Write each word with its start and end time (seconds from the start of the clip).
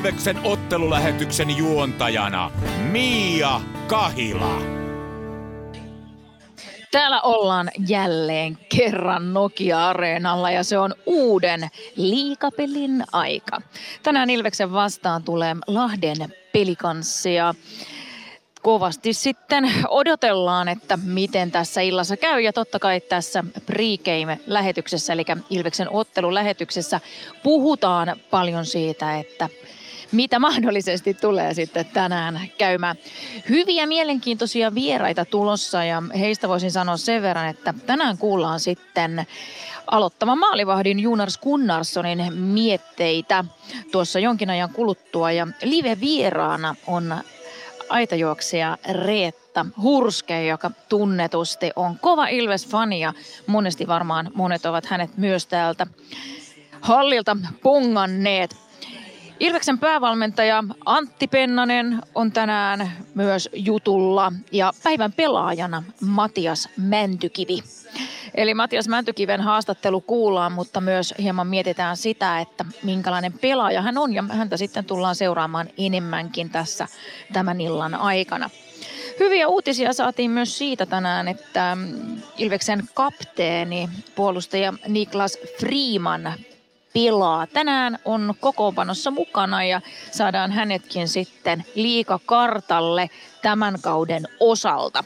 Ilveksen 0.00 0.40
ottelulähetyksen 0.44 1.56
juontajana 1.56 2.50
Mia 2.90 3.60
Kahila. 3.86 4.62
Täällä 6.92 7.20
ollaan 7.20 7.70
jälleen 7.88 8.58
kerran 8.76 9.34
Nokia-areenalla 9.34 10.50
ja 10.50 10.64
se 10.64 10.78
on 10.78 10.94
uuden 11.06 11.68
liikapelin 11.96 13.04
aika. 13.12 13.62
Tänään 14.02 14.30
Ilveksen 14.30 14.72
vastaan 14.72 15.22
tulee 15.22 15.56
Lahden 15.66 16.34
pelikanssia 16.52 17.54
kovasti 18.62 19.12
sitten 19.12 19.72
odotellaan, 19.88 20.68
että 20.68 20.98
miten 21.04 21.50
tässä 21.50 21.80
illassa 21.80 22.16
käy. 22.16 22.40
Ja 22.40 22.52
totta 22.52 22.78
kai 22.78 23.00
tässä 23.00 23.44
pregame-lähetyksessä, 23.66 25.12
eli 25.12 25.24
Ilveksen 25.50 25.90
ottelulähetyksessä, 25.90 27.00
puhutaan 27.42 28.16
paljon 28.30 28.66
siitä, 28.66 29.18
että 29.18 29.48
mitä 30.12 30.38
mahdollisesti 30.38 31.14
tulee 31.14 31.54
sitten 31.54 31.86
tänään 31.86 32.40
käymään. 32.58 32.96
Hyviä 33.48 33.86
mielenkiintoisia 33.86 34.74
vieraita 34.74 35.24
tulossa 35.24 35.84
ja 35.84 36.02
heistä 36.18 36.48
voisin 36.48 36.70
sanoa 36.70 36.96
sen 36.96 37.22
verran, 37.22 37.48
että 37.48 37.74
tänään 37.86 38.18
kuullaan 38.18 38.60
sitten 38.60 39.26
aloittavan 39.86 40.38
maalivahdin 40.38 41.00
Junars 41.00 41.38
Gunnarssonin 41.38 42.34
mietteitä 42.34 43.44
tuossa 43.92 44.18
jonkin 44.18 44.50
ajan 44.50 44.70
kuluttua. 44.72 45.32
Ja 45.32 45.46
live-vieraana 45.62 46.74
on 46.86 47.14
aitajuoksija 47.88 48.78
Reetta 48.92 49.66
Hurske, 49.82 50.46
joka 50.46 50.70
tunnetusti 50.88 51.70
on 51.76 51.98
kova 51.98 52.26
Ilves-fani 52.26 53.00
ja 53.00 53.12
monesti 53.46 53.86
varmaan 53.86 54.30
monet 54.34 54.66
ovat 54.66 54.86
hänet 54.86 55.16
myös 55.16 55.46
täältä 55.46 55.86
hallilta 56.80 57.36
ponganneet. 57.62 58.56
Ilveksen 59.40 59.78
päävalmentaja 59.78 60.64
Antti 60.86 61.26
Pennanen 61.26 62.02
on 62.14 62.32
tänään 62.32 62.92
myös 63.14 63.48
jutulla 63.52 64.32
ja 64.52 64.72
päivän 64.82 65.12
pelaajana 65.12 65.82
Matias 66.00 66.68
Mäntykivi. 66.76 67.58
Eli 68.34 68.54
Matias 68.54 68.88
Mäntykiven 68.88 69.40
haastattelu 69.40 70.00
kuullaan, 70.00 70.52
mutta 70.52 70.80
myös 70.80 71.14
hieman 71.18 71.46
mietitään 71.46 71.96
sitä, 71.96 72.40
että 72.40 72.64
minkälainen 72.82 73.32
pelaaja 73.32 73.82
hän 73.82 73.98
on 73.98 74.14
ja 74.14 74.22
häntä 74.22 74.56
sitten 74.56 74.84
tullaan 74.84 75.14
seuraamaan 75.14 75.68
enemmänkin 75.78 76.50
tässä 76.50 76.88
tämän 77.32 77.60
illan 77.60 77.94
aikana. 77.94 78.50
Hyviä 79.20 79.48
uutisia 79.48 79.92
saatiin 79.92 80.30
myös 80.30 80.58
siitä 80.58 80.86
tänään, 80.86 81.28
että 81.28 81.76
Ilveksen 82.38 82.82
kapteeni, 82.94 83.88
puolustaja 84.14 84.72
Niklas 84.88 85.38
Freeman 85.60 86.34
pelaa. 86.92 87.46
Tänään 87.46 87.98
on 88.04 88.34
kokoonpanossa 88.40 89.10
mukana 89.10 89.64
ja 89.64 89.80
saadaan 90.10 90.52
hänetkin 90.52 91.08
sitten 91.08 91.64
liikakartalle 91.74 93.10
tämän 93.42 93.78
kauden 93.82 94.28
osalta. 94.40 95.04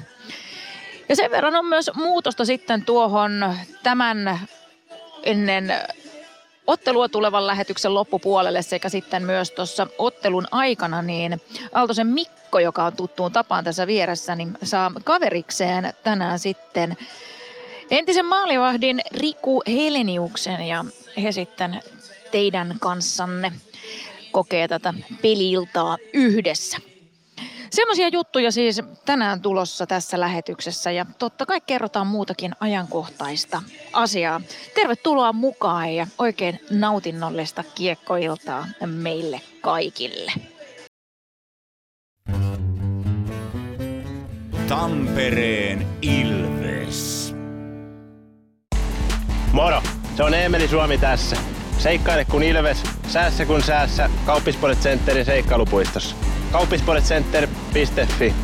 Ja 1.08 1.16
sen 1.16 1.30
verran 1.30 1.56
on 1.56 1.66
myös 1.66 1.90
muutosta 1.94 2.44
sitten 2.44 2.84
tuohon 2.84 3.54
tämän 3.82 4.40
ennen 5.22 5.74
ottelua 6.66 7.08
tulevan 7.08 7.46
lähetyksen 7.46 7.94
loppupuolelle 7.94 8.62
sekä 8.62 8.88
sitten 8.88 9.24
myös 9.24 9.50
tuossa 9.50 9.86
ottelun 9.98 10.46
aikana, 10.50 11.02
niin 11.02 11.40
Aaltosen 11.72 12.06
Mikko, 12.06 12.58
joka 12.58 12.84
on 12.84 12.96
tuttuun 12.96 13.32
tapaan 13.32 13.64
tässä 13.64 13.86
vieressä, 13.86 14.34
niin 14.34 14.58
saa 14.62 14.92
kaverikseen 15.04 15.92
tänään 16.02 16.38
sitten 16.38 16.96
entisen 17.90 18.26
maalivahdin 18.26 19.00
Riku 19.12 19.62
Heleniuksen 19.66 20.62
ja 20.62 20.84
he 21.22 21.32
sitten 21.32 21.80
teidän 22.30 22.76
kanssanne 22.80 23.52
kokee 24.32 24.68
tätä 24.68 24.94
peliiltaa 25.22 25.98
yhdessä. 26.12 26.78
Semmoisia 27.70 28.08
juttuja 28.08 28.52
siis 28.52 28.82
tänään 29.04 29.40
tulossa 29.40 29.86
tässä 29.86 30.20
lähetyksessä 30.20 30.90
ja 30.90 31.06
totta 31.18 31.46
kai 31.46 31.60
kerrotaan 31.60 32.06
muutakin 32.06 32.52
ajankohtaista 32.60 33.62
asiaa. 33.92 34.40
Tervetuloa 34.74 35.32
mukaan 35.32 35.94
ja 35.94 36.06
oikein 36.18 36.60
nautinnollista 36.70 37.64
kiekkoiltaa 37.74 38.66
meille 38.86 39.40
kaikille. 39.60 40.32
Tampereen 44.68 45.86
Ilves. 46.02 47.34
Moro, 49.52 49.82
se 50.16 50.22
on 50.22 50.34
Eemeli 50.34 50.68
Suomi 50.68 50.98
tässä. 50.98 51.36
Seikkaile 51.78 52.24
kun 52.24 52.42
Ilves, 52.42 52.82
säässä 53.08 53.46
kun 53.46 53.62
säässä. 53.62 54.10
Kauppispoilet 54.26 54.78
Centerin 54.80 55.24
seikkailupuistossa. 55.24 56.16
Kauppispoiletcenter.fi 56.52 58.34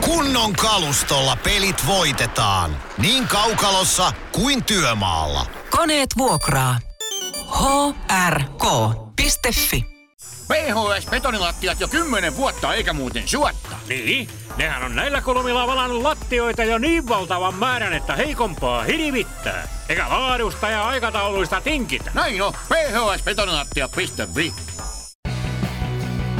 Kunnon 0.00 0.52
kalustolla 0.52 1.36
pelit 1.36 1.86
voitetaan. 1.86 2.76
Niin 2.98 3.28
kaukalossa 3.28 4.12
kuin 4.32 4.64
työmaalla. 4.64 5.46
Koneet 5.70 6.10
vuokraa. 6.18 6.78
hrk.fi 8.28 9.84
PHS 10.48 11.06
betonilattiat 11.10 11.80
jo 11.80 11.88
kymmenen 11.88 12.36
vuotta 12.36 12.74
eikä 12.74 12.92
muuten 12.92 13.28
suotta. 13.28 13.76
Niin, 13.88 14.28
nehän 14.56 14.82
on 14.82 14.96
näillä 14.96 15.20
kolmilla 15.20 15.66
valannut 15.66 16.02
lattioita 16.02 16.64
jo 16.64 16.78
niin 16.78 17.08
valtavan 17.08 17.54
määrän, 17.54 17.92
että 17.92 18.16
heikompaa 18.16 18.82
hirvittää. 18.82 19.68
Eikä 19.88 20.08
laadusta 20.08 20.70
ja 20.70 20.88
aikatauluista 20.88 21.60
tinkitä. 21.60 22.10
Näin 22.14 22.42
on, 22.42 22.52
phsbetonilattia.fi 22.52 24.52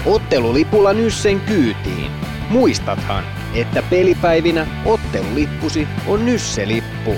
Ottelulipulla 0.07 0.93
Nyssen 0.93 1.41
kyytiin. 1.41 2.11
Muistathan, 2.51 3.25
että 3.55 3.83
pelipäivinä 3.83 4.67
ottelulippusi 4.85 5.89
on 6.07 6.27
Nysse-lippu. 6.27 7.15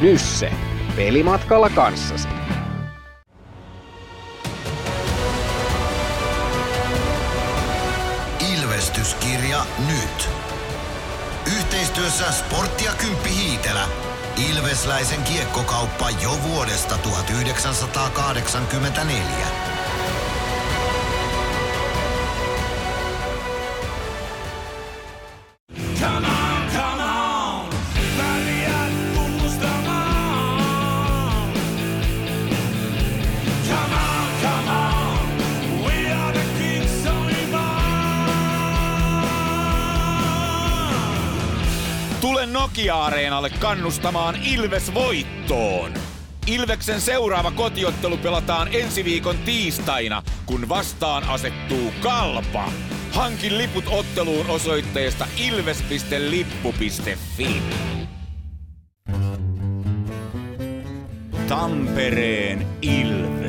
Nysse. 0.00 0.52
Pelimatkalla 0.96 1.70
kanssasi. 1.70 2.28
Ilvestyskirja 9.50 9.64
nyt. 9.88 10.28
Yhteistyössä 11.56 12.32
Sportti 12.32 12.84
ja 12.84 12.92
Kymppi 12.92 13.30
Hiitelä. 13.30 13.88
Ilvesläisen 14.50 15.22
kiekkokauppa 15.22 16.10
jo 16.10 16.42
vuodesta 16.42 16.98
1984. 16.98 19.46
Nokia-areenalle 42.60 43.50
kannustamaan 43.50 44.36
Ilves 44.42 44.94
voittoon. 44.94 45.92
Ilveksen 46.46 47.00
seuraava 47.00 47.50
kotiottelu 47.50 48.16
pelataan 48.16 48.68
ensi 48.72 49.04
viikon 49.04 49.38
tiistaina, 49.38 50.22
kun 50.46 50.68
vastaan 50.68 51.24
asettuu 51.28 51.92
Kalpa. 52.00 52.72
Hankin 53.12 53.58
liput 53.58 53.84
otteluun 53.90 54.46
osoitteesta 54.46 55.26
ilves.lippu.fi. 55.48 56.82
Tampereen 61.48 62.66
Ilves. 62.82 63.39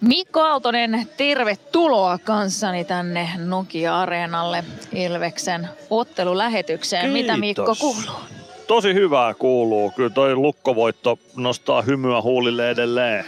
Mikko 0.00 0.40
Aaltonen, 0.40 1.08
tervetuloa 1.16 2.18
kanssani 2.18 2.84
tänne 2.84 3.30
Nokia-areenalle 3.36 4.64
Ilveksen 4.94 5.68
ottelulähetykseen. 5.90 7.10
Mitä 7.10 7.36
Mikko 7.36 7.62
Kiitos. 7.62 7.78
kuuluu? 7.78 8.20
Tosi 8.66 8.94
hyvää 8.94 9.34
kuuluu. 9.34 9.90
Kyllä 9.90 10.10
toi 10.10 10.34
lukkovoitto 10.34 11.18
nostaa 11.36 11.82
hymyä 11.82 12.22
huulille 12.22 12.70
edelleen. 12.70 13.24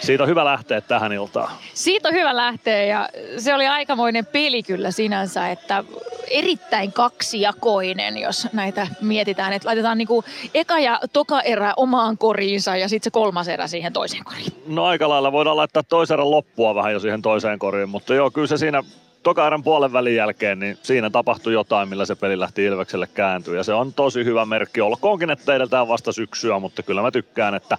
Siitä 0.00 0.22
on 0.22 0.28
hyvä 0.28 0.44
lähteä 0.44 0.80
tähän 0.80 1.12
iltaan. 1.12 1.52
Siitä 1.74 2.08
on 2.08 2.14
hyvä 2.14 2.36
lähteä 2.36 2.84
ja 2.84 3.08
se 3.38 3.54
oli 3.54 3.66
aikamoinen 3.66 4.26
peli 4.26 4.62
kyllä 4.62 4.90
sinänsä, 4.90 5.50
että 5.50 5.84
erittäin 6.30 6.92
kaksijakoinen, 6.92 8.18
jos 8.18 8.48
näitä 8.52 8.86
mietitään. 9.00 9.52
Että 9.52 9.68
laitetaan 9.68 9.98
niinku 9.98 10.24
eka 10.54 10.78
ja 10.78 11.00
toka 11.12 11.40
erä 11.40 11.74
omaan 11.76 12.18
koriinsa 12.18 12.76
ja 12.76 12.88
sitten 12.88 13.04
se 13.04 13.10
kolmas 13.10 13.48
erä 13.48 13.66
siihen 13.66 13.92
toiseen 13.92 14.24
koriin. 14.24 14.52
No 14.66 14.84
aika 14.84 15.08
lailla 15.08 15.32
voidaan 15.32 15.56
laittaa 15.56 15.82
toisen 15.82 16.14
erän 16.14 16.30
loppua 16.30 16.74
vähän 16.74 16.92
jo 16.92 17.00
siihen 17.00 17.22
toiseen 17.22 17.58
koriin, 17.58 17.88
mutta 17.88 18.14
joo, 18.14 18.30
kyllä 18.30 18.46
se 18.46 18.56
siinä 18.56 18.82
toka 19.22 19.46
erän 19.46 19.62
puolen 19.62 19.92
välin 19.92 20.16
jälkeen, 20.16 20.58
niin 20.58 20.78
siinä 20.82 21.10
tapahtui 21.10 21.52
jotain, 21.52 21.88
millä 21.88 22.06
se 22.06 22.14
peli 22.14 22.40
lähti 22.40 22.64
Ilvekselle 22.64 23.06
kääntyä. 23.06 23.56
Ja 23.56 23.64
se 23.64 23.72
on 23.72 23.92
tosi 23.92 24.24
hyvä 24.24 24.44
merkki. 24.44 24.80
Olkoonkin, 24.80 25.30
että 25.30 25.54
edeltään 25.54 25.88
vasta 25.88 26.12
syksyä, 26.12 26.58
mutta 26.58 26.82
kyllä 26.82 27.02
mä 27.02 27.10
tykkään, 27.10 27.54
että 27.54 27.78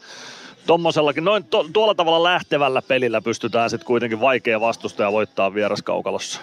tommosellakin, 0.68 1.24
noin 1.24 1.44
to, 1.44 1.66
tuolla 1.74 1.96
tavalla 1.96 2.24
lähtevällä 2.24 2.81
pelillä 2.81 3.22
pystytään 3.22 3.69
sitten 3.69 3.88
kuitenkin 3.88 4.19
vaikea 4.22 4.62
vastustaja 4.62 5.12
voittaa 5.12 5.54
vieraskaukalossa. 5.54 6.42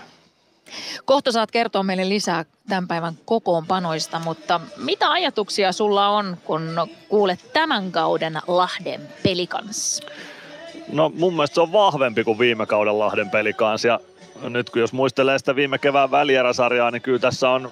Kohta 1.05 1.33
saat 1.33 1.51
kertoa 1.51 1.83
meille 1.83 2.09
lisää 2.09 2.45
tämän 2.69 2.89
päivän 2.89 3.15
kokoonpanoista, 3.25 4.21
mutta 4.25 4.61
mitä 4.77 5.11
ajatuksia 5.11 5.73
sulla 5.73 6.09
on, 6.09 6.37
kun 6.45 6.89
kuulet 7.09 7.51
tämän 7.53 7.93
kauden 7.93 8.41
Lahden 8.47 9.01
pelikans? 9.23 10.01
No 10.93 11.13
mun 11.15 11.33
mielestä 11.33 11.55
se 11.55 11.61
on 11.61 11.73
vahvempi 11.73 12.25
kuin 12.25 12.39
viime 12.39 12.67
kauden 12.67 12.99
Lahden 12.99 13.31
pelikans 13.31 13.85
ja 13.85 14.01
nyt 14.43 14.71
kun 14.71 14.81
jos 14.81 14.93
muistelee 14.93 15.39
sitä 15.39 15.57
viime 15.57 15.79
kevään 15.79 16.11
välieräsarjaa, 16.11 16.91
niin 16.91 17.03
kyllä 17.03 17.19
tässä 17.19 17.51
on 17.51 17.71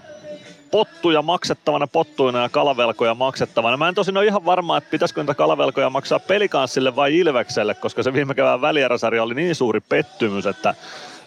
pottuja 0.70 1.22
maksettavana 1.22 1.86
pottuina 1.86 2.42
ja 2.42 2.48
kalavelkoja 2.48 3.14
maksettavana. 3.14 3.76
Mä 3.76 3.88
en 3.88 3.94
tosin 3.94 4.16
ole 4.16 4.26
ihan 4.26 4.44
varma, 4.44 4.76
että 4.76 4.90
pitäisikö 4.90 5.20
niitä 5.20 5.34
kalavelkoja 5.34 5.90
maksaa 5.90 6.20
pelikanssille 6.20 6.96
vai 6.96 7.18
Ilvekselle, 7.18 7.74
koska 7.74 8.02
se 8.02 8.12
viime 8.12 8.34
kevään 8.34 8.60
välieräsarja 8.60 9.22
oli 9.22 9.34
niin 9.34 9.54
suuri 9.54 9.80
pettymys, 9.80 10.46
että 10.46 10.74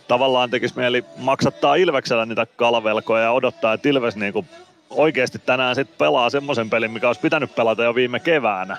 tavallaan 0.07 0.49
tekisi 0.49 0.77
mieli 0.77 1.05
maksattaa 1.17 1.75
Ilveksellä 1.75 2.25
niitä 2.25 2.45
kalavelkoja 2.45 3.23
ja 3.23 3.31
odottaa, 3.31 3.73
että 3.73 3.89
Ilves 3.89 4.15
niinku 4.15 4.45
oikeasti 4.89 5.39
tänään 5.45 5.75
sitten 5.75 5.97
pelaa 5.97 6.29
semmoisen 6.29 6.69
pelin, 6.69 6.91
mikä 6.91 7.07
olisi 7.07 7.21
pitänyt 7.21 7.55
pelata 7.55 7.83
jo 7.83 7.95
viime 7.95 8.19
keväänä. 8.19 8.77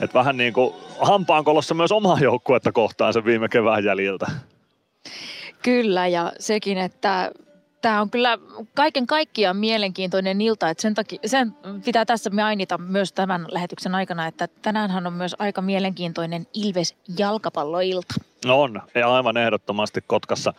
Et 0.00 0.14
vähän 0.14 0.36
niin 0.36 0.52
kuin 0.52 0.74
hampaankolossa 1.00 1.74
myös 1.74 1.92
omaa 1.92 2.18
joukkuetta 2.20 2.72
kohtaan 2.72 3.12
sen 3.12 3.24
viime 3.24 3.48
kevään 3.48 3.84
jäljiltä. 3.84 4.26
Kyllä 5.62 6.06
ja 6.06 6.32
sekin, 6.38 6.78
että 6.78 7.30
tämä 7.80 8.00
on 8.00 8.10
kyllä 8.10 8.38
kaiken 8.74 9.06
kaikkiaan 9.06 9.56
mielenkiintoinen 9.56 10.40
ilta, 10.40 10.70
että 10.70 10.82
sen, 10.82 10.94
takia, 10.94 11.18
sen 11.26 11.54
pitää 11.84 12.04
tässä 12.04 12.30
mainita 12.30 12.78
myös 12.78 13.12
tämän 13.12 13.46
lähetyksen 13.50 13.94
aikana, 13.94 14.26
että 14.26 14.48
tänäänhän 14.62 15.06
on 15.06 15.12
myös 15.12 15.36
aika 15.38 15.62
mielenkiintoinen 15.62 16.46
Ilves 16.54 16.96
jalkapalloilta. 17.18 18.14
No 18.44 18.60
on, 18.60 18.82
ja 18.94 19.14
aivan 19.14 19.36
ehdottomasti 19.36 20.00
Kotkassa 20.06 20.52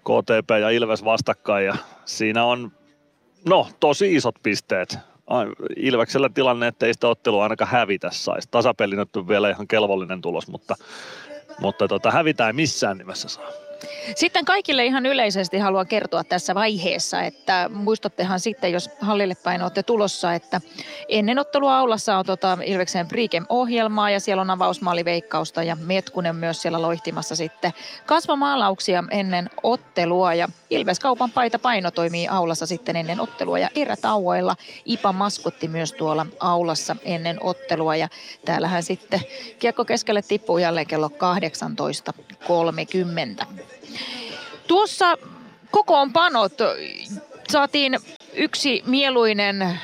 KTP 0.00 0.50
ja 0.60 0.70
Ilves 0.70 1.04
vastakkain 1.04 1.66
ja 1.66 1.76
siinä 2.04 2.44
on 2.44 2.72
no 3.48 3.68
tosi 3.80 4.14
isot 4.14 4.34
pisteet. 4.42 4.98
Ilveksellä 5.76 6.28
tilanne, 6.34 6.66
että 6.66 6.86
ei 6.86 6.94
sitä 6.94 7.08
ottelua 7.08 7.42
ainakaan 7.42 7.70
hävitä 7.70 8.10
saisi. 8.12 8.48
Tasapeli 8.50 8.96
on 9.16 9.28
vielä 9.28 9.50
ihan 9.50 9.68
kelvollinen 9.68 10.20
tulos, 10.20 10.48
mutta, 10.48 10.74
mutta 11.60 11.88
tota, 11.88 12.10
hävitä 12.10 12.46
ei 12.46 12.52
missään 12.52 12.98
nimessä 12.98 13.28
saa. 13.28 13.67
Sitten 14.16 14.44
kaikille 14.44 14.84
ihan 14.84 15.06
yleisesti 15.06 15.58
haluan 15.58 15.86
kertoa 15.86 16.24
tässä 16.24 16.54
vaiheessa, 16.54 17.22
että 17.22 17.70
muistattehan 17.74 18.40
sitten, 18.40 18.72
jos 18.72 18.90
hallille 19.00 19.34
päin 19.34 19.62
olette 19.62 19.82
tulossa, 19.82 20.34
että 20.34 20.60
ennen 21.08 21.38
ottelua 21.38 21.78
aulassa 21.78 22.18
on 22.18 22.24
tota 22.24 22.58
Ilveksen 22.64 23.08
Pregame-ohjelmaa 23.08 24.10
ja 24.10 24.20
siellä 24.20 24.40
on 24.40 24.50
avausmaaliveikkausta 24.50 25.62
ja 25.62 25.76
Metkunen 25.76 26.36
myös 26.36 26.62
siellä 26.62 26.82
loihtimassa 26.82 27.36
sitten 27.36 27.72
kasvamaalauksia 28.06 29.04
ennen 29.10 29.50
ottelua 29.62 30.34
ja 30.34 30.48
Ilves 30.70 31.00
kaupan 31.00 31.30
paita 31.30 31.58
paino 31.58 31.90
toimii 31.90 32.28
aulassa 32.28 32.66
sitten 32.66 32.96
ennen 32.96 33.20
ottelua 33.20 33.58
ja 33.58 33.68
erätauoilla 33.74 34.56
Ipa 34.84 35.12
maskutti 35.12 35.68
myös 35.68 35.92
tuolla 35.92 36.26
aulassa 36.40 36.96
ennen 37.04 37.42
ottelua 37.42 37.96
ja 37.96 38.08
täällähän 38.44 38.82
sitten 38.82 39.20
kiekko 39.58 39.84
keskelle 39.84 40.22
tippuu 40.22 40.58
jälleen 40.58 40.86
kello 40.86 41.08
18.30. 41.08 43.67
Tuossa 44.66 45.18
kokoonpanot 45.70 46.52
saatiin 47.50 47.98
yksi 48.34 48.82
mieluinen 48.86 49.80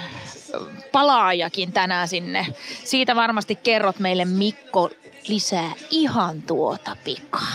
palaajakin 0.92 1.72
tänään 1.72 2.08
sinne. 2.08 2.46
Siitä 2.84 3.16
varmasti 3.16 3.56
kerrot 3.56 3.98
meille 3.98 4.24
Mikko 4.24 4.90
lisää 5.28 5.72
ihan 5.90 6.42
tuota 6.42 6.96
pikaa. 7.04 7.54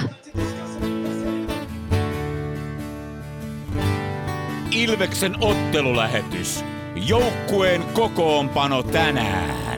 Ilveksen 4.71 5.35
ottelulähetys. 5.43 6.65
Joukkueen 6.95 7.83
kokoonpano 7.83 8.83
tänään. 8.83 9.68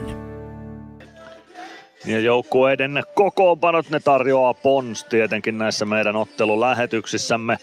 Ja 2.06 2.20
joukkueiden 2.20 3.02
kokoonpanot 3.14 3.90
ne 3.90 4.00
tarjoaa 4.00 4.54
Pons 4.54 5.04
tietenkin 5.04 5.58
näissä 5.58 5.84
meidän 5.84 6.16
ottelulähetyksissämme. 6.16 7.58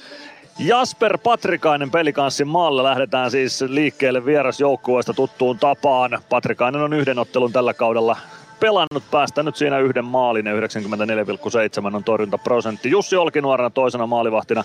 Jasper 0.60 1.18
Patrikainen 1.18 1.92
pelikanssin 1.92 2.48
maalle 2.48 2.84
lähdetään 2.84 3.32
siis 3.32 3.62
liikkeelle 3.62 4.26
vierasjoukkueesta 4.26 5.14
tuttuun 5.14 5.60
tapaan. 5.60 6.20
Patrikainen 6.30 6.82
on 6.82 6.94
yhden 6.94 7.20
ottelun 7.20 7.52
tällä 7.52 7.74
kaudella 7.74 8.18
pelannut, 8.60 9.04
päästänyt 9.12 9.56
siinä 9.56 9.80
yhden 9.80 10.06
maalin 10.06 10.46
ja 10.46 10.54
94,7 10.54 11.96
on 11.96 12.04
torjuntaprosentti. 12.04 12.90
Jussi 12.90 13.16
Olkinuorana 13.16 13.70
toisena 13.70 14.08
maalivahtina 14.08 14.64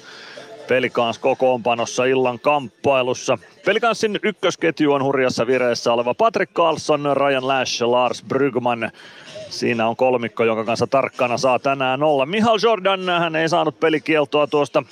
Pelikans 0.68 1.18
kokoonpanossa 1.18 2.04
illan 2.04 2.40
kamppailussa. 2.40 3.38
Pelikanssin 3.64 4.18
ykkösketju 4.22 4.92
on 4.92 5.04
hurjassa 5.04 5.46
vireessä 5.46 5.92
oleva 5.92 6.14
Patrick 6.14 6.52
Carlson, 6.52 7.10
Ryan 7.14 7.48
Lash, 7.48 7.82
Lars 7.82 8.24
Brygman. 8.28 8.90
Siinä 9.50 9.88
on 9.88 9.96
kolmikko, 9.96 10.44
jonka 10.44 10.64
kanssa 10.64 10.86
tarkkana 10.86 11.38
saa 11.38 11.58
tänään 11.58 12.02
olla. 12.02 12.26
Mihal 12.26 12.58
Jordan, 12.62 13.08
hän 13.08 13.36
ei 13.36 13.48
saanut 13.48 13.80
pelikieltoa 13.80 14.46
tuosta 14.46 14.82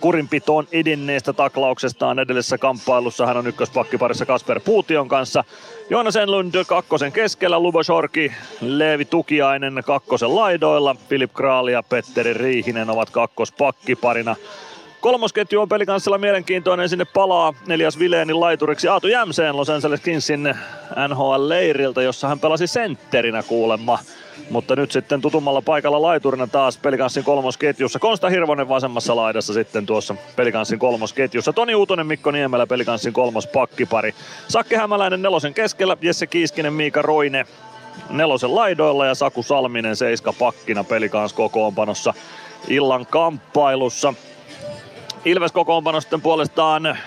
kurinpitoon 0.00 0.68
edenneestä 0.72 1.32
taklauksestaan 1.32 2.18
edellisessä 2.18 2.58
kamppailussa. 2.58 3.26
Hän 3.26 3.36
on 3.36 3.46
ykköspakkiparissa 3.46 4.26
Kasper 4.26 4.60
Puution 4.60 5.08
kanssa. 5.08 5.44
Joonas 5.90 6.16
Enlund 6.16 6.64
kakkosen 6.66 7.12
keskellä, 7.12 7.58
Lubo 7.58 7.82
Shorki, 7.82 8.32
Leevi 8.60 9.04
Tukiainen 9.04 9.82
kakkosen 9.86 10.36
laidoilla. 10.36 10.96
Filip 11.08 11.32
Kraali 11.32 11.72
ja 11.72 11.82
Petteri 11.82 12.34
Riihinen 12.34 12.90
ovat 12.90 13.10
kakkospakkiparina. 13.10 14.36
Kolmosketju 15.00 15.60
on 15.60 15.68
pelikanssilla 15.68 16.18
mielenkiintoinen, 16.18 16.88
sinne 16.88 17.04
palaa 17.04 17.54
neljäs 17.66 17.98
Vileenin 17.98 18.40
laituriksi 18.40 18.88
Aatu 18.88 19.08
Jämseen 19.08 19.56
Los 19.56 19.70
Angeles 19.70 20.00
Kingsin 20.00 20.54
NHL-leiriltä, 21.08 22.02
jossa 22.02 22.28
hän 22.28 22.40
pelasi 22.40 22.66
sentterinä 22.66 23.42
kuulemma. 23.42 23.98
Mutta 24.50 24.76
nyt 24.76 24.92
sitten 24.92 25.20
tutummalla 25.20 25.62
paikalla 25.62 26.02
laiturina 26.02 26.46
taas 26.46 26.78
pelikanssin 26.78 27.24
kolmosketjussa. 27.24 27.98
Konsta 27.98 28.28
Hirvonen 28.28 28.68
vasemmassa 28.68 29.16
laidassa 29.16 29.52
sitten 29.52 29.86
tuossa 29.86 30.14
pelikanssin 30.36 30.78
kolmosketjussa. 30.78 31.52
Toni 31.52 31.74
Uutonen, 31.74 32.06
Mikko 32.06 32.30
Niemelä 32.30 32.66
pelikanssin 32.66 33.12
kolmos 33.12 33.46
pakkipari. 33.46 34.14
Sakke 34.48 34.76
Hämäläinen 34.76 35.22
nelosen 35.22 35.54
keskellä, 35.54 35.96
Jesse 36.00 36.26
Kiiskinen, 36.26 36.72
Miika 36.72 37.02
Roine 37.02 37.46
nelosen 38.10 38.54
laidoilla 38.54 39.06
ja 39.06 39.14
Saku 39.14 39.42
Salminen 39.42 39.96
seiska 39.96 40.32
pakkina 40.32 40.84
pelikans 40.84 41.32
kokoonpanossa 41.32 42.14
illan 42.68 43.06
kamppailussa. 43.06 44.14
Ilves 45.24 45.52
kokoonpano 45.52 46.00
sitten 46.00 46.22
puolestaan 46.22 46.98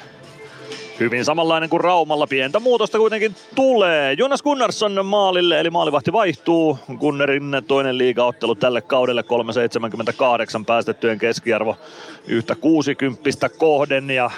hyvin 0.99 1.25
samanlainen 1.25 1.69
kuin 1.69 1.81
Raumalla. 1.81 2.27
Pientä 2.27 2.59
muutosta 2.59 2.97
kuitenkin 2.97 3.35
tulee. 3.55 4.13
Jonas 4.17 4.43
Gunnarsson 4.43 5.05
maalille, 5.05 5.59
eli 5.59 5.69
maalivahti 5.69 6.13
vaihtuu. 6.13 6.79
Gunnerin 6.99 7.61
toinen 7.67 7.97
liigaottelu 7.97 8.55
tälle 8.55 8.81
kaudelle 8.81 9.23
378 9.23 10.65
päästettyjen 10.65 11.19
keskiarvo 11.19 11.77
yhtä 12.27 12.55
60 12.55 13.49
kohden 13.57 14.09
ja 14.09 14.31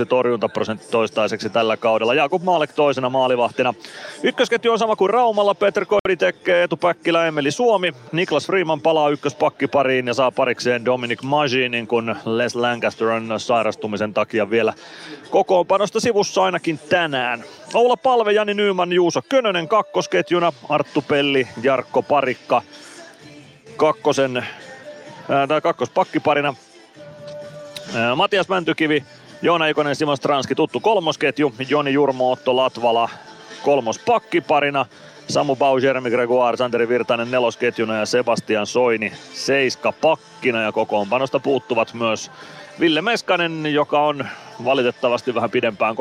82,6 0.00 0.06
torjuntaprosentti 0.08 0.86
toistaiseksi 0.90 1.50
tällä 1.50 1.76
kaudella. 1.76 2.14
Jakub 2.14 2.42
Maalek 2.42 2.72
toisena 2.72 3.10
maalivahtina. 3.10 3.74
Ykkösketju 4.22 4.72
on 4.72 4.78
sama 4.78 4.96
kuin 4.96 5.10
Raumalla. 5.10 5.54
Peter 5.54 5.86
Koditek, 5.86 6.48
Eetu 6.48 6.76
Päkkilä, 6.76 7.26
Emeli 7.26 7.50
Suomi. 7.50 7.92
Niklas 8.12 8.46
Freeman 8.46 8.80
palaa 8.80 9.10
ykköspakkipariin 9.10 10.06
ja 10.06 10.14
saa 10.14 10.30
parikseen 10.30 10.84
Dominic 10.84 11.22
Maginin, 11.22 11.86
kun 11.86 12.16
Les 12.24 12.54
Lancaster 12.56 13.08
on 13.08 13.34
sairastumisen 13.38 14.14
takia 14.14 14.50
vielä 14.50 14.74
kokoonpanosta 15.30 16.00
sivussa 16.00 16.42
ainakin 16.42 16.78
tänään. 16.78 17.44
Oula 17.74 17.96
Palve, 17.96 18.32
Jani 18.32 18.54
Nyyman, 18.54 18.92
Juuso 18.92 19.20
Könönen 19.28 19.68
kakkosketjuna, 19.68 20.52
Arttu 20.68 21.04
Pelli, 21.08 21.48
Jarkko 21.62 22.02
Parikka 22.02 22.62
kakkosen, 23.76 24.36
ää, 25.28 25.60
kakkospakkiparina. 25.62 26.54
Ää, 27.94 28.14
Matias 28.14 28.48
Mäntykivi, 28.48 29.04
Joona 29.42 29.66
Ikonen, 29.66 29.96
Simon 29.96 30.16
Stranski, 30.16 30.54
tuttu 30.54 30.80
kolmosketju, 30.80 31.54
Joni 31.68 31.92
Jurmo, 31.92 32.32
Otto 32.32 32.56
Latvala 32.56 33.08
kolmospakkiparina. 33.62 34.86
Samu 35.28 35.56
Bau, 35.56 35.78
Jeremy 35.78 36.10
Gregoire, 36.10 36.56
Santeri 36.56 36.88
Virtanen 36.88 37.30
nelosketjuna 37.30 37.96
ja 37.96 38.06
Sebastian 38.06 38.66
Soini 38.66 39.12
seiska 39.32 39.92
pakkina 39.92 40.62
ja 40.62 40.72
kokoonpanosta 40.72 41.40
puuttuvat 41.40 41.94
myös 41.94 42.30
Ville 42.80 43.02
Meskanen, 43.02 43.72
joka 43.72 44.06
on 44.06 44.26
valitettavasti 44.64 45.34
vähän 45.34 45.50
pidempään 45.50 45.96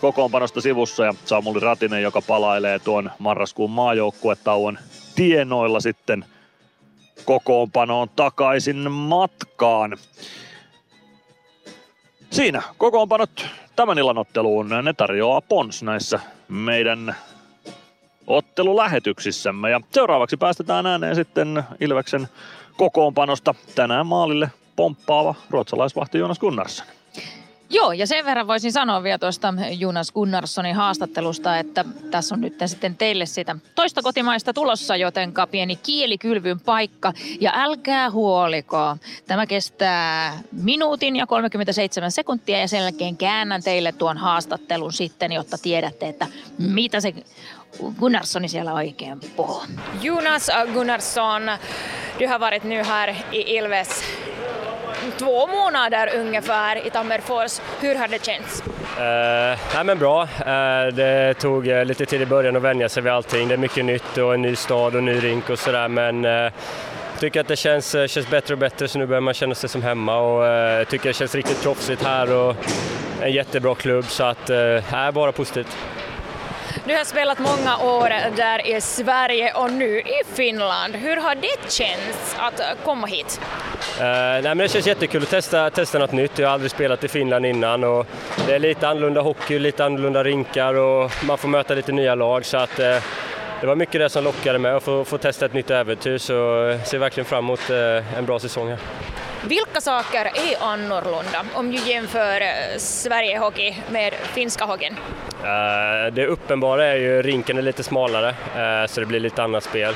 kokoonpanosta 0.00 0.60
sivussa 0.60 1.04
ja 1.04 1.14
Samuli 1.24 1.60
Ratinen, 1.60 2.02
joka 2.02 2.22
palailee 2.22 2.78
tuon 2.78 3.10
marraskuun 3.18 3.70
maajoukkuetauon 3.70 4.78
tienoilla 5.14 5.80
sitten 5.80 6.24
kokoonpanoon 7.24 8.08
takaisin 8.16 8.90
matkaan. 8.92 9.96
Siinä 12.30 12.62
kokoonpanot 12.78 13.46
tämän 13.76 13.98
illan 13.98 14.18
otteluun. 14.18 14.68
Ne 14.82 14.92
tarjoaa 14.92 15.40
Pons 15.40 15.82
näissä 15.82 16.20
meidän 16.48 17.16
ottelulähetyksissämme. 18.26 19.70
Ja 19.70 19.80
seuraavaksi 19.92 20.36
päästetään 20.36 20.86
ääneen 20.86 21.14
sitten 21.16 21.62
Ilveksen 21.80 22.28
kokoonpanosta 22.76 23.54
tänään 23.74 24.06
maalille 24.06 24.50
pomppaava 24.78 25.34
ruotsalaisvahti 25.50 26.18
Jonas 26.18 26.38
Gunnarsson. 26.38 26.86
Joo, 27.70 27.92
ja 27.92 28.06
sen 28.06 28.24
verran 28.24 28.46
voisin 28.46 28.72
sanoa 28.72 29.02
vielä 29.02 29.18
tuosta 29.18 29.54
Jonas 29.78 30.12
Gunnarssonin 30.12 30.74
haastattelusta, 30.74 31.58
että 31.58 31.84
tässä 32.10 32.34
on 32.34 32.40
nyt 32.40 32.54
sitten 32.66 32.96
teille 32.96 33.26
sitä 33.26 33.56
toista 33.74 34.02
kotimaista 34.02 34.52
tulossa, 34.52 34.96
jotenka 34.96 35.46
pieni 35.46 35.76
kielikylvyn 35.76 36.60
paikka. 36.60 37.12
Ja 37.40 37.52
älkää 37.54 38.10
huoliko, 38.10 38.96
tämä 39.26 39.46
kestää 39.46 40.38
minuutin 40.52 41.16
ja 41.16 41.26
37 41.26 42.10
sekuntia 42.10 42.58
ja 42.58 42.68
sen 42.68 42.82
jälkeen 42.82 43.16
käännän 43.16 43.62
teille 43.62 43.92
tuon 43.92 44.16
haastattelun 44.16 44.92
sitten, 44.92 45.32
jotta 45.32 45.58
tiedätte, 45.58 46.08
että 46.08 46.26
mitä 46.58 47.00
se 47.00 47.14
Gunnarssoni 47.98 48.48
siellä 48.48 48.72
oikein 48.72 49.20
puhuu. 49.36 49.62
Jonas 50.02 50.50
Gunnarsson, 50.72 51.42
du 52.20 52.28
har 52.28 52.40
varit 52.40 52.64
nu 52.64 52.84
här 52.84 53.14
i 53.32 53.56
Ilves 53.56 53.88
två 55.10 55.46
månader 55.46 56.10
ungefär 56.16 56.86
i 56.86 56.90
Tammerfors. 56.90 57.60
Hur 57.80 57.94
har 57.94 58.08
det 58.08 58.24
känts? 58.26 58.62
Uh, 58.66 59.58
nej 59.74 59.84
men 59.84 59.98
bra. 59.98 60.22
Uh, 60.22 60.94
det 60.94 61.34
tog 61.34 61.66
uh, 61.66 61.84
lite 61.84 62.06
tid 62.06 62.22
i 62.22 62.26
början 62.26 62.56
att 62.56 62.62
vänja 62.62 62.88
sig 62.88 63.02
vid 63.02 63.12
allting. 63.12 63.48
Det 63.48 63.54
är 63.54 63.58
mycket 63.58 63.84
nytt 63.84 64.18
och 64.18 64.34
en 64.34 64.42
ny 64.42 64.56
stad 64.56 64.96
och 64.96 65.02
ny 65.02 65.20
rink 65.20 65.50
och 65.50 65.58
sådär 65.58 65.88
men 65.88 66.24
uh, 66.24 66.52
tycker 67.18 67.40
att 67.40 67.48
det 67.48 67.56
känns, 67.56 67.94
uh, 67.94 68.06
känns 68.06 68.30
bättre 68.30 68.54
och 68.54 68.58
bättre 68.58 68.88
så 68.88 68.98
nu 68.98 69.06
börjar 69.06 69.20
man 69.20 69.34
känna 69.34 69.54
sig 69.54 69.68
som 69.68 69.82
hemma 69.82 70.18
och 70.18 70.42
uh, 70.80 70.84
tycker 70.84 71.08
det 71.08 71.14
känns 71.14 71.34
riktigt 71.34 71.62
proffsigt 71.62 72.02
här 72.02 72.32
och 72.32 72.56
en 73.22 73.32
jättebra 73.32 73.74
klubb 73.74 74.04
så 74.04 74.24
att 74.24 74.50
uh, 74.50 74.94
är 74.94 75.12
bara 75.12 75.32
positivt. 75.32 75.76
Du 76.86 76.94
har 76.96 77.04
spelat 77.04 77.38
många 77.38 77.78
år 77.78 78.36
där 78.36 78.66
i 78.66 78.80
Sverige 78.80 79.52
och 79.52 79.72
nu 79.72 80.00
i 80.00 80.22
Finland. 80.34 80.96
Hur 80.96 81.16
har 81.16 81.34
det 81.34 81.70
känts 81.72 82.36
att 82.38 82.60
komma 82.84 83.06
hit? 83.06 83.40
Uh, 84.00 84.04
nej, 84.04 84.42
men 84.42 84.58
det 84.58 84.68
känns 84.68 84.86
jättekul 84.86 85.22
att 85.22 85.30
testa, 85.30 85.70
testa 85.70 85.98
något 85.98 86.12
nytt. 86.12 86.38
Jag 86.38 86.48
har 86.48 86.54
aldrig 86.54 86.70
spelat 86.70 87.04
i 87.04 87.08
Finland 87.08 87.46
innan 87.46 87.84
och 87.84 88.06
det 88.46 88.54
är 88.54 88.58
lite 88.58 88.88
annorlunda 88.88 89.20
hockey, 89.20 89.58
lite 89.58 89.84
annorlunda 89.84 90.24
rinkar 90.24 90.74
och 90.74 91.12
man 91.24 91.38
får 91.38 91.48
möta 91.48 91.74
lite 91.74 91.92
nya 91.92 92.14
lag 92.14 92.44
så 92.44 92.56
att 92.56 92.80
uh, 92.80 92.96
det 93.60 93.66
var 93.66 93.76
mycket 93.76 94.00
det 94.00 94.08
som 94.08 94.24
lockade 94.24 94.58
mig 94.58 94.72
att 94.72 94.82
få, 94.82 95.04
få 95.04 95.18
testa 95.18 95.46
ett 95.46 95.54
nytt 95.54 95.70
äventyr 95.70 96.18
så 96.18 96.32
jag 96.32 96.86
ser 96.86 96.98
verkligen 96.98 97.24
fram 97.24 97.44
emot 97.44 97.70
uh, 97.70 98.18
en 98.18 98.26
bra 98.26 98.38
säsong 98.38 98.68
här. 98.68 98.78
Vilka 99.46 99.80
saker 99.80 100.24
är 100.24 100.62
annorlunda 100.62 101.44
om 101.54 101.70
du 101.70 101.78
jämför 101.90 102.40
eh, 102.40 102.78
Sverige-hockey 102.78 103.76
med 103.90 104.14
finska 104.14 104.64
hockeyn? 104.64 104.92
Uh, 104.92 106.12
det 106.12 106.26
uppenbara 106.26 106.86
är 106.86 106.96
ju 106.96 107.22
rinken 107.22 107.58
är 107.58 107.62
lite 107.62 107.82
smalare 107.82 108.28
uh, 108.28 108.86
så 108.86 109.00
det 109.00 109.06
blir 109.06 109.20
lite 109.20 109.42
annat 109.42 109.64
spel. 109.64 109.94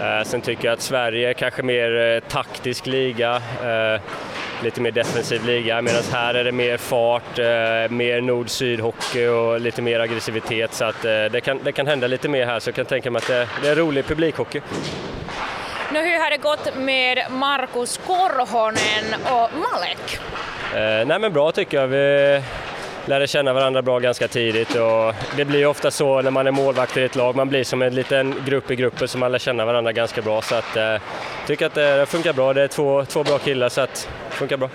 Uh, 0.00 0.22
sen 0.24 0.40
tycker 0.40 0.64
jag 0.64 0.72
att 0.72 0.80
Sverige 0.80 1.28
är 1.28 1.32
kanske 1.32 1.62
mer 1.62 2.20
taktisk 2.20 2.86
liga, 2.86 3.42
lite 4.62 4.80
mer 4.80 4.90
defensiv 4.90 5.44
liga 5.44 5.82
medan 5.82 6.02
här 6.12 6.34
är 6.34 6.44
det 6.44 6.52
mer 6.52 6.76
fart, 6.76 7.38
mer 7.90 8.20
nord-syd 8.20 8.80
hockey 8.80 9.26
och 9.26 9.60
lite 9.60 9.82
mer 9.82 10.00
aggressivitet 10.00 10.74
så 10.74 10.84
att 10.84 11.02
det, 11.02 11.44
kan, 11.44 11.60
det 11.64 11.72
kan 11.72 11.86
hända 11.86 12.06
lite 12.06 12.28
mer 12.28 12.46
här 12.46 12.60
så 12.60 12.68
jag 12.68 12.74
kan 12.74 12.86
tänka 12.86 13.10
mig 13.10 13.18
att 13.18 13.28
det, 13.28 13.48
det 13.62 13.68
är 13.68 13.76
rolig 13.76 14.06
publikhockey. 14.06 14.60
Nu, 15.92 16.00
hur 16.00 16.18
har 16.18 16.30
det 16.30 16.36
gått 16.36 16.76
med 16.76 17.18
Markus 17.30 18.00
Korhonen 18.06 19.20
och 19.24 19.50
Malek? 19.58 20.18
Eh, 20.74 21.06
nej 21.06 21.18
men 21.18 21.32
bra 21.32 21.52
tycker 21.52 21.80
jag. 21.80 21.86
Vi, 21.86 22.42
lärde 23.08 23.26
känna 23.26 23.52
varandra 23.52 23.82
bra 23.82 23.98
ganska 23.98 24.28
tidigt 24.28 24.74
och 24.74 25.14
det 25.36 25.44
blir 25.44 25.66
ofta 25.66 25.90
så 25.90 26.22
när 26.22 26.30
man 26.30 26.46
är 26.46 26.50
målvakt 26.50 26.96
i 26.96 27.02
ett 27.02 27.16
lag, 27.16 27.36
man 27.36 27.48
blir 27.48 27.64
som 27.64 27.82
en 27.82 27.94
liten 27.94 28.34
grupp 28.46 28.70
i 28.70 28.76
gruppen 28.76 29.08
som 29.08 29.20
man 29.20 29.32
lär 29.32 29.38
känna 29.38 29.64
varandra 29.64 29.92
ganska 29.92 30.22
bra 30.22 30.42
så 30.42 30.54
att 30.54 30.76
eh, 30.76 30.96
tycker 31.46 31.66
att 31.66 31.74
det 31.74 32.06
funkar 32.08 32.32
bra. 32.32 32.52
Det 32.52 32.62
är 32.62 32.68
två, 32.68 33.04
två 33.04 33.24
bra 33.24 33.38
killar 33.38 33.68
så 33.68 33.80
att 33.80 34.08
det 34.30 34.34
funkar 34.34 34.56
bra. 34.56 34.68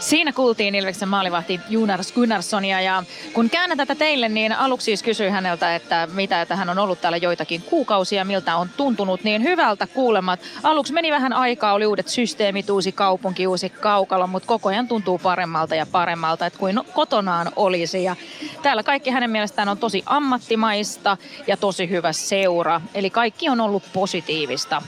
Siinä 0.00 0.32
kuultiin 0.32 0.74
Ilveksen 0.74 1.08
maalivahti 1.08 1.60
Jonas 1.68 2.12
Gunnarssonia 2.12 2.80
ja 2.80 3.02
kun 3.32 3.50
käännän 3.50 3.78
tätä 3.78 3.94
teille, 3.94 4.28
niin 4.28 4.52
aluksi 4.52 4.84
siis 4.84 5.02
kysyin 5.02 5.32
häneltä, 5.32 5.74
että 5.74 6.08
mitä, 6.12 6.42
että 6.42 6.56
hän 6.56 6.68
on 6.68 6.78
ollut 6.78 7.00
täällä 7.00 7.16
joitakin 7.16 7.62
kuukausia, 7.62 8.24
miltä 8.24 8.56
on 8.56 8.68
tuntunut, 8.76 9.24
niin 9.24 9.42
hyvältä 9.42 9.86
kuulemat. 9.86 10.40
Aluksi 10.62 10.92
meni 10.92 11.10
vähän 11.10 11.32
aikaa, 11.32 11.72
oli 11.72 11.86
uudet 11.86 12.08
systeemit, 12.08 12.70
uusi 12.70 12.92
kaupunki, 12.92 13.46
uusi 13.46 13.68
kaukalo, 13.68 14.26
mutta 14.26 14.46
koko 14.46 14.68
ajan 14.68 14.88
tuntuu 14.88 15.18
paremmalta 15.18 15.74
ja 15.74 15.86
paremmalta, 15.86 16.46
että 16.46 16.58
kuin 16.58 16.80
kotonaan 16.94 17.52
olisi. 17.56 18.04
Ja 18.04 18.16
täällä 18.62 18.82
kaikki 18.82 19.10
hänen 19.10 19.30
mielestään 19.30 19.68
on 19.68 19.78
tosi 19.78 20.02
ammattimaista 20.06 21.16
ja 21.46 21.56
tosi 21.56 21.90
hyvä 21.90 22.12
seura, 22.12 22.80
eli 22.94 23.10
kaikki 23.10 23.48
on 23.48 23.60
ollut 23.60 23.82
positiivista. 23.92 24.82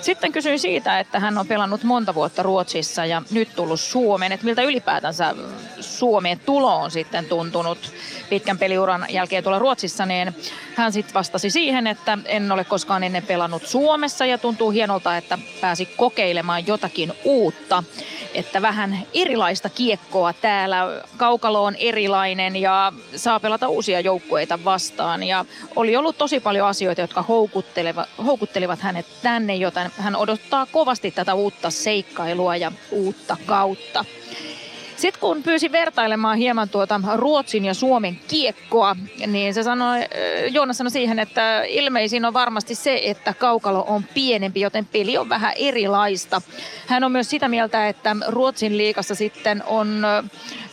Sitten 0.00 0.32
kysyin 0.32 0.58
siitä, 0.58 1.00
että 1.00 1.20
hän 1.20 1.38
on 1.38 1.46
pelannut 1.46 1.82
monta 1.82 2.14
vuotta 2.14 2.42
Ruotsissa 2.42 3.04
ja 3.04 3.22
nyt 3.30 3.48
tullut 3.56 3.80
Suomeen, 3.80 4.32
että 4.32 4.46
miltä 4.46 4.57
ylipäätänsä 4.62 5.34
Suomeen 5.80 6.40
tulo 6.40 6.76
on 6.76 6.90
sitten 6.90 7.24
tuntunut 7.24 7.92
pitkän 8.30 8.58
peliuran 8.58 9.06
jälkeen 9.10 9.42
tuolla 9.42 9.58
Ruotsissa, 9.58 10.06
niin 10.06 10.36
hän 10.74 10.92
sitten 10.92 11.14
vastasi 11.14 11.50
siihen, 11.50 11.86
että 11.86 12.18
en 12.24 12.52
ole 12.52 12.64
koskaan 12.64 13.04
ennen 13.04 13.22
pelannut 13.22 13.66
Suomessa 13.66 14.26
ja 14.26 14.38
tuntuu 14.38 14.70
hienolta, 14.70 15.16
että 15.16 15.38
pääsi 15.60 15.86
kokeilemaan 15.86 16.66
jotakin 16.66 17.12
uutta. 17.24 17.84
Että 18.34 18.62
vähän 18.62 18.98
erilaista 19.14 19.68
kiekkoa 19.68 20.32
täällä, 20.32 21.02
kaukalo 21.16 21.64
on 21.64 21.74
erilainen 21.74 22.56
ja 22.56 22.92
saa 23.16 23.40
pelata 23.40 23.68
uusia 23.68 24.00
joukkueita 24.00 24.64
vastaan. 24.64 25.22
Ja 25.22 25.44
oli 25.76 25.96
ollut 25.96 26.18
tosi 26.18 26.40
paljon 26.40 26.68
asioita, 26.68 27.00
jotka 27.00 27.22
houkuttelivat, 27.22 28.08
houkuttelivat 28.26 28.80
hänet 28.80 29.06
tänne, 29.22 29.54
joten 29.56 29.90
hän 29.98 30.16
odottaa 30.16 30.66
kovasti 30.66 31.10
tätä 31.10 31.34
uutta 31.34 31.70
seikkailua 31.70 32.56
ja 32.56 32.72
uutta 32.90 33.36
kautta. 33.46 34.04
Sitten 34.98 35.20
kun 35.20 35.42
pyysin 35.42 35.72
vertailemaan 35.72 36.38
hieman 36.38 36.68
tuota 36.68 37.00
Ruotsin 37.14 37.64
ja 37.64 37.74
Suomen 37.74 38.18
kiekkoa, 38.28 38.96
niin 39.26 39.54
se 39.54 39.62
sanoi, 39.62 39.98
Joonas 40.50 40.78
sanoi 40.78 40.90
siihen, 40.90 41.18
että 41.18 41.62
ilmeisin 41.68 42.24
on 42.24 42.32
varmasti 42.32 42.74
se, 42.74 43.00
että 43.04 43.34
kaukalo 43.34 43.84
on 43.88 44.04
pienempi, 44.14 44.60
joten 44.60 44.86
peli 44.86 45.18
on 45.18 45.28
vähän 45.28 45.52
erilaista. 45.56 46.42
Hän 46.86 47.04
on 47.04 47.12
myös 47.12 47.30
sitä 47.30 47.48
mieltä, 47.48 47.88
että 47.88 48.16
Ruotsin 48.26 48.76
liikassa 48.76 49.14
sitten 49.14 49.62
on 49.66 50.02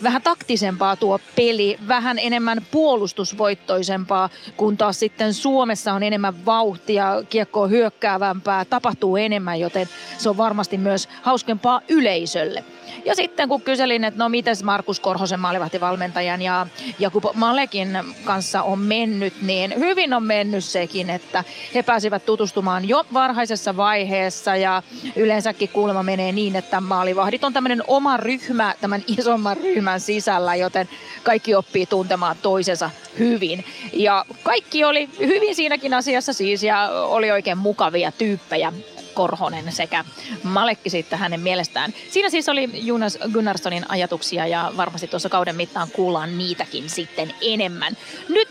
vähän 0.03 0.21
taktisempaa 0.21 0.95
tuo 0.95 1.19
peli, 1.35 1.77
vähän 1.87 2.19
enemmän 2.19 2.65
puolustusvoittoisempaa, 2.71 4.29
kun 4.57 4.77
taas 4.77 4.99
sitten 4.99 5.33
Suomessa 5.33 5.93
on 5.93 6.03
enemmän 6.03 6.45
vauhtia, 6.45 7.23
kiekko 7.29 7.61
on 7.61 7.69
hyökkäävämpää, 7.69 8.65
tapahtuu 8.65 9.17
enemmän, 9.17 9.59
joten 9.59 9.89
se 10.17 10.29
on 10.29 10.37
varmasti 10.37 10.77
myös 10.77 11.09
hauskempaa 11.21 11.81
yleisölle. 11.89 12.63
Ja 13.05 13.15
sitten 13.15 13.49
kun 13.49 13.61
kyselin, 13.61 14.03
että 14.03 14.14
no 14.15 14.29
mites 14.29 14.63
Markus 14.63 14.99
Korhosen 14.99 15.39
maalivahtivalmentajan 15.39 16.41
ja 16.41 16.67
Jakub 16.99 17.23
Malekin 17.33 17.99
kanssa 18.23 18.63
on 18.63 18.79
mennyt, 18.79 19.41
niin 19.41 19.73
hyvin 19.79 20.13
on 20.13 20.23
mennyt 20.23 20.63
sekin, 20.63 21.09
että 21.09 21.43
he 21.73 21.83
pääsivät 21.83 22.25
tutustumaan 22.25 22.87
jo 22.87 23.05
varhaisessa 23.13 23.77
vaiheessa 23.77 24.55
ja 24.55 24.83
yleensäkin 25.15 25.69
kuulemma 25.69 26.03
menee 26.03 26.31
niin, 26.31 26.55
että 26.55 26.81
maalivahdit 26.81 27.43
on 27.43 27.53
tämmöinen 27.53 27.83
oma 27.87 28.17
ryhmä 28.17 28.75
tämän 28.81 29.03
isomman 29.07 29.57
ryhmän 29.57 29.99
sisällä, 29.99 30.55
joten 30.55 30.89
kaikki 31.23 31.55
oppii 31.55 31.85
tuntemaan 31.85 32.35
toisensa 32.41 32.89
hyvin. 33.19 33.65
Ja 33.93 34.25
kaikki 34.43 34.83
oli 34.83 35.09
hyvin 35.19 35.55
siinäkin 35.55 35.93
asiassa 35.93 36.33
siis 36.33 36.63
ja 36.63 36.89
oli 36.89 37.31
oikein 37.31 37.57
mukavia 37.57 38.11
tyyppejä. 38.11 38.73
Korhonen 39.15 39.71
sekä 39.71 40.05
Malekki 40.43 40.89
sitten 40.89 41.19
hänen 41.19 41.39
mielestään. 41.39 41.93
Siinä 42.09 42.29
siis 42.29 42.49
oli 42.49 42.69
Jonas 42.73 43.17
Gunnarssonin 43.33 43.85
ajatuksia 43.89 44.47
ja 44.47 44.71
varmasti 44.77 45.07
tuossa 45.07 45.29
kauden 45.29 45.55
mittaan 45.55 45.87
kuullaan 45.91 46.37
niitäkin 46.37 46.89
sitten 46.89 47.33
enemmän. 47.41 47.97
Nyt 48.29 48.49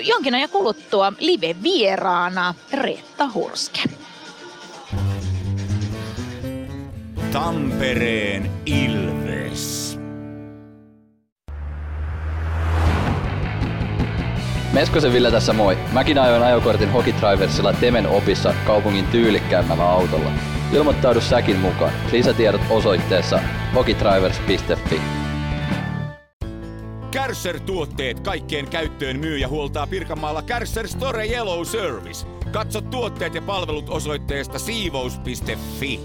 jonkin 0.00 0.34
ajan 0.34 0.48
kuluttua 0.48 1.12
live-vieraana 1.18 2.54
Reetta 2.72 3.28
Hurske. 3.34 3.80
Tampereen 7.32 8.50
Ilves. 8.66 9.91
Meskosen 14.72 15.12
Ville 15.12 15.30
tässä 15.30 15.52
moi. 15.52 15.78
Mäkin 15.92 16.18
ajoin 16.18 16.42
ajokortin 16.42 16.92
Hokitriversilla 16.92 17.72
Temen 17.72 18.08
opissa 18.08 18.54
kaupungin 18.66 19.06
tyylikkäämmällä 19.06 19.90
autolla. 19.90 20.30
Ilmoittaudu 20.72 21.20
säkin 21.20 21.58
mukaan. 21.58 21.92
Lisätiedot 22.12 22.60
osoitteessa 22.70 23.40
hokitrivers.fi. 23.74 25.00
Kärsser-tuotteet 27.10 28.20
kaikkeen 28.20 28.68
käyttöön 28.68 29.18
myy 29.18 29.38
ja 29.38 29.48
huoltaa 29.48 29.86
Pirkanmaalla 29.86 30.42
Kärsser 30.42 30.88
Store 30.88 31.26
Yellow 31.26 31.64
Service. 31.64 32.26
Katso 32.52 32.80
tuotteet 32.80 33.34
ja 33.34 33.42
palvelut 33.42 33.88
osoitteesta 33.88 34.58
siivous.fi. 34.58 36.00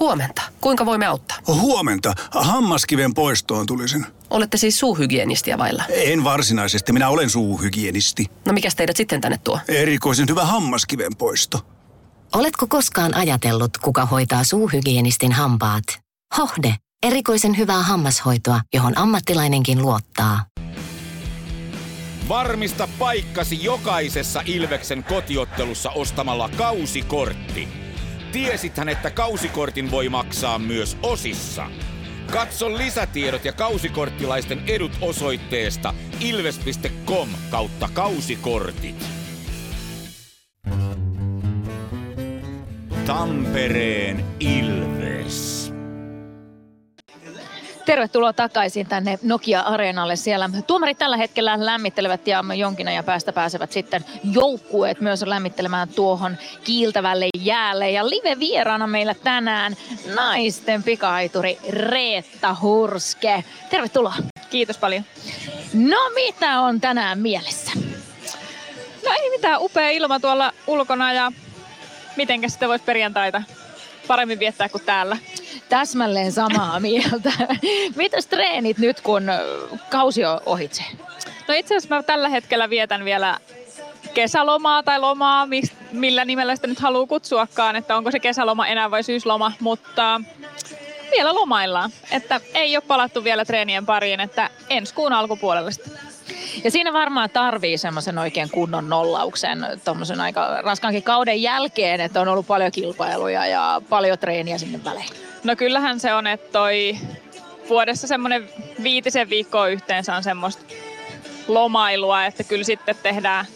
Huomenta. 0.00 0.42
Kuinka 0.60 0.86
voimme 0.86 1.06
auttaa? 1.06 1.38
Huomenta. 1.46 2.12
Hammaskiven 2.30 3.14
poistoon 3.14 3.66
tulisin. 3.66 4.06
Olette 4.32 4.56
siis 4.56 4.78
suuhygienistiä 4.78 5.58
vailla? 5.58 5.84
En 5.88 6.24
varsinaisesti. 6.24 6.92
Minä 6.92 7.08
olen 7.08 7.30
suuhygienisti. 7.30 8.26
No 8.46 8.52
mikä 8.52 8.68
teidät 8.76 8.96
sitten 8.96 9.20
tänne 9.20 9.38
tuo? 9.44 9.60
Erikoisen 9.68 10.28
hyvä 10.30 10.44
hammaskiven 10.44 11.16
poisto. 11.18 11.60
Oletko 12.34 12.66
koskaan 12.66 13.14
ajatellut, 13.14 13.78
kuka 13.78 14.06
hoitaa 14.06 14.44
suuhygienistin 14.44 15.32
hampaat? 15.32 15.84
Hohde. 16.38 16.74
Erikoisen 17.02 17.58
hyvää 17.58 17.82
hammashoitoa, 17.82 18.60
johon 18.74 18.98
ammattilainenkin 18.98 19.82
luottaa. 19.82 20.44
Varmista 22.28 22.88
paikkasi 22.98 23.64
jokaisessa 23.64 24.42
Ilveksen 24.44 25.04
kotiottelussa 25.04 25.90
ostamalla 25.90 26.50
kausikortti. 26.56 27.68
Tiesithän, 28.32 28.88
että 28.88 29.10
kausikortin 29.10 29.90
voi 29.90 30.08
maksaa 30.08 30.58
myös 30.58 30.96
osissa. 31.02 31.66
Katso 32.32 32.78
lisätiedot 32.78 33.44
ja 33.44 33.52
kausikorttilaisten 33.52 34.62
edut 34.66 34.92
osoitteesta 35.00 35.94
ilves.com 36.20 37.28
kautta 37.50 37.88
kausikortit. 37.94 39.06
Tampereen 43.06 44.24
Ilves. 44.40 45.61
Tervetuloa 47.84 48.32
takaisin 48.32 48.86
tänne 48.86 49.18
Nokia-areenalle. 49.22 50.16
Siellä 50.16 50.50
tuomarit 50.66 50.98
tällä 50.98 51.16
hetkellä 51.16 51.66
lämmittelevät 51.66 52.26
ja 52.26 52.44
jonkin 52.56 52.88
ajan 52.88 53.04
päästä 53.04 53.32
pääsevät 53.32 53.72
sitten 53.72 54.04
joukkueet 54.32 55.00
myös 55.00 55.22
lämmittelemään 55.22 55.88
tuohon 55.88 56.36
kiiltävälle 56.64 57.28
jäälle. 57.38 57.90
Ja 57.90 58.10
live-vieraana 58.10 58.86
meillä 58.86 59.14
tänään 59.14 59.76
naisten 60.14 60.82
pikahaituri 60.82 61.58
Reetta 61.68 62.56
Hurske. 62.62 63.44
Tervetuloa. 63.70 64.14
Kiitos 64.50 64.78
paljon. 64.78 65.04
No 65.72 65.98
mitä 66.14 66.60
on 66.60 66.80
tänään 66.80 67.18
mielessä? 67.18 67.72
No 69.04 69.12
ei 69.22 69.30
mitään, 69.30 69.60
upea 69.60 69.90
ilma 69.90 70.20
tuolla 70.20 70.52
ulkona 70.66 71.12
ja 71.12 71.32
mitenkä 72.16 72.48
sitten 72.48 72.68
voisi 72.68 72.84
perjantaita 72.84 73.42
paremmin 74.06 74.38
viettää 74.38 74.68
kuin 74.68 74.84
täällä. 74.84 75.16
Täsmälleen 75.72 76.32
samaa 76.32 76.80
mieltä. 76.80 77.32
Mitäs 77.96 78.26
treenit 78.26 78.78
nyt, 78.78 79.00
kun 79.00 79.22
kausi 79.90 80.24
on 80.24 80.40
ohitse? 80.46 80.82
No 81.48 81.54
itse 81.54 81.76
asiassa 81.76 81.94
mä 81.94 82.02
tällä 82.02 82.28
hetkellä 82.28 82.70
vietän 82.70 83.04
vielä 83.04 83.38
kesälomaa 84.14 84.82
tai 84.82 85.00
lomaa, 85.00 85.48
millä 85.92 86.24
nimellä 86.24 86.56
sitä 86.56 86.66
nyt 86.66 86.78
haluaa 86.78 87.06
kutsuakaan, 87.06 87.76
että 87.76 87.96
onko 87.96 88.10
se 88.10 88.20
kesäloma 88.20 88.66
enää 88.66 88.90
vai 88.90 89.02
syysloma, 89.02 89.52
mutta 89.60 90.20
vielä 91.10 91.34
lomaillaan. 91.34 91.90
Että 92.10 92.40
ei 92.54 92.76
ole 92.76 92.84
palattu 92.86 93.24
vielä 93.24 93.44
treenien 93.44 93.86
pariin, 93.86 94.20
että 94.20 94.50
ensi 94.70 94.94
kuun 94.94 95.12
alkupuolella 95.12 95.70
sitten. 95.70 95.92
Ja 96.64 96.70
siinä 96.70 96.92
varmaan 96.92 97.30
tarvii 97.30 97.78
semmoisen 97.78 98.18
oikein 98.18 98.50
kunnon 98.50 98.88
nollauksen 98.88 99.66
tuommoisen 99.84 100.20
aika 100.20 100.62
raskaankin 100.62 101.02
kauden 101.02 101.42
jälkeen, 101.42 102.00
että 102.00 102.20
on 102.20 102.28
ollut 102.28 102.46
paljon 102.46 102.72
kilpailuja 102.72 103.46
ja 103.46 103.82
paljon 103.88 104.18
treeniä 104.18 104.58
sinne 104.58 104.84
välein. 104.84 105.31
No 105.44 105.56
kyllähän 105.56 106.00
se 106.00 106.14
on, 106.14 106.26
että 106.26 106.52
toi 106.52 106.96
vuodessa 107.68 108.06
semmoinen 108.06 108.48
viitisen 108.82 109.30
viikkoa 109.30 109.68
yhteensä 109.68 110.16
on 110.16 110.22
semmoista 110.22 110.62
lomailua, 111.48 112.24
että 112.24 112.44
kyllä 112.44 112.64
sitten 112.64 112.96
tehdään 113.02 113.46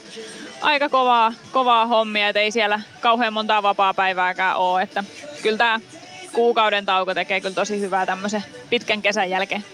aika 0.60 0.88
kovaa, 0.88 1.32
kovaa 1.52 1.86
hommia, 1.86 2.28
että 2.28 2.40
ei 2.40 2.50
siellä 2.50 2.80
kauhean 3.00 3.32
montaa 3.32 3.62
vapaa-päivääkään 3.62 4.56
ole, 4.56 4.82
että 4.82 5.04
kyllä 5.42 5.58
tämä 5.58 5.80
kuukauden 6.32 6.86
tauko 6.86 7.14
tekee 7.14 7.40
kyllä 7.40 7.54
tosi 7.54 7.80
hyvää 7.80 8.06
tämmöisen 8.06 8.44
pitkän 8.70 9.02
kesän 9.02 9.30
jälkeen. 9.30 9.64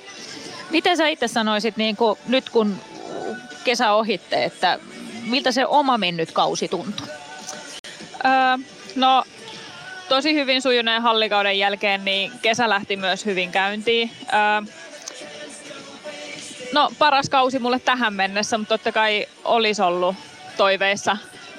Miten 0.70 0.96
sä 0.96 1.08
itse 1.08 1.28
sanoisit, 1.28 1.76
niin 1.76 1.96
kun, 1.96 2.18
nyt 2.28 2.50
kun 2.50 2.76
kesä 3.64 3.92
ohitte, 3.92 4.44
että 4.44 4.78
miltä 5.26 5.52
se 5.52 5.66
oma 5.66 5.98
mennyt 5.98 6.32
kausi 6.32 6.68
tuntuu? 6.68 7.06
Öö, 8.24 8.30
no 8.96 9.24
tosi 10.12 10.34
hyvin 10.34 10.62
sujuneen 10.62 11.02
hallikauden 11.02 11.58
jälkeen, 11.58 12.04
niin 12.04 12.32
kesä 12.42 12.68
lähti 12.68 12.96
myös 12.96 13.26
hyvin 13.26 13.52
käyntiin. 13.52 14.10
Öö, 14.22 14.72
no 16.72 16.90
paras 16.98 17.28
kausi 17.28 17.58
mulle 17.58 17.78
tähän 17.78 18.14
mennessä, 18.14 18.58
mutta 18.58 18.78
totta 18.78 18.92
kai 18.92 19.26
olisi 19.44 19.82
ollut 19.82 20.16
toiveissa 20.56 21.16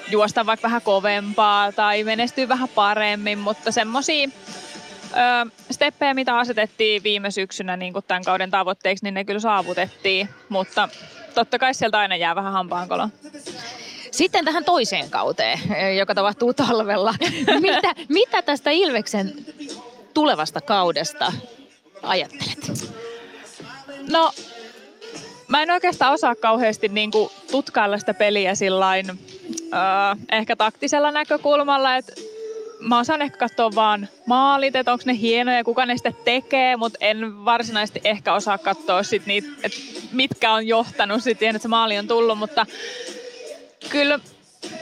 juosta 0.08 0.46
vaikka 0.46 0.68
vähän 0.68 0.82
kovempaa 0.82 1.72
tai 1.72 2.04
menestyä 2.04 2.48
vähän 2.48 2.68
paremmin, 2.68 3.38
mutta 3.38 3.72
semmosia 3.72 4.28
öö, 5.16 5.52
steppejä, 5.70 6.14
mitä 6.14 6.38
asetettiin 6.38 7.02
viime 7.02 7.30
syksynä 7.30 7.76
niin 7.76 7.92
kuin 7.92 8.04
tämän 8.08 8.24
kauden 8.24 8.50
tavoitteiksi, 8.50 9.04
niin 9.04 9.14
ne 9.14 9.24
kyllä 9.24 9.40
saavutettiin, 9.40 10.28
mutta 10.48 10.88
totta 11.34 11.58
kai 11.58 11.74
sieltä 11.74 11.98
aina 11.98 12.16
jää 12.16 12.34
vähän 12.34 12.52
hampaankolo. 12.52 13.08
Sitten 14.14 14.44
tähän 14.44 14.64
toiseen 14.64 15.10
kauteen, 15.10 15.58
joka 15.98 16.14
tapahtuu 16.14 16.54
talvella. 16.54 17.14
mitä, 17.60 17.94
mitä 18.08 18.42
tästä 18.42 18.70
Ilveksen 18.70 19.34
tulevasta 20.14 20.60
kaudesta 20.60 21.32
ajattelet? 22.02 22.92
No, 24.10 24.32
mä 25.48 25.62
en 25.62 25.70
oikeastaan 25.70 26.12
osaa 26.12 26.34
kauheasti 26.34 26.88
niin 26.88 27.10
kuin 27.10 27.30
tutkailla 27.50 27.98
sitä 27.98 28.14
peliä 28.14 28.54
sillain, 28.54 29.10
öö, 29.10 30.24
ehkä 30.32 30.56
taktisella 30.56 31.10
näkökulmalla, 31.10 31.96
että 31.96 32.12
mä 32.80 32.98
osaan 32.98 33.22
ehkä 33.22 33.38
katsoa 33.38 33.74
vaan 33.74 34.08
maalit, 34.26 34.76
että 34.76 34.92
onko 34.92 35.04
ne 35.06 35.18
hienoja, 35.18 35.64
kuka 35.64 35.86
ne 35.86 35.96
sitten 35.96 36.16
tekee, 36.24 36.76
mutta 36.76 36.98
en 37.00 37.44
varsinaisesti 37.44 38.00
ehkä 38.04 38.34
osaa 38.34 38.58
katsoa 38.58 39.02
sit 39.02 39.26
niitä, 39.26 39.48
että 39.62 39.78
mitkä 40.12 40.52
on 40.52 40.66
johtanut 40.66 41.22
sitten, 41.22 41.48
että 41.48 41.62
se 41.62 41.68
maali 41.68 41.98
on 41.98 42.08
tullut, 42.08 42.38
mutta 42.38 42.66
kyllä, 43.88 44.18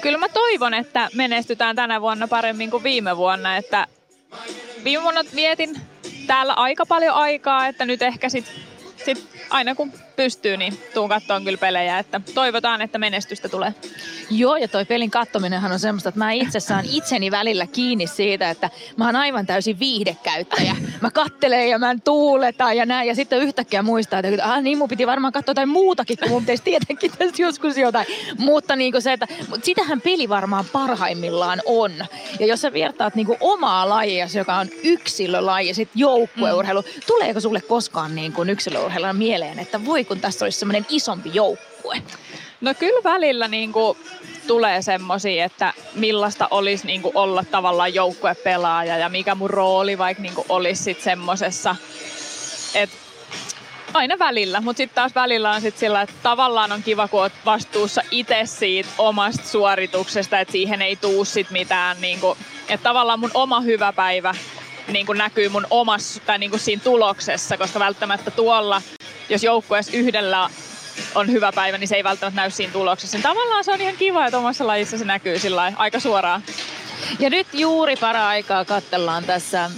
kyllä 0.00 0.18
mä 0.18 0.28
toivon, 0.28 0.74
että 0.74 1.08
menestytään 1.14 1.76
tänä 1.76 2.00
vuonna 2.00 2.28
paremmin 2.28 2.70
kuin 2.70 2.82
viime 2.82 3.16
vuonna, 3.16 3.56
että 3.56 3.86
viime 4.84 5.02
vuonna 5.02 5.20
vietin 5.34 5.80
täällä 6.26 6.52
aika 6.52 6.86
paljon 6.86 7.14
aikaa, 7.14 7.66
että 7.66 7.84
nyt 7.84 8.02
ehkä 8.02 8.28
sitten 8.28 8.54
sit 9.04 9.28
aina 9.50 9.74
kun 9.74 9.92
pystyy, 10.16 10.56
niin 10.56 10.78
tuun 10.94 11.08
kattoon 11.08 11.44
kyllä 11.44 11.58
pelejä, 11.58 11.98
että 11.98 12.20
toivotaan, 12.34 12.82
että 12.82 12.98
menestystä 12.98 13.48
tulee. 13.48 13.74
Joo, 14.30 14.56
ja 14.56 14.68
toi 14.68 14.84
pelin 14.84 15.10
kattominenhan 15.10 15.72
on 15.72 15.78
semmoista, 15.78 16.08
että 16.08 16.18
mä 16.18 16.32
itse 16.32 16.60
saan 16.60 16.84
itseni 16.92 17.30
välillä 17.30 17.66
kiinni 17.66 18.06
siitä, 18.06 18.50
että 18.50 18.70
mä 18.96 19.06
oon 19.06 19.16
aivan 19.16 19.46
täysin 19.46 19.78
viihdekäyttäjä. 19.78 20.76
Mä 21.00 21.10
kattelen 21.10 21.70
ja 21.70 21.78
mä 21.78 21.90
en 21.90 22.00
tuuleta 22.00 22.72
ja 22.72 22.86
näin, 22.86 23.08
ja 23.08 23.14
sitten 23.14 23.38
yhtäkkiä 23.38 23.82
muistaa, 23.82 24.18
että 24.18 24.52
ah, 24.52 24.62
niin 24.62 24.78
mun 24.78 24.88
piti 24.88 25.06
varmaan 25.06 25.32
katsoa 25.32 25.50
jotain 25.50 25.68
muutakin, 25.68 26.18
kun 26.18 26.28
mun 26.28 26.42
pitäisi 26.42 26.62
tietenkin 26.62 27.12
tästä 27.18 27.42
joskus 27.42 27.76
jotain. 27.76 28.06
Mutta 28.38 28.76
niin 28.76 28.92
kuin 28.92 29.02
se, 29.02 29.12
että 29.12 29.26
sitähän 29.62 30.00
peli 30.00 30.28
varmaan 30.28 30.64
parhaimmillaan 30.72 31.62
on. 31.66 31.92
Ja 32.40 32.46
jos 32.46 32.60
sä 32.60 32.72
vertaat 32.72 33.14
niin 33.14 33.26
kuin 33.26 33.38
omaa 33.40 33.88
lajia, 33.88 34.26
joka 34.34 34.54
on 34.54 34.68
yksilölaji, 34.84 35.74
sitten 35.74 36.00
joukkueurheilu, 36.00 36.82
mm. 36.82 37.00
tuleeko 37.06 37.40
sulle 37.40 37.60
koskaan 37.60 38.14
niin 38.14 38.32
kuin 38.32 38.50
yksilöurheiluna 38.50 39.12
mieleen, 39.12 39.58
että 39.58 39.84
voi 39.84 40.01
kun 40.06 40.20
tässä 40.20 40.44
olisi 40.44 40.58
semmoinen 40.58 40.86
isompi 40.88 41.30
joukkue? 41.34 42.02
No 42.60 42.74
kyllä 42.74 43.02
välillä 43.04 43.48
niin 43.48 43.72
kuin 43.72 43.98
tulee 44.46 44.82
semmoisia, 44.82 45.44
että 45.44 45.72
millaista 45.94 46.48
olisi 46.50 46.86
niin 46.86 47.02
kuin 47.02 47.16
olla 47.16 47.44
tavallaan 47.50 47.94
joukkuepelaaja 47.94 48.98
ja 48.98 49.08
mikä 49.08 49.34
mun 49.34 49.50
rooli 49.50 49.98
vaikka 49.98 50.22
niin 50.22 50.34
kuin 50.34 50.46
olisi 50.48 50.82
sitten 50.82 51.04
semmoisessa, 51.04 51.76
aina 53.94 54.18
välillä, 54.18 54.60
mutta 54.60 54.78
sitten 54.78 54.94
taas 54.94 55.14
välillä 55.14 55.50
on 55.50 55.60
sitten 55.60 55.80
sillä, 55.80 56.02
että 56.02 56.14
tavallaan 56.22 56.72
on 56.72 56.82
kiva, 56.82 57.08
kun 57.08 57.20
oot 57.20 57.32
vastuussa 57.44 58.02
itse 58.10 58.42
siitä 58.44 58.88
omasta 58.98 59.48
suorituksesta, 59.48 60.40
että 60.40 60.52
siihen 60.52 60.82
ei 60.82 60.96
tuu 60.96 61.24
sit 61.24 61.50
mitään, 61.50 61.96
kuin, 62.20 62.38
että 62.68 62.84
tavallaan 62.84 63.20
mun 63.20 63.30
oma 63.34 63.60
hyvä 63.60 63.92
päivä 63.92 64.34
niin 64.88 65.06
kuin 65.06 65.18
näkyy 65.18 65.48
mun 65.48 65.66
omassa 65.70 66.22
tai 66.26 66.38
niin 66.38 66.50
kuin 66.50 66.60
siinä 66.60 66.82
tuloksessa, 66.84 67.56
koska 67.56 67.78
välttämättä 67.78 68.30
tuolla, 68.30 68.82
jos 69.28 69.42
joukkueessa 69.42 69.96
yhdellä 69.96 70.50
on 71.14 71.30
hyvä 71.30 71.52
päivä, 71.52 71.78
niin 71.78 71.88
se 71.88 71.96
ei 71.96 72.04
välttämättä 72.04 72.40
näy 72.40 72.50
siinä 72.50 72.72
tuloksessa. 72.72 73.16
Niin 73.16 73.22
tavallaan 73.22 73.64
se 73.64 73.72
on 73.72 73.80
ihan 73.80 73.96
kiva, 73.96 74.26
että 74.26 74.38
omassa 74.38 74.66
lajissa 74.66 74.98
se 74.98 75.04
näkyy 75.04 75.38
sillä 75.38 75.72
aika 75.76 76.00
suoraan. 76.00 76.42
Ja 77.18 77.30
nyt 77.30 77.46
juuri 77.52 77.96
para 77.96 78.28
aikaa 78.28 78.64
katsellaan 78.64 79.24
tässä 79.24 79.70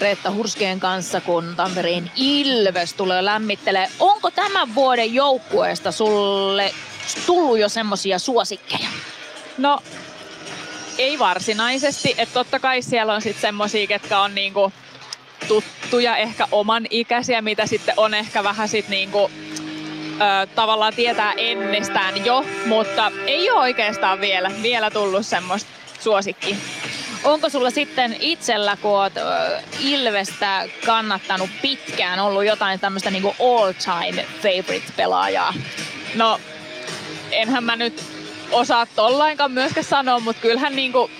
Reetta 0.00 0.30
Hurskeen 0.30 0.80
kanssa, 0.80 1.20
kun 1.20 1.54
Tampereen 1.56 2.10
Ilves 2.16 2.94
tulee 2.94 3.24
lämmittelee. 3.24 3.88
Onko 3.98 4.30
tämän 4.30 4.74
vuoden 4.74 5.14
joukkueesta 5.14 5.92
sulle 5.92 6.74
tullut 7.26 7.58
jo 7.58 7.68
semmoisia 7.68 8.18
suosikkeja? 8.18 8.88
No, 9.58 9.82
ei 10.98 11.18
varsinaisesti. 11.18 12.14
Että 12.18 12.32
totta 12.34 12.58
kai 12.58 12.82
siellä 12.82 13.14
on 13.14 13.22
sitten 13.22 13.40
semmosia, 13.40 13.86
ketkä 13.86 14.20
on 14.20 14.34
niinku 14.34 14.72
tuttuja, 15.48 16.16
ehkä 16.16 16.46
oman 16.52 16.86
ikäisiä, 16.90 17.42
mitä 17.42 17.66
sitten 17.66 17.94
on 17.96 18.14
ehkä 18.14 18.44
vähän 18.44 18.68
sitten 18.68 18.90
niinku 18.90 19.30
ö, 20.14 20.46
tavallaan 20.54 20.94
tietää 20.94 21.32
ennestään 21.36 22.24
jo, 22.24 22.44
mutta 22.66 23.12
ei 23.26 23.50
ole 23.50 23.60
oikeastaan 23.60 24.20
vielä, 24.20 24.50
vielä 24.62 24.90
tullut 24.90 25.26
semmoista 25.26 25.70
suosikki. 26.00 26.56
Onko 27.24 27.48
sulla 27.48 27.70
sitten 27.70 28.16
itsellä, 28.20 28.76
kun 28.76 28.90
oot 28.90 29.12
Ilvestä 29.80 30.68
kannattanut 30.86 31.50
pitkään, 31.62 32.20
ollut 32.20 32.44
jotain 32.44 32.80
tämmöistä 32.80 33.10
niinku 33.10 33.34
all 33.40 33.72
time 33.72 34.26
favorite 34.42 34.92
pelaajaa? 34.96 35.54
No, 36.14 36.40
enhän 37.30 37.64
mä 37.64 37.76
nyt 37.76 38.04
osaa 38.50 38.86
tollainkaan 38.86 39.52
myöskään 39.52 39.84
sanoa, 39.84 40.20
mutta 40.20 40.42
kyllähän 40.42 40.76
niinku 40.76 41.10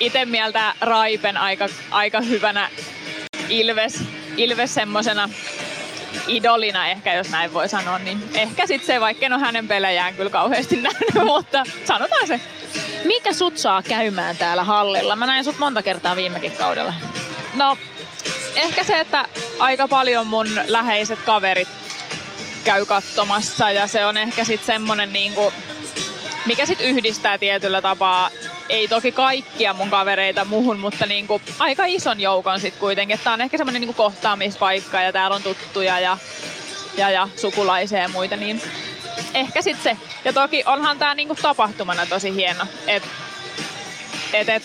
itse 0.00 0.24
mieltä 0.24 0.74
Raipen 0.80 1.36
aika, 1.36 1.68
aika 1.90 2.20
hyvänä 2.20 2.70
Ilves, 3.50 4.02
Ilves 4.36 4.74
semmosena 4.74 5.28
idolina 6.28 6.88
ehkä, 6.88 7.14
jos 7.14 7.28
näin 7.28 7.52
voi 7.52 7.68
sanoa, 7.68 7.98
niin 7.98 8.22
ehkä 8.34 8.66
sitten 8.66 8.86
se, 8.86 9.00
vaikka 9.00 9.26
en 9.26 9.32
ole 9.32 9.40
hänen 9.40 9.68
pelejään 9.68 10.14
kyllä 10.14 10.30
kauheasti 10.30 10.76
nähnyt, 10.82 11.24
mutta 11.24 11.64
sanotaan 11.84 12.26
se. 12.26 12.40
Mikä 13.04 13.32
sut 13.32 13.58
saa 13.58 13.82
käymään 13.82 14.36
täällä 14.36 14.64
hallilla? 14.64 15.16
Mä 15.16 15.26
näin 15.26 15.44
sut 15.44 15.58
monta 15.58 15.82
kertaa 15.82 16.16
viimekin 16.16 16.52
kaudella. 16.52 16.94
No, 17.54 17.78
ehkä 18.54 18.84
se, 18.84 19.00
että 19.00 19.24
aika 19.58 19.88
paljon 19.88 20.26
mun 20.26 20.46
läheiset 20.66 21.18
kaverit 21.18 21.68
käy 22.64 22.86
katsomassa 22.86 23.70
ja 23.70 23.86
se 23.86 24.06
on 24.06 24.16
ehkä 24.16 24.44
sitten 24.44 24.66
semmonen 24.66 25.12
niinku, 25.12 25.52
mikä 26.46 26.66
sitten 26.66 26.86
yhdistää 26.86 27.38
tietyllä 27.38 27.82
tapaa 27.82 28.30
ei 28.70 28.88
toki 28.88 29.12
kaikkia 29.12 29.74
mun 29.74 29.90
kavereita 29.90 30.44
muhun, 30.44 30.78
mutta 30.78 31.06
niinku 31.06 31.40
aika 31.58 31.84
ison 31.86 32.20
joukon 32.20 32.60
sitten 32.60 32.80
kuitenkin. 32.80 33.20
Tää 33.24 33.32
on 33.32 33.40
ehkä 33.40 33.58
semmonen 33.58 33.80
niinku 33.80 33.94
kohtaamispaikka 33.94 35.02
ja 35.02 35.12
täällä 35.12 35.36
on 35.36 35.42
tuttuja 35.42 36.00
ja, 36.00 36.18
ja, 36.96 37.10
ja 37.10 37.28
sukulaisia 37.36 37.98
ja 37.98 38.08
muita, 38.08 38.36
niin 38.36 38.62
ehkä 39.34 39.62
sitten 39.62 39.96
se. 39.96 40.02
Ja 40.24 40.32
toki 40.32 40.62
onhan 40.66 40.98
tää 40.98 41.14
niinku 41.14 41.34
tapahtumana 41.34 42.06
tosi 42.06 42.34
hieno. 42.34 42.64
Et, 42.86 43.02
et, 44.32 44.48
et, 44.48 44.62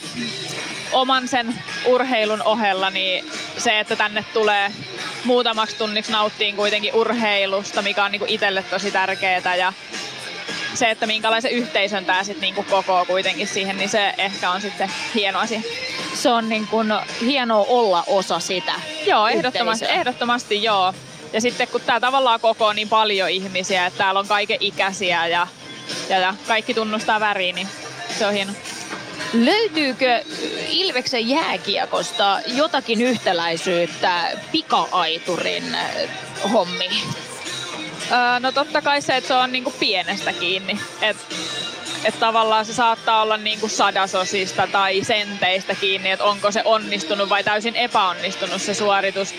oman 0.91 1.27
sen 1.27 1.61
urheilun 1.85 2.41
ohella, 2.41 2.89
niin 2.89 3.25
se, 3.57 3.79
että 3.79 3.95
tänne 3.95 4.25
tulee 4.33 4.71
muutamaksi 5.23 5.77
tunniksi 5.77 6.11
nauttiin 6.11 6.55
kuitenkin 6.55 6.93
urheilusta, 6.93 7.81
mikä 7.81 8.05
on 8.05 8.11
niinku 8.11 8.25
itselle 8.29 8.63
tosi 8.63 8.91
tärkeää 8.91 9.55
ja 9.55 9.73
se, 10.77 10.91
että 10.91 11.07
minkälaisen 11.07 11.51
yhteisön 11.51 12.05
tämä 12.05 12.23
sitten 12.23 12.41
niinku 12.41 12.63
kokoo 12.63 13.05
kuitenkin 13.05 13.47
siihen, 13.47 13.77
niin 13.77 13.89
se 13.89 14.13
ehkä 14.17 14.51
on 14.51 14.61
sitten 14.61 14.91
hieno 15.15 15.39
asia. 15.39 15.61
Se 16.13 16.29
on 16.29 16.49
niin 16.49 16.67
kuin 16.67 16.87
hienoa 17.21 17.65
olla 17.69 18.03
osa 18.07 18.39
sitä 18.39 18.73
Joo, 19.05 19.27
ehdottomasti, 19.27 19.85
ehdottomasti 19.85 20.63
joo. 20.63 20.93
Ja 21.33 21.41
sitten 21.41 21.67
kun 21.67 21.81
tämä 21.81 21.99
tavallaan 21.99 22.39
kokoo 22.39 22.73
niin 22.73 22.89
paljon 22.89 23.29
ihmisiä, 23.29 23.85
että 23.85 23.97
täällä 23.97 24.19
on 24.19 24.27
kaiken 24.27 24.57
ikäisiä 24.59 25.27
ja, 25.27 25.47
ja, 26.09 26.19
ja 26.19 26.33
kaikki 26.47 26.73
tunnustaa 26.73 27.19
väriin, 27.19 27.55
niin 27.55 27.67
se 28.19 28.27
on 28.27 28.33
hieno. 28.33 28.51
Löytyykö 29.33 30.23
Ilveksen 30.69 31.29
jääkiekosta 31.29 32.39
jotakin 32.47 33.01
yhtäläisyyttä 33.01 34.31
pika-aiturin 34.51 35.77
hommiin? 36.53 37.03
Öö, 38.11 38.39
no 38.39 38.51
totta 38.51 38.81
kai 38.81 39.01
se, 39.01 39.17
että 39.17 39.27
se 39.27 39.33
on 39.33 39.51
niinku 39.51 39.73
pienestä 39.79 40.33
kiinni. 40.33 40.79
Et, 41.01 41.17
et 42.03 42.19
tavallaan 42.19 42.65
se 42.65 42.73
saattaa 42.73 43.21
olla 43.21 43.37
niinku 43.37 43.67
sadasosista 43.67 44.67
tai 44.67 45.03
senteistä 45.03 45.75
kiinni, 45.75 46.11
että 46.11 46.25
onko 46.25 46.51
se 46.51 46.61
onnistunut 46.65 47.29
vai 47.29 47.43
täysin 47.43 47.75
epäonnistunut 47.75 48.61
se 48.61 48.73
suoritus. 48.73 49.35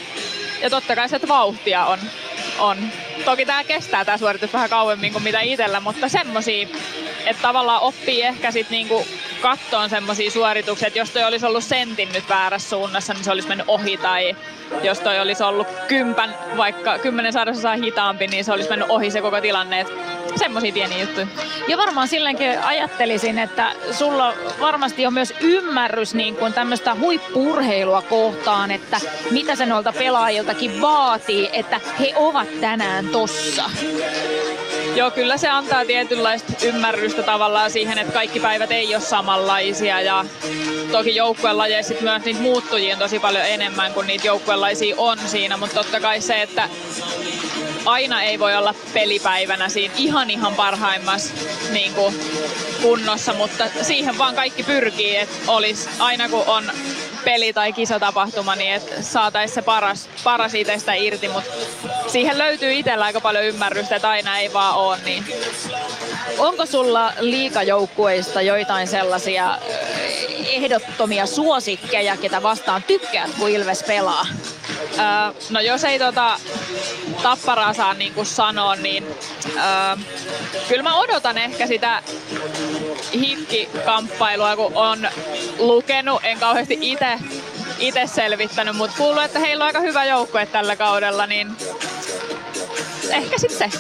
Ja 0.63 0.71
totta 0.71 0.97
kai 0.97 1.09
se, 1.09 1.17
että 1.17 1.29
vauhtia 1.29 1.85
on. 1.87 1.99
on. 2.59 2.77
Toki 3.25 3.47
tämä 3.47 3.65
kestää 3.65 4.05
tämä 4.05 4.19
suoritus 4.19 4.53
vähän 4.53 4.71
kauemmin 4.71 5.13
kuin 5.13 5.25
mitä 5.25 5.41
itsellä, 5.41 5.81
mutta 5.81 6.09
semmosia, 6.09 6.69
että 7.27 7.43
tavallaan 7.43 7.83
oppii 7.83 8.23
ehkä 8.23 8.51
sit 8.51 8.71
niinku 8.71 9.07
kattoon 9.43 9.91
semmosia 9.91 10.31
suorituksia, 10.31 10.87
että 10.87 10.99
jos 10.99 11.11
toi 11.11 11.25
olisi 11.25 11.47
ollut 11.47 11.65
sentin 11.65 12.09
nyt 12.13 12.29
väärässä 12.29 12.69
suunnassa, 12.69 13.15
niin 13.15 13.25
se 13.25 13.33
olisi 13.33 13.49
mennyt 13.49 13.69
ohi 13.69 13.97
tai 13.97 14.37
jos 14.83 15.01
toi 15.01 15.21
olisi 15.21 15.43
ollut 15.43 15.67
kympän, 15.89 16.35
vaikka 16.57 16.99
kymmenen 16.99 17.33
sadasosaa 17.33 17.77
hitaampi, 17.77 18.27
niin 18.27 18.45
se 18.45 18.53
olisi 18.53 18.69
mennyt 18.69 18.91
ohi 18.91 19.11
se 19.11 19.21
koko 19.21 19.41
tilanne. 19.41 19.81
Et 19.81 19.89
semmosia 20.37 20.73
pieniä 20.73 20.99
juttuja. 21.01 21.27
Ja 21.69 21.79
varmaan 21.79 22.09
silläkin 22.09 22.59
ajattelisin, 22.63 23.39
että 23.39 23.73
sulla 23.93 24.35
varmasti 24.61 25.07
on 25.07 25.15
myös 25.15 25.35
ymmärrys 25.41 26.15
niin 26.15 26.37
kuin 26.37 26.53
tämmöistä 26.53 26.95
huippurheilua 26.95 28.03
kohtaan, 28.03 28.71
että 28.71 29.01
mitä 29.31 29.57
se 29.57 29.67
noilta 29.67 29.93
pelaajiltakin 29.93 30.81
vaatii, 30.81 31.51
että 31.53 31.81
he 32.01 32.13
ovat 32.17 32.61
tänään 32.61 33.09
tossa. 33.09 33.71
Joo, 34.95 35.11
kyllä 35.11 35.37
se 35.37 35.49
antaa 35.49 35.85
tietynlaista 35.85 36.53
ymmärrystä 36.63 37.23
tavallaan 37.23 37.71
siihen, 37.71 37.99
että 37.99 38.13
kaikki 38.13 38.41
päivät 38.41 38.73
ei 38.73 38.95
ole 38.95 39.03
samanlaisia 39.27 40.01
ja 40.01 40.25
toki 40.93 41.17
joukkuelajeissa 41.17 41.95
myös 42.01 42.25
niitä 42.25 42.41
muuttujia 42.41 42.95
on 42.95 42.99
tosi 42.99 43.19
paljon 43.19 43.45
enemmän 43.47 43.93
kuin 43.93 44.07
niitä 44.07 44.27
joukkuelaisia 44.27 44.95
on 44.99 45.19
siinä, 45.27 45.57
mutta 45.57 45.75
totta 45.75 46.01
kai 46.01 46.21
se, 46.21 46.43
että 46.43 46.69
aina 47.87 48.23
ei 48.23 48.39
voi 48.39 48.57
olla 48.57 48.75
pelipäivänä 48.95 49.69
siinä 49.69 49.95
ihan 49.97 50.31
ihan 50.31 50.55
parhaimmassa 50.55 51.35
niin 51.71 51.95
kuin, 51.95 52.15
kunnossa, 52.83 53.33
mutta 53.33 53.65
siihen 53.83 54.19
vaan 54.19 54.35
kaikki 54.35 54.63
pyrkii, 54.63 55.17
että 55.17 55.37
olisi 55.47 55.89
aina 55.99 56.29
kun 56.29 56.45
on 56.47 56.71
peli 57.27 57.53
tai 57.53 57.73
kisatapahtuma, 57.73 58.57
niin 58.57 58.75
että 58.75 59.03
saataisiin 59.03 59.55
se 59.55 59.63
paras, 59.63 60.09
paras 60.25 60.55
itsestä 60.55 60.95
irti, 60.95 61.29
mutta 61.29 61.51
siihen 62.07 62.39
löytyy 62.39 62.73
itsellä 62.73 63.05
aika 63.05 63.21
paljon 63.21 63.45
ymmärrystä, 63.45 63.97
että 63.97 64.09
aina 64.09 64.39
ei 64.39 64.53
vaan 64.53 64.75
ole 64.75 64.99
niin. 65.05 65.25
Onko 66.39 66.67
sulla 66.67 67.13
liikajoukkueista 67.21 68.43
joitain 68.43 68.89
sellaisia 68.89 69.59
ehdottomia 70.47 71.27
suosikkeja, 71.27 72.17
ketä 72.17 72.43
vastaan 72.43 72.83
tykkäät, 72.83 73.31
kun 73.39 73.49
Ilves 73.49 73.83
pelaa? 73.83 74.27
Öö, 74.99 75.43
no 75.51 75.61
jos 75.61 75.85
ei 75.85 75.99
tota 75.99 76.41
tapparaa 77.23 77.75
saa 77.75 77.95
niinku 77.95 78.25
sanoa, 78.25 78.77
niin 78.77 79.07
öö, 79.47 79.97
kyllä 80.69 80.83
mä 80.83 80.99
odotan 80.99 81.39
ehkä 81.39 81.67
sitä 81.67 82.03
hikki-kamppailua, 83.15 84.57
kun 84.57 84.73
on 84.75 85.09
lukenut, 85.59 86.21
en 86.25 86.39
kauheasti 86.39 86.79
itse 86.81 87.16
itse 87.79 88.07
selvittänyt, 88.07 88.77
mutta 88.77 88.97
kuuluu, 88.97 89.21
että 89.21 89.39
heillä 89.39 89.65
on 89.65 89.67
aika 89.67 89.81
hyvä 89.81 90.05
joukkue 90.05 90.47
tällä 90.47 90.77
kaudella, 90.77 91.27
niin 91.27 91.57
ehkä 93.11 93.39
sitten 93.39 93.71
se. 93.71 93.79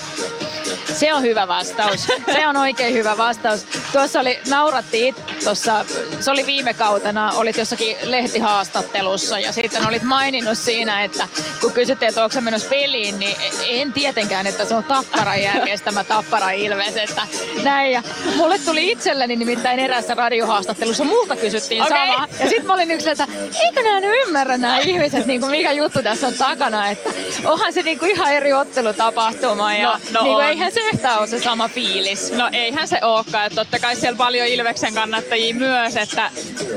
Se 0.93 1.15
on 1.15 1.23
hyvä 1.23 1.49
vastaus. 1.49 2.07
Se 2.33 2.49
on 2.49 2.57
oikein 2.57 2.95
hyvä 2.95 3.17
vastaus. 3.17 3.67
Tuossa 3.93 4.21
oli, 4.21 4.39
naurattiin 4.49 5.15
tuossa, 5.45 5.85
se 6.21 6.31
oli 6.31 6.47
viime 6.47 6.75
kautena, 6.75 7.33
olit 7.33 7.57
jossakin 7.57 7.97
lehtihaastattelussa 8.03 9.39
ja 9.39 9.53
sitten 9.53 9.89
olit 9.89 10.03
maininnut 10.03 10.59
siinä, 10.59 11.05
että 11.05 11.29
kun 11.61 11.73
kysyttiin, 11.73 12.09
että 12.09 12.25
onko 12.25 12.41
menossa 12.41 12.69
peliin, 12.69 13.19
niin 13.19 13.37
en 13.69 13.93
tietenkään, 13.93 14.47
että 14.47 14.65
se 14.65 14.75
on 14.75 14.85
Tapparan 14.85 15.43
järjestämä 15.43 16.05
Tappara 16.05 16.51
Ilves, 16.51 16.97
että 16.97 17.23
näin. 17.63 17.93
Ja 17.93 18.03
mulle 18.37 18.59
tuli 18.59 18.93
itselleni 18.93 19.37
nimittäin 19.37 19.79
erässä 19.79 20.15
radiohaastattelussa, 20.15 21.05
multa 21.05 21.37
kysyttiin 21.37 21.83
okay. 21.83 21.99
samaa. 21.99 22.29
Ja 22.41 22.49
sitten 22.49 22.67
mä 22.67 22.75
olin 22.75 22.91
yksilö, 22.91 23.13
että 23.13 23.27
eikö 23.65 23.83
nämä 23.83 24.01
nyt 24.01 24.11
ymmärrä 24.27 24.59
nämä 24.59 24.79
ihmiset, 24.79 25.27
niin 25.27 25.41
kuin 25.41 25.51
mikä 25.51 25.73
juttu 25.73 26.03
tässä 26.03 26.27
on 26.27 26.35
takana, 26.35 26.89
että 26.89 27.11
onhan 27.45 27.73
se 27.73 27.83
niin 27.83 27.99
kuin 27.99 28.11
ihan 28.11 28.33
eri 28.33 28.53
ottelutapahtuma 28.53 29.75
ja 29.75 29.87
No, 30.13 30.21
no 30.21 30.23
niin 30.23 30.35
kuin. 30.35 30.47
Eihän 30.67 30.75
se 30.75 30.97
yhtään 30.97 31.19
ole 31.19 31.27
se 31.27 31.39
sama 31.39 31.69
fiilis. 31.69 32.33
No 32.33 32.49
eihän 32.53 32.89
se 32.89 32.99
olekaan. 33.03 33.47
Että 33.47 33.57
totta 33.57 33.79
kai 33.79 33.97
siellä 33.97 34.17
paljon 34.17 34.47
Ilveksen 34.47 34.95
kannattajia 34.95 35.55
myös. 35.55 35.97
Että 35.97 36.31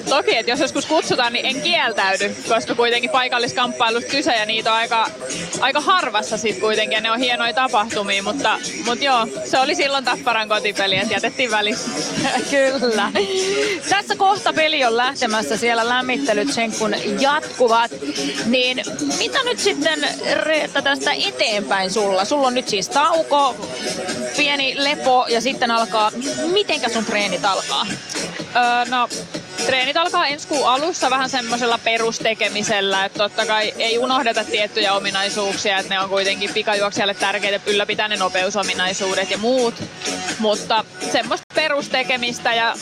toki, 0.10 0.38
että 0.38 0.52
jos 0.52 0.60
joskus 0.60 0.86
kutsutaan, 0.86 1.34
niin 1.34 1.46
en 1.46 1.62
kieltäydy, 1.62 2.36
koska 2.48 2.76
kuitenkin 2.76 3.10
paikalliskamppailusta 3.10 4.10
kyse 4.10 4.36
ja 4.36 4.46
niitä 4.46 4.72
on 4.72 4.78
aika, 4.78 5.10
aika 5.60 5.82
harvassa 5.82 6.38
sit 6.38 6.60
kuitenkin 6.60 6.96
ja 6.96 7.02
ne 7.02 7.12
on 7.12 7.20
hienoja 7.20 7.54
tapahtumia. 7.54 8.24
Mutta, 8.24 8.60
mutta 8.86 9.06
joo, 9.06 9.28
se 9.46 9.60
oli 9.60 9.76
silloin 9.76 10.06
Tapparan 10.06 10.50
kotipeli, 10.50 10.98
että 10.98 11.14
jätettiin 11.14 11.52
välissä. 11.52 11.90
Kyllä. 12.52 13.12
Tässä 13.90 14.16
kohta 14.16 14.54
peli 14.54 14.86
on 14.86 14.98
lähtemässä, 14.98 15.58
siellä 15.58 15.88
lämmittelyt 15.88 16.54
sen 16.54 16.72
kun 16.72 16.96
jatkuvat. 17.20 17.92
Niin 18.46 18.84
mitä 19.18 19.44
nyt 19.44 19.60
sitten 19.60 20.08
Reetta 20.34 20.82
tästä 20.82 21.12
eteenpäin 21.28 21.92
sulla? 21.92 22.26
Sulla 22.26 22.48
on 22.48 22.54
nyt 22.54 22.68
siis 22.68 22.90
tauko, 22.90 23.56
pieni 24.38 24.76
lepo 24.78 25.26
ja 25.30 25.42
sitten 25.42 25.72
alkaa, 25.72 26.12
mitenkä 26.54 26.90
sun 26.90 27.06
treenit 27.06 27.46
alkaa? 27.46 27.88
Öö, 28.56 28.86
no, 28.90 29.10
treenit 29.66 29.98
alkaa 29.98 30.28
ensi 30.28 30.48
kuun 30.48 30.70
alussa 30.70 31.10
vähän 31.10 31.30
semmoisella 31.30 31.80
perustekemisellä, 31.84 33.06
että 33.06 33.18
totta 33.18 33.46
kai 33.46 33.74
ei 33.78 33.98
unohdeta 33.98 34.44
tiettyjä 34.44 34.94
ominaisuuksia, 34.94 35.78
että 35.78 35.94
ne 35.94 36.00
on 36.00 36.10
kuitenkin 36.10 36.54
pikajuoksijalle 36.54 37.14
tärkeitä 37.14 37.72
ylläpitää 37.72 38.08
ne 38.08 38.16
nopeusominaisuudet 38.16 39.32
ja 39.32 39.38
muut, 39.38 39.74
mutta 40.40 40.86
semmoista 41.12 41.46
perustekemistä 41.56 42.54
ja 42.54 42.74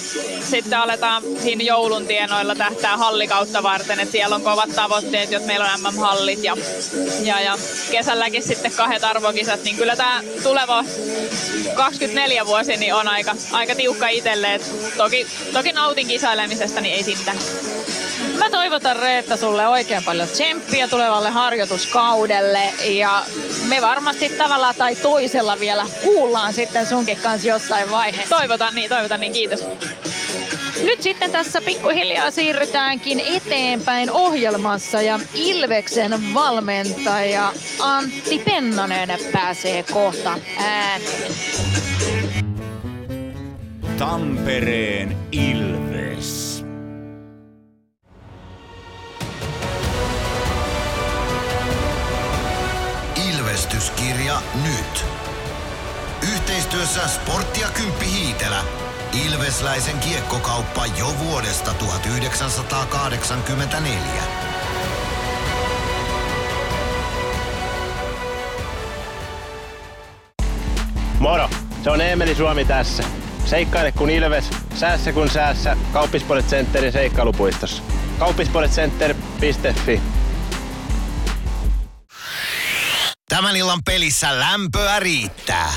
sitten 0.42 0.80
aletaan 0.80 1.24
siinä 1.44 1.64
joulun 1.64 2.08
tienoilla 2.08 2.56
tähtää 2.56 2.98
hallikautta 2.98 3.64
varten, 3.64 4.00
että 4.00 4.12
siellä 4.12 4.36
on 4.36 4.42
kovat 4.42 4.70
tavoitteet, 4.76 5.32
jos 5.32 5.46
meillä 5.46 5.74
on 5.74 5.82
MM-hallit 5.82 6.44
ja, 6.44 6.58
ja, 7.24 7.42
ja 7.42 7.58
kesälläkin 7.92 8.44
sitten 8.44 8.72
kahdet 8.72 9.04
arvokisat, 9.04 9.64
niin 9.64 9.76
kyllä 9.76 9.96
tämä 9.96 10.22
tuleva 10.44 10.84
24 11.76 12.46
vuosi 12.46 12.78
niin 12.78 12.94
on 12.94 13.08
aika, 13.08 13.36
aika 13.52 13.76
tiukka 13.76 14.08
itselle, 14.08 14.60
toki, 14.98 15.28
toki 15.54 15.72
nautin 15.72 16.08
kisailemisesta, 16.08 16.82
niin 16.82 16.96
ei 16.96 17.04
siitä. 17.04 17.34
Mä 18.38 18.50
toivotan 18.50 18.96
Reetta 18.96 19.38
sulle 19.38 19.68
oikein 19.68 20.04
paljon 20.04 20.28
tsemppiä 20.28 20.88
tulevalle 20.88 21.30
harjoituskaudelle 21.30 22.74
ja 22.90 23.26
me 23.68 23.82
varmasti 23.82 24.30
tavalla 24.30 24.74
tai 24.74 24.96
toisella 24.96 25.60
vielä 25.60 25.86
kuullaan 26.04 26.54
sitten 26.54 26.86
sunkin 26.86 27.18
kanssa 27.18 27.48
jossain 27.48 27.92
vaiheessa. 27.92 28.36
Toivotan 28.38 28.76
niin, 28.76 28.90
toivotan 28.90 29.20
niin, 29.20 29.34
kiitos. 29.34 29.64
Nyt 30.84 31.02
sitten 31.02 31.32
tässä 31.32 31.62
pikkuhiljaa 31.62 32.32
siirrytäänkin 32.32 33.22
eteenpäin 33.36 34.12
ohjelmassa 34.12 35.02
ja 35.02 35.20
Ilveksen 35.34 36.34
valmentaja 36.34 37.54
Antti 37.80 38.40
Pennanen 38.40 39.10
pääsee 39.32 39.84
kohta 39.84 40.40
ääneen. 40.58 41.32
Tampereen 43.98 45.18
Ilves. 45.32 46.64
Ilvestyskirja 53.30 54.42
nyt. 54.64 55.17
Yhteistyössä 56.58 57.08
Sportti 57.08 57.62
ja 57.62 57.68
Kymppi 57.68 58.06
Hiitelä. 58.06 58.64
Ilvesläisen 59.26 60.00
kiekkokauppa 60.00 60.86
jo 60.86 61.14
vuodesta 61.20 61.74
1984. 61.74 64.24
Moro! 71.20 71.50
Se 71.84 71.90
on 71.90 72.02
Eemeli 72.02 72.36
Suomi 72.36 72.66
tässä. 72.66 73.04
Seikkaile 73.46 73.92
kun 73.92 74.10
ilves, 74.10 74.50
säässä 74.76 75.14
kun 75.14 75.30
säässä. 75.30 75.78
Kauppispoilet 75.94 76.48
Centerin 76.48 76.92
seikkailupuistossa. 76.92 77.84
Kauppispoiletcenter.fi 78.20 80.02
Tämän 83.30 83.56
illan 83.56 83.80
pelissä 83.86 84.40
lämpöä 84.40 85.00
riittää. 85.00 85.74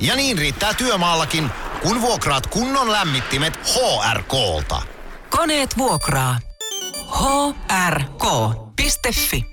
Ja 0.00 0.16
niin 0.16 0.38
riittää 0.38 0.74
työmaallakin, 0.74 1.50
kun 1.82 2.00
vuokraat 2.00 2.46
kunnon 2.46 2.92
lämmittimet 2.92 3.58
HRK-lta. 3.58 4.82
Koneet 5.30 5.78
vuokraa. 5.78 6.38
hrk.fi 7.88 9.46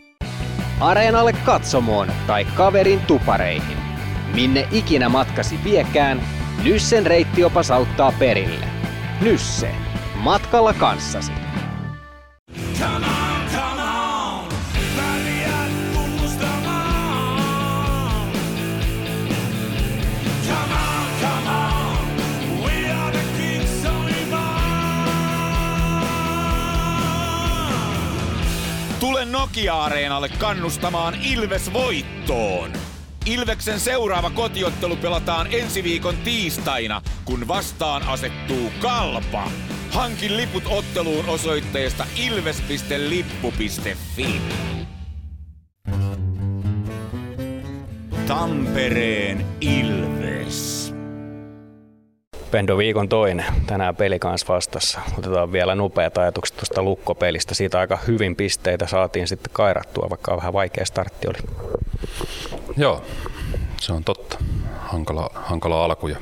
Areenalle 0.79 1.33
katsomoon 1.33 2.11
tai 2.27 2.45
kaverin 2.45 2.99
tupareihin. 2.99 3.77
Minne 4.33 4.67
ikinä 4.71 5.09
matkasi 5.09 5.63
viekään, 5.63 6.21
Nyssen 6.63 7.05
reittiopas 7.05 7.71
auttaa 7.71 8.11
perille. 8.11 8.67
Nysse. 9.21 9.75
Matkalla 10.15 10.73
kanssasi. 10.73 11.31
Tule 29.03 29.25
Nokia-areenalle 29.25 30.29
kannustamaan 30.29 31.15
Ilves 31.21 31.73
voittoon. 31.73 32.73
Ilveksen 33.25 33.79
seuraava 33.79 34.29
kotiottelu 34.29 34.95
pelataan 34.95 35.47
ensi 35.51 35.83
viikon 35.83 36.17
tiistaina, 36.17 37.01
kun 37.25 37.47
vastaan 37.47 38.07
asettuu 38.07 38.71
Kalpa. 38.81 39.51
Hankin 39.91 40.37
liput 40.37 40.63
otteluun 40.67 41.25
osoitteesta 41.25 42.05
ilves.lippu.fi. 42.15 43.61
Tampereen 48.27 49.45
Ilves. 49.61 50.22
Pendo 52.53 52.77
viikon 52.77 53.09
toinen. 53.09 53.45
Tänään 53.67 53.95
peli 53.95 54.19
kanssa 54.19 54.53
vastassa. 54.53 55.01
Otetaan 55.17 55.51
vielä 55.51 55.75
nopeat 55.75 56.17
ajatukset 56.17 56.57
tuosta 56.57 56.83
lukkopelistä. 56.83 57.55
Siitä 57.55 57.79
aika 57.79 57.99
hyvin 58.07 58.35
pisteitä 58.35 58.87
saatiin 58.87 59.27
sitten 59.27 59.53
kairattua, 59.53 60.09
vaikka 60.09 60.37
vähän 60.37 60.53
vaikea 60.53 60.85
startti 60.85 61.27
oli. 61.27 61.37
Joo, 62.77 63.03
se 63.81 63.93
on 63.93 64.03
totta. 64.03 64.37
Hankala, 64.79 65.29
hankala 65.35 65.85
alku 65.85 66.07
ja 66.07 66.17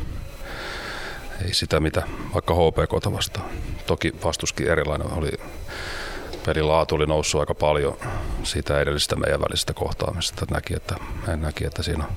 ei 1.46 1.54
sitä 1.54 1.80
mitä 1.80 2.04
vaikka 2.34 2.54
HPK 2.54 3.14
vastaan. 3.14 3.50
Toki 3.86 4.14
vastuskin 4.24 4.68
erilainen 4.68 5.14
oli. 5.14 5.32
Pelin 6.46 6.68
laatu 6.68 6.96
oli 6.96 7.06
noussut 7.06 7.40
aika 7.40 7.56
paljon 7.56 7.98
siitä 8.44 8.82
edellisestä 8.82 9.16
meidän 9.16 9.42
välisestä 9.42 9.74
kohtaamisesta. 9.74 10.46
Näki, 10.52 10.76
että, 10.76 10.96
en 11.34 11.42
näki, 11.42 11.66
että 11.66 11.84
siinä 11.84 12.04
on 12.04 12.12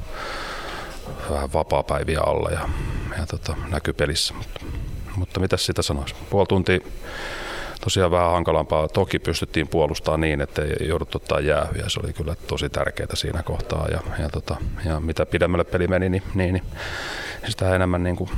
vähän 1.30 1.52
vapaa-päiviä 1.52 2.20
alla 2.20 2.50
ja, 2.50 2.68
ja 3.18 3.26
tota, 3.26 3.54
näkyy 3.70 3.94
pelissä. 3.94 4.34
Mutta, 4.34 4.60
mutta 5.16 5.40
mitä 5.40 5.56
sitä 5.56 5.82
sanoisi? 5.82 6.14
Puoli 6.30 6.46
tuntia 6.46 6.78
tosiaan 7.80 8.10
vähän 8.10 8.30
hankalampaa. 8.30 8.88
Toki 8.88 9.18
pystyttiin 9.18 9.68
puolustamaan 9.68 10.20
niin, 10.20 10.40
että 10.40 10.62
ei 10.62 10.88
jouduttu 10.88 11.18
ottaa 11.18 11.40
jäähyjä. 11.40 11.84
Se 11.88 12.00
oli 12.04 12.12
kyllä 12.12 12.36
tosi 12.46 12.68
tärkeää 12.68 13.14
siinä 13.14 13.42
kohtaa. 13.42 13.86
Ja, 13.90 14.00
ja, 14.18 14.28
tota, 14.28 14.56
ja 14.84 15.00
mitä 15.00 15.26
pidemmälle 15.26 15.64
peli 15.64 15.88
meni, 15.88 16.08
niin, 16.08 16.22
niin, 16.34 16.54
niin 16.54 16.64
sitä 17.48 17.74
enemmän 17.74 18.02
niin 18.02 18.16
kuin 18.16 18.30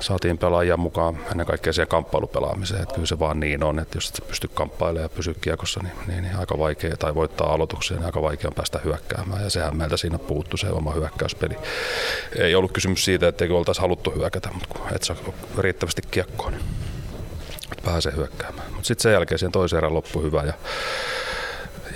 saatiin 0.00 0.38
pelaajia 0.38 0.76
mukaan 0.76 1.18
ennen 1.30 1.46
kaikkea 1.46 1.72
siihen 1.72 1.88
kamppailupelaamiseen. 1.88 2.82
Että 2.82 2.94
kyllä 2.94 3.06
se 3.06 3.18
vaan 3.18 3.40
niin 3.40 3.64
on, 3.64 3.78
että 3.78 3.96
jos 3.96 4.08
et 4.08 4.28
pysty 4.28 4.48
kamppailemaan 4.54 5.02
ja 5.02 5.08
pysyä 5.08 5.34
kiekossa, 5.40 5.80
niin, 5.82 5.92
niin, 6.06 6.22
niin, 6.22 6.36
aika 6.36 6.58
vaikea, 6.58 6.96
tai 6.96 7.14
voittaa 7.14 7.52
aloituksia, 7.52 7.96
niin 7.96 8.06
aika 8.06 8.22
vaikea 8.22 8.48
on 8.48 8.54
päästä 8.54 8.80
hyökkäämään. 8.84 9.44
Ja 9.44 9.50
sehän 9.50 9.76
meiltä 9.76 9.96
siinä 9.96 10.18
puuttu 10.18 10.56
se 10.56 10.70
oma 10.70 10.92
hyökkäyspeli. 10.92 11.54
Ei 12.38 12.54
ollut 12.54 12.72
kysymys 12.72 13.04
siitä, 13.04 13.28
etteikö 13.28 13.56
oltaisi 13.56 13.80
haluttu 13.80 14.10
hyökätä, 14.10 14.48
mutta 14.52 14.68
kun 14.68 14.94
et 14.94 15.02
saa 15.02 15.16
riittävästi 15.58 16.02
kiekkoa, 16.10 16.50
niin 16.50 16.62
pääsee 17.84 18.12
hyökkäämään. 18.16 18.72
Mutta 18.72 18.86
sitten 18.86 19.02
sen 19.02 19.12
jälkeen 19.12 19.38
siihen 19.38 19.52
toisen 19.52 19.76
erän 19.76 19.94
loppu 19.94 20.22
hyvä 20.22 20.42
ja 20.42 20.52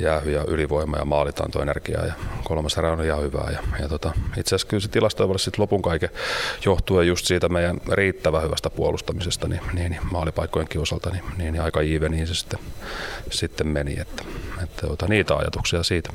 jäähy 0.03 0.31
ja 0.31 0.45
ylivoima 0.49 0.97
ja 0.97 1.05
maalitantoenergiaa 1.05 2.07
ja 2.07 2.13
kolmas 2.45 2.79
erä 2.79 2.93
on 2.93 3.05
ihan 3.05 3.23
hyvää. 3.23 3.51
Ja, 3.53 3.59
ja 3.83 3.89
tota, 3.89 4.13
itse 4.37 4.55
asiassa 4.55 4.69
kyllä 4.69 4.81
se 4.81 4.89
tilastoivalle 4.89 5.39
sitten 5.39 5.63
lopun 5.63 5.83
kaiken 5.83 6.11
johtuen 6.65 7.09
just 7.09 7.27
siitä 7.27 7.49
meidän 7.49 7.81
riittävän 7.93 8.43
hyvästä 8.43 8.71
puolustamisesta 8.71 9.49
niin, 9.49 9.61
niin, 9.73 9.91
niin 9.91 10.03
maalipaikkojenkin 10.11 10.81
osalta, 10.81 11.11
niin, 11.11 11.25
niin, 11.37 11.53
niin 11.53 11.63
aika 11.63 11.81
iiveniin 11.81 12.27
se 12.27 12.35
sitten, 12.35 12.59
sitten 13.31 13.67
meni. 13.67 14.01
Että, 14.01 14.25
että 14.63 14.87
ota, 14.87 15.07
niitä 15.09 15.37
ajatuksia 15.37 15.83
siitä. 15.83 16.11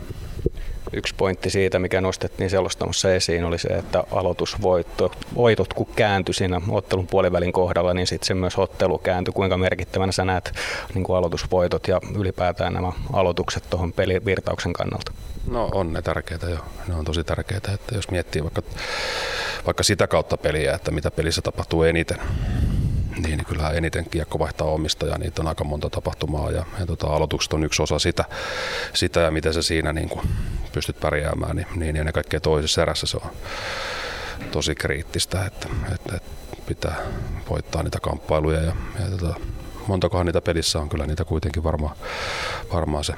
Yksi 0.94 1.16
pointti 1.18 1.50
siitä, 1.50 1.80
mikä 1.80 2.02
nostettiin 2.02 2.50
selostamossa 2.50 3.14
esiin, 3.14 3.44
oli 3.44 3.58
se, 3.60 3.68
että 3.68 4.04
aloitusvoitot 4.12 5.74
kun 5.76 5.88
kääntyi 5.96 6.34
siinä 6.34 6.62
ottelun 6.70 7.08
puolivälin 7.08 7.52
kohdalla, 7.52 7.94
niin 7.94 8.08
sitten 8.08 8.28
se 8.28 8.34
myös 8.34 8.58
ottelu 8.58 8.98
kääntyi. 8.98 9.34
Kuinka 9.34 9.58
merkittävänä 9.58 10.12
sä 10.12 10.26
näet 10.26 10.52
niin 10.94 11.04
kuin 11.04 11.18
aloitusvoitot 11.18 11.88
ja 11.88 12.02
ylipäätään 12.16 12.74
nämä 12.74 12.92
aloitukset 13.14 13.64
tuohon 13.70 13.94
pelivirtauksen 13.94 14.74
kannalta? 14.74 15.12
No 15.50 15.70
on 15.74 15.94
ne 15.94 16.02
tärkeitä 16.02 16.50
jo. 16.50 16.60
Ne 16.88 16.96
on 16.96 17.06
tosi 17.06 17.24
tärkeitä, 17.24 17.72
että 17.72 17.96
jos 17.96 18.12
miettii 18.12 18.44
vaikka, 18.44 18.62
vaikka 19.66 19.84
sitä 19.84 20.08
kautta 20.08 20.38
peliä, 20.38 20.74
että 20.74 20.92
mitä 20.92 21.12
pelissä 21.12 21.42
tapahtuu 21.42 21.84
eniten, 21.84 22.18
niin, 23.24 23.46
kyllähän 23.46 23.76
eniten 23.76 24.10
kiekko 24.10 24.40
vaihtaa 24.40 24.68
omistajaa, 24.68 25.18
niitä 25.18 25.42
on 25.42 25.48
aika 25.48 25.64
monta 25.64 25.90
tapahtumaa 25.90 26.52
ja, 26.52 26.66
ja 26.80 26.86
tota, 26.86 27.08
aloitukset 27.08 27.54
on 27.54 27.64
yksi 27.64 27.84
osa 27.84 28.00
sitä, 28.00 28.26
sitä 28.94 29.20
ja 29.20 29.32
miten 29.32 29.54
se 29.54 29.62
siinä 29.62 29.94
niin 29.94 30.10
kuin 30.10 30.30
pystyt 30.74 31.00
pärjäämään, 31.00 31.56
niin, 31.56 31.68
niin 31.76 31.96
ennen 31.96 32.14
kaikkea 32.14 32.40
toisessa 32.40 32.82
erässä 32.82 33.08
se 33.08 33.18
on 33.18 33.32
tosi 34.52 34.76
kriittistä, 34.76 35.46
että, 35.46 35.68
että, 35.96 36.16
että 36.16 36.30
pitää 36.68 36.96
voittaa 37.50 37.84
niitä 37.84 38.00
kamppailuja 38.00 38.62
ja, 38.62 38.76
ja 39.00 39.18
tota, 39.18 39.36
montakohan 39.88 40.26
niitä 40.26 40.42
pelissä 40.42 40.80
on, 40.80 40.90
kyllä 40.90 41.06
niitä 41.06 41.26
kuitenkin 41.26 41.64
varmaan, 41.64 41.96
varmaan 42.74 43.04
se 43.04 43.14
40-50 43.14 43.18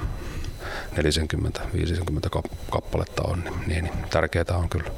kappaletta 2.70 3.22
on, 3.22 3.44
niin, 3.66 3.84
niin 3.84 3.94
tärkeää 4.10 4.56
on 4.56 4.68
kyllä. 4.68 4.90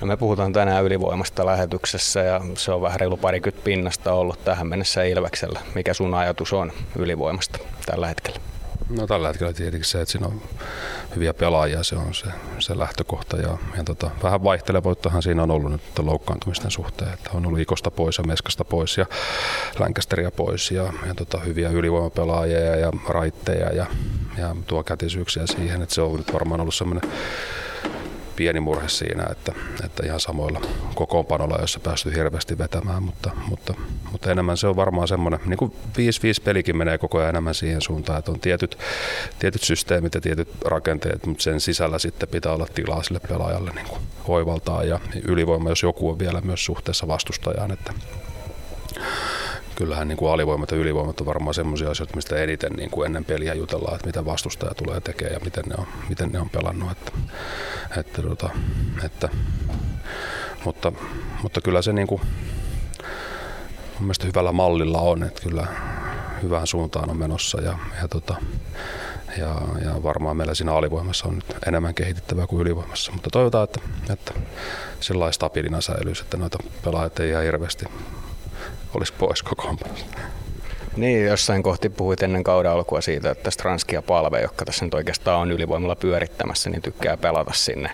No 0.00 0.06
me 0.06 0.16
puhutaan 0.16 0.52
tänään 0.52 0.84
ylivoimasta 0.84 1.46
lähetyksessä 1.46 2.20
ja 2.20 2.40
se 2.56 2.72
on 2.72 2.82
vähän 2.82 3.00
reilu 3.00 3.16
parikymmentä 3.16 3.64
pinnasta 3.64 4.12
ollut 4.12 4.44
tähän 4.44 4.66
mennessä 4.66 5.02
Ilveksellä. 5.02 5.60
Mikä 5.74 5.94
sun 5.94 6.14
ajatus 6.14 6.52
on 6.52 6.72
ylivoimasta 6.96 7.58
tällä 7.86 8.06
hetkellä? 8.06 8.40
No 8.88 9.06
tällä 9.06 9.28
hetkellä 9.28 9.52
tietenkin 9.52 9.84
se, 9.84 10.00
että 10.00 10.12
siinä 10.12 10.26
on 10.26 10.42
hyviä 11.14 11.34
pelaajia, 11.34 11.82
se 11.82 11.96
on 11.96 12.14
se, 12.14 12.26
se 12.58 12.78
lähtökohta. 12.78 13.36
Ja, 13.36 13.58
ja 13.76 13.84
tota, 13.84 14.10
vähän 14.22 14.44
vaihtelevuuttahan 14.44 15.22
siinä 15.22 15.42
on 15.42 15.50
ollut 15.50 15.72
nyt 15.72 15.82
loukkaantumisten 15.98 16.70
suhteen, 16.70 17.12
että 17.12 17.30
on 17.34 17.46
ollut 17.46 17.60
Ikosta 17.60 17.90
pois 17.90 18.18
ja 18.18 18.24
Meskasta 18.24 18.64
pois 18.64 18.98
ja 18.98 19.06
Länkästeriä 19.78 20.30
pois 20.30 20.70
ja, 20.70 20.92
ja 21.06 21.14
tota, 21.14 21.40
hyviä 21.40 21.68
ylivoimapelaajia 21.68 22.60
ja, 22.60 22.76
ja 22.76 22.92
raitteja 23.08 23.72
ja, 23.72 23.86
ja 24.38 24.56
tuo 24.66 24.84
kätisyyksiä 24.84 25.46
siihen, 25.46 25.82
että 25.82 25.94
se 25.94 26.02
on 26.02 26.16
nyt 26.16 26.32
varmaan 26.32 26.60
ollut 26.60 26.74
semmoinen 26.74 27.10
pieni 28.36 28.60
murhe 28.60 28.88
siinä, 28.88 29.24
että, 29.30 29.52
että 29.84 30.06
ihan 30.06 30.20
samoilla 30.20 30.60
kokoonpanolla, 30.94 31.58
jossa 31.60 31.80
päästy 31.80 32.14
hirveästi 32.14 32.58
vetämään, 32.58 33.02
mutta, 33.02 33.30
mutta, 33.46 33.74
mutta 34.12 34.30
enemmän 34.30 34.56
se 34.56 34.66
on 34.66 34.76
varmaan 34.76 35.08
semmoinen, 35.08 35.40
niin 35.46 35.56
kuin 35.58 35.72
5-5 35.72 36.42
pelikin 36.44 36.76
menee 36.76 36.98
koko 36.98 37.18
ajan 37.18 37.28
enemmän 37.28 37.54
siihen 37.54 37.80
suuntaan, 37.80 38.18
että 38.18 38.30
on 38.30 38.40
tietyt, 38.40 38.78
tietyt 39.38 39.62
systeemit 39.62 40.14
ja 40.14 40.20
tietyt 40.20 40.48
rakenteet, 40.64 41.26
mutta 41.26 41.42
sen 41.42 41.60
sisällä 41.60 41.98
sitten 41.98 42.28
pitää 42.28 42.52
olla 42.52 42.66
tilaa 42.74 43.02
sille 43.02 43.20
pelaajalle 43.28 43.70
niin 43.74 43.88
kuin 43.88 44.00
oivaltaa 44.24 44.84
ja 44.84 45.00
ylivoima, 45.22 45.68
jos 45.68 45.82
joku 45.82 46.10
on 46.10 46.18
vielä 46.18 46.40
myös 46.40 46.64
suhteessa 46.64 47.08
vastustajaan, 47.08 47.72
että 47.72 47.92
kyllähän 49.76 50.08
niin 50.08 50.16
kuin 50.16 50.32
alivoimat 50.32 50.70
ja 50.70 50.76
ylivoimat 50.76 51.20
on 51.20 51.26
varmaan 51.26 51.54
semmoisia 51.54 51.90
asioita, 51.90 52.16
mistä 52.16 52.36
eniten 52.36 52.72
niin 52.72 52.90
kuin 52.90 53.06
ennen 53.06 53.24
peliä 53.24 53.54
jutellaan, 53.54 53.94
että 53.94 54.06
mitä 54.06 54.24
vastustaja 54.24 54.74
tulee 54.74 55.00
tekemään 55.00 55.34
ja 55.34 55.40
miten 55.44 55.64
ne 55.64 55.74
on, 55.78 55.86
miten 56.08 56.32
ne 56.32 56.40
on 56.40 56.50
pelannut. 56.50 56.90
Että, 56.90 57.12
että, 57.96 58.22
tota, 58.22 58.50
että, 59.04 59.28
mutta, 60.64 60.92
mutta 61.42 61.60
kyllä 61.60 61.82
se 61.82 61.92
niin 61.92 62.06
kuin, 62.06 62.20
mun 63.94 64.02
mielestä 64.02 64.26
hyvällä 64.26 64.52
mallilla 64.52 64.98
on, 64.98 65.22
että 65.22 65.42
kyllä 65.42 65.66
hyvään 66.42 66.66
suuntaan 66.66 67.10
on 67.10 67.16
menossa 67.16 67.60
ja, 67.60 67.78
ja, 68.02 68.08
tota, 68.08 68.34
ja, 69.38 69.54
ja 69.84 70.02
varmaan 70.02 70.36
meillä 70.36 70.54
siinä 70.54 70.74
alivoimassa 70.74 71.28
on 71.28 71.34
nyt 71.34 71.56
enemmän 71.66 71.94
kehitettävää 71.94 72.46
kuin 72.46 72.62
ylivoimassa, 72.62 73.12
mutta 73.12 73.30
toivotaan, 73.30 73.64
että, 73.64 73.80
että 74.12 74.32
sellainen 75.00 75.34
stabiilina 75.34 75.80
säilyisi, 75.80 76.22
että 76.22 76.36
noita 76.36 76.58
pelaajat 76.84 77.20
ei 77.20 77.30
ihan 77.30 77.44
hirveästi 77.44 77.84
olisi 78.94 79.12
pois 79.18 79.42
kokoonpanosta. 79.42 80.18
Niin, 80.96 81.26
jossain 81.26 81.62
kohti 81.62 81.88
puhuit 81.88 82.22
ennen 82.22 82.44
kauden 82.44 82.70
alkua 82.70 83.00
siitä, 83.00 83.30
että 83.30 83.50
Stranski 83.50 83.94
ja 83.94 84.02
Palve, 84.02 84.40
jotka 84.40 84.64
tässä 84.64 84.84
nyt 84.84 84.94
oikeastaan 84.94 85.40
on 85.40 85.50
ylivoimalla 85.50 85.96
pyörittämässä, 85.96 86.70
niin 86.70 86.82
tykkää 86.82 87.16
pelata 87.16 87.52
sinne, 87.54 87.90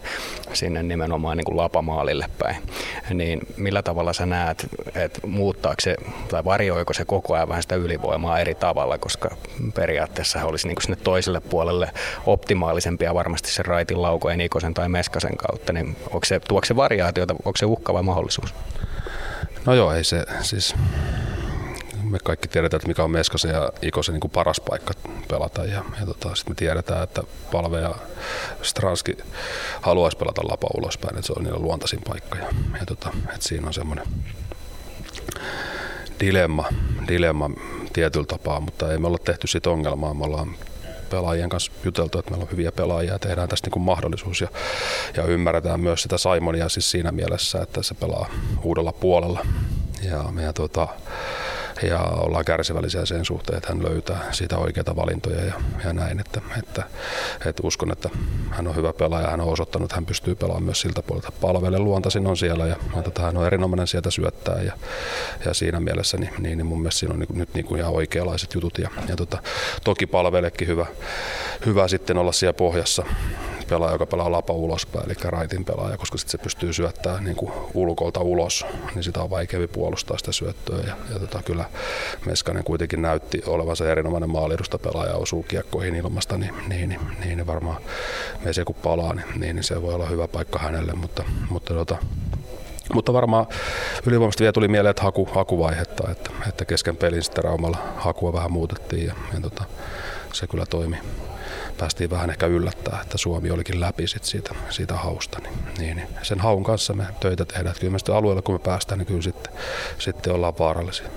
sinne 0.52 0.82
nimenomaan 0.82 1.36
niin 1.36 1.44
kuin 1.44 1.56
lapamaalille 1.56 2.26
päin. 2.38 2.56
Niin 3.14 3.40
millä 3.56 3.82
tavalla 3.82 4.12
sä 4.12 4.26
näet, 4.26 4.66
että 4.94 5.26
muuttaako 5.26 5.80
se 5.80 5.96
tai 6.30 6.44
varjoiko 6.44 6.92
se 6.92 7.04
koko 7.04 7.34
ajan 7.34 7.48
vähän 7.48 7.62
sitä 7.62 7.74
ylivoimaa 7.74 8.40
eri 8.40 8.54
tavalla, 8.54 8.98
koska 8.98 9.36
periaatteessa 9.74 10.44
olisi 10.44 10.66
niin 10.66 10.76
kuin 10.76 10.82
sinne 10.82 10.98
toiselle 11.04 11.40
puolelle 11.40 11.90
optimaalisempia 12.26 13.14
varmasti 13.14 13.50
se 13.50 13.62
raitin 13.62 14.02
laukojen, 14.02 14.40
Ikosen 14.40 14.74
tai 14.74 14.88
Meskasen 14.88 15.36
kautta, 15.36 15.72
niin 15.72 15.96
onko 16.06 16.24
se, 16.24 16.40
tuoko 16.40 16.64
se 16.64 16.76
variaatiota, 16.76 17.34
onko 17.44 17.56
se 17.56 17.66
uhkava 17.66 18.02
mahdollisuus? 18.02 18.54
No 19.66 19.74
joo, 19.74 19.92
ei 19.92 20.04
se 20.04 20.26
siis 20.42 20.74
me 22.10 22.18
kaikki 22.24 22.48
tiedetään, 22.48 22.78
että 22.78 22.88
mikä 22.88 23.04
on 23.04 23.10
Meskasen 23.10 23.50
ja 23.50 23.72
Ikosen 23.82 24.12
niin 24.12 24.20
kuin 24.20 24.30
paras 24.30 24.60
paikka 24.60 24.94
pelata. 25.28 25.64
Ja, 25.64 25.84
ja 26.00 26.06
tota, 26.06 26.34
sitten 26.34 26.52
me 26.52 26.54
tiedetään, 26.54 27.02
että 27.02 27.22
Palve 27.52 27.80
ja 27.80 27.94
Stranski 28.62 29.16
haluaisi 29.80 30.16
pelata 30.16 30.42
lapa 30.44 30.68
ulospäin, 30.76 31.16
että 31.16 31.26
se 31.26 31.32
on 31.36 31.44
niillä 31.44 31.58
luontaisin 31.58 32.00
paikka. 32.08 32.38
Ja, 32.38 32.46
ja 32.80 32.86
tota, 32.86 33.10
että 33.24 33.48
siinä 33.48 33.66
on 33.66 33.74
semmoinen 33.74 34.06
dilemma, 36.20 36.64
dilemma 37.08 37.50
tietyllä 37.92 38.26
tapaa, 38.26 38.60
mutta 38.60 38.92
ei 38.92 38.98
me 38.98 39.06
olla 39.06 39.18
tehty 39.18 39.46
siitä 39.46 39.70
ongelmaa. 39.70 40.14
Me 40.14 40.24
ollaan 40.24 40.54
pelaajien 41.10 41.48
kanssa 41.48 41.72
juteltu, 41.84 42.18
että 42.18 42.30
meillä 42.30 42.44
on 42.44 42.50
hyviä 42.50 42.72
pelaajia 42.72 43.12
ja 43.12 43.18
tehdään 43.18 43.48
tästä 43.48 43.66
niin 43.66 43.72
kuin 43.72 43.82
mahdollisuus 43.82 44.40
ja, 44.40 44.48
ja 45.16 45.24
ymmärretään 45.24 45.80
myös 45.80 46.02
sitä 46.02 46.16
Simonia 46.18 46.68
siis 46.68 46.90
siinä 46.90 47.12
mielessä, 47.12 47.62
että 47.62 47.82
se 47.82 47.94
pelaa 47.94 48.28
uudella 48.62 48.92
puolella. 48.92 49.46
Ja, 50.02 50.24
ja 50.42 50.52
tota, 50.52 50.88
ja 51.82 51.98
ollaan 51.98 52.44
kärsivällisiä 52.44 53.04
sen 53.04 53.24
suhteen, 53.24 53.56
että 53.56 53.68
hän 53.68 53.82
löytää 53.82 54.24
siitä 54.30 54.58
oikeita 54.58 54.96
valintoja 54.96 55.44
ja, 55.44 55.54
ja 55.84 55.92
näin. 55.92 56.20
Että, 56.20 56.40
että, 56.58 56.82
että, 57.46 57.62
uskon, 57.64 57.92
että 57.92 58.08
hän 58.50 58.68
on 58.68 58.76
hyvä 58.76 58.92
pelaaja, 58.92 59.30
hän 59.30 59.40
on 59.40 59.52
osoittanut, 59.52 59.86
että 59.86 59.94
hän 59.94 60.06
pystyy 60.06 60.34
pelaamaan 60.34 60.64
myös 60.64 60.80
siltä 60.80 61.02
puolelta. 61.02 61.32
Palvele 61.40 61.78
luontaisin 61.78 62.26
on 62.26 62.36
siellä 62.36 62.66
ja 62.66 62.76
tota, 63.04 63.22
hän 63.22 63.36
on 63.36 63.46
erinomainen 63.46 63.86
sieltä 63.86 64.10
syöttää 64.10 64.62
ja, 64.62 64.72
ja 65.44 65.54
siinä 65.54 65.80
mielessä 65.80 66.16
niin, 66.16 66.32
niin, 66.38 66.58
niin 66.58 66.66
mun 66.66 66.80
mielestä 66.80 66.98
siinä 66.98 67.14
on 67.14 67.20
niin, 67.20 67.38
nyt 67.38 67.54
niin 67.54 67.66
kuin 67.66 67.80
ihan 67.80 67.92
oikeanlaiset 67.92 68.54
jutut 68.54 68.78
ja, 68.78 68.90
ja 69.08 69.16
tota, 69.16 69.42
toki 69.84 70.06
palvelekin 70.06 70.68
hyvä, 70.68 70.86
hyvä 71.66 71.88
sitten 71.88 72.18
olla 72.18 72.32
siellä 72.32 72.52
pohjassa 72.52 73.04
pelaaja, 73.70 73.94
joka 73.94 74.06
pelaa 74.06 74.32
lapa 74.32 74.52
ulospäin, 74.52 75.06
eli 75.06 75.14
raitin 75.24 75.64
pelaaja, 75.64 75.98
koska 75.98 76.18
sitten 76.18 76.30
se 76.30 76.38
pystyy 76.38 76.72
syöttämään 76.72 77.24
niin 77.24 77.36
kuin 77.36 77.52
ulkolta 77.74 78.20
ulos, 78.20 78.66
niin 78.94 79.02
sitä 79.02 79.22
on 79.22 79.30
vaikeampi 79.30 79.68
puolustaa 79.68 80.18
sitä 80.18 80.32
syöttöä. 80.32 80.78
Ja, 80.86 80.96
ja 81.12 81.18
tota, 81.18 81.42
kyllä 81.44 81.64
Meskanen 82.26 82.64
kuitenkin 82.64 83.02
näytti 83.02 83.42
olevansa 83.46 83.88
erinomainen 83.88 84.30
maalidusta 84.30 84.78
pelaaja, 84.78 85.14
osuu 85.14 85.42
kiekkoihin 85.42 85.94
ilmasta, 85.94 86.38
niin, 86.38 86.54
niin, 86.68 86.88
niin, 86.88 87.00
niin 87.24 87.46
varmaan 87.46 87.82
se 88.50 88.64
kun 88.64 88.74
palaa, 88.74 89.14
niin, 89.14 89.26
niin, 89.36 89.56
niin, 89.56 89.64
se 89.64 89.82
voi 89.82 89.94
olla 89.94 90.06
hyvä 90.06 90.28
paikka 90.28 90.58
hänelle, 90.58 90.92
mutta, 90.92 91.24
mutta 91.50 91.74
tota, 91.74 91.96
mutta 92.94 93.12
varmaan 93.12 93.46
ylivoimasta 94.06 94.40
vielä 94.40 94.52
tuli 94.52 94.68
mieleen, 94.68 94.90
että 94.90 95.02
haku, 95.02 95.28
hakuvaihetta, 95.34 96.10
että, 96.10 96.30
että 96.48 96.64
kesken 96.64 96.96
pelin 96.96 97.22
sitten 97.22 97.44
Raumalla 97.44 97.78
hakua 97.96 98.32
vähän 98.32 98.52
muutettiin 98.52 99.06
ja, 99.06 99.14
ja 99.34 99.40
tota, 99.40 99.64
se 100.32 100.46
kyllä 100.46 100.66
toimi, 100.66 100.96
päästiin 101.80 102.10
vähän 102.10 102.30
ehkä 102.30 102.46
yllättää, 102.46 103.00
että 103.02 103.18
Suomi 103.18 103.50
olikin 103.50 103.80
läpi 103.80 104.06
sit 104.06 104.24
siitä, 104.24 104.54
siitä 104.70 104.94
hausta. 104.94 105.38
Niin, 105.38 105.54
niin, 105.78 105.96
niin, 105.96 106.08
sen 106.22 106.40
haun 106.40 106.64
kanssa 106.64 106.92
me 106.92 107.04
töitä 107.20 107.44
tehdään. 107.44 107.74
Kyllä 107.80 107.92
me 107.92 108.14
alueella 108.14 108.42
kun 108.42 108.54
me 108.54 108.58
päästään, 108.58 108.98
niin 108.98 109.06
kyllä 109.06 109.22
sitten, 109.22 109.52
sitten 109.98 110.32
ollaan 110.32 110.58
vaarallisia. 110.58 111.08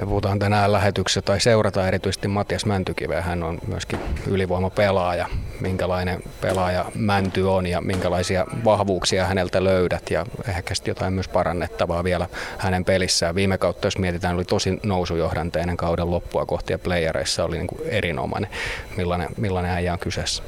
Me 0.00 0.06
puhutaan 0.06 0.38
tänään 0.38 0.72
lähetyksessä 0.72 1.22
tai 1.22 1.40
seurataan 1.40 1.88
erityisesti 1.88 2.28
Matias 2.28 2.66
Mäntykiveä. 2.66 3.22
Hän 3.22 3.42
on 3.42 3.58
myöskin 3.66 4.00
ylivoimapelaaja. 4.26 5.26
Minkälainen 5.60 6.22
pelaaja 6.40 6.84
Mänty 6.94 7.42
on 7.42 7.66
ja 7.66 7.80
minkälaisia 7.80 8.46
vahvuuksia 8.64 9.26
häneltä 9.26 9.64
löydät 9.64 10.10
ja 10.10 10.26
ehkä 10.48 10.74
jotain 10.86 11.12
myös 11.12 11.28
parannettavaa 11.28 12.04
vielä 12.04 12.26
hänen 12.58 12.84
pelissään. 12.84 13.34
Viime 13.34 13.58
kautta, 13.58 13.86
jos 13.86 13.98
mietitään, 13.98 14.34
oli 14.34 14.44
tosi 14.44 14.80
nousujohdanteinen 14.82 15.76
kauden 15.76 16.10
loppua 16.10 16.46
kohti 16.46 16.72
ja 16.72 16.78
playereissa 16.78 17.44
oli 17.44 17.56
niin 17.56 17.66
kuin 17.66 17.80
erinomainen. 17.88 18.50
Millainen, 18.96 19.28
millainen 19.36 19.72
äijä 19.72 19.92
on 19.92 19.98
kyseessä? 19.98 20.42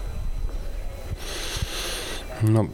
No 2.49 2.67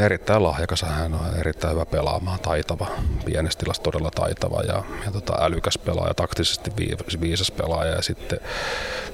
erittäin 0.00 0.42
lahjakas, 0.42 0.82
hän 0.82 1.14
on 1.14 1.20
erittäin 1.38 1.74
hyvä 1.74 1.86
pelaamaan, 1.86 2.40
taitava, 2.40 2.86
pienessä 3.24 3.58
tilassa 3.58 3.82
todella 3.82 4.10
taitava 4.14 4.62
ja, 4.62 4.82
ja 5.04 5.12
tota, 5.12 5.34
älykäs 5.40 5.78
pelaaja, 5.78 6.14
taktisesti 6.14 6.72
viisas 7.20 7.50
pelaaja 7.50 7.94
ja 7.94 8.02
sitten 8.02 8.40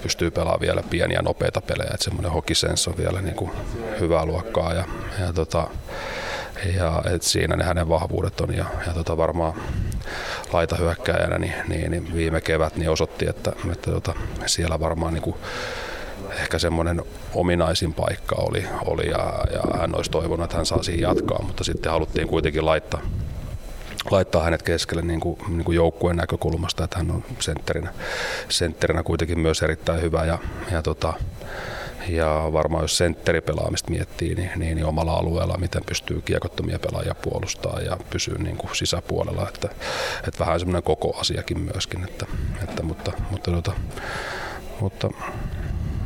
pystyy 0.03 0.31
pelaamaan 0.31 0.61
vielä 0.61 0.83
pieniä 0.91 1.23
nopeita 1.23 1.61
pelejä, 1.61 1.91
että 1.95 2.05
semmoinen 2.05 2.33
hokisens 2.33 2.89
on 2.89 2.97
vielä 2.97 3.23
niin 3.23 3.37
kuin 3.37 3.51
hyvää 4.01 4.27
luokkaa 4.27 4.75
ja, 4.75 4.85
ja, 5.21 5.33
tota, 5.33 5.69
ja 6.77 7.03
et 7.15 7.23
siinä 7.23 7.57
ne 7.57 7.65
hänen 7.65 7.89
vahvuudet 7.89 8.41
on 8.41 8.55
ja, 8.55 8.65
ja 8.87 8.93
tota 8.93 9.17
varmaan 9.17 9.53
laita 10.53 10.77
hyökkäjänä 10.77 11.39
niin, 11.39 11.55
niin, 11.69 11.91
niin, 11.91 12.15
viime 12.15 12.41
kevät 12.41 12.77
niin 12.77 12.91
osoitti, 12.91 13.29
että, 13.29 13.53
että 13.73 13.91
tota, 13.91 14.15
siellä 14.47 14.81
varmaan 14.81 15.15
niin 15.15 15.23
kuin 15.23 15.37
ehkä 16.33 16.59
semmoinen 16.59 17.03
ominaisin 17.35 17.95
paikka 17.95 18.37
oli, 18.39 18.65
oli 18.85 19.11
ja, 19.11 19.45
ja 19.53 19.79
hän 19.79 19.95
olisi 19.95 20.11
toivonut, 20.11 20.45
että 20.45 20.57
hän 20.57 20.67
saa 20.67 20.83
siihen 20.83 21.03
jatkaa, 21.03 21.43
mutta 21.43 21.65
sitten 21.65 21.93
haluttiin 21.93 22.29
kuitenkin 22.29 22.67
laittaa, 22.67 23.01
laittaa 24.11 24.43
hänet 24.43 24.63
keskelle 24.63 25.03
niin 25.03 25.21
kuin, 25.21 25.39
niin 25.49 25.65
kuin 25.65 25.77
joukkueen 25.77 26.17
näkökulmasta, 26.17 26.85
että 26.85 26.99
hän 26.99 27.11
on 27.11 27.25
sentterinä, 27.39 27.93
sentterinä 28.49 29.03
kuitenkin 29.03 29.41
myös 29.41 29.63
erittäin 29.63 30.03
hyvä 30.03 30.25
ja, 30.25 30.39
ja, 30.73 30.83
tota, 30.83 31.13
ja 32.09 32.49
varmaan 32.53 32.85
jos 32.85 32.99
sentteripelaamista 32.99 33.91
miettii, 33.91 34.35
niin, 34.35 34.51
niin, 34.57 34.75
niin 34.75 34.87
omalla 34.87 35.13
alueella, 35.13 35.59
miten 35.59 35.85
pystyy 35.85 36.21
kiekottomia 36.21 36.79
pelaajia 36.79 37.15
puolustaa 37.15 37.81
ja 37.81 37.97
pysyy 38.11 38.39
niin 38.39 38.57
kuin 38.57 38.77
sisäpuolella, 38.77 39.49
että, 39.49 39.69
että 40.29 40.39
vähän 40.39 40.61
semmoinen 40.61 40.83
koko 40.83 41.17
asiakin 41.21 41.61
myöskin, 41.61 42.05
että, 42.05 42.27
että 42.63 42.83
mutta, 42.83 43.13
mutta, 43.31 43.51
mutta, 43.51 43.73
mutta 44.81 45.11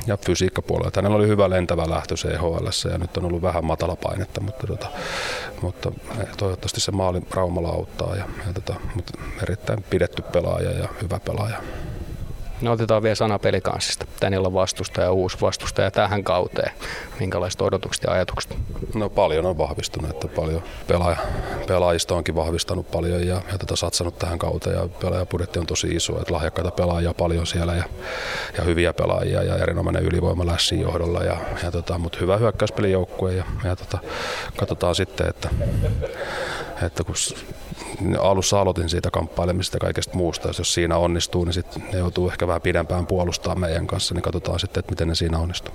ja 0.07 0.17
fysiikkapuolella. 0.17 0.91
Hänellä 0.97 1.17
oli 1.17 1.29
hyvä 1.29 1.51
lentävä 1.51 1.91
lähtö 1.91 2.15
CHL 2.15 2.91
ja 2.93 2.99
nyt 2.99 3.17
on 3.17 3.25
ollut 3.25 3.43
vähän 3.43 3.65
matala 3.65 3.97
painetta, 3.97 4.41
mutta, 4.41 4.67
tota, 4.67 4.87
mutta 5.63 5.93
toivottavasti 6.37 6.81
se 6.81 6.93
maali 6.93 7.21
Raumalla 7.31 7.69
auttaa. 7.69 8.17
Ja, 8.17 8.25
ja 8.47 8.53
tota, 8.53 8.75
mutta 8.95 9.19
erittäin 9.43 9.83
pidetty 9.83 10.23
pelaaja 10.23 10.71
ja 10.71 10.89
hyvä 11.03 11.21
pelaaja. 11.21 11.63
No 12.63 12.73
otetaan 12.73 13.03
vielä 13.03 13.15
sana 13.15 13.39
pelikanssista. 13.39 14.07
Tänillä 14.21 14.47
on 14.47 14.55
vastustaja, 14.55 15.13
uusi 15.13 15.39
vastustaja 15.41 15.91
tähän 15.91 16.25
kauteen. 16.25 16.73
Minkälaiset 17.21 17.63
odotukset 17.63 18.05
ja 18.05 18.13
ajatukset? 18.13 18.57
No 18.95 19.11
paljon 19.11 19.47
on 19.47 19.59
vahvistunut, 19.59 20.11
että 20.11 20.29
paljon 20.29 20.63
pelaaja, 20.87 21.17
pelaajista 21.67 22.15
onkin 22.15 22.35
vahvistanut 22.35 22.91
paljon 22.91 23.27
ja, 23.27 23.43
ja 23.53 23.59
tota, 23.59 23.77
satsannut 23.77 24.19
tähän 24.19 24.39
kauteen 24.39 24.77
ja 24.77 24.89
pelaajapudjetti 25.01 25.59
on 25.59 25.67
tosi 25.67 25.89
iso, 25.89 26.21
että 26.21 26.35
lahjakkaita 26.35 26.71
pelaajia 26.71 27.15
paljon 27.15 27.47
siellä 27.47 27.75
ja, 27.75 27.85
ja 28.59 28.65
hyviä 28.65 28.93
pelaajia 28.93 29.43
ja 29.43 29.57
erinomainen 29.57 30.03
ylivoima 30.03 30.47
Lässin 30.47 30.81
johdolla 30.81 31.25
ja, 31.25 31.37
ja 31.63 31.71
tota, 31.71 31.99
mutta 31.99 32.19
hyvä 32.21 32.37
hyökkäyspelijoukkue 32.37 33.35
ja, 33.35 33.45
ja 33.65 33.77
tota, 33.77 33.99
katsotaan 34.57 34.95
sitten, 34.95 35.29
että, 35.29 35.49
että 36.83 37.05
kun 37.05 37.15
alussa 38.21 38.61
aloitin 38.61 38.89
siitä 38.89 39.11
kamppailemisesta 39.11 39.77
ja 39.77 39.81
kaikesta 39.81 40.17
muusta. 40.17 40.49
Jos 40.59 40.75
siinä 40.75 40.97
onnistuu, 40.97 41.45
niin 41.45 41.53
sitten 41.53 41.83
joutuu 41.93 42.29
ehkä 42.29 42.47
vähän 42.47 42.63
pidempään 42.63 43.07
puolustaa 43.07 43.55
meidän 43.55 43.87
kanssa, 43.87 44.15
niin 44.15 44.23
katsotaan 44.23 44.61
sitten, 44.61 44.81
että 44.81 44.93
miten 44.93 45.09
ne 45.09 45.15
siinä 45.15 45.39
onnistuu. 45.39 45.75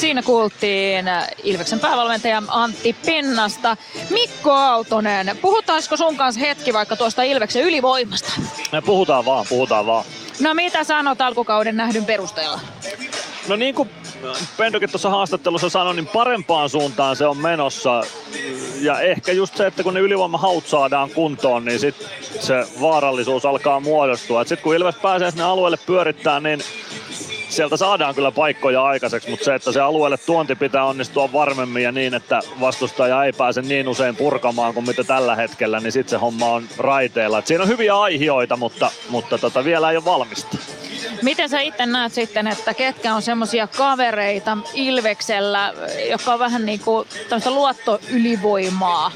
Siinä 0.00 0.22
kuultiin 0.22 1.04
Ilveksen 1.42 1.80
päävalmentaja 1.80 2.42
Antti 2.48 2.96
Pinnasta. 3.06 3.76
Mikko 4.10 4.52
Aaltonen, 4.52 5.38
puhutaanko 5.42 5.96
sun 5.96 6.16
kanssa 6.16 6.40
hetki 6.40 6.72
vaikka 6.72 6.96
tuosta 6.96 7.22
Ilveksen 7.22 7.62
ylivoimasta? 7.62 8.32
Me 8.72 8.82
puhutaan 8.82 9.24
vaan, 9.24 9.46
puhutaan 9.48 9.86
vaan. 9.86 10.04
No 10.40 10.54
mitä 10.54 10.84
sanot 10.84 11.20
alkukauden 11.20 11.76
nähdyn 11.76 12.04
perusteella? 12.04 12.60
No 13.48 13.56
niin 13.56 13.74
kuin 13.74 13.90
Pendokin 14.56 14.90
tuossa 14.90 15.10
haastattelussa 15.10 15.68
sanoi, 15.68 15.94
niin 15.94 16.06
parempaan 16.06 16.68
suuntaan 16.68 17.16
se 17.16 17.26
on 17.26 17.36
menossa. 17.36 18.02
Ja 18.80 19.00
ehkä 19.00 19.32
just 19.32 19.56
se, 19.56 19.66
että 19.66 19.82
kun 19.82 19.94
ne 19.94 20.00
ylivoimahaut 20.00 20.66
saadaan 20.66 21.10
kuntoon, 21.10 21.64
niin 21.64 21.80
sit 21.80 21.94
se 22.40 22.66
vaarallisuus 22.80 23.44
alkaa 23.44 23.80
muodostua. 23.80 24.44
Sitten 24.44 24.62
kun 24.62 24.74
Ilves 24.74 24.94
pääsee 25.02 25.30
sinne 25.30 25.44
alueelle 25.44 25.78
pyörittää, 25.86 26.40
niin 26.40 26.60
sieltä 27.54 27.76
saadaan 27.76 28.14
kyllä 28.14 28.30
paikkoja 28.30 28.84
aikaiseksi, 28.84 29.30
mutta 29.30 29.44
se, 29.44 29.54
että 29.54 29.72
se 29.72 29.80
alueelle 29.80 30.18
tuonti 30.18 30.54
pitää 30.54 30.84
onnistua 30.84 31.32
varmemmin 31.32 31.82
ja 31.82 31.92
niin, 31.92 32.14
että 32.14 32.40
vastustaja 32.60 33.24
ei 33.24 33.32
pääse 33.32 33.62
niin 33.62 33.88
usein 33.88 34.16
purkamaan 34.16 34.74
kuin 34.74 34.86
mitä 34.86 35.04
tällä 35.04 35.36
hetkellä, 35.36 35.80
niin 35.80 35.92
sitten 35.92 36.10
se 36.10 36.16
homma 36.16 36.46
on 36.46 36.64
raiteilla. 36.78 37.38
Et 37.38 37.46
siinä 37.46 37.62
on 37.62 37.68
hyviä 37.68 38.00
aihioita, 38.00 38.56
mutta, 38.56 38.90
mutta 39.08 39.38
tota, 39.38 39.64
vielä 39.64 39.90
ei 39.90 39.96
ole 39.96 40.04
valmista. 40.04 40.56
Miten 41.22 41.48
sä 41.48 41.60
itse 41.60 41.86
näet 41.86 42.12
sitten, 42.12 42.46
että 42.46 42.74
ketkä 42.74 43.14
on 43.14 43.22
semmoisia 43.22 43.66
kavereita 43.66 44.58
Ilveksellä, 44.74 45.74
jotka 46.10 46.32
on 46.32 46.38
vähän 46.38 46.66
niin 46.66 46.80
kuin 46.80 47.08
luottoylivoimaa? 47.46 49.12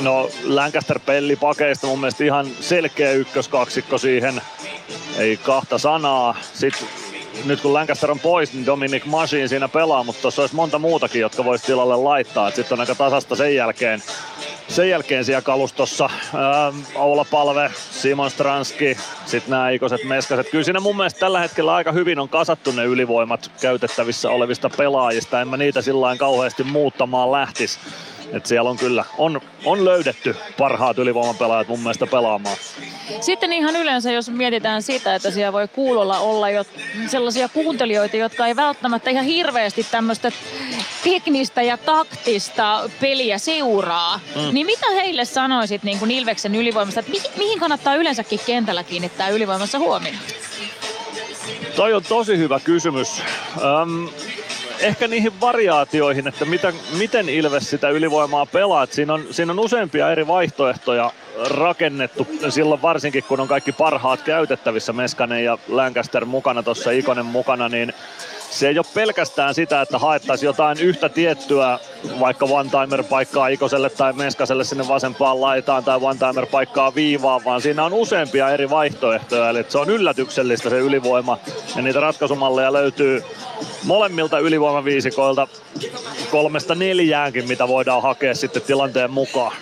No 0.00 0.30
Lancaster 0.44 0.98
Pelli 0.98 1.36
pakeista 1.36 1.86
mun 1.86 2.00
mielestä 2.00 2.24
ihan 2.24 2.46
selkeä 2.60 3.12
ykköskaksikko 3.12 3.98
siihen. 3.98 4.40
Ei 5.18 5.36
kahta 5.36 5.78
sanaa. 5.78 6.36
Sitten 6.54 6.88
nyt 7.44 7.60
kun 7.60 7.74
Lancaster 7.74 8.10
on 8.10 8.20
pois, 8.20 8.52
niin 8.52 8.66
Dominic 8.66 9.04
Masin 9.04 9.48
siinä 9.48 9.68
pelaa, 9.68 10.04
mutta 10.04 10.22
tuossa 10.22 10.42
olisi 10.42 10.54
monta 10.54 10.78
muutakin, 10.78 11.20
jotka 11.20 11.44
voisi 11.44 11.66
tilalle 11.66 11.96
laittaa. 11.96 12.50
Sitten 12.50 12.76
on 12.76 12.80
aika 12.80 12.94
tasasta 12.94 13.36
sen 13.36 13.54
jälkeen. 13.54 14.02
Sen 14.68 14.90
jälkeen 14.90 15.24
siellä 15.24 15.42
kalustossa 15.42 16.04
ähm, 16.04 16.78
Oula 16.94 17.24
Palve, 17.30 17.70
Simon 17.90 18.30
Stranski, 18.30 18.96
sitten 19.26 19.50
nämä 19.50 19.70
ikoset 19.70 20.04
meskaset. 20.04 20.50
Kyllä 20.50 20.64
siinä 20.64 20.80
mun 20.80 20.96
mielestä 20.96 21.20
tällä 21.20 21.40
hetkellä 21.40 21.74
aika 21.74 21.92
hyvin 21.92 22.18
on 22.18 22.28
kasattu 22.28 22.72
ne 22.72 22.84
ylivoimat 22.84 23.50
käytettävissä 23.60 24.30
olevista 24.30 24.70
pelaajista. 24.76 25.40
En 25.40 25.48
mä 25.48 25.56
niitä 25.56 25.82
sillä 25.82 26.16
kauheasti 26.16 26.64
muuttamaan 26.64 27.32
lähtisi. 27.32 27.78
Et 28.32 28.46
siellä 28.46 28.70
on 28.70 28.76
kyllä, 28.76 29.04
on, 29.18 29.40
on 29.64 29.84
löydetty 29.84 30.36
parhaat 30.58 30.98
ylivoimapelaajat 30.98 31.68
mun 31.68 31.80
mielestä 31.80 32.06
pelaamaan. 32.06 32.56
Sitten 33.20 33.52
ihan 33.52 33.76
yleensä, 33.76 34.12
jos 34.12 34.30
mietitään 34.30 34.82
sitä, 34.82 35.14
että 35.14 35.30
siellä 35.30 35.52
voi 35.52 35.68
kuulolla 35.68 36.18
olla 36.18 36.50
jo 36.50 36.64
sellaisia 37.06 37.48
kuuntelijoita, 37.48 38.16
jotka 38.16 38.46
ei 38.46 38.56
välttämättä 38.56 39.10
ihan 39.10 39.24
hirveästi 39.24 39.86
tämmöistä 39.90 40.32
teknistä 41.04 41.62
ja 41.62 41.76
taktista 41.76 42.90
peliä 43.00 43.38
seuraa, 43.38 44.20
mm. 44.36 44.54
niin 44.54 44.66
mitä 44.66 44.90
heille 44.90 45.24
sanoisit 45.24 45.82
niin 45.82 45.98
kuin 45.98 46.10
Ilveksen 46.10 46.54
ylivoimasta, 46.54 47.00
että 47.00 47.12
mihin, 47.12 47.30
mihin 47.36 47.60
kannattaa 47.60 47.94
yleensäkin 47.94 48.40
kentällä 48.46 48.84
kiinnittää 48.84 49.28
ylivoimassa 49.28 49.78
huomioon? 49.78 50.18
Toi 51.76 51.94
on 51.94 52.02
tosi 52.02 52.38
hyvä 52.38 52.60
kysymys. 52.60 53.22
Öm, 53.82 54.08
ehkä 54.80 55.08
niihin 55.08 55.40
variaatioihin, 55.40 56.28
että 56.28 56.44
mitä, 56.44 56.72
miten 56.98 57.28
Ilves 57.28 57.70
sitä 57.70 57.88
ylivoimaa 57.88 58.46
pelaa. 58.46 58.86
Siinä 58.90 59.14
on, 59.14 59.26
siinä 59.30 59.52
on 59.52 59.58
useampia 59.58 60.12
eri 60.12 60.26
vaihtoehtoja 60.26 61.12
rakennettu 61.50 62.26
silloin 62.48 62.82
varsinkin, 62.82 63.24
kun 63.24 63.40
on 63.40 63.48
kaikki 63.48 63.72
parhaat 63.72 64.22
käytettävissä, 64.22 64.92
Meskanen 64.92 65.44
ja 65.44 65.58
Lancaster 65.68 66.24
mukana 66.24 66.62
tuossa, 66.62 66.90
Ikonen 66.90 67.26
mukana, 67.26 67.68
niin 67.68 67.92
se 68.50 68.68
ei 68.68 68.78
ole 68.78 68.86
pelkästään 68.94 69.54
sitä, 69.54 69.80
että 69.80 69.98
haettaisiin 69.98 70.46
jotain 70.46 70.78
yhtä 70.80 71.08
tiettyä, 71.08 71.78
vaikka 72.20 72.46
one-timer-paikkaa 72.46 73.48
Ikoselle 73.48 73.90
tai 73.90 74.12
Meskaselle 74.12 74.64
sinne 74.64 74.88
vasempaan 74.88 75.40
laitaan 75.40 75.84
tai 75.84 75.98
one-timer-paikkaa 76.00 76.94
viivaan, 76.94 77.44
vaan 77.44 77.62
siinä 77.62 77.84
on 77.84 77.92
useampia 77.92 78.50
eri 78.50 78.70
vaihtoehtoja, 78.70 79.50
eli 79.50 79.64
se 79.68 79.78
on 79.78 79.90
yllätyksellistä 79.90 80.70
se 80.70 80.78
ylivoima, 80.78 81.38
ja 81.76 81.82
niitä 81.82 82.00
ratkaisumalleja 82.00 82.72
löytyy 82.72 83.24
molemmilta 83.84 84.38
ylivoimaviisikoilta 84.38 85.48
kolmesta 86.30 86.74
neljäänkin, 86.74 87.48
mitä 87.48 87.68
voidaan 87.68 88.02
hakea 88.02 88.34
sitten 88.34 88.62
tilanteen 88.62 89.10
mukaan. 89.10 89.56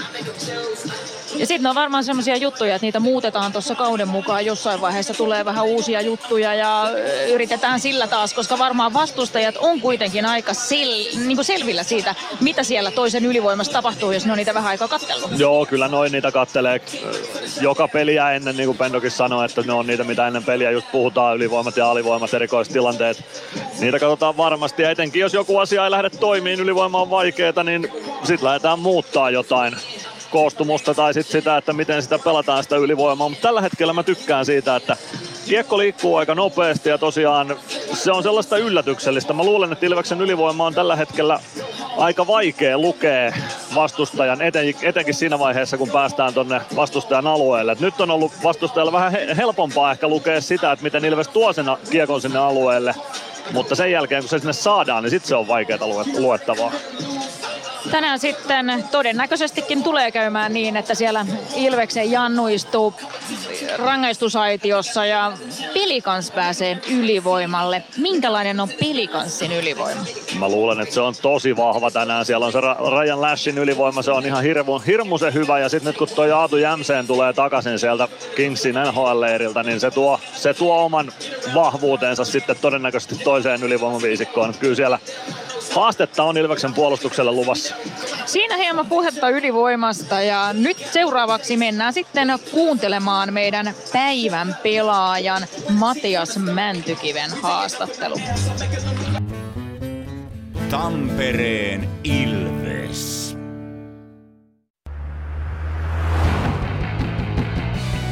Ja 1.35 1.47
sitten 1.47 1.67
on 1.67 1.75
varmaan 1.75 2.05
semmoisia 2.05 2.37
juttuja, 2.37 2.75
että 2.75 2.87
niitä 2.87 3.01
muutetaan 3.01 3.53
tuossa 3.53 3.75
kauden 3.75 4.09
mukaan. 4.09 4.47
Jossain 4.47 4.81
vaiheessa 4.81 5.15
tulee 5.15 5.45
vähän 5.45 5.65
uusia 5.65 6.01
juttuja 6.01 6.55
ja 6.55 6.91
yritetään 7.33 7.81
sillä 7.81 8.07
taas, 8.07 8.35
koska 8.35 8.59
varmaan 8.59 8.95
vastustajat 8.95 9.57
on 9.57 9.81
kuitenkin 9.81 10.27
aika 10.27 10.53
sel- 10.53 11.19
niin 11.19 11.37
kuin 11.37 11.45
selvillä 11.45 11.83
siitä, 11.83 12.15
mitä 12.41 12.63
siellä 12.63 12.91
toisen 12.91 13.25
ylivoimassa 13.25 13.73
tapahtuu, 13.73 14.13
jos 14.13 14.27
ne 14.27 14.33
on 14.33 14.39
niitä 14.39 14.55
vähän 14.55 14.71
aikaa 14.71 14.89
kattellut. 14.89 15.31
Joo, 15.39 15.67
kyllä 15.67 15.89
noin 15.89 16.13
niitä 16.13 16.33
kattelee 16.33 16.81
joka 17.61 17.89
peliä 17.89 18.31
ennen, 18.31 18.57
niin 18.57 18.67
kuin 18.67 18.79
Pendokin 18.79 19.11
sanoi, 19.11 19.45
että 19.45 19.63
ne 19.63 19.73
on 19.73 19.87
niitä, 19.87 20.05
mitä 20.05 20.27
ennen 20.27 20.45
peliä 20.45 20.71
just 20.71 20.93
puhutaan, 20.93 21.37
ylivoimat 21.37 21.77
ja 21.77 21.91
alivoimat, 21.91 22.35
erikoistilanteet. 22.35 23.25
Niitä 23.81 23.99
katsotaan 23.99 24.37
varmasti 24.37 24.83
ja 24.83 24.91
etenkin 24.91 25.21
jos 25.21 25.35
joku 25.35 25.59
asia 25.59 25.85
ei 25.85 25.91
lähde 25.91 26.11
toimiin, 26.11 26.61
ylivoima 26.61 27.03
on 27.03 27.11
vaikeaa, 27.11 27.63
niin 27.65 27.93
sitten 28.25 28.45
lähdetään 28.45 28.79
muuttaa 28.79 29.31
jotain 29.31 29.77
koostumusta 30.35 30.95
tai 30.95 31.15
sit 31.15 31.27
sitä, 31.27 31.57
että 31.57 31.73
miten 31.73 32.03
sitä 32.03 32.19
pelataan 32.19 32.63
sitä 32.63 32.77
ylivoimaa. 32.77 33.29
Mutta 33.29 33.43
tällä 33.43 33.61
hetkellä 33.61 33.93
mä 33.93 34.03
tykkään 34.03 34.47
siitä, 34.47 34.77
että 34.77 34.97
kiekko 35.47 35.79
liikkuu 35.79 36.17
aika 36.17 36.35
nopeasti 36.35 36.89
ja 36.89 36.99
tosiaan 36.99 37.57
se 37.93 38.13
on 38.13 38.23
sellaista 38.23 38.57
yllätyksellistä. 38.57 39.33
Mä 39.33 39.45
luulen, 39.45 39.73
että 39.73 39.87
Ilveksen 39.87 40.21
ylivoima 40.21 40.67
on 40.67 40.75
tällä 40.75 40.97
hetkellä 40.97 41.41
aika 41.97 42.27
vaikea 42.27 42.79
lukea 42.79 43.33
vastustajan, 43.75 44.43
eten, 44.43 44.75
etenkin 44.83 45.15
siinä 45.15 45.39
vaiheessa, 45.39 45.79
kun 45.79 45.91
päästään 45.91 46.35
tonne 46.35 46.61
vastustajan 46.77 47.27
alueelle. 47.27 47.73
Et 47.73 47.81
nyt 47.81 48.01
on 48.01 48.11
ollut 48.11 48.33
vastustajalla 48.43 48.93
vähän 48.93 49.13
helpompaa 49.37 49.93
ehkä 49.93 50.09
lukea 50.09 50.41
sitä, 50.41 50.73
että 50.73 50.83
miten 50.83 51.05
Ilves 51.05 51.29
tuo 51.29 51.53
sen 51.53 51.67
kiekon 51.91 52.21
sinne 52.21 52.39
alueelle. 52.39 52.95
Mutta 53.53 53.75
sen 53.75 53.93
jälkeen, 53.93 54.23
kun 54.23 54.29
se 54.29 54.39
sinne 54.39 54.53
saadaan, 54.53 55.03
niin 55.03 55.11
sitten 55.11 55.29
se 55.29 55.37
on 55.37 55.49
vaikeaa 55.49 55.89
luettavaa. 56.19 56.73
Tänään 57.91 58.19
sitten 58.19 58.85
todennäköisestikin 58.91 59.83
tulee 59.83 60.11
käymään 60.11 60.53
niin, 60.53 60.77
että 60.77 60.95
siellä 60.95 61.27
Ilveksen 61.57 62.11
Jannu 62.11 62.49
istuu 62.49 62.95
rangaistusaitiossa 63.77 65.07
ja 65.07 65.33
Pelikans 65.75 66.31
pääsee 66.31 66.79
ylivoimalle. 66.91 67.83
Minkälainen 67.97 68.61
on 68.61 68.69
Pelikanssin 68.81 69.53
ylivoima? 69.53 70.01
Mä 70.39 70.49
luulen, 70.49 70.81
että 70.81 70.95
se 70.95 71.01
on 71.01 71.15
tosi 71.23 71.57
vahva 71.57 71.91
tänään. 71.91 72.25
Siellä 72.25 72.47
on 72.47 72.53
se 72.53 72.59
Ryan 73.01 73.21
Lashin 73.21 73.59
ylivoima, 73.59 74.03
se 74.03 74.11
on 74.11 74.27
ihan 74.27 74.43
hirmu, 74.43 74.79
hirmuisen 74.79 75.35
hyvä. 75.35 75.59
Ja 75.59 75.69
sitten 75.69 75.87
nyt 75.87 75.99
kun 75.99 76.09
toi 76.15 76.33
Aatu 76.33 76.57
Jämseen 76.57 77.07
tulee 77.07 77.33
takaisin 77.33 77.79
sieltä 77.79 78.09
Kingsin 78.37 78.75
NHL-leiriltä, 78.75 79.63
niin 79.63 79.81
se 79.81 79.91
tuo, 79.91 80.21
se 80.35 80.55
tuo 80.55 80.85
oman 80.85 81.13
vahvuutensa 81.55 82.25
sitten 82.25 82.57
todennäköisesti 82.61 83.25
toiseen 83.25 83.63
ylivoimaviisikkoon. 83.63 84.55
Kyllä 84.61 84.75
siellä 84.75 84.99
haastetta 85.75 86.23
on 86.23 86.37
Ilveksen 86.37 86.75
puolustukselle 86.75 87.33
luvassa. 87.33 87.74
Siinä 88.27 88.57
hieman 88.57 88.87
puhetta 88.87 89.29
ylivoimasta 89.29 90.21
ja 90.21 90.53
nyt 90.53 90.77
seuraavaksi 90.93 91.57
mennään 91.57 91.93
sitten 91.93 92.29
kuuntelemaan 92.51 93.33
meidän 93.33 93.75
päivän 93.93 94.57
pelaajan 94.63 95.47
Matias 95.71 96.39
Mäntykiven 96.39 97.31
haastattelu. 97.43 98.21
Tampereen 100.71 101.89
Ilves. 102.05 103.24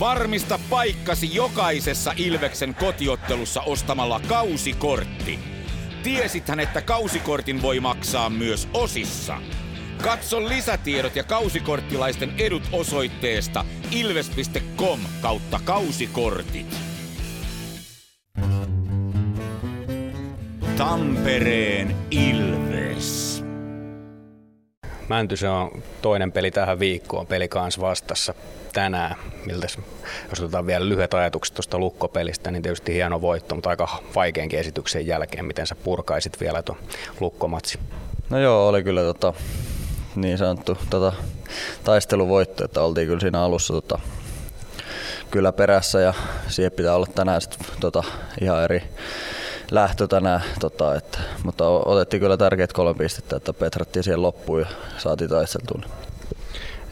Varmista 0.00 0.58
paikkasi 0.70 1.34
jokaisessa 1.34 2.12
Ilveksen 2.16 2.74
kotiottelussa 2.74 3.62
ostamalla 3.62 4.20
kausikortti. 4.28 5.38
Tiesithän, 6.02 6.60
että 6.60 6.82
kausikortin 6.82 7.62
voi 7.62 7.80
maksaa 7.80 8.30
myös 8.30 8.68
osissa. 8.74 9.38
Katso 10.02 10.48
lisätiedot 10.48 11.16
ja 11.16 11.24
kausikorttilaisten 11.24 12.32
edut 12.38 12.62
osoitteesta 12.72 13.64
ilves.com 13.90 15.00
kautta 15.22 15.60
kausikortit. 15.64 16.76
Tampereen 20.76 21.96
Ilves. 22.10 23.44
Mäntysen 25.08 25.50
on 25.50 25.82
toinen 26.02 26.32
peli 26.32 26.50
tähän 26.50 26.78
viikkoon, 26.78 27.26
peli 27.26 27.48
kanssa 27.48 27.80
vastassa 27.80 28.34
tänään. 28.76 29.16
Miltä, 29.46 29.66
jos 30.30 30.40
otetaan 30.40 30.66
vielä 30.66 30.88
lyhyet 30.88 31.14
ajatukset 31.14 31.54
tuosta 31.54 31.78
lukkopelistä, 31.78 32.50
niin 32.50 32.62
tietysti 32.62 32.94
hieno 32.94 33.20
voitto, 33.20 33.54
mutta 33.54 33.70
aika 33.70 34.02
vaikeankin 34.14 34.58
esityksen 34.58 35.06
jälkeen. 35.06 35.44
Miten 35.44 35.66
sä 35.66 35.74
purkaisit 35.74 36.40
vielä 36.40 36.62
tuon 36.62 36.78
lukkomatsi? 37.20 37.78
No 38.30 38.38
joo, 38.38 38.68
oli 38.68 38.82
kyllä 38.82 39.00
tota, 39.00 39.34
niin 40.16 40.38
sanottu 40.38 40.78
tota, 40.90 41.12
taisteluvoitto, 41.84 42.64
että 42.64 42.82
oltiin 42.82 43.06
kyllä 43.06 43.20
siinä 43.20 43.42
alussa 43.42 43.74
tota, 43.74 43.98
kyllä 45.30 45.52
perässä 45.52 46.00
ja 46.00 46.14
siihen 46.48 46.72
pitää 46.72 46.94
olla 46.94 47.06
tänään 47.14 47.40
sit, 47.40 47.58
tota, 47.80 48.02
ihan 48.40 48.64
eri 48.64 48.82
lähtö 49.70 50.08
tänään, 50.08 50.40
tota, 50.60 50.94
että, 50.94 51.18
mutta 51.44 51.68
otettiin 51.68 52.20
kyllä 52.20 52.36
tärkeät 52.36 52.72
kolme 52.72 52.94
pistettä, 52.94 53.36
että 53.36 53.52
petrattiin 53.52 54.02
siihen 54.02 54.22
loppuun 54.22 54.60
ja 54.60 54.66
saatiin 54.98 55.30
taisteltua. 55.30 56.05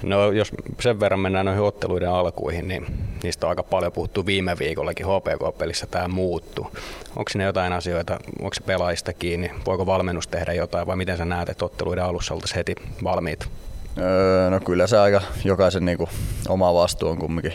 No 0.05 0.33
jos 0.33 0.53
sen 0.81 1.01
verran 1.01 1.21
mennään 1.21 1.47
noihin 1.47 1.63
otteluiden 1.63 2.11
alkuihin, 2.11 2.69
niin 2.69 2.87
niistä 3.23 3.47
on 3.47 3.51
aika 3.51 3.63
paljon 3.63 3.93
puhuttu 3.93 4.27
viime 4.27 4.59
viikollakin 4.59 5.07
HPK-pelissä 5.07 5.87
tämä 5.87 6.09
muuttuu. 6.09 6.65
Onko 7.17 7.29
siinä 7.29 7.45
jotain 7.45 7.73
asioita, 7.73 8.19
onko 8.41 8.55
se 8.55 8.63
pelaajista 8.63 9.13
kiinni, 9.13 9.51
voiko 9.67 9.87
valmennus 9.87 10.29
tehdä 10.29 10.53
jotain 10.53 10.87
vai 10.87 10.97
miten 10.97 11.17
sä 11.17 11.25
näet, 11.25 11.49
että 11.49 11.65
otteluiden 11.65 12.05
alussa 12.05 12.35
oltaisiin 12.35 12.57
heti 12.57 12.75
valmiit? 13.05 13.49
Öö, 13.99 14.51
no 14.51 14.61
kyllä 14.61 14.87
se 14.87 14.99
aika 14.99 15.21
jokaisen 15.45 15.85
niinku, 15.85 16.09
oma 16.49 16.75
vastuu 16.75 17.09
on 17.09 17.19
kumminkin 17.19 17.53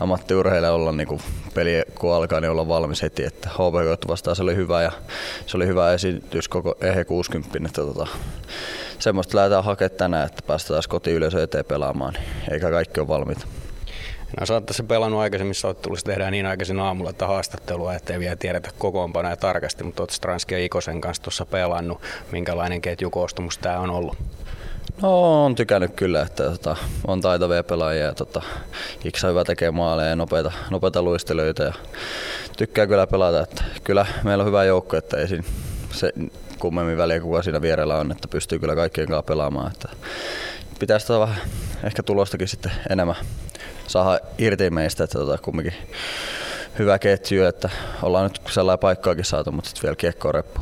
ammattiurheilija 0.00 0.72
olla 0.72 0.92
niinku, 0.92 1.20
peli 1.54 1.82
kun 1.98 2.14
alkaa, 2.14 2.40
niin 2.40 2.50
olla 2.50 2.68
valmis 2.68 3.02
heti. 3.02 3.24
Että 3.24 3.48
HPK 3.48 4.08
vastaan 4.08 4.36
se 4.36 4.42
oli 4.42 4.56
hyvä 4.56 4.82
ja 4.82 4.92
se 5.46 5.56
oli 5.56 5.66
hyvä 5.66 5.92
esitys 5.92 6.48
koko 6.48 6.74
EHE 6.80 7.04
60. 7.04 7.58
Että, 7.58 7.82
tota, 7.82 8.06
semmoista 9.04 9.36
lähdetään 9.36 9.64
hakemaan 9.64 9.98
tänään, 9.98 10.26
että 10.26 10.42
päästään 10.46 10.74
taas 10.74 10.88
kotiyleisö 10.88 11.42
eteen 11.42 11.64
pelaamaan, 11.64 12.14
niin 12.14 12.24
eikä 12.50 12.70
kaikki 12.70 13.00
ole 13.00 13.08
valmiita. 13.08 13.46
No 14.40 14.46
sä 14.46 14.54
oot 14.54 14.70
pelannut 14.88 15.20
aikaisemmissa 15.20 15.68
otteluissa, 15.68 16.06
tehdään 16.06 16.32
niin 16.32 16.46
aikaisin 16.46 16.80
aamulla, 16.80 17.10
että 17.10 17.26
haastattelua, 17.26 17.94
ettei 17.94 18.18
vielä 18.18 18.36
tiedetä 18.36 18.70
kokoonpanoja 18.78 19.36
tarkasti, 19.36 19.84
mutta 19.84 20.02
oot 20.02 20.10
Stransky 20.10 20.54
ja 20.54 20.64
Ikosen 20.64 21.00
kanssa 21.00 21.22
tuossa 21.22 21.46
pelannut. 21.46 22.00
Minkälainen 22.32 22.80
ketjukoostumus 22.80 23.58
tämä 23.58 23.78
on 23.78 23.90
ollut? 23.90 24.16
No 25.02 25.44
on 25.44 25.54
tykännyt 25.54 25.92
kyllä, 25.96 26.22
että 26.22 26.50
tota, 26.50 26.76
on 27.06 27.20
taitavia 27.20 27.64
pelaajia 27.64 28.04
ja 28.04 28.14
tota, 28.14 28.42
Iksa 29.04 29.28
hyvä 29.28 29.44
tekee 29.44 29.70
maaleja 29.70 30.08
ja 30.08 30.16
nopeita, 30.16 30.52
nopeita 30.70 31.02
luistelijoita 31.02 31.62
ja 31.62 31.72
tykkää 32.56 32.86
kyllä 32.86 33.06
pelata. 33.06 33.40
Että 33.40 33.64
kyllä 33.84 34.06
meillä 34.22 34.42
on 34.42 34.48
hyvä 34.48 34.64
joukko, 34.64 34.96
että 34.96 35.16
ei 35.16 35.28
siinä 35.28 35.44
se 35.92 36.12
kummemmin 36.58 36.96
väliä 36.96 37.20
kuka 37.20 37.42
siinä 37.42 37.62
vierellä 37.62 37.96
on, 37.96 38.12
että 38.12 38.28
pystyy 38.28 38.58
kyllä 38.58 38.74
kaikkien 38.74 39.08
kanssa 39.08 39.22
pelaamaan. 39.22 39.72
Että 39.72 39.88
pitäisi 40.78 41.06
tota 41.06 41.20
vähän 41.20 41.36
ehkä 41.84 42.02
tulostakin 42.02 42.48
sitten 42.48 42.72
enemmän 42.90 43.16
saada 43.86 44.20
irti 44.38 44.70
meistä, 44.70 45.04
että 45.04 45.18
tota, 45.18 45.38
kumminkin 45.38 45.74
hyvä 46.78 46.98
ketju, 46.98 47.44
että 47.44 47.70
ollaan 48.02 48.24
nyt 48.24 48.40
sellainen 48.50 48.80
paikkaakin 48.80 49.24
saatu, 49.24 49.52
mutta 49.52 49.68
sitten 49.70 49.82
vielä 49.82 49.96
kiekkoa 49.96 50.32
reppu. 50.32 50.60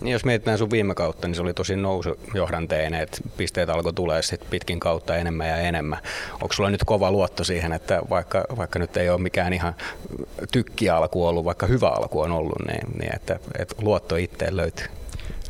Niin 0.00 0.12
jos 0.12 0.24
mietitään 0.24 0.58
sun 0.58 0.70
viime 0.70 0.94
kautta, 0.94 1.28
niin 1.28 1.34
se 1.34 1.42
oli 1.42 1.54
tosi 1.54 1.76
nousujohdanteinen, 1.76 3.00
että 3.00 3.18
pisteet 3.36 3.68
alkoi 3.68 3.92
tulee 3.92 4.22
sitten 4.22 4.50
pitkin 4.50 4.80
kautta 4.80 5.16
enemmän 5.16 5.48
ja 5.48 5.56
enemmän. 5.56 5.98
Onko 6.32 6.52
sulla 6.52 6.70
nyt 6.70 6.84
kova 6.86 7.10
luotto 7.10 7.44
siihen, 7.44 7.72
että 7.72 8.00
vaikka, 8.10 8.44
vaikka 8.56 8.78
nyt 8.78 8.96
ei 8.96 9.10
ole 9.10 9.20
mikään 9.20 9.52
ihan 9.52 9.74
alku 10.92 11.26
ollut, 11.26 11.44
vaikka 11.44 11.66
hyvä 11.66 11.88
alku 11.88 12.20
on 12.20 12.32
ollut, 12.32 12.58
niin, 12.66 12.98
niin 12.98 13.14
että, 13.14 13.38
että 13.58 13.74
luotto 13.78 14.16
itteen 14.16 14.56
löytyy? 14.56 14.86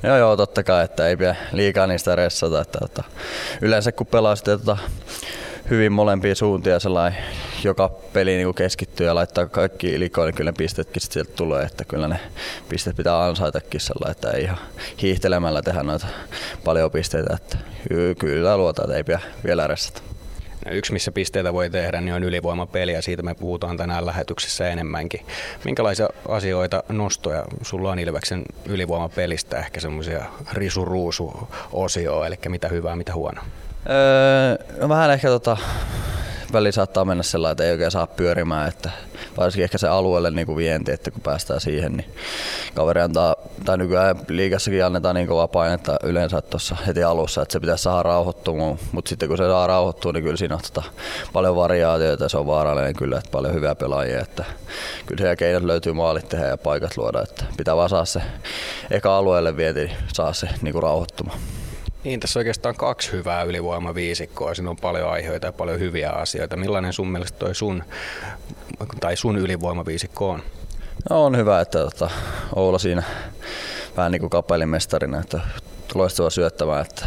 Joo, 0.06 0.16
joo, 0.16 0.36
totta 0.36 0.62
kai, 0.62 0.84
että 0.84 1.08
ei 1.08 1.16
pidä 1.16 1.36
liikaa 1.52 1.86
niistä 1.86 2.16
ressata. 2.16 2.60
Että, 2.60 2.78
että 2.84 3.02
yleensä 3.60 3.92
kun 3.92 4.06
pelaa 4.06 4.36
sitten, 4.36 4.54
että, 4.54 4.76
hyvin 5.70 5.92
molempia 5.92 6.34
suuntia 6.34 6.80
sellainen, 6.80 7.24
joka 7.64 7.88
peli 8.12 8.36
niin 8.36 8.54
keskittyy 8.54 9.06
ja 9.06 9.14
laittaa 9.14 9.46
kaikki 9.46 9.98
likoille, 9.98 10.30
niin 10.30 10.36
kyllä 10.36 10.50
ne 10.50 10.56
pisteetkin 10.58 11.02
sieltä 11.02 11.32
tulee, 11.36 11.64
että 11.64 11.84
kyllä 11.84 12.08
ne 12.08 12.20
pisteet 12.68 12.96
pitää 12.96 13.24
ansaitakin 13.24 13.80
sellainen, 13.80 14.10
että 14.10 14.30
ei 14.30 14.42
ihan 14.42 14.58
hiihtelemällä 15.02 15.62
tehdä 15.62 15.82
noita 15.82 16.06
paljon 16.64 16.90
pisteitä, 16.90 17.36
että 17.36 17.58
kyllä 18.18 18.56
luota, 18.56 18.82
että 18.82 18.96
ei 18.96 19.04
pidä 19.04 19.20
vielä 19.44 19.66
ressata. 19.66 20.15
Yksi, 20.70 20.92
missä 20.92 21.12
pisteitä 21.12 21.52
voi 21.52 21.70
tehdä, 21.70 22.00
niin 22.00 22.14
on 22.14 22.24
ylivoimapeli 22.24 22.92
ja 22.92 23.02
siitä 23.02 23.22
me 23.22 23.34
puhutaan 23.34 23.76
tänään 23.76 24.06
lähetyksessä 24.06 24.68
enemmänkin. 24.68 25.20
Minkälaisia 25.64 26.08
asioita, 26.28 26.82
nostoja 26.88 27.44
sulla 27.62 27.90
on 27.90 27.98
Ilveksen 27.98 28.42
ylivoimapelistä, 28.66 29.58
ehkä 29.58 29.80
semmoisia 29.80 30.24
risuruusu-osioa, 30.52 32.26
eli 32.26 32.38
mitä 32.48 32.68
hyvää, 32.68 32.96
mitä 32.96 33.14
huonoa? 33.14 33.44
Öö, 33.90 34.76
no 34.80 34.88
vähän 34.88 35.10
ehkä 35.10 35.28
tota, 35.28 35.56
väli 36.52 36.72
saattaa 36.72 37.04
mennä 37.04 37.22
sellainen, 37.22 37.52
että 37.52 37.64
ei 37.64 37.72
oikein 37.72 37.90
saa 37.90 38.06
pyörimään, 38.06 38.68
että 38.68 38.90
varsinkin 39.36 39.64
ehkä 39.64 39.78
se 39.78 39.88
alueelle 39.88 40.30
niin 40.30 40.46
kuin 40.46 40.56
vienti, 40.56 40.92
että 40.92 41.10
kun 41.10 41.20
päästään 41.20 41.60
siihen, 41.60 41.92
niin 41.92 42.14
kaveri 42.74 43.00
antaa, 43.00 43.36
tai 43.64 43.78
nykyään 43.78 44.16
liikassakin 44.28 44.84
annetaan 44.84 45.14
niin 45.14 45.26
kovaa 45.26 45.48
painetta 45.48 45.96
yleensä 46.02 46.42
tuossa 46.42 46.76
heti 46.86 47.02
alussa, 47.02 47.42
että 47.42 47.52
se 47.52 47.60
pitäisi 47.60 47.82
saada 47.82 48.02
rauhoittumaan, 48.02 48.78
mutta 48.92 49.08
sitten 49.08 49.28
kun 49.28 49.38
se 49.38 49.44
saa 49.44 49.66
rauhoittua, 49.66 50.12
niin 50.12 50.24
kyllä 50.24 50.36
siinä 50.36 50.54
on 50.54 50.60
tota, 50.74 50.82
paljon 51.32 51.56
variaatioita 51.56 52.24
ja 52.24 52.28
se 52.28 52.38
on 52.38 52.46
vaarallinen 52.46 52.96
kyllä, 52.96 53.18
että 53.18 53.30
paljon 53.30 53.54
hyviä 53.54 53.74
pelaajia, 53.74 54.20
että 54.20 54.44
kyllä 55.06 55.18
siellä 55.18 55.36
keinot 55.36 55.62
löytyy 55.62 55.92
maalit 55.92 56.28
tehdä 56.28 56.46
ja 56.46 56.58
paikat 56.58 56.96
luoda, 56.96 57.22
että 57.22 57.44
pitää 57.56 57.76
vaan 57.76 57.88
saada 57.88 58.04
se 58.04 58.22
eka 58.90 59.18
alueelle 59.18 59.56
vienti, 59.56 59.80
niin 59.80 59.96
saa 60.12 60.32
se 60.32 60.48
niin 60.62 60.72
kuin 60.72 60.82
rauhoittumaan. 60.82 61.38
Niin, 62.06 62.20
tässä 62.20 62.38
on 62.38 62.40
oikeastaan 62.40 62.74
kaksi 62.74 63.12
hyvää 63.12 63.42
ylivoimaviisikkoa. 63.42 64.54
Siinä 64.54 64.70
on 64.70 64.76
paljon 64.76 65.10
aiheita 65.10 65.46
ja 65.46 65.52
paljon 65.52 65.80
hyviä 65.80 66.10
asioita. 66.10 66.56
Millainen 66.56 66.92
sun 66.92 67.08
mielestä 67.08 67.38
toi 67.38 67.54
sun, 67.54 67.84
tai 69.00 69.16
sun 69.16 69.38
ylivoimaviisikko 69.38 70.30
on? 70.30 70.42
No, 71.10 71.24
on 71.24 71.36
hyvä, 71.36 71.60
että 71.60 71.78
tota, 71.78 72.10
Oula 72.56 72.78
siinä 72.78 73.02
vähän 73.96 74.12
niin 74.12 74.20
kuin 74.20 74.30
kapellimestarina, 74.30 75.20
että 75.20 75.40
loistava 75.94 76.30
syöttämään, 76.30 76.86
että 76.86 77.06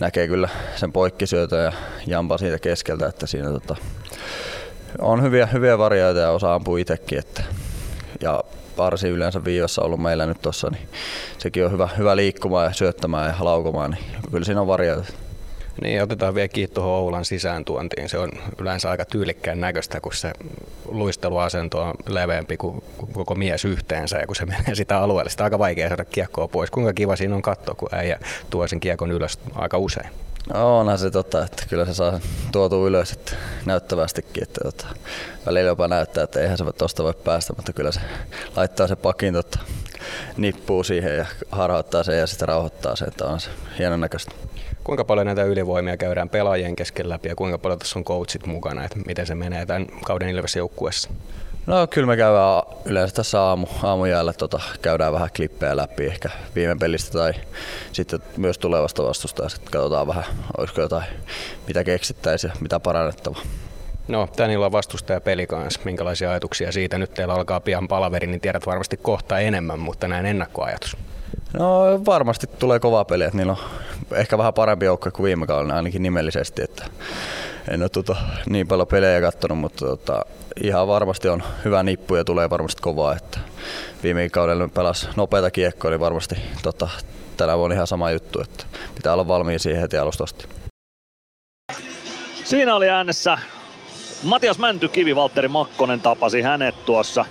näkee 0.00 0.28
kyllä 0.28 0.48
sen 0.76 0.92
poikkisyötä 0.92 1.56
ja 1.56 1.72
jampa 2.06 2.38
siitä 2.38 2.58
keskeltä, 2.58 3.06
että 3.06 3.26
siinä 3.26 3.50
tota, 3.50 3.76
on 4.98 5.22
hyviä, 5.22 5.46
hyviä 5.46 5.78
varjoita 5.78 6.20
ja 6.20 6.30
osa 6.30 6.54
ampuu 6.54 6.76
itsekin. 6.76 7.18
Että, 7.18 7.42
ja 8.20 8.44
varsin 8.78 9.10
yleensä 9.10 9.44
viivassa 9.44 9.82
ollut 9.82 10.02
meillä 10.02 10.26
nyt 10.26 10.42
tuossa, 10.42 10.70
niin 10.70 10.88
sekin 11.38 11.64
on 11.64 11.72
hyvä, 11.72 11.88
hyvä 11.98 12.16
liikkumaan 12.16 12.66
ja 12.66 12.72
syöttämään 12.72 13.34
ja 13.38 13.44
laukomaan, 13.44 13.90
niin 13.90 14.04
kyllä 14.30 14.44
siinä 14.44 14.60
on 14.60 14.66
varjoita. 14.66 15.12
Niin, 15.82 16.02
otetaan 16.02 16.34
vielä 16.34 16.48
kiinni 16.48 16.74
tuohon 16.74 16.92
Oulan 16.92 17.24
sisääntuontiin. 17.24 18.08
Se 18.08 18.18
on 18.18 18.30
yleensä 18.58 18.90
aika 18.90 19.04
tyylikkään 19.04 19.60
näköistä, 19.60 20.00
kun 20.00 20.14
se 20.14 20.32
luisteluasento 20.84 21.82
on 21.82 21.94
leveämpi 22.08 22.56
kuin 22.56 22.82
koko 23.12 23.34
mies 23.34 23.64
yhteensä 23.64 24.18
ja 24.18 24.26
kun 24.26 24.36
se 24.36 24.46
menee 24.46 24.74
sitä 24.74 24.98
alueelle, 24.98 25.30
sitä 25.30 25.42
on 25.42 25.46
aika 25.46 25.58
vaikea 25.58 25.88
saada 25.88 26.04
kiekkoa 26.04 26.48
pois. 26.48 26.70
Kuinka 26.70 26.92
kiva 26.92 27.16
siinä 27.16 27.34
on 27.34 27.42
katsoa, 27.42 27.74
kun 27.74 27.88
äijä 27.92 28.18
tuo 28.50 28.68
sen 28.68 28.80
kiekon 28.80 29.10
ylös 29.10 29.38
aika 29.54 29.78
usein? 29.78 30.10
No, 30.54 30.78
onhan 30.78 30.98
se 30.98 31.10
totta, 31.10 31.44
että 31.44 31.64
kyllä 31.68 31.84
se 31.86 31.94
saa 31.94 32.20
tuotua 32.52 32.86
ylös 32.86 33.12
että 33.12 33.36
näyttävästikin. 33.66 34.42
Että 34.42 34.60
tota, 34.64 34.86
välillä 35.46 35.68
jopa 35.68 35.88
näyttää, 35.88 36.24
että 36.24 36.40
eihän 36.40 36.58
se 36.58 36.64
tuosta 36.78 37.04
voi 37.04 37.14
päästä, 37.14 37.52
mutta 37.56 37.72
kyllä 37.72 37.92
se 37.92 38.00
laittaa 38.56 38.86
se 38.86 38.96
pakin 38.96 39.34
tota, 39.34 39.58
nippuu 40.36 40.84
siihen 40.84 41.16
ja 41.16 41.26
harhauttaa 41.50 42.02
sen 42.02 42.18
ja 42.18 42.26
sitten 42.26 42.48
rauhoittaa 42.48 42.96
sen, 42.96 43.08
että 43.08 43.24
on 43.24 43.40
se 43.40 43.50
hienon 43.78 44.00
näköistä. 44.00 44.34
Kuinka 44.84 45.04
paljon 45.04 45.26
näitä 45.26 45.44
ylivoimia 45.44 45.96
käydään 45.96 46.28
pelaajien 46.28 46.76
kesken 46.76 47.08
läpi 47.08 47.28
ja 47.28 47.36
kuinka 47.36 47.58
paljon 47.58 47.78
tässä 47.78 47.98
on 47.98 48.04
coachit 48.04 48.46
mukana, 48.46 48.84
että 48.84 48.98
miten 49.06 49.26
se 49.26 49.34
menee 49.34 49.66
tämän 49.66 49.86
kauden 50.04 50.28
Ilves 50.28 50.56
joukkueessa? 50.56 51.10
No 51.68 51.86
kyllä 51.86 52.06
me 52.06 52.16
käydään 52.16 52.62
yleensä 52.84 53.14
tässä 53.14 53.42
aamu, 53.42 53.66
aamujäällä 53.82 54.32
tota, 54.32 54.60
käydään 54.82 55.12
vähän 55.12 55.28
klippejä 55.36 55.76
läpi 55.76 56.06
ehkä 56.06 56.28
viime 56.54 56.76
pelistä 56.80 57.18
tai 57.18 57.32
sitten 57.92 58.20
myös 58.36 58.58
tulevasta 58.58 59.02
vastusta 59.02 59.42
ja 59.42 59.48
sitten 59.48 59.70
katsotaan 59.72 60.06
vähän, 60.06 60.24
olisiko 60.58 60.80
jotain, 60.80 61.04
mitä 61.66 61.84
keksittäisiin 61.84 62.50
ja 62.50 62.56
mitä 62.60 62.80
parannettavaa. 62.80 63.42
No, 64.08 64.28
tän 64.36 64.50
illan 64.50 64.72
vastustaja 64.72 65.20
peli 65.20 65.46
kanssa. 65.46 65.80
Minkälaisia 65.84 66.30
ajatuksia 66.30 66.72
siitä? 66.72 66.98
Nyt 66.98 67.14
teillä 67.14 67.34
alkaa 67.34 67.60
pian 67.60 67.88
palaveri, 67.88 68.26
niin 68.26 68.40
tiedät 68.40 68.66
varmasti 68.66 68.96
kohta 68.96 69.38
enemmän, 69.38 69.78
mutta 69.78 70.08
näin 70.08 70.26
ennakkoajatus. 70.26 70.96
No 71.52 72.00
varmasti 72.06 72.46
tulee 72.46 72.80
kova 72.80 73.04
peli, 73.04 73.24
että 73.24 73.36
niillä 73.36 73.52
on 73.52 73.58
ehkä 74.12 74.38
vähän 74.38 74.54
parempi 74.54 74.84
joukko 74.84 75.10
kuin 75.10 75.24
viime 75.24 75.46
kaudella 75.46 75.74
ainakin 75.74 76.02
nimellisesti, 76.02 76.62
että 76.62 76.84
en 77.70 77.82
ole 77.82 77.88
tuota 77.88 78.16
niin 78.48 78.68
paljon 78.68 78.88
pelejä 78.88 79.20
katsonut, 79.20 79.58
mutta 79.58 79.86
tota, 79.86 80.24
ihan 80.62 80.88
varmasti 80.88 81.28
on 81.28 81.42
hyvä 81.64 81.82
nippu 81.82 82.16
ja 82.16 82.24
tulee 82.24 82.50
varmasti 82.50 82.82
kovaa. 82.82 83.16
Että 83.16 83.38
viime 84.02 84.28
kaudella 84.28 84.68
pelas 84.68 85.08
nopeita 85.16 85.50
kiekkoa, 85.50 85.90
niin 85.90 86.00
varmasti 86.00 86.36
tota, 86.62 86.88
tänä 87.36 87.58
vuonna 87.58 87.74
ihan 87.74 87.86
sama 87.86 88.10
juttu, 88.10 88.40
että 88.40 88.64
pitää 88.94 89.12
olla 89.12 89.28
valmiin 89.28 89.60
siihen 89.60 89.80
heti 89.80 89.98
alusta 89.98 90.24
Siinä 92.44 92.74
oli 92.74 92.88
äänessä 92.88 93.38
Matias 94.22 94.58
Mäntykivi, 94.58 95.16
Valtteri 95.16 95.48
Makkonen 95.48 96.00
tapasi 96.00 96.42
hänet 96.42 96.84
tuossa 96.86 97.24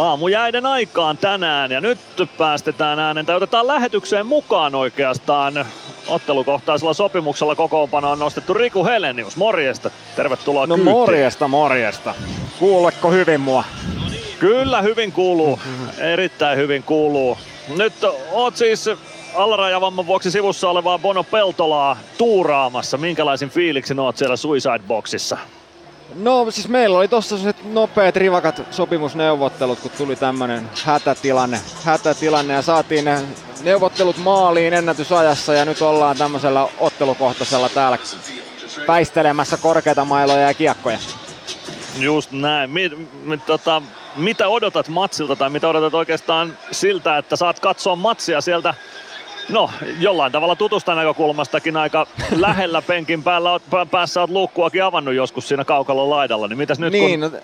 aamujäiden 0.00 0.66
aikaan 0.66 1.18
tänään 1.18 1.70
ja 1.70 1.80
nyt 1.80 1.98
päästetään 2.38 2.98
äänen 2.98 3.26
tai 3.26 3.36
otetaan 3.36 3.66
lähetykseen 3.66 4.26
mukaan 4.26 4.74
oikeastaan 4.74 5.66
ottelukohtaisella 6.08 6.94
sopimuksella 6.94 7.54
kokoonpano 7.54 8.10
on 8.10 8.18
nostettu 8.18 8.54
Riku 8.54 8.84
Helenius. 8.84 9.36
Morjesta, 9.36 9.90
tervetuloa 10.16 10.66
No 10.66 10.74
kyytiin. 10.74 10.94
morjesta, 10.94 11.48
morjesta. 11.48 12.14
Kuuleko 12.58 13.10
hyvin 13.10 13.40
mua? 13.40 13.64
Kyllä 14.38 14.82
hyvin 14.82 15.12
kuuluu, 15.12 15.58
erittäin 15.98 16.58
hyvin 16.58 16.82
kuuluu. 16.82 17.38
Nyt 17.76 17.92
oot 18.32 18.56
siis 18.56 18.90
allarajavamman 19.34 20.06
vuoksi 20.06 20.30
sivussa 20.30 20.70
olevaa 20.70 20.98
Bono 20.98 21.24
Peltolaa 21.24 21.96
tuuraamassa. 22.18 22.96
Minkälaisin 22.98 23.50
fiiliksin 23.50 24.00
oot 24.00 24.16
siellä 24.16 24.36
Suicide 24.36 24.80
Boxissa? 24.88 25.38
No 26.14 26.50
siis 26.50 26.68
meillä 26.68 26.98
oli 26.98 27.08
tossa 27.08 27.38
se 27.38 27.54
nopeat 27.64 28.16
rivakat 28.16 28.62
sopimusneuvottelut, 28.70 29.80
kun 29.80 29.90
tuli 29.98 30.16
tämmönen 30.16 30.70
hätätilanne, 30.84 31.60
hätätilanne 31.84 32.54
ja 32.54 32.62
saatiin 32.62 33.04
ne 33.04 33.22
neuvottelut 33.62 34.16
maaliin 34.16 34.74
ennätysajassa 34.74 35.54
ja 35.54 35.64
nyt 35.64 35.82
ollaan 35.82 36.16
tämmöisellä 36.16 36.68
ottelukohtaisella 36.78 37.68
täällä 37.68 37.98
väistelemässä 38.88 39.56
korkeita 39.56 40.04
mailoja 40.04 40.40
ja 40.40 40.54
kiekkoja. 40.54 40.98
Just 41.98 42.32
näin. 42.32 42.70
Mi- 42.70 43.08
mi- 43.24 43.38
tota, 43.38 43.82
mitä 44.16 44.48
odotat 44.48 44.88
matsilta 44.88 45.36
tai 45.36 45.50
mitä 45.50 45.68
odotat 45.68 45.94
oikeastaan 45.94 46.58
siltä, 46.70 47.18
että 47.18 47.36
saat 47.36 47.60
katsoa 47.60 47.96
matsia 47.96 48.40
sieltä 48.40 48.74
No, 49.50 49.70
jollain 50.00 50.32
tavalla 50.32 50.56
tutusta 50.56 50.94
näkökulmastakin 50.94 51.76
aika 51.76 52.06
lähellä 52.36 52.82
penkin 52.82 53.22
päällä, 53.22 53.50
oot, 53.52 53.62
pää- 53.70 53.86
päässä 53.86 54.20
oot 54.20 54.30
luukkuakin 54.30 54.84
avannut 54.84 55.14
joskus 55.14 55.48
siinä 55.48 55.64
kaukalon 55.64 56.10
laidalla, 56.10 56.48
niin 56.48 56.58
mitäs 56.58 56.78
nyt 56.78 56.92
Niin, 56.92 57.20
kun 57.20 57.30
no, 57.32 57.38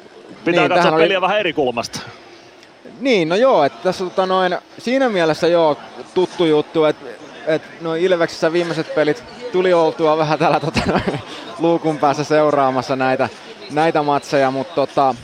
pitää 0.44 0.60
niin, 0.62 0.68
katsoa 0.68 0.76
tähän 0.76 0.94
oli- 0.94 1.02
peliä 1.02 1.20
vähän 1.20 1.38
eri 1.40 1.52
kulmasta? 1.52 2.00
Niin, 3.00 3.28
no 3.28 3.36
joo, 3.36 3.64
että 3.64 3.78
tässä 3.82 4.04
tota 4.04 4.26
noin, 4.26 4.58
siinä 4.78 5.08
mielessä 5.08 5.46
joo 5.48 5.76
tuttu 6.14 6.44
juttu, 6.44 6.84
että 6.84 7.06
et, 7.46 7.62
no 7.80 7.94
Ilveksessä 7.94 8.52
viimeiset 8.52 8.94
pelit 8.94 9.24
tuli 9.52 9.72
oltua 9.72 10.18
vähän 10.18 10.38
täällä 10.38 10.60
tota, 10.60 10.80
noin, 10.86 11.20
luukun 11.58 11.98
päässä 11.98 12.24
seuraamassa 12.24 12.96
näitä, 12.96 13.28
näitä 13.70 14.02
matseja, 14.02 14.50
mutta 14.50 14.74
tota, 14.74 15.14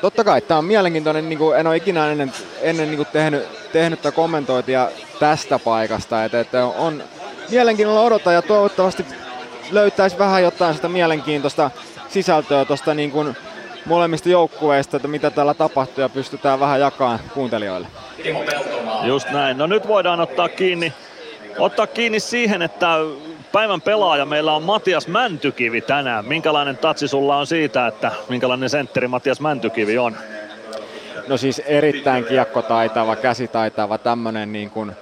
totta 0.00 0.24
kai 0.24 0.40
tämä 0.40 0.58
on 0.58 0.64
mielenkiintoinen, 0.64 1.28
niin 1.28 1.38
kuin 1.38 1.58
en 1.58 1.66
ole 1.66 1.76
ikinä 1.76 2.10
ennen, 2.10 2.32
ennen 2.60 2.88
niin 2.88 2.96
kuin 2.96 3.08
tehnyt, 3.12 3.42
tehnyt 3.72 4.02
tätä 4.02 4.16
kommentointia 4.16 4.88
tästä 5.20 5.58
paikasta, 5.58 6.24
että, 6.24 6.40
että 6.40 6.64
on 6.64 7.02
mielenkiinnolla 7.50 8.00
odota 8.00 8.32
ja 8.32 8.42
toivottavasti 8.42 9.04
löytäisi 9.70 10.18
vähän 10.18 10.42
jotain 10.42 10.74
sitä 10.74 10.88
mielenkiintoista 10.88 11.70
sisältöä 12.08 12.64
tuosta 12.64 12.94
niin 12.94 13.10
kuin 13.10 13.36
molemmista 13.84 14.28
joukkueista, 14.28 14.96
että 14.96 15.08
mitä 15.08 15.30
täällä 15.30 15.54
tapahtuu 15.54 16.02
ja 16.02 16.08
pystytään 16.08 16.60
vähän 16.60 16.80
jakamaan 16.80 17.18
kuuntelijoille. 17.34 17.88
Just 19.02 19.30
näin. 19.30 19.58
No 19.58 19.66
nyt 19.66 19.88
voidaan 19.88 20.20
ottaa 20.20 20.48
kiinni, 20.48 20.92
ottaa 21.58 21.86
kiinni 21.86 22.20
siihen, 22.20 22.62
että 22.62 22.96
päivän 23.52 23.80
pelaaja 23.80 24.26
meillä 24.26 24.52
on 24.52 24.62
Matias 24.62 25.08
Mäntykivi 25.08 25.80
tänään. 25.80 26.24
Minkälainen 26.24 26.76
tatsi 26.76 27.08
sulla 27.08 27.36
on 27.36 27.46
siitä, 27.46 27.86
että 27.86 28.12
minkälainen 28.28 28.70
sentteri 28.70 29.08
Matias 29.08 29.40
Mäntykivi 29.40 29.98
on? 29.98 30.16
No 31.28 31.36
siis 31.36 31.58
erittäin 31.58 32.24
kiekkotaitava, 32.24 33.16
käsitaitava, 33.16 33.98
tämmönen 33.98 34.52
niin 34.52 34.70
kuin 34.70 34.92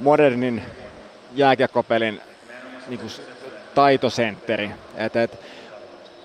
modernin 0.00 0.62
jääkiekkopelin 1.34 2.20
niin 2.88 3.00
kuin 3.00 3.12
taitosentteri. 3.74 4.70
Et, 4.96 5.16
et 5.16 5.40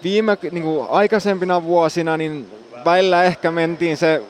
viime 0.04 0.38
niin 0.52 0.64
kuin 0.64 0.90
aikaisempina 0.90 1.64
vuosina 1.64 2.18
niin 2.18 2.52
välillä 2.86 3.24
ehkä 3.24 3.52
mentiin 3.52 3.98
se, 3.98 4.22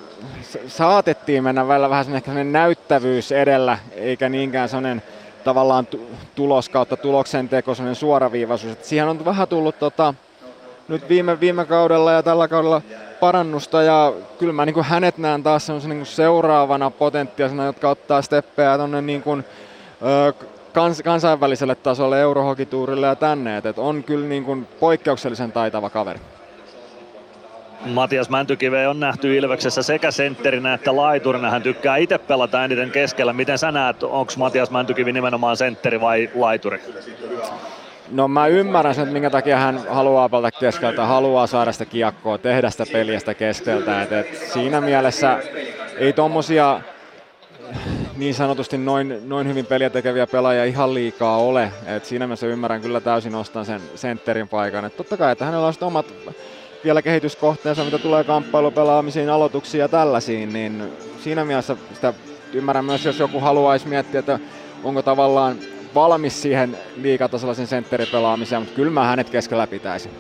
saatettiin 0.67 1.43
mennä 1.43 1.67
välillä 1.67 1.89
vähän 1.89 2.15
ehkä 2.15 2.31
näyttävyys 2.43 3.31
edellä, 3.31 3.77
eikä 3.91 4.29
niinkään 4.29 4.69
semmoinen 4.69 5.03
tavallaan 5.45 5.85
tu- 5.85 6.09
tulos 6.35 6.69
kautta 6.69 6.97
tuloksen 6.97 7.49
teko, 7.49 7.75
semmoinen 7.75 7.95
suoraviivaisuus. 7.95 8.73
Et 8.73 8.85
siihen 8.85 9.07
on 9.07 9.25
vähän 9.25 9.47
tullut 9.47 9.79
tota, 9.79 10.13
nyt 10.87 11.09
viime, 11.09 11.39
viime 11.39 11.65
kaudella 11.65 12.11
ja 12.11 12.23
tällä 12.23 12.47
kaudella 12.47 12.81
parannusta 13.19 13.83
ja 13.83 14.13
kyllä 14.39 14.53
mä 14.53 14.65
niin 14.65 14.73
kuin 14.73 14.85
hänet 14.85 15.17
näen 15.17 15.43
taas 15.43 15.69
niin 15.69 16.05
seuraavana 16.05 16.91
potentiaalisena, 16.91 17.65
jotka 17.65 17.89
ottaa 17.89 18.21
steppejä 18.21 18.77
tonne 18.77 19.01
niin 19.01 19.23
kuin, 19.23 19.45
ö, 20.01 20.33
kans, 20.73 21.01
kansainväliselle 21.01 21.75
tasolle, 21.75 22.21
eurohokituurille 22.21 23.07
ja 23.07 23.15
tänne. 23.15 23.57
Et 23.57 23.77
on 23.77 24.03
kyllä 24.03 24.27
niin 24.27 24.45
kuin 24.45 24.67
poikkeuksellisen 24.79 25.51
taitava 25.51 25.89
kaveri. 25.89 26.19
Matias 27.85 28.29
Mäntykive 28.29 28.87
on 28.87 28.99
nähty 28.99 29.37
Ilveksessä 29.37 29.83
sekä 29.83 30.11
sentterinä 30.11 30.73
että 30.73 30.95
laiturina. 30.95 31.49
Hän 31.49 31.61
tykkää 31.61 31.97
itse 31.97 32.17
pelata 32.17 32.65
eniten 32.65 32.91
keskellä. 32.91 33.33
Miten 33.33 33.57
sä 33.57 33.71
näet, 33.71 34.03
onko 34.03 34.33
Matias 34.37 34.71
Mäntykivi 34.71 35.13
nimenomaan 35.13 35.57
sentteri 35.57 36.01
vai 36.01 36.29
laituri? 36.35 36.81
No 38.11 38.27
mä 38.27 38.47
ymmärrän 38.47 38.95
sen, 38.95 39.01
että 39.01 39.13
minkä 39.13 39.29
takia 39.29 39.57
hän 39.57 39.81
haluaa 39.89 40.29
pelata 40.29 40.51
keskeltä, 40.51 41.05
haluaa 41.05 41.47
saada 41.47 41.71
sitä 41.71 41.85
kiekkoa, 41.85 42.37
tehdä 42.37 42.69
sitä 42.69 42.85
peliä 42.91 43.19
sitä 43.19 43.33
keskeltä. 43.33 44.01
Et, 44.01 44.11
et 44.11 44.35
siinä 44.53 44.81
mielessä 44.81 45.39
ei 45.97 46.13
tommosia 46.13 46.81
niin 48.17 48.33
sanotusti 48.33 48.77
noin, 48.77 49.29
noin 49.29 49.47
hyvin 49.47 49.65
peliä 49.65 49.89
tekeviä 49.89 50.27
pelaajia 50.27 50.65
ihan 50.65 50.93
liikaa 50.93 51.37
ole. 51.37 51.71
Et 51.85 52.05
siinä 52.05 52.27
mielessä 52.27 52.47
ymmärrän 52.47 52.81
kyllä 52.81 52.99
täysin 52.99 53.35
ostan 53.35 53.65
sen 53.65 53.81
sentterin 53.95 54.47
paikan. 54.47 54.85
Et 54.85 54.97
totta 54.97 55.17
kai, 55.17 55.31
että 55.31 55.45
hänellä 55.45 55.67
on 55.67 55.73
omat 55.81 56.05
vielä 56.85 57.01
kehityskohteensa, 57.01 57.83
mitä 57.83 57.97
tulee 57.97 58.23
kamppailupelaamisiin, 58.23 59.29
aloituksiin 59.29 59.79
ja 59.79 59.87
tällaisiin, 59.87 60.53
niin 60.53 60.83
siinä 61.23 61.45
mielessä 61.45 61.77
sitä 61.93 62.13
ymmärrän 62.53 62.85
myös, 62.85 63.05
jos 63.05 63.19
joku 63.19 63.39
haluaisi 63.39 63.87
miettiä, 63.87 64.19
että 64.19 64.39
onko 64.83 65.01
tavallaan 65.01 65.55
valmis 65.95 66.41
siihen 66.41 66.77
liikatasolla 67.01 67.53
sen 67.53 67.67
sentteripelaamiseen, 67.67 68.61
mutta 68.61 68.75
kyllä 68.75 68.91
mä 68.91 69.03
hänet 69.03 69.29
keskellä 69.29 69.67
pitäisin. 69.67 70.11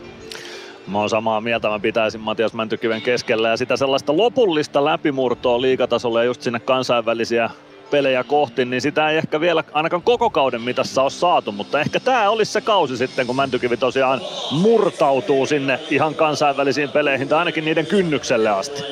Mä 0.87 0.99
oon 0.99 1.09
samaa 1.09 1.41
mieltä, 1.41 1.69
mä 1.69 1.79
pitäisin 1.79 2.21
Matias 2.21 2.53
Mäntykiven 2.53 3.01
keskellä 3.01 3.49
ja 3.49 3.57
sitä 3.57 3.77
sellaista 3.77 4.17
lopullista 4.17 4.85
läpimurtoa 4.85 5.61
liikatasolla 5.61 6.19
ja 6.19 6.25
just 6.25 6.41
sinne 6.41 6.59
kansainvälisiä 6.59 7.49
pelejä 7.91 8.23
kohti, 8.23 8.65
niin 8.65 8.81
sitä 8.81 9.09
ei 9.09 9.17
ehkä 9.17 9.39
vielä 9.39 9.63
ainakaan 9.73 10.01
koko 10.01 10.29
kauden 10.29 10.61
mitassa 10.61 11.01
ole 11.01 11.09
saatu, 11.09 11.51
mutta 11.51 11.79
ehkä 11.79 11.99
tämä 11.99 12.29
olisi 12.29 12.51
se 12.51 12.61
kausi 12.61 12.97
sitten, 12.97 13.27
kun 13.27 13.35
Mäntykivi 13.35 13.77
tosiaan 13.77 14.21
murtautuu 14.51 15.45
sinne 15.45 15.79
ihan 15.89 16.15
kansainvälisiin 16.15 16.89
peleihin 16.89 17.27
tai 17.27 17.39
ainakin 17.39 17.65
niiden 17.65 17.85
kynnykselle 17.85 18.49
asti. 18.49 18.83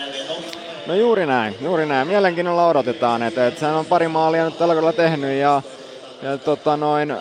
No 0.87 0.95
juuri 0.95 1.25
näin, 1.25 1.55
juuri 1.61 1.85
näin. 1.85 2.07
Mielenkiinnolla 2.07 2.67
odotetaan, 2.67 3.23
että, 3.23 3.47
että 3.47 3.65
hän 3.65 3.75
on 3.75 3.85
pari 3.85 4.07
maalia 4.07 4.45
nyt 4.45 4.57
tällä 4.57 4.73
kaudella 4.73 4.93
tehnyt 4.93 5.39
ja, 5.39 5.61
ja 6.21 6.37
tota 6.37 6.77
noin, 6.77 7.13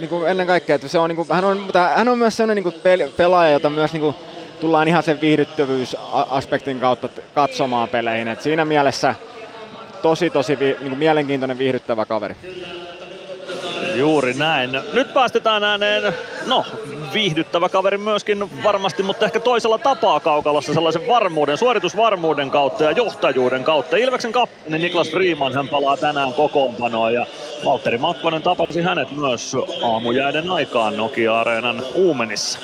niin 0.00 0.08
kuin 0.08 0.28
ennen 0.28 0.46
kaikkea, 0.46 0.74
että 0.74 0.88
se 0.88 0.98
on, 0.98 1.10
niin 1.10 1.16
kuin, 1.16 1.28
hän, 1.30 1.44
on, 1.44 1.66
hän 1.94 2.08
on 2.08 2.18
myös 2.18 2.36
sellainen 2.36 2.64
niin 2.64 2.72
kuin 2.72 2.82
pel- 2.82 3.12
pelaaja, 3.16 3.50
jota 3.50 3.70
myös 3.70 3.92
niin 3.92 4.00
kuin, 4.00 4.16
tullaan 4.60 4.88
ihan 4.88 5.02
sen 5.02 5.20
viihdyttävyysaspektin 5.20 6.80
kautta 6.80 7.08
katsomaan 7.34 7.88
peleihin. 7.88 8.28
Et 8.28 8.42
siinä 8.42 8.64
mielessä 8.64 9.14
tosi 10.02 10.30
tosi 10.30 10.58
vi, 10.58 10.64
niin 10.64 10.88
kuin 10.88 10.98
mielenkiintoinen 10.98 11.58
viihdyttävä 11.58 12.04
kaveri. 12.06 12.36
Juuri 13.94 14.34
näin. 14.34 14.70
Nyt 14.92 15.14
päästetään 15.14 15.64
ääneen, 15.64 16.12
no 16.46 16.64
viihdyttävä 17.12 17.68
kaveri 17.68 17.98
myöskin 17.98 18.62
varmasti, 18.62 19.02
mutta 19.02 19.24
ehkä 19.24 19.40
toisella 19.40 19.78
tapaa 19.78 20.20
kaukalossa 20.20 20.74
sellaisen 20.74 21.08
varmuuden, 21.08 21.58
suoritusvarmuuden 21.58 22.50
kautta 22.50 22.84
ja 22.84 22.90
johtajuuden 22.90 23.64
kautta. 23.64 23.96
Ilveksen 23.96 24.32
kapteeni 24.32 24.78
Niklas 24.78 25.10
Freeman 25.10 25.54
hän 25.54 25.68
palaa 25.68 25.96
tänään 25.96 26.32
kokoonpanoon 26.32 27.14
ja 27.14 27.26
Valtteri 27.64 27.98
Makkonen 27.98 28.42
tapasi 28.42 28.82
hänet 28.82 29.10
myös 29.16 29.56
aamujäiden 29.82 30.50
aikaan 30.50 30.96
Nokia-areenan 30.96 31.82
Uumenissa. 31.94 32.58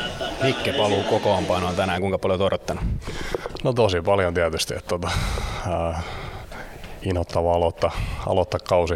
Hikke 0.45 0.73
paluu 0.73 1.03
kokoonpanoon 1.03 1.77
tänään, 1.77 2.01
kuinka 2.01 2.19
paljon 2.19 2.41
olet 2.41 2.47
odottanut? 2.47 2.85
No 3.65 3.73
tosi 3.73 4.01
paljon 4.01 4.35
tietysti, 4.35 4.75
että 4.75 4.89
tota, 4.89 5.11
ää, 5.71 6.03
inhottava 7.05 7.55
aloittaa, 7.55 7.91
aloittaa 8.27 8.61
kausi 8.69 8.95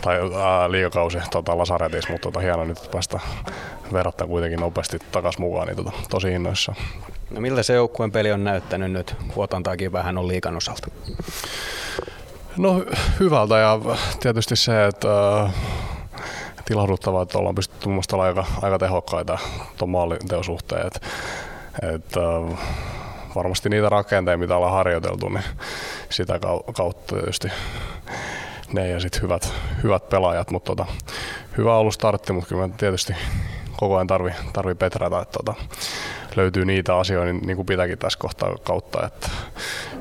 tai 0.00 0.16
ää, 0.16 0.70
liikakausi 0.70 1.18
tota, 1.30 1.58
Lasaretissa, 1.58 2.12
mutta 2.12 2.28
tota, 2.28 2.40
hieno 2.40 2.64
nyt 2.64 2.88
päästä 2.90 3.20
verrattaa 3.92 4.26
kuitenkin 4.26 4.60
nopeasti 4.60 4.98
takaisin 5.12 5.40
mukaan, 5.40 5.66
niin 5.66 5.76
tota, 5.76 5.92
tosi 6.10 6.28
innoissa. 6.28 6.74
No 7.30 7.40
miltä 7.40 7.62
se 7.62 7.74
joukkueen 7.74 8.12
peli 8.12 8.32
on 8.32 8.44
näyttänyt 8.44 8.92
nyt, 8.92 9.16
kun 9.34 9.44
otantaakin 9.44 9.92
vähän 9.92 10.18
on 10.18 10.28
liikan 10.28 10.56
osalta? 10.56 10.88
No 12.56 12.78
hy- 12.78 12.96
hyvältä 13.20 13.58
ja 13.58 13.78
tietysti 14.20 14.56
se, 14.56 14.86
että 14.86 15.38
äh, 15.42 15.54
että 16.68 16.74
ilahduttavaa, 16.74 17.22
että 17.22 17.38
ollaan 17.38 17.54
pystytty 17.54 17.88
mun 17.88 18.02
olemaan 18.12 18.38
aika, 18.38 18.52
aika 18.62 18.78
tehokkaita 18.78 19.38
tuon 19.78 19.90
maalinteon 19.90 20.44
suhteen. 20.44 20.86
Et, 20.86 21.02
et, 21.94 22.16
äh, 22.16 22.58
varmasti 23.38 23.68
niitä 23.68 23.88
rakenteita, 23.88 24.38
mitä 24.38 24.56
ollaan 24.56 24.72
harjoiteltu, 24.72 25.28
niin 25.28 25.44
sitä 26.10 26.36
kau- 26.36 26.72
kautta 26.72 27.16
tietysti 27.16 27.48
ne 28.72 28.88
ja 28.88 29.00
sitten 29.00 29.22
hyvät, 29.22 29.52
hyvät 29.82 30.08
pelaajat, 30.08 30.50
mutta 30.50 30.76
tota, 30.76 30.92
hyvä 31.58 31.76
ollut 31.76 31.94
startti, 31.94 32.32
mutta 32.32 32.48
kyllä 32.48 32.68
tietysti 32.76 33.14
koko 33.76 33.96
ajan 33.96 34.06
tarvii, 34.06 34.34
tarvii 34.52 34.74
petrata, 34.74 35.22
että 35.22 35.38
tota, 35.44 35.54
löytyy 36.36 36.64
niitä 36.64 36.96
asioita 36.96 37.32
niin, 37.32 37.46
niin 37.46 37.56
kuin 37.56 37.66
pitääkin 37.66 37.98
tässä 37.98 38.18
kohtaa 38.18 38.54
kautta, 38.62 39.06
että 39.06 39.28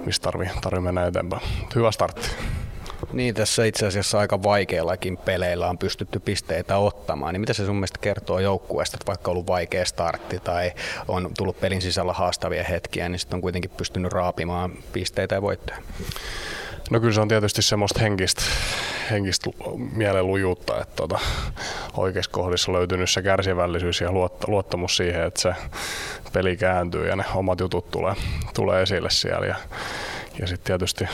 mistä 0.05 0.23
tarvii, 0.23 0.49
tarvii 0.61 0.81
mennä 0.81 1.05
eteenpäin. 1.05 1.41
Hyvä 1.75 1.91
startti. 1.91 2.29
Niin, 3.13 3.35
tässä 3.35 3.65
itse 3.65 3.87
asiassa 3.87 4.19
aika 4.19 4.43
vaikeillakin 4.43 5.17
peleillä 5.17 5.69
on 5.69 5.77
pystytty 5.77 6.19
pisteitä 6.19 6.77
ottamaan. 6.77 7.33
Niin 7.33 7.41
mitä 7.41 7.53
se 7.53 7.65
sun 7.65 7.75
mielestä 7.75 7.99
kertoo 8.01 8.39
joukkueesta, 8.39 8.95
että 8.95 9.07
vaikka 9.07 9.31
on 9.31 9.33
ollut 9.33 9.47
vaikea 9.47 9.85
startti 9.85 10.39
tai 10.39 10.71
on 11.07 11.31
tullut 11.37 11.59
pelin 11.59 11.81
sisällä 11.81 12.13
haastavia 12.13 12.63
hetkiä, 12.63 13.09
niin 13.09 13.19
sitten 13.19 13.37
on 13.37 13.41
kuitenkin 13.41 13.71
pystynyt 13.77 14.13
raapimaan 14.13 14.71
pisteitä 14.93 15.35
ja 15.35 15.41
voittoja? 15.41 15.77
No 16.89 16.99
kyllä 16.99 17.13
se 17.13 17.21
on 17.21 17.27
tietysti 17.27 17.61
semmoista 17.61 17.99
henkistä, 17.99 18.41
henkistä 19.11 19.49
mielenlujuutta, 19.95 20.81
että 20.81 20.95
tuota, 20.95 21.19
oikeassa 21.97 22.31
kohdissa 22.31 22.73
löytynyt 22.73 23.09
se 23.09 23.21
kärsivällisyys 23.21 24.01
ja 24.01 24.09
luottamus 24.47 24.97
siihen, 24.97 25.23
että 25.23 25.41
se 25.41 25.53
peli 26.33 26.57
kääntyy 26.57 27.07
ja 27.07 27.15
ne 27.15 27.25
omat 27.35 27.59
jutut 27.59 27.91
tulee, 27.91 28.13
tulee 28.55 28.81
esille 28.81 29.09
siellä. 29.09 29.45
Ja, 29.45 29.55
ja 30.39 30.47
sitten 30.47 30.65
tietysti 30.65 31.07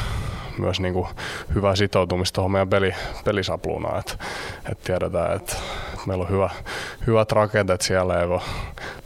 myös 0.57 0.79
niin 0.79 0.93
kuin 0.93 1.07
hyvä 1.55 1.75
sitoutumista 1.75 2.35
tuohon 2.35 2.51
meidän 2.51 2.69
peli, 2.69 2.95
pelisapluunaan, 3.25 3.99
että, 3.99 4.13
että 4.71 4.83
tiedetään, 4.83 5.35
että, 5.35 5.55
meillä 6.07 6.23
on 6.23 6.29
hyvä, 6.29 6.49
hyvät 7.07 7.31
rakenteet 7.31 7.81
siellä 7.81 8.13
ja 8.13 8.27
kun 8.27 8.41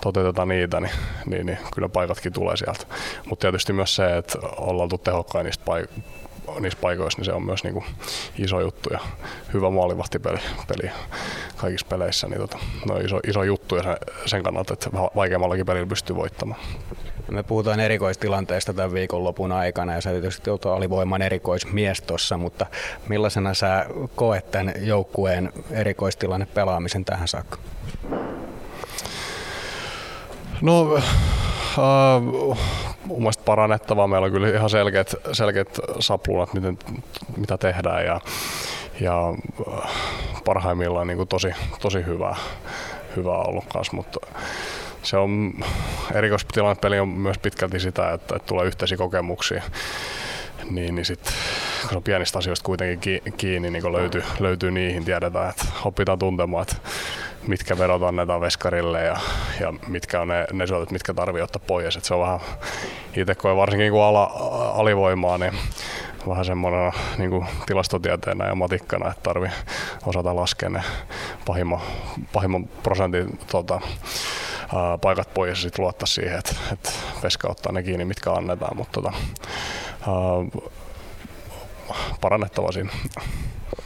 toteutetaan 0.01 0.47
niitä, 0.47 0.79
niin, 0.79 0.91
niin, 1.25 1.45
niin 1.45 1.57
kyllä 1.75 1.89
paikatkin 1.89 2.33
tulee 2.33 2.57
sieltä. 2.57 2.85
Mutta 3.29 3.41
tietysti 3.41 3.73
myös 3.73 3.95
se, 3.95 4.17
että 4.17 4.37
ollaan 4.57 4.83
oltu 4.83 4.97
tehokkain 4.97 5.45
niistä 5.45 5.63
paik- 5.65 6.01
niissä 6.59 6.79
paikoissa, 6.81 7.19
niin 7.19 7.25
se 7.25 7.33
on 7.33 7.45
myös 7.45 7.63
niin 7.63 7.73
kuin 7.73 7.85
iso 8.39 8.59
juttu 8.59 8.89
ja 8.93 8.99
hyvä 9.53 9.69
maalivahtipeli 9.69 10.39
peli 10.67 10.91
kaikissa 11.57 11.87
peleissä, 11.89 12.27
niin 12.27 12.39
tota, 12.39 12.57
no 12.89 12.97
iso, 12.97 13.19
iso 13.27 13.43
juttu 13.43 13.75
ja 13.75 13.83
sen, 13.83 13.97
sen 14.25 14.43
kannalta, 14.43 14.73
että 14.73 14.89
vaikeammallakin 14.93 15.65
pelillä 15.65 15.87
pystyy 15.87 16.15
voittamaan. 16.15 16.61
Me 17.31 17.43
puhutaan 17.43 17.79
erikoistilanteesta 17.79 18.73
tämän 18.73 18.93
viikonlopun 18.93 19.51
aikana 19.51 19.93
ja 19.93 20.01
sä 20.01 20.09
tietysti 20.09 20.49
olet 20.49 20.65
alivoiman 20.65 21.21
erikoismies 21.21 22.01
tuossa, 22.01 22.37
mutta 22.37 22.65
millaisena 23.07 23.53
sä 23.53 23.85
koet 24.15 24.51
tämän 24.51 24.73
joukkueen 24.77 25.53
erikoistilanne 25.71 26.45
pelaamisen 26.45 27.05
tähän 27.05 27.27
saakka? 27.27 27.57
No, 30.61 30.95
äh, 30.95 31.03
mun 33.05 33.31
parannettavaa. 33.45 34.07
Meillä 34.07 34.25
on 34.25 34.31
kyllä 34.31 34.49
ihan 34.49 34.69
selkeät, 34.69 35.15
selkeät 35.31 35.79
sapluunat, 35.99 36.53
miten, 36.53 36.77
mitä 37.37 37.57
tehdään 37.57 38.05
ja, 38.05 38.21
ja 38.99 39.33
äh, 39.73 39.91
parhaimmillaan 40.45 41.07
niin 41.07 41.17
kuin 41.17 41.29
tosi, 41.29 41.51
tosi 41.79 42.05
hyvää, 42.05 42.35
hyvää 43.15 43.37
ollut 43.37 43.65
kanssa, 43.73 43.95
mutta 43.95 44.19
se 45.03 45.17
on 45.17 45.53
erikoistilannepeli 46.13 46.99
on 46.99 47.09
myös 47.09 47.37
pitkälti 47.37 47.79
sitä, 47.79 48.11
että, 48.13 48.35
että 48.35 48.47
tulee 48.47 48.65
yhteisiä 48.65 48.97
kokemuksia. 48.97 49.63
Niin, 50.69 50.95
niin 50.95 51.05
sit, 51.05 51.19
kun 51.81 51.89
se 51.89 51.95
on 51.95 52.03
pienistä 52.03 52.39
asioista 52.39 52.65
kuitenkin 52.65 53.21
kiinni, 53.37 53.71
niin 53.71 53.93
löytyy, 53.93 54.23
löytyy 54.39 54.71
niihin, 54.71 55.05
tiedetään, 55.05 55.49
että 55.49 55.65
opitaan 55.85 56.19
tuntemaan, 56.19 56.61
että 56.61 56.75
mitkä 57.47 57.77
verot 57.77 58.03
annetaan 58.03 58.41
veskarille 58.41 59.03
ja, 59.03 59.17
ja 59.59 59.73
mitkä 59.87 60.21
on 60.21 60.27
ne, 60.27 60.47
ne 60.53 60.67
syötöt, 60.67 60.91
mitkä 60.91 61.13
tarvii 61.13 61.41
ottaa 61.41 61.61
pois. 61.67 61.95
Et 61.95 62.03
se 62.03 62.13
on 62.13 62.21
vähän, 62.21 62.39
itse 63.15 63.35
koen 63.35 63.57
varsinkin 63.57 63.91
kun 63.91 64.03
ala, 64.03 64.31
alivoimaa, 64.73 65.37
niin 65.37 65.53
vähän 66.27 66.45
semmoinen 66.45 66.91
niin 67.17 67.29
kuin 67.29 67.45
tilastotieteenä 67.65 68.47
ja 68.47 68.55
matikkana, 68.55 69.09
että 69.09 69.23
tarvii 69.23 69.51
osata 70.05 70.35
laskea 70.35 70.69
ne 70.69 70.83
pahimman, 71.45 71.81
pahimman 72.33 72.67
prosentin 72.83 73.39
tota, 73.51 73.81
paikat 75.01 75.33
pois 75.33 75.49
ja 75.49 75.55
sitten 75.55 75.83
luottaa 75.83 76.07
siihen, 76.07 76.37
että, 76.37 76.55
että 76.73 76.89
veska 77.23 77.47
ottaa 77.51 77.71
ne 77.71 77.83
kiinni, 77.83 78.05
mitkä 78.05 78.31
annetaan, 78.31 78.77
mutta 78.77 79.01
tota, 79.01 79.13
parannettava 82.21 82.71
siinä. 82.71 82.91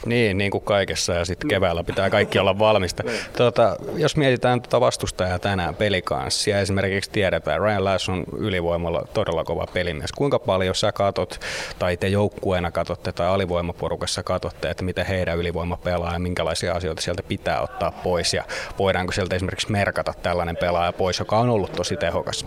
Niin, 0.06 0.38
niin 0.38 0.50
kuin 0.50 0.64
kaikessa 0.64 1.12
ja 1.12 1.24
sitten 1.24 1.48
keväällä 1.48 1.84
pitää 1.84 2.10
kaikki 2.10 2.38
olla 2.38 2.58
valmista. 2.58 3.02
Tuota, 3.36 3.76
jos 3.96 4.16
mietitään 4.16 4.62
tuota 4.62 4.80
vastustajaa 4.80 5.38
tänään 5.38 5.74
pelikanssia, 5.74 6.60
esimerkiksi 6.60 7.10
tiedetään, 7.10 7.60
Ryan 7.60 7.84
Lass 7.84 8.08
on 8.08 8.24
ylivoimalla 8.36 9.02
todella 9.14 9.44
kova 9.44 9.66
pelimies. 9.72 10.12
Kuinka 10.12 10.38
paljon 10.38 10.74
sä 10.74 10.92
katot 10.92 11.40
tai 11.78 11.96
te 11.96 12.08
joukkueena 12.08 12.70
katotte 12.70 13.12
tai 13.12 13.28
alivoimaporukassa 13.28 14.22
katotte, 14.22 14.70
että 14.70 14.84
miten 14.84 15.06
heidän 15.06 15.38
ylivoima 15.38 15.76
pelaa 15.76 16.12
ja 16.12 16.18
minkälaisia 16.18 16.72
asioita 16.72 17.02
sieltä 17.02 17.22
pitää 17.22 17.60
ottaa 17.60 17.90
pois 17.90 18.34
ja 18.34 18.44
voidaanko 18.78 19.12
sieltä 19.12 19.36
esimerkiksi 19.36 19.72
merkata 19.72 20.14
tällainen 20.22 20.56
pelaaja 20.56 20.92
pois, 20.92 21.18
joka 21.18 21.38
on 21.38 21.50
ollut 21.50 21.72
tosi 21.72 21.96
tehokas? 21.96 22.46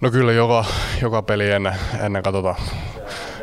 No 0.00 0.10
kyllä 0.10 0.32
joka, 0.32 0.64
joka 1.02 1.22
peli 1.22 1.50
ennen, 1.50 1.74
ennen 2.00 2.22
katsotaan 2.22 2.56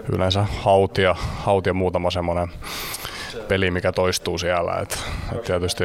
yleensä 0.10 0.46
hautia, 0.60 1.16
hautia 1.38 1.74
muutama 1.74 2.12
semmoinen 2.12 2.48
peli, 3.48 3.72
mikä 3.72 3.92
toistuu 3.92 4.38
siellä. 4.38 4.76
Et, 4.82 5.00
et 5.36 5.44
tietysti 5.44 5.84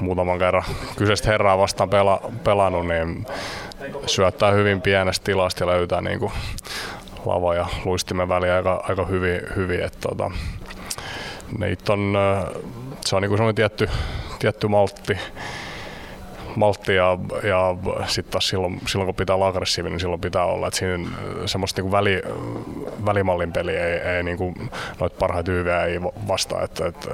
muutaman 0.00 0.38
kerran 0.38 0.64
kyseistä 0.96 1.30
herraa 1.30 1.58
vastaan 1.58 1.90
pela, 1.90 2.20
pelannut, 2.44 2.86
niin 2.86 3.26
syöttää 4.06 4.50
hyvin 4.50 4.82
pienestä 4.82 5.24
tilasta 5.24 5.64
ja 5.64 5.68
löytää 5.68 6.00
niin 6.00 6.18
kuin 6.18 6.32
lava 7.24 7.54
ja 7.54 7.66
luistimen 7.84 8.28
väliä 8.28 8.56
aika, 8.56 8.84
aika 8.88 9.04
hyvin. 9.04 9.40
hyvin 9.56 9.82
että 9.82 9.98
tota, 10.08 10.30
on, 11.88 12.16
se 13.04 13.16
on 13.16 13.22
niin 13.22 13.36
kuin 13.36 13.54
tietty, 13.54 13.88
tietty 14.38 14.68
maltti, 14.68 15.18
maltti 16.56 16.94
ja, 16.94 17.18
sitten 18.06 18.32
taas 18.32 18.48
silloin, 18.48 18.80
silloin, 18.86 19.06
kun 19.06 19.14
pitää 19.14 19.36
olla 19.36 19.46
aggressiivinen, 19.46 19.92
niin 19.92 20.00
silloin 20.00 20.20
pitää 20.20 20.44
olla. 20.44 20.66
että 20.66 20.78
siinä 20.78 21.08
semmoista 21.46 21.82
niin 21.82 21.92
väli, 21.92 22.22
välimallin 23.06 23.52
peli 23.52 23.76
ei, 23.76 23.98
ei 23.98 24.22
niin 24.22 24.38
kuin, 24.38 24.70
noita 25.00 25.16
parhaita 25.18 25.52
YVä 25.52 25.84
ei 25.84 26.02
vastaa, 26.02 26.62
että, 26.62 26.86
että 26.86 27.10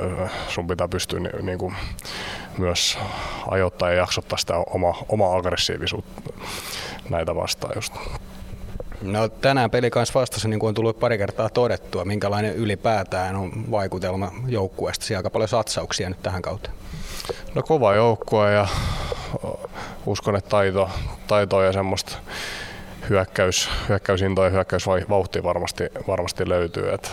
sun 0.49 0.67
pitää 0.67 0.89
pystyä 0.89 1.21
niin, 1.21 1.47
niin 1.47 1.59
kuin, 1.59 1.75
myös 2.59 2.99
ajoittaa 3.51 3.91
ja 3.91 3.97
jaksottaa 3.97 4.39
sitä 4.39 4.55
oma, 4.57 4.95
omaa 5.09 5.37
aggressiivisuutta 5.37 6.33
näitä 7.11 7.35
vastaan 7.35 7.73
just. 7.75 7.95
No 9.03 9.29
tänään 9.29 9.71
peli 9.71 9.91
kanssa 9.91 10.21
vastassa, 10.21 10.49
niin 10.49 10.61
kuin 10.61 10.69
on 10.69 10.75
tullut 10.75 11.01
pari 11.01 11.19
kertaa 11.19 11.49
todettua, 11.49 12.05
minkälainen 12.05 12.55
ylipäätään 12.55 13.37
on 13.37 13.53
vaikutelma 13.71 14.33
joukkueesta. 14.47 15.05
Siellä 15.05 15.19
aika 15.19 15.31
paljon 15.31 15.49
satsauksia 15.49 16.09
nyt 16.09 16.23
tähän 16.23 16.43
kautta. 16.43 16.71
No 17.55 17.63
kova 17.63 17.95
joukkue 17.95 18.53
ja 18.53 18.67
uskon, 20.07 20.37
että 20.37 20.51
taito, 20.51 20.91
taito 21.27 21.63
ja 21.63 21.73
semmoista 21.73 22.13
hyökkäys, 23.09 23.71
hyökkäysintoa 23.89 24.45
ja 24.45 24.51
hyökkäysvauhtia 24.51 25.43
varmasti, 25.43 25.85
varmasti 26.09 26.49
löytyy. 26.49 26.95
Et, 26.95 27.13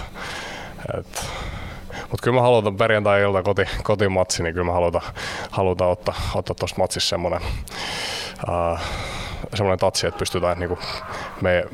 et, 1.00 1.26
mutta 2.02 2.24
kyllä 2.24 2.36
mä 2.36 2.42
haluan 2.42 2.78
perjantai-ilta 2.78 3.44
koti, 3.44 3.66
kotimatsi, 3.84 4.44
niin 4.44 4.54
kyllä 4.54 4.66
mä 4.66 4.74
haluan, 4.74 5.02
halutaan 5.52 5.92
ottaa, 5.92 6.16
ottaa 6.36 6.56
tuossa 6.56 6.76
matsissa 6.78 7.10
semmoinen 7.10 7.42
uh, 8.48 8.80
semmoinen 9.54 9.80
tatsi, 9.80 10.08
että 10.08 10.20
pystytään 10.20 10.60
niin 10.60 10.68
kuin 10.68 10.80
me, 11.42 11.66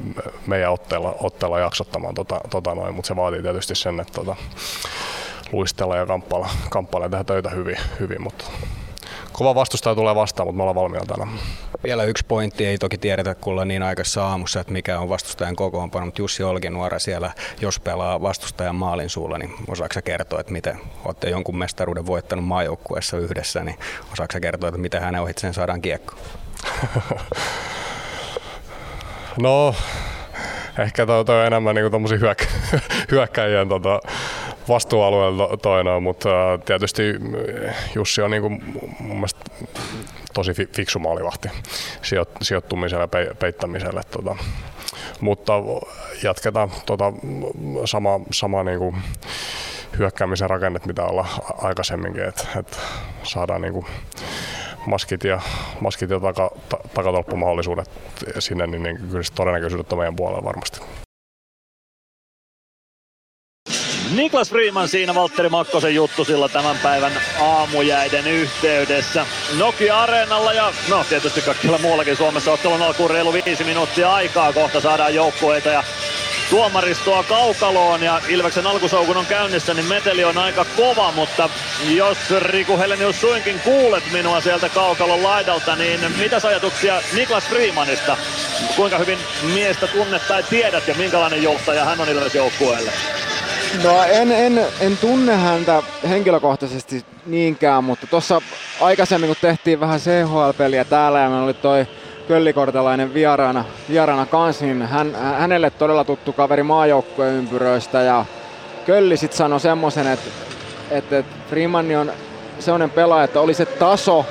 meidän 0.48 0.72
otteella, 0.72 1.16
otteella 1.20 1.60
jaksottamaan 1.60 2.16
tota, 2.16 2.42
tota 2.50 2.76
noin, 2.76 2.96
mutta 2.96 3.08
se 3.08 3.16
vaatii 3.16 3.42
tietysti 3.42 3.76
sen, 3.76 4.00
että 4.00 4.14
tota, 4.14 4.36
luistella 5.52 5.98
ja 5.98 6.06
kamppailla, 6.06 6.50
kamppailla 6.70 7.06
ja 7.06 7.10
tehdä 7.10 7.24
töitä 7.24 7.50
hyvin, 7.50 7.78
hyvin 8.00 8.22
mutta 8.22 8.46
kova 9.34 9.56
vastustaja 9.56 9.96
tulee 9.96 10.16
vastaan, 10.16 10.48
mutta 10.48 10.58
me 10.58 10.64
ollaan 10.64 10.76
valmiina 10.76 11.06
tänään. 11.06 11.40
Vielä 11.84 12.04
yksi 12.04 12.26
pointti, 12.28 12.66
ei 12.66 12.78
toki 12.78 12.98
tiedetä 12.98 13.36
kuulla 13.36 13.66
niin 13.66 13.84
aikaisessa 13.84 14.28
aamussa, 14.28 14.60
että 14.60 14.74
mikä 14.74 15.00
on 15.00 15.10
vastustajan 15.10 15.56
kokoonpano, 15.56 16.06
mutta 16.06 16.22
Jussi 16.22 16.44
Olkinuora 16.44 17.00
siellä, 17.00 17.32
jos 17.62 17.80
pelaa 17.80 18.22
vastustajan 18.22 18.76
maalin 18.76 19.10
suulla, 19.10 19.38
niin 19.38 19.54
osaako 19.68 20.00
kertoa, 20.04 20.40
että 20.40 20.52
miten 20.52 20.78
olette 21.06 21.30
jonkun 21.30 21.58
mestaruuden 21.58 22.06
voittanut 22.06 22.46
maajoukkueessa 22.46 23.18
yhdessä, 23.18 23.64
niin 23.64 23.78
osaako 24.14 24.40
kertoa, 24.42 24.70
että 24.70 24.82
miten 24.82 25.02
hänen 25.02 25.22
ohitseen 25.22 25.54
saadaan 25.54 25.82
kiekko? 25.82 26.16
no, 29.42 29.76
ehkä 30.80 31.06
toi, 31.06 31.26
toi 31.26 31.40
on 31.40 31.48
enemmän 31.48 31.76
niinku 31.76 32.10
hyökkä, 32.20 32.46
hyökkäjien 33.12 33.70
tota, 33.70 34.00
vastuualueella 34.70 35.58
toinen, 35.62 36.04
mutta 36.04 36.30
tietysti 36.66 37.04
Jussi 37.96 38.22
on 38.22 38.32
niin 38.32 38.42
kuin 38.42 38.64
mun 39.00 39.16
mielestä 39.16 39.40
tosi 40.34 40.54
fiksu 40.54 41.00
maalivahti 41.00 41.50
sijoittumiselle 42.42 43.04
ja 43.04 43.36
peittämiselle. 43.36 44.02
Tota. 44.12 44.36
Mutta 45.22 45.54
jatketaan 46.24 46.72
tota 46.86 47.14
sama, 47.86 48.20
sama 48.32 48.64
niin 48.64 48.80
kuin 48.80 48.96
hyökkäämisen 49.98 50.50
rakennet, 50.50 50.86
mitä 50.86 51.04
olla 51.04 51.28
aikaisemminkin, 51.62 52.24
että 52.24 52.48
et 52.60 52.80
saadaan 53.24 53.62
niin 53.62 53.74
kuin 53.74 53.86
maskit 54.88 55.24
ja, 55.24 55.42
maskit 55.80 56.10
ja 56.10 56.20
taka, 56.20 56.52
ta, 56.70 56.78
takatolppumahdollisuudet 56.94 57.90
sinne, 58.40 58.68
niin, 58.68 58.84
niin 58.84 58.98
kyllä 58.98 59.24
todennäköisyydet 59.36 59.92
on 59.94 60.00
meidän 60.00 60.16
puolella 60.16 60.44
varmasti. 60.44 60.82
Niklas 64.16 64.50
Freeman 64.50 64.88
siinä 64.88 65.16
Valtteri 65.16 65.50
Makkosen 65.50 65.96
juttu 65.96 66.26
sillä 66.26 66.50
tämän 66.50 66.78
päivän 66.84 67.12
aamujäiden 67.42 68.28
yhteydessä. 68.28 69.26
Nokia 69.58 70.00
Areenalla 70.00 70.54
ja 70.54 70.74
no 70.90 71.04
tietysti 71.10 71.42
kaikilla 71.42 71.78
muuallakin 71.78 72.18
Suomessa 72.18 72.52
ottelun 72.52 72.82
alkuun 72.82 73.10
reilu 73.10 73.34
viisi 73.34 73.64
minuuttia 73.64 74.14
aikaa 74.14 74.54
kohta 74.54 74.82
saadaan 74.82 75.16
joukkueita 75.16 75.70
ja 75.70 75.84
tuomaristoa 76.52 77.24
kaukaloon 77.24 78.04
ja 78.04 78.22
Ilveksen 78.30 78.68
alkusoukun 78.68 79.18
on 79.18 79.26
käynnissä, 79.26 79.74
niin 79.74 79.86
meteli 79.86 80.24
on 80.24 80.38
aika 80.38 80.66
kova, 80.78 81.12
mutta 81.12 81.50
jos 81.96 82.18
Riku 82.40 82.78
Helenius 82.78 83.22
suinkin 83.22 83.60
kuulet 83.60 84.04
minua 84.12 84.42
sieltä 84.42 84.70
kaukalon 84.70 85.24
laidalta, 85.24 85.76
niin 85.76 86.00
mitä 86.18 86.42
ajatuksia 86.44 87.02
Niklas 87.16 87.44
Freemanista? 87.44 88.18
Kuinka 88.76 88.98
hyvin 88.98 89.18
miestä 89.54 89.88
tunnet 89.88 90.28
tai 90.28 90.44
tiedät 90.44 90.88
ja 90.88 90.96
minkälainen 90.96 91.44
johtaja 91.44 91.86
hän 91.86 92.02
on 92.02 92.10
Ilves 92.10 92.36
joukkueelle? 92.36 92.92
No 93.84 94.04
en, 94.04 94.32
en, 94.32 94.66
en 94.80 94.98
tunne 94.98 95.36
häntä 95.36 95.84
henkilökohtaisesti 96.10 97.06
niinkään, 97.26 97.84
mutta 97.84 98.08
tuossa 98.08 98.42
aikaisemmin 98.82 99.28
kun 99.28 99.38
tehtiin 99.42 99.80
vähän 99.80 100.00
CHL-peliä 100.00 100.86
täällä 100.86 101.20
ja 101.20 101.30
meillä 101.30 101.46
oli 101.46 101.54
toi 101.54 101.88
Köllikortelainen 102.28 103.14
vieraana, 103.14 103.66
vieraana 103.90 104.26
kanssa, 104.26 104.66
niin 104.66 104.82
hän, 104.82 105.16
hänelle 105.16 105.70
todella 105.70 106.04
tuttu 106.04 106.34
kaveri 106.34 106.64
maajoukkueen 106.64 107.34
ympyröistä 107.34 108.02
ja 108.02 108.26
Kölli 108.86 109.18
sitten 109.18 109.38
sanoi 109.38 109.60
semmoisen, 109.60 110.08
että, 110.08 110.30
että 110.92 111.24
Freeman 111.50 111.96
on 111.96 112.12
sellainen 112.60 112.90
pelaaja, 112.90 113.24
että 113.24 113.42
oli 113.42 113.54
se 113.54 113.66
taso, 113.66 114.26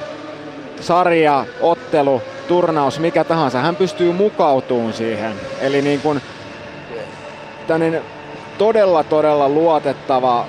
sarja, 0.81 1.47
ottelu, 1.61 2.23
turnaus, 2.49 2.99
mikä 2.99 3.25
tahansa, 3.25 3.61
hän 3.61 3.77
pystyy 3.77 4.13
mukautumaan 4.13 4.93
siihen. 4.93 5.33
Eli 5.61 5.83
niin 5.83 6.01
kuin, 6.01 6.23
todella 8.59 9.05
todella 9.05 9.49
luotettava 9.49 10.47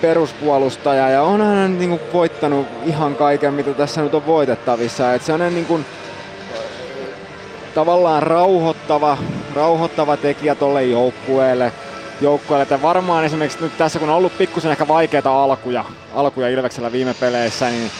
peruspuolustaja 0.00 1.08
ja 1.08 1.22
on 1.22 1.40
hän 1.40 1.78
niin 1.78 1.90
kuin 1.90 2.00
voittanut 2.12 2.66
ihan 2.84 3.14
kaiken, 3.14 3.54
mitä 3.54 3.74
tässä 3.74 4.02
nyt 4.02 4.14
on 4.14 4.26
voitettavissa. 4.26 5.14
Et 5.14 5.22
se 5.22 5.32
on 5.32 5.40
niin 5.40 5.66
kuin, 5.66 5.86
tavallaan 7.74 8.22
rauhoittava, 8.22 9.18
rauhoittava 9.54 10.16
tekijä 10.16 10.54
tuolle 10.54 10.84
joukkueelle. 10.84 11.72
joukkueelle. 12.20 12.62
Että 12.62 12.82
varmaan 12.82 13.24
esimerkiksi 13.24 13.58
nyt 13.60 13.78
tässä, 13.78 13.98
kun 13.98 14.08
on 14.08 14.16
ollut 14.16 14.38
pikkusen 14.38 14.70
ehkä 14.70 14.88
vaikeita 14.88 15.42
alkuja, 15.42 15.84
alkuja 16.14 16.48
Ilveksellä 16.48 16.92
viime 16.92 17.14
peleissä, 17.14 17.70
niin 17.70 17.90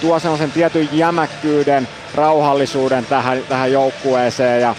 tuo 0.00 0.18
sellaisen 0.18 0.52
tietyn 0.52 0.88
jämäkkyyden, 0.92 1.88
rauhallisuuden 2.14 3.06
tähän, 3.06 3.42
tähän 3.48 3.72
joukkueeseen 3.72 4.62
ja 4.62 4.74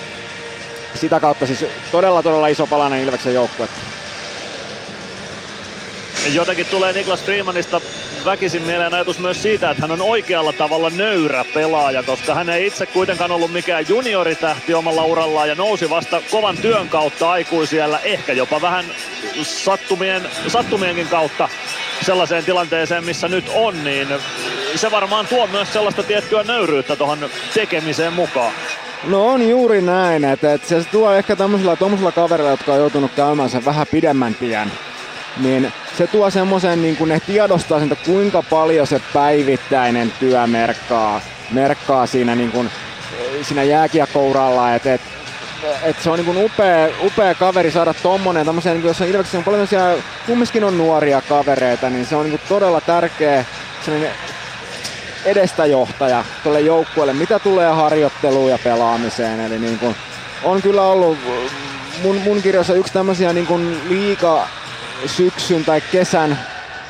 sitä 0.95 1.19
kautta 1.19 1.45
siis 1.45 1.65
todella 1.91 2.23
todella 2.23 2.47
iso 2.47 2.67
palanen 2.67 3.01
Ilveksen 3.01 3.33
joukkuetta. 3.33 3.98
Jotenkin 6.27 6.65
tulee 6.65 6.93
Niklas 6.93 7.23
Freemanista 7.23 7.81
väkisin 8.25 8.61
mieleen 8.61 8.93
ajatus 8.93 9.19
myös 9.19 9.41
siitä, 9.41 9.69
että 9.69 9.81
hän 9.81 9.91
on 9.91 10.01
oikealla 10.01 10.53
tavalla 10.53 10.89
nöyrä 10.89 11.45
pelaaja, 11.53 12.03
koska 12.03 12.35
hän 12.35 12.49
ei 12.49 12.67
itse 12.67 12.85
kuitenkaan 12.85 13.31
ollut 13.31 13.51
mikään 13.51 13.85
junioritähti 13.89 14.73
omalla 14.73 15.03
urallaan 15.05 15.49
ja 15.49 15.55
nousi 15.55 15.89
vasta 15.89 16.21
kovan 16.31 16.57
työn 16.57 16.89
kautta 16.89 17.31
aikuisiellä, 17.31 17.99
ehkä 18.03 18.33
jopa 18.33 18.61
vähän 18.61 18.85
sattumien, 19.43 20.29
sattumienkin 20.47 21.07
kautta 21.07 21.49
sellaiseen 22.05 22.45
tilanteeseen, 22.45 23.03
missä 23.03 23.27
nyt 23.27 23.45
on, 23.55 23.83
niin 23.83 24.07
se 24.75 24.91
varmaan 24.91 25.27
tuo 25.27 25.47
myös 25.47 25.73
sellaista 25.73 26.03
tiettyä 26.03 26.43
nöyryyttä 26.43 26.95
tuohon 26.95 27.29
tekemiseen 27.53 28.13
mukaan. 28.13 28.53
No 29.03 29.27
on 29.27 29.49
juuri 29.49 29.81
näin, 29.81 30.25
että, 30.25 30.53
että 30.53 30.67
se 30.67 30.83
tuo 30.91 31.13
ehkä 31.13 31.35
tämmöisillä, 31.35 31.77
kavereilla, 32.15 32.51
jotka 32.51 32.73
on 32.73 32.79
joutunut 32.79 33.11
käymään 33.15 33.49
sen 33.49 33.65
vähän 33.65 33.87
pidemmän 33.91 34.35
tien, 34.35 34.71
niin 35.37 35.73
se 35.97 36.07
tuo 36.07 36.29
semmoisen, 36.29 36.81
niin 36.81 36.97
kuin 36.97 37.09
ne 37.09 37.19
tiedostaa 37.19 37.79
sen, 37.79 37.97
kuinka 38.05 38.43
paljon 38.49 38.87
se 38.87 39.01
päivittäinen 39.13 40.13
työ 40.19 40.47
merkkaa, 40.47 41.21
merkkaa 41.51 42.05
siinä, 42.05 42.35
niin 42.35 42.51
kuin, 42.51 42.71
siinä 43.41 43.63
jääkiekkouralla, 43.63 44.75
että 44.75 44.93
et, 44.93 45.01
et 45.83 46.01
se 46.01 46.09
on 46.09 46.19
niin 46.19 46.45
upea, 46.45 46.89
upea 47.03 47.35
kaveri 47.35 47.71
saada 47.71 47.93
tommonen, 47.93 48.45
tommosen, 48.45 48.73
niin 48.73 48.87
jos 48.87 49.01
on 49.01 49.07
Ilveksessä 49.07 49.37
on 49.37 49.43
paljon 49.43 49.67
siellä, 49.67 50.03
kumminkin 50.25 50.63
on 50.63 50.77
nuoria 50.77 51.21
kavereita, 51.21 51.89
niin 51.89 52.05
se 52.05 52.15
on 52.15 52.29
niin 52.29 52.39
todella 52.49 52.81
tärkeä 52.81 53.45
edestäjohtaja 55.25 56.25
tuolle 56.43 56.61
joukkueelle, 56.61 57.13
mitä 57.13 57.39
tulee 57.39 57.69
harjoitteluun 57.69 58.51
ja 58.51 58.59
pelaamiseen. 58.63 59.39
Eli 59.39 59.59
niin 59.59 59.79
kuin, 59.79 59.95
on 60.43 60.61
kyllä 60.61 60.83
ollut 60.83 61.17
mun, 62.03 62.15
mun 62.15 62.41
kirjassa 62.41 62.73
yksi 62.73 62.93
tämmöisiä 62.93 63.33
niin 63.33 63.81
liika 63.89 64.47
syksyn 65.05 65.65
tai 65.65 65.81
kesän 65.81 66.39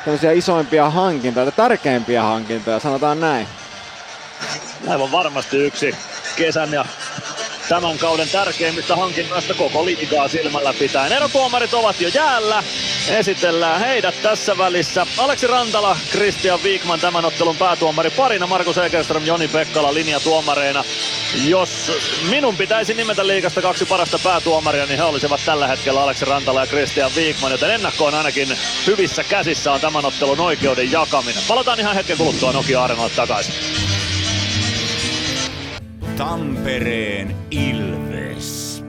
tämmöisiä 0.04 0.32
isoimpia 0.32 0.90
hankintoja, 0.90 1.50
tärkeimpiä 1.50 2.22
hankintoja, 2.22 2.80
sanotaan 2.80 3.20
näin. 3.20 3.46
Aivan 4.88 5.12
varmasti 5.12 5.56
yksi 5.56 5.94
kesän 6.36 6.72
ja 6.72 6.84
tämän 7.70 7.98
kauden 7.98 8.28
tärkeimmistä 8.28 8.96
hankinnoista 8.96 9.54
koko 9.54 9.84
liigaa 9.84 10.28
silmällä 10.28 10.74
pitäen. 10.78 11.12
Erotuomarit 11.12 11.74
ovat 11.74 12.00
jo 12.00 12.08
jäällä. 12.14 12.64
Esitellään 13.08 13.80
heidät 13.80 14.22
tässä 14.22 14.58
välissä. 14.58 15.06
Aleksi 15.18 15.46
Rantala, 15.46 15.96
Christian 16.10 16.62
Wigman 16.62 17.00
tämän 17.00 17.24
ottelun 17.24 17.56
päätuomari 17.56 18.10
parina, 18.10 18.46
Markus 18.46 18.78
Egerström, 18.78 19.26
Joni 19.26 19.48
Pekkala 19.48 19.94
linjatuomareina. 19.94 20.84
Jos 21.44 21.92
minun 22.30 22.56
pitäisi 22.56 22.94
nimetä 22.94 23.26
liikasta 23.26 23.62
kaksi 23.62 23.84
parasta 23.84 24.18
päätuomaria, 24.24 24.86
niin 24.86 24.98
he 24.98 25.04
olisivat 25.04 25.40
tällä 25.46 25.68
hetkellä 25.68 26.02
Aleksi 26.02 26.24
Rantala 26.24 26.60
ja 26.60 26.66
Christian 26.66 27.10
Wigman, 27.16 27.52
joten 27.52 27.70
ennakkoon 27.70 28.14
ainakin 28.14 28.58
hyvissä 28.86 29.24
käsissä 29.24 29.72
on 29.72 29.80
tämän 29.80 30.04
ottelun 30.04 30.40
oikeuden 30.40 30.92
jakaminen. 30.92 31.42
Palataan 31.48 31.80
ihan 31.80 31.94
hetken 31.94 32.16
kuluttua 32.16 32.52
Nokia 32.52 32.84
Arenalle 32.84 33.10
takaisin. 33.16 33.54
Tampereen 36.20 37.36
Ilves. 37.50 38.84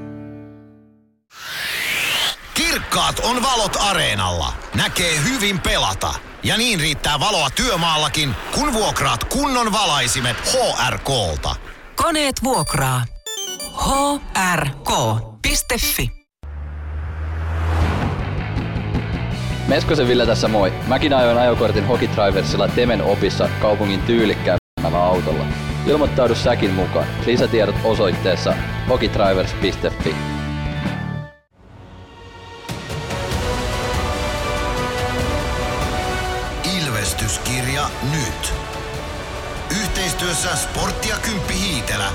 Kirkkaat 2.53 3.19
on 3.19 3.43
valot 3.43 3.77
areenalla. 3.79 4.53
Näkee 4.75 5.19
hyvin 5.23 5.59
pelata. 5.59 6.13
Ja 6.43 6.57
niin 6.57 6.79
riittää 6.79 7.19
valoa 7.19 7.49
työmaallakin, 7.49 8.35
kun 8.55 8.73
vuokraat 8.73 9.23
kunnon 9.23 9.71
valaisimet 9.71 10.37
HRKlta. 10.37 11.55
Koneet 11.95 12.43
vuokraa. 12.43 13.05
hrk.fi 14.55 16.11
Meskosen 19.67 20.07
Ville 20.07 20.25
tässä 20.25 20.47
moi. 20.47 20.73
Mäkin 20.87 21.13
ajoin 21.13 21.37
ajokortin 21.37 21.87
Hokitriversilla 21.87 22.67
Temen 22.67 23.03
opissa 23.03 23.49
kaupungin 23.61 24.01
tyylikkäämmällä 24.01 25.03
autolla. 25.03 25.70
Ilmoittaudu 25.87 26.35
säkin 26.35 26.71
mukaan. 26.71 27.07
Lisätiedot 27.25 27.75
osoitteessa 27.83 28.53
hokitrivers.fi. 28.89 30.15
Ilvestyskirja 36.79 37.83
nyt. 38.11 38.53
Yhteistyössä 39.81 40.55
Sportti 40.55 41.09
ja 41.09 41.15
Kymppi 41.15 41.53
Hiitelä. 41.53 42.05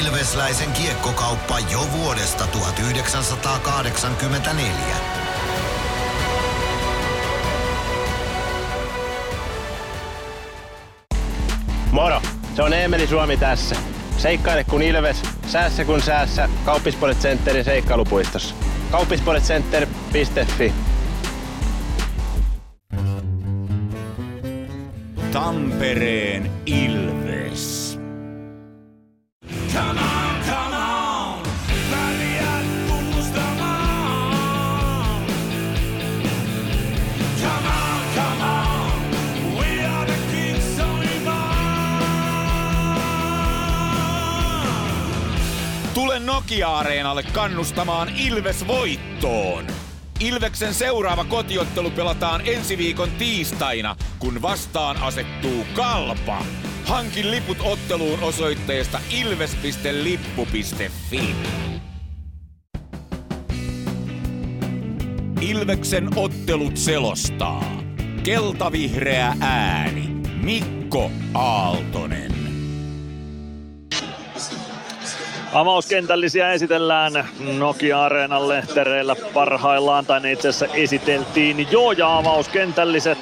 Ilvesläisen 0.00 0.72
kiekkokauppa 0.72 1.58
jo 1.72 1.80
vuodesta 1.92 2.46
1984. 2.46 4.96
Moro! 11.92 12.20
Se 12.56 12.62
on 12.62 12.72
Eemeli 12.72 13.06
Suomi 13.06 13.36
tässä. 13.36 13.76
Seikkaile 14.18 14.64
kun 14.64 14.82
ilves, 14.82 15.22
säässä 15.46 15.84
kun 15.84 16.02
säässä. 16.02 16.48
Kauppispoilet 16.64 17.18
Centerin 17.18 17.64
seikkailupuistossa. 17.64 18.54
Kauppispoiletcenter.fi 18.90 20.72
Tampereen 25.32 26.50
Ilves. 26.66 27.98
Come 29.74 30.00
on, 30.00 30.25
Tule 46.16 46.26
Nokia-areenalle 46.26 47.22
kannustamaan 47.22 48.08
Ilves 48.16 48.66
voittoon. 48.66 49.66
Ilveksen 50.20 50.74
seuraava 50.74 51.24
kotiottelu 51.24 51.90
pelataan 51.90 52.40
ensi 52.44 52.78
viikon 52.78 53.10
tiistaina, 53.10 53.96
kun 54.18 54.42
vastaan 54.42 54.96
asettuu 55.02 55.66
Kalpa. 55.74 56.42
Hankin 56.84 57.30
liput 57.30 57.58
otteluun 57.60 58.20
osoitteesta 58.22 59.00
ilves.lippu.fi. 59.10 60.16
Ilveksen 65.40 66.08
ottelut 66.16 66.76
selostaa. 66.76 67.82
Keltavihreä 68.22 69.36
ääni. 69.40 70.08
Mikko 70.42 71.10
Aaltonen. 71.34 72.35
Avauskentällisiä 75.56 76.52
esitellään 76.52 77.28
Nokia-areenan 77.58 78.48
lehtereillä 78.48 79.16
parhaillaan, 79.34 80.06
tai 80.06 80.20
ne 80.20 80.32
itse 80.32 80.48
asiassa 80.48 80.74
esiteltiin 80.74 81.66
jo, 81.70 81.92
ja 81.92 82.16
avauskentälliset 82.16 83.18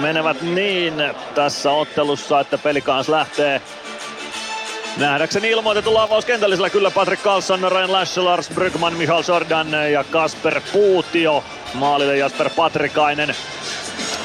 menevät 0.00 0.42
niin 0.42 0.94
tässä 1.34 1.70
ottelussa, 1.70 2.40
että 2.40 2.58
pelikans 2.58 3.08
lähtee 3.08 3.62
Nähdäkseni 4.96 5.50
ilmoitetulla 5.50 6.02
avauskentällisellä 6.02 6.70
kyllä 6.70 6.90
Patrick 6.90 7.22
Carlson, 7.22 7.72
Ryan 7.72 7.92
Lash, 7.92 8.18
Lars 8.18 8.50
Brygman, 8.54 8.94
Michael 8.94 9.22
Jordan 9.28 9.92
ja 9.92 10.04
Kasper 10.04 10.60
Puutio. 10.72 11.44
Maalille 11.74 12.16
Jasper 12.16 12.50
Patrikainen. 12.56 13.34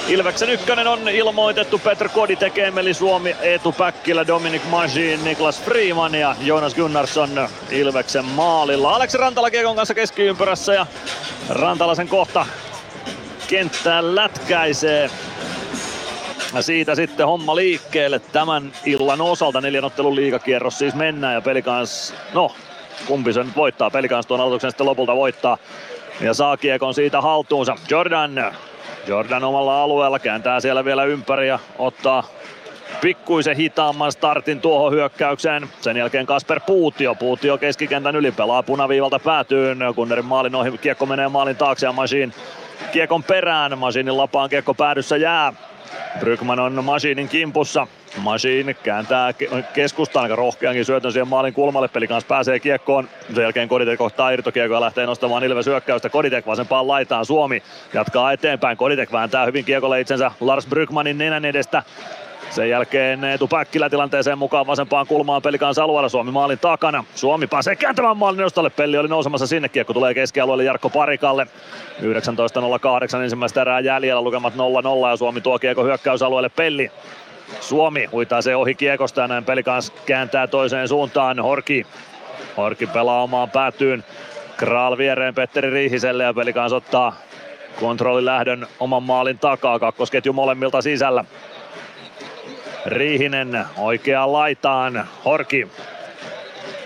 Ilveksen 0.10 0.49
ykkönen 0.49 0.88
on 0.88 1.10
ilmoitettu 1.10 1.80
Petr 1.80 2.10
Koditek, 2.10 2.57
Emeli 2.57 2.93
Suomi, 2.93 3.36
Eetu 3.41 3.72
Päkkilä, 3.72 4.28
Dominic 4.28 4.62
Majin, 4.70 5.24
Niklas 5.24 5.62
Freeman 5.62 6.16
ja 6.16 6.36
Jonas 6.41 6.76
Gunnarsson 6.76 7.49
Ilveksen 7.72 8.26
maalilla. 8.26 8.95
Aleksi 8.95 9.18
Rantala 9.18 9.51
Kiekon 9.51 9.76
kanssa 9.76 9.93
keskiympyrässä 9.93 10.74
ja 10.74 10.86
Rantala 11.49 11.95
sen 11.95 12.07
kohta 12.07 12.45
kenttään 13.47 14.16
lätkäisee. 14.16 15.10
Ja 16.53 16.62
siitä 16.62 16.95
sitten 16.95 17.28
homma 17.28 17.55
liikkeelle 17.55 18.20
tämän 18.20 18.72
illan 18.86 19.22
osalta. 19.22 19.62
Neljän 19.62 19.86
ottelun 19.86 20.16
liigakierros 20.16 20.78
siis 20.78 20.95
mennään 20.95 21.34
ja 21.34 21.41
pelikans, 21.41 22.14
no 22.34 22.51
kumpi 23.07 23.34
se 23.34 23.43
nyt 23.43 23.55
voittaa, 23.55 23.89
pelikans 23.89 24.26
tuon 24.26 24.41
aloituksen 24.41 24.72
sitten 24.72 24.86
lopulta 24.86 25.16
voittaa. 25.16 25.57
Ja 26.22 26.34
saa 26.34 26.57
kiekon 26.57 26.93
siitä 26.93 27.22
haltuunsa. 27.22 27.76
Jordan, 27.89 28.55
Jordan 29.10 29.43
omalla 29.43 29.84
alueella 29.84 30.20
kääntää 30.20 30.60
siellä 30.60 30.86
vielä 30.86 31.03
ympäri 31.03 31.47
ja 31.47 31.60
ottaa 31.78 32.24
pikkuisen 33.01 33.55
hitaamman 33.55 34.12
startin 34.12 34.62
tuohon 34.62 34.91
hyökkäykseen. 34.91 35.70
Sen 35.82 35.97
jälkeen 35.97 36.26
Kasper 36.26 36.60
Puutio. 36.68 37.16
Puutio 37.16 37.57
keskikentän 37.57 38.16
yli 38.16 38.32
pelaa 38.32 38.64
punaviivalta 38.64 39.20
päätyyn. 39.20 39.80
Kunnerin 39.95 40.26
maalin 40.26 40.55
ohi, 40.55 40.78
kiekko 40.78 41.05
menee 41.05 41.28
maalin 41.28 41.55
taakse 41.55 41.86
ja 41.86 41.91
Machine 41.91 42.34
kiekon 42.91 43.24
perään. 43.24 43.78
Machinin 43.78 44.18
lapaan 44.18 44.49
kiekko 44.49 44.74
päädyssä 44.74 45.18
jää. 45.18 45.53
Brygman 46.20 46.60
on 46.60 46.84
Machinin 46.84 47.30
kimpussa. 47.30 47.88
Machine 48.18 48.74
kääntää 48.74 49.34
keskustaan 49.74 50.24
aika 50.24 50.36
rohkeankin 50.36 50.86
syötön 50.86 51.12
siihen 51.12 51.28
maalin 51.28 51.54
kulmalle. 51.54 51.88
Peli 51.88 52.08
kanssa 52.08 52.28
pääsee 52.28 52.60
kiekkoon. 52.60 53.10
Sen 53.36 53.42
jälkeen 53.42 53.70
Koditek 53.70 53.98
kohtaa 53.98 54.30
irtokiekkoa 54.30 54.78
ja 54.78 54.82
lähtee 54.82 55.06
nostamaan 55.06 55.44
Ilves 55.44 55.66
hyökkäystä. 55.66 56.10
Koditek 56.10 56.46
vasempaan 56.46 56.88
laitaan 56.88 57.26
Suomi. 57.26 57.64
Jatkaa 57.94 58.32
eteenpäin. 58.32 58.78
Koditek 58.78 59.12
vääntää 59.12 59.46
hyvin 59.46 59.66
kiekolle 59.66 60.02
itsensä 60.02 60.32
Lars 60.40 60.68
Brygmanin 60.68 61.18
nenän 61.18 61.46
edestä. 61.46 61.84
Sen 62.50 62.70
jälkeen 62.70 63.24
Eetu 63.24 63.47
Päkkilä 63.47 63.89
tilanteeseen 63.89 64.38
mukaan 64.38 64.68
vasempaan 64.68 65.08
kulmaan 65.08 65.41
pelikansa 65.41 65.84
alueella 65.84 66.10
Suomi 66.10 66.32
maalin 66.32 66.60
takana. 66.60 67.04
Suomi 67.16 67.47
pääsee 67.47 67.76
kääntämään 67.76 68.18
maalin 68.18 68.41
nostolle. 68.41 68.70
Pelli 68.70 68.97
oli 68.97 69.08
nousemassa 69.08 69.47
sinne. 69.47 69.70
Kiekko 69.70 69.93
tulee 69.93 70.14
keskialueelle 70.14 70.64
Jarkko 70.64 70.89
Parikalle. 70.89 71.47
19.08 72.02 73.22
ensimmäistä 73.24 73.62
erää 73.62 73.80
jäljellä 73.80 74.22
lukemat 74.22 74.54
0-0 74.54 74.58
ja 75.10 75.18
Suomi 75.18 75.41
tuo 75.41 75.60
kiekko 75.60 75.84
hyökkäysalueelle 75.84 76.50
Pelli. 76.50 76.91
Suomi 77.60 78.06
huitaa 78.06 78.41
se 78.41 78.56
ohi 78.56 78.76
kiekosta 78.76 79.22
ja 79.22 79.28
näin 79.28 79.43
pelikans 79.43 79.91
kääntää 80.06 80.47
toiseen 80.47 80.88
suuntaan. 80.88 81.39
Horki. 81.39 81.86
Horki 82.58 82.88
pelaa 82.88 83.24
omaan 83.24 83.50
päätyyn. 83.50 84.04
Kral 84.58 84.97
viereen 84.97 85.36
Petteri 85.36 85.70
Riihiselle 85.70 86.24
ja 86.24 86.34
pelikans 86.34 86.74
ottaa 86.74 87.16
kontrollilähdön 87.80 88.68
oman 88.80 89.04
maalin 89.04 89.39
takaa. 89.39 89.80
Kakkosketju 89.80 90.34
molemmilta 90.34 90.82
sisällä. 90.82 91.26
Riihinen 92.86 93.65
oikeaan 93.77 94.34
laitaan. 94.34 95.07
Horki. 95.25 95.67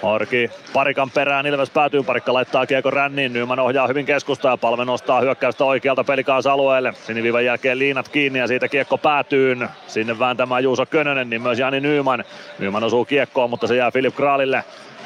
Horki 0.03 0.51
parikan 0.73 1.11
perään, 1.11 1.45
Ilves 1.45 1.69
päätyy, 1.69 2.03
parikka 2.03 2.33
laittaa 2.33 2.65
kiekko 2.65 2.91
ränniin, 2.91 3.33
Nyman 3.33 3.59
ohjaa 3.59 3.87
hyvin 3.87 4.05
keskustaa 4.05 4.51
ja 4.51 4.57
palve 4.57 4.85
nostaa 4.85 5.21
hyökkäystä 5.21 5.65
oikealta 5.65 6.03
pelikaas 6.03 6.47
alueelle. 6.47 6.93
Siniviivan 6.93 7.45
jälkeen 7.45 7.79
liinat 7.79 8.09
kiinni 8.09 8.39
ja 8.39 8.47
siitä 8.47 8.67
kiekko 8.67 8.97
päätyy. 8.97 9.57
Sinne 9.87 10.19
vääntämään 10.19 10.63
Juuso 10.63 10.85
Könönen, 10.85 11.29
niin 11.29 11.41
myös 11.41 11.59
Jani 11.59 11.79
Nyman. 11.79 12.23
Nyman 12.59 12.83
osuu 12.83 13.05
kiekkoon, 13.05 13.49
mutta 13.49 13.67
se 13.67 13.75
jää 13.75 13.91
Filip 13.91 14.15
Kraalille. 14.15 14.63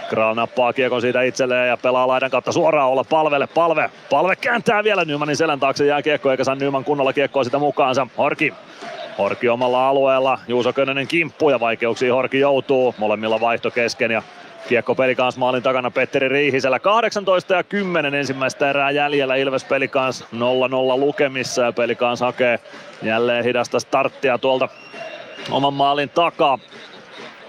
Kraal 0.10 0.36
nappaa 0.36 0.74
kiekon 0.74 1.02
siitä 1.02 1.22
itselleen 1.22 1.68
ja 1.68 1.78
pelaa 1.78 2.08
laidan 2.08 2.32
kautta 2.32 2.52
suoraan 2.52 2.90
olla 2.90 3.04
palvelle. 3.04 3.48
Palve, 3.48 3.90
palve 4.10 4.36
kääntää 4.36 4.84
vielä 4.84 5.06
Nymanin 5.06 5.36
selän 5.36 5.60
taakse 5.60 5.86
jää 5.86 6.02
kiekko 6.02 6.32
eikä 6.32 6.44
saa 6.44 6.56
Nyman 6.56 6.84
kunnolla 6.84 7.14
kiekkoa 7.14 7.44
sitä 7.44 7.60
mukaansa. 7.60 8.08
Horki 8.18 8.54
Horki 9.18 9.50
omalla 9.50 9.90
alueella, 9.90 10.40
Juuso 10.48 10.74
Könönen 10.74 11.08
kimppu 11.08 11.50
ja 11.50 11.60
vaikeuksiin 11.60 12.14
Horki 12.14 12.40
joutuu, 12.40 12.96
molemmilla 12.98 13.42
vaihto 13.42 13.72
kesken 13.72 14.12
ja 14.12 14.22
Kiekko 14.68 14.96
pelikans 14.96 15.38
maalin 15.38 15.64
takana 15.64 15.92
Petteri 15.92 16.30
Riihisellä. 16.30 16.80
18 16.80 17.54
ja 17.54 17.64
10 17.64 18.16
ensimmäistä 18.16 18.70
erää 18.70 18.92
jäljellä 18.92 19.36
Ilves 19.36 19.64
pelikans 19.64 20.24
0-0 20.24 21.00
lukemissa 21.00 21.62
ja 21.62 21.72
pelikans 21.72 22.22
hakee 22.22 22.60
jälleen 23.04 23.44
hidasta 23.44 23.80
starttia 23.80 24.38
tuolta 24.38 24.70
oman 25.52 25.74
maalin 25.74 26.10
takaa. 26.10 26.60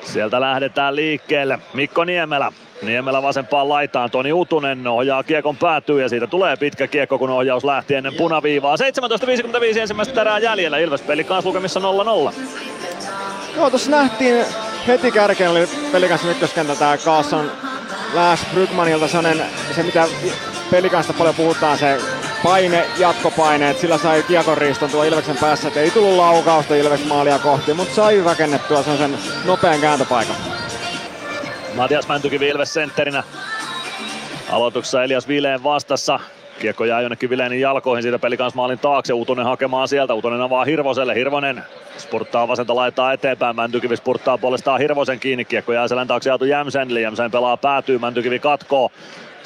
Sieltä 0.00 0.40
lähdetään 0.40 0.96
liikkeelle. 0.96 1.58
Mikko 1.74 2.04
Niemelä 2.04 2.52
Niemelä 2.82 3.22
vasempaan 3.22 3.68
laitaan, 3.68 4.10
Toni 4.10 4.32
Utunen 4.32 4.86
ohjaa 4.86 5.22
kiekon 5.22 5.56
päätyy 5.56 6.02
ja 6.02 6.08
siitä 6.08 6.26
tulee 6.26 6.56
pitkä 6.56 6.86
kiekko, 6.86 7.18
kun 7.18 7.30
ohjaus 7.30 7.64
lähti 7.64 7.94
ennen 7.94 8.14
punaviivaa. 8.14 8.76
17.55 8.76 9.78
ensimmäistä 9.78 10.20
erää 10.20 10.38
jäljellä, 10.38 10.78
Ilves 10.78 11.02
peli 11.02 11.24
kanssa 11.24 11.48
lukemissa 11.48 11.80
0-0. 11.80 12.34
Joo, 13.56 13.70
tuossa 13.70 13.90
nähtiin 13.90 14.44
heti 14.86 15.10
kärkeen 15.10 15.50
oli 15.50 15.68
pelikanssa 15.92 16.30
ykköskentä 16.30 16.74
tää 16.74 16.96
Carlson 16.96 17.50
Lars 18.14 18.40
Brygmanilta 18.52 19.08
sellainen, 19.08 19.46
se 19.74 19.82
mitä 19.82 20.06
pelikansta 20.70 21.12
paljon 21.12 21.34
puhutaan, 21.34 21.78
se 21.78 22.00
paine, 22.42 22.86
jatkopaine, 22.98 23.70
että 23.70 23.80
sillä 23.80 23.98
sai 23.98 24.22
kiekon 24.22 24.58
riiston 24.58 24.90
tuo 24.90 25.04
Ilveksen 25.04 25.36
päässä, 25.36 25.68
että 25.68 25.80
ei 25.80 25.90
tullut 25.90 26.16
laukausta 26.16 26.74
Ilves 26.74 27.04
maalia 27.04 27.38
kohti, 27.38 27.74
mutta 27.74 27.94
sai 27.94 28.22
rakennettua 28.22 28.82
sen 28.82 29.18
nopean 29.44 29.80
kääntöpaikan. 29.80 30.57
Matias 31.74 32.08
Mäntykivi 32.08 32.48
Ilves 32.48 32.74
sentterinä. 32.74 33.22
Aloituksessa 34.50 35.04
Elias 35.04 35.28
Vileen 35.28 35.62
vastassa. 35.62 36.20
Kiekko 36.58 36.84
jää 36.84 37.00
jonnekin 37.00 37.30
Vileenin 37.30 37.60
jalkoihin 37.60 38.02
siitä 38.02 38.18
pelikans 38.18 38.54
maalin 38.54 38.78
taakse. 38.78 39.12
Utonen 39.12 39.44
hakemaan 39.44 39.88
sieltä. 39.88 40.14
Utonen 40.14 40.40
avaa 40.40 40.64
Hirvoselle. 40.64 41.14
Hirvonen 41.14 41.62
spurttaa 41.98 42.48
vasenta 42.48 42.74
laittaa 42.74 43.12
eteenpäin. 43.12 43.56
Mäntykivi 43.56 43.96
spurttaa 43.96 44.38
puolestaan 44.38 44.80
Hirvosen 44.80 45.20
kiinni. 45.20 45.44
Kiekko 45.44 45.72
jää 45.72 45.88
selän 45.88 46.06
taakse 46.06 46.30
Aatu 46.30 46.44
Jämsenille. 46.44 47.00
Jämsen 47.00 47.30
pelaa 47.30 47.56
päätyy. 47.56 47.98
Mäntykivi 47.98 48.38
katkoo. 48.38 48.90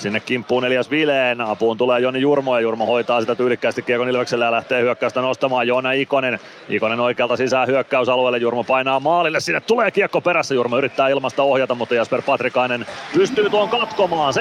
Sinne 0.03 0.21
kimppuun 0.21 0.65
Elias 0.65 0.91
Vileen. 0.91 1.41
Apuun 1.41 1.79
tulee 1.79 2.01
Joni 2.01 2.21
Jurmo 2.21 2.57
ja 2.57 2.61
Jurmo 2.61 2.87
hoitaa 2.87 3.21
sitä 3.21 3.35
tyylikkäästi 3.35 3.83
Kiekon 3.83 4.09
Ilvekselle 4.09 4.45
ja 4.45 4.53
lähtee 4.53 4.83
hyökkäystä 4.83 5.21
nostamaan 5.21 5.69
Joona 5.69 5.93
Ikonen. 5.93 6.39
Ikonen 6.69 7.01
oikealta 7.01 7.37
sisään 7.37 7.69
hyökkäysalueelle. 7.69 8.39
Jurmo 8.39 8.65
painaa 8.65 9.01
maalille. 9.01 9.41
Sinne 9.41 9.61
tulee 9.61 9.91
kiekko 9.91 10.21
perässä. 10.21 10.55
Jurmo 10.55 10.79
yrittää 10.79 11.09
ilmasta 11.09 11.43
ohjata, 11.43 11.75
mutta 11.75 11.95
Jasper 11.95 12.23
Patrikainen 12.23 12.87
pystyy 13.15 13.51
tuon 13.51 13.69
katkomaan. 13.69 14.35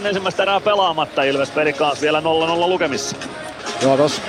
17.29 0.00 0.06
ensimmäistä 0.06 0.42
erää 0.42 0.60
pelaamatta. 0.60 1.22
Ilves 1.22 1.50
Perikaas 1.50 2.02
vielä 2.02 2.20
0-0 2.20 2.22
lukemissa. 2.68 3.16
Joo, 3.82 3.96
tos 3.96 4.22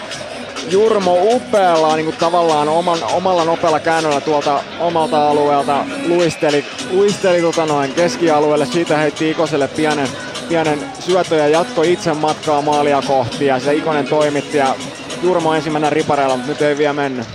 Jurmo 0.70 1.18
upealla 1.22 1.95
niin 1.95 2.05
kuin 2.05 2.18
tavallaan 2.18 2.70
oman, 2.70 2.99
omalla 3.14 3.45
nopealla 3.45 3.80
käännöllä 3.80 4.22
tuolta 4.22 4.64
omalta 4.80 5.30
alueelta 5.30 5.86
luisteli, 6.07 6.66
luisteli 6.91 7.41
tota 7.41 7.66
noin 7.66 7.93
keskialueelle. 7.93 8.66
Siitä 8.66 8.97
heitti 8.97 9.32
Ikoselle 9.32 9.68
pienen, 9.68 10.07
pienen 10.49 10.80
syötö 10.99 11.36
ja 11.36 11.47
jatko 11.47 11.84
itse 11.84 12.14
matkaa 12.14 12.62
maalia 12.62 13.01
kohti 13.07 13.45
ja 13.45 13.59
se 13.59 13.74
Ikonen 13.74 14.07
toimitti 14.07 14.57
ja 14.57 14.76
Jurmo 15.24 15.53
ensimmäinen 15.53 15.91
ripareilla, 15.91 16.36
mutta 16.36 16.51
nyt 16.51 16.62
ei 16.62 16.78
vielä 16.78 16.93
mennyt. 16.93 17.28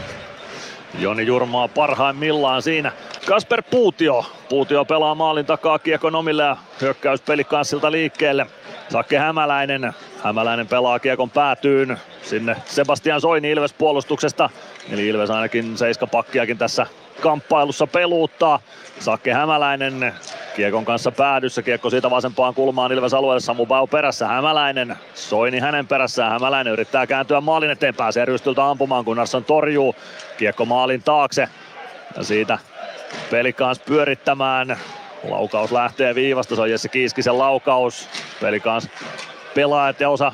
Joni 0.98 1.26
Jurmaa 1.26 1.68
parhaimmillaan 1.68 2.62
siinä. 2.62 2.92
Kasper 3.26 3.62
Puutio. 3.70 4.24
Puutio 4.48 4.84
pelaa 4.84 5.14
maalin 5.14 5.46
takaa 5.46 5.78
kiekon 5.78 6.14
omille 6.14 6.42
ja 6.42 6.56
hyökkäys 6.80 7.20
pelikanssilta 7.20 7.92
liikkeelle. 7.92 8.46
Sakke 8.88 9.18
Hämäläinen. 9.18 9.94
Hämäläinen 10.26 10.66
pelaa 10.66 10.98
kiekon 10.98 11.30
päätyyn. 11.30 11.98
Sinne 12.22 12.56
Sebastian 12.64 13.20
Soini 13.20 13.50
Ilves 13.50 13.72
puolustuksesta. 13.72 14.50
Eli 14.92 15.08
Ilves 15.08 15.30
ainakin 15.30 15.78
seiskapakkiakin 15.78 16.58
tässä 16.58 16.86
kamppailussa 17.20 17.86
peluuttaa. 17.86 18.60
Sakke 19.00 19.32
Hämäläinen 19.32 20.14
Kiekon 20.56 20.84
kanssa 20.84 21.10
päädyssä, 21.10 21.62
kiekko 21.62 21.90
siitä 21.90 22.10
vasempaan 22.10 22.54
kulmaan 22.54 22.92
Ilves 22.92 23.14
alueelle, 23.14 23.40
Samu 23.40 23.66
Bau 23.66 23.86
perässä, 23.86 24.26
Hämäläinen, 24.26 24.96
Soini 25.14 25.58
hänen 25.58 25.86
perässään, 25.86 26.32
Hämäläinen 26.32 26.72
yrittää 26.72 27.06
kääntyä 27.06 27.40
maalin 27.40 27.70
eteen, 27.70 27.94
pääsee 27.94 28.24
rystyltä 28.24 28.70
ampumaan, 28.70 29.04
Gunnarsson 29.04 29.44
torjuu, 29.44 29.94
kiekko 30.38 30.64
maalin 30.64 31.02
taakse. 31.02 31.48
Ja 32.16 32.22
siitä 32.22 32.58
Pelikans 33.30 33.78
pyörittämään, 33.78 34.76
laukaus 35.28 35.72
lähtee 35.72 36.14
viivasta, 36.14 36.54
se 36.54 36.60
on 36.60 36.70
Jesse 36.70 36.88
Kiiskisen 36.88 37.38
laukaus, 37.38 38.08
Pelikans 38.40 38.88
pelaajat 39.56 40.00
ja 40.00 40.10
osa 40.10 40.32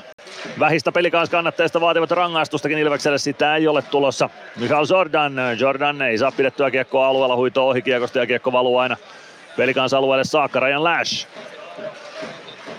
vähistä 0.61 0.93
kannatteista 1.31 1.81
vaativat 1.81 2.11
rangaistustakin 2.11 2.79
Ilvekselle, 2.79 3.19
sitä 3.19 3.57
ei 3.57 3.69
ole 3.69 3.83
tulossa. 3.83 4.31
Michael 4.57 4.87
Jordan, 4.91 5.33
Jordan 5.59 6.03
ei 6.03 6.19
saa 6.19 6.33
pidettyä 6.33 6.71
kiekkoa 6.71 7.07
alueella, 7.07 7.37
huito 7.37 7.69
ohi 7.69 7.83
kiekosta 7.83 8.19
ja 8.19 8.27
kiekko 8.27 8.53
valuu 8.53 8.79
aina 8.79 8.97
Pelikans 9.57 9.95
alueelle 9.95 10.25
saakka 10.25 10.61
Ryan 10.61 10.85
Lash. 10.85 11.27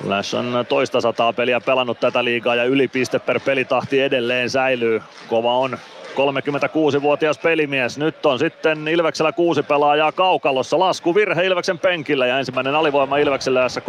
Lash 0.04 0.36
on 0.36 0.66
toista 0.70 1.02
sataa 1.02 1.34
peliä 1.34 1.62
pelannut 1.62 2.00
tätä 2.00 2.24
liigaa 2.24 2.56
ja 2.56 2.64
ylipiste 2.64 3.20
per 3.20 3.40
pelitahti 3.40 4.02
edelleen 4.02 4.50
säilyy. 4.50 5.02
Kova 5.28 5.58
on 5.58 5.78
36-vuotias 6.14 7.38
pelimies. 7.38 7.98
Nyt 7.98 8.26
on 8.26 8.40
sitten 8.40 8.88
Ilveksellä 8.88 9.32
kuusi 9.32 9.64
pelaajaa 9.64 10.12
kaukalossa. 10.12 10.80
Lasku 10.80 11.16
virhe 11.16 11.46
Ilveksen 11.46 11.80
penkillä 11.80 12.28
ja 12.28 12.40
ensimmäinen 12.40 12.76
alivoima 12.76 13.18
Ilveksellä 13.18 13.62
tässä 13.62 13.82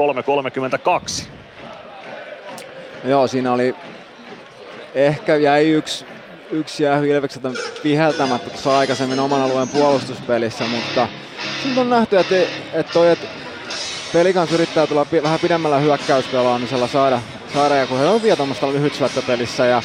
3.32. 1.22 1.26
Joo, 3.05 3.26
siinä 3.26 3.52
oli 3.52 3.74
ehkä 4.94 5.36
jäi 5.36 5.70
yksi, 5.70 6.05
yksi 6.50 6.82
jäähy 6.82 7.09
Ilvekseltä 7.09 7.50
viheltämättä 7.84 8.50
tuossa 8.50 8.78
aikaisemmin 8.78 9.20
oman 9.20 9.42
alueen 9.42 9.68
puolustuspelissä, 9.68 10.64
mutta 10.64 11.09
nyt 11.64 11.78
on 11.78 11.90
nähty, 11.90 12.18
että, 12.18 12.34
että 12.72 12.92
toi, 12.92 13.11
että 13.11 13.26
Pelikans 14.12 14.52
yrittää 14.52 14.86
tulla 14.86 15.05
pi- 15.05 15.22
vähän 15.22 15.40
pidemmällä 15.40 15.78
hyökkäyspelaamisella 15.78 16.86
saada, 16.86 17.20
saada 17.55 17.76
ja 17.76 17.86
kun 17.86 17.98
he 17.98 18.07
on 18.07 18.22
vielä 18.22 18.36
tuommoista 18.36 18.72
lyhytsyöttöpelissä 18.72 19.66
ja 19.66 19.82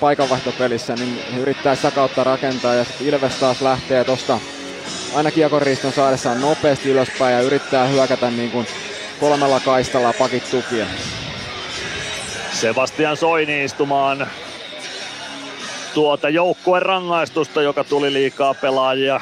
paikanvaihtopelissä, 0.00 0.94
niin 0.94 1.18
he 1.34 1.40
yrittää 1.40 1.74
sitä 1.74 1.90
kautta 1.90 2.24
rakentaa 2.24 2.74
ja 2.74 2.84
sitten 2.84 3.06
Ilves 3.06 3.34
taas 3.34 3.62
lähtee 3.62 4.04
tosta 4.04 4.40
aina 5.14 5.30
kiekonriiston 5.30 5.92
saadessaan 5.92 6.40
nopeasti 6.40 6.90
ylöspäin 6.90 7.34
ja 7.34 7.40
yrittää 7.40 7.86
hyökätä 7.86 8.30
niin 8.30 8.50
kuin 8.50 8.66
kolmella 9.20 9.60
kaistalla 9.60 10.12
pakit 10.12 10.50
tukia. 10.50 10.86
Sebastian 12.52 13.16
Soini 13.16 13.64
istumaan 13.64 14.26
tuota 15.94 16.28
joukkueen 16.28 16.82
rangaistusta, 16.82 17.62
joka 17.62 17.84
tuli 17.84 18.12
liikaa 18.12 18.54
pelaajia 18.54 19.20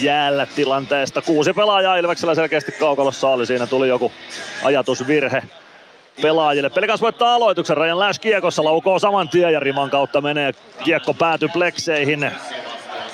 jäällä 0.00 0.46
tilanteesta. 0.46 1.22
Kuusi 1.22 1.52
pelaajaa 1.52 1.96
Ilveksellä 1.96 2.34
selkeästi 2.34 2.72
kaukalossa 2.72 3.28
oli. 3.28 3.46
Siinä 3.46 3.66
tuli 3.66 3.88
joku 3.88 4.12
ajatusvirhe 4.64 5.42
pelaajille. 6.22 6.70
Pelikas 6.70 7.00
voittaa 7.00 7.34
aloituksen. 7.34 7.76
Rajan 7.76 7.98
Lash 7.98 8.20
kiekossa 8.20 8.64
laukoo 8.64 8.98
saman 8.98 9.28
tien 9.28 9.52
ja 9.52 9.60
riman 9.60 9.90
kautta 9.90 10.20
menee. 10.20 10.52
Kiekko 10.84 11.14
pääty 11.14 11.48
plekseihin. 11.48 12.30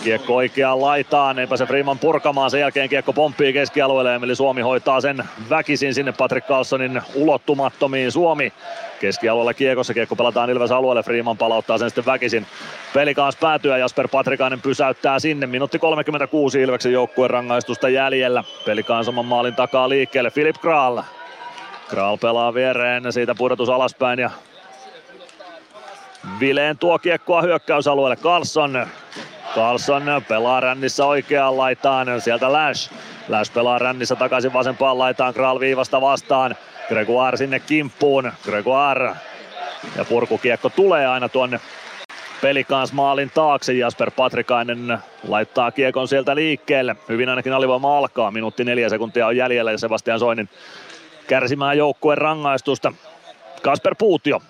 Kiekko 0.05 0.37
oikeaan 0.37 0.81
laitaan, 0.81 1.39
ei 1.39 1.47
pääse 1.47 1.67
Freeman 1.67 1.99
purkamaan, 1.99 2.51
sen 2.51 2.61
jälkeen 2.61 2.89
kiekko 2.89 3.13
pomppii 3.13 3.53
keskialueelle, 3.53 4.15
eli 4.15 4.37
Suomi 4.37 4.61
hoitaa 4.61 5.01
sen 5.01 5.25
väkisin 5.51 5.95
sinne 5.95 6.13
Patrick 6.13 6.49
Carlsonin 6.49 7.03
ulottumattomiin. 7.15 8.13
Suomi 8.13 8.53
keskialueella 9.01 9.55
kiekossa, 9.55 9.95
kiekko 9.95 10.17
pelataan 10.17 10.51
Ilves 10.51 10.71
alueelle, 10.71 11.03
Freeman 11.03 11.39
palauttaa 11.39 11.79
sen 11.79 11.91
sitten 11.91 12.07
väkisin. 12.07 12.47
Peli 12.95 13.15
kanssa 13.15 13.39
päätyä, 13.41 13.79
Jasper 13.79 14.09
Patrikainen 14.09 14.61
pysäyttää 14.61 15.19
sinne, 15.19 15.47
minuutti 15.47 15.79
36 15.79 16.61
Ilveksen 16.61 16.93
joukkueen 16.93 17.31
rangaistusta 17.31 17.89
jäljellä. 17.89 18.45
Peli 18.67 18.85
saman 19.05 19.27
maalin 19.27 19.55
takaa 19.55 19.89
liikkeelle, 19.89 20.31
Filip 20.31 20.57
Kral. 20.57 21.03
Kral 21.89 22.17
pelaa 22.17 22.55
viereen, 22.55 23.13
siitä 23.13 23.35
pudotus 23.35 23.69
alaspäin 23.69 24.19
ja 24.19 24.31
Vileen 26.41 26.79
tuo 26.79 26.99
kiekkoa 26.99 27.43
hyökkäysalueelle, 27.43 28.17
Carlson 28.17 28.87
Carlson 29.55 30.03
pelaa 30.29 30.61
rännissä 30.61 31.07
oikeaan 31.07 31.57
laitaan, 31.57 32.21
sieltä 32.21 32.53
Lash. 32.53 32.93
Lash 33.29 33.53
pelaa 33.55 33.79
rännissä 33.79 34.17
takaisin 34.17 34.53
vasempaan 34.53 34.99
laitaan, 34.99 35.35
Kral 35.35 35.61
viivasta 35.61 36.01
vastaan. 36.01 36.57
Gregoire 36.89 37.37
sinne 37.37 37.61
kimppuun, 37.61 38.33
Gregoire. 38.45 39.15
Ja 39.97 40.05
purkukiekko 40.05 40.71
tulee 40.71 41.07
aina 41.07 41.29
tuonne 41.29 41.61
pelikans 42.43 42.93
maalin 42.93 43.31
taakse. 43.35 43.73
Jasper 43.73 44.11
Patrikainen 44.11 44.99
laittaa 45.29 45.71
kiekon 45.71 46.09
sieltä 46.09 46.35
liikkeelle. 46.35 46.97
Hyvin 47.09 47.29
ainakin 47.29 47.53
alivoima 47.53 47.99
alkaa. 47.99 48.31
Minuutti 48.31 48.65
neljä 48.65 48.89
sekuntia 48.89 49.27
on 49.27 49.37
jäljellä 49.37 49.73
ja 49.73 49.79
Sebastian 49.79 50.19
Soinin 50.19 50.49
kärsimään 51.29 51.79
joukkueen 51.79 52.19
rangaistusta. 52.19 52.93
Kasper 53.63 53.95
Puutio 53.99 54.41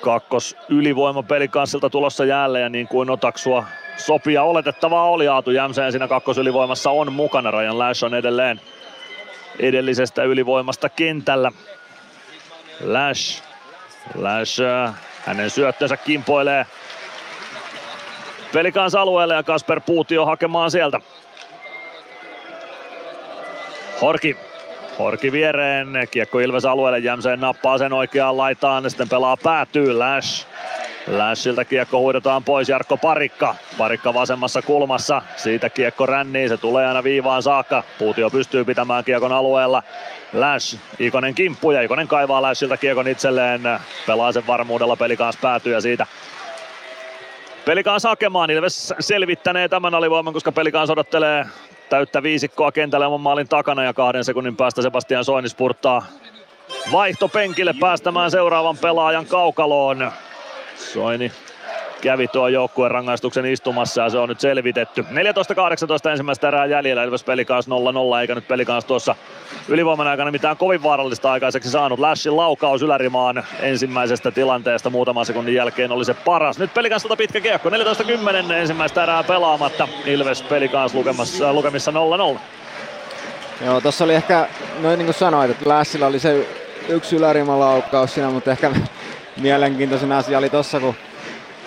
kakkos 0.00 0.56
ylivoima 0.68 1.22
pelikanssilta 1.22 1.90
tulossa 1.90 2.24
jälleen 2.24 2.62
ja 2.62 2.68
niin 2.68 2.88
kuin 2.88 3.10
otaksua 3.10 3.64
sopia 3.96 4.42
oletettavaa 4.42 5.10
oli 5.10 5.28
Aatu 5.28 5.50
Jämseen 5.50 5.92
siinä 5.92 6.08
kakkosylivoimassa 6.08 6.90
on 6.90 7.12
mukana. 7.12 7.50
Rajan 7.50 7.78
Lash 7.78 8.04
on 8.04 8.14
edelleen 8.14 8.60
edellisestä 9.58 10.24
ylivoimasta 10.24 10.88
kentällä. 10.88 11.52
Lash, 12.84 13.42
Lash 14.14 14.60
äh, 14.60 14.94
hänen 15.26 15.50
syöttönsä 15.50 15.96
kimpoilee 15.96 16.66
pelikans 18.52 18.94
alueelle 18.94 19.34
ja 19.34 19.42
Kasper 19.42 19.80
Puutio 19.80 20.26
hakemaan 20.26 20.70
sieltä. 20.70 21.00
Horki 24.00 24.36
Horki 25.00 25.32
viereen, 25.32 25.88
kiekko 26.10 26.40
Ilves 26.40 26.64
alueelle, 26.64 26.98
Jämseen 26.98 27.40
nappaa 27.40 27.78
sen 27.78 27.92
oikeaan 27.92 28.36
laitaan, 28.36 28.90
sitten 28.90 29.08
pelaa 29.08 29.36
päätyy 29.36 29.92
Lash. 29.92 30.46
Lashilta 31.06 31.64
kiekko 31.64 32.00
huidetaan 32.00 32.44
pois, 32.44 32.68
Jarkko 32.68 32.96
Parikka. 32.96 33.54
Parikka 33.78 34.14
vasemmassa 34.14 34.62
kulmassa, 34.62 35.22
siitä 35.36 35.70
kiekko 35.70 36.06
rännii, 36.06 36.48
se 36.48 36.56
tulee 36.56 36.86
aina 36.86 37.04
viivaan 37.04 37.42
saakka. 37.42 37.82
Puutio 37.98 38.30
pystyy 38.30 38.64
pitämään 38.64 39.04
kiekon 39.04 39.32
alueella. 39.32 39.82
Lash, 40.32 40.78
Ikonen 40.98 41.34
kimppu 41.34 41.70
ja 41.70 41.82
Ikonen 41.82 42.08
kaivaa 42.08 42.42
Lashilta 42.42 42.76
kiekon 42.76 43.08
itselleen. 43.08 43.60
Pelaa 44.06 44.32
sen 44.32 44.46
varmuudella, 44.46 44.96
peli 44.96 45.16
kanssa 45.16 45.40
päätyy 45.42 45.72
ja 45.72 45.80
siitä 45.80 46.06
Pelikaans 47.64 48.04
hakemaan, 48.04 48.50
Ilves 48.50 48.94
selvittänee 49.00 49.68
tämän 49.68 49.94
alivoiman, 49.94 50.34
koska 50.34 50.52
Pelikaans 50.52 50.90
odottelee 50.90 51.44
täyttä 51.90 52.22
viisikkoa 52.22 52.72
kentällä 52.72 53.06
oman 53.06 53.20
maalin 53.20 53.48
takana 53.48 53.84
ja 53.84 53.94
kahden 53.94 54.24
sekunnin 54.24 54.56
päästä 54.56 54.82
Sebastian 54.82 55.24
Soini 55.24 55.48
spurttaa 55.48 56.02
vaihtopenkille 56.92 57.74
päästämään 57.80 58.30
seuraavan 58.30 58.78
pelaajan 58.78 59.26
kaukaloon. 59.26 60.12
Soini 60.76 61.32
kävi 62.00 62.28
tuo 62.28 62.48
joukkueen 62.48 62.90
rangaistuksen 62.90 63.46
istumassa 63.46 64.02
ja 64.02 64.10
se 64.10 64.18
on 64.18 64.28
nyt 64.28 64.40
selvitetty. 64.40 65.02
14-18 65.02 66.10
ensimmäistä 66.10 66.48
erää 66.48 66.66
jäljellä, 66.66 67.04
Ilves 67.04 67.24
pelikaas 67.24 67.68
0-0, 67.68 68.20
eikä 68.20 68.34
nyt 68.34 68.48
pelikaas 68.48 68.84
tuossa 68.84 69.14
ylivoiman 69.68 70.06
aikana 70.06 70.30
mitään 70.30 70.56
kovin 70.56 70.82
vaarallista 70.82 71.32
aikaiseksi 71.32 71.70
saanut. 71.70 71.98
Lashin 71.98 72.36
laukaus 72.36 72.82
ylärimaan 72.82 73.44
ensimmäisestä 73.60 74.30
tilanteesta 74.30 74.90
muutaman 74.90 75.26
sekunnin 75.26 75.54
jälkeen 75.54 75.92
oli 75.92 76.04
se 76.04 76.14
paras. 76.14 76.58
Nyt 76.58 76.74
pelikansilta 76.74 77.16
pitkä 77.16 77.40
kiekko, 77.40 77.70
14-10 77.70 78.52
ensimmäistä 78.52 79.02
erää 79.02 79.22
pelaamatta. 79.22 79.88
Ilves 80.04 80.42
pelikaas 80.42 80.94
lukemassa, 80.94 81.52
lukemissa 81.52 81.92
0-0. 82.36 82.38
Joo, 83.64 83.80
tuossa 83.80 84.04
oli 84.04 84.14
ehkä, 84.14 84.48
noin 84.82 84.98
niin 84.98 85.06
kuin 85.06 85.14
sanoit, 85.14 85.50
että 85.50 85.68
Lässillä 85.68 86.06
oli 86.06 86.18
se 86.18 86.46
yksi 86.88 87.16
ylärimalaukaus 87.16 88.14
siinä, 88.14 88.30
mutta 88.30 88.50
ehkä 88.50 88.70
mielenkiintoisin 89.42 90.12
asia 90.12 90.38
oli 90.38 90.50
tossa, 90.50 90.80
kun 90.80 90.94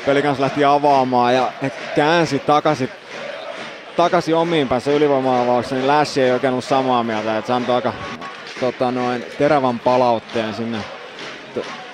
Pelikans 0.06 0.40
lähti 0.40 0.66
avaamaan 0.66 1.36
ja 1.36 1.52
he 1.62 1.72
käänsi 1.96 2.40
takaisin, 2.40 2.90
takaisin 3.96 4.36
omiin 4.36 4.68
päässä 4.68 4.92
ylivoima 4.92 5.62
niin 5.72 5.88
Lash 5.88 6.20
ei 6.20 6.32
oikein 6.32 6.52
ollut 6.52 6.66
samaa 6.66 7.04
mieltä, 7.04 7.38
että 7.38 7.48
se 7.48 7.54
antoi 7.54 7.76
aika 7.76 7.94
tota, 8.60 8.92
noin, 8.92 9.26
terävän 9.38 9.80
palautteen 9.80 10.54
sinne 10.54 10.78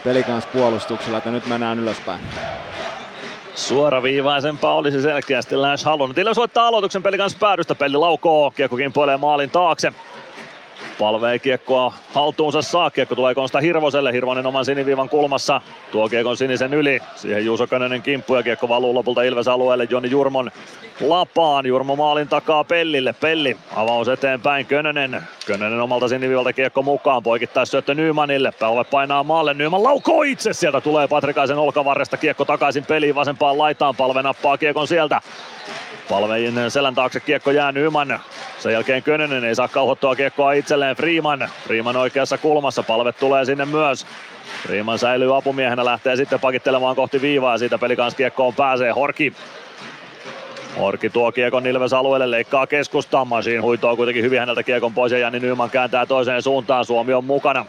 Pelikans 0.03 0.45
puolustuksella, 0.45 1.17
että 1.17 1.31
nyt 1.31 1.45
mennään 1.45 1.79
ylöspäin. 1.79 2.19
Suoraviivaisempaa 3.55 4.75
olisi 4.75 5.01
selkeästi 5.01 5.55
Lash 5.55 5.85
halunnut. 5.85 6.17
Ilves 6.17 6.37
voittaa 6.37 6.67
aloituksen 6.67 7.03
Pelikans 7.03 7.35
päädystä. 7.35 7.75
Pelli 7.75 7.97
laukoo, 7.97 8.51
kiekko 8.51 8.77
kimpoilee 8.77 9.17
maalin 9.17 9.49
taakse. 9.49 9.93
Palvee 10.99 11.39
kiekkoa 11.39 11.93
haltuunsa 12.13 12.61
saa. 12.61 12.91
Kiekko 12.91 13.15
tulee 13.15 13.35
Konsta 13.35 13.59
Hirvoselle. 13.59 14.13
Hirvonen 14.13 14.45
oman 14.45 14.65
siniviivan 14.65 15.09
kulmassa. 15.09 15.61
Tuo 15.91 16.09
kiekon 16.09 16.37
sinisen 16.37 16.73
yli. 16.73 16.99
Siihen 17.15 17.45
Juuso 17.45 17.67
Könönen 17.67 18.01
kimppu 18.01 18.35
ja 18.35 18.43
kiekko 18.43 18.69
valuu 18.69 18.93
lopulta 18.93 19.23
Ilves 19.23 19.47
alueelle. 19.47 19.87
Joni 19.89 20.09
Jurmon 20.09 20.51
lapaan. 21.01 21.65
Jurmo 21.65 21.95
maalin 21.95 22.27
takaa 22.27 22.63
Pellille. 22.63 23.13
Pelli 23.13 23.57
avaus 23.75 24.07
eteenpäin. 24.07 24.65
Könönen. 24.65 25.21
Könönen 25.45 25.81
omalta 25.81 26.07
siniviivalta 26.07 26.53
kiekko 26.53 26.83
mukaan. 26.83 27.23
Poikittaa 27.23 27.65
syöttö 27.65 27.93
Nymanille. 27.95 28.51
Palve 28.59 28.83
painaa 28.83 29.23
maalle. 29.23 29.53
Nyman 29.53 29.83
laukoo 29.83 30.23
itse. 30.23 30.53
Sieltä 30.53 30.81
tulee 30.81 31.07
Patrikaisen 31.07 31.57
olkavarresta. 31.57 32.17
Kiekko 32.17 32.45
takaisin 32.45 32.85
peliin 32.85 33.15
vasempaan 33.15 33.57
laitaan. 33.57 33.95
Palve 33.95 34.21
nappaa 34.21 34.57
kiekon 34.57 34.87
sieltä. 34.87 35.21
Palvejin 36.09 36.71
selän 36.71 36.95
taakse 36.95 37.19
kiekko 37.19 37.51
jää 37.51 37.71
Nyman. 37.71 38.19
Sen 38.59 38.73
jälkeen 38.73 39.03
Könönen 39.03 39.43
ei 39.43 39.55
saa 39.55 39.67
kauhottua 39.67 40.15
kiekkoa 40.15 40.51
itselleen 40.51 40.95
Freeman. 40.95 41.49
Freeman 41.67 41.95
oikeassa 41.95 42.37
kulmassa, 42.37 42.83
palve 42.83 43.11
tulee 43.11 43.45
sinne 43.45 43.65
myös. 43.65 44.05
Freeman 44.67 44.99
säilyy 44.99 45.37
apumiehenä, 45.37 45.85
lähtee 45.85 46.15
sitten 46.15 46.39
pakittelemaan 46.39 46.95
kohti 46.95 47.21
viivaa 47.21 47.53
ja 47.53 47.57
siitä 47.57 47.77
pelikans 47.77 48.15
kiekkoon 48.15 48.53
pääsee 48.53 48.91
Horki. 48.91 49.33
Horki 50.79 51.09
tuo 51.09 51.31
kiekon 51.31 51.67
Ilves 51.67 51.93
alueelle, 51.93 52.31
leikkaa 52.31 52.67
keskustaan. 52.67 53.27
Masiin 53.27 53.61
huitoo 53.61 53.95
kuitenkin 53.95 54.23
hyvin 54.23 54.39
häneltä 54.39 54.63
kiekon 54.63 54.93
pois 54.93 55.11
ja 55.11 55.17
Jani 55.17 55.39
Nyman 55.39 55.69
kääntää 55.69 56.05
toiseen 56.05 56.41
suuntaan. 56.41 56.85
Suomi 56.85 57.13
on 57.13 57.25
mukana. 57.25 57.65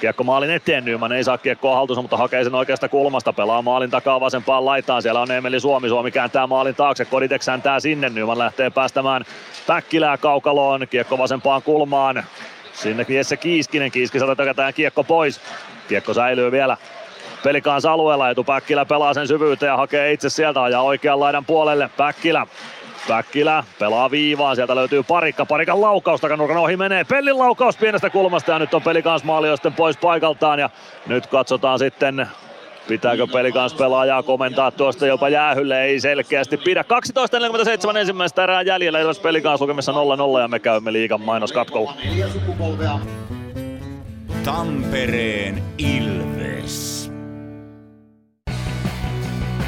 Kiekko 0.00 0.24
maalin 0.24 0.50
eteen, 0.50 0.84
Nyman 0.84 1.12
ei 1.12 1.24
saa 1.24 1.38
kiekkoa 1.38 1.74
haltuunsa, 1.76 2.02
mutta 2.02 2.16
hakee 2.16 2.44
sen 2.44 2.54
oikeasta 2.54 2.88
kulmasta, 2.88 3.32
pelaa 3.32 3.62
maalin 3.62 3.90
takaa 3.90 4.20
vasempaan 4.20 4.64
laitaan, 4.64 5.02
siellä 5.02 5.20
on 5.20 5.30
Emeli 5.30 5.60
Suomi, 5.60 5.88
Suomi 5.88 6.10
kääntää 6.10 6.46
maalin 6.46 6.74
taakse, 6.74 7.04
Koditek 7.04 7.42
tää 7.62 7.80
sinne, 7.80 8.08
Nyman 8.08 8.38
lähtee 8.38 8.70
päästämään 8.70 9.24
Päkkilää 9.66 10.16
kaukaloon, 10.16 10.86
kiekko 10.90 11.18
vasempaan 11.18 11.62
kulmaan, 11.62 12.24
sinne 12.72 13.06
Jesse 13.08 13.36
Kiiskinen, 13.36 13.90
Kiiskiseltä 13.90 14.36
tökätään 14.36 14.74
kiekko 14.74 15.04
pois, 15.04 15.40
kiekko 15.88 16.14
säilyy 16.14 16.52
vielä 16.52 16.76
Pelikans 17.44 17.84
alueella, 17.84 18.30
Etu 18.30 18.44
Päkkilä 18.44 18.84
pelaa 18.84 19.14
sen 19.14 19.28
syvyyteen 19.28 19.70
ja 19.70 19.76
hakee 19.76 20.12
itse 20.12 20.30
sieltä 20.30 20.62
ajaa 20.62 20.82
oikean 20.82 21.20
laidan 21.20 21.44
puolelle, 21.44 21.90
Päkkilä 21.96 22.46
Päkkilä 23.08 23.64
pelaa 23.78 24.10
viivaan, 24.10 24.56
sieltä 24.56 24.74
löytyy 24.74 25.02
parikka, 25.02 25.46
parikan 25.46 25.80
laukaus 25.80 26.20
takanurkan 26.20 26.56
ohi 26.56 26.76
menee, 26.76 27.04
Pellin 27.04 27.38
laukaus 27.38 27.76
pienestä 27.76 28.10
kulmasta 28.10 28.52
ja 28.52 28.58
nyt 28.58 28.74
on 28.74 28.82
Pelikans 28.82 29.24
maali 29.24 29.48
sitten 29.52 29.72
pois 29.72 29.96
paikaltaan 29.96 30.58
ja 30.58 30.70
nyt 31.06 31.26
katsotaan 31.26 31.78
sitten 31.78 32.28
Pitääkö 32.88 33.26
Pelikans 33.26 33.74
pelaajaa 33.74 34.22
komentaa 34.22 34.70
tuosta 34.70 35.06
jopa 35.06 35.28
jäähylle? 35.28 35.82
Ei 35.82 36.00
selkeästi 36.00 36.56
pidä. 36.56 36.84
12.47 37.92 37.96
ensimmäistä 37.96 38.42
erää 38.44 38.62
jäljellä. 38.62 39.00
Ilves 39.00 39.20
Pelikans 39.20 39.60
lukemissa 39.60 39.92
0-0 39.92 40.40
ja 40.40 40.48
me 40.48 40.58
käymme 40.58 40.92
liigan 40.92 41.20
mainoskatkolla. 41.20 41.94
Tampereen 44.44 45.62
Ilves. 45.78 47.10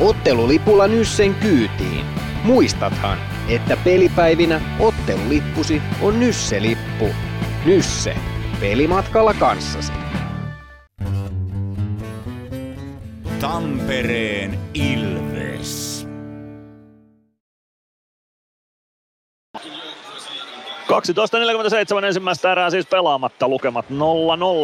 Ottelulipulla 0.00 0.86
Nyssen 0.86 1.34
kyytiin. 1.34 2.04
Muistathan, 2.46 3.18
että 3.48 3.76
pelipäivinä 3.84 4.60
ottelulippusi 4.80 5.82
on 6.02 6.20
Nysse-lippu. 6.20 7.14
Nysse. 7.64 8.16
Pelimatkalla 8.60 9.34
kanssasi. 9.34 9.92
Tampereen 13.40 14.58
Ilves. 14.74 16.06
12.47 22.00 22.04
ensimmäistä 22.04 22.52
erää 22.52 22.70
siis 22.70 22.86
pelaamatta, 22.86 23.48
lukemat 23.48 23.86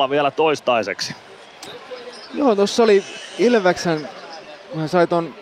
0-0 0.07 0.11
vielä 0.11 0.31
toistaiseksi. 0.31 1.15
Joo, 2.35 2.57
tuossa 2.57 2.83
oli 2.83 3.05
Ilveksen, 3.39 4.09
kun 4.71 4.81
hän 4.81 4.89
sai 4.89 5.07
ton 5.07 5.42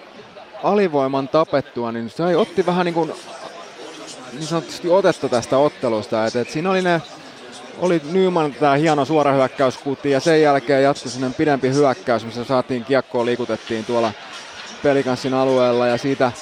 alivoiman 0.63 1.29
tapettua, 1.29 1.93
niin 1.93 2.11
se 2.11 2.37
otti 2.37 2.67
vähän 2.67 2.85
niin 2.87 2.95
kuin 2.95 3.13
niin 4.33 4.47
sanotusti 4.47 4.91
otetta 4.91 5.29
tästä 5.29 5.59
ottelusta. 5.59 6.27
Et, 6.27 6.37
et 6.37 6.51
siinä 6.51 6.71
oli 6.71 6.83
ne 6.83 7.03
oli 7.81 8.01
Nyman 8.13 8.53
tämä 8.53 8.75
hieno 8.75 9.05
suora 9.05 9.33
hyökkäyskutti 9.33 10.11
ja 10.11 10.21
sen 10.21 10.43
jälkeen 10.43 10.83
jatkui 10.83 11.11
sinne 11.11 11.31
pidempi 11.31 11.69
hyökkäys, 11.69 12.25
missä 12.25 12.45
saatiin 12.45 12.85
kiekkoa 12.85 13.25
liikutettiin 13.25 13.85
tuolla 13.85 14.13
pelikanssin 14.83 15.35
alueella 15.35 15.87
ja 15.87 15.99
siitä 15.99 16.33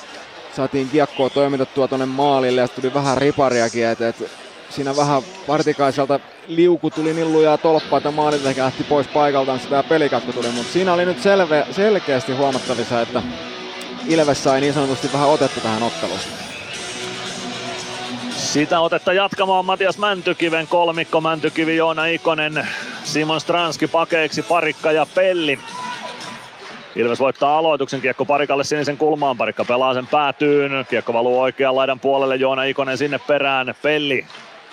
saatiin 0.57 0.89
kiekkoa 0.89 1.31
toimitettua 1.31 1.89
tuonne 1.89 2.07
maalille 2.07 2.61
ja 2.61 2.69
tuli 2.69 2.95
vähän 2.95 3.19
ripariakin, 3.19 3.87
että 3.87 4.09
et, 4.09 4.31
siinä 4.71 4.97
vähän 4.97 5.23
Vartikaiselta 5.49 6.21
liuku 6.49 6.91
tuli 6.91 7.15
niin 7.15 7.33
lujaa 7.33 7.59
tolppaa, 7.59 7.97
että 7.97 8.11
maalintekijä 8.11 8.65
lähti 8.65 8.85
pois 8.85 9.07
paikaltaan, 9.07 9.61
sitä 9.61 9.83
pelikatko 9.83 10.33
tuli, 10.33 10.49
mutta 10.49 10.73
siinä 10.73 10.93
oli 10.93 11.05
nyt 11.05 11.23
selve, 11.23 11.67
selkeästi 11.71 12.33
huomattavissa, 12.33 13.01
että 13.01 13.23
Ilves 14.09 14.45
sai 14.45 14.61
niin 14.61 14.75
sanotusti 14.75 15.13
vähän 15.13 15.29
otetta 15.29 15.61
tähän 15.61 15.83
otteluun. 15.83 16.19
Sitä 18.31 18.81
otetta 18.81 19.13
jatkamaan 19.13 19.65
Matias 19.65 19.99
Mäntykiven 19.99 20.67
kolmikko, 20.67 21.21
Mäntykivi, 21.21 21.77
Joona 21.77 22.07
Ikonen, 22.07 22.69
Simon 23.05 23.41
Stranski 23.41 23.87
pakeiksi, 23.87 24.43
Parikka 24.43 24.93
ja 24.93 25.07
Pelli. 25.15 25.59
Ilves 26.97 27.21
voittaa 27.21 27.59
aloituksen, 27.59 28.01
kiekko 28.01 28.25
Parikalle 28.25 28.65
sinisen 28.65 28.97
kulmaan, 28.97 29.37
Parikka 29.37 29.65
pelaa 29.65 29.95
sen 29.95 30.07
päätyyn, 30.07 30.87
kiekko 30.91 31.13
valuu 31.13 31.41
oikean 31.41 31.77
laidan 31.77 32.01
puolelle, 32.01 32.37
Joona 32.37 32.65
Ikonen 32.65 32.99
sinne 32.99 33.19
perään, 33.19 33.75
Pelli 33.83 34.27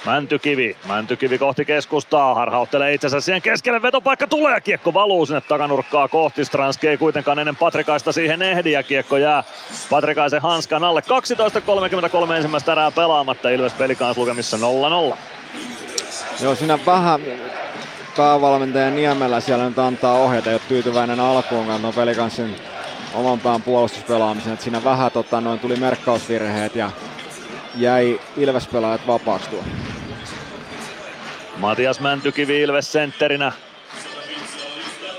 Mäntykivi, 0.05 0.77
Mäntykivi 0.87 1.37
kohti 1.37 1.65
keskustaa, 1.65 2.35
harhauttelee 2.35 2.93
itsensä 2.93 3.21
siihen 3.21 3.41
keskelle, 3.41 3.81
vetopaikka 3.81 4.27
tulee, 4.27 4.61
kiekko 4.61 4.93
valuu 4.93 5.25
sinne 5.25 5.41
takanurkkaa 5.41 6.07
kohti, 6.07 6.45
Stranski 6.45 6.87
ei 6.87 6.97
kuitenkaan 6.97 7.39
ennen 7.39 7.55
Patrikaista 7.55 8.11
siihen 8.11 8.41
ehdi 8.41 8.71
ja 8.71 8.83
kiekko 8.83 9.17
jää 9.17 9.43
Patrikaisen 9.89 10.41
hanskan 10.41 10.83
alle. 10.83 11.01
12.33 12.27 12.31
ensimmäistä 12.31 12.71
erää 12.71 12.91
pelaamatta, 12.91 13.49
Ilves 13.49 13.73
pelikans 13.73 14.17
lukemissa 14.17 14.57
0-0. 15.13 15.17
Joo, 16.41 16.55
siinä 16.55 16.79
vähän 16.85 17.21
päävalmentaja 18.17 18.91
Niemelä 18.91 19.39
siellä 19.39 19.69
nyt 19.69 19.79
antaa 19.79 20.13
ohjeita, 20.13 20.49
ei 20.49 20.55
ole 20.55 20.61
tyytyväinen 20.67 21.19
alkuun, 21.19 21.65
kun 21.81 21.93
pelikanssin 21.95 22.55
oman 23.13 23.39
pään 23.39 23.61
puolustuspelaamisen. 23.61 24.53
että 24.53 24.63
siinä 24.63 24.83
vähän 24.83 25.11
tota, 25.11 25.41
noin 25.41 25.59
tuli 25.59 25.75
merkkausvirheet 25.75 26.75
ja 26.75 26.91
jäi 27.75 28.19
Ilves-pelaajat 28.37 29.07
vapaaksi 29.07 29.49
tuo. 29.49 29.63
Matias 31.57 31.99
Mäntykivi 31.99 32.61
Ilves 32.61 32.91
sentterinä 32.91 33.51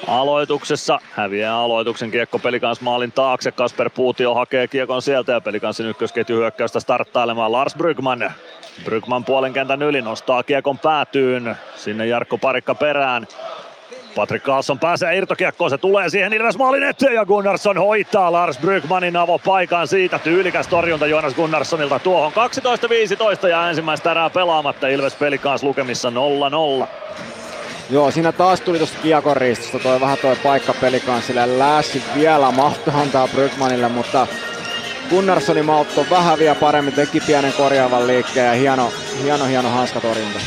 aloituksessa. 0.06 0.98
Häviää 1.12 1.56
aloituksen 1.56 2.10
kiekko 2.10 2.38
pelikans 2.38 2.80
maalin 2.80 3.12
taakse. 3.12 3.52
Kasper 3.52 3.90
Puutio 3.90 4.34
hakee 4.34 4.68
kiekon 4.68 5.02
sieltä 5.02 5.32
ja 5.32 5.40
pelikansin 5.40 5.86
ykkösketju 5.86 6.36
hyökkäystä 6.36 6.80
starttailemaan 6.80 7.52
Lars 7.52 7.74
Brygman. 7.74 8.32
Brygman 8.84 9.24
puolen 9.24 9.52
kentän 9.52 9.82
yli 9.82 10.02
nostaa 10.02 10.42
kiekon 10.42 10.78
päätyyn. 10.78 11.56
Sinne 11.76 12.06
Jarkko 12.06 12.38
Parikka 12.38 12.74
perään. 12.74 13.26
Patrik 14.16 14.42
Karlsson 14.42 14.78
pääsee 14.78 15.16
irtokiekkoon, 15.16 15.70
se 15.70 15.78
tulee 15.78 16.10
siihen 16.10 16.32
Ilves 16.32 16.58
maalin 16.58 16.82
eteen 16.82 17.14
ja 17.14 17.24
Gunnarsson 17.24 17.78
hoitaa 17.78 18.32
Lars 18.32 18.58
Brygmanin 18.58 19.16
avo 19.16 19.38
paikan 19.38 19.88
siitä. 19.88 20.18
Tyylikäs 20.18 20.68
torjunta 20.68 21.06
Jonas 21.06 21.34
Gunnarssonilta 21.34 21.98
tuohon 21.98 22.32
12-15 23.44 23.48
ja 23.48 23.68
ensimmäistä 23.68 24.10
erää 24.10 24.30
pelaamatta 24.30 24.88
Ilves 24.88 25.14
pelikaas 25.14 25.62
lukemissa 25.62 26.12
0-0. 26.82 26.86
Joo, 27.90 28.10
siinä 28.10 28.32
taas 28.32 28.60
tuli 28.60 28.78
tuosta 28.78 28.98
kiekon 29.02 29.36
riistosta 29.36 29.78
toi 29.78 30.00
vähän 30.00 30.18
toi 30.22 30.36
paikka 30.36 30.74
pelikansille. 30.80 31.58
Lässi 31.58 32.02
vielä 32.14 32.50
mahtoi 32.50 32.94
antaa 32.94 33.28
Brygmanille, 33.28 33.88
mutta 33.88 34.26
Gunnarssoni 35.10 35.62
maltto 35.62 36.06
vähän 36.10 36.38
vielä 36.38 36.54
paremmin, 36.54 36.94
teki 36.94 37.20
pienen 37.20 37.52
korjaavan 37.52 38.06
liikkeen 38.06 38.46
ja 38.46 38.52
hieno, 38.52 38.92
hieno, 39.22 39.44
hieno 39.44 39.68
hanskatorjunta. 39.68 40.38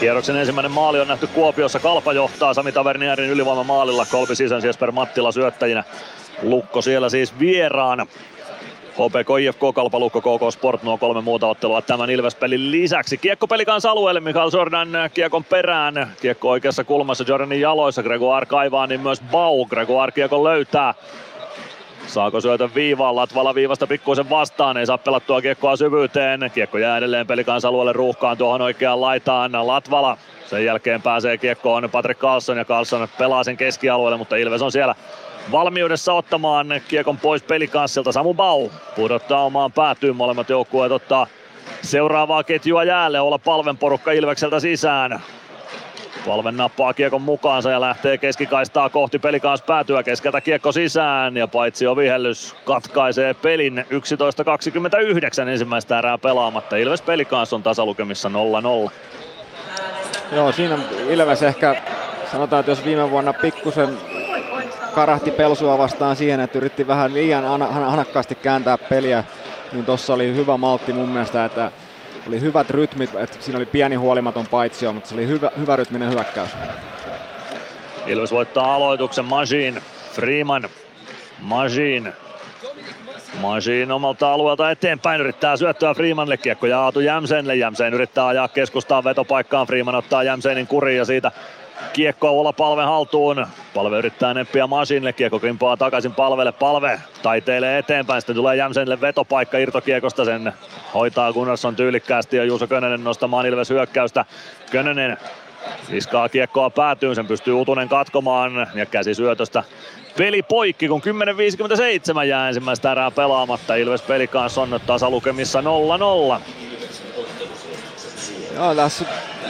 Kierroksen 0.00 0.36
ensimmäinen 0.36 0.72
maali 0.72 1.00
on 1.00 1.08
nähty 1.08 1.26
Kuopiossa. 1.26 1.78
Kalpa 1.78 2.12
johtaa 2.12 2.54
Sami 2.54 2.72
Tavernierin 2.72 3.30
ylivoima 3.30 3.64
maalilla. 3.64 4.06
Kolpi 4.10 4.36
sisään 4.36 4.62
Jesper 4.62 4.92
Mattila 4.92 5.32
syöttäjinä. 5.32 5.84
Lukko 6.42 6.82
siellä 6.82 7.08
siis 7.08 7.38
vieraana. 7.38 8.06
HPK, 8.92 9.28
IFK, 9.40 9.60
Kalpa, 9.74 9.98
Lukko, 9.98 10.20
KK 10.20 10.52
Sport, 10.52 10.82
nuo 10.82 10.98
kolme 10.98 11.20
muuta 11.20 11.46
ottelua 11.46 11.82
tämän 11.82 12.10
Ilves-pelin 12.10 12.70
lisäksi. 12.70 13.18
Kiekko 13.18 13.46
pelikans 13.46 13.86
alueelle, 13.86 14.20
Mikael 14.20 14.50
Jordan 14.52 14.88
kiekon 15.14 15.44
perään. 15.44 16.12
Kiekko 16.20 16.50
oikeassa 16.50 16.84
kulmassa 16.84 17.24
Jordanin 17.28 17.60
jaloissa, 17.60 18.02
Gregoire 18.02 18.46
kaivaa, 18.46 18.86
niin 18.86 19.00
myös 19.00 19.20
Bau. 19.30 19.66
Gregoire 19.66 20.12
kiekon 20.12 20.44
löytää. 20.44 20.94
Saako 22.08 22.40
syötön 22.40 22.74
viivaan? 22.74 23.16
Latvala 23.16 23.54
viivasta 23.54 23.86
pikkuisen 23.86 24.30
vastaan. 24.30 24.76
Ei 24.76 24.86
saa 24.86 24.98
pelattua 24.98 25.42
kiekkoa 25.42 25.76
syvyyteen. 25.76 26.50
Kiekko 26.54 26.78
jää 26.78 26.98
edelleen 26.98 27.26
pelikansalueelle 27.26 27.92
ruuhkaan 27.92 28.38
tuohon 28.38 28.62
oikeaan 28.62 29.00
laitaan. 29.00 29.66
Latvala 29.66 30.18
sen 30.46 30.64
jälkeen 30.64 31.02
pääsee 31.02 31.38
kiekkoon 31.38 31.88
Patrick 31.92 32.20
Carlson 32.20 32.56
ja 32.56 32.64
Carlson 32.64 33.08
pelaa 33.18 33.44
sen 33.44 33.56
keskialueelle, 33.56 34.16
mutta 34.16 34.36
Ilves 34.36 34.62
on 34.62 34.72
siellä 34.72 34.94
valmiudessa 35.52 36.12
ottamaan 36.12 36.66
kiekon 36.88 37.18
pois 37.18 37.42
pelikanssilta. 37.42 38.12
Samu 38.12 38.34
Bau 38.34 38.68
pudottaa 38.96 39.44
omaan 39.44 39.72
päätyyn. 39.72 40.16
Molemmat 40.16 40.48
joukkueet 40.48 40.92
ottaa 40.92 41.26
seuraavaa 41.82 42.44
ketjua 42.44 42.84
jäälle. 42.84 43.20
Olla 43.20 43.38
palven 43.38 43.76
porukka 43.76 44.12
Ilvekseltä 44.12 44.60
sisään. 44.60 45.20
Palve 46.28 46.52
nappaa 46.52 46.94
kiekon 46.94 47.22
mukaansa 47.22 47.70
ja 47.70 47.80
lähtee 47.80 48.18
keskikaistaa 48.18 48.90
kohti 48.90 49.18
pelikaas 49.18 49.62
päätyä 49.62 50.02
keskeltä 50.02 50.40
kiekko 50.40 50.72
sisään 50.72 51.36
ja 51.36 51.48
paitsi 51.48 51.86
ovihellys 51.86 52.56
katkaisee 52.64 53.34
pelin 53.34 53.84
11.29 55.44 55.48
ensimmäistä 55.48 55.98
erää 55.98 56.18
pelaamatta. 56.18 56.76
Ilves 56.76 57.02
pelikaas 57.02 57.52
on 57.52 57.62
tasalukemissa 57.62 58.30
0-0. 58.88 58.90
Joo, 60.32 60.52
siinä 60.52 60.78
Ilves 61.08 61.42
ehkä 61.42 61.82
sanotaan, 62.32 62.60
että 62.60 62.72
jos 62.72 62.84
viime 62.84 63.10
vuonna 63.10 63.32
pikkusen 63.32 63.98
karahti 64.94 65.30
Pelsua 65.30 65.78
vastaan 65.78 66.16
siihen, 66.16 66.40
että 66.40 66.58
yritti 66.58 66.86
vähän 66.86 67.14
liian 67.14 67.44
hanakkaasti 67.70 68.34
kääntää 68.34 68.78
peliä, 68.78 69.24
niin 69.72 69.84
tossa 69.84 70.14
oli 70.14 70.34
hyvä 70.34 70.56
maltti 70.56 70.92
mun 70.92 71.08
mielestä, 71.08 71.44
että 71.44 71.72
oli 72.26 72.40
hyvät 72.40 72.70
rytmit, 72.70 73.14
että 73.14 73.36
siinä 73.40 73.56
oli 73.56 73.66
pieni 73.66 73.96
huolimaton 73.96 74.46
paitsio, 74.46 74.92
mutta 74.92 75.08
se 75.08 75.14
oli 75.14 75.26
hyvä, 75.26 75.50
hyvä 75.58 75.76
rytminen 75.76 76.10
hyökkäys. 76.10 76.50
Ilves 78.06 78.32
voittaa 78.32 78.74
aloituksen. 78.74 79.24
Majin, 79.24 79.82
Freeman, 80.12 80.68
Majin, 81.40 82.12
Majin 83.40 83.92
omalta 83.92 84.32
alueelta 84.32 84.70
eteenpäin 84.70 85.20
yrittää 85.20 85.56
syöttöä 85.56 85.94
Freemanille, 85.94 86.36
kiekko 86.36 86.66
jaatu 86.66 87.00
Jämsenille, 87.00 87.56
Jämsen 87.56 87.94
yrittää 87.94 88.26
ajaa 88.26 88.48
keskustaan 88.48 89.04
vetopaikkaan, 89.04 89.66
Freeman 89.66 89.94
ottaa 89.94 90.22
Jämsenin 90.22 90.66
kuriin 90.66 90.98
ja 90.98 91.04
siitä 91.04 91.32
Kiekko 91.92 92.40
olla 92.40 92.52
palve 92.52 92.82
haltuun. 92.82 93.46
Palve 93.74 93.98
yrittää 93.98 94.34
neppiä 94.34 94.66
Masinille. 94.66 95.12
Kiekko 95.12 95.38
kimpaa 95.38 95.76
takaisin 95.76 96.14
palvelle. 96.14 96.52
Palve 96.52 97.00
taiteilee 97.22 97.78
eteenpäin. 97.78 98.20
Sitten 98.20 98.36
tulee 98.36 98.56
Jämsenille 98.56 99.00
vetopaikka 99.00 99.58
irtokiekosta. 99.58 100.24
Sen 100.24 100.52
hoitaa 100.94 101.32
Gunnarsson 101.32 101.76
tyylikkäästi 101.76 102.36
ja 102.36 102.44
Juuso 102.44 102.66
Könönen 102.66 103.04
nostamaan 103.04 103.46
Ilves 103.46 103.70
hyökkäystä. 103.70 104.24
Könönen 104.70 105.16
Viskaa 105.90 106.28
kiekkoa 106.28 106.70
päätyyn, 106.70 107.14
sen 107.14 107.26
pystyy 107.26 107.54
Utunen 107.54 107.88
katkomaan 107.88 108.66
ja 108.74 108.86
käsi 108.86 109.14
syötöstä 109.14 109.64
peli 110.18 110.42
poikki, 110.42 110.88
kun 110.88 111.02
10.57 111.02 112.24
jää 112.24 112.48
ensimmäistä 112.48 112.92
erää 112.92 113.10
pelaamatta. 113.10 113.74
Ilves 113.74 114.02
Pelikans 114.02 114.58
on 114.58 114.80
tasalukemissa 114.86 115.60
0-0. 115.60 116.40
Joo, 118.58 118.74
tässä 118.74 119.04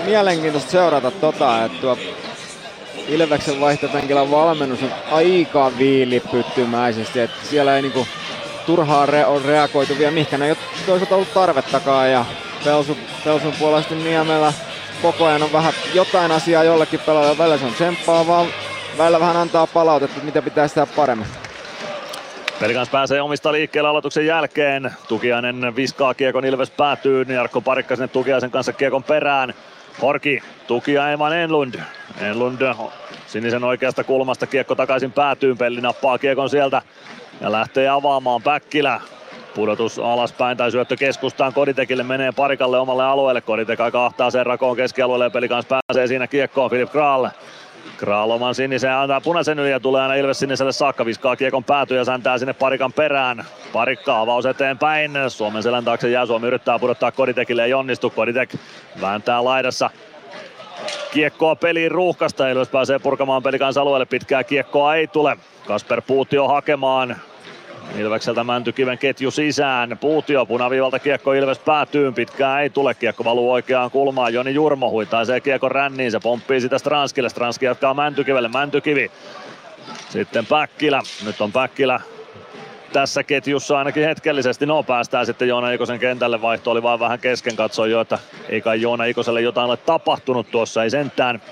mielenkiintoista 0.05 0.71
seurata 0.71 1.11
tota, 1.11 1.65
että 1.65 1.79
tuo 1.81 1.99
Ilveksen 3.09 3.61
vaihtopenkillä 3.61 4.31
valmennus 4.31 4.83
on 4.83 4.93
aika 5.11 5.73
viilipyttymäisesti, 5.79 7.21
että 7.21 7.47
siellä 7.47 7.77
ei 7.77 7.83
niinku 7.83 8.07
turhaan 8.67 9.09
re- 9.09 9.27
on 9.27 9.45
reagoitu 9.45 9.99
vielä 9.99 10.11
mihinkä 10.11 10.37
ei 10.45 10.51
ole 10.51 10.59
toisaalta 10.87 11.15
ollut 11.15 11.35
tarvettakaan 11.35 12.11
ja 12.11 12.25
Pelsun, 12.65 12.97
Pelsun 13.25 13.53
puolesta 13.59 13.95
Niemellä 13.95 14.53
koko 15.03 15.25
ajan 15.25 15.43
on 15.43 15.53
vähän 15.53 15.73
jotain 15.95 16.33
asiaa 16.33 16.65
jollekin 16.65 17.01
pelaajalle, 17.01 17.39
välillä 17.39 17.59
se 17.59 17.65
on 17.65 17.75
tsemppaa 17.75 18.27
vaan 18.27 18.47
välillä 18.99 19.21
vähän 19.21 19.37
antaa 19.37 19.67
palautetta, 19.67 20.21
mitä 20.23 20.43
pitäisi 20.43 20.75
tehdä 20.75 20.93
paremmin. 20.97 21.48
Pelikans 22.61 22.89
pääsee 22.89 23.21
omista 23.21 23.53
liikkeelle 23.53 23.91
aloituksen 23.91 24.27
jälkeen. 24.27 24.93
Tukiainen 25.09 25.77
viskaa 25.77 26.15
kiekon 26.15 26.45
Ilves 26.45 26.71
päätyy. 26.71 27.27
Jarkko 27.29 27.61
Parikka 27.61 27.97
sinne 27.97 28.09
Tukiaisen 28.09 28.51
kanssa 28.51 28.73
kiekon 28.73 29.03
perään. 29.03 29.55
Horki, 30.03 30.43
Tukia 30.67 31.11
Eman 31.11 31.37
Enlund. 31.37 31.75
Enlund 32.21 32.75
sinisen 33.27 33.65
oikeasta 33.65 34.05
kulmasta 34.05 34.47
kiekko 34.47 34.75
takaisin 34.75 35.13
päätyyn. 35.13 35.59
Pelli 35.59 35.81
nappaa 35.81 36.19
kiekon 36.19 36.51
sieltä 36.51 36.83
ja 37.41 37.53
lähtee 37.53 37.89
avaamaan 37.89 38.43
Päkkilä. 38.43 39.01
Pudotus 39.55 39.99
alaspäin 39.99 40.57
tai 40.57 40.71
syöttö 40.71 40.97
keskustaan 40.97 41.53
Koditekille 41.53 42.03
menee 42.03 42.33
parikalle 42.33 42.79
omalle 42.79 43.05
alueelle. 43.05 43.41
Koditek 43.41 43.81
aika 43.81 44.07
ahtaa 44.07 44.31
sen 44.31 44.47
rakoon 44.47 44.77
keskialueelle 44.77 45.25
ja 45.25 45.31
pelikans 45.31 45.67
pääsee 45.67 46.07
siinä 46.07 46.27
kiekkoon 46.27 46.71
Filip 46.71 46.91
Kraal. 46.91 47.29
Kraaloman 47.99 48.55
sinisen 48.55 48.93
antaa 48.93 49.21
punaisen 49.21 49.59
yli 49.59 49.71
ja 49.71 49.81
tulee 49.81 50.03
aina 50.03 50.15
Ilves 50.15 50.39
siniselle 50.39 50.73
saakka. 50.73 51.05
Viskaa 51.05 51.37
kiekon 51.37 51.65
pääty 51.65 51.95
ja 51.95 52.05
säntää 52.05 52.39
sinne 52.39 52.53
parikan 52.53 52.93
perään. 52.93 53.45
Parikka 53.73 54.21
avaus 54.21 54.47
eteenpäin. 54.47 55.11
Suomen 55.29 55.63
selän 55.63 55.85
taakse 55.85 56.11
jää. 56.11 56.27
Suomi 56.27 56.47
yrittää 56.47 56.79
pudottaa 56.79 57.13
Koditekille 57.13 57.65
ei 57.65 57.75
onnistu. 57.75 58.11
Koditek 58.11 58.55
vääntää 59.01 59.45
laidassa. 59.45 59.91
Kiekkoa 61.13 61.57
peliin 61.57 61.91
ruuhkasta. 61.91 62.49
Ilves 62.49 62.69
pääsee 62.69 62.99
purkamaan 62.99 63.43
pelikans 63.43 63.77
alueelle. 63.77 64.07
Pitkää 64.07 64.45
kiekkoa 64.45 64.95
ei 64.95 65.07
tule. 65.07 65.37
Kasper 65.67 66.03
Puutio 66.07 66.49
hakemaan. 66.49 67.17
Ilvekseltä 67.97 68.45
Mäntykiven 68.45 68.99
ketju 68.99 69.31
sisään. 69.31 69.99
Puutio 69.99 70.47
punaviivalta 70.47 70.99
kiekko 70.99 71.33
Ilves 71.33 71.59
päätyy. 71.59 72.13
Pitkään 72.13 72.63
ei 72.63 72.71
tule. 72.71 72.95
Kiekko 72.95 73.25
valuu 73.25 73.53
oikeaan 73.53 73.91
kulmaan. 73.91 74.35
Joni 74.35 74.55
Jurmo 74.55 74.91
huitaisee 74.91 75.41
kiekko 75.41 75.69
ränniin. 75.69 76.11
Se 76.11 76.21
pomppii 76.21 76.61
sitä 76.61 76.79
Stranskille. 76.79 77.29
Stranski 77.29 77.67
jatkaa 77.67 77.95
Mäntykivelle. 77.95 78.49
Mäntykivi. 78.49 79.11
Sitten 80.09 80.47
Päkkilä. 80.47 81.03
Nyt 81.25 81.41
on 81.41 81.53
Päkkilä 81.53 82.01
tässä 82.93 83.23
ketjussa 83.23 83.79
ainakin 83.79 84.05
hetkellisesti. 84.05 84.67
No 84.67 84.83
päästään 84.83 85.27
sitten 85.27 85.49
Joona 85.49 85.71
Ikosen 85.71 85.99
kentälle. 85.99 86.43
Vaihto 86.43 86.71
oli 86.71 86.83
vaan 86.83 87.01
vähän 87.01 87.19
kesken. 87.19 87.57
Katsoin 87.57 87.91
jo, 87.91 88.01
että 88.01 88.19
ei 88.49 88.61
kai 88.61 88.81
Joona 88.81 89.05
Ikoselle 89.05 89.41
jotain 89.41 89.71
ole 89.71 89.77
tapahtunut 89.77 90.51
tuossa. 90.51 90.85
Ei 90.85 90.91
sentään. 90.91 91.43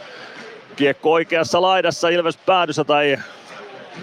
Kiekko 0.76 1.12
oikeassa 1.12 1.62
laidassa 1.62 2.08
Ilves 2.08 2.36
päädyssä 2.36 2.84
tai 2.84 3.18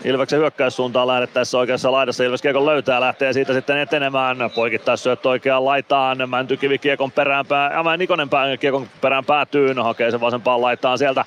Ilveksen 0.04 0.40
hyökkäyssuuntaan 0.40 1.08
lähdettäessä 1.08 1.58
oikeassa 1.58 1.92
laidassa. 1.92 2.24
Ilves 2.24 2.42
kiekon 2.42 2.66
löytää, 2.66 3.02
lähtee 3.02 3.34
siitä 3.34 3.54
sitten 3.54 3.78
etenemään. 3.78 4.38
Poikittaa 4.56 4.98
syöttö 4.98 5.30
oikeaan 5.30 5.66
laitaan. 5.66 6.30
Mäntykivi 6.30 6.78
kiekon 6.78 7.12
perään 7.12 7.46
pää, 7.46 7.66
äh, 7.66 7.98
Nikonen 7.98 8.30
pää, 8.30 8.58
kiekon 8.58 8.88
perään 9.02 9.26
päätyyn. 9.26 9.84
Hakee 9.84 10.12
sen 10.12 10.22
vasempaan 10.22 10.62
laitaan 10.62 10.98
sieltä. 10.98 11.26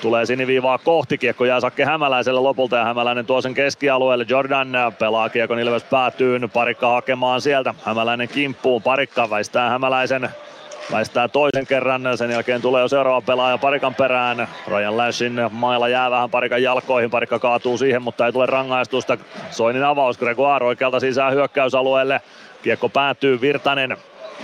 Tulee 0.00 0.26
siniviivaa 0.26 0.78
kohti, 0.78 1.18
kiekko 1.18 1.44
jää 1.44 1.60
Sakke 1.60 1.84
Hämäläiselle 1.84 2.40
lopulta 2.40 2.76
ja 2.76 2.84
Hämäläinen 2.84 3.26
tuo 3.26 3.40
sen 3.40 3.54
keskialueelle. 3.54 4.26
Jordan 4.28 4.72
pelaa 4.98 5.28
kiekon 5.28 5.58
Ilves 5.58 5.84
päätyyn, 5.84 6.50
parikka 6.50 6.88
hakemaan 6.88 7.40
sieltä. 7.40 7.74
Hämäläinen 7.84 8.28
kimppuun, 8.28 8.82
parikka 8.82 9.30
väistää 9.30 9.70
Hämäläisen 9.70 10.28
Väistää 10.92 11.28
toisen 11.28 11.66
kerran, 11.66 12.18
sen 12.18 12.30
jälkeen 12.30 12.62
tulee 12.62 12.82
jo 12.82 12.88
seuraava 12.88 13.20
pelaaja 13.20 13.58
parikan 13.58 13.94
perään. 13.94 14.48
Ryan 14.68 14.96
Lashin 14.96 15.40
mailla 15.50 15.88
jää 15.88 16.10
vähän 16.10 16.30
parikan 16.30 16.62
jalkoihin, 16.62 17.10
parikka 17.10 17.38
kaatuu 17.38 17.78
siihen, 17.78 18.02
mutta 18.02 18.26
ei 18.26 18.32
tule 18.32 18.46
rangaistusta. 18.46 19.18
Soinin 19.50 19.84
avaus, 19.84 20.18
Gregoire 20.18 20.66
oikealta 20.66 21.00
sisään 21.00 21.32
hyökkäysalueelle. 21.32 22.20
Kiekko 22.62 22.88
päätyy, 22.88 23.40
Virtanen 23.40 23.96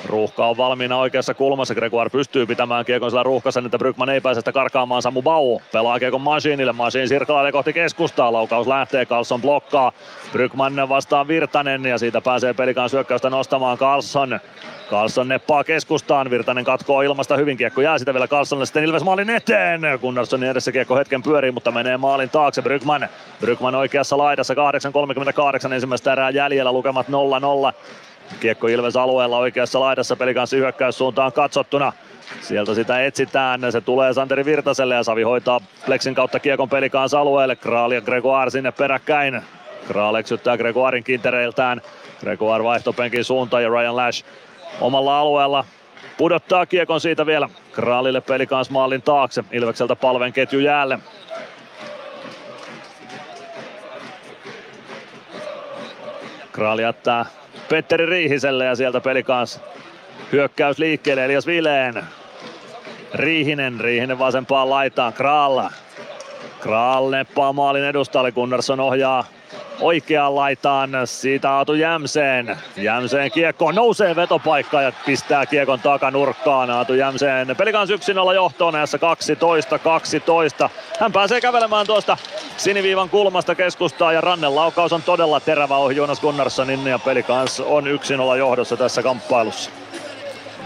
Ruuhka 0.06 0.46
on 0.46 0.56
valmiina 0.56 0.96
oikeassa 0.98 1.34
kulmassa. 1.34 1.74
Gregoire 1.74 2.10
pystyy 2.10 2.46
pitämään 2.46 2.84
kiekon 2.84 3.10
sillä 3.10 3.22
ruuhkassa, 3.22 3.62
että 3.64 3.78
Brygman 3.78 4.08
ei 4.08 4.20
pääse 4.20 4.40
sitä 4.40 4.52
karkaamaan. 4.52 5.02
Samu 5.02 5.22
Bau 5.22 5.60
pelaa 5.72 5.98
kiekon 5.98 6.20
Masiinille. 6.20 6.72
Masiin 6.72 7.08
sirklailee 7.08 7.52
kohti 7.52 7.72
keskustaa. 7.72 8.32
Laukaus 8.32 8.66
lähtee. 8.66 9.06
Carlson 9.06 9.42
blokkaa. 9.42 9.92
Brygman 10.32 10.88
vastaan 10.88 11.28
Virtanen 11.28 11.84
ja 11.84 11.98
siitä 11.98 12.20
pääsee 12.20 12.54
pelikaan 12.54 12.90
syökkäystä 12.90 13.30
nostamaan 13.30 13.78
Carlson. 13.78 14.40
Carlson 14.90 15.28
neppaa 15.28 15.64
keskustaan. 15.64 16.30
Virtanen 16.30 16.64
katkoo 16.64 17.02
ilmasta 17.02 17.36
hyvin. 17.36 17.56
Kiekko 17.56 17.80
jää 17.80 17.98
sitä 17.98 18.14
vielä 18.14 18.28
Carlsonille. 18.28 18.66
Sitten 18.66 18.84
Ilves 18.84 19.04
maalin 19.04 19.30
eteen. 19.30 19.80
Gunnarssonin 20.00 20.50
edessä 20.50 20.72
kiekko 20.72 20.96
hetken 20.96 21.22
pyörii, 21.22 21.50
mutta 21.50 21.70
menee 21.70 21.96
maalin 21.96 22.30
taakse. 22.30 22.62
Brygman. 22.62 23.08
Brygman 23.40 23.74
oikeassa 23.74 24.18
laidassa. 24.18 24.54
8.38 24.54 25.72
ensimmäistä 25.72 26.12
erää 26.12 26.30
jäljellä. 26.30 26.72
Lukemat 26.72 27.06
0-0. 27.08 27.72
Kiekko 28.40 28.66
Ilves 28.66 28.96
alueella 28.96 29.38
oikeassa 29.38 29.80
laidassa 29.80 30.16
pelikanssi 30.16 30.56
hyökkäyssuuntaan 30.56 31.32
katsottuna. 31.32 31.92
Sieltä 32.40 32.74
sitä 32.74 33.04
etsitään, 33.04 33.60
se 33.72 33.80
tulee 33.80 34.12
Santeri 34.12 34.44
Virtaselle 34.44 34.94
ja 34.94 35.02
Savi 35.02 35.22
hoitaa 35.22 35.60
Plexin 35.86 36.14
kautta 36.14 36.40
kiekon 36.40 36.68
pelikans 36.68 37.14
alueelle. 37.14 37.56
Kraal 37.56 37.90
ja 37.90 38.00
Gregoire 38.00 38.50
sinne 38.50 38.72
peräkkäin. 38.72 39.42
Kraal 39.86 40.14
eksyttää 40.14 40.56
Gregoirin 40.56 41.04
kintereiltään. 41.04 41.82
Gregoire 42.20 42.64
vaihtopenkin 42.64 43.24
suuntaan 43.24 43.62
ja 43.62 43.68
Ryan 43.68 43.96
Lash 43.96 44.24
omalla 44.80 45.20
alueella 45.20 45.64
pudottaa 46.18 46.66
kiekon 46.66 47.00
siitä 47.00 47.26
vielä 47.26 47.48
Kraalille 47.72 48.20
pelikans 48.20 48.70
maalin 48.70 49.02
taakse. 49.02 49.44
Ilvekseltä 49.52 49.96
palven 49.96 50.32
ketju 50.32 50.60
jäälle. 50.60 50.98
Kraali 56.52 56.82
jättää 56.82 57.26
Petteri 57.68 58.06
Riihiselle 58.06 58.64
ja 58.64 58.74
sieltä 58.74 59.00
peli 59.00 59.22
kanssa 59.22 59.60
hyökkäys 60.32 60.78
liikkeelle 60.78 61.24
Elias 61.24 61.46
Vileen. 61.46 62.04
Riihinen, 63.14 63.80
Riihinen 63.80 64.18
vasempaan 64.18 64.70
laitaan, 64.70 65.12
Kraalla. 65.12 65.72
Kraal 66.60 67.10
neppaa 67.10 67.52
maalin 67.52 67.84
edustalle, 67.84 68.32
Gunnarsson 68.32 68.80
ohjaa 68.80 69.24
oikeaan 69.80 70.34
laitaan, 70.34 70.90
siitä 71.04 71.50
Aatu 71.50 71.74
Jämseen. 71.74 72.56
Jämseen 72.76 73.32
kiekko 73.32 73.72
nousee 73.72 74.16
vetopaikka 74.16 74.82
ja 74.82 74.92
pistää 75.06 75.46
kiekon 75.46 75.80
takanurkkaan. 75.80 76.70
Aatu 76.70 76.94
Jämseen 76.94 77.56
pelikans 77.56 77.90
yksin 77.90 78.18
olla 78.18 78.34
johtoon 78.34 78.74
näissä 78.74 78.98
12-12. 80.66 80.68
Hän 81.00 81.12
pääsee 81.12 81.40
kävelemään 81.40 81.86
tuosta 81.86 82.16
siniviivan 82.56 83.10
kulmasta 83.10 83.54
keskustaa 83.54 84.12
ja 84.12 84.20
rannen 84.20 84.54
laukaus 84.54 84.92
on 84.92 85.02
todella 85.02 85.40
terävä 85.40 85.76
ohi 85.76 85.96
Jonas 85.96 86.20
Gunnarssonin 86.20 86.86
ja 86.86 86.98
pelikans 86.98 87.60
on 87.60 87.86
yksin 87.86 88.20
olla 88.20 88.36
johdossa 88.36 88.76
tässä 88.76 89.02
kamppailussa. 89.02 89.70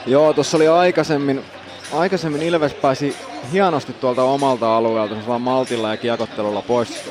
Joo, 0.06 0.32
tuossa 0.32 0.56
oli 0.56 0.68
aikaisemmin, 0.68 1.44
aikaisemmin 1.93 2.43
Ilves 2.43 2.74
pääsi 2.74 3.16
hienosti 3.52 3.93
tuolta 3.93 4.22
omalta 4.22 4.76
alueelta, 4.76 5.14
vaan 5.26 5.40
maltilla 5.40 5.90
ja 5.90 5.97
kiekottelulla 5.97 6.62
pois 6.62 7.10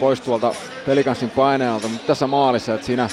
pois 0.00 0.20
tuolta 0.20 0.54
pelikanssin 0.86 1.30
paineelta, 1.30 1.88
mutta 1.88 2.06
tässä 2.06 2.26
maalissa, 2.26 2.74
että 2.74 2.86
siinä 2.86 3.08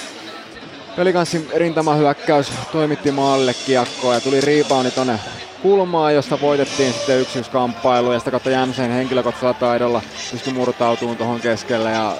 pelikanssin 0.95 1.47
rintamahyökkäys 1.55 2.51
toimitti 2.71 3.11
maalille 3.11 3.53
kiekkoa 3.65 4.13
ja 4.13 4.21
tuli 4.21 4.41
rebouni 4.41 4.91
tonne 4.91 5.19
kulmaan, 5.61 6.15
josta 6.15 6.41
voitettiin 6.41 6.93
sitten 6.93 7.19
yksi 7.19 7.39
yksi 7.39 7.51
kamppailu 7.51 8.11
ja 8.11 8.19
sitä 8.19 8.31
kautta 8.31 8.49
Jämseen 8.49 8.91
henkilökohtaisella 8.91 9.53
taidolla 9.53 10.01
pystyi 10.31 10.53
murtautumaan 10.53 11.17
tuohon 11.17 11.39
keskelle 11.39 11.91
ja 11.91 12.13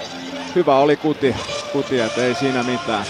hyvä 0.56 0.78
oli 0.78 0.98
kuti, 0.98 1.36
kuti 1.74 2.00
että 2.00 2.24
ei 2.24 2.36
siinä 2.36 2.64
mitään. 2.64 3.06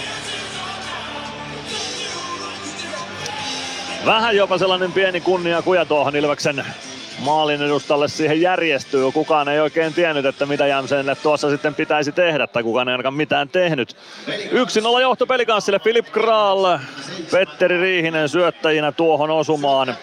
Vähän 4.06 4.36
jopa 4.36 4.58
sellainen 4.58 4.92
pieni 4.92 5.20
kunnia 5.20 5.62
kuja 5.62 5.84
tuohon 5.84 6.16
Ilveksen 6.16 6.64
maalin 7.22 7.62
edustalle 7.62 8.08
siihen 8.08 8.40
järjestyy. 8.40 9.12
Kukaan 9.12 9.48
ei 9.48 9.60
oikein 9.60 9.94
tiennyt, 9.94 10.26
että 10.26 10.46
mitä 10.46 10.66
Jämsenille 10.66 11.14
tuossa 11.14 11.50
sitten 11.50 11.74
pitäisi 11.74 12.12
tehdä, 12.12 12.46
tai 12.46 12.62
kukaan 12.62 12.88
ei 12.88 12.92
ainakaan 12.92 13.14
mitään 13.14 13.48
tehnyt. 13.48 13.96
1-0 14.96 15.00
johto 15.00 15.26
pelikanssille 15.26 15.78
Filip 15.78 16.06
Kral, 16.12 16.78
Petteri 17.30 17.80
Riihinen 17.80 18.28
syöttäjinä 18.28 18.92
tuohon 18.92 19.30
osumaan. 19.30 19.96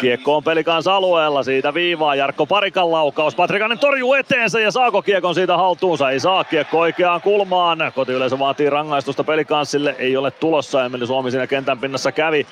Kiekko 0.00 0.36
on 0.36 0.44
pelikans 0.44 0.86
alueella, 0.86 1.42
siitä 1.42 1.74
viivaa 1.74 2.14
Jarkko 2.14 2.46
Parikan 2.46 2.92
laukaus. 2.92 3.34
Patrikanen 3.34 3.78
torjuu 3.78 4.14
eteensä 4.14 4.60
ja 4.60 4.70
saako 4.70 5.02
kiekon 5.02 5.34
siitä 5.34 5.56
haltuunsa? 5.56 6.10
Ei 6.10 6.20
saa 6.20 6.44
kiekko 6.44 6.78
oikeaan 6.78 7.20
kulmaan. 7.20 7.92
Kotiyleisö 7.94 8.38
vaatii 8.38 8.70
rangaistusta 8.70 9.24
pelikansille, 9.24 9.94
ei 9.98 10.16
ole 10.16 10.30
tulossa. 10.30 10.84
Emeli 10.84 11.06
Suomi 11.06 11.30
siinä 11.30 11.46
kentän 11.46 11.78
pinnassa 11.78 12.12
kävi. 12.12 12.46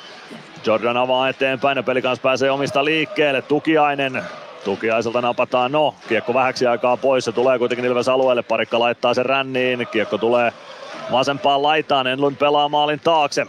Jordan 0.66 0.97
avaa 0.97 1.28
eteenpäin 1.28 1.77
ja 1.77 1.83
pelikans 1.83 2.20
pääsee 2.20 2.51
omista 2.51 2.85
liikkeelle. 2.85 3.43
Tukiainen 3.43 4.23
Tukiaiselta 4.65 5.20
napataan, 5.20 5.73
no, 5.73 5.95
kiekko 6.09 6.35
vähäksi 6.35 6.66
aikaa 6.66 6.97
pois, 6.97 7.24
se 7.24 7.33
tulee 7.33 7.59
kuitenkin 7.59 7.85
Ilves 7.85 8.09
alueelle, 8.09 8.43
parikka 8.43 8.78
laittaa 8.78 9.15
sen 9.15 9.27
ränniin, 9.27 9.87
kiekko 9.93 10.19
tulee 10.19 10.53
vasempaan 11.12 11.62
laitaan, 11.62 12.07
Enlund 12.07 12.37
pelaa 12.37 12.69
maalin 12.69 13.01
taakse. 13.01 13.47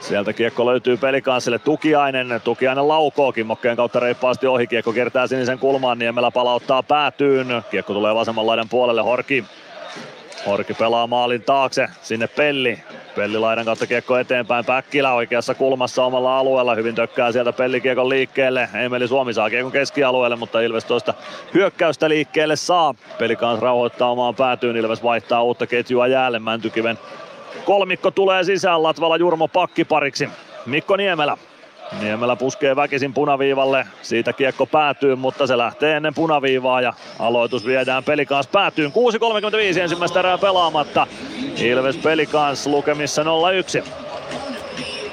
Sieltä 0.00 0.32
kiekko 0.32 0.66
löytyy 0.66 0.96
pelikansille 0.96 1.58
Tukiainen. 1.58 2.40
Tukiainen 2.44 2.88
laukoo 2.88 3.32
kimmokkeen 3.32 3.76
kautta 3.76 4.00
reippaasti 4.00 4.46
ohi. 4.46 4.66
Kiekko 4.66 4.92
kertaa 4.92 5.26
sinisen 5.26 5.58
kulmaan. 5.58 5.98
Niemelä 5.98 6.30
palauttaa 6.30 6.82
päätyyn. 6.82 7.62
Kiekko 7.70 7.92
tulee 7.92 8.14
vasemman 8.14 8.46
laidan 8.46 8.68
puolelle. 8.68 9.02
Horki. 9.02 9.44
Horki 10.46 10.74
pelaa 10.74 11.06
maalin 11.06 11.42
taakse. 11.42 11.88
Sinne 12.02 12.26
Pelli. 12.26 12.78
Pelli 13.16 13.38
laidan 13.38 13.64
kautta 13.64 13.86
kiekko 13.86 14.18
eteenpäin. 14.18 14.64
Päkkilä 14.64 15.12
oikeassa 15.12 15.54
kulmassa 15.54 16.04
omalla 16.04 16.38
alueella. 16.38 16.74
Hyvin 16.74 16.94
tökkää 16.94 17.32
sieltä 17.32 17.52
Pelli 17.52 17.80
kiekon 17.80 18.08
liikkeelle. 18.08 18.68
Emeli 18.74 19.08
Suomi 19.08 19.34
saa 19.34 19.50
kiekon 19.50 19.72
keskialueelle, 19.72 20.36
mutta 20.36 20.60
Ilves 20.60 20.84
toista 20.84 21.14
hyökkäystä 21.54 22.08
liikkeelle 22.08 22.56
saa. 22.56 22.94
Peli 23.18 23.36
kanssa 23.36 23.64
rauhoittaa 23.64 24.10
omaan 24.10 24.34
päätyyn. 24.34 24.76
Ilves 24.76 25.02
vaihtaa 25.02 25.42
uutta 25.42 25.66
ketjua 25.66 26.06
jäälle. 26.06 26.38
Mäntykiven 26.38 26.98
kolmikko 27.64 28.10
tulee 28.10 28.44
sisään 28.44 28.82
Latvala 28.82 29.16
Jurmo 29.16 29.48
pakkipariksi. 29.48 30.28
Mikko 30.66 30.96
Niemelä. 30.96 31.36
Niemelä 32.00 32.36
puskee 32.36 32.76
väkisin 32.76 33.14
punaviivalle. 33.14 33.86
Siitä 34.02 34.32
kiekko 34.32 34.66
päätyy, 34.66 35.16
mutta 35.16 35.46
se 35.46 35.58
lähtee 35.58 35.96
ennen 35.96 36.14
punaviivaa 36.14 36.80
ja 36.80 36.92
aloitus 37.18 37.66
viedään 37.66 38.04
pelikaans 38.04 38.46
päätyyn. 38.46 38.92
6.35 39.74 39.78
ensimmäistä 39.80 40.18
erää 40.18 40.38
pelaamatta. 40.38 41.06
Ilves 41.56 41.96
pelikaans 41.96 42.66
lukemissa 42.66 43.22
0-1. 43.22 43.26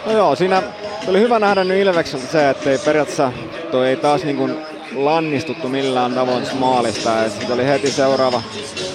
No 0.06 0.12
joo, 0.12 0.36
siinä 0.36 0.64
oli 1.08 1.20
hyvä 1.20 1.40
nähdä 1.40 1.64
nyt 1.64 1.78
Ilvekseltä 1.78 2.26
se, 2.28 2.50
että 2.50 2.70
ei 2.70 2.78
periaatteessa 2.78 3.32
toi 3.72 3.88
ei 3.88 3.96
taas 3.96 4.24
niin 4.24 4.38
kuin 4.38 4.56
lannistuttu 4.96 5.70
millään 5.70 6.14
tavoin 6.14 6.48
maalista. 6.54 7.30
Sitten 7.30 7.52
oli 7.52 7.66
heti 7.66 7.92
seuraava, 7.92 8.42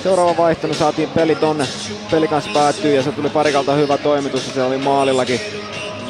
seuraava 0.02 0.36
vaihto, 0.36 0.66
niin 0.66 0.76
saatiin 0.76 1.08
peli 1.08 1.34
tonne. 1.34 1.64
Peli 2.10 2.28
kanssa 2.28 2.50
päättyy 2.54 2.94
ja 2.94 3.02
se 3.02 3.12
tuli 3.12 3.28
parikalta 3.28 3.72
hyvä 3.72 3.98
toimitus 3.98 4.46
ja 4.46 4.52
se 4.52 4.62
oli 4.62 4.78
maalillakin 4.78 5.40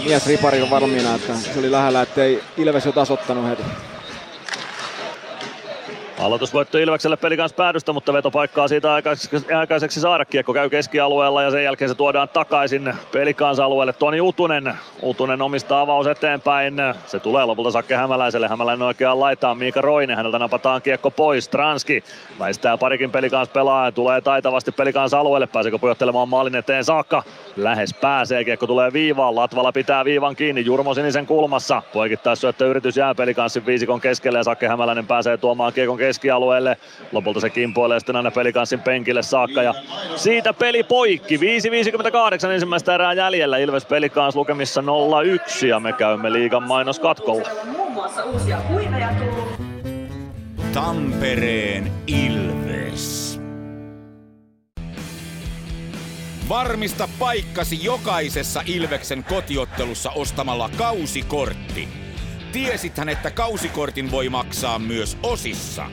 mies 0.04 0.26
ripari 0.26 0.70
valmiina, 0.70 1.14
että 1.14 1.34
se 1.34 1.58
oli 1.58 1.70
lähellä, 1.70 2.02
ettei 2.02 2.42
Ilves 2.56 2.86
jo 2.86 2.92
tasottanut 2.92 3.48
heti. 3.48 3.62
Aloitusvoitto 6.18 6.78
Ilvekselle 6.78 7.16
peli 7.16 7.36
kanssa 7.36 7.56
päädystä, 7.56 7.93
mutta 7.93 8.12
vetopaikkaa 8.12 8.68
siitä 8.68 8.94
aikaiseksi, 9.59 10.01
saada. 10.01 10.24
Kiekko 10.24 10.55
käy 10.55 10.70
keskialueella 10.70 11.43
ja 11.43 11.51
sen 11.51 11.64
jälkeen 11.64 11.88
se 11.88 11.94
tuodaan 11.94 12.28
takaisin 12.28 12.94
pelikansa 13.12 13.64
alueelle. 13.64 13.93
Toni 13.93 14.20
Utunen. 14.20 14.74
Utunen 15.02 15.43
omistaa 15.43 15.80
avaus 15.80 16.06
eteenpäin. 16.06 16.74
Se 17.06 17.20
tulee 17.20 17.44
lopulta 17.44 17.70
Sakke 17.70 17.94
Hämäläiselle. 17.97 18.48
Hämäläinen 18.48 18.86
oikeaan 18.86 19.20
laitaan 19.20 19.59
Miika 19.59 19.80
Roine. 19.80 20.14
Häneltä 20.14 20.38
napataan 20.38 20.82
kiekko 20.82 21.10
pois. 21.10 21.48
Transki 21.48 22.05
väistää 22.38 22.78
parikin 22.78 23.10
pelikans 23.10 23.48
pelaa 23.48 23.93
tulee 23.93 24.20
taitavasti 24.20 24.72
pelikansa 24.72 25.20
alueelle. 25.20 25.47
Pääseekö 25.47 25.78
pujottelemaan 25.78 26.28
maalin 26.28 26.56
eteen 26.56 26.84
saakka? 26.84 27.22
Lähes 27.56 27.94
pääsee. 27.94 28.44
Kiekko 28.44 28.66
tulee 28.66 28.93
viivaan. 28.93 29.36
Latvala 29.36 29.72
pitää 29.72 30.05
viivan 30.05 30.36
kiinni. 30.36 30.64
Jurmo 30.64 30.94
Sinisen 30.94 31.26
kulmassa. 31.26 31.82
Poikittais 31.93 32.43
yritys 32.68 32.97
jää 32.97 33.14
pelikanssin 33.14 33.66
viisikon 33.66 34.01
keskelle 34.01 34.38
ja 34.38 34.44
Sakke 34.44 34.68
Hämäläinen 34.68 35.06
pääsee 35.06 35.36
tuomaan 35.36 35.72
kiekon 35.72 35.98
keskialueelle. 36.07 36.77
Lopulta 37.12 37.41
se 37.41 37.51
kimpoilee 37.51 38.01
sitten 38.01 38.16
aina 38.16 38.31
pelikanssin 38.31 38.81
penkille 38.81 39.23
saakka 39.23 39.62
ja 39.62 39.74
siitä 40.16 40.53
peli 40.53 40.83
poikki. 40.83 41.37
5.58 41.37 42.51
ensimmäistä 42.51 42.95
erää 42.95 43.12
jäljellä. 43.12 43.59
Ilves 43.59 43.87
pelikans 43.87 44.37
lukemissa 44.37 44.81
0-1 45.62 45.66
ja 45.66 45.81
me 45.81 45.93
käymme 45.93 46.33
liigan 46.33 46.62
mainoskatkolla. 46.62 47.49
Tampereen 50.73 51.93
Ilves. 52.07 53.41
Varmista 56.49 57.09
paikkasi 57.19 57.85
jokaisessa 57.85 58.62
Ilveksen 58.66 59.24
kotiottelussa 59.24 60.11
ostamalla 60.11 60.70
kausikortti. 60.78 62.06
Tiesithän, 62.57 63.09
että 63.09 63.31
kausikortin 63.31 64.11
voi 64.11 64.28
maksaa 64.28 64.78
myös 64.78 65.19
osissa. 65.23 65.91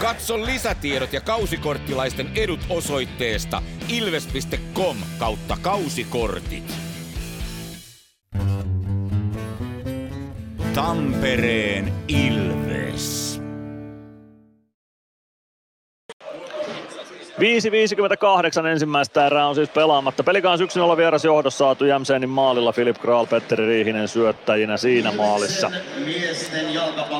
Katso 0.00 0.46
lisätiedot 0.46 1.12
ja 1.12 1.20
kausikorttilaisten 1.20 2.30
edut 2.34 2.60
osoitteesta 2.68 3.62
ilves.com 3.88 4.96
kautta 5.18 5.56
kausikortit. 5.62 6.74
Tampereen 10.74 11.92
Ilves. 12.08 13.43
5.58 17.40 18.66
ensimmäistä 18.66 19.26
erää 19.26 19.48
on 19.48 19.54
siis 19.54 19.68
pelaamatta. 19.68 20.24
Pelikaan 20.24 20.58
1-0 20.92 20.96
vieras 20.96 21.24
johdossa 21.24 21.58
saatu 21.58 21.84
Jämsenin 21.84 22.28
maalilla. 22.28 22.72
Filip 22.72 22.98
Kral, 22.98 23.26
Petteri 23.26 23.66
Riihinen 23.66 24.08
syöttäjinä 24.08 24.76
siinä 24.76 25.12
maalissa. 25.12 25.70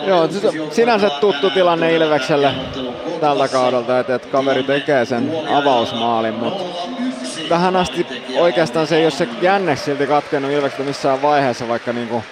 Joo, 0.07 0.29
sinänsä 0.71 1.11
tuttu 1.11 1.51
tilanne 1.51 1.95
Ilvekselle 1.95 2.55
tältä 3.21 3.49
kaudelta, 3.49 4.01
että, 4.01 4.15
että 4.15 4.29
kaveri 4.29 4.63
tekee 4.63 5.05
sen 5.05 5.33
avausmaalin, 5.49 6.35
mutta 6.35 6.65
tähän 7.49 7.77
asti 7.77 8.07
oikeastaan 8.39 8.87
se 8.87 8.97
ei 8.97 9.05
ole 9.05 9.11
se 9.11 9.29
jänne 9.43 9.77
silti 9.77 10.07
katkenut 10.07 10.51
Ilvekseltä 10.51 10.85
missään 10.85 11.23
vaiheessa, 11.23 11.69
vaikka 11.69 11.93
niinku 11.93 12.25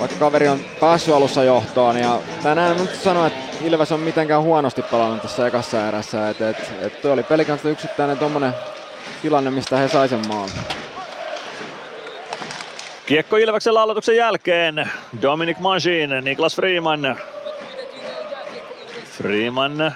vaikka 0.00 0.18
kaveri 0.18 0.48
on 0.48 0.60
päässyt 0.80 1.14
alussa 1.14 1.44
johtoon. 1.44 1.96
Ja 1.96 2.18
tänään 2.42 2.76
nyt 2.76 2.94
sanoa, 2.94 3.26
että 3.26 3.56
Ilves 3.64 3.92
on 3.92 4.00
mitenkään 4.00 4.42
huonosti 4.42 4.82
pelannut 4.82 5.22
tässä 5.22 5.46
ekassa 5.46 5.88
erässä. 5.88 6.28
Et, 6.28 6.40
et, 6.40 6.72
et 6.80 7.02
toi 7.02 7.12
oli 7.12 7.22
pelikanssa 7.22 7.68
yksittäinen 7.68 8.18
tommonen 8.18 8.54
tilanne, 9.22 9.50
mistä 9.50 9.76
he 9.76 9.88
sai 9.88 10.08
sen 10.08 10.28
maan. 10.28 10.50
Kiekko 13.06 13.36
Ilveksen 13.36 13.76
aloituksen 13.76 14.16
jälkeen. 14.16 14.90
Dominic 15.22 15.58
Majin, 15.58 16.10
Niklas 16.22 16.56
Freeman. 16.56 17.16
Freeman 19.04 19.94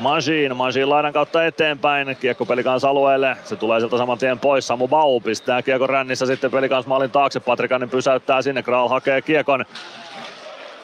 Majin, 0.00 0.56
Majin 0.56 0.90
laidan 0.90 1.12
kautta 1.12 1.46
eteenpäin, 1.46 2.16
kiekko 2.20 2.46
pelikans 2.46 2.84
alueelle, 2.84 3.36
se 3.44 3.56
tulee 3.56 3.80
sieltä 3.80 3.98
saman 3.98 4.18
tien 4.18 4.38
pois, 4.38 4.66
Samu 4.66 4.88
Bau 4.88 5.20
pistää 5.20 5.62
kiekon 5.62 5.88
rännissä 5.88 6.26
sitten 6.26 6.50
pelikans 6.50 6.86
maalin 6.86 7.10
taakse, 7.10 7.40
Patrikanen 7.40 7.90
pysäyttää 7.90 8.42
sinne, 8.42 8.62
Kral 8.62 8.88
hakee 8.88 9.22
kiekon, 9.22 9.64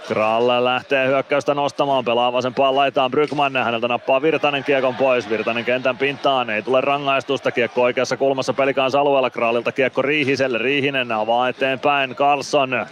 Kral 0.09 0.65
lähtee 0.65 1.07
hyökkäystä 1.07 1.55
nostamaan, 1.55 2.05
pelaa 2.05 2.33
vasempaan 2.33 2.77
laitaan 2.77 3.11
Brygman, 3.11 3.57
häneltä 3.57 3.89
nappaa 3.89 4.23
Virtanen 4.23 4.65
kiekon 4.65 4.95
pois, 4.95 5.31
Virtanen 5.31 5.65
kentän 5.65 5.99
pintaan, 5.99 6.51
ei 6.51 6.63
tule 6.63 6.81
rangaistusta, 6.81 7.51
kiekko 7.51 7.83
oikeassa 7.83 8.17
kulmassa 8.17 8.53
pelikans 8.55 8.95
alueella, 8.95 9.31
Kralilta 9.31 9.73
kiekko 9.73 10.03
Riihiselle, 10.03 10.59
Riihinen 10.59 11.13
avaa 11.13 11.49
eteenpäin, 11.49 12.15
Carlson, 12.15 12.87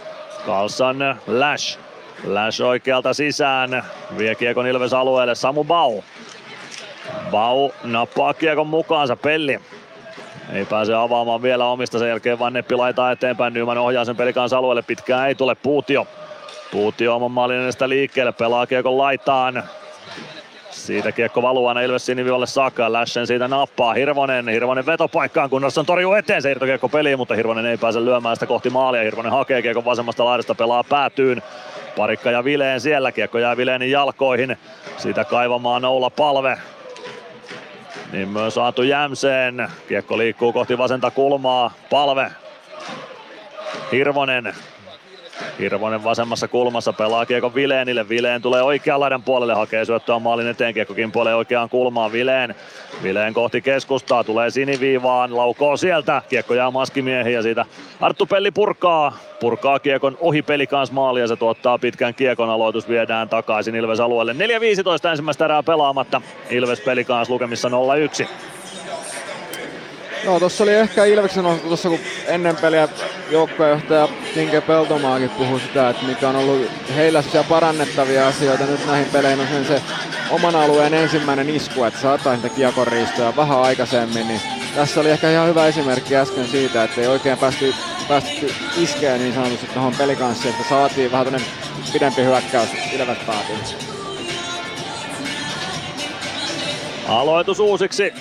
Carlson, 0.45 1.15
Lash, 1.27 1.79
Lash 2.23 2.61
oikealta 2.61 3.13
sisään, 3.13 3.83
vie 4.17 4.35
kiekon 4.35 4.67
Ilves 4.67 4.93
alueelle, 4.93 5.35
Samu 5.35 5.63
Bau. 5.63 6.01
Bau 7.31 7.69
nappaa 7.83 8.33
kiekon 8.33 8.67
mukaansa, 8.67 9.15
Pelli. 9.15 9.59
Ei 10.53 10.65
pääse 10.65 10.93
avaamaan 10.93 11.41
vielä 11.41 11.65
omista, 11.65 11.99
sen 11.99 12.09
jälkeen 12.09 12.39
vaan 12.39 12.53
Neppi 12.53 12.75
laitaa 12.75 13.11
eteenpäin, 13.11 13.53
Nyman 13.53 13.77
ohjaa 13.77 14.05
sen 14.05 14.15
pelikaan 14.15 14.49
alueelle, 14.57 14.81
pitkään 14.81 15.27
ei 15.27 15.35
tule 15.35 15.55
Puutio. 15.55 16.07
Puutio 16.71 17.15
oman 17.15 17.31
maalin 17.31 17.71
sitä 17.71 17.89
liikkeelle, 17.89 18.31
pelaa 18.31 18.67
kiekon 18.67 18.97
laitaan. 18.97 19.63
Siitä 20.69 21.11
kiekko 21.11 21.41
valuu 21.41 21.67
aina 21.67 21.81
Ilves 21.81 22.05
sinivivalle 22.05 22.47
saakka 22.47 22.93
Läschen 22.93 23.27
siitä 23.27 23.47
nappaa. 23.47 23.93
Hirvonen, 23.93 24.47
Hirvonen 24.47 24.85
vetopaikkaan, 24.85 25.49
Gunnarsson 25.49 25.85
torjuu 25.85 26.13
eteen 26.13 26.41
se 26.41 26.51
irtokiekko 26.51 26.89
peliin, 26.89 27.17
mutta 27.17 27.35
Hirvonen 27.35 27.65
ei 27.65 27.77
pääse 27.77 28.05
lyömään 28.05 28.35
sitä 28.35 28.45
kohti 28.45 28.69
maalia. 28.69 29.03
Hirvonen 29.03 29.31
hakee 29.31 29.61
kiekon 29.61 29.85
vasemmasta 29.85 30.25
laidasta, 30.25 30.55
pelaa 30.55 30.83
päätyyn. 30.83 31.41
Parikka 31.97 32.31
ja 32.31 32.43
Vileen 32.43 32.81
siellä, 32.81 33.11
kiekko 33.11 33.37
jää 33.37 33.57
Vileenin 33.57 33.91
jalkoihin. 33.91 34.57
Siitä 34.97 35.25
kaivamaan 35.25 35.85
Oula 35.85 36.09
Palve. 36.09 36.57
Niin 38.11 38.29
myös 38.29 38.53
saatu 38.53 38.83
Jämseen. 38.83 39.67
Kiekko 39.87 40.17
liikkuu 40.17 40.53
kohti 40.53 40.77
vasenta 40.77 41.11
kulmaa. 41.11 41.73
Palve. 41.89 42.31
Hirvonen. 43.91 44.53
Hirvonen 45.59 46.03
vasemmassa 46.03 46.47
kulmassa 46.47 46.93
pelaa 46.93 47.25
kiekon 47.25 47.55
Vileenille. 47.55 48.09
Vileen 48.09 48.41
tulee 48.41 48.61
oikean 48.61 48.99
laidan 48.99 49.23
puolelle, 49.23 49.53
hakee 49.53 49.85
syöttöä 49.85 50.19
maalin 50.19 50.47
eteen. 50.47 50.73
Kiekko 50.73 50.93
kimpoilee 50.93 51.35
oikeaan 51.35 51.69
kulmaan 51.69 52.11
Vileen. 52.11 52.55
Vileen 53.03 53.33
kohti 53.33 53.61
keskustaa, 53.61 54.23
tulee 54.23 54.49
siniviivaan, 54.49 55.37
laukoo 55.37 55.77
sieltä. 55.77 56.21
Kiekko 56.29 56.53
jää 56.53 56.71
maskimiehiin 56.71 57.35
ja 57.35 57.41
siitä 57.41 57.65
Arttu 58.01 58.25
Pelli 58.25 58.51
purkaa. 58.51 59.17
Purkaa 59.39 59.79
kiekon 59.79 60.17
ohi 60.19 60.41
peli 60.41 60.67
kanssa 60.67 60.95
maali 60.95 61.19
ja 61.19 61.27
se 61.27 61.35
tuottaa 61.35 61.77
pitkän 61.77 62.13
kiekon 62.13 62.49
aloitus. 62.49 62.89
Viedään 62.89 63.29
takaisin 63.29 63.75
Ilves 63.75 63.99
alueelle. 63.99 64.33
4.15 64.33 65.09
ensimmäistä 65.09 65.45
erää 65.45 65.63
pelaamatta. 65.63 66.21
Ilves 66.49 66.81
peli 66.81 67.05
lukemissa 67.29 67.69
0-1. 67.69 68.27
Joo, 70.23 70.39
tuossa 70.39 70.63
oli 70.63 70.73
ehkä 70.73 71.05
Ilveksen 71.05 71.45
tuossa 71.67 71.89
kun 71.89 71.99
ennen 72.27 72.55
peliä 72.55 72.87
joukkueenjohtaja 73.31 74.07
Tinke 74.33 74.61
Peltomaakin 74.61 75.29
puhui 75.29 75.59
sitä, 75.59 75.89
että 75.89 76.05
mikä 76.05 76.29
on 76.29 76.35
ollut 76.35 76.71
heillä 76.95 77.23
parannettavia 77.49 78.27
asioita 78.27 78.65
nyt 78.65 78.87
näihin 78.87 79.11
peleihin 79.11 79.39
on 79.39 79.47
sen 79.47 79.65
se 79.65 79.81
oman 80.29 80.55
alueen 80.55 80.93
ensimmäinen 80.93 81.49
isku, 81.49 81.83
että 81.83 81.99
saattaa 81.99 82.33
niitä 82.33 82.49
kiekonriistoja 82.49 83.35
vähän 83.35 83.61
aikaisemmin, 83.61 84.27
niin 84.27 84.41
tässä 84.75 84.99
oli 84.99 85.09
ehkä 85.09 85.31
ihan 85.31 85.47
hyvä 85.47 85.67
esimerkki 85.67 86.15
äsken 86.15 86.47
siitä, 86.47 86.83
että 86.83 87.01
ei 87.01 87.07
oikein 87.07 87.37
päästy, 87.37 87.73
päästy 88.07 88.53
iskeä 88.77 89.17
niin 89.17 89.33
sanotusti 89.33 89.67
tuohon 89.73 89.95
pelikanssiin, 89.97 90.53
että 90.53 90.69
saatiin 90.69 91.11
vähän 91.11 91.41
pidempi 91.93 92.23
hyökkäys 92.23 92.69
Ilves 92.93 93.17
päätyyn. 93.27 93.59
Aloitus 97.07 97.59
uusiksi. 97.59 98.13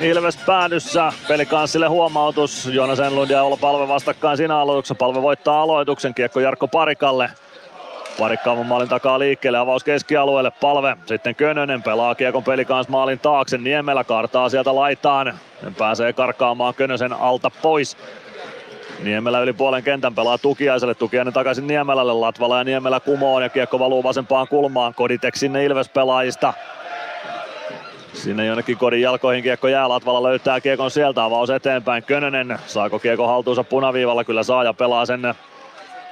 Ilves 0.00 0.36
päädyssä. 0.36 1.12
Pelikanssille 1.28 1.86
huomautus. 1.86 2.66
Joonas 2.66 3.00
Enlund 3.00 3.30
ja 3.30 3.42
Olo 3.42 3.56
Palve 3.56 3.88
vastakkain 3.88 4.36
siinä 4.36 4.58
aloituksessa. 4.58 4.94
Palve 4.94 5.22
voittaa 5.22 5.62
aloituksen. 5.62 6.14
Kiekko 6.14 6.40
Jarkko 6.40 6.68
Parikalle. 6.68 7.30
Parikka 8.18 8.52
on 8.52 8.66
maalin 8.66 8.88
takaa 8.88 9.18
liikkeelle, 9.18 9.58
avaus 9.58 9.84
keskialueelle, 9.84 10.50
palve. 10.60 10.96
Sitten 11.06 11.34
Könönen 11.34 11.82
pelaa 11.82 12.14
kiekon 12.14 12.44
pelikans 12.44 12.88
maalin 12.88 13.18
taakse. 13.18 13.58
Niemelä 13.58 14.04
kartaa 14.04 14.48
sieltä 14.48 14.74
laitaan. 14.74 15.38
Hän 15.64 15.74
pääsee 15.74 16.12
karkaamaan 16.12 16.74
Könösen 16.74 17.12
alta 17.12 17.50
pois. 17.62 17.96
Niemelä 19.02 19.40
yli 19.40 19.52
puolen 19.52 19.82
kentän 19.82 20.14
pelaa 20.14 20.38
Tukiaiselle, 20.38 20.94
Tukiainen 20.94 21.34
takaisin 21.34 21.66
Niemelälle, 21.66 22.12
Latvala 22.12 22.58
ja 22.58 22.64
Niemelä 22.64 23.00
kumoon 23.00 23.42
ja 23.42 23.48
kiekko 23.48 23.78
valuu 23.78 24.02
vasempaan 24.02 24.48
kulmaan. 24.48 24.94
Koditek 24.94 25.36
sinne 25.36 25.64
Ilves 25.64 25.88
pelaajista. 25.88 26.54
Sinne 28.12 28.46
jonnekin 28.46 28.76
kodin 28.76 29.00
jalkoihin 29.00 29.42
kiekko 29.42 29.68
jää, 29.68 29.88
Latvala 29.88 30.22
löytää 30.22 30.60
kiekon 30.60 30.90
sieltä, 30.90 31.24
avaus 31.24 31.50
eteenpäin. 31.50 32.02
Könönen, 32.02 32.58
saako 32.66 32.98
kiekko 32.98 33.26
haltuunsa 33.26 33.64
punaviivalla, 33.64 34.24
kyllä 34.24 34.42
saa 34.42 34.64
ja 34.64 34.72
pelaa 34.72 35.06
sen 35.06 35.34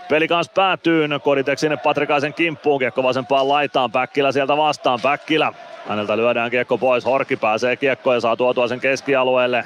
Peli 0.08 0.28
kanssa 0.28 0.52
päätyy, 0.56 1.08
Koditek 1.22 1.58
sinne 1.58 1.76
Patrikaisen 1.76 2.34
kimppuun, 2.34 2.78
kiekko 2.78 3.02
vasempaan 3.02 3.48
laitaan, 3.48 3.92
Päkkilä 3.92 4.32
sieltä 4.32 4.56
vastaan, 4.56 5.00
Päkkilä. 5.02 5.52
Häneltä 5.88 6.16
lyödään 6.16 6.50
kiekko 6.50 6.78
pois, 6.78 7.04
Horki 7.04 7.36
pääsee 7.36 7.76
kiekkoon 7.76 8.16
ja 8.16 8.20
saa 8.20 8.36
tuotua 8.36 8.68
sen 8.68 8.80
keskialueelle. 8.80 9.64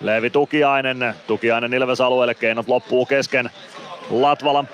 Leevi 0.00 0.30
Tukiainen, 0.30 1.14
Tukiainen 1.26 1.74
Ilves 1.74 2.00
alueelle, 2.00 2.34
keinot 2.34 2.68
loppuu 2.68 3.06
kesken. 3.06 3.50
Latvalan 4.10 4.68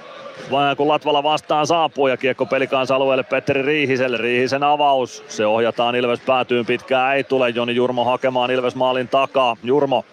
kun 0.77 0.89
Latvala 0.89 1.23
vastaan 1.23 1.67
saapuu 1.67 2.09
ja 2.09 2.17
kiekko 2.17 2.47
pelikansa 2.47 2.97
alueelle 2.97 3.23
Petteri 3.23 3.63
Riihiselle. 3.63 4.17
Riihisen 4.17 4.63
avaus, 4.63 5.25
se 5.29 5.47
ohjataan 5.47 5.97
Ilves 5.97 6.21
päätyyn 6.21 6.67
pitkään 6.67 7.17
ei 7.17 7.25
tule. 7.25 7.51
Joni 7.51 7.75
Jurmo 7.75 8.05
hakemaan 8.05 8.51
Ilves 8.51 8.75
maalin 8.75 9.09
takaa. 9.09 9.57
Jurmo. 9.63 10.05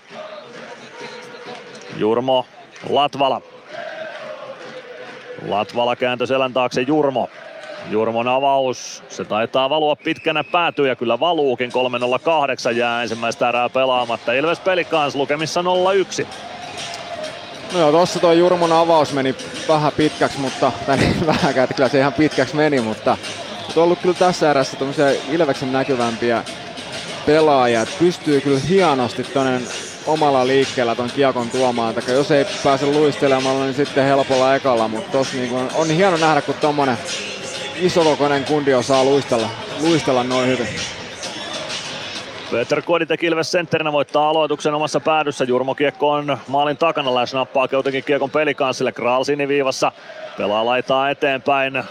Jurmo, 1.98 2.46
Latvala. 2.90 3.42
Latvala 5.48 5.96
kääntö 5.96 6.26
selän 6.26 6.54
taakse 6.54 6.82
Jurmo. 6.82 7.30
Jurmon 7.90 8.28
avaus, 8.28 9.04
se 9.10 9.26
taitaa 9.26 9.70
valua 9.70 9.96
pitkänä 9.96 10.44
päätyy 10.44 10.88
ja 10.88 10.96
kyllä 10.96 11.20
valuukin 11.20 11.72
3.08 12.72 12.76
jää 12.76 13.02
ensimmäistä 13.02 13.50
erää 13.50 13.70
pelaamatta. 13.70 14.34
Ilves 14.34 14.60
Pelikans 14.60 15.16
lukemissa 15.16 15.62
0-1. 15.62 16.28
No 17.76 17.82
joo, 17.82 17.92
tossa 17.92 18.20
toi 18.20 18.40
Jurmon 18.40 18.72
avaus 18.72 19.14
meni 19.14 19.36
vähän 19.68 19.92
pitkäksi, 19.92 20.40
mutta, 20.40 20.72
tai 20.86 20.98
niin 20.98 21.28
vähänkään, 21.28 21.64
että 21.64 21.74
kyllä 21.74 21.90
se 21.90 22.00
ihan 22.00 22.14
pitkäksi 22.14 22.56
meni, 22.56 22.80
mutta, 22.80 23.18
mutta 23.66 23.82
on 23.82 23.84
ollut 23.84 24.00
kyllä 24.00 24.16
tässä 24.20 24.52
erässä 24.52 24.78
tämmöisiä 24.78 25.12
Ilveksen 25.32 25.72
näkyvämpiä 25.72 26.44
pelaajia, 27.26 27.82
että 27.82 27.96
pystyy 28.00 28.42
kyllä 28.42 28.60
hienosti 28.70 29.24
tonen 29.24 29.68
omalla 30.06 30.48
liikkeellä 30.48 30.96
ton 30.96 31.12
kiekon 31.16 31.50
tuomaan. 31.50 31.96
Tai 31.96 32.14
jos 32.14 32.32
ei 32.32 32.46
pääse 32.64 32.86
luistelemalla, 32.86 33.64
niin 33.64 33.76
sitten 33.76 34.06
helpolla 34.06 34.56
ekalla. 34.56 34.88
Mutta 34.88 35.12
tossa 35.12 35.38
niin 35.38 35.56
on, 35.56 35.70
on 35.76 35.90
hieno 35.90 36.18
nähdä, 36.18 36.42
kun 36.42 36.56
tommonen 36.56 36.98
isokokoinen 37.76 38.46
kundi 38.46 38.74
osaa 38.74 39.04
luistella, 39.04 39.50
luistella 39.80 40.24
noin 40.24 40.48
hyvin. 40.48 40.68
Peter 42.52 42.82
Koditek 42.82 43.24
Ilves 43.24 43.52
sentterinä 43.52 43.92
voittaa 43.92 44.30
aloituksen 44.30 44.74
omassa 44.74 45.00
päädyssä. 45.00 45.44
Jurmo 45.44 45.76
Kiekko 45.76 46.12
on 46.12 46.38
maalin 46.48 46.78
takana. 46.78 47.16
Läs 47.16 47.34
nappaa 47.34 47.68
Keutekin 47.68 48.04
Kiekon 48.04 48.30
pelikanssille. 48.30 48.92
Kral 48.92 49.24
siniviivassa 49.24 49.92
pelaa 50.38 50.66
laitaa 50.66 51.10
eteenpäin. 51.10 51.84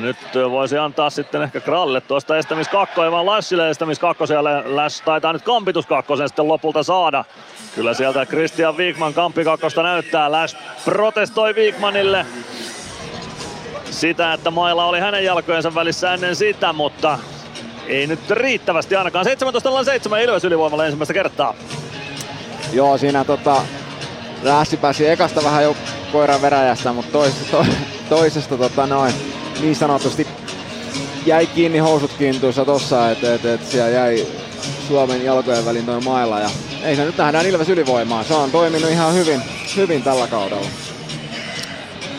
Nyt 0.00 0.16
voisi 0.50 0.78
antaa 0.78 1.10
sitten 1.10 1.42
ehkä 1.42 1.60
Kralle 1.60 2.00
tuosta 2.00 2.36
estämiskakkoa, 2.36 3.10
vaan 3.10 3.26
Lassille 3.26 3.70
estämiskakkoselle. 3.70 4.62
Lass 4.66 5.00
taitaa 5.00 5.32
nyt 5.32 5.42
kampituskakkosen 5.42 6.28
sitten 6.28 6.48
lopulta 6.48 6.82
saada. 6.82 7.24
Kyllä 7.74 7.94
sieltä 7.94 8.26
Christian 8.26 8.76
Wigman 8.76 9.14
kampikakkosta 9.14 9.82
näyttää. 9.82 10.32
Lash 10.32 10.56
protestoi 10.84 11.52
Wigmanille 11.52 12.26
sitä, 13.90 14.32
että 14.32 14.50
mailla 14.50 14.84
oli 14.84 15.00
hänen 15.00 15.24
jalkojensa 15.24 15.74
välissä 15.74 16.14
ennen 16.14 16.36
sitä, 16.36 16.72
mutta 16.72 17.18
ei 17.88 18.06
nyt 18.06 18.30
riittävästi 18.30 18.96
ainakaan. 18.96 19.26
17.07 19.26 20.22
Ilves 20.24 20.44
ylivoimalla 20.44 20.84
ensimmäistä 20.84 21.14
kertaa. 21.14 21.54
Joo, 22.72 22.98
siinä 22.98 23.24
tota, 23.24 23.62
Rässi 24.44 24.76
pääsi 24.76 25.08
ekasta 25.08 25.44
vähän 25.44 25.62
jo 25.62 25.76
koiran 26.12 26.42
veräjästä, 26.42 26.92
mutta 26.92 27.12
toisesta, 27.12 27.50
to, 27.50 27.66
toisesta 28.08 28.56
tota 28.56 28.86
noin, 28.86 29.14
niin 29.60 29.76
sanotusti 29.76 30.26
jäi 31.26 31.46
kiinni 31.46 31.78
housut 31.78 32.12
kintuissa 32.18 32.64
tossa, 32.64 33.10
että 33.10 33.34
et, 33.34 33.44
et 33.44 33.66
siellä 33.66 33.90
jäi 33.90 34.26
Suomen 34.88 35.24
jalkojen 35.24 35.64
väliin 35.64 35.86
noin 35.86 36.04
mailla. 36.04 36.40
Ja 36.40 36.50
ei 36.82 36.96
se 36.96 37.04
nyt 37.04 37.16
nähdään 37.16 37.46
Ilves 37.46 37.68
ylivoimaa. 37.68 38.24
Se 38.24 38.34
on 38.34 38.50
toiminut 38.50 38.90
ihan 38.90 39.14
hyvin, 39.14 39.42
hyvin 39.76 40.02
tällä 40.02 40.26
kaudella. 40.26 40.66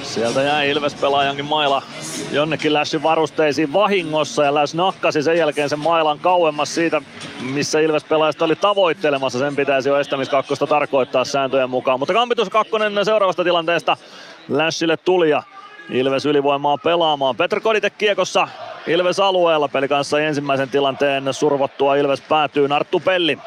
Sieltä 0.03 0.41
jäi 0.41 0.69
Ilves-pelaajankin 0.69 1.45
maila 1.45 1.83
jonnekin 2.31 2.73
Lässin 2.73 3.03
varusteisiin 3.03 3.73
vahingossa 3.73 4.43
ja 4.43 4.53
Läs 4.53 4.75
nakkasi 4.75 5.23
sen 5.23 5.37
jälkeen 5.37 5.69
sen 5.69 5.79
mailan 5.79 6.19
kauemmas 6.19 6.75
siitä, 6.75 7.01
missä 7.41 7.79
Ilves 7.79 8.03
pelaajasta 8.03 8.45
oli 8.45 8.55
tavoittelemassa. 8.55 9.39
Sen 9.39 9.55
pitäisi 9.55 9.89
jo 9.89 9.99
estämiskakkosta 9.99 10.67
tarkoittaa 10.67 11.25
sääntöjen 11.25 11.69
mukaan. 11.69 11.99
Mutta 11.99 12.13
kampitus 12.13 12.49
kakkonen 12.49 13.05
seuraavasta 13.05 13.43
tilanteesta 13.43 13.97
Lässille 14.49 14.97
tuli 14.97 15.29
ja 15.29 15.43
Ilves 15.89 16.25
ylivoimaa 16.25 16.77
pelaamaan. 16.77 17.35
Petr 17.35 17.59
Koditek 17.59 17.97
kiekossa 17.97 18.47
Ilves 18.87 19.19
alueella. 19.19 19.67
Peli 19.67 19.87
kanssa 19.87 20.19
ensimmäisen 20.19 20.69
tilanteen 20.69 21.33
survottua 21.33 21.95
Ilves 21.95 22.21
päätyy 22.21 22.67
Narttu 22.67 22.99
Pelli. 22.99 23.37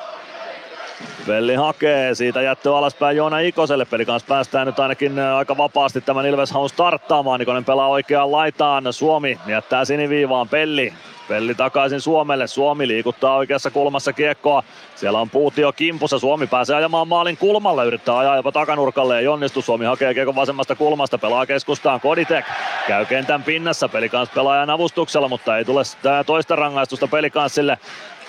Pelli 1.27 1.55
hakee, 1.55 2.15
siitä 2.15 2.43
jättö 2.43 2.77
alaspäin 2.77 3.17
Joona 3.17 3.39
Ikoselle. 3.39 3.85
Peli 3.85 4.07
kanssa 4.07 4.27
päästään 4.29 4.67
nyt 4.67 4.79
ainakin 4.79 5.19
aika 5.19 5.57
vapaasti 5.57 6.01
tämän 6.01 6.27
Ilves 6.27 6.51
haun 6.51 6.69
starttaamaan. 6.69 7.43
Ikonen 7.43 7.65
pelaa 7.65 7.89
oikeaan 7.89 8.33
laitaan. 8.33 8.93
Suomi 8.93 9.39
jättää 9.47 9.85
siniviivaan 9.85 10.49
Pelli. 10.49 10.93
Pelli 11.29 11.55
takaisin 11.55 12.01
Suomelle. 12.01 12.47
Suomi 12.47 12.89
liikuttaa 12.89 13.37
oikeassa 13.37 13.71
kulmassa 13.71 14.13
kiekkoa. 14.13 14.63
Siellä 14.97 15.21
on 15.21 15.31
Puutio 15.31 15.73
kimpussa. 15.73 16.19
Suomi 16.19 16.47
pääsee 16.47 16.77
ajamaan 16.77 17.09
maalin 17.09 17.37
kulmalle. 17.37 17.85
Yrittää 17.87 18.19
ajaa 18.19 18.37
jopa 18.37 18.53
takanurkalle. 18.53 19.19
Ei 19.19 19.29
onnistu. 19.29 19.63
Suomi 19.63 19.85
hakee 19.85 20.15
kiekon 20.15 20.35
vasemmasta 20.35 20.75
kulmasta. 20.75 21.19
Pelaa 21.19 21.47
keskustaan. 21.47 22.01
Koditek 22.01 22.45
käy 22.87 23.07
kentän 23.07 23.43
pinnassa. 23.43 23.89
Pelikans 23.89 24.31
pelaajan 24.31 24.71
avustuksella, 24.71 25.29
mutta 25.29 25.59
ei 25.59 25.65
tule 25.65 25.83
toista 26.27 26.57
rangaistusta 26.57 27.09
pelikanssille. 27.09 27.79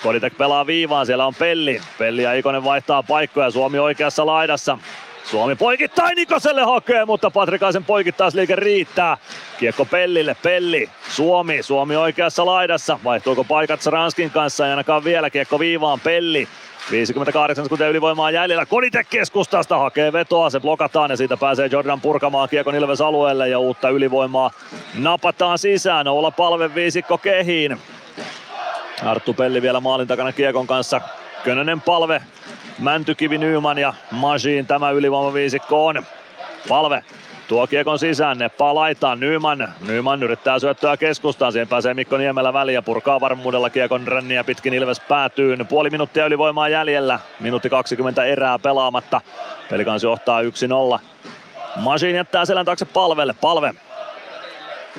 Koditek 0.02 0.38
pelaa 0.38 0.66
viivaan, 0.66 1.06
siellä 1.06 1.26
on 1.26 1.34
Pelli. 1.34 1.80
Pelli 1.98 2.22
ja 2.22 2.32
Ikonen 2.32 2.64
vaihtaa 2.64 3.02
paikkoja, 3.02 3.50
Suomi 3.50 3.78
oikeassa 3.78 4.26
laidassa. 4.26 4.78
Suomi 5.24 5.54
poikittain 5.54 6.16
Nikoselle 6.16 6.62
hakee, 6.62 7.04
mutta 7.04 7.30
Patrikaisen 7.30 7.84
poikittaisliike 7.84 8.56
riittää. 8.56 9.16
Kiekko 9.58 9.84
Pellille, 9.84 10.36
Pelli, 10.42 10.90
Suomi, 11.08 11.62
Suomi 11.62 11.96
oikeassa 11.96 12.46
laidassa. 12.46 12.98
Vaihtuuko 13.04 13.44
paikat 13.44 13.86
Ranskin 13.86 14.30
kanssa, 14.30 14.66
ei 14.66 14.70
ainakaan 14.70 15.04
vielä. 15.04 15.30
Kiekko 15.30 15.58
viivaan, 15.58 16.00
Pelli, 16.00 16.48
58 16.90 17.64
sekuntia 17.64 17.88
ylivoimaa 17.88 18.30
jäljellä. 18.30 18.66
Koditek 18.66 19.06
keskustasta 19.10 19.78
hakee 19.78 20.12
vetoa, 20.12 20.50
se 20.50 20.60
blokataan 20.60 21.10
ja 21.10 21.16
siitä 21.16 21.36
pääsee 21.36 21.68
Jordan 21.72 22.00
purkamaan 22.00 22.48
Kiekon 22.48 22.74
Ilves 22.74 23.00
alueelle 23.00 23.48
ja 23.48 23.58
uutta 23.58 23.88
ylivoimaa 23.88 24.50
napataan 24.94 25.58
sisään. 25.58 26.08
Olla 26.08 26.30
palve 26.30 26.74
viisikko 26.74 27.18
kehiin. 27.18 27.78
Arttu 29.04 29.34
Pelli 29.34 29.62
vielä 29.62 29.80
maalin 29.80 30.08
takana 30.08 30.32
Kiekon 30.32 30.66
kanssa. 30.66 31.00
Könönen 31.44 31.80
palve, 31.80 32.22
Mäntykivi, 32.78 33.38
Nyman 33.38 33.78
ja 33.78 33.94
Masiin 34.10 34.66
tämä 34.66 34.90
ylivoimaviisikko 34.90 35.86
on. 35.86 36.02
Palve 36.68 37.04
tuo 37.48 37.66
kiekon 37.66 37.98
sisään, 37.98 38.38
Neppaa 38.38 38.74
laitaan, 38.74 39.20
Nyman, 39.20 39.74
Nyman 39.86 40.22
yrittää 40.22 40.58
syöttöä 40.58 40.96
keskustaan, 40.96 41.52
siihen 41.52 41.68
pääsee 41.68 41.94
Mikko 41.94 42.16
Niemelä 42.16 42.52
väliin 42.52 42.74
ja 42.74 42.82
purkaa 42.82 43.20
varmuudella 43.20 43.70
kiekon 43.70 44.06
ränniä 44.06 44.44
pitkin 44.44 44.74
Ilves 44.74 45.00
päätyy. 45.00 45.56
Puoli 45.68 45.90
minuuttia 45.90 46.26
ylivoimaa 46.26 46.68
jäljellä, 46.68 47.18
minuutti 47.40 47.70
20 47.70 48.24
erää 48.24 48.58
pelaamatta, 48.58 49.20
Pelikans 49.70 50.02
johtaa 50.02 50.42
1-0. 50.42 50.46
Masin 51.76 52.14
jättää 52.14 52.44
selän 52.44 52.64
taakse 52.64 52.84
palvelle, 52.84 53.34
palve 53.40 53.74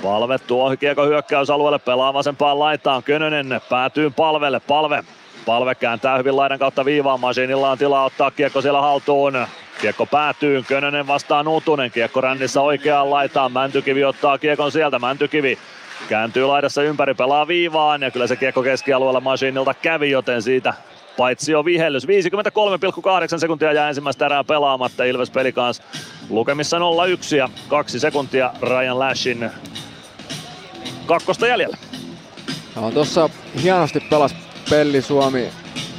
Palve 0.02 0.40
tuo 0.40 0.78
kiekko 0.78 1.06
hyökkäysalueelle, 1.06 1.80
pelaa 1.80 2.14
vasempaan 2.14 2.60
laitaan. 2.60 3.04
Könönen 3.04 3.62
päätyy 3.70 4.10
palvelle, 4.10 4.60
palve. 4.60 5.04
Palve 5.46 5.76
kääntää 5.76 6.18
hyvin 6.18 6.36
laidan 6.36 6.60
kautta 6.60 6.86
viivaan. 6.86 7.20
Masinilla 7.20 7.72
on 7.72 7.78
tilaa 7.78 8.06
ottaa 8.06 8.32
kiekko 8.32 8.62
siellä 8.62 8.82
haltuun. 8.82 9.48
Kiekko 9.82 10.06
päätyy, 10.06 10.64
Könönen 10.68 11.08
vastaa 11.08 11.44
Nuutunen, 11.44 11.92
kiekko 11.92 12.22
rännissä 12.22 12.62
oikeaan 12.62 13.10
laitaan, 13.10 13.52
Mäntykivi 13.52 14.04
ottaa 14.04 14.38
kiekon 14.38 14.72
sieltä, 14.72 15.00
Mäntykivi 15.00 15.58
kääntyy 16.10 16.46
laidassa 16.46 16.84
ympäri, 16.84 17.14
pelaa 17.14 17.48
viivaan 17.48 18.02
ja 18.02 18.12
kyllä 18.12 18.28
se 18.28 18.36
kiekko 18.36 18.64
keskialueella 18.64 19.22
Masinilta 19.22 19.74
kävi, 19.74 20.12
joten 20.12 20.42
siitä 20.42 20.74
paitsi 21.18 21.52
jo 21.52 21.66
vihellys. 21.66 22.08
53,8 22.08 23.40
sekuntia 23.40 23.74
jää 23.74 23.90
ensimmäistä 23.90 24.26
erää 24.26 24.44
pelaamatta. 24.44 25.04
Ilves 25.04 25.32
Pelikans 25.32 25.82
lukemissa 26.30 26.78
0-1 26.78 27.36
ja 27.36 27.50
kaksi 27.68 28.00
sekuntia 28.00 28.54
Ryan 28.62 29.00
Lashin 29.00 29.50
kakkosta 31.06 31.48
jäljellä. 31.48 31.78
No, 32.76 32.92
tuossa 32.92 33.30
hienosti 33.64 34.00
pelas 34.00 34.36
Pelli 34.70 35.02
Suomi 35.02 35.50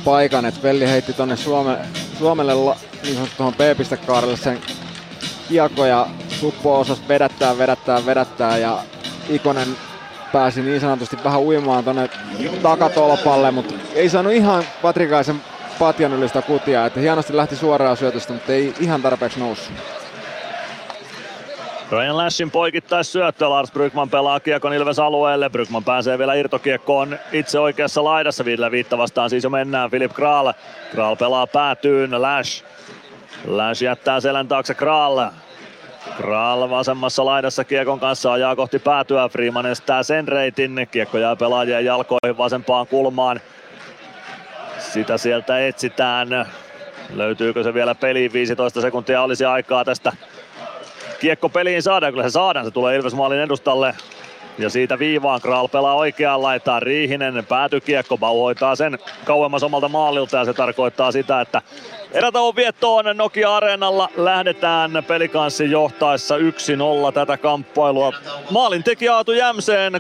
paikan, 0.05 0.47
että 0.47 0.61
Pelli 0.61 0.89
heitti 0.89 1.13
tonne 1.13 1.37
Suome, 1.37 1.79
Suomelle 2.19 2.53
niin 3.03 3.15
sanottu 3.15 3.37
tuohon 3.37 3.55
B-pistekaarelle 3.55 4.37
sen 4.37 4.61
kiekko 5.49 5.87
ja 5.87 6.07
Suppo 6.29 6.81
osasi 6.81 7.03
vedättää, 7.09 7.59
vedättää, 7.59 8.07
vedättää 8.07 8.59
ja 8.59 8.79
Ikonen 9.29 9.69
pääsi 10.35 10.63
niin 10.63 10.81
sanotusti 10.81 11.17
vähän 11.25 11.41
uimaan 11.41 11.85
tonne 11.85 12.11
takatolpalle, 12.63 13.51
mutta 13.51 13.75
ei 13.95 14.09
saanut 14.09 14.33
ihan 14.33 14.65
Patrikaisen 14.83 15.41
patjan 15.79 16.13
ylistä 16.13 16.43
kutia, 16.43 16.87
että 16.87 17.01
hienosti 17.01 17.37
lähti 17.37 17.57
suoraan 17.57 17.97
syötöstä, 17.97 18.33
mutta 18.33 18.53
ei 18.53 18.75
ihan 18.81 19.03
tarpeeksi 19.03 19.41
noussut. 19.41 19.75
Ryan 21.91 22.17
Lashin 22.17 22.51
poikittais 22.51 23.13
syöttö, 23.13 23.49
Lars 23.49 23.73
Brygman 23.73 24.11
pelaa 24.11 24.41
kiekon 24.41 24.73
Ilves 24.73 24.99
alueelle. 24.99 25.51
Brygman 25.51 25.85
pääsee 25.85 26.19
vielä 26.19 26.35
irtokiekkoon 26.35 27.19
itse 27.33 27.59
oikeassa 27.59 28.05
laidassa. 28.05 28.45
Ville 28.45 28.71
viitta 28.71 28.99
vastaan 28.99 29.31
siis 29.31 29.45
jo 29.45 29.51
mennään. 29.51 29.91
Filip 29.91 30.13
Kral. 30.13 30.53
Kral 30.91 31.17
pelaa 31.17 31.47
päätyyn. 31.47 32.23
Lash. 32.23 32.65
Lash 33.47 33.83
jättää 33.83 34.21
selän 34.21 34.49
taakse 34.49 34.75
Kral. 34.75 35.27
Kral 36.17 36.71
vasemmassa 36.71 37.25
laidassa 37.25 37.65
kiekon 37.65 38.01
kanssa 38.01 38.33
ajaa 38.33 38.57
kohti 38.57 38.79
päätyä. 38.79 39.29
Freeman 39.29 39.67
estää 39.67 40.03
sen 40.03 40.29
reitin. 40.29 40.89
Kiekko 40.91 41.19
jää 41.19 41.37
pelaajien 41.37 41.85
jalkoihin 41.85 42.39
vasempaan 42.39 42.87
kulmaan. 42.87 43.41
Sitä 44.79 45.19
sieltä 45.19 45.67
etsitään. 45.67 46.29
Löytyykö 47.15 47.63
se 47.63 47.75
vielä 47.75 47.95
peliin? 47.95 48.33
15 48.33 48.81
sekuntia 48.81 49.23
olisi 49.23 49.45
aikaa 49.45 49.85
tästä 49.85 50.13
kiekko 51.25 51.49
peliin 51.49 51.83
saadaan, 51.83 52.13
kyllä 52.13 52.29
se 52.29 52.33
saadaan, 52.33 52.65
se 52.65 52.71
tulee 52.71 52.97
Ilves 52.97 53.15
maalin 53.15 53.41
edustalle. 53.41 53.95
Ja 54.59 54.71
siitä 54.71 54.99
viivaan 54.99 55.41
Kral 55.41 55.69
pelaa 55.69 55.95
oikeaan 55.95 56.43
laitaan, 56.43 56.83
Riihinen 56.83 57.47
päätykiekko, 57.49 58.19
Bau 58.19 58.41
hoitaa 58.41 58.77
sen 58.77 58.99
kauemmas 59.25 59.63
omalta 59.63 59.89
maalilta 59.89 60.37
ja 60.37 60.45
se 60.45 60.53
tarkoittaa 60.53 61.13
sitä, 61.13 61.41
että 61.41 61.63
erätauon 62.15 62.57
viettoon 62.57 63.05
Nokia 63.15 63.57
Areenalla 63.57 64.09
lähdetään 64.17 65.05
pelikanssin 65.07 65.71
johtaessa 65.71 66.37
1-0 66.37 66.41
tätä 67.15 67.37
kamppailua. 67.37 68.13
Maalin 68.51 68.85
teki 68.85 69.09
Aatu 69.09 69.33
Jämseen 69.33 69.95
12-12 69.95 69.99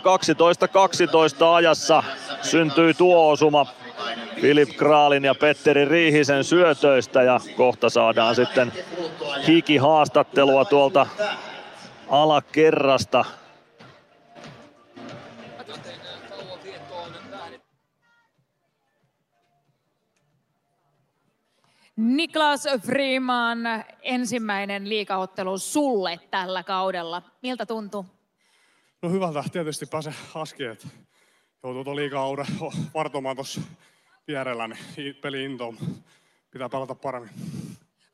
ajassa 1.54 2.02
syntyi 2.42 2.94
tuo 2.94 3.30
osuma 3.30 3.66
Filip 4.40 4.76
Kraalin 4.76 5.24
ja 5.24 5.34
Petteri 5.34 5.84
Riihisen 5.84 6.44
syötöistä 6.44 7.22
ja 7.22 7.40
kohta 7.56 7.90
saadaan 7.90 8.34
sitten 8.34 8.72
hiki-haastattelua 9.46 10.64
tuolta 10.64 11.06
alakerrasta. 12.08 13.24
Niklas 21.96 22.64
Freeman, 22.86 23.58
ensimmäinen 24.02 24.88
liikaottelu 24.88 25.58
sulle 25.58 26.20
tällä 26.30 26.62
kaudella. 26.62 27.22
Miltä 27.42 27.66
tuntuu? 27.66 28.06
No 29.02 29.10
hyvältä 29.10 29.44
tietysti 29.52 29.86
pääse 29.86 30.14
että 30.72 30.88
joutuu 31.62 31.84
tuon 31.84 31.96
liikaa 31.96 32.26
vartomaan 32.94 33.36
tuossa 33.36 33.60
vierellä, 34.28 34.68
niin 34.68 35.16
peli 35.16 35.44
intoon. 35.44 35.78
Pitää 36.50 36.68
pelata 36.68 36.94
paremmin. 36.94 37.30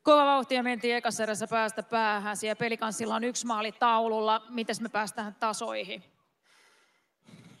Kova 0.03 0.25
vauhtia 0.25 0.63
mentiin 0.63 0.95
ekassa 0.95 1.23
erässä 1.23 1.47
päästä 1.47 1.83
päähän. 1.83 2.37
Siellä 2.37 2.55
pelikanssilla 2.55 3.15
on 3.15 3.23
yksi 3.23 3.45
maali 3.45 3.71
taululla. 3.71 4.41
Miten 4.49 4.75
me 4.81 4.89
päästään 4.89 5.35
tasoihin? 5.39 6.03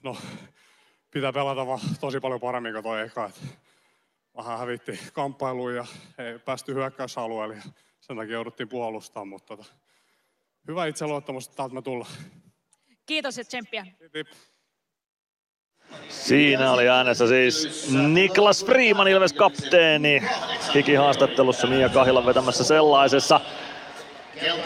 No, 0.03 0.17
pitää 1.11 1.33
pelata 1.33 1.67
vaan 1.67 1.79
tosi 1.99 2.19
paljon 2.19 2.39
paremmin 2.39 2.73
kuin 2.73 2.83
toi 2.83 3.01
eka. 3.01 3.25
Et 3.25 3.41
vähän 4.37 4.59
hävitti 4.59 4.99
kamppailuun 5.13 5.75
ja 5.75 5.85
ei 6.17 6.39
päästy 6.39 6.73
hyökkäysalueelle. 6.73 7.55
Ja 7.55 7.61
sen 8.01 8.17
takia 8.17 8.33
jouduttiin 8.33 8.69
puolustamaan, 8.69 9.27
mutta 9.27 9.57
tota, 9.57 9.73
hyvä 10.67 10.85
itseluottamus, 10.85 11.45
että 11.45 11.57
täältä 11.57 11.75
me 11.75 11.81
tullaan. 11.81 12.11
Kiitos 13.05 13.37
ja 13.37 13.43
tsemppiä. 13.43 13.85
Siinä 16.09 16.71
oli 16.71 16.89
äänessä 16.89 17.27
siis 17.27 17.89
Niklas 18.13 18.65
Freeman, 18.65 19.07
Ilves 19.07 19.33
kapteeni. 19.33 20.23
haastattelussa 20.97 21.67
Mia 21.67 21.89
Kahila 21.89 22.25
vetämässä 22.25 22.63
sellaisessa. 22.63 23.41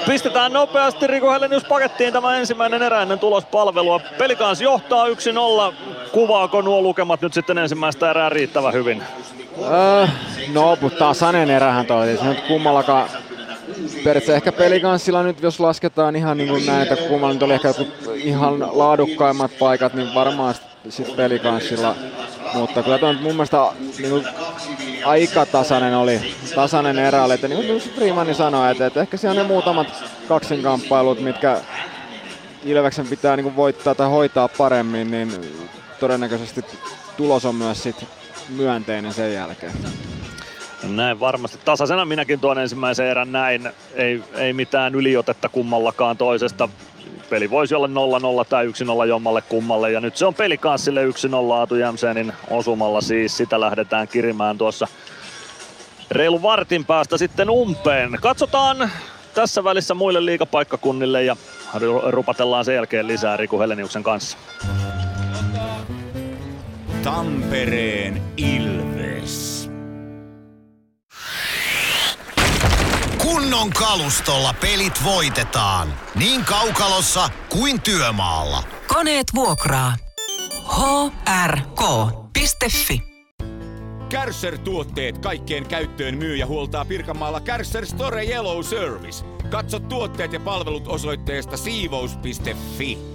Pistetään 0.07 0.53
nopeasti 0.53 1.07
Riku 1.07 1.31
Helenius 1.31 1.63
pakettiin 1.63 2.13
tämä 2.13 2.37
ensimmäinen 2.37 2.83
erä 2.83 3.01
ennen 3.01 3.19
tulospalvelua. 3.19 4.01
Pelikans 4.17 4.61
johtaa 4.61 5.07
1-0. 5.07 5.11
Kuvaako 6.11 6.61
nuo 6.61 6.81
lukemat 6.81 7.21
nyt 7.21 7.33
sitten 7.33 7.57
ensimmäistä 7.57 8.09
erää 8.09 8.29
riittävän 8.29 8.73
hyvin? 8.73 9.03
Öö, 9.61 10.07
no, 10.53 10.77
mutta 10.81 11.13
sanen 11.13 11.49
erähän 11.49 11.85
toi. 11.85 12.17
Se 12.17 12.25
nyt 12.25 12.41
kummallakaan 12.41 13.09
periaatteessa 14.03 14.35
ehkä 14.35 14.51
pelikanssilla 14.51 15.23
nyt, 15.23 15.41
jos 15.41 15.59
lasketaan 15.59 16.15
ihan 16.15 16.37
niin 16.37 16.49
kuin 16.49 16.65
näin, 16.65 16.81
että 16.81 16.95
kummalla 16.95 17.33
nyt 17.33 17.43
oli 17.43 17.53
ehkä 17.53 17.73
ihan 18.15 18.77
laadukkaimmat 18.77 19.51
paikat, 19.59 19.93
niin 19.93 20.13
varmaan 20.13 20.55
sitten 20.89 21.15
pelikanssilla. 21.15 21.95
Mutta 22.53 22.83
kyllä 22.83 22.97
tuo 22.97 23.13
mun 23.13 23.35
mielestä 23.35 23.57
niin 23.99 24.09
kuin, 24.09 24.25
aika 25.05 25.45
tasainen 25.45 25.97
oli, 25.97 26.35
tasainen 26.55 26.99
erä 26.99 27.23
oli, 27.23 27.33
että 27.33 27.47
niin 27.47 27.65
kuin 27.65 27.81
Freemani 27.95 28.33
sanoi, 28.33 28.71
että, 28.71 28.85
että 28.85 29.01
ehkä 29.01 29.17
siellä 29.17 29.41
on 29.41 29.47
ne 29.47 29.53
muutamat 29.53 29.87
kaksinkamppailut, 30.27 31.19
mitkä 31.19 31.61
Ilveksen 32.63 33.07
pitää 33.07 33.35
niin 33.35 33.43
kuin 33.43 33.55
voittaa 33.55 33.95
tai 33.95 34.09
hoitaa 34.09 34.47
paremmin, 34.47 35.11
niin 35.11 35.31
todennäköisesti 35.99 36.65
tulos 37.17 37.45
on 37.45 37.55
myös 37.55 37.83
sit 37.83 38.07
myönteinen 38.49 39.13
sen 39.13 39.33
jälkeen. 39.33 39.73
Näin 40.83 41.19
varmasti. 41.19 41.59
Tasaisena 41.65 42.05
minäkin 42.05 42.39
tuon 42.39 42.59
ensimmäisen 42.59 43.07
erän 43.07 43.31
näin. 43.31 43.69
Ei, 43.93 44.23
ei 44.35 44.53
mitään 44.53 44.95
yliotetta 44.95 45.49
kummallakaan 45.49 46.17
toisesta. 46.17 46.69
Peli 47.29 47.49
voisi 47.49 47.75
olla 47.75 47.87
0-0 48.43 48.45
tai 48.49 48.67
1-0 48.67 49.07
jommalle 49.07 49.41
kummalle. 49.41 49.91
Ja 49.91 50.01
nyt 50.01 50.17
se 50.17 50.25
on 50.25 50.33
pelikanssille 50.33 51.05
1-0 51.05 51.09
Aatu 51.53 51.75
Jämsenin 51.75 52.33
osumalla 52.49 53.01
siis. 53.01 53.37
Sitä 53.37 53.59
lähdetään 53.59 54.07
kirimään 54.07 54.57
tuossa 54.57 54.87
reilu 56.11 56.41
vartin 56.41 56.85
päästä 56.85 57.17
sitten 57.17 57.49
umpeen. 57.49 58.17
Katsotaan 58.21 58.91
tässä 59.33 59.63
välissä 59.63 59.93
muille 59.93 60.25
liikapaikkakunnille 60.25 61.23
ja 61.23 61.35
rupatellaan 62.07 62.65
sen 62.65 62.75
jälkeen 62.75 63.07
lisää 63.07 63.37
Riku 63.37 63.59
Heleniuksen 63.59 64.03
kanssa. 64.03 64.37
Tampereen 67.05 68.21
Ilves. 68.37 69.69
Kunnon 73.17 73.69
kalustolla 73.69 74.55
pelit 74.61 75.03
voitetaan. 75.03 75.93
Niin 76.15 76.45
kaukalossa 76.45 77.29
kuin 77.49 77.81
työmaalla. 77.81 78.63
Koneet 78.87 79.27
vuokraa. 79.35 79.95
hrk.fi 81.45 83.01
Kärsser-tuotteet 84.09 85.17
kaikkeen 85.17 85.67
käyttöön 85.67 86.17
myy 86.17 86.35
ja 86.35 86.45
huoltaa 86.45 86.85
Pirkanmaalla 86.85 87.41
Kärsser 87.41 87.85
Store 87.85 88.25
Yellow 88.25 88.63
Service. 88.63 89.25
Katso 89.49 89.79
tuotteet 89.79 90.33
ja 90.33 90.39
palvelut 90.39 90.87
osoitteesta 90.87 91.57
siivous.fi. 91.57 93.14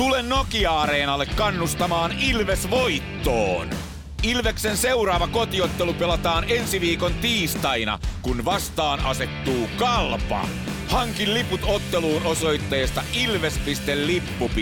Tule 0.00 0.22
Nokia-areenalle 0.22 1.26
kannustamaan 1.26 2.12
Ilves 2.12 2.70
voittoon. 2.70 3.70
Ilveksen 4.22 4.76
seuraava 4.76 5.26
kotiottelu 5.26 5.94
pelataan 5.94 6.44
ensi 6.48 6.80
viikon 6.80 7.14
tiistaina, 7.14 7.98
kun 8.22 8.44
vastaan 8.44 9.00
asettuu 9.04 9.68
Kalpa. 9.78 10.48
Hankin 10.88 11.34
liput 11.34 11.60
otteluun 11.64 12.22
osoitteesta 12.22 13.02
ilves.lippu.fi. 13.22 14.58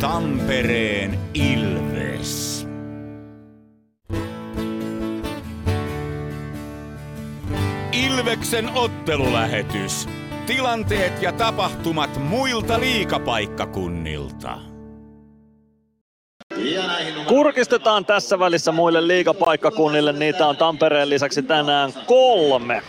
Tampereen 0.00 1.18
Ilves. 1.34 2.66
Ilveksen 7.92 8.70
ottelulähetys. 8.74 10.08
Tilanteet 10.46 11.22
ja 11.22 11.32
tapahtumat 11.32 12.20
muilta 12.20 12.80
liikapaikkakunnilta. 12.80 14.58
Kurkistetaan 17.28 18.04
tässä 18.04 18.38
välissä 18.38 18.72
muille 18.72 19.06
liigapaikkakunnille. 19.06 20.12
Niitä 20.12 20.46
on 20.46 20.56
Tampereen 20.56 21.10
lisäksi 21.10 21.42
tänään 21.42 21.92
kolme. 22.06 22.82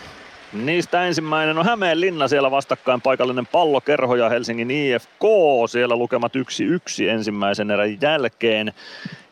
Niistä 0.53 1.05
ensimmäinen 1.05 1.57
on 1.57 1.65
Hämeenlinna 1.65 2.27
siellä 2.27 2.51
vastakkain 2.51 3.01
paikallinen 3.01 3.47
pallokerho 3.47 4.15
ja 4.15 4.29
Helsingin 4.29 4.71
IFK. 4.71 5.23
Siellä 5.69 5.95
lukemat 5.95 6.33
1-1 6.35 7.09
ensimmäisen 7.09 7.71
erän 7.71 8.01
jälkeen. 8.01 8.73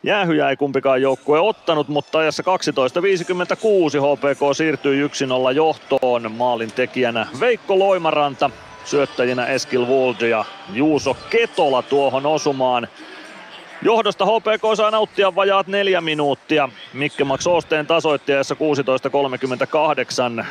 Jäähyjä 0.05 0.49
ei 0.49 0.55
kumpikaan 0.55 1.01
joukkue 1.01 1.39
ottanut, 1.39 1.87
mutta 1.87 2.19
ajassa 2.19 2.43
12.56 2.43 2.47
HPK 4.01 4.57
siirtyy 4.57 5.07
1-0 5.07 5.09
johtoon. 5.55 6.31
Maalin 6.31 6.71
tekijänä 6.71 7.27
Veikko 7.39 7.79
Loimaranta, 7.79 8.49
syöttäjinä 8.83 9.45
Eskil 9.45 9.85
Wold 9.85 10.21
ja 10.21 10.45
Juuso 10.73 11.17
Ketola 11.29 11.81
tuohon 11.81 12.25
osumaan. 12.25 12.87
Johdosta 13.81 14.25
HPK 14.25 14.61
saa 14.75 14.91
nauttia 14.91 15.35
vajaat 15.35 15.67
neljä 15.67 16.01
minuuttia. 16.01 16.69
Mikke 16.93 17.23
Max 17.23 17.47
Osteen 17.47 17.87
tasoittajassa 17.87 18.55
16.38. 20.39 20.45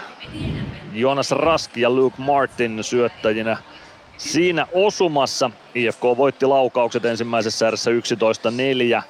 Jonas 0.93 1.31
Rask 1.31 1.77
ja 1.77 1.91
Luke 1.91 2.17
Martin 2.19 2.85
syöttäjinä 2.85 3.57
siinä 4.17 4.67
osumassa. 4.73 5.51
IFK 5.75 6.03
voitti 6.03 6.47
laukaukset 6.47 7.05
ensimmäisessä 7.05 7.69
erässä 7.69 7.91
11-4 7.91 9.03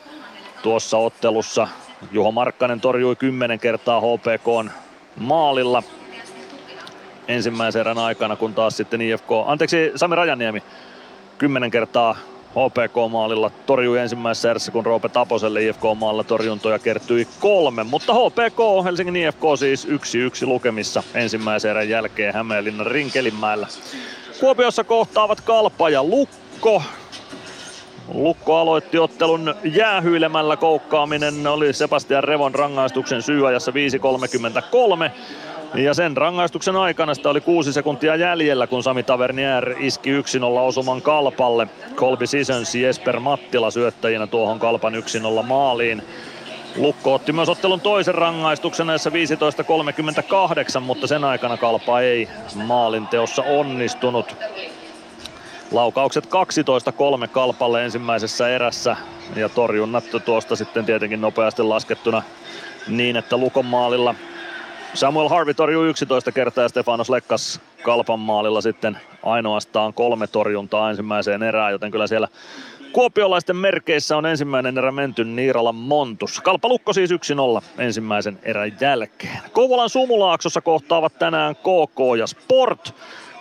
tuossa 0.65 0.99
ottelussa. 0.99 1.69
Juho 2.13 2.33
Markkanen 2.33 2.81
torjui 2.81 3.17
10 3.17 3.59
kertaa 3.61 4.01
HPK 4.01 4.73
maalilla 5.17 5.83
ensimmäisen 7.29 7.81
erän 7.81 7.99
aikana, 7.99 8.37
kun 8.37 8.55
taas 8.55 8.77
sitten 8.77 9.01
IFK, 9.01 9.29
anteeksi 9.47 9.93
Sami 9.97 10.17
Rajaniemi 10.17 10.63
10 11.39 11.71
kertaa 11.71 12.17
HPK-maalilla 12.51 13.51
torjui 13.67 13.99
ensimmäisessä 13.99 14.51
erässä, 14.51 14.73
kun 14.73 14.87
Roope 14.87 15.09
Taposelle 15.09 15.63
IFK-maalla 15.63 16.25
torjuntoja 16.25 16.79
kertyi 16.79 17.29
kolme. 17.41 17.85
Mutta 17.85 18.15
HPK, 18.15 18.85
Helsingin 18.85 19.17
IFK 19.17 19.43
siis 19.59 19.85
yksi 19.85 20.19
yksi 20.19 20.47
lukemissa 20.47 21.03
ensimmäisen 21.15 21.71
erän 21.71 21.89
jälkeen 21.89 22.35
Hämeenlinnan 22.35 22.87
Rinkelinmäellä. 22.87 23.67
Kuopiossa 24.41 24.85
kohtaavat 24.85 25.41
Kalpa 25.41 25.91
ja 25.91 26.05
Lukko. 26.05 26.83
Lukko 28.13 28.57
aloitti 28.57 28.99
ottelun 28.99 29.55
jäähyilemällä 29.65 30.57
koukkaaminen 30.57 31.47
oli 31.47 31.73
Sebastian 31.73 32.25
Revon 32.25 32.55
rangaistuksen 32.55 33.23
syyajassa 33.23 33.73
5.33. 33.73 35.11
Ja 35.75 35.95
sen 35.95 36.17
rangaistuksen 36.17 36.77
aikana 36.77 37.15
sitä 37.15 37.31
oli 37.31 37.41
kuusi 37.41 37.73
sekuntia 37.73 38.17
jäljellä, 38.17 38.67
kun 38.67 38.83
Sami 38.83 39.03
Tavernier 39.03 39.75
iski 39.79 40.21
1-0 40.21 40.23
osuman 40.45 41.03
Kalpalle. 41.03 41.69
Kolbi 41.95 42.27
Sisons 42.27 42.75
Jesper 42.75 43.21
Mattila 43.21 43.71
syöttäjinä 43.71 44.27
tuohon 44.27 44.59
Kalpan 44.59 44.95
1-0 44.95 45.43
maaliin. 45.43 46.03
Lukko 46.77 47.15
otti 47.15 47.33
myös 47.33 47.49
ottelun 47.49 47.81
toisen 47.81 48.15
rangaistuksen 48.15 48.87
näissä 48.87 49.11
15.38, 50.77 50.81
mutta 50.81 51.07
sen 51.07 51.25
aikana 51.25 51.57
Kalpa 51.57 52.01
ei 52.01 52.29
maalinteossa 52.55 53.43
onnistunut. 53.43 54.37
Laukaukset 55.73 56.27
12-3 56.27 56.29
Kalpalle 57.29 57.85
ensimmäisessä 57.85 58.49
erässä 58.49 58.97
ja 59.37 59.49
torjunnat 59.49 60.05
tuosta 60.25 60.57
sitten 60.57 60.85
tietenkin 60.85 61.21
nopeasti 61.21 61.63
laskettuna 61.63 62.23
niin, 62.89 63.17
että 63.17 63.37
Lukon 63.37 63.67
maalilla 63.67 64.15
Samuel 64.95 65.29
Harvey 65.29 65.55
torjui 65.55 65.89
11 65.89 66.33
kertaa 66.33 66.65
ja 66.65 66.69
Stefanos 66.69 67.11
Lekkas 67.11 67.61
Kalpan 67.83 68.21
maalilla 68.21 68.61
sitten 68.61 68.99
ainoastaan 69.23 69.95
kolme 69.95 70.27
torjuntaa 70.27 70.91
ensimmäiseen 70.91 71.43
erään, 71.43 71.73
joten 71.73 71.91
kyllä 71.91 72.07
siellä 72.07 72.29
Kuopiolaisten 72.95 73.57
merkeissä 73.57 74.17
on 74.17 74.27
ensimmäinen 74.27 74.79
erä 74.79 74.93
menty 74.93 75.25
Niiralan 75.25 75.75
Montus. 75.75 76.41
Kalpa 76.41 76.69
Lukko 76.69 76.93
siis 76.93 77.11
1-0 77.11 77.15
ensimmäisen 77.79 78.39
erän 78.43 78.73
jälkeen. 78.81 79.39
Kouvolan 79.53 79.91
Sumulaaksossa 79.91 80.61
kohtaavat 80.61 81.19
tänään 81.19 81.57
KK 81.57 82.19
ja 82.19 82.27
Sport. 82.27 82.95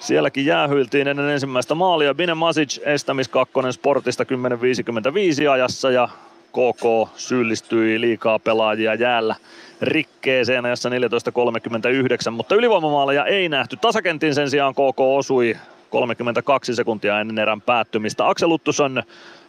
Sielläkin 0.03 0.45
jäähyiltiin 0.45 1.07
ennen 1.07 1.29
ensimmäistä 1.29 1.75
maalia. 1.75 2.13
Bine 2.13 2.33
Masic 2.33 2.79
estämiskakkonen 2.85 3.73
Sportista 3.73 4.23
10.55 4.23 5.49
ajassa 5.49 5.91
ja 5.91 6.09
KK 6.51 7.09
syyllistyi 7.15 8.01
liikaa 8.01 8.39
pelaajia 8.39 8.95
jäällä 8.95 9.35
rikkeeseen 9.81 10.65
ajassa 10.65 10.89
14.39, 10.89 12.31
mutta 12.31 12.55
ylivoimamaaleja 12.55 13.25
ei 13.25 13.49
nähty. 13.49 13.77
Tasakentin 13.77 14.35
sen 14.35 14.49
sijaan 14.49 14.73
KK 14.73 14.99
osui 14.99 15.57
32 15.89 16.75
sekuntia 16.75 17.19
ennen 17.19 17.39
erän 17.39 17.61
päättymistä. 17.61 18.29
Aksel 18.29 18.49
Luttusson 18.49 19.03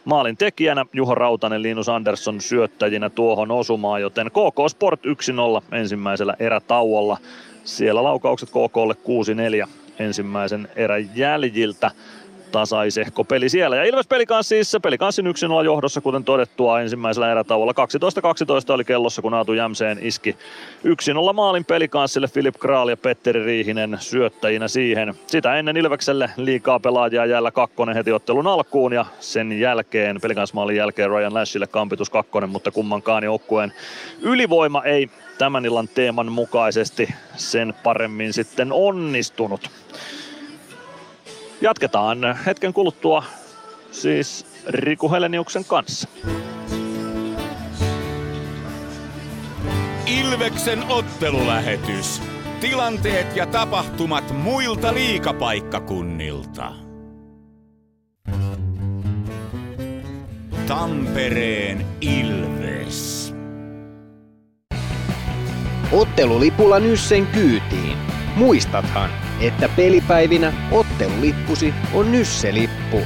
maalin 0.05 0.37
tekijänä, 0.37 0.85
Juho 0.93 1.15
Rautanen, 1.15 1.61
Linus 1.61 1.89
Andersson 1.89 2.41
syöttäjinä 2.41 3.09
tuohon 3.09 3.51
osumaan, 3.51 4.01
joten 4.01 4.27
KK 4.31 4.69
Sport 4.69 4.99
1-0 5.05 5.75
ensimmäisellä 5.75 6.33
erätauolla. 6.39 7.17
Siellä 7.63 8.03
laukaukset 8.03 8.49
KKlle 8.49 8.95
6-4 9.63 9.84
ensimmäisen 9.99 10.67
erän 10.75 11.15
jäljiltä 11.17 11.91
tasaisehko 12.55 13.23
peli 13.23 13.49
siellä. 13.49 13.75
Ja 13.75 13.83
Ilves 13.83 14.07
Pelikanssi 14.07 14.63
siis 14.63 14.81
Pelikanssin 14.81 15.25
1-0 15.61 15.65
johdossa, 15.65 16.01
kuten 16.01 16.23
todettua 16.23 16.81
ensimmäisellä 16.81 17.31
erätauolla. 17.31 17.73
12-12 18.69 18.73
oli 18.73 18.83
kellossa, 18.83 19.21
kun 19.21 19.33
Aatu 19.33 19.53
Jämseen 19.53 19.99
iski 20.01 20.37
1-0 21.31 21.33
maalin 21.33 21.65
Pelikanssille 21.65 22.27
Filip 22.27 22.55
Kraal 22.59 22.89
ja 22.89 22.97
Petteri 22.97 23.43
Riihinen 23.43 23.97
syöttäjinä 23.99 24.67
siihen. 24.67 25.13
Sitä 25.27 25.55
ennen 25.55 25.77
Ilvekselle 25.77 26.29
liikaa 26.37 26.79
pelaajia 26.79 27.25
jäällä 27.25 27.51
kakkonen 27.51 27.95
heti 27.95 28.11
ottelun 28.11 28.47
alkuun 28.47 28.93
ja 28.93 29.05
sen 29.19 29.59
jälkeen 29.59 30.21
Pelikansmaalin 30.21 30.75
jälkeen 30.75 31.09
Ryan 31.09 31.33
Lashille 31.33 31.67
kampitus 31.67 32.09
kakkonen, 32.09 32.49
mutta 32.49 32.71
kummankaan 32.71 33.23
joukkueen 33.23 33.73
ylivoima 34.21 34.83
ei 34.83 35.09
tämän 35.37 35.65
illan 35.65 35.87
teeman 35.87 36.31
mukaisesti 36.31 37.09
sen 37.35 37.73
paremmin 37.83 38.33
sitten 38.33 38.71
onnistunut. 38.71 39.69
Jatketaan 41.61 42.37
hetken 42.45 42.73
kuluttua 42.73 43.23
siis 43.91 44.45
Riku 44.67 45.11
Heleniuksen 45.11 45.65
kanssa. 45.65 46.09
Ilveksen 50.05 50.83
ottelulähetys. 50.89 52.21
Tilanteet 52.61 53.35
ja 53.35 53.45
tapahtumat 53.45 54.31
muilta 54.31 54.93
liikapaikkakunnilta. 54.93 56.71
Tampereen 60.67 61.85
Ilves. 62.01 63.33
Ottelulipulla 65.91 66.79
Nyssen 66.79 67.27
kyytiin. 67.27 67.97
Muistathan, 68.35 69.09
että 69.47 69.69
pelipäivinä 69.69 70.53
ottelulippusi 70.71 71.73
on 71.93 72.11
Nysse-lippu. 72.11 73.01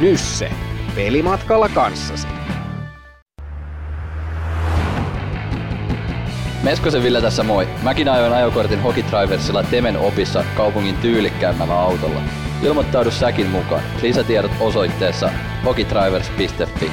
Nysse. 0.00 0.50
Pelimatkalla 0.94 1.68
kanssasi. 1.68 2.28
Meskosen 6.62 7.02
Ville 7.02 7.20
tässä 7.20 7.42
moi. 7.42 7.68
Mäkin 7.82 8.08
ajoin 8.08 8.32
ajokortin 8.32 8.82
Hokitriversilla 8.82 9.62
Temen 9.62 9.96
opissa 9.96 10.44
kaupungin 10.56 10.96
tyylikkäämmällä 10.96 11.80
autolla. 11.80 12.20
Ilmoittaudu 12.62 13.10
säkin 13.10 13.46
mukaan. 13.46 13.82
Lisätiedot 14.02 14.52
osoitteessa 14.60 15.30
hokitrivers.fi. 15.64 16.90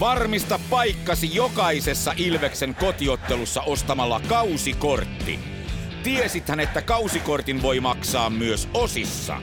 Varmista 0.00 0.60
paikkasi 0.70 1.34
jokaisessa 1.34 2.12
Ilveksen 2.16 2.74
kotiottelussa 2.74 3.62
ostamalla 3.62 4.20
kausikortti. 4.28 5.59
Tiesithän, 6.02 6.60
että 6.60 6.82
kausikortin 6.82 7.62
voi 7.62 7.80
maksaa 7.80 8.30
myös 8.30 8.68
osissa. 8.74 9.36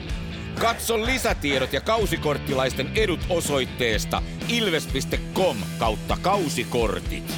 Katso 0.59 1.05
lisätiedot 1.05 1.73
ja 1.73 1.81
kausikorttilaisten 1.81 2.89
edut 2.95 3.19
osoitteesta 3.29 4.23
ilves.com 4.49 5.57
kautta 5.79 6.17
kausikortit. 6.21 7.33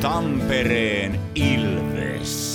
Tampereen 0.00 1.20
Ilves. 1.34 2.53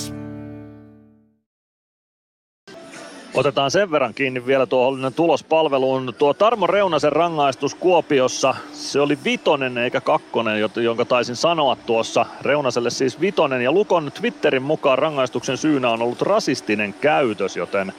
Otetaan 3.34 3.72
sen 3.72 3.92
verran 3.92 4.14
kiinni 4.14 4.46
vielä 4.46 4.66
tuohon 4.66 5.12
tulospalveluun. 5.16 6.14
Tuo 6.18 6.34
Tarmo 6.34 6.68
Reunasen 6.68 7.12
rangaistus 7.12 7.76
Kuopiossa, 7.76 8.56
se 8.74 9.00
oli 9.00 9.18
vitonen 9.24 9.78
eikä 9.78 10.02
kakkonen, 10.02 10.70
jonka 10.76 11.06
taisin 11.06 11.36
sanoa 11.36 11.76
tuossa. 11.76 12.26
Reunaselle 12.42 12.90
siis 12.90 13.22
vitonen 13.22 13.62
ja 13.62 13.72
Lukon 13.72 14.12
Twitterin 14.12 14.62
mukaan 14.64 14.98
rangaistuksen 15.00 15.58
syynä 15.58 15.90
on 15.90 16.02
ollut 16.02 16.22
rasistinen 16.22 16.94
käytös, 16.94 17.58
joten 17.58 17.94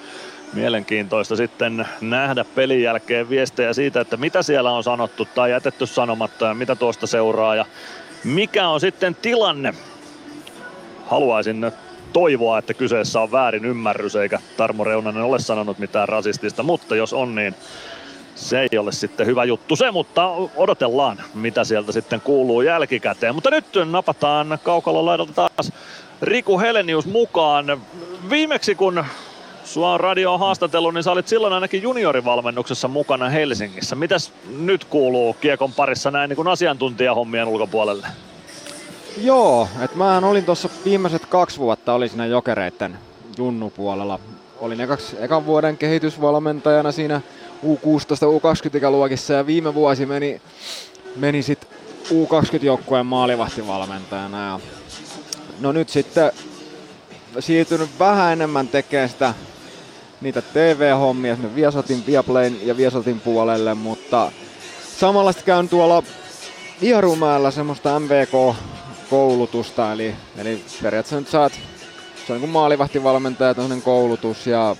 mielenkiintoista 0.52 1.36
sitten 1.36 1.86
nähdä 2.00 2.44
pelin 2.54 2.82
jälkeen 2.82 3.30
viestejä 3.30 3.72
siitä, 3.72 4.00
että 4.00 4.16
mitä 4.16 4.42
siellä 4.42 4.70
on 4.70 4.84
sanottu 4.84 5.28
tai 5.34 5.50
jätetty 5.50 5.86
sanomatta 5.86 6.46
ja 6.46 6.54
mitä 6.54 6.76
tuosta 6.76 7.06
seuraa 7.06 7.54
ja 7.54 7.66
mikä 8.24 8.68
on 8.68 8.80
sitten 8.80 9.14
tilanne. 9.14 9.74
Haluaisin 11.06 11.72
toivoa, 12.10 12.58
että 12.58 12.74
kyseessä 12.74 13.20
on 13.20 13.32
väärin 13.32 13.64
ymmärrys 13.64 14.16
eikä 14.16 14.38
Tarmo 14.56 14.84
Reunanen 14.84 15.22
ole 15.22 15.38
sanonut 15.38 15.78
mitään 15.78 16.08
rasistista, 16.08 16.62
mutta 16.62 16.96
jos 16.96 17.12
on 17.12 17.34
niin 17.34 17.54
se 18.34 18.60
ei 18.60 18.78
ole 18.78 18.92
sitten 18.92 19.26
hyvä 19.26 19.44
juttu 19.44 19.76
se, 19.76 19.90
mutta 19.90 20.30
odotellaan 20.56 21.22
mitä 21.34 21.64
sieltä 21.64 21.92
sitten 21.92 22.20
kuuluu 22.20 22.62
jälkikäteen. 22.62 23.34
Mutta 23.34 23.50
nyt 23.50 23.64
napataan 23.90 24.58
kaukalon 24.62 25.06
laidalta 25.06 25.32
taas 25.32 25.72
Riku 26.22 26.60
Helenius 26.60 27.06
mukaan. 27.06 27.80
Viimeksi 28.30 28.74
kun 28.74 29.04
sua 29.64 29.92
on 29.92 30.00
radio 30.00 30.38
haastatellut, 30.38 30.94
niin 30.94 31.04
sä 31.04 31.12
olit 31.12 31.28
silloin 31.28 31.52
ainakin 31.52 31.82
juniorivalmennuksessa 31.82 32.88
mukana 32.88 33.28
Helsingissä. 33.28 33.96
Mitäs 33.96 34.32
nyt 34.58 34.84
kuuluu 34.84 35.34
Kiekon 35.34 35.72
parissa 35.72 36.10
näin 36.10 36.28
niin 36.28 36.36
kuin 36.36 36.48
asiantuntijahommien 36.48 37.48
ulkopuolelle? 37.48 38.06
Joo, 39.16 39.68
että 39.80 39.96
mä 39.96 40.18
olin 40.18 40.44
tuossa 40.44 40.68
viimeiset 40.84 41.26
kaksi 41.26 41.58
vuotta 41.58 41.92
oli 41.94 42.08
siinä 42.08 42.26
jokereiden 42.26 42.98
junnupuolella. 43.38 44.18
Olin 44.58 44.80
ekaks, 44.80 45.14
ekan 45.18 45.46
vuoden 45.46 45.76
kehitysvalmentajana 45.76 46.92
siinä 46.92 47.20
U16, 47.66 47.68
U20-ikäluokissa 48.26 49.32
ja 49.32 49.46
viime 49.46 49.74
vuosi 49.74 50.06
meni, 50.06 50.42
meni 51.16 51.42
sitten 51.42 51.70
U20-joukkueen 52.10 53.06
maalivahtivalmentajana. 53.06 54.46
Ja 54.46 54.60
no 55.60 55.72
nyt 55.72 55.88
sitten 55.88 56.32
siirtynyt 57.38 57.90
vähän 57.98 58.32
enemmän 58.32 58.68
tekemään 58.68 59.08
sitä 59.08 59.34
niitä 60.20 60.42
TV-hommia 60.42 61.34
sinne 61.34 61.54
Viasotin, 61.54 62.06
Viaplayn 62.06 62.66
ja 62.66 62.76
Viasotin 62.76 63.20
puolelle, 63.20 63.74
mutta 63.74 64.32
samalla 64.96 65.32
käyn 65.32 65.68
tuolla 65.68 66.02
Vierumäellä 66.80 67.50
semmoista 67.50 68.00
MVK 68.00 68.56
koulutusta, 69.10 69.92
eli, 69.92 70.14
eli 70.36 70.64
periaatteessa 70.82 71.20
nyt 71.20 71.28
saat, 71.28 71.52
se 72.26 72.32
on 72.32 72.34
niin 72.34 72.40
kuin 72.40 72.50
maalivahtivalmentaja, 72.50 73.54
tämmöinen 73.54 73.82
koulutus 73.82 74.46
ja 74.46 74.76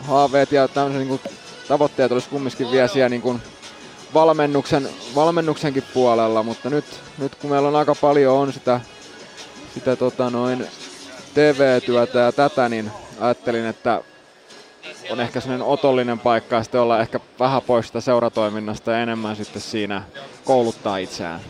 haaveet 0.00 0.52
ja 0.52 0.68
tämmöisen 0.68 1.08
niin 1.08 1.20
tavoitteet 1.68 2.12
olisi 2.12 2.28
kumminkin 2.28 2.70
vielä 2.70 2.88
siellä 2.88 3.08
niin 3.08 3.22
kuin 3.22 3.42
valmennuksen, 4.14 4.88
valmennuksenkin 5.14 5.84
puolella, 5.94 6.42
mutta 6.42 6.70
nyt, 6.70 6.84
nyt 7.18 7.34
kun 7.34 7.50
meillä 7.50 7.68
on 7.68 7.76
aika 7.76 7.94
paljon 7.94 8.34
on 8.36 8.52
sitä, 8.52 8.80
sitä 9.74 9.96
tota 9.96 10.30
noin 10.30 10.66
TV-työtä 11.34 12.18
ja 12.18 12.32
tätä, 12.32 12.68
niin 12.68 12.90
ajattelin, 13.20 13.66
että 13.66 14.02
on 15.10 15.20
ehkä 15.20 15.40
sellainen 15.40 15.66
otollinen 15.66 16.18
paikka 16.18 16.56
ja 16.56 16.62
sitten 16.62 16.80
olla 16.80 17.00
ehkä 17.00 17.20
vähän 17.38 17.62
pois 17.62 17.86
sitä 17.86 18.00
seuratoiminnasta 18.00 18.90
ja 18.90 19.00
enemmän 19.00 19.36
sitten 19.36 19.62
siinä 19.62 20.02
kouluttaa 20.44 20.96
itseään. 20.96 21.40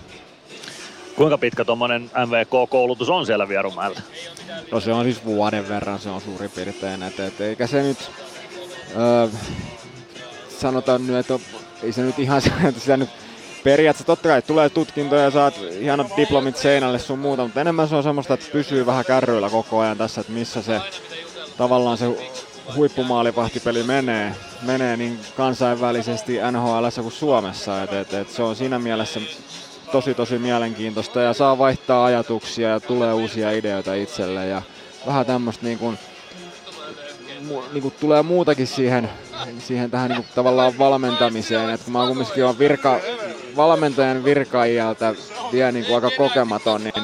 Kuinka 1.19 1.39
pitkä 1.39 1.65
tuommoinen 1.65 2.03
MVK-koulutus 2.03 3.11
on 3.11 3.27
siellä 3.27 3.49
Vierumäellä? 3.49 4.01
No 4.73 4.81
se 4.81 4.93
on 4.93 5.05
siis 5.05 5.24
vuoden 5.24 5.69
verran, 5.69 5.99
se 5.99 6.11
on 6.11 6.20
suurin 6.20 6.51
piirtein. 6.51 7.03
Et, 7.03 7.20
et, 7.20 7.40
eikä 7.40 7.66
se 7.66 7.82
nyt, 7.82 8.11
öö, 8.97 9.28
sanotaan 10.49 11.07
nyt, 11.07 11.16
että 11.16 11.39
ei 11.82 11.93
se 11.93 12.03
nyt 12.03 12.19
ihan 12.19 12.43
sitä 12.78 12.97
nyt 12.97 13.09
periaatteessa 13.65 14.07
totta 14.07 14.28
kai 14.28 14.43
tulee 14.43 14.70
tutkintoja 14.70 15.23
ja 15.23 15.31
saat 15.31 15.55
hienot 15.81 16.16
diplomit 16.16 16.57
seinälle 16.57 16.99
sun 16.99 17.19
muuta, 17.19 17.43
mutta 17.43 17.61
enemmän 17.61 17.89
se 17.89 17.97
on 17.97 18.03
semmoista, 18.03 18.35
että 18.35 18.47
pysyy 18.53 18.86
vähän 18.86 19.05
kärryillä 19.05 19.51
koko 19.51 19.78
ajan 19.81 19.99
tässä, 19.99 20.20
että 20.20 20.32
missä 20.32 20.62
se 20.62 20.81
tavallaan 21.57 21.99
se 21.99 22.07
huippumaalivahtipeli 22.77 23.82
menee, 23.82 24.35
menee 24.62 24.97
niin 24.97 25.20
kansainvälisesti 25.36 26.39
NHL 26.53 27.03
kuin 27.03 27.12
Suomessa. 27.12 27.82
Et, 27.82 27.93
et, 27.93 28.15
et 28.15 28.31
se 28.31 28.43
on 28.43 28.57
siinä 28.57 28.78
mielessä 28.78 29.20
tosi 29.93 30.15
tosi 30.15 30.39
mielenkiintoista 30.39 31.20
ja 31.20 31.32
saa 31.32 31.59
vaihtaa 31.59 32.05
ajatuksia 32.05 32.69
ja 32.69 32.81
tulee 32.81 33.12
uusia 33.12 33.51
ideoita 33.51 33.94
itselle 33.94 34.47
ja 34.47 34.62
vähän 35.06 35.27
tämmöistä 35.27 35.66
niin 35.66 35.78
kuin, 35.78 35.98
mu, 37.47 37.62
niin 37.73 37.82
kuin 37.82 37.94
tulee 38.01 38.23
muutakin 38.23 38.66
siihen, 38.66 39.10
siihen 39.59 39.90
tähän 39.90 40.10
niin 40.10 40.24
tavallaan 40.35 40.78
valmentamiseen, 40.78 41.70
että 41.70 41.85
kun 41.85 41.93
mä 41.93 42.06
kumminkin 42.06 42.44
on 42.44 42.59
virka, 42.59 43.01
valmentajan 43.56 44.24
virkaijalta 44.24 45.15
vielä 45.52 45.73
niin 45.73 45.85
kuin 45.85 45.94
aika 45.94 46.10
kokematon, 46.16 46.85
niin 46.85 46.94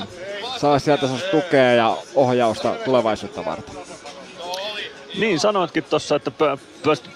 saa 0.61 0.79
sieltä 0.79 1.09
tukea 1.31 1.73
ja 1.73 1.97
ohjausta 2.15 2.75
tulevaisuutta 2.85 3.45
varten. 3.45 3.94
Niin 5.19 5.41
sanoitkin 5.41 5.85
tuossa, 5.85 6.17
että 6.17 6.31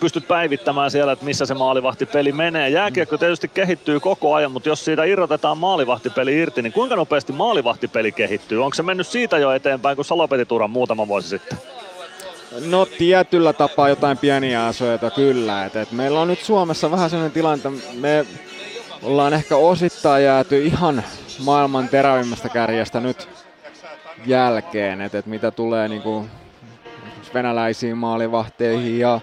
pystyt 0.00 0.28
päivittämään 0.28 0.90
siellä, 0.90 1.12
että 1.12 1.24
missä 1.24 1.46
se 1.46 1.54
maalivahtipeli 1.54 2.32
menee. 2.32 2.68
Jääkiekko 2.68 3.18
tietysti 3.18 3.48
kehittyy 3.48 4.00
koko 4.00 4.34
ajan, 4.34 4.52
mutta 4.52 4.68
jos 4.68 4.84
siitä 4.84 5.04
irrotetaan 5.04 5.58
maalivahtipeli 5.58 6.38
irti, 6.38 6.62
niin 6.62 6.72
kuinka 6.72 6.96
nopeasti 6.96 7.32
maalivahtipeli 7.32 8.12
kehittyy? 8.12 8.64
Onko 8.64 8.74
se 8.74 8.82
mennyt 8.82 9.06
siitä 9.06 9.38
jo 9.38 9.52
eteenpäin 9.52 9.96
kuin 9.96 10.06
Salopetituran 10.06 10.70
muutama 10.70 11.08
vuosi 11.08 11.28
sitten? 11.28 11.58
No 12.66 12.86
tietyllä 12.86 13.52
tapaa 13.52 13.88
jotain 13.88 14.18
pieniä 14.18 14.66
asioita 14.66 15.10
kyllä. 15.10 15.64
Et, 15.64 15.76
et 15.76 15.92
meillä 15.92 16.20
on 16.20 16.28
nyt 16.28 16.40
Suomessa 16.40 16.90
vähän 16.90 17.10
sellainen 17.10 17.32
tilanne, 17.32 17.68
että 17.68 17.80
me 17.94 18.26
ollaan 19.02 19.34
ehkä 19.34 19.56
osittain 19.56 20.24
jääty 20.24 20.64
ihan 20.64 21.04
maailman 21.38 21.88
terävimmästä 21.88 22.48
kärjestä 22.48 23.00
nyt 23.00 23.28
jälkeen, 24.26 25.00
että 25.00 25.18
et 25.18 25.26
mitä 25.26 25.50
tulee 25.50 25.88
niinku 25.88 26.26
venäläisiin 27.34 27.96
maalivahteihin 27.98 28.98
ja, 28.98 29.20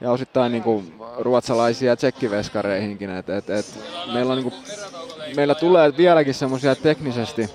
ja 0.00 0.10
osittain 0.10 0.52
niin 0.52 0.62
kuin 0.62 0.94
ruotsalaisia 1.18 1.92
ja 1.92 1.96
tsekkiveskareihinkin. 1.96 3.10
Et, 3.10 3.28
et, 3.28 3.50
et 3.50 3.66
meillä, 4.12 4.32
on, 4.32 4.38
niin 4.38 4.50
kuin, 4.50 4.62
meillä 5.36 5.54
tulee 5.54 5.96
vieläkin 5.96 6.34
semmoisia 6.34 6.74
teknisesti, 6.74 7.50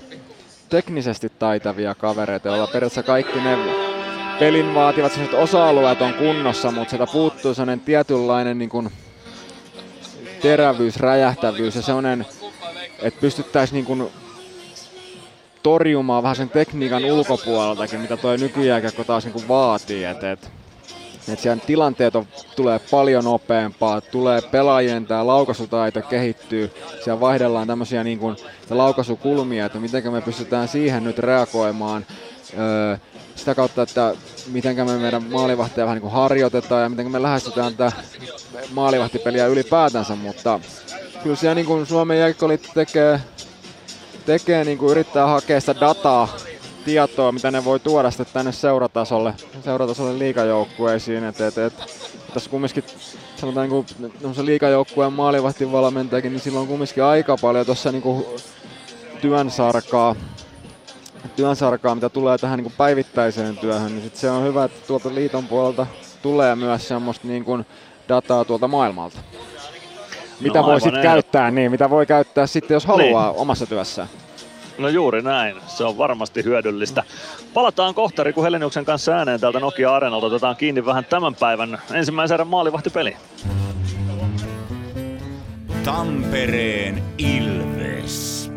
teknisesti 0.68 1.32
taitavia 1.38 1.94
kavereita, 1.94 2.48
joilla 2.48 2.66
periaatteessa 2.66 3.02
kaikki 3.02 3.40
ne 3.40 3.58
pelin 4.38 4.74
vaativat 4.74 5.12
osa-alueet 5.34 6.02
on 6.02 6.14
kunnossa, 6.14 6.70
mutta 6.70 6.90
sieltä 6.90 7.12
puuttuu 7.12 7.54
sellainen 7.54 7.80
tietynlainen 7.80 8.58
niin 8.58 8.70
kuin 8.70 8.90
terävyys, 10.42 10.96
räjähtävyys 10.96 11.76
ja 11.76 11.82
sellainen, 11.82 12.26
että 13.02 13.20
pystyttäisiin 13.20 13.74
niin 13.74 13.84
kuin 13.84 14.10
torjumaan 15.62 16.22
vähän 16.22 16.36
sen 16.36 16.50
tekniikan 16.50 17.04
ulkopuoleltakin, 17.04 18.00
mitä 18.00 18.16
toi 18.16 18.38
nykyjääkiekko 18.38 19.04
taas 19.04 19.24
niin 19.24 19.32
kuin 19.32 19.48
vaatii. 19.48 20.04
Et, 20.04 20.24
et, 20.24 20.50
et 21.32 21.38
siellä 21.38 21.62
tilanteet 21.66 22.16
on, 22.16 22.26
tulee 22.56 22.80
paljon 22.90 23.24
nopeampaa, 23.24 24.00
tulee 24.00 24.40
pelaajien 24.42 25.06
tämä 25.06 25.26
laukaisutaito 25.26 26.02
kehittyy, 26.02 26.70
siellä 27.04 27.20
vaihdellaan 27.20 27.66
tämmöisiä 27.66 28.04
niin 28.04 28.18
kuin, 28.18 28.36
laukaisukulmia, 28.70 29.66
että 29.66 29.78
miten 29.78 30.12
me 30.12 30.20
pystytään 30.20 30.68
siihen 30.68 31.04
nyt 31.04 31.18
reagoimaan. 31.18 32.06
Öö, 32.58 32.96
sitä 33.34 33.54
kautta, 33.54 33.82
että 33.82 34.14
miten 34.52 34.76
me 34.76 34.98
meidän 34.98 35.22
maalivahtia 35.22 35.84
vähän 35.84 35.96
niin 35.96 36.02
kuin 36.02 36.12
harjoitetaan 36.12 36.82
ja 36.82 36.88
miten 36.88 37.10
me 37.10 37.22
lähestytään 37.22 37.76
tätä 37.76 37.92
maalivahtipeliä 38.72 39.46
ylipäätänsä, 39.46 40.16
mutta 40.16 40.60
kyllä 41.22 41.36
siellä 41.36 41.54
niin 41.54 41.66
kuin 41.66 41.86
Suomen 41.86 42.18
jääkiekko 42.18 42.48
tekee 42.74 43.20
tekee, 44.22 44.64
niin 44.64 44.78
kuin 44.78 44.90
yrittää 44.90 45.26
hakea 45.26 45.60
sitä 45.60 45.74
dataa, 45.80 46.28
tietoa, 46.84 47.32
mitä 47.32 47.50
ne 47.50 47.64
voi 47.64 47.80
tuoda 47.80 48.10
sitten 48.10 48.26
tänne 48.32 48.52
seuratasolle, 48.52 49.34
seuratasolle 49.64 50.18
liikajoukkueisiin. 50.18 51.24
Et, 51.24 51.40
et, 51.40 51.58
et, 51.58 51.72
tässä 52.34 52.50
kumminkin 52.50 52.84
sanotaan 53.36 53.68
niin 53.68 54.46
liikajoukkueen 54.46 55.12
maalivahtivalmentajakin, 55.12 56.32
niin 56.32 56.40
silloin 56.40 56.62
on 56.62 56.68
kumminkin 56.68 57.04
aika 57.04 57.36
paljon 57.40 57.66
tuossa 57.66 57.92
niin 57.92 58.24
työn 59.20 59.50
sarkaa, 59.50 60.16
työn 61.36 61.56
sarkaa, 61.56 61.94
mitä 61.94 62.08
tulee 62.08 62.38
tähän 62.38 62.56
niin 62.56 62.64
kuin 62.64 62.74
päivittäiseen 62.78 63.56
työhön, 63.56 63.92
niin 63.92 64.02
sit 64.02 64.16
se 64.16 64.30
on 64.30 64.44
hyvä, 64.44 64.64
että 64.64 64.86
tuolta 64.86 65.14
liiton 65.14 65.46
puolelta 65.46 65.86
tulee 66.22 66.56
myös 66.56 66.88
semmoista 66.88 67.28
niin 67.28 67.44
kuin 67.44 67.66
dataa 68.08 68.44
tuolta 68.44 68.68
maailmalta. 68.68 69.18
Mitä 70.42 70.58
no, 70.58 70.66
voi 70.66 70.80
sitten 70.80 71.02
käyttää, 71.02 71.50
niin 71.50 71.70
mitä 71.70 71.90
voi 71.90 72.06
käyttää 72.06 72.46
sitten, 72.46 72.74
jos 72.74 72.86
haluaa 72.86 73.30
niin. 73.30 73.40
omassa 73.40 73.66
työssään. 73.66 74.08
No 74.78 74.88
juuri 74.88 75.22
näin, 75.22 75.56
se 75.66 75.84
on 75.84 75.98
varmasti 75.98 76.44
hyödyllistä. 76.44 77.02
Palataan 77.54 77.94
kohta 77.94 78.24
Riku 78.24 78.42
Heleniuksen 78.42 78.84
kanssa 78.84 79.12
ääneen 79.12 79.40
täältä 79.40 79.60
Nokia 79.60 79.94
Arenalta. 79.94 80.26
Otetaan 80.26 80.56
kiinni 80.56 80.86
vähän 80.86 81.04
tämän 81.04 81.34
päivän 81.34 81.78
ensimmäisen 81.92 82.34
erän 82.34 82.46
maalivahtipeli. 82.46 83.16
Tampereen 85.84 87.02
Ilves. 87.18 88.50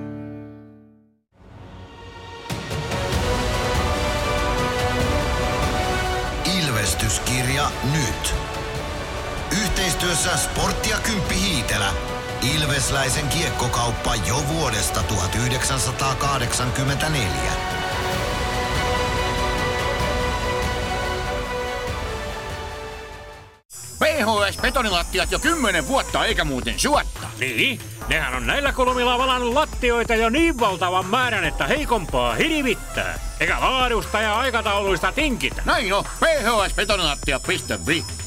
Ilvestyskirja 6.57 7.63
nyt. 7.93 8.44
Yhteistyössä 9.75 10.37
Sportti 10.37 10.89
ja 10.89 10.97
Kymppi 10.97 11.35
Hiitelä 11.35 11.93
Ilvesläisen 12.55 13.27
kiekkokauppa 13.27 14.15
jo 14.15 14.43
vuodesta 14.47 15.03
1984. 15.03 17.51
PHS 23.99 24.57
betonilattiat 24.61 25.31
jo 25.31 25.39
kymmenen 25.39 25.87
vuotta 25.87 26.25
eikä 26.25 26.43
muuten 26.43 26.79
suotta. 26.79 27.27
Niin, 27.39 27.79
nehän 28.07 28.35
on 28.35 28.47
näillä 28.47 28.71
kolmilla 28.71 29.17
valannut 29.17 29.53
lattioita 29.53 30.15
jo 30.15 30.29
niin 30.29 30.59
valtavan 30.59 31.05
määrän, 31.05 31.43
että 31.43 31.67
heikompaa 31.67 32.35
hirvittää. 32.35 33.19
Eikä 33.39 33.59
laadusta 33.59 34.21
ja 34.21 34.39
aikatauluista 34.39 35.11
tinkitä. 35.11 35.61
Näin 35.65 35.93
on, 35.93 36.03
phsbetonilattia.fi 36.03 38.24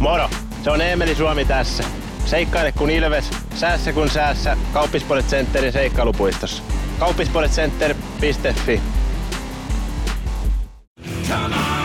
Moro, 0.00 0.30
se 0.64 0.70
on 0.70 0.80
Eemeli 0.80 1.14
Suomi 1.14 1.44
tässä. 1.44 1.84
Seikkaile 2.26 2.72
kun 2.72 2.90
ilves, 2.90 3.30
säässä 3.54 3.92
kun 3.92 4.10
säässä. 4.10 4.56
Kauppispoilet 4.72 5.26
Centerin 5.26 5.72
seikkailupuistossa. 5.72 6.62
Kauppispoiletcenter.fi 6.98 8.80
Come 11.28 11.54
on, 11.54 11.77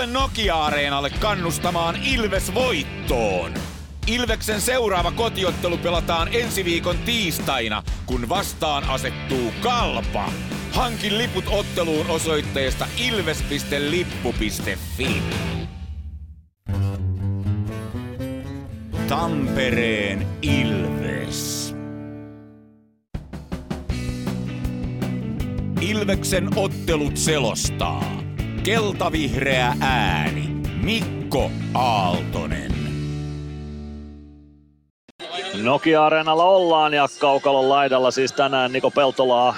Tule 0.00 0.12
Nokia-areenalle 0.12 1.10
kannustamaan 1.10 1.96
Ilves 2.02 2.54
voittoon. 2.54 3.54
Ilveksen 4.06 4.60
seuraava 4.60 5.12
kotiottelu 5.12 5.78
pelataan 5.78 6.28
ensi 6.32 6.64
viikon 6.64 6.98
tiistaina, 6.98 7.82
kun 8.06 8.28
vastaan 8.28 8.84
asettuu 8.84 9.52
Kalpa. 9.60 10.32
Hankin 10.72 11.18
liput 11.18 11.44
otteluun 11.50 12.06
osoitteesta 12.06 12.86
ilves.lippu.fi. 13.08 14.02
Tampereen 19.08 20.26
Ilves. 20.42 21.74
Ilveksen 25.80 26.48
ottelut 26.56 27.16
selostaa. 27.16 28.19
Keltavihreä 28.62 29.74
ääni. 29.80 30.48
Mikko 30.82 31.50
Aaltonen. 31.74 32.72
Nokia-areenalla 35.62 36.44
ollaan 36.44 36.94
ja 36.94 37.06
kaukalon 37.18 37.68
laidalla 37.68 38.10
siis 38.10 38.32
tänään 38.32 38.72
Niko 38.72 38.90
Peltolaa 38.90 39.56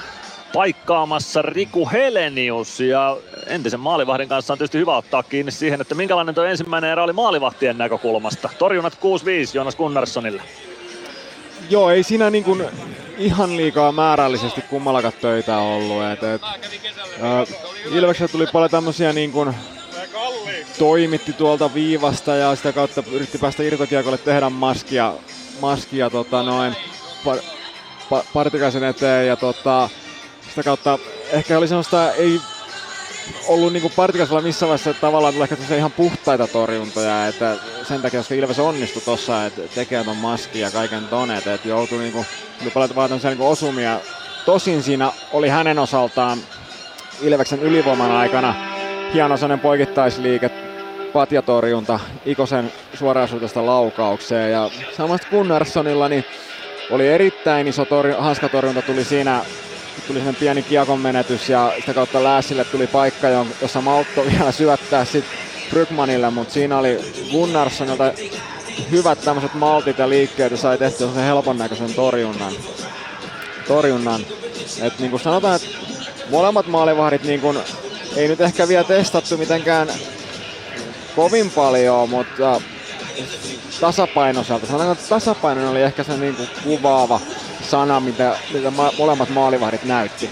paikkaamassa 0.53 1.43
Riku 1.43 1.89
Helenius 1.93 2.81
ja 2.81 3.17
entisen 3.47 3.81
maalivahdin 3.81 4.29
kanssa 4.29 4.53
on 4.53 4.59
tietysti 4.59 4.79
hyvä 4.79 4.97
ottaa 4.97 5.23
kiinni 5.23 5.53
siihen, 5.53 5.81
että 5.81 5.95
minkälainen 5.95 6.35
tuo 6.35 6.45
ensimmäinen 6.45 6.91
erä 6.91 7.03
oli 7.03 7.13
maalivahtien 7.13 7.79
näkökulmasta. 7.79 8.49
Torjunnat 8.59 8.95
6-5 8.95 8.97
Jonas 9.55 9.77
Gunnarssonille. 9.77 10.43
Joo, 11.71 11.91
ei 11.91 12.03
siinä 12.03 12.31
niin 12.31 12.45
kuin 12.45 12.65
ihan 13.19 13.57
liikaa 13.57 13.93
määrällisesti 13.93 14.63
kummallakaan 14.63 15.13
töitä 15.21 15.59
ollut. 15.59 16.05
Et, 16.05 16.23
et, 16.23 16.43
äh, 16.43 18.31
tuli 18.33 18.47
paljon 18.53 18.71
tämmöisiä 18.71 19.13
niin 19.13 19.33
kuin 19.33 19.55
toimitti 20.79 21.33
tuolta 21.33 21.75
viivasta 21.75 22.35
ja 22.35 22.57
sitä 22.57 22.73
kautta 22.73 23.03
yritti 23.13 23.39
päästä 23.39 23.63
irtokiekolle 23.63 24.19
tehdä 24.19 24.51
maskia 24.51 25.15
maskia 25.61 26.11
tota 26.11 26.43
noin 26.43 26.77
par, 27.25 27.39
par, 28.11 28.23
Partikaisen 28.33 28.85
eteen 28.85 29.27
ja 29.27 29.37
tota, 29.37 29.89
sitä 30.49 30.63
kautta 30.63 30.99
ehkä 31.33 31.59
oli 31.59 31.69
semmoista, 31.69 32.13
ei 32.13 32.41
ollut 33.49 33.73
niinku 33.73 33.93
Partikaisella 33.97 34.41
missä 34.41 34.67
vaiheessa 34.67 34.95
tavallaan 34.95 35.35
tulee 35.35 35.49
ehkä 35.51 35.77
ihan 35.77 35.93
puhtaita 35.93 36.47
torjuntoja, 36.47 37.27
että 37.27 37.57
sen 37.89 38.03
takia, 38.03 38.21
koska 38.21 38.35
Ilves 38.35 38.59
onnistui 38.59 39.03
tossa, 39.03 39.47
että 39.47 39.63
tekee 39.75 40.05
ton 40.05 40.17
maskin 40.17 40.61
ja 40.61 40.71
kaiken 40.71 41.05
ton, 41.05 41.31
että 41.31 41.55
et 41.55 41.65
joutui 41.65 41.99
niinku, 41.99 42.27
paljon 42.75 42.95
vaan 42.95 43.11
niinku 43.25 43.49
osumia. 43.49 44.01
Tosin 44.47 44.83
siinä 44.83 45.13
oli 45.33 45.49
hänen 45.49 45.79
osaltaan 45.79 46.39
Ilveksen 47.21 47.63
ylivoiman 47.63 48.11
aikana 48.11 48.55
hieno 49.15 49.37
sellainen 49.37 49.61
poikittaisliike 49.61 50.51
patjatorjunta 51.13 52.01
Ikosen 52.27 52.73
suorasuutesta 52.95 53.67
laukaukseen. 53.67 54.53
Ja 54.53 54.71
samasta 54.97 55.27
Gunnarssonilla 55.31 56.09
niin 56.09 56.25
oli 56.91 57.09
erittäin 57.09 57.69
iso 57.69 57.85
tori, 57.85 58.13
hanskatorjunta 58.19 58.83
tuli 58.83 59.05
siinä 59.05 59.41
tuli 60.07 60.21
sen 60.21 60.35
pieni 60.35 60.63
kiekon 60.63 61.01
menetys 61.01 61.49
ja 61.49 61.73
sitä 61.81 61.95
kautta 61.95 62.25
Läässille 62.25 62.65
tuli 62.65 62.87
paikka, 62.87 63.29
jossa 63.63 63.81
Maltto 63.81 64.25
vielä 64.33 64.53
syöttää 64.53 65.05
sitten 65.05 65.39
Brygmanille, 65.71 66.31
mutta 66.31 66.55
siinä 66.55 66.79
oli 66.79 67.15
Gunnarssonilta 67.31 68.13
hyvät 68.91 69.21
tämmöiset 69.21 69.55
maltit 69.55 69.99
ja 69.99 70.09
liikkeet 70.09 70.51
ja 70.51 70.57
sai 70.57 70.79
tehtyä 70.79 71.09
sen 71.15 71.25
helpon 71.25 71.59
näköisen 71.59 71.95
torjunnan. 71.95 72.53
torjunnan. 73.69 74.27
Et 74.83 74.99
niin 74.99 75.11
kuin 75.11 75.21
sanotaan, 75.21 75.57
että 75.57 75.69
molemmat 76.31 76.67
maalivahdit 76.67 77.25
niin 77.25 77.41
kuin, 77.41 77.59
ei 78.17 78.29
nyt 78.29 78.41
ehkä 78.41 78.69
vielä 78.69 78.85
testattu 78.85 79.37
mitenkään 79.37 79.89
kovin 81.17 81.51
paljon, 81.51 82.11
mutta 82.11 82.61
tasapainoiselta. 83.81 84.67
Sanotaanko, 84.67 84.93
että 84.93 85.09
tasapaino 85.09 85.71
oli 85.71 85.83
ehkä 85.83 86.05
se 86.05 86.17
niin 86.17 86.37
kuin 86.37 86.49
kuvaava 86.65 87.21
sana, 87.63 88.01
mitä, 88.01 88.37
mitä 88.55 88.71
ma- 88.71 88.93
molemmat 88.99 89.29
maalivahdit 89.29 89.85
näytti. 89.85 90.31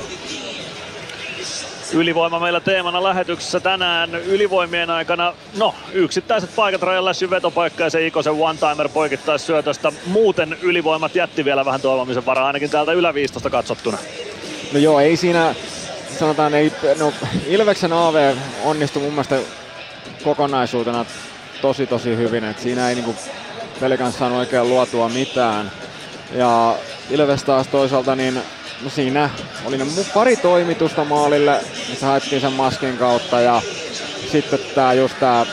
Ylivoima 1.93 2.40
meillä 2.40 2.61
teemana 2.61 3.02
lähetyksessä 3.02 3.61
tänään 3.61 4.15
ylivoimien 4.15 4.90
aikana. 4.90 5.35
No, 5.57 5.74
yksittäiset 5.93 6.51
paikat 6.57 6.82
Lässyn 7.01 7.31
vetopaikka 7.31 7.85
ja 7.85 7.90
se 7.90 8.07
Ikosen 8.07 8.32
one-timer 8.32 8.89
poikittaisi 8.89 9.44
syötöstä. 9.44 9.93
Muuten 10.07 10.57
ylivoimat 10.62 11.15
jätti 11.15 11.44
vielä 11.44 11.65
vähän 11.65 11.81
toivomisen 11.81 12.27
varaa 12.27 12.47
ainakin 12.47 12.70
täältä 12.70 12.93
yläviistosta 12.93 13.51
katsottuna. 13.51 13.98
No 14.73 14.78
joo, 14.78 15.01
ei 15.01 15.16
siinä, 15.16 15.55
sanotaan, 16.19 16.55
ei, 16.55 16.73
no 16.98 17.12
Ilveksen 17.47 17.93
AV 17.93 18.35
onnistui 18.65 19.02
mun 19.02 19.12
mielestä 19.12 19.39
kokonaisuutena 20.24 21.05
tosi 21.62 21.86
tosi 21.86 22.16
hyvin, 22.16 22.44
että 22.44 22.62
siinä 22.62 22.89
ei 22.89 22.94
niinku 22.94 23.15
pelikanssa 23.81 24.19
saanut 24.19 24.39
oikein 24.39 24.69
luotua 24.69 25.09
mitään. 25.09 25.73
Ja 26.32 26.74
Ilves 27.11 27.45
taas 27.45 27.66
toisaalta 27.66 28.16
niin 28.16 28.35
no 28.82 28.91
siinä 28.91 29.31
oli 29.65 29.78
ne 29.78 29.85
pari 30.15 30.37
toimitusta 30.37 31.05
maalille, 31.05 31.61
missä 31.89 32.07
haettiin 32.07 32.41
sen 32.41 32.53
maskin 32.53 32.97
kautta 32.99 33.41
ja 33.41 33.62
sitten 34.32 34.59
tää 34.74 34.93
just 34.93 35.15
tää 35.20 35.47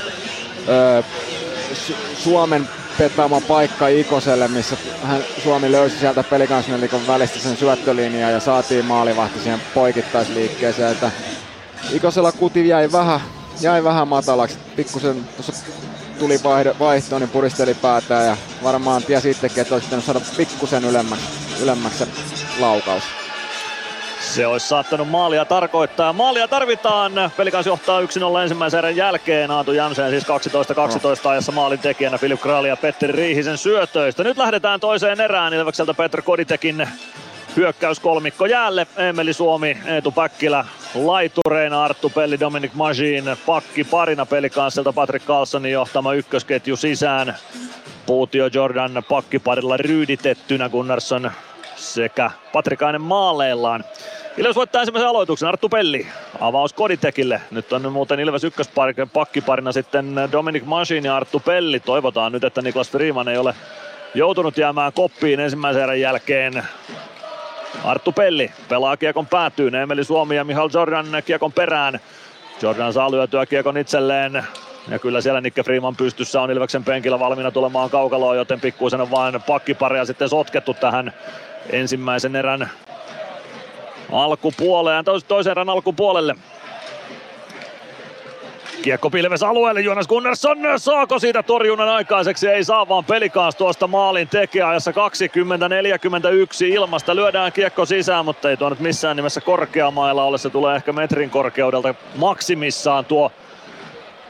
Suomen 2.24 2.70
petaama 2.98 3.42
paikka 3.42 3.88
Ikoselle, 3.88 4.48
missä 4.48 4.78
hän, 5.04 5.24
Suomi 5.44 5.72
löysi 5.72 6.00
sieltä 6.00 6.24
pelikansnelikon 6.24 7.08
välistä 7.08 7.40
sen 7.40 7.58
syöttölinjaa 7.58 8.32
ja 8.32 8.40
saatiin 8.40 8.86
maalivahti 8.86 9.40
siihen 9.40 9.62
poikittaisliikkeeseen, 9.74 10.92
että 10.92 11.12
Ikosella 11.92 12.32
kuti 12.32 12.68
jäi 12.68 12.92
vähän 12.92 13.22
jäi 13.62 13.84
vähän 13.84 14.08
matalaksi. 14.08 14.58
Pikkusen 14.76 15.24
tuossa 15.36 15.54
tuli 16.20 16.40
vaihto, 16.80 17.20
niin 17.20 17.30
puristeli 17.30 17.74
päätään 17.74 18.26
ja 18.26 18.38
varmaan 18.64 19.04
tiesi 19.04 19.30
itsekin, 19.30 19.62
että 19.62 19.76
olisi 19.76 19.88
saada 20.06 20.22
pikkusen 20.38 20.86
ylemmäksi, 20.86 21.26
ylemmäksi 21.62 22.04
laukaus. 22.60 23.04
Se 24.20 24.48
olisi 24.48 24.68
saattanut 24.68 25.10
maalia 25.10 25.46
tarkoittaa. 25.46 26.14
Maalia 26.14 26.48
tarvitaan. 26.48 27.12
Pelikans 27.38 27.66
johtaa 27.66 28.02
1-0 28.02 28.04
ensimmäisen 28.44 28.78
erän 28.78 28.96
jälkeen. 28.96 29.52
Aatu 29.52 29.72
Jämseen 29.74 30.10
siis 30.10 30.24
12-12 31.26 31.30
ajassa 31.30 31.52
maalin 31.52 31.80
tekijänä 31.80 32.18
Filip 32.18 32.42
Kraali 32.42 32.68
ja 32.68 32.78
Petteri 32.78 33.14
Riihisen 33.14 33.58
syötöistä. 33.58 34.24
Nyt 34.24 34.38
lähdetään 34.38 34.80
toiseen 34.80 35.22
erään. 35.22 35.54
Ilvekseltä 35.54 35.94
Petr 35.94 36.22
Koditekin 36.22 36.88
hyökkäyskolmikko 37.56 38.46
jäälle. 38.46 38.88
Emeli 38.98 39.34
Suomi, 39.34 39.78
Eetu 39.86 40.12
Päkkilä, 40.12 40.66
laitureina 40.96 41.84
Arttu 41.84 42.10
Pelli, 42.10 42.40
Dominic 42.40 42.74
Majin, 42.74 43.26
pakki 43.46 43.84
parina 43.84 44.26
pelikanssilta 44.26 44.94
Patrick 44.94 45.26
Carlsonin 45.26 45.72
johtama 45.72 46.14
ykkösketju 46.14 46.76
sisään. 46.76 47.36
Puutio 48.08 48.50
Jordan 48.54 49.04
pakkiparilla 49.10 49.78
ryyditettynä 49.78 50.70
Gunnarsson 50.70 51.32
sekä 51.76 52.32
Patrikainen 52.54 53.02
maaleillaan. 53.02 53.84
Ilves 54.38 54.56
voittaa 54.56 54.82
ensimmäisen 54.82 55.10
aloituksen, 55.10 55.50
Arttu 55.50 55.70
Pelli. 55.70 56.08
Avaus 56.40 56.74
Koditekille. 56.74 57.42
Nyt 57.52 57.74
on 57.74 57.92
muuten 57.92 58.20
Ilves 58.20 58.44
ykköspakkiparina 58.44 59.72
sitten 59.72 60.16
Dominic 60.32 60.64
Masin 60.66 61.06
ja 61.06 61.16
Arttu 61.16 61.40
Pelli. 61.40 61.80
Toivotaan 61.80 62.32
nyt, 62.32 62.44
että 62.44 62.62
Niklas 62.62 62.92
Freeman 62.92 63.28
ei 63.28 63.38
ole 63.38 63.56
joutunut 64.16 64.58
jäämään 64.58 64.94
koppiin 64.94 65.40
ensimmäisen 65.40 65.84
erän 65.84 66.02
jälkeen. 66.02 66.64
Arttu 67.84 68.12
Pelli 68.12 68.52
pelaa 68.70 68.98
kiekon 68.98 69.28
päätyyn. 69.28 69.76
Emeli 69.76 70.04
Suomi 70.04 70.36
ja 70.36 70.44
Mihal 70.44 70.70
Jordan 70.74 71.08
kiekon 71.26 71.54
perään. 71.54 72.00
Jordan 72.62 72.94
saa 72.94 73.12
lyötyä 73.12 73.46
kiekon 73.46 73.78
itselleen. 73.78 74.44
Ja 74.90 75.00
kyllä 75.00 75.22
siellä 75.22 75.42
Nikke 75.42 75.64
Freeman 75.64 75.96
pystyssä 75.96 76.42
on 76.42 76.52
Ilveksen 76.52 76.84
penkillä 76.84 77.20
valmiina 77.20 77.52
tulemaan 77.52 77.90
kaukaloon, 77.90 78.38
joten 78.38 78.62
pikkuisen 78.62 79.02
on 79.02 79.12
vain 79.12 79.42
pakkiparia 79.48 80.06
sitten 80.06 80.30
sotkettu 80.30 80.74
tähän 80.74 81.14
ensimmäisen 81.70 82.36
erän 82.36 82.70
alkupuoleen, 84.12 85.06
toisen 85.28 85.52
erän 85.52 85.70
alkupuolelle. 85.70 86.36
Kiekko 88.82 89.10
pilves 89.10 89.44
alueelle, 89.44 89.82
Jonas 89.82 90.08
Gunnarsson 90.08 90.58
saako 90.78 91.20
siitä 91.20 91.44
torjunnan 91.44 91.90
aikaiseksi? 91.90 92.48
Ei 92.48 92.64
saa 92.64 92.90
vaan 92.90 93.06
pelikaas 93.06 93.56
tuosta 93.56 93.88
maalin 93.88 94.28
tekijäajassa 94.28 94.92
20-41 94.92 94.96
ilmasta. 96.66 97.16
Lyödään 97.16 97.52
kiekko 97.52 97.86
sisään, 97.86 98.26
mutta 98.26 98.50
ei 98.50 98.58
tuo 98.58 98.70
nyt 98.70 98.80
missään 98.80 99.16
nimessä 99.16 99.42
korkeamailla 99.42 100.24
ole. 100.24 100.38
Se 100.38 100.50
tulee 100.50 100.76
ehkä 100.76 100.94
metrin 100.94 101.30
korkeudelta 101.30 101.96
maksimissaan 102.16 103.06
tuo 103.06 103.32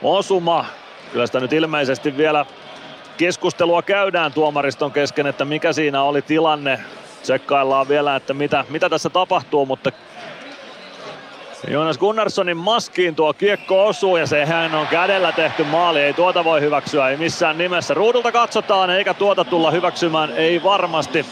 osuma. 0.02 0.66
Kyllä 1.12 1.26
sitä 1.26 1.40
nyt 1.40 1.54
ilmeisesti 1.54 2.18
vielä 2.18 2.46
keskustelua 3.18 3.82
käydään 3.82 4.34
tuomariston 4.34 4.92
kesken, 4.92 5.28
että 5.28 5.46
mikä 5.46 5.74
siinä 5.74 6.04
oli 6.04 6.22
tilanne. 6.22 6.80
Tsekkaillaan 7.22 7.88
vielä, 7.88 8.16
että 8.16 8.34
mitä, 8.34 8.66
mitä 8.70 8.90
tässä 8.90 9.10
tapahtuu, 9.10 9.66
mutta 9.66 9.92
Jonas 11.68 11.98
Gunnarssonin 11.98 12.58
maskiin 12.58 13.16
tuo 13.16 13.34
kiekko 13.34 13.88
osuu 13.88 14.18
ja 14.18 14.28
sehän 14.28 14.76
on 14.76 14.88
kädellä 14.88 15.32
tehty 15.32 15.64
maali. 15.64 16.02
Ei 16.02 16.14
tuota 16.14 16.44
voi 16.44 16.62
hyväksyä, 16.62 17.10
ei 17.10 17.18
missään 17.18 17.58
nimessä. 17.58 17.94
Ruudulta 17.94 18.32
katsotaan 18.32 18.90
eikä 18.90 19.14
tuota 19.14 19.46
tulla 19.46 19.72
hyväksymään, 19.72 20.32
ei 20.36 20.64
varmasti. 20.64 21.26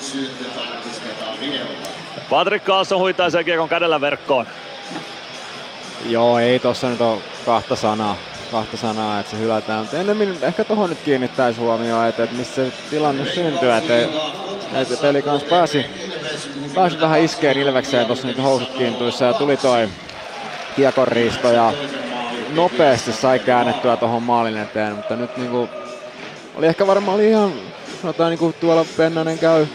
Patrick 2.29 2.65
Carlson 2.65 2.99
huitaisee 2.99 3.43
kiekon 3.43 3.69
kädellä 3.69 4.01
verkkoon. 4.01 4.47
Joo, 6.05 6.39
ei 6.39 6.59
tossa 6.59 6.89
nyt 6.89 7.01
ole 7.01 7.21
kahta 7.45 7.75
sanaa, 7.75 8.15
kahta 8.55 8.77
sanaa, 8.77 9.19
että 9.19 9.31
se 9.31 9.39
hylätään. 9.39 9.79
Mutta 9.79 9.97
ennemmin 9.97 10.37
ehkä 10.41 10.63
tuohon 10.63 10.89
nyt 10.89 10.99
kiinnittäisi 11.05 11.59
huomioon, 11.59 12.07
että, 12.07 12.23
että 12.23 12.35
missä 12.35 12.55
se 12.55 12.71
tilanne 12.89 13.25
syntyy. 13.25 13.71
Että, 13.71 13.93
että 14.73 14.97
peli 15.01 15.21
kanssa 15.21 15.49
pääsi, 15.49 15.85
pääsi 16.75 17.01
vähän 17.01 17.21
iskeen 17.21 17.57
Ilvekseen 17.57 18.05
tuossa 18.05 18.27
niin 18.27 18.41
housut 18.41 18.69
kiintuissa 18.69 19.25
ja 19.25 19.33
tuli 19.33 19.57
toi 19.57 19.89
kiekonriisto 20.75 21.51
ja 21.51 21.73
nopeasti 22.53 23.13
sai 23.13 23.39
käännettyä 23.39 23.97
tuohon 23.97 24.23
maalin 24.23 24.57
eteen, 24.57 24.95
mutta 24.95 25.15
nyt 25.15 25.37
niinku 25.37 25.69
oli 26.55 26.67
ehkä 26.67 26.87
varmaan 26.87 27.15
oli 27.15 27.29
ihan, 27.29 27.51
sanotaan 28.01 28.29
niinku 28.29 28.53
tuolla 28.59 28.85
Pennanen 28.97 29.39
käy, 29.39 29.65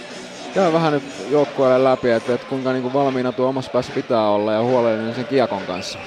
käy 0.54 0.72
vähän 0.72 0.92
nyt 0.92 1.04
joukkueelle 1.30 1.84
läpi, 1.84 2.10
että, 2.10 2.34
että 2.34 2.46
kuinka 2.46 2.72
niinku 2.72 2.92
valmiina 2.92 3.32
tuo 3.32 3.48
omassa 3.48 3.70
päässä 3.70 3.92
pitää 3.92 4.28
olla 4.28 4.52
ja 4.52 4.62
huolellinen 4.62 5.14
sen 5.14 5.26
kiekon 5.26 5.62
kanssa. 5.62 5.98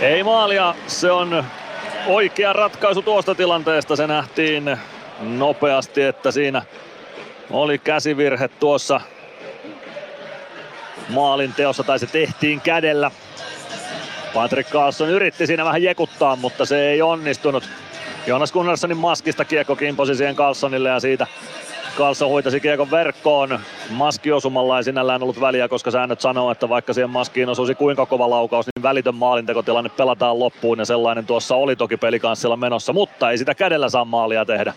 Ei 0.00 0.22
maalia, 0.22 0.74
se 0.86 1.10
on 1.10 1.44
oikea 2.06 2.52
ratkaisu 2.52 3.02
tuosta 3.02 3.34
tilanteesta. 3.34 3.96
Se 3.96 4.06
nähtiin 4.06 4.76
nopeasti, 5.20 6.02
että 6.02 6.30
siinä 6.30 6.62
oli 7.50 7.78
käsivirhe 7.78 8.48
tuossa 8.48 9.00
maalin 11.08 11.52
teossa, 11.52 11.82
tai 11.82 11.98
se 11.98 12.06
tehtiin 12.06 12.60
kädellä. 12.60 13.10
Patrick 14.34 14.70
Carlson 14.70 15.08
yritti 15.08 15.46
siinä 15.46 15.64
vähän 15.64 15.82
jekuttaa, 15.82 16.36
mutta 16.36 16.64
se 16.64 16.90
ei 16.90 17.02
onnistunut. 17.02 17.68
Jonas 18.26 18.52
Gunnarssonin 18.52 18.96
maskista 18.96 19.44
kiekko 19.44 19.76
kimposi 19.76 20.14
siihen 20.14 20.36
Carlsonille 20.36 20.88
ja 20.88 21.00
siitä 21.00 21.26
Carlson 21.96 22.28
huitasi 22.28 22.60
kiekon 22.60 22.90
verkkoon. 22.90 23.60
Maskiosumalla 23.90 24.78
ei 24.78 24.84
sinällään 24.84 25.22
ollut 25.22 25.40
väliä, 25.40 25.68
koska 25.68 25.90
säännöt 25.90 26.20
sanoo, 26.20 26.50
että 26.50 26.68
vaikka 26.68 26.92
siihen 26.92 27.10
maskiin 27.10 27.48
osuisi 27.48 27.74
kuinka 27.74 28.06
kova 28.06 28.30
laukaus, 28.30 28.66
niin 28.66 28.82
välitön 28.82 29.14
maalintekotilanne 29.14 29.90
pelataan 29.90 30.38
loppuun 30.38 30.78
ja 30.78 30.84
sellainen 30.84 31.26
tuossa 31.26 31.56
oli 31.56 31.76
toki 31.76 31.96
pelikanssilla 31.96 32.56
menossa, 32.56 32.92
mutta 32.92 33.30
ei 33.30 33.38
sitä 33.38 33.54
kädellä 33.54 33.88
saa 33.88 34.04
maalia 34.04 34.44
tehdä. 34.44 34.72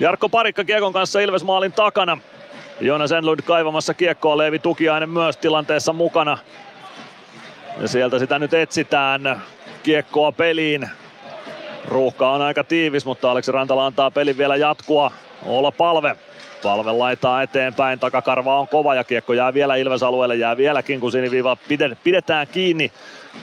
Jarkko 0.00 0.28
Parikka 0.28 0.64
kiekon 0.64 0.92
kanssa 0.92 1.20
Ilves 1.20 1.44
maalin 1.44 1.72
takana. 1.72 2.18
Jonas 2.80 3.12
Enlund 3.12 3.40
kaivamassa 3.42 3.94
kiekkoa, 3.94 4.38
Leevi 4.38 4.58
Tukiainen 4.58 5.10
myös 5.10 5.36
tilanteessa 5.36 5.92
mukana. 5.92 6.38
Ja 7.80 7.88
sieltä 7.88 8.18
sitä 8.18 8.38
nyt 8.38 8.54
etsitään 8.54 9.42
kiekkoa 9.82 10.32
peliin. 10.32 10.90
Ruuhka 11.88 12.30
on 12.30 12.42
aika 12.42 12.64
tiivis, 12.64 13.06
mutta 13.06 13.30
Aleksi 13.30 13.52
Rantala 13.52 13.86
antaa 13.86 14.10
pelin 14.10 14.38
vielä 14.38 14.56
jatkua. 14.56 15.10
Olla 15.46 15.72
palve. 15.72 16.16
Palve 16.66 16.92
laitaa 16.92 17.42
eteenpäin, 17.42 17.98
takakarva 17.98 18.58
on 18.58 18.68
kova 18.68 18.94
ja 18.94 19.04
kiekko 19.04 19.32
jää 19.32 19.54
vielä 19.54 19.76
Ilves-alueelle, 19.76 20.36
jää 20.36 20.56
vieläkin 20.56 21.00
kun 21.00 21.12
siniviiva 21.12 21.56
pidetään 22.04 22.46
kiinni. 22.46 22.92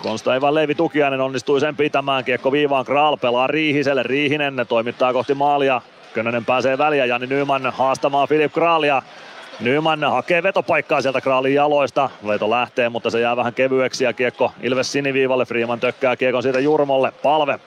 Konsta 0.01 0.35
Ivan 0.35 0.55
Leevi 0.55 0.75
Tukiainen 0.75 1.21
onnistui 1.21 1.59
sen 1.59 1.75
pitämään, 1.75 2.23
kiekko 2.23 2.51
viivaan 2.51 2.85
Kral 2.85 3.17
pelaa 3.17 3.47
Riihiselle, 3.47 4.03
Riihinen 4.03 4.65
toimittaa 4.69 5.13
kohti 5.13 5.33
maalia, 5.33 5.81
Könönen 6.13 6.45
pääsee 6.45 6.77
väliä, 6.77 7.05
Jani 7.05 7.27
Nyman 7.27 7.73
haastamaan 7.73 8.27
Filip 8.27 8.53
Kraalia. 8.53 9.01
Nyman 9.59 10.03
hakee 10.03 10.43
vetopaikkaa 10.43 11.01
sieltä 11.01 11.21
Kraalin 11.21 11.53
jaloista. 11.53 12.09
Veto 12.27 12.49
lähtee, 12.49 12.89
mutta 12.89 13.09
se 13.09 13.19
jää 13.19 13.35
vähän 13.35 13.53
kevyeksi 13.53 14.03
ja 14.03 14.13
kiekko 14.13 14.51
Ilves 14.61 14.91
siniviivalle. 14.91 15.45
Freeman 15.45 15.79
tökkää 15.79 16.15
kiekon 16.15 16.43
siitä 16.43 16.59
Jurmolle. 16.59 17.13
Palve. 17.23 17.59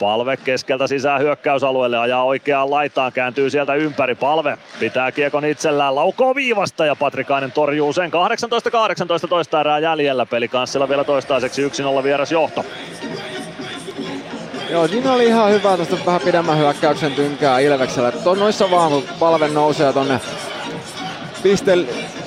Palve 0.00 0.36
keskeltä 0.36 0.86
sisään 0.86 1.20
hyökkäysalueelle, 1.20 1.98
ajaa 1.98 2.24
oikeaan 2.24 2.70
laitaan, 2.70 3.12
kääntyy 3.12 3.50
sieltä 3.50 3.74
ympäri. 3.74 4.14
Palve 4.14 4.58
pitää 4.80 5.12
kiekon 5.12 5.44
itsellään, 5.44 5.94
laukoo 5.94 6.34
viivasta 6.34 6.86
ja 6.86 6.96
Patrikainen 6.96 7.52
torjuu 7.52 7.92
sen. 7.92 8.10
18-18 9.24 9.28
toista 9.28 9.60
erää 9.60 9.78
jäljellä, 9.78 10.26
pelikanssilla 10.26 10.88
vielä 10.88 11.04
toistaiseksi 11.04 11.68
1-0 11.68 12.02
vieras 12.02 12.32
johto. 12.32 12.64
Joo, 14.70 14.88
siinä 14.88 15.12
oli 15.12 15.26
ihan 15.26 15.50
hyvä 15.50 15.76
tuosta 15.76 15.96
vähän 16.06 16.20
pidemmän 16.20 16.58
hyökkäyksen 16.58 17.12
tynkää 17.12 17.58
Ilveksellä. 17.58 18.12
Tuon 18.12 18.38
noissa 18.38 18.70
vaan, 18.70 18.90
kun 18.90 19.04
palve 19.18 19.48
nousee 19.48 19.92
tonne 19.92 20.20
piste 21.42 21.78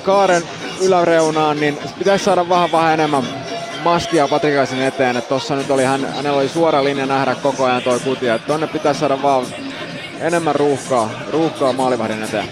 kaaren 0.02 0.42
yläreunaan, 0.82 1.60
niin 1.60 1.78
pitäisi 1.98 2.24
saada 2.24 2.48
vähän, 2.48 2.72
vähän 2.72 2.94
enemmän 2.94 3.22
maskia 3.84 4.28
Patrikaisen 4.28 4.82
eteen. 4.82 5.16
Että 5.16 5.28
tossa 5.28 5.56
nyt 5.56 5.70
oli, 5.70 5.84
hän, 5.84 6.04
hänellä 6.04 6.38
oli 6.38 6.48
suora 6.48 6.84
linja 6.84 7.06
nähdä 7.06 7.34
koko 7.34 7.64
ajan 7.64 7.82
toi 7.82 8.00
kutia. 8.00 8.34
Että 8.34 8.46
tonne 8.46 8.66
pitäisi 8.66 9.00
saada 9.00 9.22
vaan 9.22 9.46
enemmän 10.20 10.54
ruuhkaa, 10.54 11.10
ruuhkaa 11.30 11.72
maalivahdin 11.72 12.22
eteen. 12.22 12.48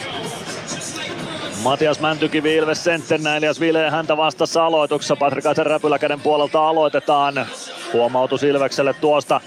Matias 1.63 2.01
Mäntykivi 2.01 2.55
Ilves 2.55 2.85
senttenä, 2.85 3.37
Elias 3.37 3.61
Ville 3.61 3.91
häntä 3.91 4.17
vastassa 4.17 4.67
aloituksessa. 4.67 5.17
Patrikaisen 5.17 5.67
räpyläkäden 5.67 6.21
puolelta 6.21 6.69
aloitetaan. 6.69 7.47
Huomautus 7.93 8.43
Ilvekselle 8.43 8.95
tuosta 8.95 9.41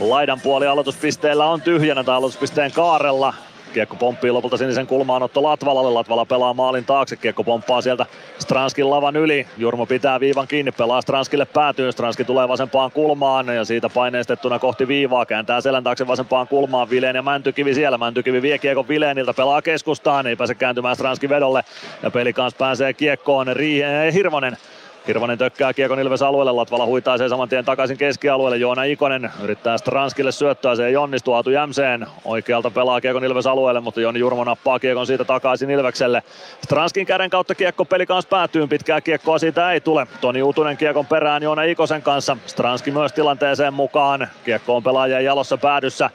Laidan 0.00 0.40
puoli 0.40 0.66
aloituspisteellä 0.66 1.46
on 1.46 1.62
tyhjänä 1.62 2.04
tai 2.04 2.16
aloituspisteen 2.16 2.72
kaarella. 2.72 3.34
Kiekko 3.74 3.96
pomppii 3.96 4.30
lopulta 4.30 4.56
sinisen 4.56 4.86
kulmaanotto 4.86 5.42
Latvalalle. 5.42 5.90
Latvala 5.90 6.24
pelaa 6.24 6.54
maalin 6.54 6.84
taakse. 6.84 7.16
Kiekko 7.16 7.44
pomppaa 7.44 7.80
sieltä 7.80 8.06
Stranskin 8.38 8.90
lavan 8.90 9.16
yli. 9.16 9.46
Jurmo 9.56 9.86
pitää 9.86 10.20
viivan 10.20 10.48
kiinni. 10.48 10.72
Pelaa 10.72 11.00
Stranskille 11.00 11.44
päätyyn. 11.44 11.92
Stranski 11.92 12.24
tulee 12.24 12.48
vasempaan 12.48 12.90
kulmaan 12.90 13.46
ja 13.46 13.64
siitä 13.64 13.88
paineistettuna 13.88 14.58
kohti 14.58 14.88
viivaa. 14.88 15.26
Kääntää 15.26 15.60
selän 15.60 15.84
taakse 15.84 16.06
vasempaan 16.06 16.48
kulmaan. 16.48 16.90
Vileen 16.90 17.16
ja 17.16 17.22
Mäntykivi 17.22 17.74
siellä. 17.74 17.98
Mäntykivi 17.98 18.42
vie 18.42 18.58
kiekon 18.58 18.88
Vileeniltä. 18.88 19.34
Pelaa 19.34 19.62
keskustaan. 19.62 20.26
Ei 20.26 20.36
pääse 20.36 20.54
kääntymään 20.54 20.96
Stranskin 20.96 21.30
vedolle. 21.30 21.64
Ja 22.02 22.10
peli 22.10 22.32
kanssa 22.32 22.58
pääsee 22.58 22.92
kiekkoon. 22.92 23.46
Rii- 23.46 24.12
Hirvonen 24.12 24.56
Hirvonen 25.06 25.38
tökkää 25.38 25.72
Kiekon 25.72 26.00
Ilves 26.00 26.22
alueelle, 26.22 26.52
Latvala 26.52 26.86
huitaisee 26.86 27.28
saman 27.28 27.48
tien 27.48 27.64
takaisin 27.64 27.98
keskialueelle. 27.98 28.56
Joona 28.56 28.84
Ikonen 28.84 29.30
yrittää 29.42 29.78
Stranskille 29.78 30.32
syöttöä, 30.32 30.76
se 30.76 30.86
ei 30.86 30.96
onnistu. 30.96 31.32
Aatu 31.32 31.50
Jämseen 31.50 32.06
oikealta 32.24 32.70
pelaa 32.70 33.00
Kiekon 33.00 33.24
Ilves 33.24 33.46
alueelle, 33.46 33.80
mutta 33.80 34.00
Joni 34.00 34.18
Jurmo 34.18 34.44
nappaa 34.44 34.78
Kiekon 34.78 35.06
siitä 35.06 35.24
takaisin 35.24 35.70
Ilvekselle. 35.70 36.22
Stranskin 36.64 37.06
käden 37.06 37.30
kautta 37.30 37.54
Kiekko 37.54 37.84
peli 37.84 38.06
kanssa 38.06 38.28
päätyy, 38.28 38.66
pitkää 38.66 39.00
Kiekkoa 39.00 39.38
siitä 39.38 39.72
ei 39.72 39.80
tule. 39.80 40.06
Toni 40.20 40.42
Utunen 40.42 40.76
Kiekon 40.76 41.06
perään 41.06 41.42
Joona 41.42 41.62
Ikosen 41.62 42.02
kanssa. 42.02 42.36
Stranski 42.46 42.90
myös 42.90 43.12
tilanteeseen 43.12 43.74
mukaan. 43.74 44.28
Kiekko 44.44 44.76
on 44.76 44.82
pelaajien 44.82 45.24
jalossa 45.24 45.58
päädyssä. 45.58 46.10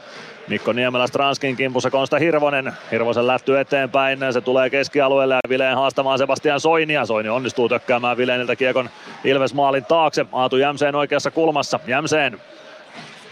Mikko 0.48 0.74
Niemelä 0.74 1.08
Stranskin 1.08 1.56
kimpussa 1.56 1.92
Konsta 1.92 2.20
Hirvonen. 2.20 2.74
Hirvosen 2.92 3.28
lätty 3.28 3.60
eteenpäin, 3.60 4.20
se 4.32 4.42
tulee 4.42 4.70
keskialueelle 4.70 5.34
ja 5.34 5.50
Vileen 5.50 5.76
haastamaan 5.76 6.18
Sebastian 6.18 6.60
Soinia. 6.60 7.06
Soini 7.06 7.30
onnistuu 7.30 7.70
tökkäämään 7.70 8.18
Vileeniltä 8.18 8.56
kiekon 8.56 8.90
Ilves 9.24 9.54
maalin 9.54 9.86
taakse. 9.86 10.26
Aatu 10.32 10.58
Jämseen 10.58 10.96
oikeassa 10.96 11.32
kulmassa. 11.32 11.80
Jämseen. 11.88 12.42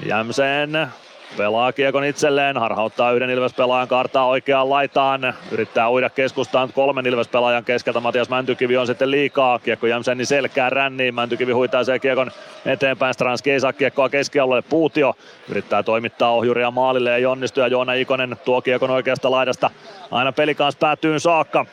Jämseen 0.05 0.87
Pelaa 1.37 1.71
kiekon 1.71 2.03
itselleen, 2.03 2.57
harhauttaa 2.57 3.11
yhden 3.11 3.29
Ilves-pelaajan 3.29 3.87
kartaa 3.87 4.27
oikeaan 4.27 4.69
laitaan. 4.69 5.33
Yrittää 5.51 5.91
uida 5.91 6.09
keskustaan 6.09 6.73
kolmen 6.73 7.05
Ilves-pelaajan 7.05 7.63
keskeltä. 7.63 7.99
Matias 7.99 8.29
Mäntykivi 8.29 8.77
on 8.77 8.87
sitten 8.87 9.11
liikaa. 9.11 9.59
Kiekko 9.59 9.87
Jämsenin 9.87 10.25
selkää 10.25 10.69
ränniin. 10.69 11.15
Mäntykivi 11.15 11.51
huitaisee 11.51 11.99
kiekon 11.99 12.31
eteenpäin. 12.65 13.13
Stranski 13.13 13.51
ei 13.51 13.59
saa 13.59 13.73
kiekkoa 13.73 14.09
keskialueelle. 14.09 14.67
Puutio 14.69 15.13
yrittää 15.49 15.83
toimittaa 15.83 16.31
ohjuria 16.31 16.71
maalille 16.71 17.15
ei 17.15 17.25
onnistu. 17.25 17.59
Ja 17.59 17.67
Joona 17.67 17.93
Ikonen 17.93 18.37
tuo 18.45 18.61
kiekon 18.61 18.89
oikeasta 18.89 19.31
laidasta 19.31 19.69
aina 20.11 20.31
peli 20.31 20.55
kanssa 20.55 20.79
päätyyn 20.79 21.19
saakka. 21.19 21.65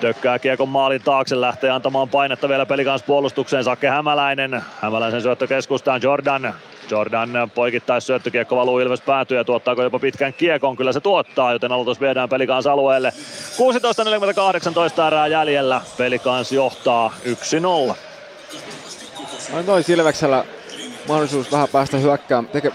Tökkää 0.00 0.38
kiekon 0.38 0.68
maalin 0.68 1.02
taakse, 1.02 1.40
lähtee 1.40 1.70
antamaan 1.70 2.08
painetta 2.08 2.48
vielä 2.48 2.66
pelikans 2.66 3.02
puolustukseen. 3.02 3.64
Sakke 3.64 3.88
Hämäläinen, 3.88 4.62
Hämäläisen 4.80 5.22
syöttö 5.22 5.46
keskustaan 5.46 6.02
Jordan. 6.02 6.54
Jordan 6.90 7.50
poikittais 7.54 8.06
syöttökiekko 8.06 8.56
valuu 8.56 8.78
Ilves 8.78 9.00
päätyy 9.00 9.36
ja 9.36 9.44
tuottaako 9.44 9.82
jopa 9.82 9.98
pitkän 9.98 10.32
kiekon. 10.32 10.76
Kyllä 10.76 10.92
se 10.92 11.00
tuottaa, 11.00 11.52
joten 11.52 11.72
aloitus 11.72 12.00
viedään 12.00 12.28
pelikans 12.28 12.66
alueelle. 12.66 13.12
16.48 15.00 15.06
erää 15.06 15.26
jäljellä. 15.26 15.80
Pelikans 15.96 16.52
johtaa 16.52 17.14
1-0. 17.92 17.94
On 19.52 19.64
toi 19.64 19.82
Silveksellä 19.82 20.44
mahdollisuus 21.08 21.52
vähän 21.52 21.68
päästä 21.72 21.96
hyökkään, 21.96 22.46
teke, 22.46 22.72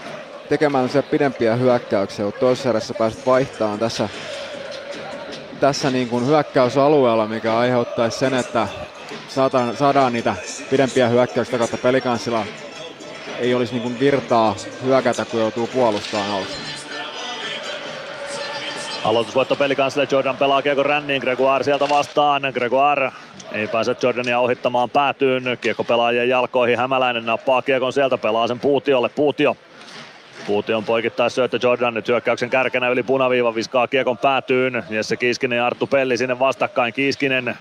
tekemään 0.48 0.90
pidempiä 1.10 1.56
hyökkäyksiä, 1.56 2.24
mutta 2.24 2.40
toisessa 2.40 2.68
erässä 2.68 2.94
pääset 2.94 3.26
vaihtamaan 3.26 3.78
tässä 3.78 4.08
tässä 5.60 5.90
niin 5.90 6.08
kuin 6.08 6.26
hyökkäysalueella, 6.26 7.28
mikä 7.28 7.58
aiheuttaisi 7.58 8.18
sen, 8.18 8.34
että 8.34 8.68
saadaan, 9.28 9.76
saadaan 9.76 10.12
niitä 10.12 10.34
pidempiä 10.70 11.08
hyökkäyksiä 11.08 11.58
kautta 11.58 11.76
pelikanssilla 11.76 12.44
ei 13.40 13.54
olisi 13.54 13.78
niin 13.78 14.00
virtaa 14.00 14.56
hyökätä, 14.84 15.24
kun 15.24 15.40
joutuu 15.40 15.66
puolustamaan 15.66 16.30
alussa. 16.30 16.56
Aloitusvoitto 19.04 19.56
pelikansille, 19.56 20.08
Jordan 20.10 20.36
pelaa 20.36 20.62
kiekko 20.62 20.82
ränniin, 20.82 21.20
Gregoire 21.20 21.64
sieltä 21.64 21.88
vastaan, 21.88 22.42
Gregoire 22.54 23.12
ei 23.52 23.68
pääse 23.68 23.96
Jordania 24.02 24.40
ohittamaan 24.40 24.90
päätyyn, 24.90 25.58
kiekko 25.60 25.84
pelaajien 25.84 26.28
jalkoihin, 26.28 26.78
Hämäläinen 26.78 27.26
nappaa 27.26 27.62
kiekon 27.62 27.92
sieltä, 27.92 28.18
pelaa 28.18 28.46
sen 28.46 28.60
Puutiolle, 28.60 29.08
Puutio. 29.08 29.56
Puution 30.46 30.84
poikittais 30.84 31.34
syöttö 31.34 31.58
Jordan. 31.62 31.94
Nyt 31.94 32.08
hyökkäyksen 32.08 32.50
kärkenä 32.50 32.88
yli 32.88 33.02
punaviivan 33.02 33.54
viskaa 33.54 33.86
kiekon 33.86 34.18
päätyyn. 34.18 34.84
Jesse 34.90 35.16
Kiiskinen 35.16 35.56
ja 35.56 35.66
Arttu 35.66 35.86
Pelli 35.86 36.16
sinne 36.16 36.38
vastakkain. 36.38 36.92
Kiiskinen 36.92 37.58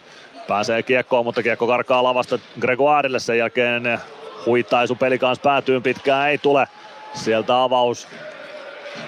pääsee 0.47 0.83
kiekkoon, 0.83 1.25
mutta 1.25 1.43
kiekko 1.43 1.67
karkaa 1.67 2.03
lavasta 2.03 2.39
Gregoirille. 2.59 3.19
Sen 3.19 3.37
jälkeen 3.37 3.99
huittaisu 4.45 4.95
peli 4.95 5.19
kanssa 5.19 5.43
päätyyn 5.43 5.83
pitkään 5.83 6.29
ei 6.29 6.37
tule. 6.37 6.67
Sieltä 7.13 7.63
avaus 7.63 8.07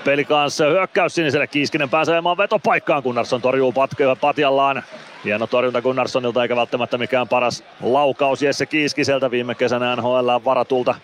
peli 0.03 0.25
kanssa 0.25 0.65
hyökkäys 0.65 1.15
siniselle. 1.15 1.47
Kiiskinen 1.47 1.89
pääsee 1.89 2.15
ilman 2.15 2.37
vetopaikkaan. 2.37 3.03
Gunnarsson 3.03 3.41
torjuu 3.41 3.71
pat- 3.71 4.19
patjallaan. 4.21 4.83
Hieno 5.25 5.47
torjunta 5.47 5.81
Gunnarssonilta 5.81 6.41
eikä 6.41 6.55
välttämättä 6.55 6.97
mikään 6.97 7.27
paras 7.27 7.63
laukaus 7.81 8.41
Jesse 8.41 8.65
Kiiskiseltä 8.65 9.31
viime 9.31 9.55
kesänä 9.55 9.95
NHL 9.95 10.29
varatulta 10.45 10.95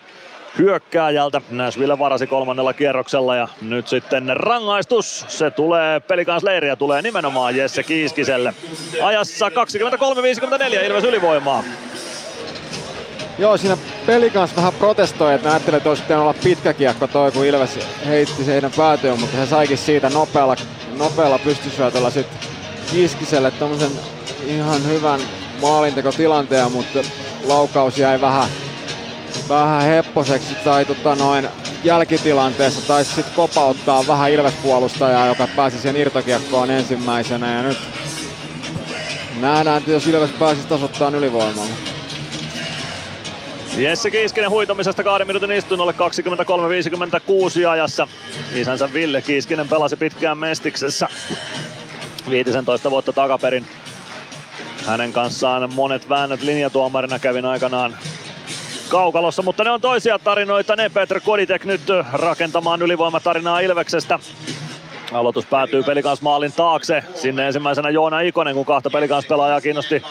hyökkääjältä. 0.57 1.41
Nashville 1.49 1.99
varasi 1.99 2.27
kolmannella 2.27 2.73
kierroksella 2.73 3.35
ja 3.35 3.47
nyt 3.61 3.87
sitten 3.87 4.37
rangaistus. 4.37 5.25
Se 5.27 5.51
tulee 5.51 5.99
pelikans 5.99 6.43
leiriä, 6.43 6.75
tulee 6.75 7.01
nimenomaan 7.01 7.55
Jesse 7.55 7.83
Kiiskiselle. 7.83 8.53
Ajassa 9.03 9.49
23.54 9.49 10.85
Ilves 10.85 11.03
ylivoimaa. 11.03 11.63
Joo, 13.39 13.57
siinä 13.57 13.77
pelikans 14.05 14.55
vähän 14.55 14.73
protestoi, 14.73 15.33
että 15.33 15.49
ajattelin, 15.49 15.77
että 15.77 15.89
olisi 15.89 16.13
olla 16.13 16.35
pitkä 16.43 16.73
kiekko 16.73 17.07
toi, 17.07 17.31
kun 17.31 17.45
Ilves 17.45 17.79
heitti 18.05 18.43
se 18.43 18.51
heidän 18.51 18.71
päätyön, 18.77 19.19
mutta 19.19 19.37
he 19.37 19.45
saikin 19.45 19.77
siitä 19.77 20.09
nopealla, 20.09 20.55
nopealla 20.97 21.39
pystysyötöllä 21.39 22.09
sitten 22.09 22.39
Kiiskiselle 22.91 23.51
tommosen 23.51 23.91
ihan 24.47 24.87
hyvän 24.87 25.19
maalintekotilanteen, 25.61 26.71
mutta 26.71 26.99
laukaus 27.45 27.97
jäi 27.97 28.21
vähän 28.21 28.49
vähän 29.49 29.81
hepposeksi 29.81 30.55
tai 30.63 30.85
tota 30.85 31.15
noin 31.15 31.47
jälkitilanteessa 31.83 32.87
taisi 32.87 33.13
sitten 33.15 33.35
kopauttaa 33.35 34.07
vähän 34.07 34.31
Ilves-puolustajaa, 34.31 35.27
joka 35.27 35.47
pääsi 35.55 35.79
siihen 35.79 35.97
irtokiekkoon 35.97 36.71
ensimmäisenä 36.71 37.53
ja 37.53 37.63
nyt 37.63 37.77
nähdään, 39.39 39.77
että 39.77 39.91
jos 39.91 40.07
Ilves 40.07 40.31
pääsisi 40.31 40.67
tasoittamaan 40.67 41.15
ylivoimalla. 41.15 41.96
Jesse 43.77 44.11
Kiiskinen 44.11 44.49
huitomisesta 44.49 45.03
kahden 45.03 45.27
minuutin 45.27 45.51
istunnolle 45.51 45.93
23.56 47.61 47.67
ajassa. 47.69 48.07
Isänsä 48.55 48.93
Ville 48.93 49.21
Kiiskinen 49.21 49.67
pelasi 49.67 49.95
pitkään 49.95 50.37
Mestiksessä 50.37 51.07
15 52.29 52.91
vuotta 52.91 53.13
takaperin. 53.13 53.65
Hänen 54.85 55.13
kanssaan 55.13 55.73
monet 55.73 56.09
väännöt 56.09 56.41
linjatuomarina 56.41 57.19
kävin 57.19 57.45
aikanaan 57.45 57.97
kaukalossa, 58.89 59.41
mutta 59.41 59.63
ne 59.63 59.71
on 59.71 59.81
toisia 59.81 60.19
tarinoita. 60.19 60.75
Ne 60.75 60.89
Petr 60.89 61.19
Koditek 61.19 61.65
nyt 61.65 61.81
rakentamaan 62.13 62.81
ylivoimatarinaa 62.81 63.59
Ilveksestä. 63.59 64.19
Aloitus 65.13 65.45
päätyy 65.45 65.83
pelikans 65.83 66.21
maalin 66.21 66.53
taakse. 66.53 67.03
Sinne 67.15 67.47
ensimmäisenä 67.47 67.89
Joona 67.89 68.19
Ikonen, 68.19 68.55
kun 68.55 68.65
kahta 68.65 68.89
pelaajaa 69.29 69.61
kiinnosti 69.61 70.03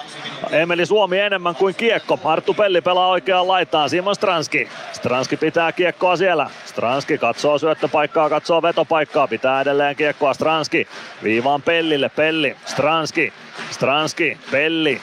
Emeli 0.50 0.86
Suomi 0.86 1.18
enemmän 1.18 1.54
kuin 1.54 1.74
kiekko. 1.74 2.20
Arttu 2.24 2.54
Pelli 2.54 2.80
pelaa 2.80 3.08
oikeaan 3.08 3.48
laitaan. 3.48 3.90
Simon 3.90 4.14
Stranski. 4.14 4.68
Stranski 4.92 5.36
pitää 5.36 5.72
kiekkoa 5.72 6.16
siellä. 6.16 6.50
Stranski 6.64 7.18
katsoo 7.18 7.58
syöttöpaikkaa, 7.58 8.28
katsoo 8.28 8.62
vetopaikkaa. 8.62 9.28
Pitää 9.28 9.60
edelleen 9.60 9.96
kiekkoa 9.96 10.34
Stranski. 10.34 10.88
Viivaan 11.22 11.62
Pellille. 11.62 12.08
Pelli. 12.08 12.56
Stranski. 12.66 13.32
Stranski. 13.70 14.38
Pelli. 14.50 15.00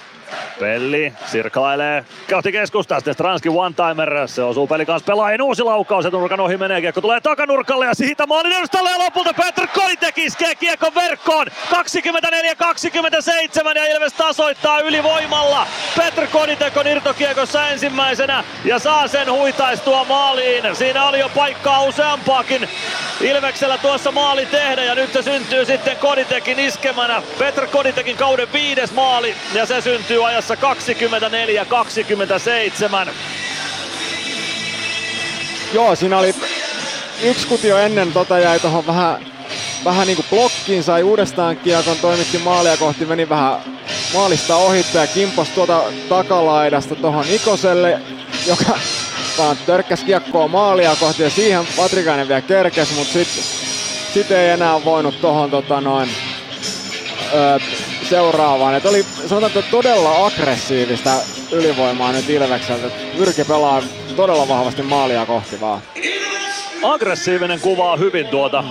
Pelli 0.60 1.14
sirklailee 1.26 2.06
kohti 2.30 2.52
keskustaa, 2.52 3.00
sitten 3.00 3.14
Stranski 3.14 3.50
one-timer, 3.50 4.28
se 4.28 4.44
osuu 4.44 4.68
peli 4.68 4.86
kanssa 4.86 5.06
pelaajien 5.06 5.42
uusi 5.42 5.64
laukaus, 5.64 6.06
nurkan 6.12 6.40
ohi 6.40 6.58
menee, 6.58 6.82
kiekko 6.82 7.02
tulee 7.02 7.22
takanurkalle 7.22 7.86
ja 7.86 7.94
siitä 7.94 8.28
maalin 8.28 8.52
edustalle 8.52 8.92
ja 8.92 9.00
lopulta 9.00 9.34
Petr 9.34 9.68
Kolitek 9.68 10.18
iskee 10.18 10.56
kiekko 10.56 10.92
verkkoon, 10.96 11.48
24-27 11.48 11.52
ja 13.76 13.86
Ilves 13.86 14.14
tasoittaa 14.14 14.80
ylivoimalla. 14.80 15.68
Petr 15.98 16.28
Koditek 16.28 16.78
on 16.78 16.88
irtokiekossa 16.88 17.68
ensimmäisenä 17.68 18.44
ja 18.66 18.80
saa 18.80 19.08
sen 19.08 19.32
huitaistua 19.32 20.04
maaliin. 20.04 20.76
Siinä 20.76 21.06
oli 21.06 21.20
jo 21.20 21.30
paikkaa 21.36 21.84
useampaakin 21.84 22.70
Ilveksellä 23.22 23.78
tuossa 23.78 24.12
maali 24.12 24.46
tehdä 24.46 24.84
ja 24.84 24.96
nyt 24.96 25.14
se 25.14 25.22
syntyy 25.22 25.66
sitten 25.66 25.98
Koditekin 25.98 26.60
iskemänä. 26.60 27.22
Petr 27.40 27.68
Koditekin 27.68 28.18
kauden 28.18 28.54
viides 28.54 28.92
maali 28.92 29.36
ja 29.54 29.66
se 29.66 29.82
syntyy 29.82 30.23
ajassa 30.26 30.56
24-27. 30.56 30.58
Joo, 35.74 35.96
siinä 35.96 36.18
oli 36.18 36.36
yksi 37.24 37.48
kutio 37.48 37.78
ennen 37.78 38.12
tota 38.12 38.40
jäi 38.40 38.60
tuohon 38.60 38.88
vähän, 38.88 39.26
vähän 39.86 40.08
niin 40.08 40.16
kuin 40.16 40.26
blokkiin, 40.30 40.84
sai 40.84 41.04
uudestaan 41.04 41.58
kiekon, 41.58 41.98
toimitti 41.98 42.38
maalia 42.38 42.78
kohti, 42.78 43.06
meni 43.06 43.30
vähän 43.30 43.60
maalista 44.14 44.56
ohitte 44.56 44.98
ja 44.98 45.08
kimpos 45.08 45.50
tuota 45.50 45.84
takalaidasta 46.10 46.96
tuohon 46.96 47.26
Ikoselle, 47.30 48.00
joka 48.48 48.80
vaan 49.38 49.58
törkkäs 49.66 50.04
kiekkoa 50.04 50.48
maalia 50.48 50.96
kohti 51.00 51.24
ja 51.24 51.30
siihen 51.30 51.68
Patrikainen 51.76 52.28
vielä 52.28 52.42
kerkes, 52.42 52.96
mutta 52.96 53.14
sitten 53.14 53.44
sit 54.14 54.32
ei 54.32 54.50
enää 54.50 54.86
voinut 54.86 55.22
tuohon 55.22 55.52
tota 55.52 55.82
noin, 55.82 56.10
öö, 57.34 57.60
seuraavaan. 58.14 58.76
Et 58.76 58.86
oli 58.86 59.06
sanotaan, 59.28 59.52
että 59.58 59.72
todella 59.72 60.26
aggressiivista 60.26 61.12
ylivoimaa 61.52 62.12
nyt 62.12 62.30
Ilvekseltä. 62.30 62.88
Yrki 63.18 63.44
pelaa 63.44 63.84
todella 64.16 64.48
vahvasti 64.48 64.82
maalia 64.82 65.26
kohti 65.26 65.62
vaan. 65.62 65.82
Aggressiivinen 66.84 67.60
kuvaa 67.60 67.98
hyvin 67.98 68.28
tuota 68.28 68.64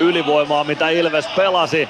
ylivoimaa, 0.00 0.64
mitä 0.64 0.88
Ilves 0.88 1.26
pelasi. 1.36 1.88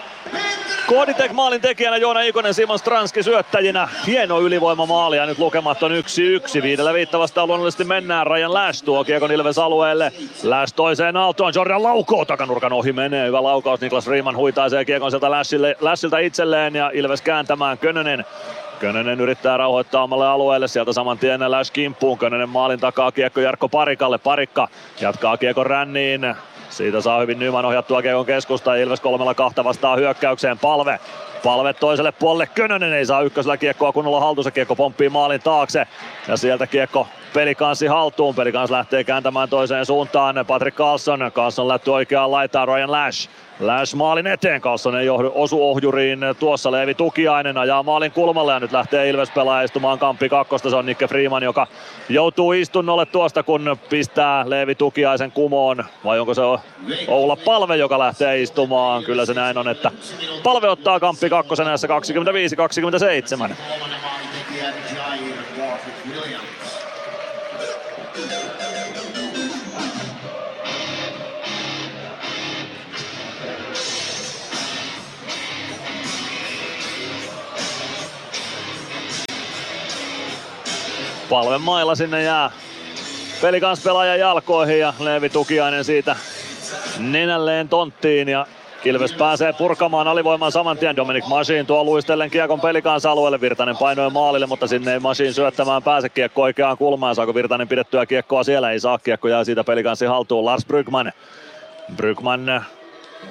Koditek 0.86 1.32
maalin 1.32 1.60
tekijänä 1.60 1.96
Joona 1.96 2.20
Ikonen, 2.20 2.54
Simon 2.54 2.78
Stranski 2.78 3.22
syöttäjinä. 3.22 3.88
Hieno 4.06 4.40
ylivoima 4.40 4.86
maali 4.86 5.16
ja 5.16 5.26
nyt 5.26 5.38
lukemat 5.38 5.82
on 5.82 5.90
1-1. 5.90 6.62
Viidellä 6.62 6.94
viittavasta 6.94 7.46
luonnollisesti 7.46 7.84
mennään. 7.84 8.26
Rajan 8.26 8.54
Lash 8.54 8.84
tuo 8.84 9.04
Kiekon 9.04 9.32
Ilves 9.32 9.58
alueelle. 9.58 10.12
Lash 10.42 10.74
toiseen 10.74 11.16
aaltoon. 11.16 11.52
Jordan 11.54 11.82
laukoo 11.82 12.24
takanurkan 12.24 12.72
ohi 12.72 12.92
menee. 12.92 13.26
Hyvä 13.26 13.42
laukaus. 13.42 13.80
Niklas 13.80 14.06
Riemann 14.06 14.36
huitaisee 14.36 14.84
Kiekon 14.84 15.10
sieltä 15.10 15.30
Lashille, 15.30 15.76
Lashilta 15.80 16.18
itselleen 16.18 16.74
ja 16.74 16.90
Ilves 16.94 17.22
kääntämään. 17.22 17.78
Könönen 17.78 18.24
Könönen 18.80 19.20
yrittää 19.20 19.56
rauhoittaa 19.56 20.02
omalle 20.02 20.28
alueelle, 20.28 20.68
sieltä 20.68 20.92
saman 20.92 21.18
tien 21.18 21.50
Lash 21.50 21.72
kimppuun. 21.72 22.18
Könönen 22.18 22.48
maalin 22.48 22.80
takaa 22.80 23.12
kiekko 23.12 23.40
Jarkko 23.40 23.68
Parikalle. 23.68 24.18
Parikka 24.18 24.68
jatkaa 25.00 25.36
kiekon 25.36 25.66
ränniin. 25.66 26.34
Siitä 26.72 27.00
saa 27.00 27.20
hyvin 27.20 27.38
Nyman 27.38 27.64
ohjattua 27.64 28.02
Kiekon 28.02 28.26
keskusta. 28.26 28.74
Ilves 28.74 29.00
kolmella 29.00 29.34
kahta 29.34 29.64
vastaa 29.64 29.96
hyökkäykseen. 29.96 30.58
Palve. 30.58 31.00
Palve 31.44 31.72
toiselle 31.72 32.12
puolelle. 32.12 32.46
Könönen 32.46 32.92
ei 32.92 33.06
saa 33.06 33.22
ykkösellä 33.22 33.56
kiekkoa 33.56 33.92
kunnolla 33.92 34.20
haltuunsa. 34.20 34.50
Kiekko 34.50 34.76
pomppii 34.76 35.08
maalin 35.08 35.40
taakse. 35.40 35.86
Ja 36.28 36.36
sieltä 36.36 36.66
kiekko 36.66 37.06
pelikanssi 37.34 37.86
haltuun. 37.86 38.34
Pelikans 38.34 38.70
lähtee 38.70 39.04
kääntämään 39.04 39.48
toiseen 39.48 39.86
suuntaan. 39.86 40.44
Patrick 40.46 40.76
Carlson. 40.76 41.30
Carlson 41.34 41.68
lähti 41.68 41.90
oikeaan 41.90 42.30
laitaan. 42.30 42.68
Ryan 42.68 42.92
Lash. 42.92 43.28
Lash 43.62 43.94
maalin 43.94 44.26
eteen. 44.26 44.60
Carlson 44.60 44.96
ei 44.96 45.08
osu 45.34 45.70
ohjuriin. 45.70 46.20
Tuossa 46.38 46.72
Leevi 46.72 46.94
Tukiainen 46.94 47.58
ajaa 47.58 47.82
maalin 47.82 48.12
kulmalle 48.12 48.52
ja 48.52 48.60
nyt 48.60 48.72
lähtee 48.72 49.08
Ilves 49.08 49.30
pelaa 49.30 49.62
istumaan 49.62 49.98
Kamppi 49.98 50.28
kakkosta. 50.28 50.70
Se 50.70 50.76
on 50.76 50.86
Nikke 50.86 51.08
Freeman, 51.08 51.42
joka 51.42 51.66
joutuu 52.08 52.52
istunnolle 52.52 53.06
tuosta, 53.06 53.42
kun 53.42 53.76
pistää 53.90 54.50
Leevi 54.50 54.74
Tukiaisen 54.74 55.32
kumoon. 55.32 55.84
Vai 56.04 56.20
onko 56.20 56.34
se 56.34 56.42
Oula 57.08 57.36
Palve, 57.36 57.76
joka 57.76 57.98
lähtee 57.98 58.42
istumaan? 58.42 59.04
Kyllä 59.04 59.26
se 59.26 59.34
näin 59.34 59.58
on, 59.58 59.68
että 59.68 59.90
Palve 60.42 60.68
ottaa 60.68 61.00
Kamppi 61.00 61.30
kakkosen 61.30 61.66
näissä 61.66 61.88
25-27. 63.48 63.54
Palven 81.32 81.60
mailla 81.60 81.94
sinne 81.94 82.22
jää 82.22 82.50
pelikans 83.42 83.82
pelaajan 83.82 84.18
jalkoihin 84.18 84.80
ja 84.80 84.94
Leevi 84.98 85.28
Tukiainen 85.28 85.84
siitä 85.84 86.16
nenälleen 86.98 87.68
tonttiin 87.68 88.28
ja 88.28 88.46
Ilves 88.84 89.12
pääsee 89.12 89.52
purkamaan 89.52 90.08
alivoiman 90.08 90.52
saman 90.52 90.78
tien. 90.78 90.96
Dominic 90.96 91.26
Masin 91.26 91.66
tuo 91.66 91.84
luistellen 91.84 92.30
kiekon 92.30 92.60
pelikans 92.60 93.06
alueelle. 93.06 93.40
Virtanen 93.40 93.76
painoi 93.76 94.10
maalille, 94.10 94.46
mutta 94.46 94.66
sinne 94.66 94.92
ei 94.92 94.98
Masin 94.98 95.34
syöttämään 95.34 95.82
pääse 95.82 96.08
kiekko 96.08 96.42
oikeaan 96.42 96.78
kulmaan. 96.78 97.14
Saako 97.14 97.34
Virtanen 97.34 97.68
pidettyä 97.68 98.06
kiekkoa 98.06 98.44
siellä? 98.44 98.70
Ei 98.70 98.80
saa 98.80 98.98
kiekko 98.98 99.28
jää 99.28 99.44
siitä 99.44 99.64
pelikansi 99.64 100.06
haltuun. 100.06 100.44
Lars 100.44 100.66
Brygman. 100.66 101.12
Brygman 101.96 102.64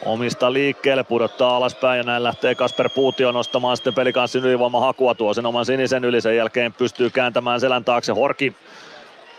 omista 0.05 0.53
liikkeelle, 0.53 1.03
pudottaa 1.03 1.55
alaspäin 1.55 1.97
ja 1.97 2.03
näin 2.03 2.23
lähtee 2.23 2.55
Kasper 2.55 2.89
Puutio 2.89 3.31
nostamaan 3.31 3.77
sitten 3.77 3.93
pelikanssin 3.93 4.45
ylivoimahakua, 4.45 5.15
tuo 5.15 5.33
sen 5.33 5.45
oman 5.45 5.65
sinisen 5.65 6.05
yli, 6.05 6.21
sen 6.21 6.35
jälkeen 6.35 6.73
pystyy 6.73 7.09
kääntämään 7.09 7.59
selän 7.59 7.85
taakse 7.85 8.11
Horki. 8.11 8.55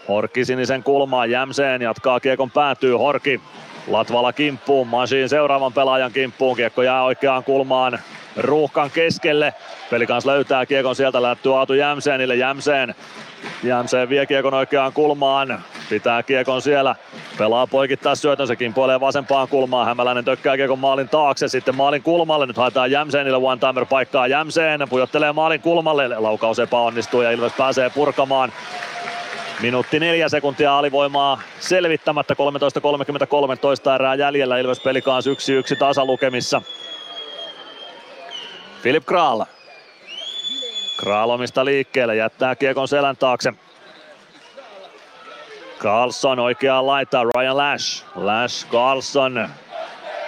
Horki 0.09 0.45
sinisen 0.45 0.83
kulmaan, 0.83 1.31
Jämseen 1.31 1.83
jatkaa 1.83 2.21
kiekon 2.21 2.51
päätyy, 2.51 2.97
Horki 2.97 3.41
Latvala 3.87 4.33
kimppuun, 4.33 4.89
Masiin 4.89 5.29
seuraavan 5.29 5.73
pelaajan 5.73 6.13
kimppuun, 6.13 6.57
kiekko 6.57 6.83
jää 6.83 7.05
oikeaan 7.05 7.45
kulmaan, 7.45 7.99
ruuhkan 8.37 8.91
keskelle. 8.91 9.55
Pelikans 9.91 10.27
löytää 10.27 10.67
kiekon 10.67 10.97
sieltä, 10.97 11.23
lähtyy 11.23 11.59
Aatu 11.59 11.75
Jämseenille, 11.75 12.37
Jämseen 12.37 12.95
Jämseen 13.63 14.09
vie 14.09 14.27
kiekon 14.27 14.55
oikeaan 14.55 14.93
kulmaan. 14.93 15.63
Pitää 15.91 16.23
kiekon 16.23 16.63
siellä. 16.63 16.97
Pelaa 17.39 17.67
poikittaa 17.67 18.15
syötön, 18.15 18.47
se 18.47 18.57
kimpoilee 18.57 19.01
vasempaan 19.01 19.49
kulmaan. 19.49 19.87
Hämäläinen 19.87 20.25
tökkää 20.25 20.57
kiekon 20.57 20.79
maalin 20.79 21.09
taakse, 21.09 21.49
sitten 21.49 21.75
maalin 21.75 22.03
kulmalle. 22.03 22.47
Nyt 22.47 22.57
haetaan 22.57 22.91
Jämseenille 22.91 23.39
one-timer 23.39 23.87
paikkaa 23.87 24.27
Jämseen. 24.27 24.81
Pujottelee 24.91 25.33
maalin 25.33 25.61
kulmalle, 25.61 26.09
laukaus 26.09 26.59
epäonnistuu 26.59 27.23
ja 27.23 27.31
Ilves 27.31 27.53
pääsee 27.53 27.91
purkamaan. 27.91 28.53
Minuutti 29.63 30.01
neljä 30.01 30.29
sekuntia 30.29 30.79
alivoimaa 30.79 31.41
selvittämättä, 31.61 32.35
13.33 33.55 33.57
toista 33.61 33.95
erää 33.95 34.15
jäljellä. 34.15 34.59
Ilves 34.59 34.81
pelikaans 34.81 35.27
1-1 35.27 35.31
tasalukemissa. 35.79 36.63
Filip 38.83 39.05
Kral 39.05 39.45
Kraalomista 41.03 41.65
liikkeelle, 41.65 42.17
jättää 42.17 42.55
kiekon 42.55 42.89
selän 42.89 43.17
taakse. 43.17 43.53
Carlson 45.79 46.39
oikeaan 46.39 46.87
laittaa, 46.87 47.25
Ryan 47.25 47.57
Lash. 47.57 48.05
Lash, 48.15 48.69
Carlson. 48.71 49.49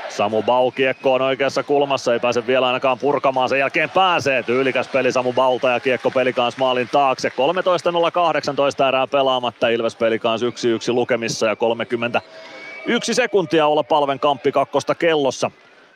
Samu 0.09 0.43
Bau 0.43 0.71
kiekko 0.71 1.15
on 1.15 1.23
oikeassa 1.23 1.63
kulmassa, 1.63 2.13
ei 2.13 2.21
pääse 2.21 2.47
vielä 2.47 2.67
ainakaan 2.67 2.99
purkamaan, 2.99 3.49
sen 3.49 3.59
jälkeen 3.59 3.91
pääsee. 3.91 4.43
Tyylikäs 4.43 4.89
peli 4.89 5.13
Samu 5.13 5.33
Baulta 5.33 5.69
ja 5.69 5.81
kiekko 5.81 6.11
pelikans 6.11 6.57
maalin 6.57 6.89
taakse. 6.93 7.29
13.018 7.29 8.89
erää 8.89 9.07
pelaamatta, 9.07 9.69
Ilves 9.69 9.97
pelikans 9.97 10.43
1-1 10.43 10.47
lukemissa 10.89 11.47
ja 11.47 11.57
31 11.57 13.15
sekuntia 13.15 13.67
olla 13.67 13.83
palven 13.83 14.21
kamppi 14.21 14.53
kakkosta 14.53 14.95
kellossa. 14.95 15.51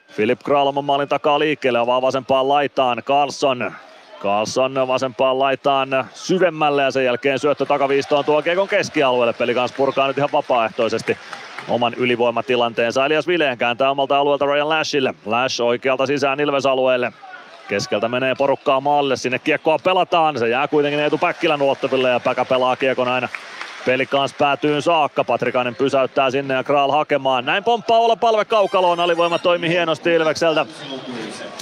Filip 0.09 0.40
Kralman 0.44 0.84
maalin 0.84 1.09
takaa 1.09 1.38
liikkeelle, 1.38 1.78
avaa 1.78 2.02
vasempaan 2.02 2.48
laitaan. 2.48 3.02
Carlson 3.05 3.72
Carlson 4.20 4.88
vasempaan 4.88 5.38
laitaan 5.38 5.88
syvemmälle 6.14 6.82
ja 6.82 6.90
sen 6.90 7.04
jälkeen 7.04 7.38
syöttö 7.38 7.66
takaviistoon 7.66 8.24
tuo 8.24 8.42
Kiekon 8.42 8.68
keskialueelle. 8.68 9.32
Peli 9.32 9.54
kanssa 9.54 9.76
purkaa 9.76 10.06
nyt 10.08 10.18
ihan 10.18 10.28
vapaaehtoisesti 10.32 11.16
oman 11.68 11.94
ylivoimatilanteensa. 11.94 13.06
Elias 13.06 13.26
Vileen 13.26 13.58
kääntää 13.58 13.90
omalta 13.90 14.18
alueelta 14.18 14.46
Ryan 14.46 14.68
Lashille. 14.68 15.14
Lash 15.26 15.60
oikealta 15.60 16.06
sisään 16.06 16.40
Ilves-alueelle. 16.40 17.12
Keskeltä 17.68 18.08
menee 18.08 18.34
porukkaa 18.34 18.80
maalle, 18.80 19.16
sinne 19.16 19.38
kiekkoa 19.38 19.78
pelataan. 19.78 20.38
Se 20.38 20.48
jää 20.48 20.68
kuitenkin 20.68 21.00
Eetu 21.00 21.18
Päkkilän 21.18 21.62
ulottuville 21.62 22.10
ja 22.10 22.20
Päkä 22.20 22.44
pelaa 22.44 22.76
kiekon 22.76 23.08
aina 23.08 23.28
Peli 23.89 24.06
kanssa 24.06 24.36
päätyyn 24.39 24.82
saakka. 24.82 25.24
Patrikainen 25.24 25.74
pysäyttää 25.74 26.31
sinne 26.31 26.55
ja 26.55 26.65
Kral 26.65 26.90
hakemaan. 26.90 27.44
Näin 27.44 27.65
pomppaa 27.65 27.98
olla 27.98 28.16
palve 28.16 28.44
kaukaloon. 28.44 29.01
Alivoima 29.01 29.39
toimi 29.39 29.69
hienosti 29.69 30.15
Ilvekseltä. 30.15 30.66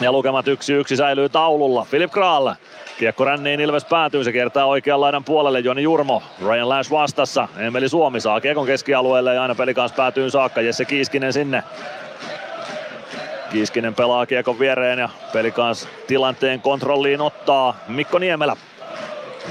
Ja 0.01 0.13
lukemat 0.13 0.47
1-1 0.47 0.97
säilyy 0.97 1.29
taululla. 1.29 1.87
Filip 1.91 2.11
Kral. 2.11 2.55
Kiekko 2.99 3.25
ränniin 3.25 3.61
Ilves 3.61 3.85
päätyy, 3.85 4.25
se 4.25 4.33
kiertää 4.33 4.67
oikean 4.67 5.01
laidan 5.01 5.25
puolelle 5.25 5.61
Joni 5.61 5.83
Jurmo. 5.83 6.23
Ryan 6.47 6.69
Lash 6.69 6.91
vastassa, 6.91 7.49
Emeli 7.59 7.89
Suomi 7.89 8.21
saa 8.21 8.41
kiekon 8.41 8.67
keskialueelle 8.67 9.35
ja 9.35 9.43
aina 9.43 9.55
peli 9.55 9.75
kanssa 9.75 9.97
päätyy 9.97 10.31
saakka. 10.31 10.61
Jesse 10.61 10.85
Kiiskinen 10.85 11.33
sinne. 11.33 11.63
Kiiskinen 13.51 13.95
pelaa 13.95 14.27
kiekon 14.27 14.59
viereen 14.59 14.99
ja 14.99 15.09
peli 15.33 15.55
tilanteen 16.07 16.61
kontrolliin 16.61 17.21
ottaa 17.21 17.77
Mikko 17.89 18.19
Niemelä. 18.19 18.57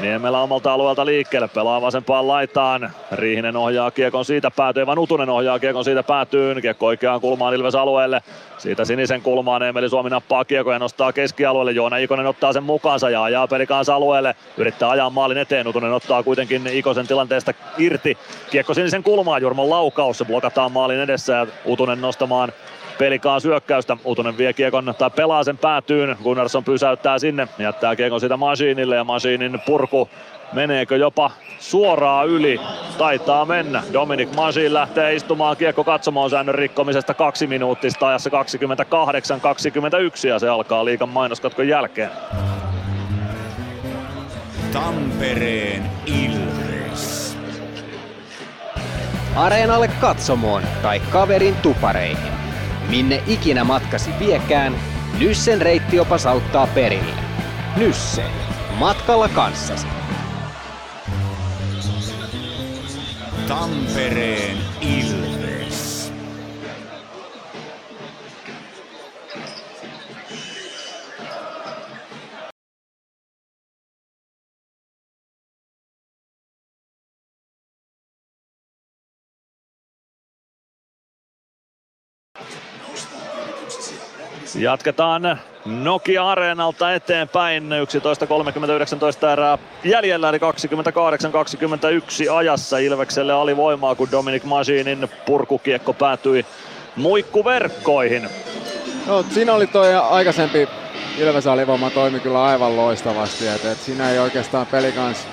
Niemelä 0.01 0.41
omalta 0.41 0.73
alueelta 0.73 1.05
liikkeelle, 1.05 1.47
pelaa 1.47 1.81
vasempaan 1.81 2.27
laitaan. 2.27 2.91
Riihinen 3.11 3.55
ohjaa 3.55 3.91
kiekon 3.91 4.25
siitä 4.25 4.51
päätyy, 4.51 4.85
vaan 4.85 4.99
Utunen 4.99 5.29
ohjaa 5.29 5.59
kiekon 5.59 5.83
siitä 5.83 6.03
päätyyn. 6.03 6.61
Kiekko 6.61 6.85
oikeaan 6.85 7.21
kulmaan 7.21 7.53
Ilves 7.53 7.75
alueelle. 7.75 8.21
Siitä 8.57 8.85
sinisen 8.85 9.21
kulmaan 9.21 9.63
Emeli 9.63 9.89
Suomi 9.89 10.09
nappaa 10.09 10.45
kiekko 10.45 10.71
ja 10.71 10.79
nostaa 10.79 11.13
keskialueelle. 11.13 11.71
Joona 11.71 11.97
Ikonen 11.97 12.25
ottaa 12.25 12.53
sen 12.53 12.63
mukaansa 12.63 13.09
ja 13.09 13.23
ajaa 13.23 13.47
pelikansa 13.47 13.95
alueelle. 13.95 14.35
Yrittää 14.57 14.89
ajaa 14.89 15.09
maalin 15.09 15.37
eteen. 15.37 15.67
Utunen 15.67 15.93
ottaa 15.93 16.23
kuitenkin 16.23 16.67
Ikosen 16.67 17.07
tilanteesta 17.07 17.53
irti. 17.77 18.17
Kiekko 18.51 18.73
sinisen 18.73 19.03
kulmaan, 19.03 19.41
Jurmon 19.41 19.69
laukaus. 19.69 20.17
Se 20.17 20.25
blokataan 20.25 20.71
maalin 20.71 20.99
edessä 20.99 21.33
ja 21.33 21.47
Utunen 21.65 22.01
nostamaan 22.01 22.51
pelikaan 22.97 23.41
syökkäystä. 23.41 23.97
Utunen 24.05 24.37
vie 24.37 24.53
kiekon 24.53 24.93
tai 24.97 25.09
pelaa 25.09 25.43
sen 25.43 25.57
päätyyn. 25.57 26.17
Gunnarsson 26.23 26.63
pysäyttää 26.63 27.19
sinne, 27.19 27.47
jättää 27.59 27.95
kiekon 27.95 28.19
sitä 28.19 28.37
Masiinille 28.37 28.95
ja 28.95 29.03
Masiinin 29.03 29.61
purku 29.65 30.09
meneekö 30.53 30.97
jopa 30.97 31.31
suoraan 31.59 32.27
yli. 32.27 32.59
Taitaa 32.97 33.45
mennä. 33.45 33.83
Dominic 33.93 34.35
Masin 34.35 34.73
lähtee 34.73 35.15
istumaan 35.15 35.57
kiekko 35.57 35.83
katsomaan 35.83 36.29
säännön 36.29 36.55
rikkomisesta 36.55 37.13
kaksi 37.13 37.47
minuuttista 37.47 38.07
ajassa 38.07 38.29
28-21 38.29 40.27
ja 40.27 40.39
se 40.39 40.49
alkaa 40.49 40.85
liikan 40.85 41.09
mainoskatkon 41.09 41.67
jälkeen. 41.67 42.09
Tampereen 44.73 45.83
Ilves. 46.05 47.37
Areenalle 49.35 49.87
katsomoon 49.87 50.63
tai 50.81 50.99
kaverin 50.99 51.55
tupareihin. 51.55 52.44
Minne 52.89 53.23
ikinä 53.27 53.63
matkasi 53.63 54.09
viekään, 54.19 54.75
Nyssen 55.19 55.61
reittiopas 55.61 56.25
auttaa 56.25 56.67
perille. 56.67 57.15
Nysse. 57.77 58.23
Matkalla 58.79 59.29
kanssasi. 59.29 59.87
Tampereen 63.47 64.57
Ilves. 64.81 65.44
Jatketaan 84.57 85.39
Nokia 85.65 86.29
Areenalta 86.29 86.93
eteenpäin. 86.93 87.69
11.30-19 89.25 89.27
erää 89.33 89.57
jäljellä, 89.83 90.29
eli 90.29 90.37
28-21 90.37 90.41
ajassa 92.35 92.77
Ilvekselle 92.77 93.33
alivoimaa, 93.33 93.95
kun 93.95 94.11
Dominic 94.11 94.43
Masinin 94.43 95.09
purkukiekko 95.25 95.93
päätyi 95.93 96.45
muikkuverkkoihin. 96.95 98.29
No, 99.07 99.25
siinä 99.29 99.53
oli 99.53 99.67
toi 99.67 99.95
aikaisempi 99.95 100.67
Ilves 101.17 101.47
alivoima 101.47 101.89
toimi 101.89 102.19
kyllä 102.19 102.43
aivan 102.43 102.75
loistavasti. 102.75 103.47
Et, 103.47 103.65
et 103.65 103.77
siinä 103.77 104.09
ei 104.09 104.19
oikeastaan 104.19 104.65
peli 104.65 104.91
kans, 104.91 105.27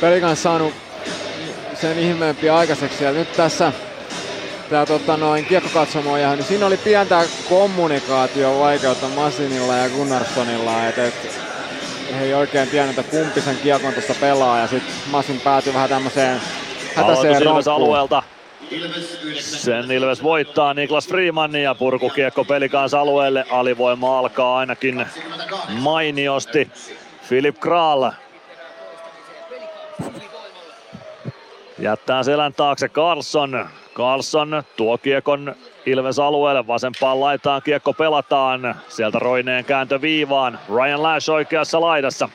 peli 0.00 0.20
kans 0.20 0.42
saanut 0.42 0.72
sen 1.74 1.98
ihmeempiä 1.98 2.56
aikaiseksi. 2.56 3.04
Ja 3.04 3.12
nyt 3.12 3.32
tässä 3.32 3.72
tämä 4.72 4.86
tota, 4.86 5.16
noin 5.16 5.44
kiekkokatsomoja, 5.44 6.36
niin 6.36 6.44
siinä 6.44 6.66
oli 6.66 6.76
pientä 6.76 7.24
kommunikaatio 7.48 8.58
vaikeutta 8.60 9.08
Masinilla 9.08 9.76
ja 9.76 9.88
Gunnarssonilla, 9.88 10.86
että 10.86 11.06
et, 11.06 11.14
he 12.18 12.24
ei 12.24 12.34
oikein 12.34 12.68
tiennyt, 12.68 12.98
että 12.98 13.10
kumpi 13.10 13.40
sen 13.40 13.56
kiekon 13.62 13.92
tuossa 13.92 14.14
pelaa 14.20 14.58
ja 14.58 14.66
sitten 14.66 14.94
Masin 15.10 15.40
päätyi 15.40 15.74
vähän 15.74 15.88
tämmöiseen 15.88 16.40
hätäiseen 16.94 17.48
alueelta. 17.72 18.22
Sen 19.40 19.90
Ilves 19.90 20.22
voittaa 20.22 20.74
Niklas 20.74 21.08
Freeman 21.08 21.54
ja 21.54 21.74
purkukiekko 21.74 22.44
pelikans 22.44 22.94
alueelle. 22.94 23.44
Alivoima 23.50 24.18
alkaa 24.18 24.58
ainakin 24.58 25.06
mainiosti. 25.68 26.70
Filip 27.22 27.60
Kral 27.60 28.10
jättää 31.78 32.22
selän 32.22 32.52
taakse 32.52 32.88
Carlson. 32.88 33.68
Carlson 33.94 34.62
tuo 34.76 34.98
kiekon 34.98 35.54
Ilves 35.86 36.18
alueelle, 36.18 36.66
vasempaan 36.66 37.20
laitaan 37.20 37.62
kiekko 37.62 37.92
pelataan. 37.92 38.74
Sieltä 38.88 39.18
Roineen 39.18 39.64
kääntö 39.64 40.00
viivaan. 40.00 40.58
Ryan 40.74 41.02
Lash 41.02 41.30
oikeassa 41.30 41.80
laidassa. 41.80 42.28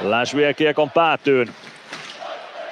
Lash 0.00 0.36
vie 0.36 0.54
kiekon 0.54 0.90
päätyyn. 0.90 1.48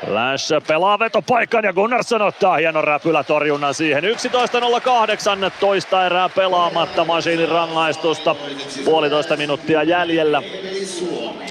Lash 0.07 0.53
pelaa 0.67 0.99
vetopaikan 0.99 1.65
ja 1.65 1.73
Gunnarsson 1.73 2.23
ottaa 2.23 2.57
hienon 2.57 2.85
räpylätorjunnan 2.85 3.75
siihen. 3.75 4.05
11.08 4.05 4.11
toista 5.61 6.07
erää 6.07 6.29
pelaamatta 6.29 7.05
Masiinin 7.05 7.49
rangaistusta. 7.49 8.37
Puolitoista 8.85 9.37
minuuttia 9.37 9.83
jäljellä. 9.83 10.43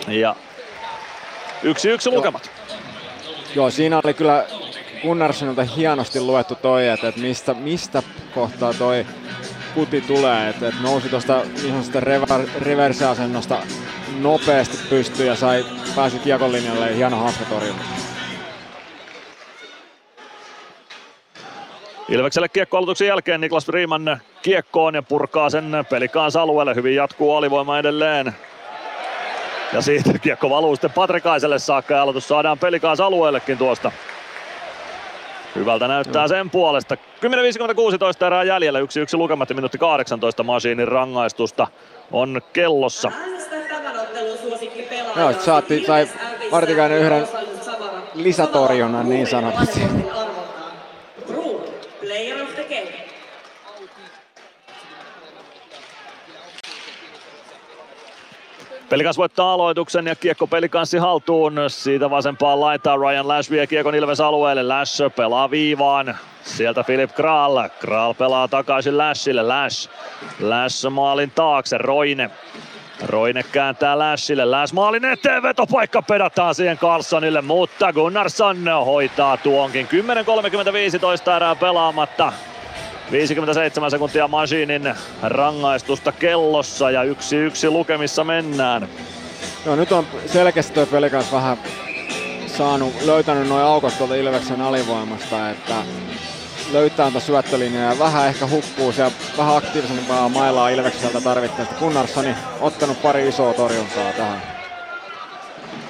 Ja 0.08 0.36
yksi 1.64 1.90
yksi 1.90 2.12
lukemat. 2.12 2.52
Joo, 3.56 3.70
siinä 3.70 4.02
oli 4.04 4.14
kyllä 4.14 4.46
Gunnarssonilta 5.04 5.64
hienosti 5.64 6.20
luettu 6.20 6.56
toi, 6.56 6.88
että, 6.88 7.08
että 7.08 7.22
mistä, 7.22 7.54
mistä 7.54 8.04
kohtaa 8.36 8.74
toi 8.74 9.06
kuti 9.76 10.02
tulee, 10.02 10.50
että, 10.50 10.68
että 10.68 10.82
nousi 10.82 11.10
tuosta 11.10 11.42
ihan 11.66 11.84
sitä 11.84 12.00
reverse-asennosta 12.60 13.58
nopeasti 14.20 14.78
pystyyn 14.90 15.28
ja 15.28 15.36
sai, 15.36 15.66
pääsi 15.96 16.20
kiekon 16.20 16.52
linjalle 16.52 16.90
ja 16.90 16.96
hieno 16.96 17.18
haaskatorjunta. 17.18 17.84
Ilvekselle 22.10 22.50
kiekkoalutuksen 22.50 23.08
jälkeen 23.08 23.42
Niklas 23.42 23.70
Riemann 23.70 24.18
kiekkoon 24.42 24.96
ja 24.96 25.04
purkaa 25.04 25.50
sen 25.50 25.86
pelikaansa 25.90 26.42
alueelle. 26.42 26.76
Hyvin 26.76 26.96
jatkuu 26.96 27.36
alivoima 27.36 27.80
edelleen. 27.80 28.36
Ja 29.74 29.82
siitä 29.82 30.20
kiekko 30.20 30.50
valuu 30.50 30.76
sitten 30.76 30.92
Patrikaiselle 30.92 31.60
saakka 31.60 31.94
ja 31.94 32.02
aloitus 32.02 32.28
saadaan 32.28 32.60
pelikaansa 32.60 33.06
alueellekin 33.06 33.58
tuosta. 33.58 33.92
Hyvältä 35.56 35.88
näyttää 35.88 36.28
sen 36.28 36.50
puolesta. 36.50 36.96
10.56 36.96 38.26
erää 38.26 38.44
jäljellä, 38.44 38.80
1-1 38.80 38.84
lukematta 39.14 39.54
minuutti 39.54 39.78
18 39.78 40.44
masiinin 40.44 40.88
rangaistusta 40.88 41.68
on 42.12 42.42
kellossa. 42.54 43.12
Joo, 45.16 45.34
saatti, 45.34 45.86
sai 45.86 46.08
Martikainen 46.52 46.98
yhden 46.98 47.28
lisätorjunnan 48.14 49.10
niin 49.10 49.28
sanotusti. 49.28 49.80
Pelikas 58.94 59.18
voittaa 59.18 59.54
aloituksen 59.54 60.08
ja 60.08 60.16
kiekko 60.16 60.48
pelikanssi 60.48 60.98
haltuun. 60.98 61.54
Siitä 61.68 62.10
vasempaan 62.10 62.60
laitaa 62.60 62.98
Ryan 62.98 63.28
Lash 63.28 63.52
vie 63.52 63.68
kiekon 63.68 63.96
Ilves 63.96 64.22
alueelle. 64.22 64.64
Lash 64.64 65.02
pelaa 65.16 65.52
viivaan. 65.52 66.18
Sieltä 66.44 66.84
Philip 66.84 67.12
Kral. 67.16 67.70
Kral 67.80 68.14
pelaa 68.14 68.48
takaisin 68.48 68.98
Lashille. 68.98 69.44
Lash. 69.44 69.90
Lash 70.40 70.90
maalin 70.90 71.32
taakse. 71.32 71.78
Roine. 71.78 72.30
Roine 73.06 73.44
kääntää 73.44 74.00
Lashille. 74.00 74.46
Lash 74.46 74.74
maalin 74.74 75.06
eteen. 75.06 75.44
Vetopaikka 75.44 76.02
pedataan 76.02 76.56
siihen 76.56 76.78
Carlsonille, 76.78 77.42
mutta 77.42 77.94
Gunnarsson 77.94 78.58
hoitaa 78.86 79.38
tuonkin. 79.38 79.88
10.35 81.30 81.36
erää 81.36 81.56
pelaamatta. 81.56 82.34
57 83.14 83.92
sekuntia 83.92 84.28
Machinin 84.28 84.94
rangaistusta 85.22 86.12
kellossa 86.12 86.92
ja 86.92 87.04
yksi 87.04 87.36
yksi 87.36 87.70
lukemissa 87.70 88.24
mennään. 88.24 88.90
No 89.66 89.76
nyt 89.76 89.92
on 89.92 90.08
selkeästi 90.26 90.74
tuo 90.74 90.86
pelikas 90.86 91.32
vähän 91.32 91.58
saanut, 92.48 92.94
löytänyt 93.02 93.48
noin 93.48 93.66
aukot 93.66 93.98
tuolta 93.98 94.16
Ilveksen 94.16 94.62
alivoimasta, 94.62 95.50
että 95.50 95.76
löytää 96.72 97.12
tuota 97.12 97.26
syöttölinjaa 97.26 97.94
ja 97.94 98.00
vähän 98.00 98.28
ehkä 98.28 98.48
hukkuu 98.48 98.92
siellä 98.92 99.14
vähän 99.38 99.58
aktiivisempaa 99.58 100.30
mailaa 100.30 100.70
Ilvekseltä 100.70 101.22
tarvittaessa. 101.22 101.76
Gunnarssoni 101.80 102.36
ottanut 102.62 103.02
pari 103.02 103.28
isoa 103.28 103.54
torjuntaa 103.54 104.14
tähän. 104.18 104.53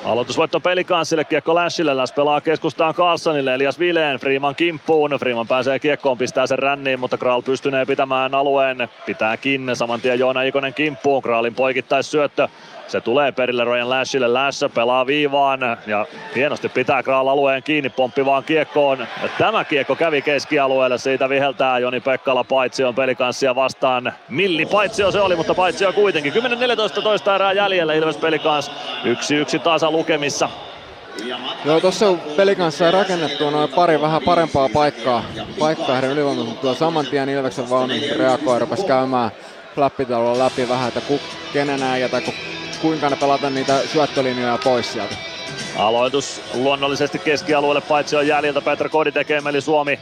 Aloitusvoitto 0.03 0.59
pelikanssille, 0.59 1.23
kiekko 1.23 1.55
Lashille, 1.55 1.93
Lash 1.93 2.15
pelaa 2.15 2.41
keskustaan 2.41 2.93
Carlsonille, 2.93 3.53
Elias 3.53 3.79
Vileen, 3.79 4.19
Freeman 4.19 4.55
kimppuun, 4.55 5.11
Freeman 5.19 5.47
pääsee 5.47 5.79
kiekkoon, 5.79 6.17
pistää 6.17 6.47
sen 6.47 6.59
ränniin, 6.59 6.99
mutta 6.99 7.17
Kral 7.17 7.41
pystynee 7.41 7.85
pitämään 7.85 8.35
alueen, 8.35 8.89
pitää 9.05 9.37
kiinni, 9.37 9.75
saman 9.75 10.01
tien 10.01 10.19
Joona 10.19 10.41
Ikonen 10.41 10.73
kimppuun, 10.73 11.23
Kralin 11.23 11.55
poikittais 11.55 12.11
syöttö, 12.11 12.47
se 12.87 13.01
tulee 13.01 13.31
perille 13.31 13.63
Ryan 13.63 13.89
Lashille, 13.89 14.27
Lash 14.27 14.63
pelaa 14.73 15.07
viivaan 15.07 15.59
ja 15.87 16.05
hienosti 16.35 16.69
pitää 16.69 17.03
Kral 17.03 17.27
alueen 17.27 17.63
kiinni, 17.63 17.89
pomppi 17.89 18.25
vaan 18.25 18.43
kiekkoon. 18.43 18.99
Ja 18.99 19.29
tämä 19.37 19.63
kiekko 19.65 19.95
kävi 19.95 20.21
keskialueelle, 20.21 20.97
siitä 20.97 21.29
viheltää 21.29 21.79
Joni 21.79 21.99
Pekkala 21.99 22.43
Paitsion 22.43 22.95
pelikanssia 22.95 23.55
vastaan. 23.55 24.13
Milli 24.29 24.65
Paitsio 24.65 25.11
se 25.11 25.21
oli, 25.21 25.35
mutta 25.35 25.53
Paitsio 25.53 25.93
kuitenkin. 25.93 26.33
10-14 26.33 27.01
toista 27.03 27.35
erää 27.35 27.53
jäljellä 27.53 27.93
Ilves 27.93 28.17
pelikans. 28.17 28.71
Yksi 29.03 29.35
yksi 29.35 29.59
tasa 29.59 29.91
lukemissa. 29.91 30.49
Joo, 31.65 31.79
tuossa 31.79 32.13
pelikanssa 32.35 32.77
sai 32.77 32.91
rakennettua 32.91 33.51
noin 33.51 33.69
pari 33.69 34.01
vähän 34.01 34.21
parempaa 34.21 34.69
paikkaa, 34.73 35.23
paikkaa 35.59 35.95
heidän 35.95 36.11
ylivoimaisuutta. 36.11 36.73
Saman 36.73 37.05
tien 37.05 37.29
Ilveksen 37.29 37.69
valmennus 37.69 38.17
reagoi, 38.17 38.59
rupesi 38.59 38.85
käymään 38.85 39.31
flappitalolla 39.75 40.43
läpi 40.43 40.69
vähän, 40.69 40.87
että 40.87 41.01
kenen 41.53 41.83
äijä 41.83 42.09
tai 42.09 42.21
kuinka 42.83 43.11
pelata 43.19 43.49
niitä 43.49 43.79
syöttölinjoja 43.79 44.59
pois 44.63 44.93
sieltä. 44.93 45.15
Aloitus 45.77 46.41
luonnollisesti 46.53 47.19
keskialueelle, 47.19 47.81
paitsi 47.81 48.15
on 48.15 48.27
jäljiltä 48.27 48.61
Petra 48.61 48.89
Kodi 48.89 49.11
tekee, 49.11 49.41
eli 49.49 49.61
Suomi 49.61 49.99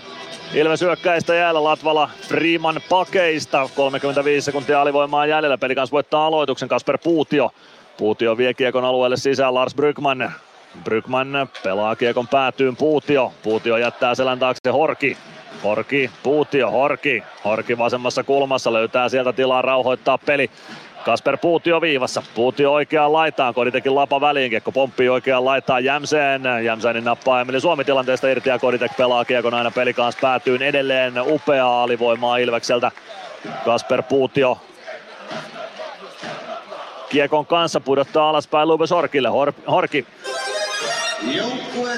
Ilves 0.53 0.81
hyökkäistä 0.81 1.35
jäällä 1.35 1.63
Latvala 1.63 2.09
Freeman 2.27 2.81
pakeista. 2.89 3.69
35 3.75 4.45
sekuntia 4.45 4.81
alivoimaa 4.81 5.25
jäljellä. 5.25 5.57
Peli 5.57 5.75
kanssa 5.75 5.91
voittaa 5.91 6.25
aloituksen 6.25 6.69
Kasper 6.69 6.97
Puutio. 6.97 7.51
Puutio 7.97 8.37
vie 8.37 8.53
kiekon 8.53 8.85
alueelle 8.85 9.17
sisään 9.17 9.53
Lars 9.53 9.75
Brygman. 9.75 10.31
Brygman 10.83 11.49
pelaa 11.63 11.95
kiekon 11.95 12.27
päätyyn 12.27 12.75
Puutio. 12.75 13.33
Puutio 13.43 13.77
jättää 13.77 14.15
selän 14.15 14.39
taakse 14.39 14.69
Horki. 14.69 15.17
Horki, 15.63 16.11
Puutio, 16.23 16.71
Horki. 16.71 17.23
Horki 17.45 17.77
vasemmassa 17.77 18.23
kulmassa 18.23 18.73
löytää 18.73 19.09
sieltä 19.09 19.33
tilaa 19.33 19.61
rauhoittaa 19.61 20.17
peli. 20.17 20.49
Kasper 21.05 21.37
Puutio 21.37 21.81
viivassa. 21.81 22.23
Puutio 22.35 22.73
oikeaan 22.73 23.13
laitaan. 23.13 23.53
Kodi 23.53 23.71
teki 23.71 23.89
lapa 23.89 24.21
väliin. 24.21 24.49
Kiekko 24.49 24.71
pomppii 24.71 25.09
oikeaan 25.09 25.45
laitaan 25.45 25.83
Jämseen. 25.83 26.41
Jämsänin 26.63 27.03
nappaa 27.03 27.41
Emeli 27.41 27.61
Suomi 27.61 27.83
tilanteesta 27.85 28.27
irti 28.27 28.49
ja 28.49 28.59
Koditek 28.59 28.97
pelaa 28.97 29.25
kiekon 29.25 29.53
aina 29.53 29.71
peli 29.71 29.93
kanssa 29.93 30.19
päätyyn 30.21 30.61
edelleen. 30.61 31.13
Upeaa 31.21 31.83
alivoimaa 31.83 32.37
Ilvekseltä. 32.37 32.91
Kasper 33.65 34.03
Puutio 34.03 34.57
Kiekon 37.09 37.45
kanssa 37.45 37.79
pudottaa 37.79 38.29
alaspäin 38.29 38.67
Lubes 38.67 38.91
Horkille. 38.91 39.29
Hor- 39.29 39.71
Horki. 39.71 40.05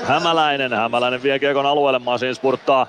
Hämäläinen. 0.03 0.73
Hämäläinen 0.73 1.23
vie 1.23 1.39
kiekon 1.39 1.65
alueelle. 1.65 1.99
Masin 1.99 2.35
spurttaa 2.35 2.87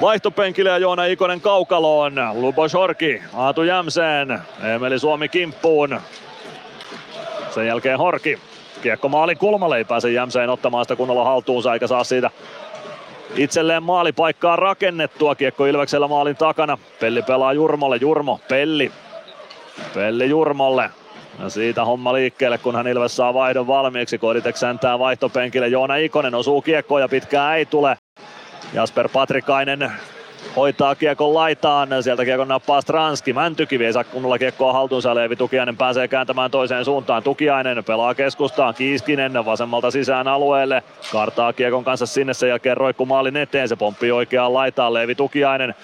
Vaihtopenkille 0.00 0.70
ja 0.70 0.78
Joona 0.78 1.04
Ikonen 1.04 1.40
kaukaloon. 1.40 2.14
Lubo 2.32 2.62
Horki, 2.72 3.22
Aatu 3.34 3.62
Jämseen, 3.62 4.38
Emeli 4.74 4.98
Suomi 4.98 5.28
kimppuun. 5.28 6.00
Sen 7.50 7.66
jälkeen 7.66 7.98
Horki. 7.98 8.38
Kiekko 8.82 9.08
maalin 9.08 9.38
kulmalle, 9.38 9.76
ei 9.76 9.84
pääse 9.84 10.10
Jämseen 10.10 10.50
ottamaan 10.50 10.84
sitä 10.84 10.96
kunnolla 10.96 11.24
haltuunsa 11.24 11.72
eikä 11.72 11.86
saa 11.86 12.04
siitä 12.04 12.30
itselleen 13.36 13.82
maalipaikkaa 13.82 14.56
rakennettua. 14.56 15.34
Kiekko 15.34 15.66
Ilveksellä 15.66 16.08
maalin 16.08 16.36
takana. 16.36 16.78
Pelli 17.00 17.22
pelaa 17.22 17.52
Jurmolle. 17.52 17.96
Jurmo, 17.96 18.40
Pelli. 18.48 18.92
Pelli 19.94 20.28
Jurmolle. 20.28 20.90
Ja 21.42 21.48
siitä 21.48 21.84
homma 21.84 22.12
liikkeelle, 22.12 22.58
kunhan 22.58 22.86
Ilves 22.86 23.16
saa 23.16 23.34
vaihdon 23.34 23.66
valmiiksi. 23.66 24.18
Koditek 24.18 24.56
säntää 24.56 24.98
vaihtopenkille. 24.98 25.68
Joona 25.68 25.96
Ikonen 25.96 26.34
osuu 26.34 26.62
kiekkoon 26.62 27.00
ja 27.00 27.08
pitkään 27.08 27.56
ei 27.56 27.66
tule. 27.66 27.96
Jasper 28.72 29.08
Patrikainen 29.08 29.92
hoitaa 30.56 30.94
kiekon 30.94 31.34
laitaan. 31.34 31.88
Sieltä 32.02 32.24
kiekon 32.24 32.48
nappaa 32.48 32.80
Stranski. 32.80 33.32
Mäntykivi 33.32 33.86
ei 33.86 33.92
saa 33.92 34.04
kunnolla 34.04 34.38
kiekkoa 34.38 34.72
haltuunsa. 34.72 35.14
Leevi 35.14 35.36
Tukiainen 35.36 35.76
pääsee 35.76 36.08
kääntämään 36.08 36.50
toiseen 36.50 36.84
suuntaan. 36.84 37.22
Tukiainen 37.22 37.84
pelaa 37.84 38.14
keskustaan. 38.14 38.74
Kiiskinen 38.74 39.44
vasemmalta 39.44 39.90
sisään 39.90 40.28
alueelle. 40.28 40.82
Kartaa 41.12 41.52
kiekon 41.52 41.84
kanssa 41.84 42.06
sinne. 42.06 42.34
Sen 42.34 42.48
jälkeen 42.48 42.76
roikku 42.76 43.06
maalin 43.06 43.36
eteen. 43.36 43.68
Se 43.68 43.76
pomppii 43.76 44.12
oikeaan 44.12 44.54
laitaan. 44.54 44.94
Leevi 44.94 45.14
Tukiainen 45.14 45.74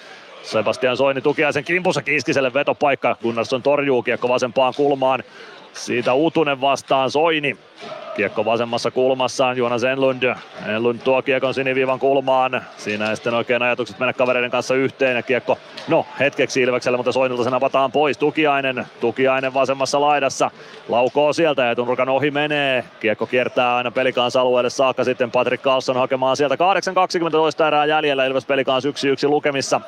Sebastian 0.43 0.97
Soini 0.97 1.21
Tukiaisen 1.21 1.63
kimpussa 1.63 2.01
Kiiskiselle 2.01 2.53
vetopaikka. 2.53 3.17
Gunnarsson 3.21 3.63
torjuu 3.63 4.03
kiekko 4.03 4.29
vasempaan 4.29 4.73
kulmaan. 4.77 5.23
Siitä 5.73 6.13
Utunen 6.13 6.61
vastaan 6.61 7.11
Soini. 7.11 7.57
Kiekko 8.15 8.45
vasemmassa 8.45 8.91
kulmassaan 8.91 9.57
Jonas 9.57 9.83
Enlund. 9.83 10.35
Enlund 10.67 10.99
tuo 10.99 11.21
kiekon 11.21 11.53
siniviivan 11.53 11.99
kulmaan. 11.99 12.61
Siinä 12.77 13.09
ei 13.09 13.15
sitten 13.15 13.33
oikein 13.33 13.61
ajatukset 13.61 13.99
mennä 13.99 14.13
kavereiden 14.13 14.51
kanssa 14.51 14.75
yhteen 14.75 15.15
ja 15.15 15.23
kiekko, 15.23 15.57
no 15.87 16.05
hetkeksi 16.19 16.61
Ilvekselle, 16.61 16.97
mutta 16.97 17.11
Soinilta 17.11 17.43
sen 17.43 17.53
avataan 17.53 17.91
pois. 17.91 18.17
Tukiainen, 18.17 18.85
Tukiainen 18.99 19.53
vasemmassa 19.53 20.01
laidassa. 20.01 20.51
Laukoo 20.89 21.33
sieltä 21.33 21.63
ja 21.63 21.71
etunurkan 21.71 22.09
ohi 22.09 22.31
menee. 22.31 22.83
Kiekko 22.99 23.25
kiertää 23.25 23.75
aina 23.75 23.91
pelikans 23.91 24.35
alueelle 24.35 24.69
saakka 24.69 25.03
sitten 25.03 25.31
Patrick 25.31 25.63
Carlson 25.63 25.97
hakemaan 25.97 26.37
sieltä 26.37 26.55
8.20 27.61 27.67
erää 27.67 27.85
jäljellä 27.85 28.25
Ilves 28.25 28.45
pelikans 28.45 28.85
1-1 28.85 28.89
lukemissa. 29.29 29.81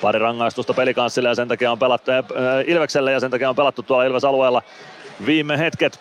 Pari 0.00 0.18
rangaistusta 0.18 0.74
pelikanssille 0.74 1.28
ja 1.28 1.34
sen 1.34 1.48
takia 1.48 1.72
on 1.72 1.78
pelattu, 1.78 2.10
äh, 2.10 2.24
Ilvekselle 2.66 3.12
ja 3.12 3.20
sen 3.20 3.30
takia 3.30 3.48
on 3.48 3.56
pelattu 3.56 3.82
tuolla 3.82 4.04
Ilves-alueella 4.04 4.62
viime 5.26 5.58
hetket. 5.58 6.00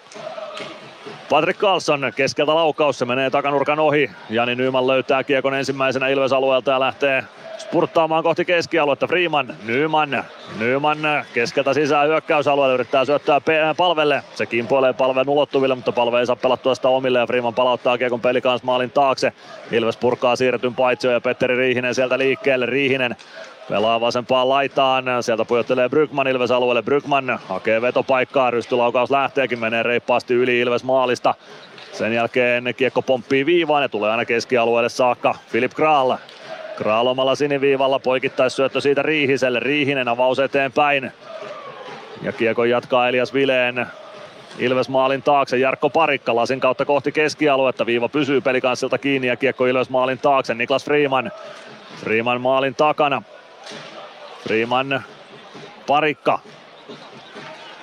Patrick 1.30 1.60
Carlson 1.60 2.12
keskeltä 2.16 2.56
laukaus, 2.56 3.00
se 3.00 3.06
menee 3.06 3.30
takanurkan 3.30 3.80
ohi. 3.80 4.12
Jani 4.30 4.56
Nyman 4.56 4.88
löytää 4.88 5.24
kiekon 5.24 5.54
ensimmäisenä 5.54 6.08
Ilves-alueelta 6.08 6.72
ja 6.72 6.80
lähtee 6.80 7.24
spurttaamaan 7.58 8.24
kohti 8.24 8.46
keskialuetta. 8.46 9.08
Freeman, 9.08 9.56
Nyman, 9.66 10.24
Nyman 10.60 10.98
keskeltä 11.34 11.74
sisään 11.74 12.08
hyökkäysalueelle, 12.08 12.74
yrittää 12.74 13.06
syöttää 13.06 13.42
palvelle. 13.78 14.24
Se 14.36 14.46
kimpoilee 14.46 14.94
palveen 14.94 15.30
ulottuville, 15.30 15.76
mutta 15.76 15.92
palve 15.92 16.20
ei 16.20 16.26
saa 16.26 16.36
pelattua 16.36 16.76
sitä 16.76 16.88
omille 16.88 17.20
ja 17.20 17.28
Freeman 17.28 17.54
palauttaa 17.54 17.98
kiekon 17.98 18.22
pelikans 18.22 18.64
maalin 18.64 18.92
taakse. 18.92 19.34
Ilves 19.72 19.98
purkaa 19.98 20.36
siirretyn 20.36 20.76
paitsio 20.76 21.12
ja 21.12 21.22
Petteri 21.22 21.56
Riihinen 21.56 21.96
sieltä 21.96 22.18
liikkeelle. 22.18 22.66
Riihinen 22.66 23.16
Pelaa 23.70 24.02
vasempaan 24.02 24.50
laitaan, 24.50 25.06
sieltä 25.22 25.46
pujottelee 25.46 25.90
Brygman 25.90 26.28
Ilves 26.28 26.52
alueelle. 26.52 26.82
Brygman 26.82 27.40
hakee 27.50 27.82
vetopaikkaa, 27.82 28.52
rystylaukaus 28.52 29.12
lähteekin, 29.12 29.60
menee 29.60 29.84
reippaasti 29.84 30.34
yli 30.34 30.60
Ilves 30.60 30.84
maalista. 30.84 31.34
Sen 31.92 32.14
jälkeen 32.14 32.74
kiekko 32.78 33.02
pomppii 33.02 33.46
viivaan 33.46 33.84
ja 33.84 33.90
tulee 33.90 34.12
aina 34.12 34.26
keskialueelle 34.26 34.90
saakka. 34.90 35.36
Filip 35.48 35.74
Kraal. 35.74 36.18
Kraal 36.78 37.08
omalla 37.08 37.36
siniviivalla 37.36 38.00
poikittaissyöttö 38.00 38.82
siitä 38.82 39.02
Riihiselle. 39.02 39.60
Riihinen 39.60 40.08
avaus 40.08 40.40
eteenpäin. 40.40 41.12
Ja 42.22 42.32
kiekko 42.32 42.66
jatkaa 42.66 43.10
Elias 43.10 43.34
Vileen. 43.34 43.88
Ilves 44.60 44.90
maalin 44.90 45.24
taakse, 45.24 45.58
Jarkko 45.58 45.90
Parikka 45.90 46.36
lasin 46.36 46.60
kautta 46.60 46.86
kohti 46.86 47.12
keskialuetta, 47.12 47.86
viiva 47.86 48.10
pysyy 48.10 48.42
pelikanssilta 48.42 48.98
kiinni 48.98 49.28
ja 49.28 49.36
kiekko 49.36 49.66
Ilves 49.66 49.90
maalin 49.90 50.20
taakse, 50.20 50.54
Niklas 50.54 50.86
Freeman. 50.86 51.32
Freeman 52.04 52.42
maalin 52.42 52.76
takana, 52.76 53.24
Freeman, 54.44 55.04
Parikka. 55.88 56.40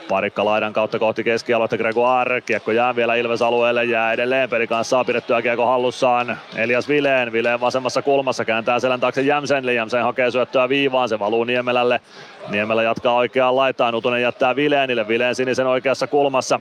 Parikka 0.08 0.44
laidan 0.44 0.72
kautta 0.72 0.98
kohti 0.98 1.24
keskialuetta 1.24 1.78
Gregoire. 1.78 2.40
Kiekko 2.40 2.72
jää 2.72 2.96
vielä 2.96 3.14
Ilves 3.14 3.42
alueelle, 3.42 3.84
jää 3.84 4.12
edelleen. 4.12 4.50
Peli 4.50 4.66
kanssa 4.66 4.90
saa 4.90 5.04
pidettyä 5.04 5.42
kiekko 5.42 5.66
hallussaan. 5.66 6.38
Elias 6.56 6.88
Vileen, 6.88 7.32
Vileen 7.32 7.60
vasemmassa 7.60 8.02
kulmassa 8.02 8.44
kääntää 8.44 8.78
selän 8.80 9.00
taakse 9.00 9.22
Jämsenille. 9.22 9.74
Jämsen 9.74 10.02
hakee 10.02 10.30
syöttöä 10.30 10.68
viivaan, 10.68 11.08
se 11.08 11.18
valuu 11.18 11.44
Niemelälle. 11.44 12.00
Niemelä 12.48 12.82
jatkaa 12.82 13.14
oikeaan 13.14 13.56
laitaan, 13.56 13.94
Utunen 13.94 14.22
jättää 14.22 14.56
Vileenille. 14.56 15.08
Vileen 15.08 15.34
sinisen 15.34 15.66
oikeassa 15.66 16.06
kulmassa. 16.06 16.60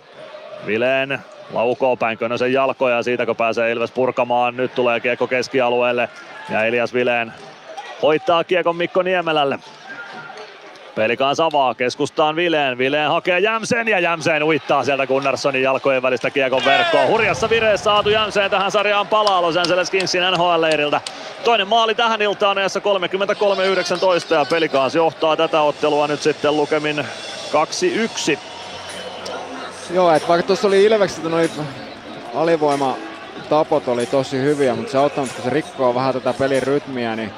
Vileen 0.65 1.19
laukoo 1.53 1.95
päin 1.95 2.17
Könösen 2.17 2.53
jalkoja 2.53 2.95
ja 2.95 3.03
siitä 3.03 3.25
kun 3.25 3.35
pääsee 3.35 3.71
Ilves 3.71 3.91
purkamaan. 3.91 4.57
Nyt 4.57 4.75
tulee 4.75 4.99
kiekko 4.99 5.27
keskialueelle 5.27 6.09
ja 6.49 6.65
Elias 6.65 6.93
Vileen 6.93 7.33
hoitaa 8.01 8.43
kiekon 8.43 8.75
Mikko 8.75 9.01
Niemelälle. 9.01 9.59
Pelikaan 10.95 11.35
savaa, 11.35 11.75
keskustaan 11.75 12.35
Vileen. 12.35 12.77
Vileen 12.77 13.09
hakee 13.09 13.39
Jämsen 13.39 13.87
ja 13.87 13.99
Jämsen 13.99 14.43
uittaa 14.43 14.83
sieltä 14.83 15.07
Gunnarssonin 15.07 15.63
jalkojen 15.63 16.01
välistä 16.01 16.29
kiekon 16.29 16.65
verkkoon. 16.65 17.07
Hurjassa 17.07 17.49
vireessä 17.49 17.83
saatu 17.83 18.09
Jämsen 18.09 18.51
tähän 18.51 18.71
sarjaan 18.71 19.07
palaa 19.07 19.41
Los 19.41 19.57
Angeles 19.57 19.91
Kingsin 19.91 20.21
NHL-leiriltä. 20.21 21.01
Toinen 21.43 21.67
maali 21.67 21.95
tähän 21.95 22.21
iltaan 22.21 22.57
ajassa 22.57 22.79
33-19 22.79 24.33
ja 24.33 24.45
Pelikaans 24.45 24.95
johtaa 24.95 25.37
tätä 25.37 25.61
ottelua 25.61 26.07
nyt 26.07 26.21
sitten 26.21 26.57
lukemin 26.57 27.05
2-1. 28.33 28.37
Joo, 29.93 30.11
että 30.13 30.27
vaikka 30.27 30.47
tuossa 30.47 30.67
oli 30.67 30.83
Ilvekset, 30.83 31.23
noi 31.23 31.49
alivoima 32.35 32.95
tapot 33.49 33.87
oli 33.87 34.05
tosi 34.05 34.37
hyviä, 34.37 34.75
mutta 34.75 34.91
se 34.91 34.97
auttanut, 34.97 35.31
kun 35.31 35.43
se 35.43 35.49
rikkoo 35.49 35.95
vähän 35.95 36.13
tätä 36.13 36.33
pelin 36.33 36.63
rytmiä, 36.63 37.15
niin 37.15 37.31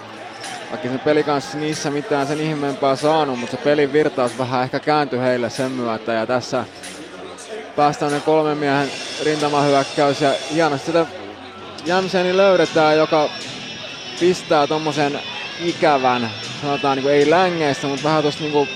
vaikka 0.72 0.89
sen 0.89 0.99
peli 0.99 1.23
kanssa 1.23 1.57
niissä 1.57 1.91
mitään 1.91 2.27
sen 2.27 2.41
ihmeempää 2.41 2.95
saanut, 2.95 3.39
mutta 3.39 3.57
se 3.57 3.64
pelin 3.64 3.93
virtaus 3.93 4.38
vähän 4.38 4.64
ehkä 4.64 4.80
kääntyi 4.80 5.19
heille 5.19 5.49
sen 5.49 5.72
myötä 5.72 6.14
ja 6.14 6.26
tässä 6.26 6.65
päästään 7.76 8.22
kolmen 8.22 8.57
miehen 8.57 8.91
rintamahyökkäys 9.23 10.22
ja 10.22 10.34
hienosti 10.53 10.85
sitä 10.85 11.06
Jämseni 11.85 12.38
löydetään, 12.38 12.98
joka 12.98 13.30
pistää 14.19 14.68
tommosen 14.68 15.19
ikävän, 15.60 16.30
sanotaan 16.61 16.98
niin 16.98 17.03
kuin 17.03 17.15
ei 17.15 17.30
längeistä, 17.30 17.88
mutta 17.88 18.03
vähän 18.03 18.23
tosta 18.23 18.43
niin 18.43 18.69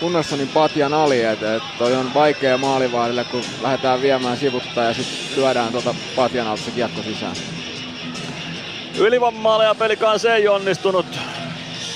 Gunnarssonin 0.00 0.48
patjan 0.48 0.94
ali, 0.94 1.22
että 1.22 1.54
et 1.54 1.62
toi 1.78 1.94
on 1.94 2.14
vaikea 2.14 2.58
maalivahdille, 2.58 3.24
kun 3.24 3.44
lähdetään 3.62 4.02
viemään 4.02 4.36
sivuttaa 4.36 4.84
ja 4.84 4.94
sitten 4.94 5.36
lyödään 5.36 5.72
tuota 5.72 5.94
patjan 6.16 6.46
alta 6.46 6.62
se 6.62 6.70
kiekko 6.70 7.02
sisään. 7.02 7.36
Ylivoimaaleja 8.98 9.74
pelikaan 9.74 10.18
ei 10.34 10.48
onnistunut 10.48 11.06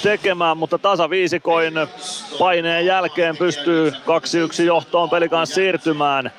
tekemään, 0.02 0.56
mutta 0.56 0.78
tasaviisikoin 0.78 1.74
paineen 2.38 2.86
jälkeen 2.86 3.36
pystyy 3.36 3.90
2-1 3.90 4.62
johtoon 4.62 5.10
pelikaan 5.10 5.46
siirtymään. 5.46 6.32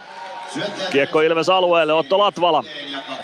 Kiekko 0.91 1.21
Ilves 1.21 1.49
alueelle, 1.49 1.93
Otto 1.93 2.17
Latvala. 2.19 2.63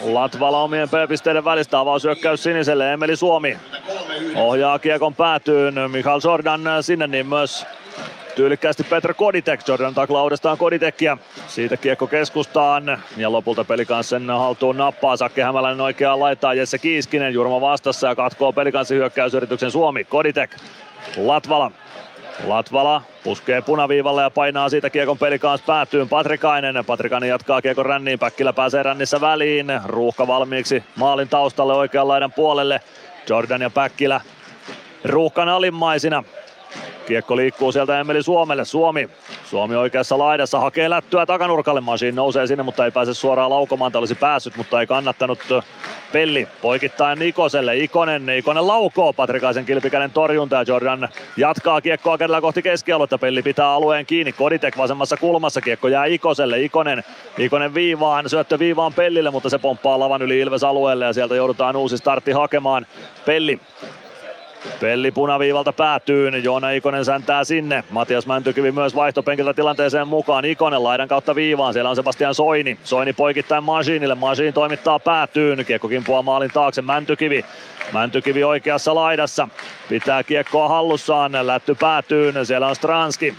Latvala 0.01 0.61
omien 0.61 0.89
P-pisteiden 0.89 1.45
välistä 1.45 1.79
avausyökkäys 1.79 2.43
siniselle, 2.43 2.93
Emeli 2.93 3.15
Suomi. 3.15 3.57
Ohjaa 4.35 4.79
kiekon 4.79 5.15
päätyyn, 5.15 5.75
Mikael 5.91 6.19
Jordan 6.23 6.61
sinne, 6.81 7.07
niin 7.07 7.27
myös 7.27 7.65
tyylikkäästi 8.37 8.83
Petra 8.83 9.13
Koditek. 9.13 9.67
Jordan 9.67 9.93
taklaa 9.93 10.23
uudestaan 10.23 10.57
Koditekia. 10.57 11.17
Siitä 11.47 11.77
kiekko 11.77 12.07
keskustaan 12.07 13.03
ja 13.17 13.31
lopulta 13.31 13.63
pelikanssi 13.63 14.09
sen 14.09 14.29
haltuun 14.29 14.77
nappaa. 14.77 15.17
Sakke 15.17 15.43
Hämäläinen 15.43 15.81
oikeaan 15.81 16.19
laittaa 16.19 16.53
Jesse 16.53 16.77
Kiiskinen. 16.77 17.33
Jurma 17.33 17.61
vastassa 17.61 18.07
ja 18.07 18.15
katkoo 18.15 18.53
pelikanssi 18.53 18.95
hyökkäysyrityksen 18.95 19.71
Suomi. 19.71 20.03
Koditek. 20.03 20.55
Latvala. 21.17 21.71
Latvala 22.45 23.01
puskee 23.23 23.61
punaviivalle 23.61 24.21
ja 24.21 24.29
painaa 24.29 24.69
siitä 24.69 24.89
kiekon 24.89 25.17
pelikaans 25.17 25.61
päätyyn 25.61 26.09
Patrikainen. 26.09 26.85
Patrikainen 26.85 27.29
jatkaa 27.29 27.61
kiekon 27.61 27.85
ränniin, 27.85 28.19
Päkkilä 28.19 28.53
pääsee 28.53 28.83
rännissä 28.83 29.21
väliin. 29.21 29.67
Ruuhka 29.85 30.27
valmiiksi 30.27 30.83
maalin 30.95 31.29
taustalle 31.29 31.73
oikean 31.73 32.07
laidan 32.07 32.31
puolelle. 32.31 32.81
Jordan 33.29 33.61
ja 33.61 33.69
Päkkilä 33.69 34.21
ruuhkan 35.05 35.49
alimmaisina. 35.49 36.23
Kiekko 37.07 37.35
liikkuu 37.35 37.71
sieltä 37.71 37.99
Emeli 37.99 38.23
Suomelle. 38.23 38.65
Suomi. 38.65 39.09
Suomi 39.45 39.75
oikeassa 39.75 40.17
laidassa 40.17 40.59
hakee 40.59 40.89
lättyä 40.89 41.25
takanurkalle. 41.25 41.81
Machine 41.81 42.11
nousee 42.11 42.47
sinne, 42.47 42.63
mutta 42.63 42.85
ei 42.85 42.91
pääse 42.91 43.13
suoraan 43.13 43.49
laukomaan. 43.49 43.91
Tämä 43.91 43.99
olisi 43.99 44.15
päässyt, 44.15 44.57
mutta 44.57 44.81
ei 44.81 44.87
kannattanut 44.87 45.39
Pelli 46.13 46.47
poikittain 46.61 47.19
Nikoselle. 47.19 47.77
Ikonen, 47.77 48.29
Ikonen 48.29 48.67
laukoo 48.67 49.13
Patrikaisen 49.13 49.65
kilpikäinen 49.65 50.11
torjunta 50.11 50.55
ja 50.55 50.63
Jordan 50.67 51.09
jatkaa 51.37 51.81
kiekkoa 51.81 52.17
kerralla 52.17 52.41
kohti 52.41 52.61
keskialuetta. 52.61 53.17
Pelli 53.17 53.41
pitää 53.41 53.71
alueen 53.71 54.05
kiinni. 54.05 54.31
Koditek 54.31 54.77
vasemmassa 54.77 55.17
kulmassa. 55.17 55.61
Kiekko 55.61 55.87
jää 55.87 56.05
Ikoselle. 56.05 56.61
Ikonen, 56.61 57.03
Ikonen 57.37 57.73
viivaan, 57.73 58.29
syöttö 58.29 58.59
viivaan 58.59 58.93
Pellille, 58.93 59.31
mutta 59.31 59.49
se 59.49 59.57
pomppaa 59.57 59.99
lavan 59.99 60.21
yli 60.21 60.39
Ilves 60.39 60.63
alueelle 60.63 61.05
ja 61.05 61.13
sieltä 61.13 61.35
joudutaan 61.35 61.75
uusi 61.75 61.97
startti 61.97 62.31
hakemaan. 62.31 62.87
Pelli 63.25 63.59
Pelli 64.79 65.11
punaviivalta 65.11 65.73
päätyy, 65.73 66.29
Joona 66.29 66.71
Ikonen 66.71 67.05
säntää 67.05 67.43
sinne. 67.43 67.83
Matias 67.89 68.27
Mäntykivi 68.27 68.71
myös 68.71 68.95
vaihtopenkiltä 68.95 69.53
tilanteeseen 69.53 70.07
mukaan. 70.07 70.45
Ikonen 70.45 70.83
laidan 70.83 71.07
kautta 71.07 71.35
viivaan, 71.35 71.73
siellä 71.73 71.89
on 71.89 71.95
Sebastian 71.95 72.35
Soini. 72.35 72.77
Soini 72.83 73.13
poikittain 73.13 73.63
Masiinille, 73.63 74.15
Masiin 74.15 74.53
toimittaa 74.53 74.99
päätyyn. 74.99 75.65
Kiekko 75.65 75.87
kimpoaa 75.87 76.21
maalin 76.21 76.51
taakse, 76.53 76.81
Mäntykivi. 76.81 77.45
Mäntykivi 77.93 78.43
oikeassa 78.43 78.95
laidassa. 78.95 79.47
Pitää 79.89 80.23
kiekkoa 80.23 80.67
hallussaan, 80.67 81.31
lätty 81.41 81.75
päätyyn, 81.75 82.45
siellä 82.45 82.67
on 82.67 82.75
Stranski. 82.75 83.35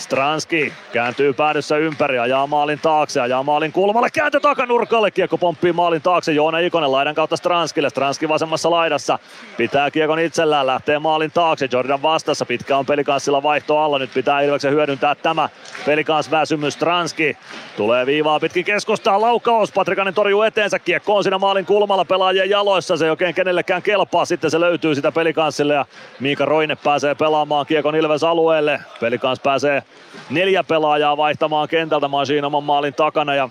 Stranski 0.00 0.72
kääntyy 0.92 1.32
päädyssä 1.32 1.76
ympäri, 1.76 2.18
ajaa 2.18 2.46
maalin 2.46 2.78
taakse, 2.78 3.20
ajaa 3.20 3.42
maalin 3.42 3.72
kulmalle, 3.72 4.10
kääntö 4.10 4.40
takanurkalle, 4.40 5.10
kiekko 5.10 5.38
pomppii 5.38 5.72
maalin 5.72 6.02
taakse, 6.02 6.32
Joona 6.32 6.58
Ikonen 6.58 6.92
laidan 6.92 7.14
kautta 7.14 7.36
Stranskille, 7.36 7.90
Stranski 7.90 8.28
vasemmassa 8.28 8.70
laidassa, 8.70 9.18
pitää 9.56 9.90
kiekon 9.90 10.18
itsellään, 10.18 10.66
lähtee 10.66 10.98
maalin 10.98 11.30
taakse, 11.30 11.68
Jordan 11.72 12.02
vastassa, 12.02 12.46
pitkä 12.46 12.76
on 12.76 12.86
pelikanssilla 12.86 13.42
vaihto 13.42 13.78
alla, 13.78 13.98
nyt 13.98 14.14
pitää 14.14 14.40
Ilveksen 14.40 14.72
hyödyntää 14.72 15.14
tämä 15.14 15.48
pelikans 15.86 16.30
väsymys, 16.30 16.74
Stranski 16.74 17.36
tulee 17.76 18.06
viivaa 18.06 18.40
pitkin 18.40 18.64
keskustaa, 18.64 19.20
laukaus, 19.20 19.72
Patrikanen 19.72 20.14
torjuu 20.14 20.42
eteensä, 20.42 20.78
kiekko 20.78 21.16
on 21.16 21.22
siinä 21.22 21.38
maalin 21.38 21.66
kulmalla 21.66 22.04
pelaajien 22.04 22.50
jaloissa, 22.50 22.96
se 22.96 23.04
ei 23.04 23.10
oikein 23.10 23.34
kenellekään 23.34 23.82
kelpaa, 23.82 24.24
sitten 24.24 24.50
se 24.50 24.60
löytyy 24.60 24.94
sitä 24.94 25.12
pelikanssille 25.12 25.74
ja 25.74 25.86
Miika 26.20 26.44
Roine 26.44 26.76
pääsee 26.76 27.14
pelaamaan 27.14 27.66
kiekon 27.66 27.96
Ilves 27.96 28.24
alueelle, 28.24 28.80
pelikans 29.00 29.40
pääsee 29.40 29.82
neljä 30.30 30.64
pelaajaa 30.64 31.16
vaihtamaan 31.16 31.68
kentältä 31.68 32.08
Masinaman 32.08 32.64
maalin 32.64 32.94
takana 32.94 33.34
ja 33.34 33.48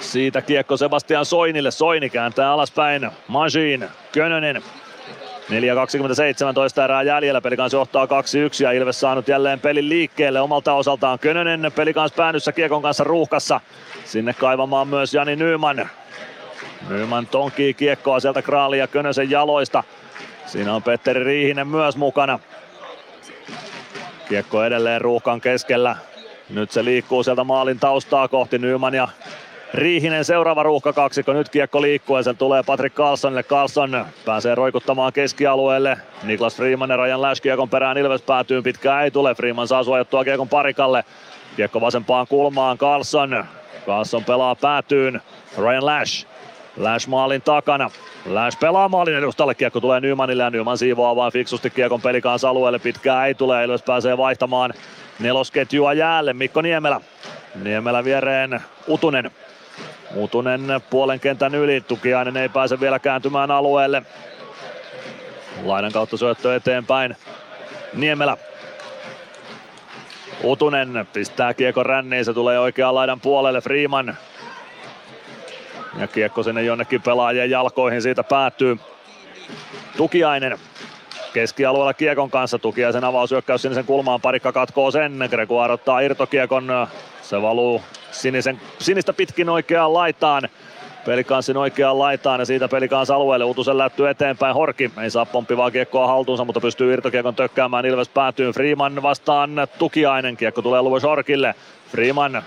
siitä 0.00 0.42
kiekko 0.42 0.76
Sebastian 0.76 1.24
Soinille. 1.24 1.70
Soini 1.70 2.10
kääntää 2.10 2.52
alaspäin. 2.52 3.10
Majin, 3.28 3.88
Könönen. 4.12 4.62
4.27 5.50 6.84
erää 6.84 7.02
jäljellä, 7.02 7.40
pelikans 7.40 7.72
johtaa 7.72 8.06
2-1 8.06 8.08
ja 8.62 8.72
Ilves 8.72 9.00
saanut 9.00 9.28
jälleen 9.28 9.60
pelin 9.60 9.88
liikkeelle 9.88 10.40
omalta 10.40 10.72
osaltaan. 10.72 11.18
Könönen 11.18 11.72
pelikans 11.76 12.12
päännyssä 12.12 12.52
kiekon 12.52 12.82
kanssa 12.82 13.04
ruuhkassa. 13.04 13.60
Sinne 14.04 14.34
kaivamaan 14.34 14.88
myös 14.88 15.14
Jani 15.14 15.36
Nyman. 15.36 15.88
Nyman 16.88 17.26
tonkii 17.26 17.74
kiekkoa 17.74 18.20
sieltä 18.20 18.42
Kraali 18.42 18.78
ja 18.78 18.86
Könösen 18.86 19.30
jaloista. 19.30 19.84
Siinä 20.46 20.74
on 20.74 20.82
Petteri 20.82 21.24
Riihinen 21.24 21.68
myös 21.68 21.96
mukana. 21.96 22.38
Kiekko 24.32 24.64
edelleen 24.64 25.00
ruuhkan 25.00 25.40
keskellä. 25.40 25.96
Nyt 26.50 26.70
se 26.70 26.84
liikkuu 26.84 27.22
sieltä 27.22 27.44
maalin 27.44 27.78
taustaa 27.78 28.28
kohti 28.28 28.58
Nyman 28.58 28.94
ja 28.94 29.08
Riihinen 29.74 30.24
seuraava 30.24 30.62
ruuhka 30.62 30.92
kaksikko. 30.92 31.32
Nyt 31.32 31.48
kiekko 31.48 31.82
liikkuu 31.82 32.16
ja 32.16 32.22
sen 32.22 32.36
tulee 32.36 32.62
Patrick 32.62 32.96
Carlsonille. 32.96 33.42
Carlson 33.42 34.06
pääsee 34.24 34.54
roikuttamaan 34.54 35.12
keskialueelle. 35.12 35.98
Niklas 36.22 36.56
Freeman 36.56 36.90
ja 36.90 36.96
Rajan 36.96 37.22
Lash 37.22 37.42
kiekon 37.42 37.68
perään 37.68 37.98
Ilves 37.98 38.22
päätyy. 38.22 38.62
Pitkään 38.62 39.04
ei 39.04 39.10
tule. 39.10 39.34
Freeman 39.34 39.68
saa 39.68 39.84
suojattua 39.84 40.24
kiekon 40.24 40.48
parikalle. 40.48 41.04
Kiekko 41.56 41.80
vasempaan 41.80 42.26
kulmaan. 42.26 42.78
Carlson. 42.78 43.44
Carlson 43.86 44.24
pelaa 44.24 44.54
päätyyn. 44.54 45.20
Ryan 45.58 45.86
Lash. 45.86 46.26
Lash 46.76 47.08
maalin 47.08 47.42
takana. 47.42 47.90
Lash 48.26 48.58
pelaa 48.60 48.88
maalin 48.88 49.14
edustalle, 49.14 49.54
kiekko 49.54 49.80
tulee 49.80 50.00
Nymanille 50.00 50.42
ja 50.42 50.50
Nyman 50.50 50.78
siivoaa 50.78 51.16
vain 51.16 51.32
fiksusti 51.32 51.70
kiekon 51.70 52.00
pelikanssa 52.00 52.48
alueelle. 52.48 52.78
Pitkää 52.78 53.26
ei 53.26 53.34
tule, 53.34 53.64
Ilves 53.64 53.82
pääsee 53.82 54.18
vaihtamaan 54.18 54.74
nelosketjua 55.18 55.92
jäälle. 55.92 56.32
Mikko 56.32 56.62
Niemelä. 56.62 57.00
Niemelä 57.62 58.04
viereen 58.04 58.60
Utunen. 58.88 59.30
Utunen 60.14 60.60
puolen 60.90 61.20
kentän 61.20 61.54
yli, 61.54 61.80
Tukiainen 61.80 62.36
ei 62.36 62.48
pääse 62.48 62.80
vielä 62.80 62.98
kääntymään 62.98 63.50
alueelle. 63.50 64.02
Lainan 65.64 65.92
kautta 65.92 66.16
syöttö 66.16 66.56
eteenpäin. 66.56 67.16
Niemelä. 67.94 68.36
Utunen 70.44 71.08
pistää 71.12 71.54
kiekon 71.54 71.86
ränniin, 71.86 72.24
se 72.24 72.34
tulee 72.34 72.58
oikeaan 72.58 72.94
laidan 72.94 73.20
puolelle. 73.20 73.60
Freeman 73.60 74.16
ja 75.98 76.06
kiekko 76.06 76.42
sinne 76.42 76.62
jonnekin 76.62 77.02
pelaajien 77.02 77.50
jalkoihin 77.50 78.02
siitä 78.02 78.22
päättyy. 78.22 78.78
Tukiainen 79.96 80.58
keskialueella 81.32 81.94
kiekon 81.94 82.30
kanssa. 82.30 82.58
Tukiaisen 82.58 83.04
avausyökkäys 83.04 83.62
sinisen 83.62 83.84
kulmaan. 83.84 84.20
Parikka 84.20 84.52
katkoo 84.52 84.90
sen. 84.90 85.18
Gregoire 85.30 85.72
ottaa 85.72 86.00
irtokiekon. 86.00 86.88
Se 87.22 87.42
valuu 87.42 87.82
sinisen, 88.10 88.60
sinistä 88.78 89.12
pitkin 89.12 89.48
oikeaan 89.48 89.94
laitaan. 89.94 90.48
Pelikanssin 91.06 91.56
oikeaan 91.56 91.98
laitaan 91.98 92.40
ja 92.40 92.46
siitä 92.46 92.68
pelikans 92.68 93.10
alueelle. 93.10 93.44
Utusen 93.44 93.78
lätty 93.78 94.08
eteenpäin. 94.08 94.54
Horki 94.54 94.90
ei 95.02 95.10
saa 95.10 95.26
pomppivaa 95.26 95.70
kiekkoa 95.70 96.06
haltuunsa, 96.06 96.44
mutta 96.44 96.60
pystyy 96.60 96.92
irtokiekon 96.92 97.34
tökkäämään. 97.34 97.86
Ilves 97.86 98.08
päätyy. 98.08 98.52
Freeman 98.52 99.02
vastaan 99.02 99.50
Tukiainen. 99.78 100.36
Kiekko 100.36 100.62
tulee 100.62 100.82
Luvos 100.82 101.02
Horkille. 101.02 101.54
Freeman 101.90 102.42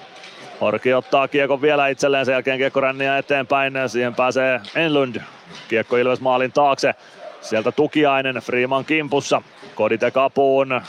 Horki 0.62 0.94
ottaa 0.94 1.28
kiekon 1.28 1.62
vielä 1.62 1.88
itselleen, 1.88 2.26
sen 2.26 2.34
jälkeen 2.34 2.58
kiekko 2.58 2.82
ränniä 2.82 3.18
eteenpäin, 3.18 3.74
siihen 3.88 4.16
pääsee 4.16 4.62
Enlund. 4.76 5.22
Kiekko 5.68 5.98
Ilves 5.98 6.22
maalin 6.22 6.52
taakse, 6.52 6.94
sieltä 7.42 7.72
Tukiainen, 7.72 8.36
Freeman 8.36 8.86
kimpussa, 8.86 9.42
Koditek 9.76 10.18
apuun. 10.18 10.82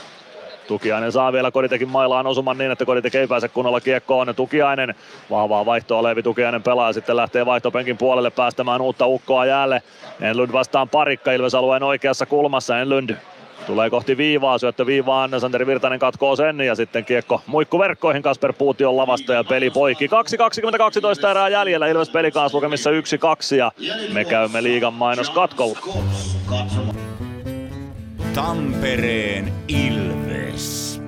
Tukiainen 0.67 1.11
saa 1.11 1.33
vielä 1.33 1.51
Koditekin 1.51 1.89
mailaan 1.89 2.27
osuman 2.27 2.57
niin, 2.57 2.71
että 2.71 2.85
Koditek 2.85 3.15
ei 3.15 3.27
pääse 3.27 3.47
kunnolla 3.47 3.81
kiekkoon. 3.81 4.35
Tukiainen, 4.35 4.95
vahvaa 5.29 5.65
vaihtoa 5.65 6.03
Leevi 6.03 6.23
Tukiainen 6.23 6.63
pelaa 6.63 6.93
sitten 6.93 7.15
lähtee 7.15 7.45
vaihtopenkin 7.45 7.97
puolelle 7.97 8.29
päästämään 8.29 8.81
uutta 8.81 9.07
ukkoa 9.07 9.45
jäälle. 9.45 9.81
Enlund 10.21 10.51
vastaan 10.51 10.89
parikka 10.89 11.31
Ilves 11.31 11.55
alueen 11.55 11.83
oikeassa 11.83 12.25
kulmassa. 12.25 12.79
Enlund 12.79 13.15
Tulee 13.67 13.89
kohti 13.89 14.17
viivaa, 14.17 14.57
syöttö 14.57 14.85
viivaan, 14.85 15.39
Santeri 15.39 15.67
Virtanen 15.67 15.99
katkoo 15.99 16.35
sen 16.35 16.61
ja 16.61 16.75
sitten 16.75 17.05
kiekko 17.05 17.41
muikkuverkkoihin 17.47 18.21
Kasper 18.21 18.53
Puution 18.53 18.97
lavasta 18.97 19.33
ja 19.33 19.43
peli 19.43 19.69
poikki. 19.69 20.07
2.20-12 20.07 21.29
erää 21.29 21.49
jäljellä, 21.49 21.87
Ilves 21.87 22.09
pelikaas 22.09 22.53
lukemissa 22.53 22.89
1-2 22.89 23.55
ja 23.55 23.71
me 24.13 24.25
käymme 24.25 24.63
liigan 24.63 24.93
mainos 24.93 25.29
katkolla. 25.29 25.79
Tampereen 28.35 29.53
Ilves. 29.67 31.01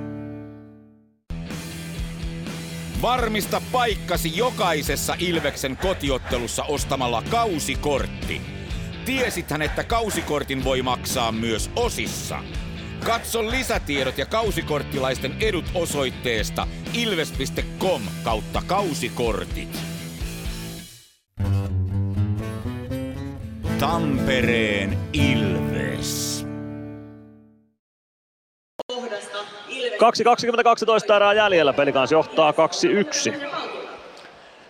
Varmista 3.01 3.61
paikkasi 3.71 4.37
jokaisessa 4.37 5.15
Ilveksen 5.19 5.77
kotiottelussa 5.77 6.63
ostamalla 6.63 7.23
kausikortti. 7.31 8.58
Tiesithän, 9.05 9.61
että 9.61 9.83
kausikortin 9.83 10.63
voi 10.63 10.81
maksaa 10.81 11.31
myös 11.31 11.71
osissa. 11.75 12.39
Katso 13.05 13.51
lisätiedot 13.51 14.17
ja 14.17 14.25
kausikorttilaisten 14.25 15.35
edut 15.39 15.65
osoitteesta 15.73 16.67
ilves.com 16.93 18.01
kautta 18.23 18.61
kausikortit. 18.67 19.79
Tampereen 23.79 24.97
Ilves. 25.13 26.45
2.20-12 31.09 31.15
erää 31.15 31.33
jäljellä, 31.33 31.73
pelikans 31.73 32.11
johtaa 32.11 32.51
2-1. 32.51 32.55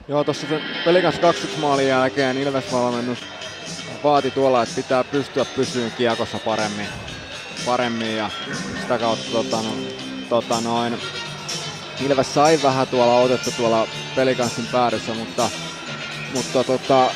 Joo, 0.07 0.23
tuossa 0.23 0.47
pelikans 0.85 1.19
2 1.19 1.47
maalin 1.61 1.87
jälkeen 1.87 2.37
Ilves-valmennus 2.37 3.38
vaati 4.03 4.31
tuolla, 4.31 4.63
että 4.63 4.75
pitää 4.75 5.03
pystyä 5.03 5.45
pysyyn 5.45 5.91
kiekossa 5.91 6.39
paremmin, 6.45 6.87
paremmin 7.65 8.15
ja 8.15 8.29
sitä 8.81 8.97
kautta 8.97 9.31
tota, 9.31 9.57
no, 9.61 9.71
tota 10.29 10.61
noin, 10.61 10.97
Ilves 12.05 12.33
sai 12.33 12.59
vähän 12.63 12.87
tuolla 12.87 13.19
otettu 13.19 13.51
tuolla 13.51 13.87
pelikanssin 14.15 14.67
päädyssä, 14.71 15.13
mutta, 15.13 15.49
mutta 16.33 16.63
tota, 16.63 17.11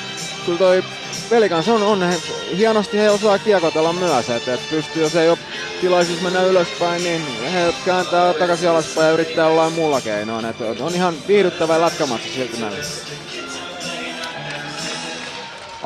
kyllä 0.45 0.58
toi 0.58 0.84
pelikans 1.30 1.68
on, 1.68 1.84
on 1.84 2.03
he, 2.03 2.18
hienosti 2.58 2.98
he 2.98 3.10
osaa 3.10 3.40
kiekotella 3.40 3.94
myös, 3.94 4.30
että 4.30 4.53
et 4.53 4.70
pystyy, 4.70 5.02
jos 5.02 5.16
ei 5.16 5.30
ole 5.30 5.38
tilaisuus 5.82 6.22
mennä 6.22 6.44
ylöspäin, 6.44 7.03
niin 7.03 7.22
he 7.53 7.74
kääntää 7.86 8.34
takaisin 8.34 8.70
alaspäin 8.70 9.08
ja 9.08 9.14
yrittää 9.14 9.48
jollain 9.48 9.74
muulla 9.74 10.02
keinoin. 10.02 10.45
Et 10.45 10.62
on 10.82 10.95
ihan 10.95 11.14
viihdyttävä 11.28 11.82
lätkämatsi 11.82 12.30
silti 12.30 12.62
näin. 12.62 12.74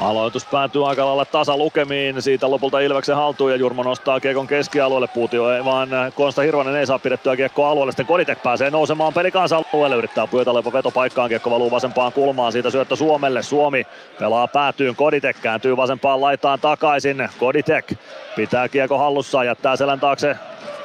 Aloitus 0.01 0.45
päätyy 0.45 0.89
aika 0.89 1.05
lailla 1.05 1.25
tasalukemiin. 1.25 2.21
Siitä 2.21 2.51
lopulta 2.51 2.79
Ilveksen 2.79 3.15
haltuun 3.15 3.51
ja 3.51 3.57
Jurmo 3.57 3.83
nostaa 3.83 4.19
kiekon 4.19 4.47
keskialueelle. 4.47 5.07
Puutio 5.07 5.51
ei 5.51 5.65
vaan 5.65 5.89
Konsta 6.15 6.41
Hirvonen 6.41 6.75
ei 6.75 6.85
saa 6.85 6.99
pidettyä 6.99 7.35
kiekkoa 7.35 7.69
alueelle. 7.69 7.91
Sitten 7.91 8.05
Koditek 8.05 8.43
pääsee 8.43 8.69
nousemaan 8.69 9.13
pelikansa 9.13 9.61
alueelle. 9.73 9.95
Yrittää 9.95 10.27
Pyötalepo 10.27 10.73
vetopaikkaan. 10.73 11.29
Kiekko 11.29 11.51
valuu 11.51 11.71
vasempaan 11.71 12.13
kulmaan. 12.13 12.51
Siitä 12.51 12.69
syöttö 12.69 12.95
Suomelle. 12.95 13.43
Suomi 13.43 13.87
pelaa 14.19 14.47
päätyyn. 14.47 14.95
Koditek 14.95 15.41
kääntyy 15.41 15.77
vasempaan 15.77 16.21
laitaan 16.21 16.59
takaisin. 16.59 17.29
Koditek 17.39 17.93
pitää 18.35 18.69
kiekko 18.69 18.97
hallussa. 18.97 19.43
Jättää 19.43 19.75
selän 19.75 19.99
taakse 19.99 20.35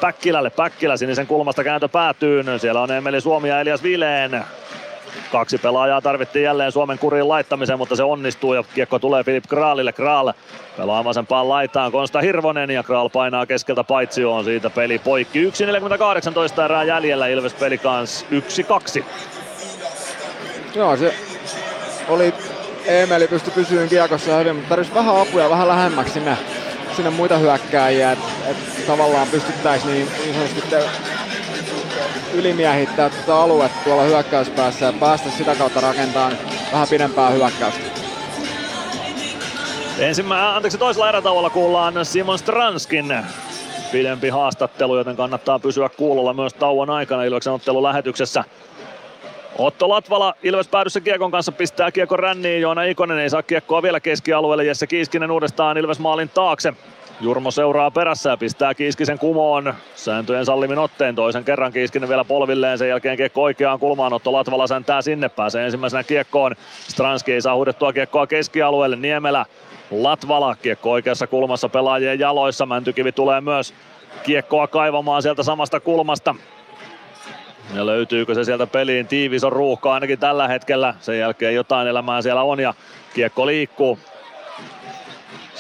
Päkkilälle. 0.00 0.50
Päkkilä 0.50 0.96
sinisen 0.96 1.26
kulmasta 1.26 1.64
kääntö 1.64 1.88
päätyyn. 1.88 2.60
Siellä 2.60 2.80
on 2.80 2.90
Emeli 2.90 3.20
Suomi 3.20 3.48
ja 3.48 3.60
Elias 3.60 3.82
Vileen. 3.82 4.44
Kaksi 5.32 5.58
pelaajaa 5.58 6.00
tarvittiin 6.00 6.42
jälleen 6.42 6.72
Suomen 6.72 6.98
kuriin 6.98 7.28
laittamiseen, 7.28 7.78
mutta 7.78 7.96
se 7.96 8.02
onnistuu 8.02 8.54
ja 8.54 8.64
kiekko 8.74 8.98
tulee 8.98 9.24
Filip 9.24 9.44
Kraalille. 9.48 9.92
Kraal 9.92 10.32
pelaa 10.76 11.04
vasempaan 11.04 11.48
laitaan 11.48 11.92
Konsta 11.92 12.20
Hirvonen 12.20 12.70
ja 12.70 12.82
Kraal 12.82 13.08
painaa 13.08 13.46
keskeltä 13.46 13.84
paitsioon 13.84 14.44
siitä 14.44 14.70
peli 14.70 14.98
poikki. 14.98 15.44
1.48 15.44 16.62
erää 16.64 16.84
jäljellä 16.84 17.26
Ilves 17.26 17.54
peli 17.54 17.78
kans 17.78 18.26
1-2. 19.00 19.04
Joo, 20.74 20.96
se 20.96 21.14
oli 22.08 22.34
Emeli 22.86 23.28
pysty 23.28 23.50
pysyyn 23.50 23.88
kiekossa 23.88 24.36
hyvin, 24.36 24.56
mutta 24.56 24.68
tarvitsisi 24.68 24.98
vähän 24.98 25.16
apuja 25.16 25.50
vähän 25.50 25.68
lähemmäksi 25.68 26.12
sinne, 26.12 26.36
sinne 26.96 27.10
muita 27.10 27.38
hyökkääjiä, 27.38 28.12
että 28.12 28.24
et 28.46 28.86
tavallaan 28.86 29.28
pystyttäisiin 29.28 29.94
niin, 29.94 30.08
niin 30.24 30.34
sanotusti 30.34 30.76
ylimiehittää 32.34 33.10
tuota 33.10 33.42
aluetta 33.42 33.84
tuolla 33.84 34.02
hyökkäyspäässä 34.02 34.86
ja 34.86 34.92
päästä 34.92 35.30
sitä 35.30 35.54
kautta 35.54 35.80
rakentamaan 35.80 36.38
vähän 36.72 36.88
pidempää 36.90 37.30
hyökkäystä. 37.30 37.80
Ensimmä, 39.98 40.56
anteeksi, 40.56 40.78
toisella 40.78 41.08
erätauolla 41.08 41.50
kuullaan 41.50 42.04
Simon 42.04 42.38
Stranskin 42.38 43.14
pidempi 43.92 44.28
haastattelu, 44.28 44.98
joten 44.98 45.16
kannattaa 45.16 45.58
pysyä 45.58 45.88
kuulolla 45.88 46.34
myös 46.34 46.54
tauon 46.54 46.90
aikana 46.90 47.24
Ilveksen 47.24 47.52
ottelun 47.52 47.82
lähetyksessä. 47.82 48.44
Otto 49.58 49.88
Latvala 49.88 50.34
Ilves 50.42 50.68
päädyssä 50.68 51.00
Kiekon 51.00 51.30
kanssa 51.30 51.52
pistää 51.52 51.92
Kiekon 51.92 52.18
ränniin. 52.18 52.60
Joona 52.60 52.82
Ikonen 52.82 53.18
ei 53.18 53.30
saa 53.30 53.42
Kiekkoa 53.42 53.82
vielä 53.82 54.00
keskialueelle. 54.00 54.64
Jesse 54.64 54.86
Kiiskinen 54.86 55.30
uudestaan 55.30 55.78
Ilves 55.78 55.98
maalin 55.98 56.28
taakse. 56.28 56.72
Jurmo 57.20 57.50
seuraa 57.50 57.90
perässä 57.90 58.30
ja 58.30 58.36
pistää 58.36 58.74
Kiiskisen 58.74 59.18
kumoon 59.18 59.74
sääntöjen 59.94 60.44
sallimin 60.44 60.78
otteen. 60.78 61.14
Toisen 61.14 61.44
kerran 61.44 61.72
Kiiskinen 61.72 62.08
vielä 62.08 62.24
polvilleen, 62.24 62.78
sen 62.78 62.88
jälkeen 62.88 63.16
kiekko 63.16 63.42
oikeaan 63.42 63.78
kulmaan. 63.78 64.12
Otto 64.12 64.32
Latvala 64.32 64.66
säntää 64.66 65.02
sinne, 65.02 65.28
pääsee 65.28 65.64
ensimmäisenä 65.64 66.04
kiekkoon. 66.04 66.56
Stranski 66.88 67.32
ei 67.32 67.42
saa 67.42 67.54
huudettua 67.54 67.92
kiekkoa 67.92 68.26
keskialueelle. 68.26 68.96
Niemelä 68.96 69.46
Latvala 69.90 70.56
kiekko 70.62 70.90
oikeassa 70.90 71.26
kulmassa 71.26 71.68
pelaajien 71.68 72.18
jaloissa. 72.18 72.66
Mäntykivi 72.66 73.12
tulee 73.12 73.40
myös 73.40 73.74
kiekkoa 74.22 74.66
kaivamaan 74.66 75.22
sieltä 75.22 75.42
samasta 75.42 75.80
kulmasta. 75.80 76.34
Ja 77.74 77.86
löytyykö 77.86 78.34
se 78.34 78.44
sieltä 78.44 78.66
peliin? 78.66 79.06
Tiivis 79.06 79.44
on 79.44 79.52
ruuhka 79.52 79.94
ainakin 79.94 80.18
tällä 80.18 80.48
hetkellä. 80.48 80.94
Sen 81.00 81.18
jälkeen 81.18 81.54
jotain 81.54 81.88
elämää 81.88 82.22
siellä 82.22 82.42
on 82.42 82.60
ja 82.60 82.74
kiekko 83.14 83.46
liikkuu. 83.46 83.98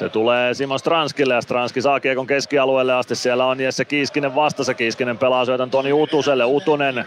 Se 0.02 0.08
tulee 0.08 0.54
Simon 0.54 0.78
Stranskille 0.78 1.34
ja 1.34 1.40
Stranski 1.40 1.82
saa 1.82 2.00
kiekon 2.00 2.26
keskialueelle 2.26 2.94
asti. 2.94 3.14
Siellä 3.14 3.46
on 3.46 3.60
Jesse 3.60 3.84
Kiiskinen 3.84 4.34
vastassa. 4.34 4.74
Kiiskinen 4.74 5.18
pelaa 5.18 5.44
syötän 5.44 5.70
Toni 5.70 5.92
Utuselle. 5.92 6.44
Utunen, 6.44 7.04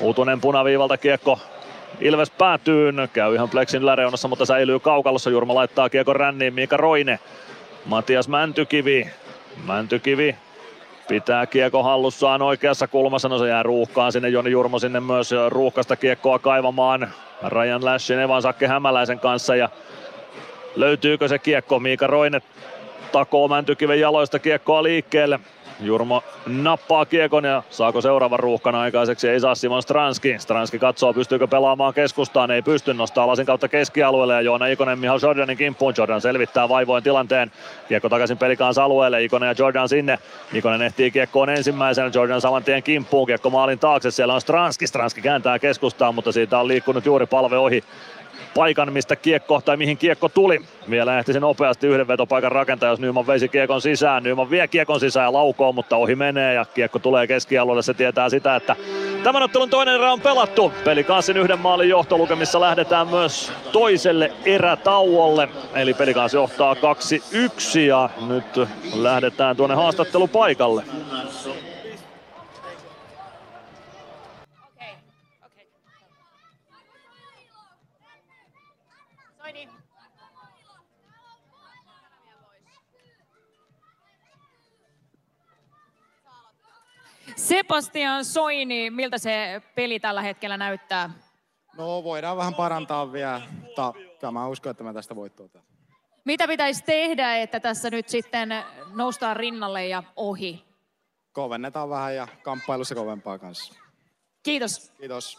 Utunen 0.00 0.40
punaviivalta 0.40 0.96
kiekko 0.96 1.38
Ilves 2.00 2.30
päätyyn. 2.30 3.08
Käy 3.12 3.34
ihan 3.34 3.48
Plexin 3.48 3.82
yläreunassa, 3.82 4.28
mutta 4.28 4.46
säilyy 4.46 4.80
kaukalossa. 4.80 5.30
Jurma 5.30 5.54
laittaa 5.54 5.88
kiekon 5.88 6.16
ränniin. 6.16 6.54
Miika 6.54 6.76
Roine. 6.76 7.18
Matias 7.84 8.28
Mäntykivi. 8.28 9.10
Mäntykivi 9.66 10.36
pitää 11.08 11.46
kiekko 11.46 11.82
hallussaan 11.82 12.42
oikeassa 12.42 12.86
kulmassa, 12.86 13.28
no 13.28 13.38
se 13.38 13.48
jää 13.48 13.62
ruuhkaan 13.62 14.12
sinne, 14.12 14.28
Joni 14.28 14.50
Jurmo 14.50 14.78
sinne 14.78 15.00
myös 15.00 15.30
ruuhkasta 15.48 15.96
kiekkoa 15.96 16.38
kaivamaan 16.38 17.08
Rajan 17.42 17.84
Lashin 17.84 18.18
Evan 18.18 18.42
Sakke 18.42 18.66
Hämäläisen 18.66 19.20
kanssa 19.20 19.56
ja 19.56 19.68
löytyykö 20.76 21.28
se 21.28 21.38
kiekko, 21.38 21.80
Miika 21.80 22.06
Roine 22.06 22.42
takoo 23.12 23.48
Mäntykiven 23.48 24.00
jaloista 24.00 24.38
kiekkoa 24.38 24.82
liikkeelle, 24.82 25.40
Jurmo 25.80 26.22
nappaa 26.46 27.04
kiekon 27.04 27.44
ja 27.44 27.62
saako 27.70 28.00
seuraavan 28.00 28.38
ruuhkan 28.38 28.74
aikaiseksi? 28.74 29.28
Ei 29.28 29.40
saa 29.40 29.54
Simon 29.54 29.82
Stranski. 29.82 30.38
Stranski 30.38 30.78
katsoo, 30.78 31.12
pystyykö 31.12 31.46
pelaamaan 31.46 31.94
keskustaan. 31.94 32.50
Ei 32.50 32.62
pysty, 32.62 32.94
nostaa 32.94 33.26
lasin 33.26 33.46
kautta 33.46 33.68
keskialueelle 33.68 34.34
ja 34.34 34.40
Joona 34.40 34.66
Ikonen 34.66 34.98
Mihal 34.98 35.18
Jordanin 35.22 35.56
kimppuun. 35.56 35.94
Jordan 35.98 36.20
selvittää 36.20 36.68
vaivoin 36.68 37.02
tilanteen. 37.02 37.52
Kiekko 37.88 38.08
takaisin 38.08 38.38
pelikaansa 38.38 38.84
alueelle. 38.84 39.24
Ikonen 39.24 39.46
ja 39.46 39.54
Jordan 39.58 39.88
sinne. 39.88 40.18
Ikonen 40.52 40.82
ehtii 40.82 41.10
kiekkoon 41.10 41.50
ensimmäisenä. 41.50 42.10
Jordan 42.14 42.40
saman 42.40 42.64
tien 42.64 42.82
kimppuun. 42.82 43.26
Kiekko 43.26 43.50
maalin 43.50 43.78
taakse. 43.78 44.10
Siellä 44.10 44.34
on 44.34 44.40
Stranski. 44.40 44.86
Stranski 44.86 45.22
kääntää 45.22 45.58
keskustaan, 45.58 46.14
mutta 46.14 46.32
siitä 46.32 46.58
on 46.58 46.68
liikkunut 46.68 47.06
juuri 47.06 47.26
palve 47.26 47.58
ohi 47.58 47.84
paikan, 48.56 48.92
mistä 48.92 49.16
kiekko 49.16 49.60
tai 49.64 49.76
mihin 49.76 49.96
kiekko 49.96 50.28
tuli. 50.28 50.60
Vielä 50.90 51.18
ehti 51.18 51.32
sen 51.32 51.42
nopeasti 51.42 51.86
yhden 51.86 52.08
vetopaikan 52.08 52.52
rakentaa, 52.52 52.88
jos 52.88 53.00
Nyman 53.00 53.26
veisi 53.26 53.48
kiekon 53.48 53.80
sisään. 53.80 54.22
Nyman 54.22 54.50
vie 54.50 54.68
kiekon 54.68 55.00
sisään 55.00 55.24
ja 55.24 55.32
laukoo, 55.32 55.72
mutta 55.72 55.96
ohi 55.96 56.14
menee 56.14 56.54
ja 56.54 56.64
kiekko 56.64 56.98
tulee 56.98 57.26
keskialueelle. 57.26 57.82
Se 57.82 57.94
tietää 57.94 58.28
sitä, 58.28 58.56
että 58.56 58.76
tämän 59.22 59.42
ottelun 59.42 59.70
toinen 59.70 59.94
erä 59.94 60.12
on 60.12 60.20
pelattu. 60.20 60.72
Pelikanssin 60.84 61.36
yhden 61.36 61.58
maalin 61.58 61.88
johtolukemissa 61.88 62.60
lähdetään 62.60 63.08
myös 63.08 63.52
toiselle 63.72 64.32
erätauolle. 64.44 65.48
Eli 65.74 65.94
Pelikans 65.94 66.34
johtaa 66.34 66.74
2-1 66.74 67.78
ja 67.78 68.10
nyt 68.28 68.68
lähdetään 68.94 69.56
tuonne 69.56 69.76
haastattelupaikalle. 69.76 70.82
Sebastian 87.46 88.24
Soini, 88.24 88.90
miltä 88.90 89.18
se 89.18 89.62
peli 89.74 90.00
tällä 90.00 90.22
hetkellä 90.22 90.56
näyttää? 90.56 91.10
No 91.76 92.04
voidaan 92.04 92.36
vähän 92.36 92.54
parantaa 92.54 93.12
vielä, 93.12 93.42
mutta 93.60 93.92
kyllä 94.20 94.30
mä 94.30 94.48
uskon, 94.48 94.70
että 94.70 94.84
mä 94.84 94.92
tästä 94.92 95.16
voittoa 95.16 95.48
teen. 95.48 95.64
Mitä 96.24 96.48
pitäisi 96.48 96.84
tehdä, 96.84 97.36
että 97.36 97.60
tässä 97.60 97.90
nyt 97.90 98.08
sitten 98.08 98.48
noustaan 98.94 99.36
rinnalle 99.36 99.86
ja 99.86 100.02
ohi? 100.16 100.64
Kovennetaan 101.32 101.90
vähän 101.90 102.14
ja 102.14 102.28
kamppailussa 102.42 102.94
kovempaa 102.94 103.38
kanssa. 103.38 103.74
Kiitos. 104.42 104.92
Kiitos. 105.00 105.38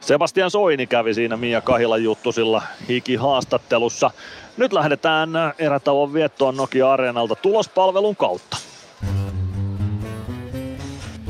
Sebastian 0.00 0.50
Soini 0.50 0.86
kävi 0.86 1.14
siinä 1.14 1.36
Mia 1.36 1.60
Kahilan 1.60 2.04
juttusilla 2.04 2.62
hiki-haastattelussa. 2.88 4.10
Nyt 4.56 4.72
lähdetään 4.72 5.30
erätauon 5.58 6.12
viettoon 6.12 6.56
Nokia 6.56 6.92
Areenalta 6.92 7.34
tulospalvelun 7.34 8.16
kautta. 8.16 8.56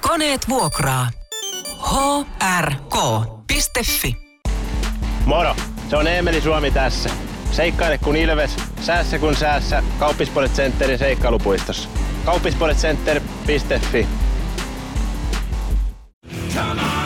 Koneet 0.00 0.48
vuokraa. 0.48 1.08
hrk.fi 2.60 4.16
Moro, 5.24 5.56
se 5.90 5.96
on 5.96 6.06
Eemeli 6.06 6.40
Suomi 6.40 6.70
tässä. 6.70 7.10
Seikkaile 7.50 7.98
kun 7.98 8.16
ilves, 8.16 8.56
säässä 8.80 9.18
kun 9.18 9.36
säässä. 9.36 9.82
Kauppispoilet 9.98 10.52
Centerin 10.52 10.98
seikkailupuistossa. 10.98 11.88
Kauppispoiletcenter.fi 12.24 14.06
Come 16.54 16.70
on, 16.70 16.97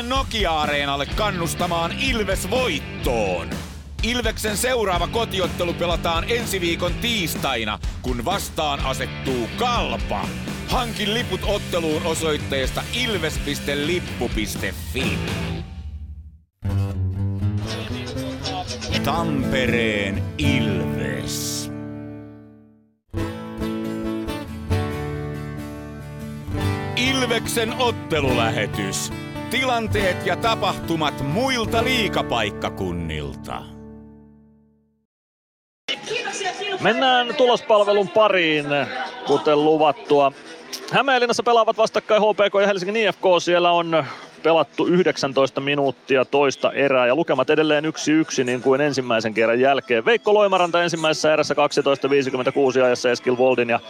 Tule 0.00 0.08
Nokia-areenalle 0.08 1.06
kannustamaan 1.06 1.92
Ilves 1.92 2.50
voittoon. 2.50 3.50
Ilveksen 4.02 4.56
seuraava 4.56 5.06
kotiottelu 5.06 5.74
pelataan 5.74 6.24
ensi 6.28 6.60
viikon 6.60 6.94
tiistaina, 6.94 7.78
kun 8.02 8.24
vastaan 8.24 8.80
asettuu 8.84 9.48
Kalpa. 9.58 10.28
Hankin 10.68 11.14
liput 11.14 11.40
otteluun 11.44 12.02
osoitteesta 12.02 12.82
ilves.lippu.fi. 12.92 13.98
Tampereen 19.04 20.24
Ilves. 20.38 21.70
Ilveksen 26.96 27.74
ottelulähetys. 27.78 29.12
Tilanteet 29.50 30.26
ja 30.26 30.36
tapahtumat 30.36 31.20
muilta 31.20 31.84
liikapaikkakunnilta. 31.84 33.62
Mennään 36.80 37.34
tulospalvelun 37.34 38.08
pariin, 38.08 38.66
kuten 39.26 39.64
luvattua. 39.64 40.32
Hämeenlinnassa 40.92 41.42
pelaavat 41.42 41.76
vastakkain 41.76 42.22
HPK 42.22 42.60
ja 42.60 42.66
Helsingin 42.66 42.96
IFK. 42.96 43.22
Siellä 43.38 43.72
on 43.72 44.04
pelattu 44.42 44.86
19 44.86 45.60
minuuttia 45.60 46.24
toista 46.24 46.72
erää 46.72 47.06
ja 47.06 47.14
lukemat 47.14 47.50
edelleen 47.50 47.84
1-1 47.84 48.44
niin 48.44 48.62
kuin 48.62 48.80
ensimmäisen 48.80 49.34
kerran 49.34 49.60
jälkeen. 49.60 50.04
Veikko 50.04 50.34
Loimaranta 50.34 50.82
ensimmäisessä 50.82 51.32
erässä 51.32 51.54
12.56 52.78 52.84
ajassa 52.84 53.10
Eskil 53.10 53.36
Voldin 53.36 53.70
ja 53.70 53.80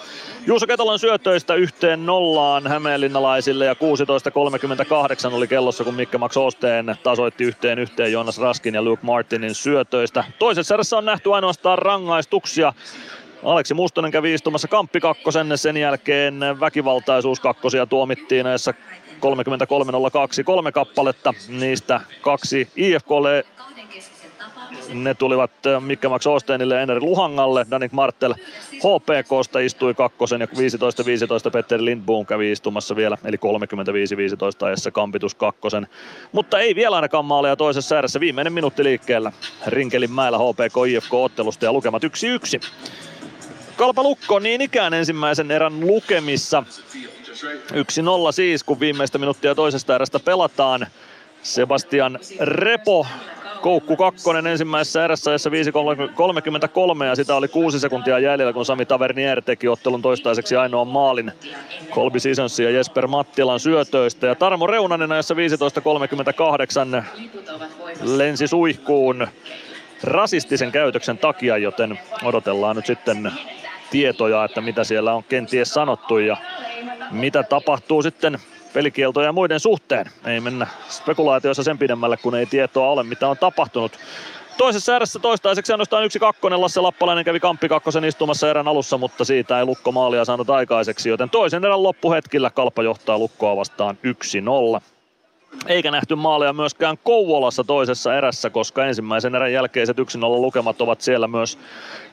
Juuso 0.46 0.66
Ketolan 0.66 0.98
syötöistä 0.98 1.54
yhteen 1.54 2.06
nollaan 2.06 2.66
hämeenlinnalaisille 2.66 3.64
ja 3.64 3.74
16.38 3.74 5.34
oli 5.34 5.48
kellossa 5.48 5.84
kun 5.84 5.94
Mikke 5.94 6.18
Max 6.18 6.36
Osteen 6.36 6.96
tasoitti 7.02 7.44
yhteen 7.44 7.78
yhteen 7.78 8.12
Jonas 8.12 8.38
Raskin 8.38 8.74
ja 8.74 8.82
Luke 8.82 9.06
Martinin 9.06 9.54
syötöistä. 9.54 10.24
Toisessa 10.38 10.74
erässä 10.74 10.98
on 10.98 11.04
nähty 11.04 11.34
ainoastaan 11.34 11.78
rangaistuksia. 11.78 12.72
Aleksi 13.44 13.74
Mustonen 13.74 14.10
kävi 14.10 14.34
istumassa 14.34 14.68
Kamppi 14.68 15.00
kakkosen, 15.00 15.58
sen 15.58 15.76
jälkeen 15.76 16.40
väkivaltaisuus 16.60 17.40
kakkosia 17.40 17.86
tuomittiin 17.86 18.44
näissä 18.44 18.74
33.02 19.20 20.44
kolme 20.44 20.72
kappaletta, 20.72 21.34
niistä 21.48 22.00
kaksi 22.20 22.68
IFKlle 22.76 23.44
ne 24.94 25.14
tulivat 25.14 25.50
äh, 25.66 25.82
Mikke 25.82 26.08
Max 26.08 26.26
Osteenille 26.26 26.74
ja 26.74 26.80
Eneri 26.80 27.00
Luhangalle. 27.00 27.66
Danik 27.70 27.92
Martel 27.92 28.34
HPKsta 28.72 29.58
istui 29.58 29.94
kakkosen 29.94 30.40
ja 30.40 30.46
15-15 30.46 31.50
Petteri 31.52 31.84
Lindboom 31.84 32.26
kävi 32.26 32.52
istumassa 32.52 32.96
vielä, 32.96 33.18
eli 33.24 33.36
35-15 33.36 34.66
ajassa 34.66 34.90
kampitus 34.90 35.34
kakkosen. 35.34 35.86
Mutta 36.32 36.58
ei 36.58 36.74
vielä 36.74 36.96
ainakaan 36.96 37.24
maaleja 37.24 37.56
toisessa 37.56 37.94
ääressä. 37.94 38.20
Viimeinen 38.20 38.52
minuutti 38.52 38.84
liikkeellä 38.84 39.32
Rinkelin 39.66 40.12
mäellä 40.12 40.38
HPK 40.38 40.76
IFK-ottelusta 40.88 41.64
ja 41.64 41.72
lukemat 41.72 42.02
1-1. 42.04 42.08
Kalpa 43.76 44.02
Lukko 44.02 44.38
niin 44.38 44.60
ikään 44.60 44.94
ensimmäisen 44.94 45.50
erän 45.50 45.80
lukemissa. 45.80 46.62
1-0 47.42 48.32
siis, 48.32 48.64
kun 48.64 48.80
viimeistä 48.80 49.18
minuuttia 49.18 49.54
toisesta 49.54 49.94
erästä 49.94 50.20
pelataan. 50.20 50.86
Sebastian 51.42 52.18
Repo 52.40 53.06
Koukku 53.60 53.96
kakkonen 53.96 54.46
ensimmäisessä 54.46 55.04
erässä 55.04 55.30
ajassa 55.30 55.50
5.33 55.50 57.04
ja 57.04 57.14
sitä 57.16 57.34
oli 57.34 57.48
kuusi 57.48 57.80
sekuntia 57.80 58.18
jäljellä, 58.18 58.52
kun 58.52 58.64
Sami 58.64 58.86
Tavernier 58.86 59.42
teki 59.42 59.68
ottelun 59.68 60.02
toistaiseksi 60.02 60.56
ainoan 60.56 60.88
maalin 60.88 61.32
Kolbi 61.90 62.20
Sisonsin 62.20 62.64
ja 62.64 62.70
Jesper 62.70 63.06
Mattilan 63.06 63.60
syötöistä. 63.60 64.26
Ja 64.26 64.34
Tarmo 64.34 64.66
Reunanen 64.66 65.12
ajassa 65.12 65.34
15.38 66.94 67.04
lensi 68.02 68.46
suihkuun 68.46 69.28
rasistisen 70.02 70.72
käytöksen 70.72 71.18
takia, 71.18 71.58
joten 71.58 71.98
odotellaan 72.22 72.76
nyt 72.76 72.86
sitten 72.86 73.32
tietoja, 73.90 74.44
että 74.44 74.60
mitä 74.60 74.84
siellä 74.84 75.12
on 75.14 75.24
kenties 75.24 75.74
sanottu 75.74 76.18
ja 76.18 76.36
mitä 77.10 77.42
tapahtuu 77.42 78.02
sitten 78.02 78.38
pelikieltoja 78.72 79.26
ja 79.26 79.32
muiden 79.32 79.60
suhteen. 79.60 80.06
Ei 80.26 80.40
mennä 80.40 80.66
spekulaatioissa 80.88 81.62
sen 81.62 81.78
pidemmälle, 81.78 82.16
kun 82.16 82.34
ei 82.34 82.46
tietoa 82.46 82.90
ole, 82.90 83.02
mitä 83.02 83.28
on 83.28 83.38
tapahtunut. 83.38 83.92
Toisessa 84.56 84.96
erässä 84.96 85.18
toistaiseksi 85.18 85.72
ainoastaan 85.72 86.04
yksi 86.04 86.18
kakkonen. 86.18 86.60
Lasse 86.60 86.80
Lappalainen 86.80 87.24
kävi 87.24 87.40
Kamppi 87.40 87.68
kakkosen 87.68 88.04
istumassa 88.04 88.50
erän 88.50 88.68
alussa, 88.68 88.98
mutta 88.98 89.24
siitä 89.24 89.58
ei 89.58 89.64
Lukko 89.64 89.92
maalia 89.92 90.24
saanut 90.24 90.50
aikaiseksi, 90.50 91.08
joten 91.08 91.30
toisen 91.30 91.64
erän 91.64 91.82
loppuhetkillä 91.82 92.50
Kalpa 92.50 92.82
johtaa 92.82 93.18
Lukkoa 93.18 93.56
vastaan 93.56 93.98
1-0. 94.76 94.80
Eikä 95.66 95.90
nähty 95.90 96.14
maaleja 96.14 96.52
myöskään 96.52 96.98
Kouvolassa 97.04 97.64
toisessa 97.64 98.16
erässä, 98.16 98.50
koska 98.50 98.86
ensimmäisen 98.86 99.34
erän 99.34 99.52
jälkeiset 99.52 99.98
1-0 99.98 100.02
lukemat 100.20 100.80
ovat 100.80 101.00
siellä 101.00 101.28
myös 101.28 101.58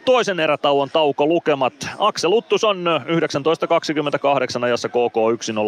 toisen 0.08 0.40
erätauon 0.40 0.90
tauko 0.90 1.26
lukemat. 1.26 1.74
Aksel 2.00 2.32
Uttus 2.32 2.64
on 2.64 2.86
19.28 4.58 4.64
ajassa 4.64 4.90
KK 4.90 5.18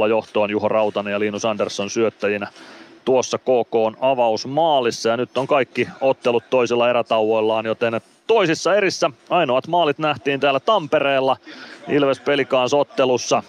1-0 0.05 0.09
johtoon 0.09 0.49
Juho 0.49 0.67
Rautanen 0.67 1.11
ja 1.11 1.19
Linus 1.19 1.45
Andersson 1.45 1.89
syöttäjinä 1.89 2.47
tuossa 3.05 3.37
KK 3.37 3.75
on 3.75 3.97
avausmaalissa 4.01 5.09
ja 5.09 5.17
nyt 5.17 5.37
on 5.37 5.47
kaikki 5.47 5.87
ottelut 6.01 6.43
toisilla 6.49 6.89
erätauoillaan, 6.89 7.65
joten 7.65 8.01
toisissa 8.27 8.75
erissä 8.75 9.11
ainoat 9.29 9.67
maalit 9.67 9.99
nähtiin 9.99 10.39
täällä 10.39 10.59
Tampereella 10.59 11.37
Ilves 11.87 12.19
Pelikaans 12.19 12.73
ottelussa. 12.73 13.43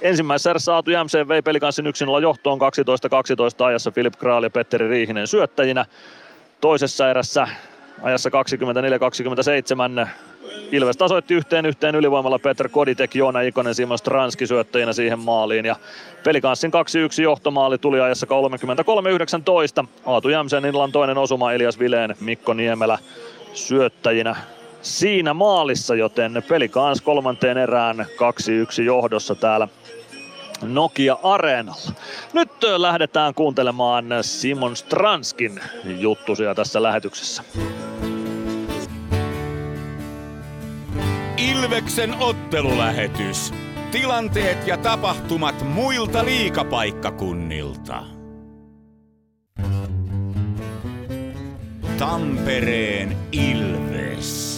Ensimmäisessä 0.00 0.50
erässä 0.50 0.74
Aatu 0.74 0.90
Jämseen 0.90 1.28
vei 1.28 1.42
pelikanssin 1.42 1.86
1-0 1.86 2.22
johtoon 2.22 2.58
12-12 2.60 3.64
ajassa 3.64 3.90
Filip 3.90 4.14
Kraal 4.18 4.42
ja 4.42 4.50
Petteri 4.50 4.88
Riihinen 4.88 5.26
syöttäjinä. 5.26 5.84
Toisessa 6.60 7.10
erässä 7.10 7.48
ajassa 8.02 8.30
24-27 10.04 10.08
Ilves 10.72 10.96
tasoitti 10.96 11.34
yhteen 11.34 11.66
yhteen 11.66 11.94
ylivoimalla 11.94 12.38
Petr 12.38 12.68
Koditek, 12.68 13.14
Joona 13.14 13.40
Ikonen, 13.40 13.74
Simon 13.74 13.98
Stranski 13.98 14.46
syöttäjinä 14.46 14.92
siihen 14.92 15.18
maaliin. 15.18 15.64
Ja 15.64 15.76
pelikanssin 16.24 16.70
2-1 17.18 17.22
johtomaali 17.22 17.78
tuli 17.78 18.00
ajassa 18.00 18.26
33-19. 19.82 19.86
Aatu 20.06 20.28
Jämsen 20.28 20.64
illan 20.64 20.92
toinen 20.92 21.18
osuma 21.18 21.52
Elias 21.52 21.78
Vileen, 21.78 22.16
Mikko 22.20 22.54
Niemelä 22.54 22.98
syöttäjinä 23.54 24.36
siinä 24.82 25.34
maalissa, 25.34 25.94
joten 25.94 26.42
pelikans 26.48 27.00
kolmanteen 27.00 27.58
erään 27.58 28.06
2-1 28.78 28.82
johdossa 28.82 29.34
täällä 29.34 29.68
Nokia 30.62 31.18
Areenalla. 31.22 31.92
Nyt 32.32 32.50
lähdetään 32.76 33.34
kuuntelemaan 33.34 34.04
Simon 34.22 34.76
Stranskin 34.76 35.60
juttusia 35.84 36.54
tässä 36.54 36.82
lähetyksessä. 36.82 37.42
Ilveksen 41.36 42.14
ottelulähetys. 42.20 43.54
Tilanteet 43.90 44.66
ja 44.66 44.76
tapahtumat 44.76 45.62
muilta 45.62 46.24
liikapaikkakunnilta. 46.24 48.04
Tampereen 51.98 53.16
Ilves. 53.32 54.57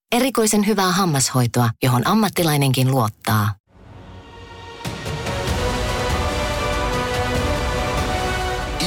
Erikoisen 0.11 0.67
hyvää 0.67 0.91
hammashoitoa, 0.91 1.69
johon 1.83 2.07
ammattilainenkin 2.07 2.91
luottaa. 2.91 3.55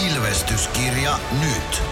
Ilvestyskirja 0.07 1.19
nyt. 1.41 1.83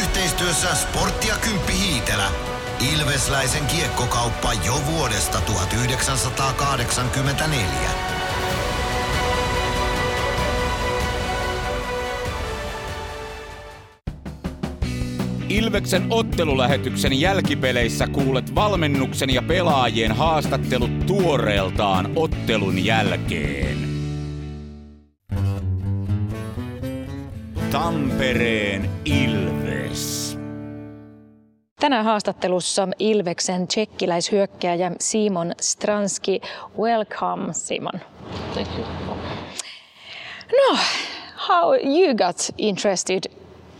Yhteistyössä 0.00 0.74
Sportti 0.74 1.28
ja 1.28 1.34
Kymppi 1.34 1.72
Hiitelä. 1.72 2.30
Ilvesläisen 2.94 3.66
kiekkokauppa 3.66 4.52
jo 4.52 4.82
vuodesta 4.86 5.40
1984. 5.40 8.23
Ilveksen 15.48 16.06
ottelulähetyksen 16.10 17.20
jälkipeleissä 17.20 18.06
kuulet 18.06 18.54
valmennuksen 18.54 19.34
ja 19.34 19.42
pelaajien 19.42 20.12
haastattelut 20.12 21.06
tuoreeltaan 21.06 22.12
ottelun 22.16 22.84
jälkeen. 22.84 23.76
Tampereen 27.70 28.90
Ilves. 29.04 30.38
Tänään 31.80 32.04
haastattelussa 32.04 32.88
Ilveksen 32.98 33.68
tsekkiläishyökkääjä 33.68 34.92
Simon 35.00 35.52
Stranski. 35.60 36.40
Welcome, 36.78 37.52
Simon. 37.52 38.00
Thank 38.52 38.68
you. 38.78 38.86
No, 40.52 40.78
how 41.48 41.74
you 41.74 42.14
got 42.14 42.36
interested 42.58 43.22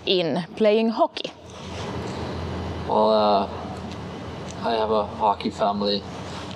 in 0.07 0.43
playing 0.59 0.97
hockey? 0.97 1.44
Well, 2.89 3.11
uh, 3.11 3.49
I 4.63 4.73
have 4.75 4.91
a 4.91 5.07
hockey 5.07 5.51
family. 5.51 6.03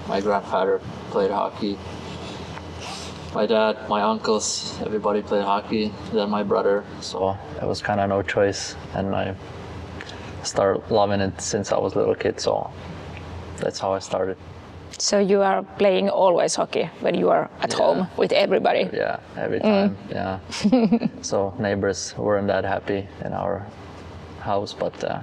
My 0.09 0.21
grandfather 0.21 0.81
played 1.11 1.31
hockey. 1.31 1.79
My 3.35 3.47
dad, 3.47 3.89
my 3.89 4.03
uncles, 4.03 4.79
everybody 4.85 5.23
played 5.23 5.45
hockey. 5.45 5.93
Then 6.13 6.31
my 6.31 6.43
brother. 6.43 6.85
So 7.01 7.37
it 7.61 7.67
was 7.67 7.83
kind 7.83 8.01
of 8.01 8.09
no 8.09 8.23
choice, 8.23 8.77
and 8.95 9.15
I 9.15 9.35
started 10.43 10.83
loving 10.91 11.21
it 11.21 11.41
since 11.41 11.73
I 11.73 11.79
was 11.79 11.95
a 11.95 11.99
little 11.99 12.15
kid. 12.15 12.41
So 12.41 12.71
that's 13.59 13.79
how 13.79 13.93
I 13.93 13.99
started. 13.99 14.37
So 14.99 15.19
you 15.19 15.43
are 15.43 15.63
playing 15.79 16.09
always 16.11 16.57
hockey 16.57 16.91
when 17.01 17.15
you 17.15 17.31
are 17.31 17.49
at 17.63 17.71
Yeah. 17.71 17.77
home 17.85 18.09
with 18.17 18.33
everybody. 18.33 18.89
Yeah, 18.93 19.19
every 19.37 19.61
Mm. 19.61 19.63
time. 19.63 19.97
Yeah. 20.11 20.39
so 21.23 21.53
neighbors 21.59 22.15
weren't 22.19 22.49
that 22.49 22.65
happy 22.65 23.07
in 23.25 23.33
our 23.33 23.67
house, 24.41 24.75
but 24.75 25.05
uh, 25.05 25.21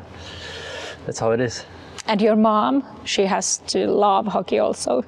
that's 1.05 1.19
how 1.19 1.31
it 1.31 1.39
is. 1.39 1.65
And 2.07 2.21
your 2.21 2.35
mom, 2.35 2.83
she 3.03 3.25
has 3.25 3.57
to 3.67 3.87
love 3.87 4.27
hockey 4.27 4.59
also. 4.59 5.03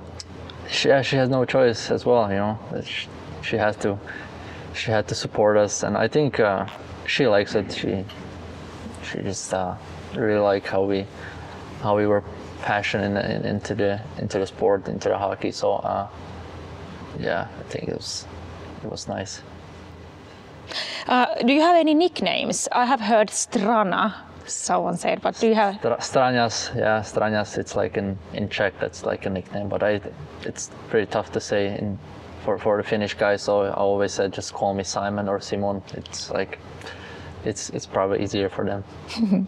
She, 0.70 0.90
yeah, 0.90 1.02
she 1.02 1.16
has 1.16 1.30
no 1.30 1.46
choice 1.46 1.92
as 1.92 2.06
well. 2.06 2.30
You 2.30 2.38
know, 2.38 2.60
That 2.72 2.86
sh- 2.86 3.08
she 3.42 3.58
has 3.58 3.76
to. 3.78 3.98
She 4.74 4.92
had 4.92 5.08
to 5.08 5.16
support 5.16 5.58
us, 5.58 5.84
and 5.84 5.98
I 5.98 6.08
think 6.08 6.40
uh, 6.40 6.68
she 7.06 7.26
likes 7.28 7.56
it. 7.56 7.72
She 7.72 8.06
she 9.04 9.20
just 9.22 9.54
uh, 9.54 9.76
really 10.14 10.40
like 10.40 10.68
how 10.68 10.84
we 10.84 11.06
how 11.82 11.96
we 11.98 12.06
were 12.06 12.24
passionate 12.62 13.26
in, 13.26 13.32
in, 13.32 13.46
into 13.46 13.74
the 13.76 14.00
into 14.20 14.40
the 14.40 14.46
sport, 14.46 14.88
into 14.88 15.10
the 15.10 15.18
hockey. 15.18 15.52
So 15.52 15.74
uh, 15.76 16.08
yeah, 17.20 17.48
I 17.60 17.64
think 17.70 17.90
it 17.90 17.96
was 17.96 18.28
it 18.84 18.90
was 18.92 19.08
nice. 19.08 19.42
Uh, 21.08 21.34
do 21.44 21.54
you 21.54 21.62
have 21.62 21.78
any 21.78 21.94
nicknames? 21.94 22.68
I 22.72 22.86
have 22.86 23.00
heard 23.00 23.30
Strana, 23.30 24.14
someone 24.50 24.98
said, 24.98 25.22
but 25.22 25.40
do 25.40 25.48
you 25.48 25.56
have? 25.56 25.82
Straňas, 25.82 26.76
yeah, 26.76 27.02
Straňas. 27.02 27.58
It's 27.58 27.76
like 27.76 27.98
in, 27.98 28.18
in 28.34 28.50
Czech, 28.50 28.74
that's 28.80 29.04
like 29.04 29.26
a 29.26 29.30
nickname, 29.30 29.70
but 29.70 29.84
I, 29.84 30.02
it's 30.44 30.72
pretty 30.90 31.08
tough 31.08 31.32
to 31.34 31.40
say 31.40 31.78
in 31.78 31.98
for, 32.44 32.58
for 32.58 32.78
the 32.78 32.84
Finnish 32.84 33.14
guys. 33.14 33.42
So 33.42 33.62
I 33.62 33.72
always 33.72 34.14
said 34.14 34.34
just 34.34 34.54
call 34.54 34.74
me 34.74 34.84
Simon 34.84 35.28
or 35.28 35.40
Simon. 35.42 35.82
It's 35.94 36.30
like, 36.30 36.60
it's 37.44 37.70
it's 37.72 37.86
probably 37.86 38.24
easier 38.24 38.50
for 38.50 38.66
them. 38.66 38.84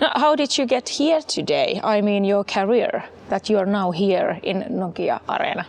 Now, 0.00 0.12
how 0.14 0.36
did 0.36 0.56
you 0.56 0.66
get 0.66 0.88
here 0.88 1.20
today? 1.20 1.80
I 1.82 2.00
mean, 2.00 2.22
your 2.22 2.44
career 2.44 3.04
that 3.28 3.50
you 3.50 3.58
are 3.58 3.66
now 3.66 3.90
here 3.90 4.38
in 4.42 4.62
Nokia 4.70 5.20
Arena. 5.28 5.66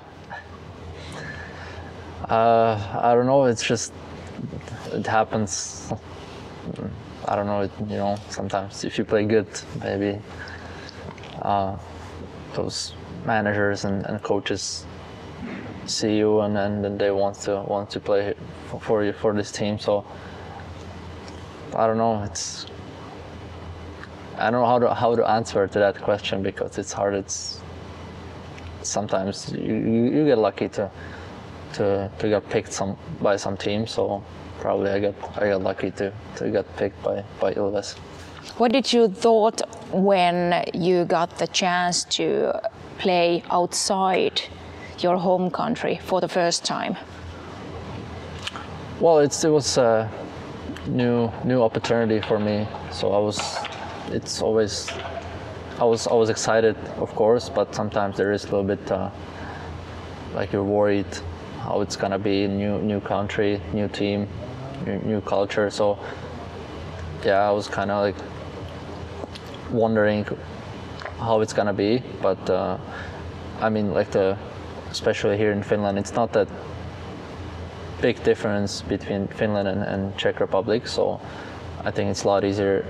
Uh, 2.29 2.99
I 3.01 3.15
don't 3.15 3.25
know. 3.25 3.45
It's 3.45 3.63
just 3.63 3.93
it 4.91 5.07
happens. 5.07 5.91
I 7.27 7.35
don't 7.35 7.47
know. 7.47 7.69
You 7.89 7.97
know, 7.97 8.17
sometimes 8.29 8.83
if 8.83 8.97
you 8.97 9.03
play 9.03 9.25
good, 9.25 9.47
maybe 9.83 10.19
uh, 11.41 11.77
those 12.53 12.93
managers 13.25 13.83
and, 13.85 14.05
and 14.05 14.21
coaches 14.23 14.85
see 15.85 16.17
you 16.17 16.41
and, 16.41 16.57
and 16.57 16.99
they 16.99 17.11
want 17.11 17.35
to 17.35 17.63
want 17.67 17.89
to 17.89 17.99
play 17.99 18.33
for, 18.67 18.79
for 18.79 19.03
you 19.03 19.13
for 19.13 19.33
this 19.33 19.51
team. 19.51 19.77
So 19.79 20.05
I 21.75 21.85
don't 21.87 21.97
know. 21.97 22.23
It's 22.23 22.65
I 24.37 24.49
don't 24.49 24.61
know 24.61 24.67
how 24.67 24.79
to 24.79 24.93
how 24.93 25.15
to 25.15 25.29
answer 25.29 25.67
to 25.67 25.79
that 25.79 26.01
question 26.01 26.43
because 26.43 26.77
it's 26.77 26.93
hard. 26.93 27.13
It's 27.13 27.61
sometimes 28.83 29.51
you, 29.51 29.75
you, 29.75 30.03
you 30.15 30.25
get 30.25 30.37
lucky 30.37 30.69
to 30.69 30.89
to 31.73 32.09
to 32.19 32.29
get 32.29 32.49
picked 32.49 32.71
some 32.71 32.97
by 33.21 33.35
some 33.35 33.57
team. 33.57 33.85
So 33.85 34.23
probably 34.59 34.91
I 34.91 34.99
got 34.99 35.15
I 35.37 35.49
got 35.49 35.61
lucky 35.61 35.91
to 35.91 36.11
to 36.37 36.49
get 36.49 36.65
picked 36.77 37.01
by 37.03 37.23
by 37.39 37.53
Ilves. 37.53 37.97
What 38.57 38.71
did 38.71 38.91
you 38.91 39.07
thought 39.07 39.61
when 39.91 40.63
you 40.73 41.05
got 41.05 41.37
the 41.37 41.47
chance 41.47 42.03
to 42.17 42.59
play 42.97 43.43
outside 43.51 44.41
your 44.99 45.17
home 45.17 45.51
country 45.51 45.99
for 46.03 46.21
the 46.21 46.27
first 46.27 46.65
time? 46.65 46.97
Well, 48.99 49.19
it's 49.19 49.43
it 49.43 49.49
was 49.49 49.77
a 49.77 50.09
new 50.87 51.31
new 51.43 51.61
opportunity 51.61 52.21
for 52.21 52.39
me. 52.39 52.67
So 52.91 53.11
I 53.13 53.19
was 53.19 53.39
it's 54.11 54.41
always 54.41 54.89
I 55.79 55.83
was 55.83 56.07
I 56.07 56.13
was 56.13 56.29
excited, 56.29 56.75
of 56.97 57.13
course, 57.13 57.49
but 57.49 57.75
sometimes 57.75 58.17
there 58.17 58.31
is 58.31 58.45
a 58.45 58.47
little 58.47 58.63
bit 58.63 58.91
uh, 58.91 59.11
like 60.33 60.51
you're 60.51 60.63
worried 60.63 61.05
how 61.59 61.81
it's 61.81 61.95
gonna 61.95 62.19
be 62.19 62.47
new 62.47 62.79
new 62.79 62.99
country, 62.99 63.61
new 63.73 63.87
team, 63.87 64.27
new, 64.95 65.21
culture. 65.21 65.69
So 65.69 65.97
yeah, 67.23 67.47
I 67.47 67.51
was 67.51 67.67
kind 67.67 67.91
of 67.91 68.01
like 68.01 68.15
wondering 69.71 70.25
how 71.19 71.41
it's 71.41 71.53
gonna 71.53 71.73
be, 71.73 72.03
but 72.21 72.49
uh, 72.49 72.77
I 73.59 73.69
mean 73.69 73.93
like 73.93 74.11
the 74.11 74.37
especially 74.89 75.37
here 75.37 75.51
in 75.51 75.63
Finland, 75.63 75.97
it's 75.97 76.13
not 76.13 76.33
that 76.33 76.47
big 78.01 78.23
difference 78.23 78.81
between 78.81 79.27
Finland 79.27 79.67
and, 79.67 79.83
and 79.83 80.17
Czech 80.17 80.39
Republic. 80.39 80.87
So 80.87 81.19
I 81.83 81.91
think 81.91 82.09
it's 82.09 82.23
a 82.23 82.27
lot 82.27 82.43
easier 82.43 82.85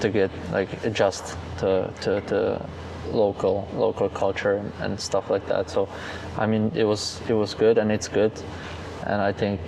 to 0.00 0.08
get 0.08 0.30
like 0.52 0.84
adjust 0.84 1.36
to 1.58 1.92
to, 2.02 2.20
to 2.22 2.66
local 3.12 3.66
local 3.74 4.08
culture 4.08 4.54
and, 4.54 4.72
and 4.80 5.00
stuff 5.00 5.30
like 5.30 5.46
that. 5.46 5.70
So 5.70 5.88
I 6.38 6.46
mean 6.46 6.72
it 6.74 6.84
was 6.84 7.20
it 7.28 7.34
was 7.34 7.54
good 7.54 7.78
and 7.78 7.90
it's 7.90 8.08
good, 8.08 8.32
and 9.06 9.20
I 9.20 9.32
think 9.32 9.60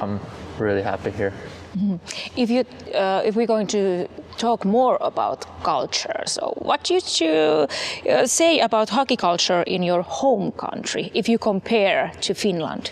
I'm 0.00 0.20
really 0.58 0.82
happy 0.82 1.10
here. 1.10 1.32
Mhm. 1.76 1.98
If 2.36 2.50
you, 2.50 2.64
uh, 2.94 3.22
if 3.24 3.34
we're 3.34 3.46
going 3.46 3.66
to 3.66 4.06
talk 4.38 4.64
more 4.64 4.96
about 5.00 5.46
culture, 5.62 6.22
so 6.26 6.52
what 6.58 6.90
would 6.90 7.20
you 7.20 7.66
uh, 8.08 8.26
say 8.26 8.60
about 8.60 8.90
hockey 8.90 9.16
culture 9.16 9.62
in 9.66 9.82
your 9.82 10.02
home 10.02 10.52
country 10.52 11.10
if 11.14 11.28
you 11.28 11.38
compare 11.38 12.12
to 12.20 12.34
Finland? 12.34 12.90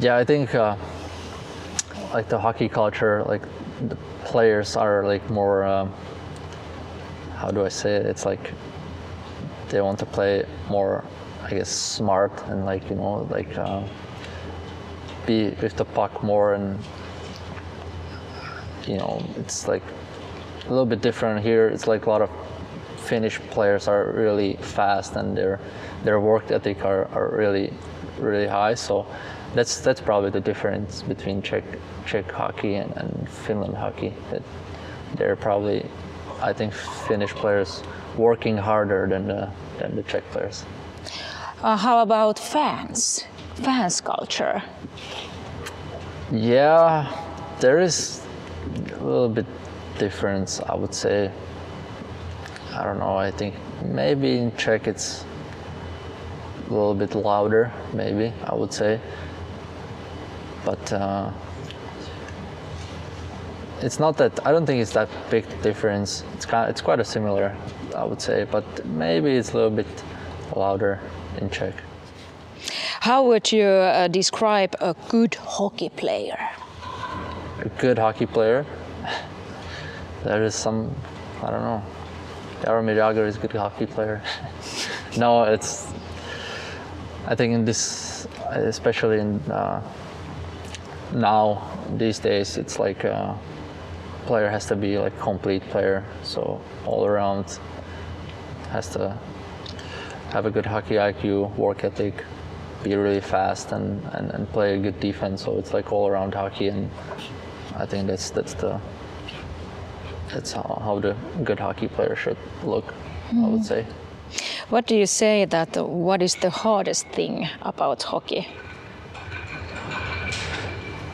Yeah, 0.00 0.16
I 0.20 0.24
think 0.24 0.54
uh, 0.54 0.74
like 2.14 2.28
the 2.28 2.38
hockey 2.38 2.68
culture, 2.68 3.22
like 3.32 3.42
the 3.88 3.96
players 4.24 4.76
are 4.76 5.04
like 5.06 5.30
more. 5.30 5.64
Um, 5.64 5.92
how 7.36 7.50
do 7.50 7.64
I 7.64 7.70
say 7.70 7.96
it? 7.96 8.06
It's 8.06 8.24
like 8.24 8.52
they 9.68 9.80
want 9.80 9.98
to 9.98 10.06
play 10.06 10.44
more, 10.68 11.04
I 11.44 11.50
guess, 11.50 11.70
smart 11.70 12.32
and 12.48 12.64
like 12.64 12.88
you 12.90 12.96
know 12.96 13.26
like 13.30 13.58
uh, 13.58 13.82
be 15.26 15.50
with 15.62 15.76
the 15.76 15.84
puck 15.84 16.22
more 16.22 16.54
and 16.54 16.78
you 18.86 18.96
know 18.96 19.22
it's 19.36 19.68
like 19.68 19.82
a 20.66 20.70
little 20.70 20.86
bit 20.86 21.00
different 21.00 21.42
here. 21.42 21.68
It's 21.68 21.86
like 21.86 22.06
a 22.06 22.10
lot 22.10 22.22
of 22.22 22.30
Finnish 22.96 23.40
players 23.50 23.88
are 23.88 24.12
really 24.12 24.54
fast 24.60 25.16
and 25.16 25.36
their 25.36 25.58
their 26.04 26.20
work 26.20 26.50
ethic 26.50 26.84
are, 26.84 27.06
are 27.08 27.36
really 27.36 27.72
really 28.18 28.46
high. 28.46 28.74
So 28.74 29.06
that's 29.54 29.80
that's 29.80 30.00
probably 30.00 30.30
the 30.30 30.40
difference 30.40 31.02
between 31.02 31.42
Czech 31.42 31.64
Czech 32.06 32.30
hockey 32.30 32.76
and, 32.76 32.92
and 32.96 33.28
Finland 33.28 33.76
hockey. 33.76 34.14
That 34.30 34.42
they're 35.16 35.36
probably 35.36 35.86
I 36.40 36.52
think 36.52 36.72
Finnish 37.08 37.34
players 37.34 37.82
working 38.16 38.56
harder 38.56 39.06
than 39.08 39.26
the 39.26 39.50
than 39.78 39.96
the 39.96 40.02
Czech 40.02 40.24
players. 40.30 40.64
Uh, 41.62 41.76
how 41.76 42.00
about 42.00 42.38
fans? 42.38 43.24
Fans 43.62 44.00
culture. 44.00 44.60
Yeah, 46.32 47.06
there 47.60 47.78
is 47.78 48.26
a 48.74 49.04
little 49.04 49.28
bit 49.28 49.46
difference, 49.98 50.60
I 50.60 50.74
would 50.74 50.92
say. 50.94 51.30
I 52.72 52.82
don't 52.82 52.98
know. 52.98 53.16
I 53.16 53.30
think 53.30 53.54
maybe 53.84 54.38
in 54.38 54.56
Czech 54.56 54.88
it's 54.88 55.24
a 56.66 56.72
little 56.72 56.94
bit 56.94 57.14
louder. 57.14 57.70
Maybe 57.92 58.32
I 58.44 58.54
would 58.54 58.72
say, 58.72 58.98
but 60.64 60.92
uh, 60.92 61.30
it's 63.80 64.00
not 64.00 64.16
that. 64.16 64.44
I 64.44 64.50
don't 64.50 64.66
think 64.66 64.82
it's 64.82 64.94
that 64.94 65.08
big 65.30 65.44
difference. 65.62 66.24
It's 66.34 66.46
kind. 66.46 66.68
It's 66.68 66.80
quite 66.80 66.98
a 66.98 67.04
similar, 67.04 67.54
I 67.94 68.04
would 68.04 68.20
say, 68.20 68.44
but 68.50 68.64
maybe 68.86 69.30
it's 69.30 69.52
a 69.52 69.56
little 69.56 69.70
bit 69.70 70.02
louder 70.56 70.98
in 71.40 71.48
Czech. 71.48 71.74
How 73.00 73.24
would 73.24 73.52
you 73.52 73.64
uh, 73.64 74.08
describe 74.08 74.76
a 74.80 74.94
good 75.08 75.34
hockey 75.34 75.88
player? 75.88 76.38
a 77.64 77.68
good 77.80 77.98
hockey 77.98 78.26
player. 78.26 78.66
There 80.24 80.42
is 80.42 80.54
some, 80.54 80.94
I 81.42 81.50
don't 81.50 81.62
know. 81.62 81.82
Jaromir 82.62 82.96
Jagr 82.96 83.26
is 83.26 83.36
a 83.36 83.40
good 83.40 83.52
hockey 83.52 83.86
player. 83.86 84.22
no, 85.18 85.44
it's. 85.44 85.92
I 87.26 87.36
think 87.36 87.54
in 87.54 87.64
this, 87.64 88.26
especially 88.50 89.20
in 89.20 89.38
uh, 89.50 89.80
now 91.12 91.70
these 91.96 92.18
days, 92.18 92.56
it's 92.56 92.80
like 92.80 93.04
a 93.04 93.38
player 94.26 94.48
has 94.48 94.66
to 94.66 94.76
be 94.76 94.98
like 94.98 95.16
complete 95.20 95.62
player. 95.70 96.04
So 96.22 96.60
all 96.84 97.06
around 97.06 97.58
has 98.70 98.88
to 98.90 99.16
have 100.30 100.46
a 100.46 100.50
good 100.50 100.66
hockey 100.66 100.94
IQ, 100.94 101.54
work 101.56 101.84
ethic, 101.84 102.24
be 102.82 102.94
really 102.96 103.20
fast, 103.20 103.72
and, 103.72 104.02
and, 104.12 104.30
and 104.32 104.48
play 104.52 104.74
a 104.74 104.78
good 104.78 104.98
defense. 105.00 105.44
So 105.44 105.58
it's 105.58 105.72
like 105.72 105.92
all 105.92 106.08
around 106.08 106.34
hockey 106.34 106.68
and 106.68 106.90
I 107.76 107.86
think 107.86 108.06
that's 108.06 108.30
that's 108.30 108.54
the 108.54 108.80
that's 110.32 110.52
how, 110.52 110.80
how 110.84 110.98
the 111.00 111.14
good 111.44 111.60
hockey 111.60 111.88
player 111.88 112.16
should 112.16 112.36
look. 112.64 112.94
I 113.30 113.46
would 113.48 113.60
Mhm. 113.60 113.64
say. 113.64 113.86
What 114.70 114.86
do 114.86 114.94
you 114.96 115.06
say 115.06 115.44
that 115.46 115.76
what 115.76 116.22
is 116.22 116.34
the 116.36 116.50
hardest 116.50 117.06
thing 117.08 117.48
about 117.62 118.02
hockey? 118.02 118.46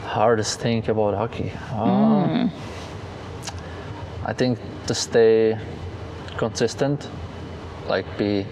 Hardest 0.05 0.61
thing 0.61 0.89
about 0.89 1.15
hockey. 1.15 1.53
Um, 1.73 1.89
Mm. 2.29 2.51
I 4.27 4.33
think 4.33 4.59
to 4.87 4.95
stay 4.95 5.59
consistent 6.37 7.09
like 7.89 8.07
be 8.19 8.47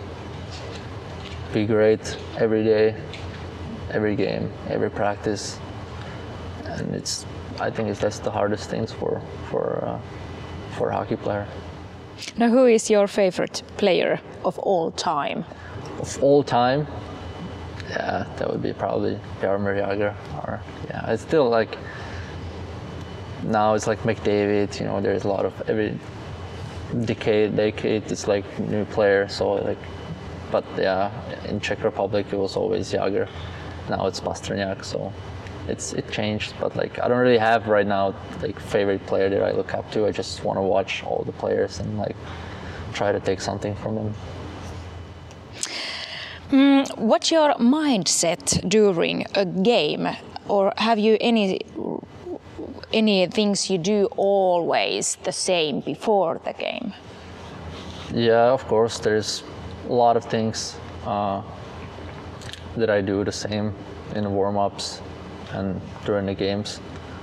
be 1.56 1.64
great 1.64 2.18
every 2.36 2.62
day, 2.62 2.94
every 3.90 4.14
game, 4.14 4.52
every 4.68 4.90
practice, 4.90 5.58
and 6.66 6.94
it's 6.94 7.24
I 7.58 7.70
think 7.70 7.88
it's 7.88 8.00
that's 8.00 8.18
the 8.18 8.30
hardest 8.30 8.68
things 8.68 8.92
for 8.92 9.22
for 9.48 9.64
uh, 9.82 9.98
for 10.76 10.90
a 10.90 10.94
hockey 10.94 11.16
player. 11.16 11.46
Now, 12.36 12.50
who 12.50 12.66
is 12.66 12.90
your 12.90 13.06
favorite 13.06 13.62
player 13.78 14.20
of 14.44 14.58
all 14.58 14.90
time? 14.90 15.44
Of 15.98 16.22
all 16.22 16.42
time, 16.42 16.86
yeah, 17.88 18.26
that 18.36 18.50
would 18.50 18.62
be 18.62 18.74
probably 18.74 19.18
Jaromir 19.40 19.76
Jagr. 19.80 20.14
Or 20.42 20.60
yeah, 20.90 21.12
it's 21.12 21.22
still 21.22 21.48
like 21.48 21.78
now 23.44 23.74
it's 23.76 23.86
like 23.86 24.00
McDavid. 24.02 24.78
You 24.78 24.86
know, 24.88 25.00
there's 25.00 25.24
a 25.24 25.28
lot 25.28 25.46
of 25.46 25.54
every 25.70 25.98
decade, 27.06 27.56
decade 27.56 28.12
it's 28.12 28.28
like 28.28 28.44
new 28.58 28.84
player. 28.84 29.26
So 29.28 29.52
like, 29.52 29.82
but 30.56 30.64
yeah, 30.78 31.10
in 31.50 31.60
Czech 31.60 31.84
Republic 31.84 32.26
it 32.32 32.38
was 32.38 32.56
always 32.56 32.92
Jagr. 32.92 33.28
Now 33.90 34.06
it's 34.06 34.20
Pastrňák. 34.20 34.84
So 34.84 35.12
it's 35.68 35.92
it 35.92 36.10
changed. 36.10 36.54
But 36.60 36.74
like 36.76 36.98
I 37.02 37.08
don't 37.08 37.22
really 37.26 37.42
have 37.50 37.68
right 37.68 37.86
now 37.86 38.14
like 38.42 38.58
favorite 38.58 39.04
player 39.06 39.28
that 39.28 39.42
I 39.42 39.52
look 39.52 39.74
up 39.74 39.90
to. 39.92 40.06
I 40.06 40.12
just 40.12 40.44
want 40.44 40.56
to 40.58 40.62
watch 40.62 41.04
all 41.04 41.22
the 41.26 41.36
players 41.42 41.80
and 41.80 41.98
like 41.98 42.16
try 42.94 43.12
to 43.12 43.20
take 43.20 43.40
something 43.40 43.74
from 43.82 43.94
them. 43.96 44.14
Mm, 46.50 46.98
what's 47.10 47.30
your 47.30 47.50
mindset 47.54 48.46
during 48.68 49.26
a 49.34 49.44
game, 49.44 50.08
or 50.48 50.72
have 50.76 50.98
you 50.98 51.18
any 51.20 51.60
any 52.92 53.26
things 53.26 53.68
you 53.70 53.78
do 53.78 54.08
always 54.16 55.16
the 55.24 55.32
same 55.32 55.80
before 55.80 56.40
the 56.44 56.52
game? 56.52 56.92
Yeah, 58.14 58.54
of 58.54 58.64
course. 58.68 59.00
There's 59.00 59.42
a 59.88 59.92
lot 59.92 60.16
of 60.16 60.24
things 60.24 60.76
uh, 61.04 61.42
that 62.76 62.90
I 62.90 63.00
do 63.00 63.24
the 63.24 63.32
same 63.32 63.74
in 64.14 64.34
warm-ups 64.34 65.00
and 65.52 65.80
during 66.04 66.26
the 66.26 66.34
games, 66.34 66.80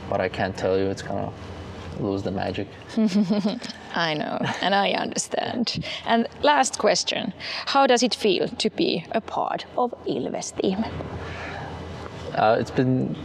but 0.10 0.22
I 0.22 0.30
can't 0.30 0.58
tell 0.58 0.78
you. 0.78 0.86
It's 0.86 1.02
gonna 1.02 1.32
lose 2.00 2.24
the 2.24 2.32
magic. 2.32 2.68
I 3.96 4.14
know, 4.16 4.40
and 4.62 4.74
I 4.74 4.92
understand. 4.92 5.86
And 6.06 6.28
last 6.42 6.80
question 6.80 7.34
How 7.68 7.86
does 7.88 8.04
it 8.04 8.16
feel 8.16 8.48
to 8.48 8.70
be 8.70 9.06
a 9.12 9.22
part 9.22 9.66
of 9.78 9.94
Ilves 10.08 10.56
team? 10.60 10.84
Uh, 12.36 12.58
it's 12.60 12.72
been 12.72 13.16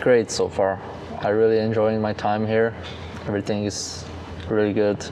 great 0.00 0.30
so 0.30 0.48
far. 0.48 0.80
I 1.20 1.28
really 1.28 1.58
enjoying 1.58 2.00
my 2.00 2.12
time 2.12 2.46
here. 2.46 2.74
Everything 3.26 3.64
is 3.64 4.04
really 4.48 4.72
good. 4.72 5.04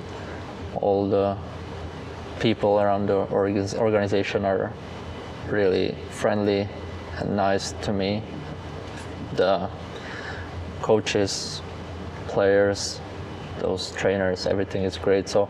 All 0.81 1.09
the 1.09 1.37
people 2.41 2.81
around 2.81 3.07
the 3.07 3.27
org- 3.27 3.75
organization 3.75 4.45
are 4.45 4.73
really 5.49 5.95
friendly 6.11 6.69
and 7.19 7.37
nice 7.37 7.73
to 7.83 7.93
me. 7.93 8.23
The 9.37 9.69
coaches, 10.83 11.63
players, 12.27 13.01
those 13.59 13.93
trainers, 13.93 14.47
everything 14.47 14.83
is 14.85 14.97
great. 14.97 15.29
So 15.29 15.49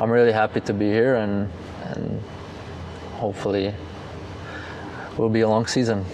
I'm 0.00 0.10
really 0.10 0.32
happy 0.32 0.60
to 0.62 0.72
be 0.72 0.86
here 0.86 1.16
and 1.16 1.50
and 1.84 2.22
hopefully 3.18 3.74
will 5.18 5.28
be 5.28 5.42
a 5.42 5.48
long 5.48 5.66
season. 5.66 6.04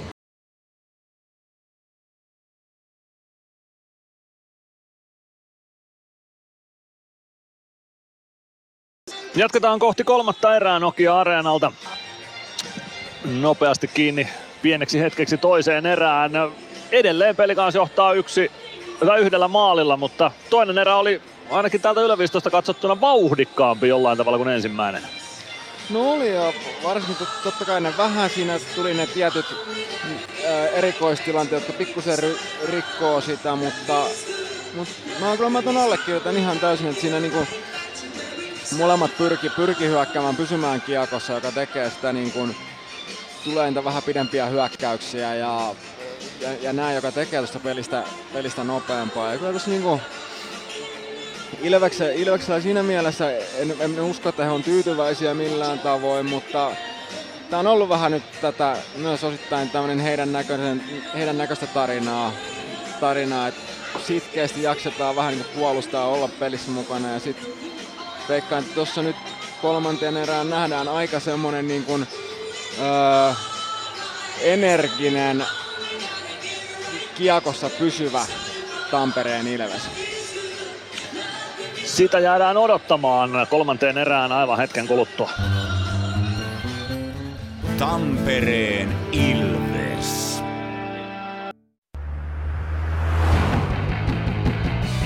Jatketaan 9.36 9.78
kohti 9.78 10.05
kolmatta 10.05 10.56
erää 10.56 10.78
Nokia 10.78 11.20
Areenalta. 11.20 11.73
Nopeasti 13.24 13.89
kiinni 13.89 14.28
pieneksi 14.62 15.00
hetkeksi 15.00 15.36
toiseen 15.39 15.86
erään. 15.86 16.32
Edelleen 16.92 17.36
pelikans 17.36 17.74
johtaa 17.74 18.12
yksi 18.12 18.50
tai 19.06 19.20
yhdellä 19.20 19.48
maalilla, 19.48 19.97
mutta 19.97 20.31
toinen 20.50 20.78
erä 20.78 20.97
oli 20.97 21.23
ainakin 21.50 21.81
täältä 21.81 22.00
Ylövistosta 22.00 22.50
katsottuna 22.50 23.00
vauhdikkaampi 23.00 23.89
jollain 23.89 24.18
tavalla 24.18 24.39
kuin 24.39 24.48
ensimmäinen. 24.48 25.02
No 25.90 26.12
oli 26.12 26.34
ja 26.34 26.52
varsinkin 26.84 27.16
tot- 27.16 27.42
totta 27.42 27.65
kai 27.65 27.81
ne 27.81 27.92
vähän 27.98 28.31
siinä 28.31 28.60
tuli 28.74 28.94
ne 28.94 29.06
tietyt 29.06 29.47
ää, 30.47 30.68
erikoistilanteet, 30.68 31.62
jotka 31.62 31.78
pikkusen 31.78 32.18
ry- 32.18 32.70
rikkoo 32.70 33.20
sitä, 33.20 33.56
mutta, 33.56 34.02
mutta 34.74 34.92
mä 35.20 35.36
kyllä 35.36 35.50
mä 35.50 35.62
ton 35.62 35.76
allekirjoitan 35.76 36.36
ihan 36.36 36.58
täysin, 36.58 36.86
että 36.86 37.00
siinä 37.00 37.20
niinku 37.20 37.47
molemmat 38.70 39.19
pyrki, 39.19 39.51
pyrki 39.51 39.86
hyökkäämään, 39.86 40.36
pysymään 40.36 40.81
kiekossa, 40.81 41.33
joka 41.33 41.53
tekee 41.53 41.91
sitä 41.91 42.12
niin 42.12 42.33
kuin, 42.33 42.57
tulee 43.45 43.67
niitä 43.67 43.85
vähän 43.85 44.03
pidempiä 44.03 44.47
hyökkäyksiä 44.47 45.35
ja, 45.35 45.75
ja, 46.41 46.49
ja 46.61 46.73
näin, 46.73 46.95
joka 46.95 47.12
tekee 47.12 47.41
tuosta 47.41 47.61
pelistä, 47.61 48.03
pelistä 48.33 48.65
nopeampaa. 48.65 49.33
Ja 49.33 49.39
kyllä 49.39 49.51
tuossa 49.51 49.70
niinku, 49.70 50.01
Ilveksellä, 51.62 52.12
Ilveksellä 52.12 52.61
siinä 52.61 52.83
mielessä 52.83 53.31
en, 53.59 53.75
en 53.81 54.01
usko, 54.01 54.28
että 54.28 54.45
he 54.45 54.51
on 54.51 54.62
tyytyväisiä 54.62 55.35
millään 55.35 55.78
tavoin, 55.78 56.27
mutta 56.27 56.70
tämä 57.51 57.61
on 57.61 57.67
ollut 57.67 57.89
vähän 57.89 58.12
nyt 58.12 58.23
tätä 58.41 58.77
myös 58.97 59.25
osittain 59.25 59.70
tämmöinen 59.70 60.01
heidän, 60.01 60.33
näköisen, 60.33 60.83
heidän 61.15 61.39
näköistä 61.39 61.67
tarinaa, 61.67 62.33
tarinaa 63.01 63.49
että 63.49 63.61
sitkeästi 64.07 64.62
jaksetaan 64.62 65.17
vähän 65.17 65.35
niin 65.35 65.47
puolustaa 65.55 66.09
olla 66.09 66.28
pelissä 66.28 66.70
mukana 66.70 67.12
ja 67.12 67.20
sitten 67.20 67.53
veikkaan, 68.29 68.63
että 68.63 68.75
tuossa 68.75 69.03
nyt 69.03 69.17
kolmanteen 69.63 70.17
erään 70.17 70.51
nähdään 70.51 70.89
aika 70.89 71.21
semmonen 71.21 71.69
niin 71.69 71.85
kuin, 71.85 72.07
öö, 72.81 73.33
energinen, 74.41 75.45
kiekossa 77.15 77.71
pysyvä 77.71 78.27
Tampereen 78.91 79.49
Ilves. 79.49 79.83
Sitä 81.85 82.19
jäädään 82.19 82.57
odottamaan 82.57 83.47
kolmanteen 83.51 83.99
erään 83.99 84.33
aivan 84.33 84.59
hetken 84.59 84.89
kuluttua. 84.89 85.31
Tampereen 87.79 88.97
Ilves. 89.13 89.66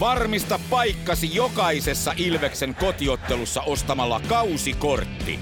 Varmista 0.00 0.60
paikkasi 0.70 1.34
jokaisessa 1.34 2.14
Ilveksen 2.16 2.74
kotiottelussa 2.74 3.62
ostamalla 3.62 4.20
kausikortti. 4.28 5.38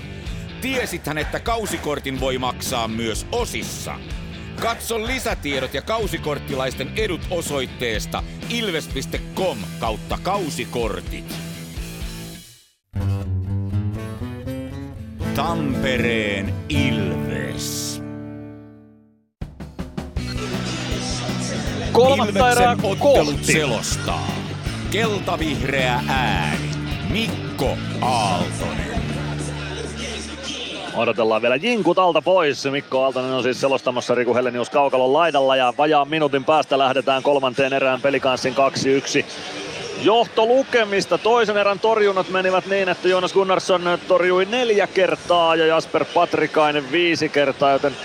Tiesithän, 0.61 1.19
että 1.19 1.41
kausikortin 1.41 2.21
voi 2.21 2.39
maksaa 2.39 2.89
myös 2.89 3.27
osissa. 3.33 3.95
Katso 4.61 5.07
lisätiedot 5.07 5.75
ja 5.75 5.83
kausikorttilaisten 5.83 6.91
edut 6.97 7.21
osoitteesta 7.31 8.23
ilves.com 8.51 9.59
kautta 9.81 10.19
kausikortit. 10.23 11.35
Tampereen 15.35 16.55
Ilves. 16.69 18.03
Kolmatta 21.93 22.51
erää 22.51 22.73
Ilveksen 22.73 22.91
ottelut 22.91 23.35
kohti. 23.35 23.53
selostaa. 23.53 24.48
Keltavihreä 24.91 26.01
ääni. 26.09 26.71
Mikko 27.11 27.77
Aaltonen. 28.01 29.03
Odotellaan 30.95 31.43
vielä 31.43 31.57
jinkut 31.57 31.99
alta 31.99 32.23
pois. 32.23 32.65
Mikko 32.71 33.05
Aaltonen 33.05 33.33
on 33.33 33.43
siis 33.43 33.61
selostamassa 33.61 34.15
Riku 34.15 34.35
Hellenius 34.35 34.71
Kaukalon 34.71 35.13
laidalla 35.13 35.57
ja 35.57 35.75
vajaan 35.79 36.09
minuutin 36.09 36.45
päästä 36.45 36.79
lähdetään 36.79 37.23
kolmanteen 37.23 37.73
erään 37.73 38.01
pelikanssin 38.01 38.55
2-1 38.55 39.25
johtolukemista. 40.03 41.19
Toisen 41.19 41.57
erän 41.57 41.81
torjunnat 41.81 42.29
menivät 42.29 42.67
niin, 42.67 42.89
että 42.89 43.09
Jonas 43.09 43.33
Gunnarsson 43.33 43.99
torjui 44.09 44.45
neljä 44.45 44.87
kertaa 44.87 45.57
ja 45.57 45.67
Jasper 45.67 46.05
Patrikainen 46.15 46.93
viisi 46.93 47.29
kertaa, 47.29 47.73
joten 47.73 47.97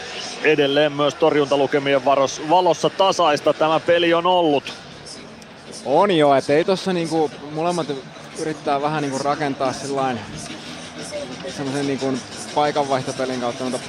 edelleen 0.43 0.91
myös 0.91 1.15
torjuntalukemien 1.15 2.05
varos, 2.05 2.41
valossa 2.49 2.89
tasaista 2.89 3.53
tämä 3.53 3.79
peli 3.79 4.13
on 4.13 4.25
ollut. 4.25 4.73
On 5.85 6.11
jo, 6.11 6.35
että 6.35 6.53
ei 6.53 6.65
tossa 6.65 6.93
niinku, 6.93 7.31
molemmat 7.51 7.87
yrittää 8.39 8.81
vähän 8.81 9.01
niinku 9.01 9.17
rakentaa 9.17 9.73
sillain 9.73 10.19
semmoisen 11.57 11.87
niinku 11.87 12.13
paikanvaihtopelin 12.55 13.41
kautta, 13.41 13.63
mutta 13.63 13.79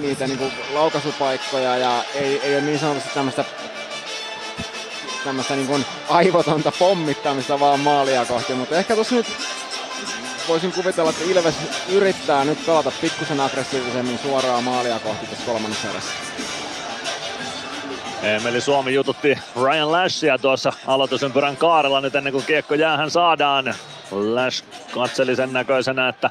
niitä 0.00 0.26
niinku 0.26 0.44
laukaisupaikkoja 0.74 1.76
ja 1.76 2.04
ei, 2.14 2.40
ei 2.40 2.54
ole 2.54 2.62
niin 2.62 2.78
sanotusti 2.78 3.10
tämmöistä 3.14 3.44
tämmöistä 5.24 5.56
niin 5.56 5.86
aivotonta 6.08 6.72
pommittamista 6.78 7.60
vaan 7.60 7.80
maalia 7.80 8.24
kohti, 8.24 8.54
mutta 8.54 8.76
ehkä 8.76 8.94
tuossa 8.94 9.14
nyt 9.14 9.26
voisin 10.48 10.72
kuvitella, 10.72 11.10
että 11.10 11.24
Ilves 11.24 11.54
yrittää 11.88 12.44
nyt 12.44 12.66
pelata 12.66 12.92
pikkusen 13.00 13.40
aggressiivisemmin 13.40 14.18
suoraa 14.18 14.60
maalia 14.60 14.98
kohti 14.98 15.26
tässä 15.26 15.46
kolmannessa 15.46 15.90
erässä. 15.90 16.12
Emeli 18.22 18.60
Suomi 18.60 18.94
jututti 18.94 19.38
Ryan 19.62 19.92
Lashia 19.92 20.38
tuossa 20.38 20.72
aloitusympyrän 20.86 21.56
kaarella 21.56 22.00
nyt 22.00 22.14
ennen 22.14 22.32
kuin 22.32 22.44
kiekko 22.44 22.74
jäähän 22.74 23.10
saadaan. 23.10 23.74
Lash 24.10 24.64
katseli 24.94 25.36
sen 25.36 25.52
näköisenä, 25.52 26.08
että 26.08 26.30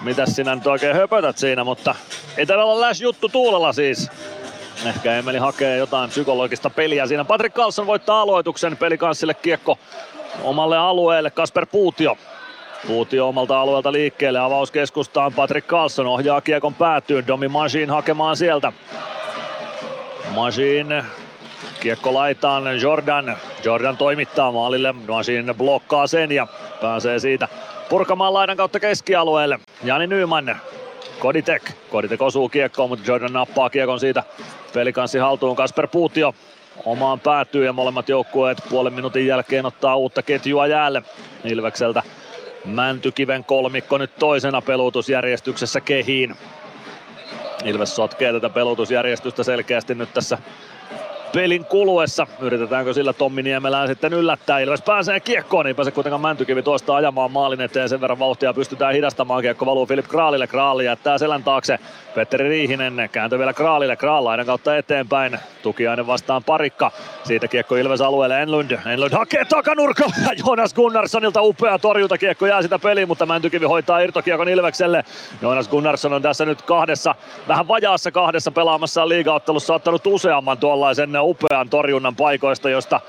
mitä 0.00 0.26
sinä 0.26 0.54
nyt 0.54 0.66
oikein 0.66 0.96
höpötät 0.96 1.38
siinä, 1.38 1.64
mutta 1.64 1.94
ei 2.36 2.46
täällä 2.46 2.64
olla 2.64 2.80
Lash 2.80 3.02
juttu 3.02 3.28
tuulella 3.28 3.72
siis. 3.72 4.10
Ehkä 4.86 5.14
Emeli 5.14 5.38
hakee 5.38 5.76
jotain 5.76 6.10
psykologista 6.10 6.70
peliä 6.70 7.06
siinä. 7.06 7.24
Patrick 7.24 7.56
Carlson 7.56 7.86
voittaa 7.86 8.20
aloituksen 8.20 8.76
pelikanssille 8.76 9.34
kiekko 9.34 9.78
omalle 10.42 10.78
alueelle. 10.78 11.30
Kasper 11.30 11.66
Puutio 11.66 12.18
Puutio 12.86 13.28
omalta 13.28 13.60
alueelta 13.60 13.92
liikkeelle, 13.92 14.38
avauskeskustaan 14.38 15.32
Patrick 15.32 15.68
Carlson 15.68 16.06
ohjaa 16.06 16.40
kiekon 16.40 16.74
päätyyn, 16.74 17.26
Domi 17.26 17.48
Machine 17.48 17.92
hakemaan 17.92 18.36
sieltä. 18.36 18.72
Machine 20.34 21.04
kiekko 21.80 22.14
laitaan 22.14 22.80
Jordan. 22.80 23.36
Jordan 23.64 23.96
toimittaa 23.96 24.52
maalille, 24.52 24.92
Machine 24.92 25.54
blokkaa 25.54 26.06
sen 26.06 26.32
ja 26.32 26.46
pääsee 26.80 27.18
siitä 27.18 27.48
purkamaan 27.88 28.34
laidan 28.34 28.56
kautta 28.56 28.80
keskialueelle. 28.80 29.58
Jani 29.84 30.06
Nyman, 30.06 30.56
Koditek. 31.18 31.72
Koditek 31.90 32.22
osuu 32.22 32.48
kiekkoon, 32.48 32.88
mutta 32.88 33.10
Jordan 33.10 33.32
nappaa 33.32 33.70
kiekon 33.70 34.00
siitä 34.00 34.22
pelikanssi 34.74 35.18
haltuun. 35.18 35.56
Kasper 35.56 35.86
Puutio 35.86 36.34
omaan 36.84 37.20
päätyy 37.20 37.64
ja 37.64 37.72
molemmat 37.72 38.08
joukkueet 38.08 38.58
puolen 38.70 38.92
minuutin 38.92 39.26
jälkeen 39.26 39.66
ottaa 39.66 39.96
uutta 39.96 40.22
ketjua 40.22 40.66
jäälle 40.66 41.02
Ilvekseltä. 41.44 42.02
Mäntykiven 42.64 43.44
kolmikko 43.44 43.98
nyt 43.98 44.16
toisena 44.18 44.62
pelutusjärjestyksessä 44.62 45.80
kehiin. 45.80 46.36
Ilves 47.64 47.94
sotkee 47.96 48.32
tätä 48.32 48.50
pelutusjärjestystä 48.50 49.44
selkeästi 49.44 49.94
nyt 49.94 50.12
tässä 50.12 50.38
pelin 51.36 51.64
kuluessa. 51.64 52.26
Yritetäänkö 52.40 52.92
sillä 52.92 53.12
Tommi 53.12 53.42
Niemelään 53.42 53.88
sitten 53.88 54.12
yllättää. 54.12 54.58
Ilves 54.58 54.82
pääsee 54.82 55.20
kiekkoon, 55.20 55.66
ei 55.66 55.74
pääse 55.74 55.90
kuitenkaan 55.90 56.20
Mäntykivi 56.20 56.62
tuosta 56.62 56.96
ajamaan 56.96 57.32
maalin 57.32 57.60
eteen. 57.60 57.88
Sen 57.88 58.00
verran 58.00 58.18
vauhtia 58.18 58.54
pystytään 58.54 58.94
hidastamaan. 58.94 59.42
Kiekko 59.42 59.66
valuu 59.66 59.86
Filip 59.86 60.08
Kraalille. 60.08 60.46
Kraali 60.46 60.84
jättää 60.84 61.18
selän 61.18 61.44
taakse. 61.44 61.78
Petteri 62.14 62.48
Riihinen 62.48 63.08
kääntö 63.12 63.38
vielä 63.38 63.52
Kraalille. 63.52 63.96
Kraalainen 63.96 64.46
kautta 64.46 64.76
eteenpäin. 64.76 65.38
Tukiainen 65.62 66.06
vastaan 66.06 66.44
parikka. 66.44 66.90
Siitä 67.24 67.48
kiekko 67.48 67.76
Ilves 67.76 68.00
alueelle 68.00 68.42
Enlund. 68.42 68.78
Enlund 68.92 69.12
hakee 69.12 69.44
takanurkalla. 69.44 70.14
Jonas 70.46 70.74
Gunnarssonilta 70.74 71.42
upea 71.42 71.78
torjunta. 71.78 72.18
Kiekko 72.18 72.46
jää 72.46 72.62
sitä 72.62 72.78
peliin, 72.78 73.08
mutta 73.08 73.26
Mäntykivi 73.26 73.66
hoitaa 73.66 74.00
irtokiekon 74.00 74.48
Ilvekselle. 74.48 75.04
Jonas 75.42 75.68
Gunnarsson 75.68 76.12
on 76.12 76.22
tässä 76.22 76.44
nyt 76.44 76.62
kahdessa, 76.62 77.14
vähän 77.48 77.68
vajaassa 77.68 78.10
kahdessa 78.10 78.50
pelaamassa 78.50 79.08
liigaottelussa 79.08 79.74
ottanut 79.74 80.06
useamman 80.06 80.58
tuollaisen 80.58 81.12
upean 81.26 81.68
torjunnan 81.68 82.16
paikoista, 82.16 82.70
josta 82.70 83.00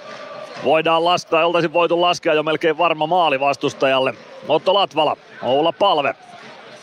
voidaan 0.64 1.06
laskea, 1.06 1.46
oltaisiin 1.46 1.74
voitu 1.74 2.02
laskea 2.02 2.34
jo 2.34 2.44
melkein 2.44 2.78
varma 2.78 3.08
maali 3.08 3.40
vastustajalle. 3.40 4.14
Otto 4.48 4.74
Latvala, 4.74 5.18
Oula 5.44 5.72
Palve. 5.72 6.16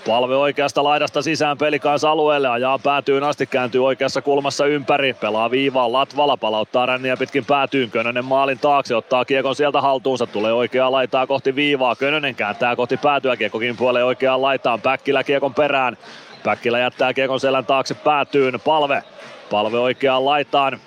Palve 0.07 0.37
oikeasta 0.37 0.85
laidasta 0.85 1.23
sisään 1.23 1.59
pelikans 1.59 2.05
alueelle, 2.05 2.49
ajaa 2.49 2.79
päätyyn 2.79 3.25
asti, 3.25 3.47
kääntyy 3.47 3.85
oikeassa 3.85 4.23
kulmassa 4.23 4.67
ympäri, 4.67 5.15
pelaa 5.15 5.51
viivaan 5.51 5.93
Latvala, 5.93 6.37
palauttaa 6.37 6.87
ränniä 6.87 7.17
pitkin 7.17 7.45
päätyyn, 7.45 7.91
Könönen 7.91 8.25
maalin 8.25 8.59
taakse, 8.59 8.97
ottaa 8.97 9.25
kiekon 9.25 9.55
sieltä 9.55 9.81
haltuunsa, 9.81 10.27
tulee 10.27 10.53
oikeaa 10.53 10.93
laitaa 10.93 11.27
kohti 11.27 11.55
viivaa, 11.55 11.97
Könönen 11.97 12.35
kääntää 12.35 12.77
kohti 12.77 12.97
päätyä, 12.97 13.37
kiekkokin 13.37 13.77
puolee 13.77 14.05
oikeaan 14.05 14.43
laitaan, 14.43 14.81
Päkkilä 14.81 15.25
kiekon 15.25 15.55
perään, 15.55 15.97
Päkkilä 16.45 16.79
jättää 16.79 17.15
kiekon 17.15 17.41
selän 17.41 17.67
taakse 17.67 17.95
päätyyn, 17.95 18.61
Palve, 18.65 19.03
Palve 19.51 19.79
oikeaan 19.79 20.25
laitaan, 20.25 20.81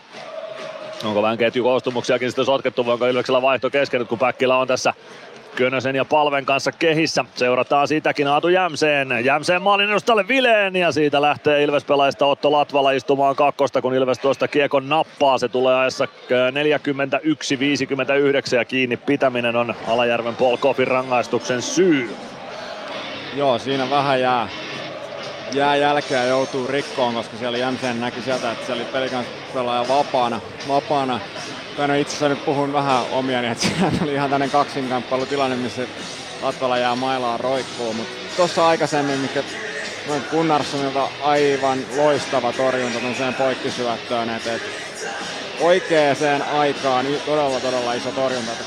Onko 1.06 1.22
vähän 1.22 1.38
ketjukoostumuksiakin 1.38 2.30
sitten 2.30 2.45
sotkettu, 2.45 2.85
vai 2.85 2.93
onko 2.93 3.08
Ilveksellä 3.08 3.42
vaihto 3.42 3.69
kesken, 3.69 4.08
kun 4.08 4.19
Päkkilä 4.19 4.58
on 4.58 4.67
tässä 4.67 4.93
Könösen 5.56 5.95
ja 5.95 6.06
Palven 6.06 6.45
kanssa 6.45 6.72
kehissä. 6.72 7.26
Seurataan 7.35 7.88
sitäkin 7.88 8.27
Aatu 8.27 8.48
Jämseen. 8.48 9.26
Jämseen 9.26 9.61
maalin 9.61 9.90
edustalle 9.90 10.27
Vileen 10.27 10.76
ja 10.76 10.92
siitä 10.92 11.22
lähtee 11.22 11.64
Ilves 11.64 11.85
Otto 12.22 12.51
Latvala 12.51 12.92
istumaan 12.92 13.35
kakkosta, 13.35 13.82
kun 13.82 13.93
Ilves 13.93 14.19
tuosta 14.19 14.48
kiekon 14.48 14.90
nappaa. 14.90 15.38
Se 15.38 15.48
tulee 15.48 15.76
ajassa 15.76 16.06
41-59 16.06 16.08
ja 18.56 18.66
kiinni 18.66 18.98
pitäminen 18.98 19.56
on 19.56 19.76
Alajärven 19.88 20.35
Polkoffin 20.35 20.88
rangaistuksen 20.88 21.61
syy. 21.61 22.09
Joo, 23.35 23.59
siinä 23.59 23.90
vähän 23.90 24.22
jää 24.22 24.48
jää 25.53 25.76
jälkeä 25.76 26.24
joutuu 26.24 26.67
rikkoon, 26.67 27.14
koska 27.14 27.38
siellä 27.38 27.58
Jämseen 27.58 28.01
näki 28.01 28.22
sieltä, 28.22 28.51
että 28.51 28.66
siellä 28.66 28.84
oli 28.84 28.92
pelikans 28.92 29.27
pelaaja 29.53 29.88
vapaana. 29.88 30.42
vapaana. 30.67 31.19
Mä 31.77 31.95
itse 31.95 32.11
asiassa 32.11 32.30
nyt 32.30 32.45
puhun 32.45 32.74
vähän 32.74 33.03
omiani, 33.11 33.48
että 33.48 33.64
siellä 33.67 33.92
oli 34.03 34.14
ihan 34.14 34.30
tämmöinen 34.30 34.51
kaksinkamppailutilanne, 34.51 35.56
missä 35.56 35.82
Latvala 36.42 36.77
jää 36.77 36.95
mailaan 36.95 37.40
roikkuu, 37.40 37.93
mutta 37.93 38.14
tuossa 38.38 38.67
aikaisemmin, 38.67 39.19
mikä 39.19 39.43
Gunnarssonilta 40.32 41.09
aivan 41.24 41.80
loistava 41.95 42.53
torjunta 42.53 43.00
tuollaiseen 43.00 43.34
poikkisyöttöön, 43.34 44.30
että 44.30 44.53
et 44.53 44.61
oikeaan 45.61 46.42
aikaan 46.42 47.06
niin 47.06 47.22
todella 47.22 47.59
todella 47.59 47.93
iso 47.93 48.11
torjunta, 48.11 48.51
että 48.51 48.64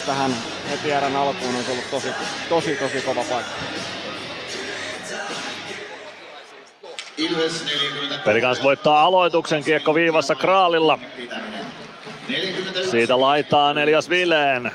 3-1 0.00 0.06
tähän 0.06 0.36
heti 0.70 0.90
erän 0.90 1.16
alkuun 1.16 1.54
on 1.54 1.64
ollut 1.70 1.90
tosi, 1.90 2.08
tosi, 2.48 2.76
tosi 2.76 3.00
kova 3.00 3.24
paikka. 3.30 3.52
Pelikans 8.24 8.62
voittaa 8.62 9.02
aloituksen 9.02 9.64
kiekko 9.64 9.94
viivassa 9.94 10.34
Kraalilla. 10.34 10.98
Siitä 12.90 13.20
laitaan 13.20 13.78
Elias 13.78 14.10
Vileen. 14.10 14.70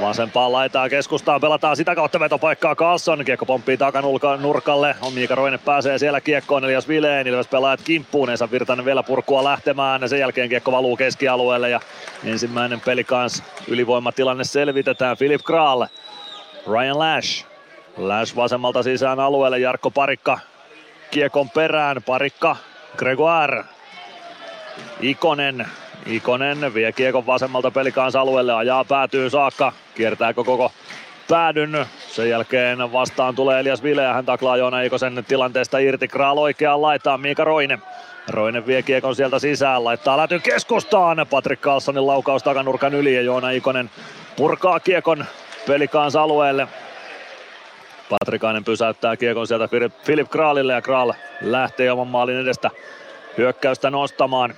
Vasempaan 0.00 0.52
laitaa 0.52 0.88
keskustaan, 0.88 1.40
pelataan 1.40 1.76
sitä 1.76 1.94
kautta 1.94 2.20
vetopaikkaa 2.20 2.74
Carlson. 2.74 3.24
Kiekko 3.24 3.46
pomppii 3.46 3.76
takanurkalle. 3.76 4.96
On 5.00 5.12
Miika 5.12 5.34
Roine 5.34 5.58
pääsee 5.58 5.98
siellä 5.98 6.20
kiekkoon, 6.20 6.64
Elias 6.64 6.88
Vileen. 6.88 7.26
Ilves 7.26 7.48
pelaajat 7.48 7.80
kimppuun, 7.84 8.30
Esa 8.30 8.50
Virtanen 8.50 8.84
vielä 8.84 9.02
purkua 9.02 9.44
lähtemään. 9.44 10.08
Sen 10.08 10.20
jälkeen 10.20 10.48
kiekko 10.48 10.72
valuu 10.72 10.96
keskialueelle 10.96 11.70
ja 11.70 11.80
ensimmäinen 12.24 12.80
peli 12.80 13.04
kanssa 13.04 13.44
ylivoimatilanne 13.68 14.44
selvitetään. 14.44 15.16
Philip 15.16 15.42
Kraal, 15.42 15.86
Ryan 16.66 16.98
Lash 16.98 17.53
Lash 17.96 18.36
vasemmalta 18.36 18.82
sisään 18.82 19.20
alueelle, 19.20 19.58
Jarkko 19.58 19.90
Parikka 19.90 20.38
kiekon 21.10 21.50
perään, 21.50 22.02
Parikka, 22.02 22.56
Gregoire, 22.96 23.64
Ikonen, 25.00 25.66
Ikonen 26.06 26.74
vie 26.74 26.92
kiekon 26.92 27.26
vasemmalta 27.26 27.70
pelikaansa 27.70 28.20
alueelle, 28.20 28.52
ajaa 28.52 28.84
päätyy 28.84 29.30
saakka, 29.30 29.72
kiertääkö 29.94 30.44
koko 30.44 30.72
päädyn. 31.28 31.86
Sen 32.08 32.30
jälkeen 32.30 32.92
vastaan 32.92 33.34
tulee 33.34 33.60
Elias 33.60 33.82
Vile 33.82 34.02
ja 34.02 34.12
hän 34.12 34.26
taklaa 34.26 34.56
Joona 34.56 34.82
Ikosen 34.82 35.24
tilanteesta 35.28 35.78
irti. 35.78 36.08
Kraal 36.08 36.38
oikeaan 36.38 36.82
laitaan 36.82 37.20
Miika 37.20 37.44
Roine. 37.44 37.78
Roine 38.30 38.66
vie 38.66 38.82
kiekon 38.82 39.16
sieltä 39.16 39.38
sisään, 39.38 39.84
laittaa 39.84 40.16
lätyn 40.16 40.42
keskustaan. 40.42 41.26
Patrick 41.30 41.62
Carlsonin 41.62 42.06
laukaus 42.06 42.42
takanurkan 42.42 42.94
yli 42.94 43.14
ja 43.14 43.22
Joona 43.22 43.50
Ikonen 43.50 43.90
purkaa 44.36 44.80
kiekon 44.80 45.24
pelikaansa 45.66 46.22
alueelle. 46.22 46.68
Patrikainen 48.10 48.64
pysäyttää 48.64 49.16
kiekon 49.16 49.46
sieltä 49.46 49.68
Filip 50.04 50.30
Kraalille 50.30 50.72
ja 50.72 50.82
Kraal 50.82 51.12
lähtee 51.40 51.92
oman 51.92 52.08
maalin 52.08 52.36
edestä 52.36 52.70
hyökkäystä 53.38 53.90
nostamaan. 53.90 54.54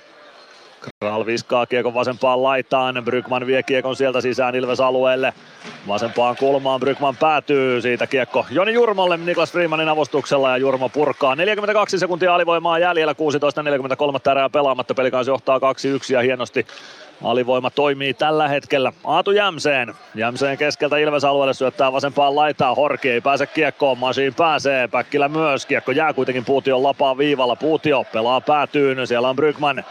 Kral 1.01 1.27
viskaa 1.27 1.67
kiekon 1.67 1.95
vasempaan 1.95 2.43
laitaan. 2.43 3.03
Brygman 3.05 3.47
vie 3.47 3.63
kiekon 3.63 3.97
sieltä 3.97 4.21
sisään 4.21 4.55
Ilves 4.55 4.81
alueelle. 4.81 5.35
Vasempaan 5.89 6.37
kulmaan 6.37 6.81
Brygman 6.81 7.17
päätyy. 7.17 7.83
Siitä 7.83 8.07
kiekko 8.07 8.47
Joni 8.51 8.73
Jurmolle 8.73 9.17
Niklas 9.17 9.53
Freemanin 9.53 9.89
avustuksella 9.89 10.51
ja 10.51 10.57
Jurmo 10.57 10.89
purkaa. 10.89 11.37
42 11.37 11.99
sekuntia 11.99 12.35
alivoimaa 12.35 12.79
jäljellä. 12.79 13.13
16.43 13.13 14.31
erää 14.31 14.49
pelaamatta. 14.49 14.95
Pelikans 14.95 15.27
johtaa 15.27 15.59
2-1 15.59 15.61
ja 16.13 16.21
hienosti 16.21 16.67
Alivoima 17.25 17.71
toimii 17.71 18.15
tällä 18.15 18.49
hetkellä 18.49 18.93
Aatu 19.05 19.31
Jämseen. 19.31 19.95
Jämseen 20.15 20.59
keskeltä 20.59 20.99
Ilves 20.99 21.25
alueelle 21.25 21.55
syöttää 21.55 21.93
vasempaan 21.93 22.37
laitaa. 22.37 22.75
Horki 22.75 23.11
ei 23.11 23.21
pääse 23.21 23.47
kiekkoon. 23.47 23.99
Masiin 23.99 24.35
pääsee. 24.35 24.89
Päkkilä 24.89 25.29
myös. 25.29 25.67
Kiekko 25.67 25.93
jää 25.93 26.13
kuitenkin 26.13 26.45
Puution 26.45 26.83
lapaa 26.83 27.19
viivalla. 27.19 27.57
Puutio 27.57 28.05
pelaa 28.13 28.41
päätyyn. 28.41 29.07
Siellä 29.07 29.29
on 29.29 29.37
Brygman. 29.37 29.85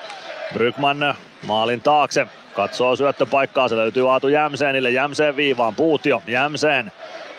Brygman 0.54 1.16
maalin 1.48 1.82
taakse. 1.82 2.28
Katsoo 2.54 2.96
syöttöpaikkaa. 2.96 3.68
Se 3.68 3.76
löytyy 3.76 4.12
Aatu 4.12 4.28
Jämseenille. 4.28 4.92
Jämseen 4.92 5.36
viivaan. 5.36 5.76
Puutio. 5.76 6.22
Jämseen. 6.28 6.92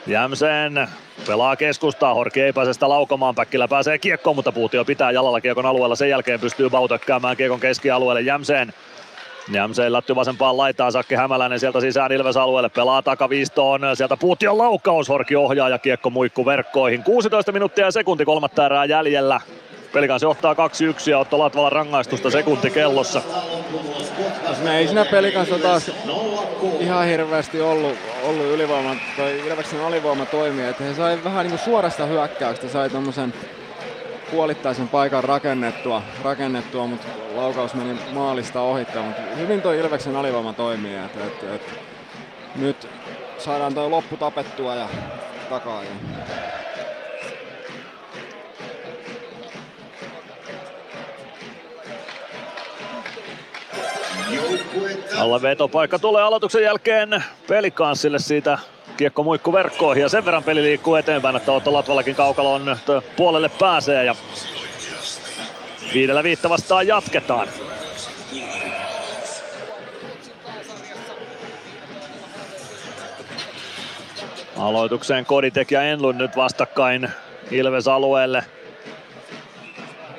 Jämsen 0.07 0.89
pelaa 1.27 1.57
keskustaa, 1.57 2.15
Horki 2.15 2.41
ei 2.43 2.53
pääse 2.53 2.73
sitä 2.73 2.89
laukomaan, 2.89 3.35
Päkkilä 3.35 3.69
pääsee 3.69 3.99
kiekkoon, 3.99 4.37
mutta 4.37 4.53
Puutio 4.53 4.85
pitää 4.85 5.11
jalalla 5.11 5.41
kiekon 5.41 5.67
alueella, 5.67 5.97
sen 5.97 6.09
jälkeen 6.09 6.41
pystyy 6.41 6.71
Bautökkäämään 6.71 7.37
kiekon 7.37 7.61
keskialueelle 7.61 8.21
Jämseen. 8.21 8.73
Jämseen 9.53 9.93
lätty 9.93 10.15
vasempaan 10.15 10.57
laitaan, 10.57 10.93
Sakke 10.93 11.17
Hämäläinen 11.17 11.61
sieltä 11.61 11.81
sisään 11.81 12.13
Ilves 12.13 12.37
alueelle, 12.37 12.69
pelaa 12.69 13.03
takaviistoon, 13.03 13.81
sieltä 13.95 14.17
Puution 14.17 14.59
laukaus, 14.59 15.09
Horki 15.09 15.37
ohjaa 15.37 15.69
ja 15.69 15.79
kiekko 15.79 16.11
muikku 16.11 16.47
verkkoihin. 16.47 17.03
16 17.03 17.53
minuuttia 17.53 17.85
ja 17.85 17.91
sekunti 17.91 18.25
kolmatta 18.25 18.67
erää 18.67 18.85
jäljellä. 18.85 19.41
Pelikans 19.93 20.23
johtaa 20.23 20.55
2-1 20.55 20.57
ja 21.11 21.19
Otto 21.19 21.39
Latvala 21.39 21.71
rangaistusta 21.71 22.31
sekunti 22.31 22.71
kellossa. 22.71 23.23
Siinä 24.55 24.79
ei 24.79 24.87
siinä 24.87 25.05
pelikanssa 25.05 25.59
taas 25.59 25.91
ihan 26.81 27.07
hirveästi 27.07 27.61
ollut, 27.61 27.95
ollut 28.23 28.47
ylivoima, 28.47 28.97
tai 29.17 29.39
Ilveksen 29.47 29.85
alivoima 29.85 30.27
toimia. 30.27 30.69
Että 30.69 30.85
he 30.85 30.95
sai 30.95 31.19
vähän 31.25 31.45
niin 31.45 31.51
kuin 31.51 31.65
suorasta 31.65 32.07
hyökkäystä, 32.07 32.69
sai 32.69 32.91
tommosen 32.91 33.35
puolittaisen 34.31 34.89
paikan 34.89 35.25
rakennettua, 35.25 36.03
rakennettua 36.23 36.87
mutta 36.87 37.07
laukaus 37.35 37.75
meni 37.75 37.99
maalista 38.13 38.61
ohittaa. 38.61 39.03
Mutta 39.03 39.23
hyvin 39.37 39.63
toi 39.63 39.79
Ilveksen 39.79 40.17
alivoima 40.17 40.53
toimii. 40.53 40.95
Et, 40.95 41.17
et, 41.17 41.55
et, 41.55 41.81
nyt 42.57 42.89
saadaan 43.39 43.75
toi 43.75 43.91
loppu 43.91 44.17
tapettua 44.17 44.75
ja 44.75 44.89
takaa. 45.51 45.83
Alla 55.19 55.43
vetopaikka 55.43 55.99
tulee 55.99 56.23
aloituksen 56.23 56.63
jälkeen 56.63 57.25
pelikanssille 57.49 58.19
siitä 58.19 58.59
kiekko 58.97 59.23
muikku 59.23 59.53
verkkoihin 59.53 60.03
ja 60.03 60.09
sen 60.09 60.25
verran 60.25 60.45
peli 60.45 60.63
liikkuu 60.63 60.95
eteenpäin, 60.95 61.37
että 61.37 61.53
Otto 61.53 61.73
Latvallakin 61.73 62.15
kaukalon 62.15 62.77
puolelle 63.17 63.49
pääsee 63.49 64.05
ja 64.05 64.15
viidellä 65.95 66.23
viittä 66.23 66.49
vastaan 66.49 66.87
jatketaan. 66.87 67.49
Aloitukseen 74.57 75.27
Koditek 75.27 75.71
ja 75.71 75.83
Enlund 75.83 76.19
nyt 76.19 76.37
vastakkain 76.37 77.09
Ilves 77.51 77.89
alueelle. 77.89 78.45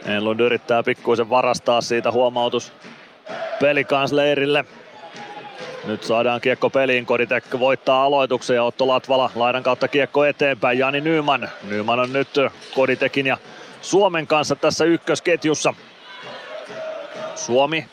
Enlund 0.05 0.39
yrittää 0.39 0.83
pikkuisen 0.83 1.29
varastaa 1.29 1.81
siitä 1.81 2.11
huomautus 2.11 2.73
pelikansleirille. 3.59 4.65
Nyt 5.87 6.03
saadaan 6.03 6.41
kiekko 6.41 6.69
peliin, 6.69 7.05
Koditek 7.05 7.43
voittaa 7.59 8.03
aloituksen 8.03 8.55
ja 8.55 8.63
Otto 8.63 8.87
Latvala 8.87 9.31
laidan 9.35 9.63
kautta 9.63 9.87
kiekko 9.87 10.25
eteenpäin. 10.25 10.79
Jani 10.79 11.01
Nyman. 11.01 11.49
Nyman 11.63 11.99
on 11.99 12.13
nyt 12.13 12.27
Koditekin 12.75 13.27
ja 13.27 13.37
Suomen 13.81 14.27
kanssa 14.27 14.55
tässä 14.55 14.85
ykkösketjussa. 14.85 15.73
Suomi 17.35 17.85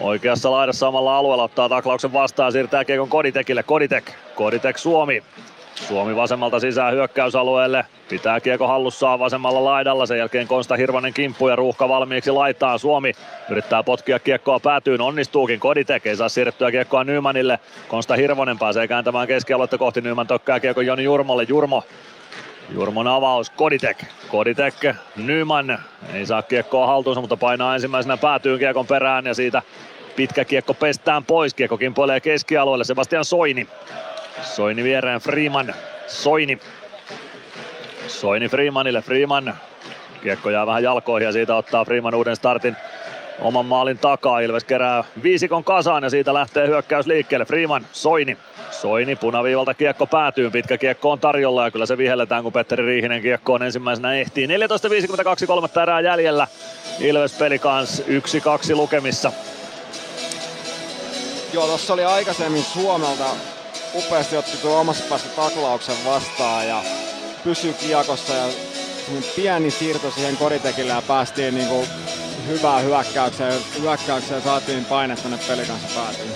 oikeassa 0.00 0.50
laidassa 0.50 0.86
samalla 0.86 1.18
alueella 1.18 1.44
ottaa 1.44 1.68
taklauksen 1.68 2.12
vastaan, 2.12 2.52
siirtää 2.52 2.84
kiekon 2.84 3.08
Koditekille. 3.08 3.62
Koditek, 3.62 4.10
Koditek 4.34 4.78
Suomi. 4.78 5.22
Suomi 5.74 6.16
vasemmalta 6.16 6.60
sisään 6.60 6.94
hyökkäysalueelle. 6.94 7.86
Pitää 8.08 8.40
kiekko 8.40 8.68
hallussaan 8.68 9.18
vasemmalla 9.18 9.64
laidalla. 9.64 10.06
Sen 10.06 10.18
jälkeen 10.18 10.48
Konsta 10.48 10.76
Hirvonen 10.76 11.14
kimppu 11.14 11.48
ja 11.48 11.56
ruuhka 11.56 11.88
valmiiksi 11.88 12.30
laittaa. 12.30 12.78
Suomi 12.78 13.12
yrittää 13.50 13.82
potkia 13.82 14.18
kiekkoa 14.18 14.60
päätyyn. 14.60 15.00
Onnistuukin. 15.00 15.60
Koditek 15.60 16.06
ei 16.06 16.16
saa 16.16 16.28
siirrettyä 16.28 16.70
kiekkoa 16.70 17.04
Nymanille. 17.04 17.58
Konsta 17.88 18.16
Hirvonen 18.16 18.58
pääsee 18.58 18.88
kääntämään 18.88 19.28
keskialuetta 19.28 19.78
kohti. 19.78 20.00
Nyman 20.00 20.26
tökkää 20.26 20.60
kiekon 20.60 20.86
Joni 20.86 21.04
Jurmolle. 21.04 21.46
Jurmo 21.48 21.82
Jurmon 22.70 23.06
avaus, 23.06 23.50
Koditek. 23.50 24.04
Koditek, 24.28 24.74
Nyman 25.16 25.78
ei 26.14 26.26
saa 26.26 26.42
kiekkoa 26.42 26.86
haltuunsa, 26.86 27.20
mutta 27.20 27.36
painaa 27.36 27.74
ensimmäisenä 27.74 28.16
päätyyn 28.16 28.58
kiekon 28.58 28.86
perään 28.86 29.26
ja 29.26 29.34
siitä 29.34 29.62
pitkä 30.16 30.44
kiekko 30.44 30.74
pestään 30.74 31.24
pois. 31.24 31.54
Kiekko 31.54 31.78
kimpoilee 31.78 32.20
keskialueelle, 32.20 32.84
Sebastian 32.84 33.24
Soini. 33.24 33.68
Soini 34.42 34.84
viereen 34.84 35.20
Freeman. 35.20 35.74
Soini. 36.06 36.58
Soini 38.08 38.48
Freemanille. 38.48 39.02
Freeman. 39.02 39.54
Kiekko 40.22 40.50
jää 40.50 40.66
vähän 40.66 40.82
jalkoihin 40.82 41.26
ja 41.26 41.32
siitä 41.32 41.56
ottaa 41.56 41.84
Freeman 41.84 42.14
uuden 42.14 42.36
startin 42.36 42.76
oman 43.40 43.66
maalin 43.66 43.98
takaa. 43.98 44.40
Ilves 44.40 44.64
kerää 44.64 45.04
viisikon 45.22 45.64
kasaan 45.64 46.02
ja 46.02 46.10
siitä 46.10 46.34
lähtee 46.34 46.66
hyökkäys 46.66 47.06
liikkeelle. 47.06 47.44
Freeman, 47.46 47.86
Soini. 47.92 48.36
Soini 48.70 49.16
punaviivalta 49.16 49.74
kiekko 49.74 50.06
päätyy, 50.06 50.50
pitkä 50.50 50.78
kiekko 50.78 51.10
on 51.10 51.20
tarjolla 51.20 51.64
ja 51.64 51.70
kyllä 51.70 51.86
se 51.86 51.98
vihelletään 51.98 52.42
kun 52.42 52.52
Petteri 52.52 52.86
Riihinen 52.86 53.22
kiekkoon 53.22 53.62
ensimmäisenä 53.62 54.14
ehtii. 54.14 54.46
14.52 54.46 55.46
kolmatta 55.46 55.82
erää 55.82 56.00
jäljellä. 56.00 56.46
Ilves 57.00 57.32
peli 57.32 57.58
kans 57.58 58.02
1-2 58.72 58.76
lukemissa. 58.76 59.32
Joo, 61.52 61.66
tuossa 61.66 61.94
oli 61.94 62.04
aikaisemmin 62.04 62.62
Suomelta 62.62 63.24
upeasti 63.94 64.36
otti 64.36 64.56
tuo 64.56 64.80
omassa 64.80 65.04
päässä 65.08 65.28
taklauksen 65.36 65.96
vastaan 66.06 66.68
ja 66.68 66.82
pysyi 67.44 67.74
kiekossa 67.74 68.34
ja 68.34 68.44
pieni 69.36 69.70
siirto 69.70 70.10
siihen 70.10 70.36
koritekille 70.36 70.92
ja 70.92 71.02
päästiin 71.08 71.54
niinku 71.54 71.84
hyvää 72.48 72.78
hyökkäykseen, 72.78 73.60
hyökkäykseen 73.80 74.42
saatiin 74.42 74.84
paine 74.84 75.16
tänne 75.16 75.38
pelikanssa 75.48 76.00
päätyyn. 76.00 76.28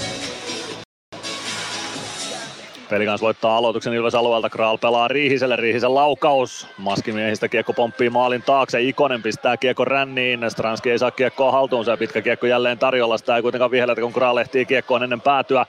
Pelikans 2.90 3.20
voittaa 3.20 3.56
aloituksen 3.56 3.92
Ilves 3.92 4.14
alueelta. 4.14 4.50
Kral 4.50 4.78
pelaa 4.78 5.08
Riihiselle. 5.08 5.56
Riihisen 5.56 5.94
laukaus. 5.94 6.66
Maskimiehistä 6.78 7.48
kiekko 7.48 7.72
pomppii 7.72 8.10
maalin 8.10 8.42
taakse. 8.42 8.80
Ikonen 8.82 9.22
pistää 9.22 9.56
kiekko 9.56 9.84
ränniin. 9.84 10.40
Stranski 10.48 10.90
ei 10.90 10.98
saa 10.98 11.10
kiekkoa 11.10 11.52
haltuunsa 11.52 11.90
ja 11.90 11.96
pitkä 11.96 12.22
kiekko 12.22 12.46
jälleen 12.46 12.78
tarjolla. 12.78 13.18
Sitä 13.18 13.36
ei 13.36 13.42
kuitenkaan 13.42 13.70
vihelletä, 13.70 14.00
kun 14.00 14.12
Kral 14.12 14.36
ehtii 14.36 14.66
kiekkoon 14.66 15.02
ennen 15.02 15.20
päätyä. 15.20 15.66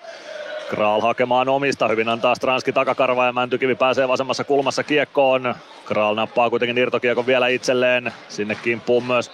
Kral 0.69 1.01
hakemaan 1.01 1.49
omista, 1.49 1.87
hyvin 1.87 2.09
antaa 2.09 2.35
Stranski 2.35 2.73
takakarvaa 2.73 3.25
ja 3.25 3.33
Mäntykivi 3.33 3.75
pääsee 3.75 4.07
vasemmassa 4.07 4.43
kulmassa 4.43 4.83
kiekkoon. 4.83 5.55
Kral 5.85 6.15
nappaa 6.15 6.49
kuitenkin 6.49 6.77
irtokiekon 6.77 7.27
vielä 7.27 7.47
itselleen, 7.47 8.13
sinne 8.27 8.55
kimppuun 8.55 9.03
myös 9.03 9.31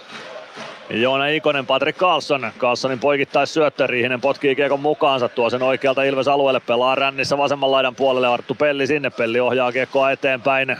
Joona 0.90 1.26
Ikonen, 1.26 1.66
Patrik 1.66 1.96
Carlson. 1.96 2.52
Carlsonin 2.58 2.98
poikittais 2.98 3.54
syöttö, 3.54 3.86
Riihinen 3.86 4.20
potkii 4.20 4.56
kiekon 4.56 4.80
mukaansa, 4.80 5.28
tuo 5.28 5.50
sen 5.50 5.62
oikealta 5.62 6.02
Ilves 6.02 6.28
alueelle, 6.28 6.60
pelaa 6.60 6.94
rännissä 6.94 7.38
vasemman 7.38 7.72
laidan 7.72 7.94
puolelle, 7.94 8.28
Arttu 8.28 8.54
Pelli 8.54 8.86
sinne, 8.86 9.10
Pelli 9.10 9.40
ohjaa 9.40 9.72
kiekkoa 9.72 10.10
eteenpäin. 10.10 10.76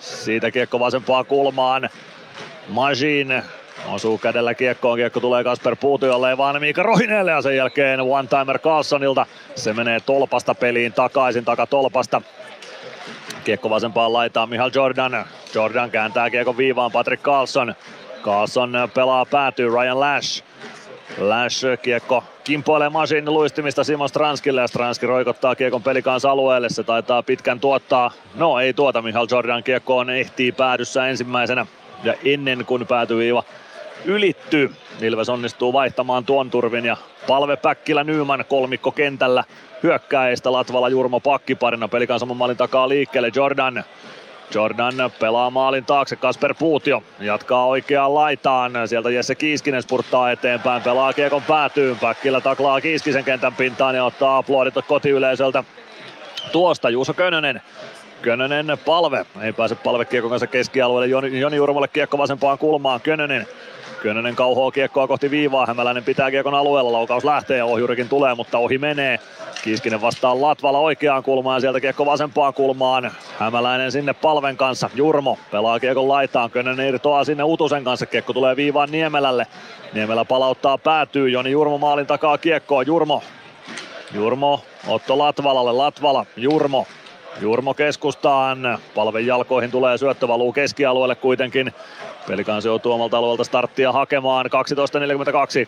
Siitä 0.00 0.50
kiekko 0.50 0.80
vasempaan 0.80 1.26
kulmaan. 1.26 1.90
Majin 2.68 3.42
osuu 3.86 4.18
kädellä 4.18 4.54
kiekkoon, 4.54 4.96
kiekko 4.96 5.20
tulee 5.20 5.44
Kasper 5.44 5.76
Puutiolle 5.76 6.36
vaan 6.36 6.60
Miika 6.60 6.82
Rohineelle 6.82 7.30
ja 7.30 7.42
sen 7.42 7.56
jälkeen 7.56 8.00
one-timer 8.00 8.58
Carlsonilta. 8.58 9.26
Se 9.54 9.72
menee 9.72 10.00
tolpasta 10.00 10.54
peliin 10.54 10.92
takaisin, 10.92 11.44
takatolpasta. 11.44 12.22
Kiekko 13.44 13.70
vasempaan 13.70 14.12
laitaan 14.12 14.48
Mihal 14.48 14.70
Jordan. 14.74 15.24
Jordan 15.54 15.90
kääntää 15.90 16.30
kiekon 16.30 16.56
viivaan 16.56 16.92
Patrick 16.92 17.22
Carlson. 17.22 17.74
Carlson 18.22 18.72
pelaa 18.94 19.24
päätyy 19.24 19.68
Ryan 19.70 20.00
Lash. 20.00 20.44
Lash 21.18 21.64
kiekko 21.82 22.24
kimpoilee 22.44 22.88
Masin 22.88 23.24
luistimista 23.24 23.84
Simon 23.84 24.08
Stranskille 24.08 24.60
ja 24.60 24.66
Stranski 24.66 25.06
roikottaa 25.06 25.54
kiekon 25.54 25.82
pelikans 25.82 26.24
alueelle. 26.24 26.68
Se 26.68 26.82
taitaa 26.82 27.22
pitkän 27.22 27.60
tuottaa. 27.60 28.10
No 28.34 28.58
ei 28.58 28.72
tuota, 28.72 29.02
Mihal 29.02 29.26
Jordan 29.30 29.62
kiekko 29.62 29.98
on 29.98 30.10
ehtii 30.10 30.52
päädyssä 30.52 31.06
ensimmäisenä. 31.08 31.66
Ja 32.04 32.14
ennen 32.24 32.64
kuin 32.64 32.86
päätyviiva 32.86 33.42
ylittyy, 34.04 34.70
Ilves 35.00 35.28
onnistuu 35.28 35.72
vaihtamaan 35.72 36.24
tuon 36.24 36.50
turvin 36.50 36.84
ja 36.84 36.96
palve 37.26 37.56
Päkkilä 37.56 38.04
Nyman 38.04 38.44
kolmikko 38.48 38.92
kentällä. 38.92 39.44
Hyökkääjistä 39.82 40.52
Latvala 40.52 40.88
Jurmo 40.88 41.20
pakkiparina 41.20 41.88
pelikan 41.88 42.20
saman 42.20 42.36
maalin 42.36 42.56
takaa 42.56 42.88
liikkeelle 42.88 43.30
Jordan. 43.34 43.84
Jordan 44.54 44.94
pelaa 45.20 45.50
maalin 45.50 45.84
taakse, 45.84 46.16
Kasper 46.16 46.54
Puutio 46.58 47.02
jatkaa 47.20 47.66
oikeaan 47.66 48.14
laitaan. 48.14 48.72
Sieltä 48.86 49.10
Jesse 49.10 49.34
Kiiskinen 49.34 49.82
spurttaa 49.82 50.30
eteenpäin, 50.30 50.82
pelaa 50.82 51.12
kiekon 51.12 51.42
päätyyn. 51.42 51.98
Päkkilä 51.98 52.40
taklaa 52.40 52.80
Kiiskisen 52.80 53.24
kentän 53.24 53.54
pintaan 53.54 53.94
ja 53.94 54.04
ottaa 54.04 54.38
aplodit 54.38 54.74
kotiyleisöltä. 54.88 55.64
Tuosta 56.52 56.90
Juuso 56.90 57.14
Könönen 57.14 57.62
Könönen 58.22 58.78
palve, 58.84 59.26
ei 59.40 59.52
pääse 59.52 59.74
palve 59.74 60.04
kiekon 60.04 60.30
kanssa 60.30 60.46
keskialueelle, 60.46 61.06
Joni, 61.06 61.40
Joni 61.40 61.56
Jurmolle 61.56 61.88
kiekko 61.88 62.18
vasempaan 62.18 62.58
kulmaan, 62.58 63.00
Könönen 63.00 63.46
Könönen 64.02 64.36
kauhoo 64.36 64.70
kiekkoa 64.70 65.06
kohti 65.06 65.30
viivaa, 65.30 65.66
Hämäläinen 65.66 66.04
pitää 66.04 66.30
kiekon 66.30 66.54
alueella, 66.54 66.92
laukaus 66.92 67.24
lähtee 67.24 67.62
ohjurikin 67.62 68.08
tulee, 68.08 68.34
mutta 68.34 68.58
ohi 68.58 68.78
menee. 68.78 69.18
Kiiskinen 69.64 70.00
vastaa 70.00 70.40
Latvala 70.40 70.78
oikeaan 70.78 71.22
kulmaan 71.22 71.56
ja 71.56 71.60
sieltä 71.60 71.80
kiekko 71.80 72.06
vasempaan 72.06 72.54
kulmaan. 72.54 73.10
Hämäläinen 73.38 73.92
sinne 73.92 74.12
palven 74.12 74.56
kanssa, 74.56 74.90
Jurmo 74.94 75.38
pelaa 75.50 75.80
kiekon 75.80 76.08
laitaan, 76.08 76.50
Könönen 76.50 76.88
irtoaa 76.88 77.24
sinne 77.24 77.44
Utusen 77.44 77.84
kanssa, 77.84 78.06
kiekko 78.06 78.32
tulee 78.32 78.56
viivaan 78.56 78.90
Niemelälle. 78.90 79.46
Niemelä 79.92 80.24
palauttaa 80.24 80.78
päätyy, 80.78 81.28
Joni 81.28 81.50
Jurmo 81.50 81.78
maalin 81.78 82.06
takaa 82.06 82.38
kiekkoa, 82.38 82.82
Jurmo 82.82 83.22
Jurmo 84.14 84.60
Otto 84.88 85.18
Latvalalle, 85.18 85.72
Latvala, 85.72 86.26
Jurmo 86.36 86.86
Jurmo 87.40 87.74
keskustaan. 87.74 88.78
Palven 88.94 89.26
jalkoihin 89.26 89.70
tulee 89.70 89.98
syöttö, 89.98 90.28
valuu 90.28 90.52
keskialueelle 90.52 91.14
kuitenkin. 91.14 91.72
Pelikans 92.26 92.64
joutuu 92.64 92.92
omalta 92.92 93.18
alueelta 93.18 93.44
starttia 93.44 93.92
hakemaan. 93.92 94.46
12.42, 94.46 94.50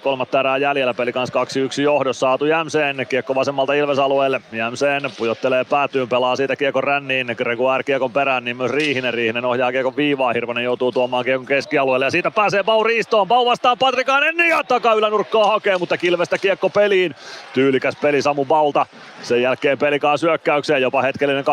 kolmatta 0.03 0.41
erää 0.41 0.57
jäljellä. 0.57 0.95
Pelikans 0.95 1.31
2-1 1.31 1.83
johdossa. 1.83 2.21
Saatu 2.21 2.45
Jämseen, 2.45 3.07
kiekko 3.09 3.35
vasemmalta 3.35 3.75
Ilves-alueelle. 3.75 4.41
Jämseen 4.53 5.03
pujottelee 5.19 5.65
päätyyn, 5.65 6.09
pelaa 6.09 6.37
siitä 6.37 6.57
kiekon 6.57 6.85
ränniin. 6.85 7.35
Gregoire 7.37 7.85
kiekon 7.85 8.13
perään, 8.13 8.45
niin 8.45 8.57
myös 8.57 8.71
Riihinen. 8.71 9.15
Riihinen 9.15 9.45
ohjaa 9.45 9.73
kiekon 9.73 9.97
viivaa. 9.97 10.33
Hirvonen 10.33 10.65
joutuu 10.65 10.93
tuomaan 10.93 11.25
kiekon 11.25 11.47
keskialueelle 11.47 12.07
ja 12.07 12.11
siitä 12.11 12.31
pääsee 12.31 12.63
Bau 12.63 12.85
Riistoon. 12.85 13.29
Bau 13.29 13.47
vastaan 13.47 13.79
Patrikainen 13.79 14.49
ja 14.49 14.65
takaylänurkkaa 14.65 15.47
hakee, 15.47 15.79
mutta 15.79 15.99
Kilvestä 15.99 16.39
kiekko 16.39 16.71
peliin. 16.71 17.15
Tyylikäs 17.55 17.97
peli 18.03 18.23
Samu 18.23 18.45
Baulta. 18.45 18.87
Sen 19.23 19.43
jälkeen 19.43 19.79
pelikaa 19.79 20.17
syökkäykseen, 20.17 20.83
jopa 20.83 21.03
hetkellinen 21.03 21.45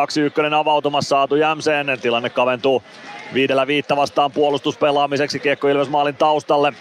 2-1 0.51 0.53
avautumassa 0.53 1.09
saatu 1.09 1.35
Jämseen. 1.35 1.99
Tilanne 2.01 2.29
kaventuu 2.29 2.83
viidellä 3.33 3.67
viitta 3.67 3.95
vastaan 3.95 4.31
puolustuspelaamiseksi. 4.31 5.39
Kiekko 5.39 5.67
Ilves 5.67 5.89
maalin 5.89 6.15
taustalle. 6.15 6.73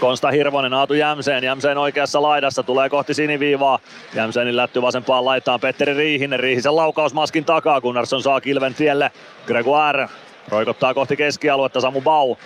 Konsta 0.00 0.30
Hirvonen, 0.30 0.74
Aatu 0.74 0.94
Jämseen. 0.94 1.44
Jämseen 1.44 1.78
oikeassa 1.78 2.22
laidassa 2.22 2.62
tulee 2.62 2.88
kohti 2.88 3.14
siniviivaa. 3.14 3.78
Jämseenin 4.14 4.56
lätty 4.56 4.82
vasempaan 4.82 5.24
laitaan 5.24 5.60
Petteri 5.60 5.94
Riihinen. 5.94 6.40
Riihisen 6.40 6.76
laukaus 6.76 7.14
maskin 7.14 7.44
takaa. 7.44 7.80
Gunnarsson 7.80 8.22
saa 8.22 8.40
kilven 8.40 8.74
tielle. 8.74 9.10
Gregoire 9.46 10.08
roikottaa 10.48 10.94
kohti 10.94 11.16
keskialuetta 11.16 11.80
Samu 11.80 12.00
Bau. 12.00 12.36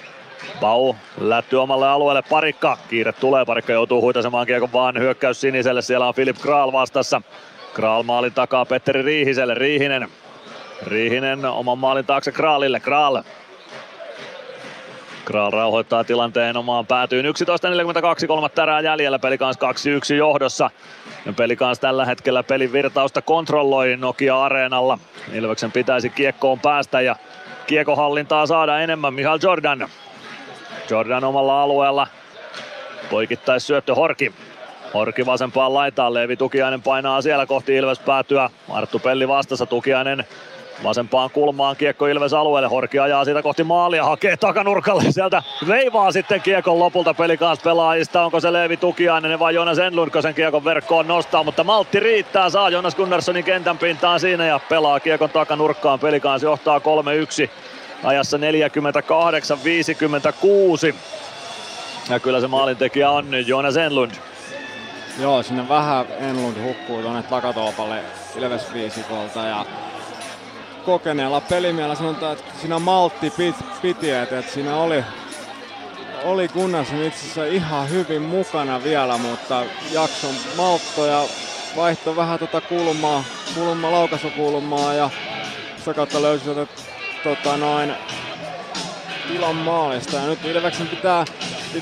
Bau 0.60 0.94
lätty 1.20 1.56
omalle 1.56 1.88
alueelle 1.88 2.22
Parikka. 2.22 2.78
Kiire 2.88 3.12
tulee, 3.12 3.44
Parikka 3.44 3.72
joutuu 3.72 4.00
huitasemaan 4.00 4.46
kiekon 4.46 4.72
vaan 4.72 4.98
hyökkäys 4.98 5.40
siniselle. 5.40 5.82
Siellä 5.82 6.08
on 6.08 6.14
Filip 6.14 6.36
Kral 6.42 6.72
vastassa. 6.72 7.22
Kral 7.74 8.02
maalin 8.02 8.32
takaa 8.32 8.64
Petteri 8.64 9.02
Riihiselle. 9.02 9.54
Riihinen 9.54 10.08
Riihinen 10.82 11.44
oman 11.44 11.78
maalin 11.78 12.06
taakse 12.06 12.32
Kraalille. 12.32 12.80
Kraal. 12.80 13.22
Kraal 15.24 15.50
rauhoittaa 15.50 16.04
tilanteen 16.04 16.56
omaan 16.56 16.86
päätyyn. 16.86 17.24
11.42, 17.24 18.26
kolmatta 18.26 18.62
erää 18.62 18.80
jäljellä. 18.80 19.18
Pelikans 19.18 19.56
2-1 20.12 20.14
johdossa. 20.14 20.70
Ja 21.26 21.32
Pelikans 21.32 21.78
tällä 21.78 22.04
hetkellä 22.04 22.42
pelin 22.42 22.72
virtausta 22.72 23.22
kontrolloi 23.22 23.96
Nokia-areenalla. 23.96 24.98
Ilveksen 25.32 25.72
pitäisi 25.72 26.10
kiekkoon 26.10 26.60
päästä 26.60 27.00
ja 27.00 27.16
kiekohallintaa 27.66 28.46
saada 28.46 28.80
enemmän. 28.80 29.14
Mihal 29.14 29.38
Jordan. 29.42 29.88
Jordan 30.90 31.24
omalla 31.24 31.62
alueella. 31.62 32.06
Poikittais 33.10 33.66
syöttö 33.66 33.94
Horki. 33.94 34.32
Horki 34.94 35.26
vasempaan 35.26 35.74
laitaan, 35.74 36.14
Leevi 36.14 36.36
Tukiainen 36.36 36.82
painaa 36.82 37.22
siellä 37.22 37.46
kohti 37.46 37.76
Ilves 37.76 37.98
päätyä. 37.98 38.50
Arttu 38.68 38.98
Pelli 38.98 39.28
vastassa, 39.28 39.66
Tukiainen 39.66 40.24
Vasempaan 40.84 41.30
kulmaan 41.30 41.76
kiekko 41.76 42.06
Ilves 42.06 42.32
alueelle. 42.32 42.68
Horki 42.68 42.98
ajaa 42.98 43.24
siitä 43.24 43.42
kohti 43.42 43.64
maalia, 43.64 44.04
hakee 44.04 44.36
takanurkalle. 44.36 45.04
Sieltä 45.10 45.42
veivaa 45.68 46.12
sitten 46.12 46.40
kiekon 46.40 46.78
lopulta 46.78 47.14
pelikaas 47.14 47.58
pelaajista. 47.58 48.24
Onko 48.24 48.40
se 48.40 48.52
Leevi 48.52 48.76
Tukiainen 48.76 49.38
vai 49.38 49.54
Jonas 49.54 49.78
Enlundko 49.78 50.22
sen 50.22 50.34
kiekon 50.34 50.64
verkkoon 50.64 51.08
nostaa. 51.08 51.44
Mutta 51.44 51.64
maltti 51.64 52.00
riittää. 52.00 52.50
Saa 52.50 52.70
Jonas 52.70 52.94
Gunnarssonin 52.94 53.44
kentän 53.44 53.78
pintaan 53.78 54.20
siinä 54.20 54.46
ja 54.46 54.60
pelaa 54.68 55.00
kiekon 55.00 55.30
takanurkkaan. 55.30 56.00
Pelikaas 56.00 56.42
johtaa 56.42 56.78
3-1 56.78 56.82
ajassa 58.04 58.36
48-56. 58.36 58.40
Ja 62.10 62.20
kyllä 62.20 62.40
se 62.40 62.46
maalintekijä 62.46 63.10
on 63.10 63.30
nyt 63.30 63.48
Jonas 63.48 63.76
Enlund. 63.76 64.12
Joo, 65.20 65.42
sinne 65.42 65.68
vähän 65.68 66.06
Enlund 66.20 66.56
hukkuu 66.62 67.02
tuonne 67.02 67.22
takatolpalle 67.22 68.00
Ilves 68.36 68.72
viisikolta 68.72 69.40
ja 69.40 69.64
kokeneella 70.84 71.40
pelimiellä 71.40 71.94
sanotaan, 71.94 72.32
että 72.32 72.52
siinä 72.60 72.78
maltti 72.78 73.30
pit, 73.30 73.56
piti, 73.82 74.10
että, 74.10 74.42
siinä 74.42 74.76
oli, 74.76 75.04
oli 76.24 76.48
Gunnarsson 76.48 77.02
itse 77.02 77.20
asiassa 77.20 77.44
ihan 77.44 77.90
hyvin 77.90 78.22
mukana 78.22 78.84
vielä, 78.84 79.18
mutta 79.18 79.64
jakson 79.92 80.34
maltto 80.56 81.06
ja 81.06 81.22
vaihto 81.76 82.16
vähän 82.16 82.38
tuota 82.38 82.60
kulmaa, 82.60 83.24
kulmaa 83.54 83.92
laukaisukulmaa 83.92 84.94
ja 84.94 85.10
sitä 85.78 85.94
kautta 85.94 86.22
löysi 86.22 86.44
tuota, 86.44 86.66
tota 87.24 87.56
noin 87.56 87.94
tilan 89.28 89.56
maalista. 89.56 90.16
Ja 90.16 90.26
nyt 90.26 90.44
Ilveksen 90.44 90.88
pitää, 90.88 91.24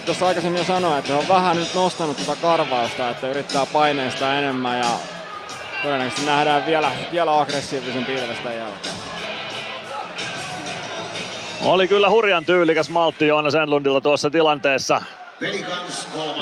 tuossa 0.06 0.26
aikaisemmin 0.26 0.58
jo 0.58 0.64
sanoa, 0.64 0.98
että 0.98 1.16
on 1.16 1.28
vähän 1.28 1.56
nyt 1.56 1.74
nostanut 1.74 2.16
tuota 2.16 2.36
karvausta, 2.42 3.10
että 3.10 3.28
yrittää 3.28 3.66
paineista 3.66 4.34
enemmän 4.34 4.78
ja 4.78 4.90
todennäköisesti 5.82 6.26
nähdään 6.26 6.66
vielä, 6.66 6.90
vielä 7.12 7.40
aggressiivisen 7.40 8.04
pilvestä 8.04 8.52
jälkeen. 8.52 8.94
Oli 11.64 11.88
kyllä 11.88 12.10
hurjan 12.10 12.44
tyylikäs 12.44 12.90
maltti 12.90 13.26
Joona 13.26 13.50
Senlundilla 13.50 14.00
tuossa 14.00 14.30
tilanteessa. 14.30 15.02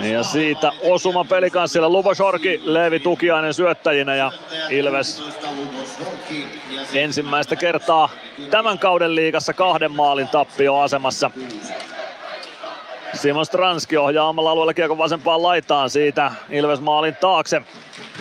Ja 0.01 0.23
siitä 0.23 0.73
osuma 0.83 1.25
pelikanssilla 1.25 1.89
Lubo 1.89 2.15
Shorki, 2.15 2.61
Leevi 2.65 3.01
Tukiainen 3.01 3.55
syöttäjinä 3.55 4.15
ja 4.15 4.33
Ilves 4.71 5.23
ensimmäistä 6.95 7.57
kertaa 7.57 8.09
tämän 8.51 8.79
kauden 8.79 9.15
liigassa 9.15 9.53
kahden 9.53 9.93
maalin 9.93 10.29
tappioasemassa. 10.29 11.31
Simon 13.15 13.47
Stranski 13.47 13.97
ohjaa 13.97 14.29
omalla 14.29 14.51
alueella 14.51 14.75
kiekon 14.75 14.99
vasempaan 14.99 15.43
laitaan 15.43 15.91
siitä 15.91 16.33
Ilves 16.51 16.81
maalin 16.81 17.17
taakse. 17.21 17.63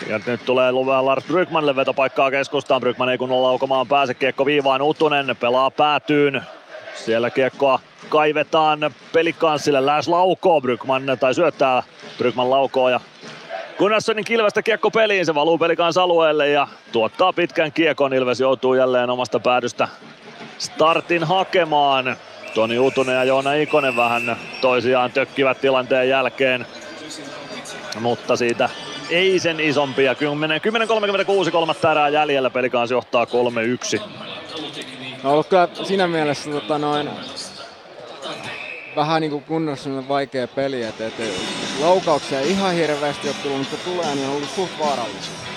Ja 0.07 0.19
nyt 0.25 0.45
tulee 0.45 0.71
luvaa 0.71 1.05
Lars 1.05 1.25
Brygmanille 1.25 1.75
vetopaikkaa 1.75 2.31
keskustaan. 2.31 2.81
Brygman 2.81 3.09
ei 3.09 3.17
kunnolla 3.17 3.47
laukomaan 3.47 3.87
pääse. 3.87 4.13
Kiekko 4.13 4.45
viivaan 4.45 4.81
Utunen 4.81 5.35
pelaa 5.39 5.71
päätyyn. 5.71 6.41
Siellä 6.95 7.29
kiekkoa 7.29 7.79
kaivetaan 8.09 8.79
pelikanssille. 9.13 9.85
Läs 9.85 10.07
laukoo 10.07 10.61
Brygman, 10.61 11.03
tai 11.19 11.33
syöttää 11.33 11.83
Brygman 12.17 12.49
laukoo 12.49 12.89
ja 12.89 12.99
Gunnarssonin 13.77 14.25
kilvästä 14.25 14.61
kiekko 14.61 14.91
peliin, 14.91 15.25
se 15.25 15.35
valuu 15.35 15.57
pelikans 15.57 15.97
alueelle 15.97 16.49
ja 16.49 16.67
tuottaa 16.91 17.33
pitkän 17.33 17.71
kiekon. 17.71 18.13
Ilves 18.13 18.39
joutuu 18.39 18.73
jälleen 18.73 19.09
omasta 19.09 19.39
päädystä 19.39 19.87
startin 20.57 21.23
hakemaan. 21.23 22.17
Toni 22.53 22.79
Utunen 22.79 23.15
ja 23.15 23.23
Joona 23.23 23.53
Ikonen 23.53 23.95
vähän 23.95 24.37
toisiaan 24.61 25.11
tökkivät 25.11 25.61
tilanteen 25.61 26.09
jälkeen. 26.09 26.65
Mutta 27.99 28.35
siitä 28.35 28.69
ei 29.09 29.39
sen 29.39 29.59
isompia. 29.59 30.13
10.36 30.13 31.51
kolmatta 31.51 31.91
erää 31.91 32.09
jäljellä 32.09 32.49
pelikaans 32.49 32.91
johtaa 32.91 33.25
3-1. 33.95 34.01
No 35.23 35.31
ollut 35.31 35.47
kyllä 35.47 35.67
siinä 35.83 36.07
mielessä 36.07 36.51
tota 36.51 36.77
noin, 36.77 37.09
vähän 38.95 39.21
niin 39.21 39.31
kuin 39.31 39.43
Gunnarssonille 39.47 40.07
vaikea 40.07 40.47
peli, 40.47 40.83
että 40.83 41.03
laukauksia 41.79 42.39
ei 42.39 42.51
ihan 42.51 42.73
hirveästi 42.73 43.27
ole 43.27 43.35
tullut, 43.43 43.59
mutta 43.59 43.77
tulee, 43.85 44.15
niin 44.15 44.27
on 44.27 44.35
ollut 44.35 44.49
suht 44.49 44.71
vaarallisia. 44.79 45.48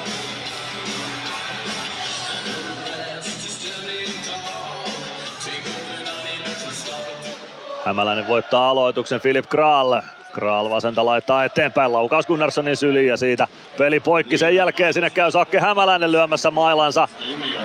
Hämäläinen 7.84 8.28
voittaa 8.28 8.70
aloituksen 8.70 9.20
Filip 9.20 9.46
Kraal. 9.48 10.02
Kraal 10.32 10.70
vasenta 10.70 11.06
laittaa 11.06 11.44
eteenpäin, 11.44 11.92
laukaus 11.92 12.26
Gunnarssonin 12.26 12.76
syliin 12.76 13.08
ja 13.08 13.16
siitä 13.16 13.48
peli 13.78 14.00
poikki. 14.00 14.38
Sen 14.38 14.54
jälkeen 14.54 14.94
sinne 14.94 15.10
käy 15.10 15.30
Sakke 15.30 15.60
Hämäläinen 15.60 16.12
lyömässä 16.12 16.50
mailansa, 16.50 17.08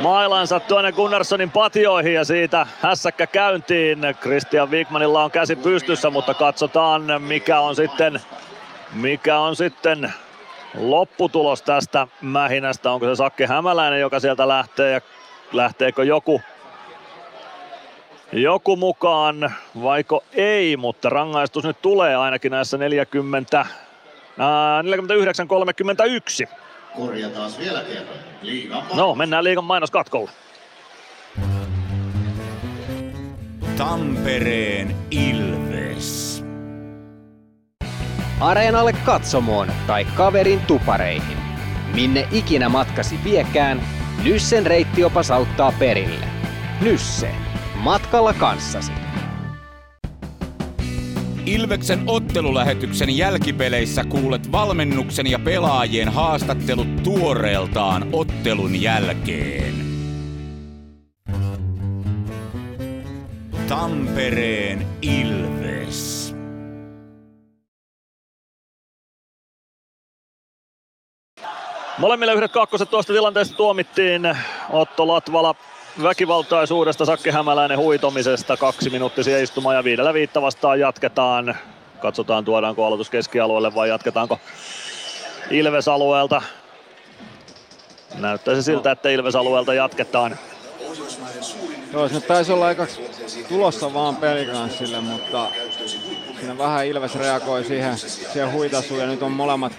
mailansa 0.02 0.60
tuonne 0.60 0.92
Gunnarssonin 0.92 1.52
patioihin 1.52 2.14
ja 2.14 2.26
siitä 2.26 2.68
hässäkkä 2.82 3.28
käyntiin. 3.28 4.00
Christian 4.22 4.72
Wigmanilla 4.72 5.24
on 5.24 5.32
käsi 5.32 5.56
pystyssä, 5.56 6.10
mutta 6.10 6.34
katsotaan 6.34 7.22
mikä 7.22 7.60
on 7.60 7.76
sitten, 7.76 8.22
mikä 8.94 9.40
on 9.40 9.56
sitten 9.56 10.14
lopputulos 10.78 11.62
tästä 11.62 12.08
mähinästä. 12.22 12.92
Onko 12.92 13.06
se 13.06 13.16
Sakke 13.16 13.48
Hämäläinen, 13.48 14.00
joka 14.00 14.20
sieltä 14.20 14.48
lähtee 14.48 14.92
ja 14.92 15.02
lähteekö 15.54 16.04
joku 16.04 16.42
joku 18.32 18.76
mukaan, 18.76 19.54
vaiko 19.84 20.24
ei, 20.34 20.78
mutta 20.78 21.10
rangaistus 21.10 21.64
nyt 21.64 21.82
tulee 21.82 22.16
ainakin 22.16 22.52
näissä 22.52 22.78
40, 22.78 23.66
ää, 24.38 24.82
49-31. 24.82 26.48
Korjataan 26.98 27.52
vielä 27.60 27.82
kerran. 27.82 28.16
Liigan 28.42 28.84
No, 28.96 29.16
mennään 29.16 29.44
liigan 29.44 29.64
mainoskatkolle. 29.64 30.32
Tampereen 33.78 34.96
Ilves. 35.12 36.44
Areenalle 38.40 38.94
katsomoon 38.94 39.72
tai 39.88 40.06
kaverin 40.06 40.60
tupareihin. 40.60 41.38
Minne 41.94 42.28
ikinä 42.32 42.70
matkasi 42.70 43.20
viekään, 43.24 43.82
Nyssen 44.24 44.66
reittiopas 44.66 45.32
auttaa 45.32 45.74
perille. 45.80 46.26
Nysse 46.82 47.47
matkalla 47.78 48.34
kanssasi. 48.34 48.92
Ilveksen 51.46 52.04
ottelulähetyksen 52.08 53.18
jälkipeleissä 53.18 54.04
kuulet 54.04 54.52
valmennuksen 54.52 55.28
ja 55.28 55.40
pelaajien 55.40 56.10
haastattelut 56.10 57.04
tuoreeltaan 57.04 58.10
ottelun 58.14 58.82
jälkeen. 58.82 59.74
Tampereen 63.68 64.88
Ilves. 65.02 66.36
Molemmille 71.98 72.34
yhdet 72.34 72.52
kakkoset 72.52 72.90
tuosta 72.90 73.14
tilanteesta 73.14 73.56
tuomittiin. 73.56 74.22
Otto 74.70 75.08
Latvala 75.08 75.56
väkivaltaisuudesta, 76.04 77.06
Sakke 77.06 77.32
Hämäläinen 77.32 77.78
huitomisesta. 77.78 78.58
Kaksi 78.58 78.90
minuuttisia 78.90 79.40
istumaa 79.40 79.74
ja 79.74 79.84
viidellä 79.84 80.14
viitta 80.14 80.42
vastaan 80.42 80.80
jatketaan. 80.80 81.58
Katsotaan 82.02 82.46
tuodaanko 82.46 82.86
aloitus 82.86 83.10
keskialueelle 83.10 83.76
vai 83.76 83.90
jatketaanko 83.90 84.40
Ilves-alueelta. 85.52 86.42
Näyttäisi 88.16 88.64
siltä, 88.64 88.92
että 88.92 89.10
Ilves-alueelta 89.10 89.74
jatketaan. 89.74 90.38
Joo, 91.94 92.10
se 92.10 92.22
taisi 92.22 92.52
olla 92.52 92.66
aika 92.66 92.88
tulossa 93.50 93.94
vaan 93.94 94.16
pelikanssille, 94.16 95.02
mutta 95.02 95.48
siinä 96.40 96.58
vähän 96.58 96.86
Ilves 96.86 97.16
reagoi 97.16 97.64
siihen, 97.64 97.98
siihen 97.98 98.52
huitasuun 98.52 99.00
ja 99.00 99.08
nyt 99.08 99.24
on 99.24 99.32
molemmat, 99.32 99.74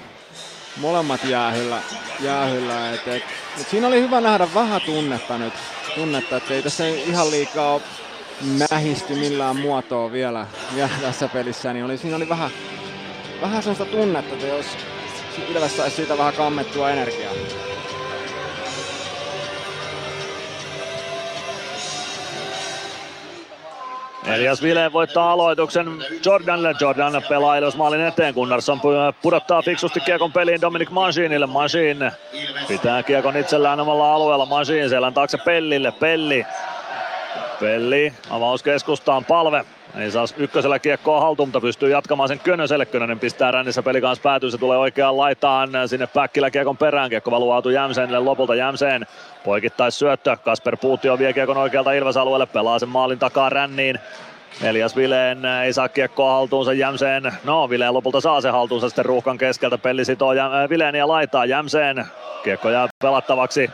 molemmat 0.77 1.25
jäähyllä. 1.25 1.79
jäähyllä 2.21 2.91
et, 2.93 3.09
et, 3.09 3.23
et 3.61 3.69
siinä 3.71 3.87
oli 3.87 4.01
hyvä 4.01 4.21
nähdä 4.21 4.49
vähän 4.55 4.81
tunnetta 4.81 5.39
nyt, 5.39 5.55
tunnetta, 5.95 6.37
että 6.37 6.55
ei 6.55 6.63
tässä 6.63 6.89
ihan 6.89 7.31
liikaa 7.31 7.81
mähisty 8.71 9.15
millään 9.15 9.57
muotoa 9.57 10.13
vielä, 10.13 10.47
vielä 10.75 10.91
tässä 11.01 11.29
pelissä, 11.29 11.73
niin 11.73 11.85
oli, 11.85 11.99
siinä 11.99 12.17
oli 12.17 12.29
vähän, 12.29 12.51
vähän 13.41 13.63
sellaista 13.63 13.85
tunnetta, 13.85 14.35
että 14.35 14.47
jos 14.47 14.67
Ilves 15.49 15.77
saisi 15.77 15.97
siitä 15.97 16.19
vähän 16.19 16.35
kammettua 16.35 16.91
energiaa. 16.91 17.33
Elias 24.27 24.63
Vileen 24.63 24.93
voittaa 24.93 25.33
aloituksen 25.33 25.87
Jordanille. 26.25 26.75
Jordan 26.81 27.23
pelaa 27.29 27.57
maalin 27.77 28.01
eteen. 28.01 28.35
Gunnarsson 28.35 28.81
pudottaa 29.23 29.63
fiksusti 29.63 30.01
kiekon 30.01 30.33
peliin 30.33 30.61
Dominic 30.61 30.91
Manchinille. 30.91 31.47
Manchin 31.47 32.11
pitää 32.69 33.03
kiekon 33.03 33.37
itsellään 33.37 33.81
omalla 33.81 34.15
alueella. 34.15 34.47
Manchin 34.47 34.89
selän 34.89 35.15
taakse 35.15 35.39
Pellille. 35.39 35.93
Pelli. 35.93 36.47
Pelli 37.61 38.13
avaus 38.31 38.63
keskustaan 38.63 39.25
palve. 39.25 39.65
Ei 39.97 40.11
saa 40.11 40.25
ykkösellä 40.37 40.79
kiekkoa 40.79 41.21
haltuun, 41.21 41.49
mutta 41.49 41.61
pystyy 41.61 41.91
jatkamaan 41.91 42.29
sen 42.29 42.39
Könöselle. 42.39 42.87
Könönen 42.87 43.19
pistää 43.19 43.51
rännissä 43.51 43.83
peli 43.83 44.01
kanssa 44.01 44.23
päätyy. 44.23 44.51
Se 44.51 44.59
tulee 44.59 44.79
oikeaan 44.79 45.17
laitaan 45.17 45.71
sinne 45.87 46.07
Päkkilä 46.07 46.51
kiekon 46.51 46.77
perään. 46.77 47.11
Kiekko 47.11 47.31
valuu 47.31 47.51
Aatu 47.51 47.71
Jämseenille 47.71 48.19
lopulta 48.19 48.55
Jämseen. 48.55 49.07
Poikittais 49.45 49.99
syöttö. 49.99 50.37
Kasper 50.37 50.77
Puutio 50.77 51.19
vie 51.19 51.33
kiekon 51.33 51.57
oikealta 51.57 51.93
Ilves-alueelle. 51.93 52.47
Pelaa 52.47 52.79
sen 52.79 52.89
maalin 52.89 53.19
takaa 53.19 53.49
ränniin. 53.51 53.99
Elias 54.63 54.97
Vileen 54.97 55.45
ei 55.45 55.73
saa 55.73 55.89
kiekkoa 55.89 56.33
haltuunsa 56.33 56.73
Jämseen. 56.73 57.33
No, 57.45 57.71
Vileen 57.71 57.95
lopulta 57.95 58.21
saa 58.21 58.41
se 58.41 58.51
haltuunsa 58.51 58.89
sitten 58.89 59.05
ruuhkan 59.05 59.39
keskeltä. 59.39 59.79
Pelli 59.79 60.05
sitoo 60.05 60.33
Jäm- 60.35 60.69
Vileen 60.69 60.95
ja 60.95 61.09
laitaa 61.09 61.45
Jämseen. 61.45 62.05
Kiekko 62.45 62.71
jää 62.71 62.89
pelattavaksi. 63.03 63.71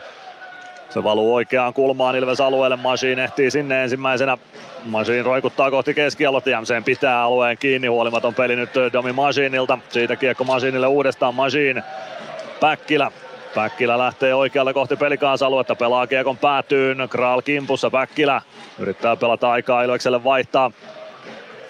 Se 0.89 1.03
valuu 1.03 1.35
oikeaan 1.35 1.73
kulmaan 1.73 2.15
Ilves 2.15 2.41
alueelle. 2.41 2.75
Machine 2.75 3.23
ehtii 3.23 3.51
sinne 3.51 3.83
ensimmäisenä. 3.83 4.37
Machine 4.85 5.21
roikuttaa 5.21 5.71
kohti 5.71 5.93
keskialuetta. 5.93 6.49
Jämseen 6.49 6.83
pitää 6.83 7.21
alueen 7.21 7.57
kiinni. 7.57 7.87
Huolimaton 7.87 8.33
peli 8.33 8.55
nyt 8.55 8.69
Domi 8.93 9.11
Machinilta. 9.11 9.77
Siitä 9.89 10.15
kiekko 10.15 10.43
Machinille 10.43 10.87
uudestaan. 10.87 11.35
Machine. 11.35 11.83
Päkkilä 12.59 13.11
Päkkilä 13.55 13.97
lähtee 13.97 14.33
oikealle 14.33 14.73
kohti 14.73 14.95
pelikaasaluetta, 14.95 15.75
pelaa 15.75 16.07
kiekon 16.07 16.37
päätyyn, 16.37 16.97
Kral 17.09 17.41
kimpussa, 17.41 17.89
Päkkilä 17.89 18.41
yrittää 18.79 19.15
pelata 19.15 19.51
aikaa 19.51 19.83
Ilvekselle 19.83 20.23
vaihtaa. 20.23 20.71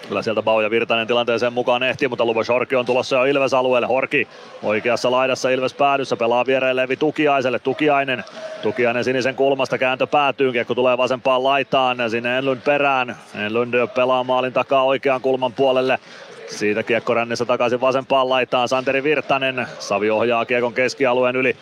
Kyllä 0.08 0.22
sieltä 0.22 0.42
Bauja 0.42 0.70
Virtanen 0.70 1.06
tilanteeseen 1.06 1.52
mukaan 1.52 1.82
ehtii, 1.82 2.08
mutta 2.08 2.24
Lubos 2.24 2.48
Horki 2.48 2.76
on 2.76 2.86
tulossa 2.86 3.16
jo 3.16 3.24
Ilves-alueelle. 3.24 3.86
Horki 3.86 4.28
oikeassa 4.62 5.10
laidassa 5.10 5.50
Ilves 5.50 5.74
päädyssä, 5.74 6.16
pelaa 6.16 6.46
viereen 6.46 6.76
Levi 6.76 6.96
Tukiaiselle. 6.96 7.58
Tukiainen, 7.58 8.24
Tukiainen 8.62 9.04
sinisen 9.04 9.34
kulmasta, 9.34 9.78
kääntö 9.78 10.06
päätyy, 10.06 10.52
kiekko 10.52 10.74
tulee 10.74 10.98
vasempaan 10.98 11.44
laitaan, 11.44 12.10
sinne 12.10 12.38
Enlund 12.38 12.60
perään. 12.60 13.16
Enlund 13.34 13.74
pelaa 13.94 14.24
maalin 14.24 14.52
takaa 14.52 14.82
oikean 14.82 15.20
kulman 15.20 15.52
puolelle. 15.52 15.98
Siitä 16.46 16.82
kiekko 16.82 17.14
rännissä 17.14 17.44
takaisin 17.44 17.80
vasempaan 17.80 18.28
laitaan. 18.28 18.68
Santeri 18.68 19.02
Virtanen. 19.02 19.66
Savi 19.78 20.10
ohjaa 20.10 20.44
kiekon 20.44 20.74
keskialueen 20.74 21.36
yli. 21.36 21.56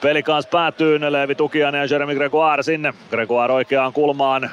Peli 0.00 0.22
kanssa 0.22 0.50
päätyy. 0.50 1.12
Leevi 1.12 1.34
Tukiainen 1.34 1.78
ja 1.78 1.86
Jeremy 1.90 2.14
Gregoire 2.14 2.62
sinne. 2.62 2.94
Gregoire 3.10 3.52
oikeaan 3.52 3.92
kulmaan. 3.92 4.50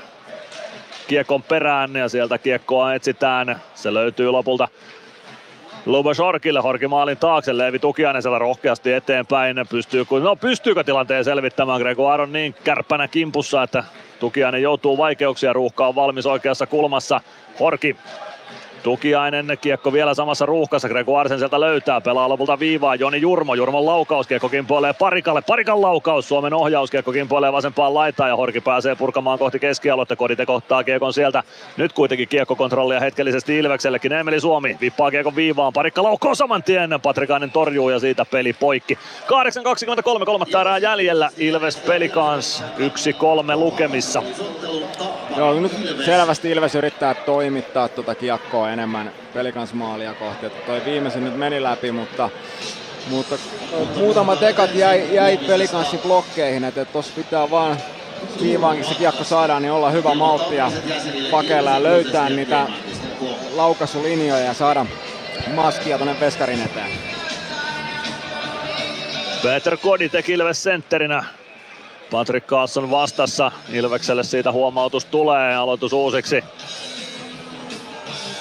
Kiekon 1.08 1.44
perään 1.44 1.96
ja 1.96 2.10
sieltä 2.10 2.38
kiekkoa 2.38 2.94
etsitään. 2.94 3.62
Se 3.76 3.94
löytyy 3.94 4.32
lopulta 4.32 4.68
Lubos 5.86 6.18
Horkille, 6.20 6.60
Horki 6.60 6.88
maalin 6.88 7.18
taakse, 7.18 7.58
Leevi 7.58 7.80
Tukiainen 7.80 8.22
siellä 8.22 8.40
rohkeasti 8.40 8.94
eteenpäin. 8.94 9.58
Pystyy, 9.70 10.06
no 10.24 10.36
pystyykö 10.36 10.84
tilanteen 10.84 11.26
selvittämään? 11.26 11.82
Gregoire 11.82 12.24
on 12.24 12.34
niin 12.34 12.56
kärppänä 12.64 13.08
kimpussa, 13.08 13.64
että 13.64 13.84
Tukiainen 14.20 14.62
joutuu 14.62 14.98
vaikeuksia, 14.98 15.54
ruuhka 15.54 15.88
on 15.88 15.96
valmis 15.96 16.26
oikeassa 16.26 16.68
kulmassa. 16.68 17.22
Horki 17.60 17.96
Tukiainen, 18.84 19.58
kiekko 19.62 19.94
vielä 19.94 20.14
samassa 20.14 20.46
ruuhkassa, 20.46 20.90
Gregoirsen 20.90 21.40
sieltä 21.40 21.60
löytää, 21.60 22.02
pelaa 22.02 22.30
lopulta 22.30 22.60
viivaa, 22.60 22.96
Joni 22.96 23.22
Jurmo, 23.22 23.54
Jurmon 23.54 23.86
laukaus, 23.86 24.28
kiekko 24.28 24.50
kimpoilee 24.50 24.94
Parikalle, 24.94 25.42
Parikan 25.42 25.82
laukaus, 25.82 26.28
Suomen 26.28 26.54
ohjaus, 26.54 26.92
kiekko 26.92 27.12
kimpoilee 27.12 27.52
vasempaan 27.52 27.94
laitaan 27.94 28.30
ja 28.30 28.36
Horki 28.36 28.62
pääsee 28.62 28.96
purkamaan 28.96 29.40
kohti 29.40 29.60
keskialuetta, 29.60 30.16
Kodite 30.16 30.46
kohtaa 30.46 30.84
kiekon 30.84 31.14
sieltä, 31.14 31.44
nyt 31.78 31.94
kuitenkin 31.94 32.28
kiekkokontrollia 32.28 33.00
hetkellisesti 33.00 33.58
Ilveksellekin, 33.58 34.14
Emeli 34.14 34.40
Suomi 34.40 34.78
vippaa 34.82 35.12
kiekon 35.12 35.36
viivaan, 35.36 35.74
Parikka 35.74 36.04
laukaus 36.04 36.38
saman 36.38 36.64
tien, 36.64 36.90
Patrikainen 37.04 37.52
torjuu 37.52 37.90
ja 37.90 38.00
siitä 38.00 38.26
peli 38.26 38.54
poikki. 38.54 38.98
8.23, 40.20 40.26
kolmatta 40.26 40.62
erää 40.62 40.78
jäljellä, 40.78 41.30
Ilves 41.38 41.78
Pelikans 41.78 42.64
1-3 42.78 43.56
lukemissa. 43.56 44.24
Joo, 45.38 45.54
nyt 45.54 45.72
selvästi 46.06 46.52
Ilves 46.52 46.76
yrittää 46.76 47.14
toimittaa 47.14 47.88
tuota 47.88 48.16
kiekkoa 48.16 48.67
enemmän 48.74 49.12
pelikansmaalia 49.34 50.14
kohti. 50.14 50.46
Että 50.46 50.66
toi 50.66 50.82
viimeisen 50.86 51.24
nyt 51.24 51.38
meni 51.38 51.64
läpi, 51.64 51.92
mutta, 51.92 52.30
mutta 53.10 53.36
muutama 53.96 54.36
tekat 54.36 54.76
jäi, 54.76 55.16
jäi 55.16 55.38
pelikanssin 55.38 56.00
blokkeihin. 56.00 56.64
Että 56.64 56.86
tuossa 56.86 57.14
pitää 57.16 57.50
vaan 57.50 57.78
viivaankin 58.42 58.86
se 58.86 58.96
kiekko 58.96 59.24
saadaan, 59.24 59.62
niin 59.62 59.72
olla 59.72 59.90
hyvä 59.90 60.16
maltti 60.16 60.56
ja 60.56 60.72
pakeilla 61.32 61.72
ja 61.72 61.84
löytää 61.84 62.30
niitä 62.30 62.68
laukaisulinjoja 63.56 64.46
ja 64.46 64.54
saada 64.54 64.86
maskia 65.56 65.98
tuonne 65.98 66.20
veskarin 66.20 66.62
eteen. 66.62 66.92
Peter 69.44 69.78
Kodi 69.78 70.10
teki 70.10 70.34
Ilves 70.34 70.64
sentterinä. 70.64 71.24
Patrick 72.12 72.48
Carlson 72.48 72.92
vastassa. 72.92 73.52
Ilvekselle 73.70 74.24
siitä 74.24 74.52
huomautus 74.52 75.06
tulee. 75.06 75.56
Aloitus 75.56 75.94
uusiksi. 75.94 76.44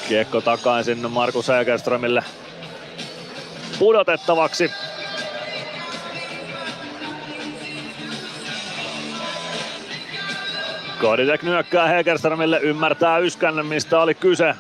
Kiekko 0.09 0.41
takaisin 0.41 1.11
Markus 1.11 1.49
Hägerströmille 1.49 2.25
pudotettavaksi. 3.79 4.71
Koditek 11.01 11.43
nyökkää 11.43 11.89
Hägerströmille, 11.89 12.59
ymmärtää 12.59 13.19
Yskän, 13.19 13.67
mistä 13.67 14.01
oli 14.01 14.15
kyse. 14.15 14.55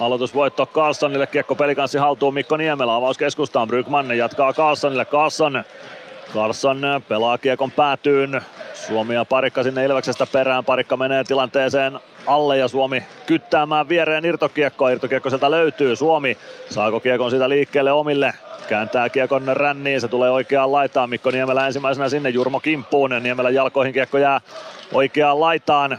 Aloitusvoitto 0.00 0.66
Carlsonille, 0.66 1.26
kiekko 1.26 1.54
pelikanssi 1.54 1.98
haltuun 1.98 2.34
Mikko 2.34 2.56
Niemelä, 2.56 2.94
avaus 2.94 3.18
keskustaan, 3.18 3.68
Brygman 3.68 4.16
jatkaa 4.16 4.52
Carlsonille, 4.52 5.04
Carlson 5.04 5.64
Carlson 6.34 6.82
pelaa 7.08 7.38
kiekon 7.38 7.70
päätyyn. 7.70 8.40
Suomi 8.74 9.14
ja 9.14 9.24
Parikka 9.24 9.62
sinne 9.62 9.84
Ilveksestä 9.84 10.26
perään. 10.26 10.64
Parikka 10.64 10.96
menee 10.96 11.24
tilanteeseen 11.24 12.00
alle 12.26 12.58
ja 12.58 12.68
Suomi 12.68 13.02
kyttäämään 13.26 13.88
viereen 13.88 14.24
irtokiekkoa. 14.24 14.90
Irtokiekko 14.90 15.30
sieltä 15.30 15.50
löytyy. 15.50 15.96
Suomi 15.96 16.38
saako 16.70 17.00
kiekon 17.00 17.30
siitä 17.30 17.48
liikkeelle 17.48 17.92
omille. 17.92 18.34
Kääntää 18.68 19.08
kiekon 19.08 19.42
ränniin, 19.56 20.00
se 20.00 20.08
tulee 20.08 20.30
oikeaan 20.30 20.72
laitaan. 20.72 21.10
Mikko 21.10 21.30
Niemelä 21.30 21.66
ensimmäisenä 21.66 22.08
sinne, 22.08 22.30
Jurmo 22.30 22.60
kimppuun. 22.60 23.10
Niemelän 23.20 23.54
jalkoihin 23.54 23.94
kiekko 23.94 24.18
jää 24.18 24.40
oikeaan 24.92 25.40
laitaan. 25.40 25.98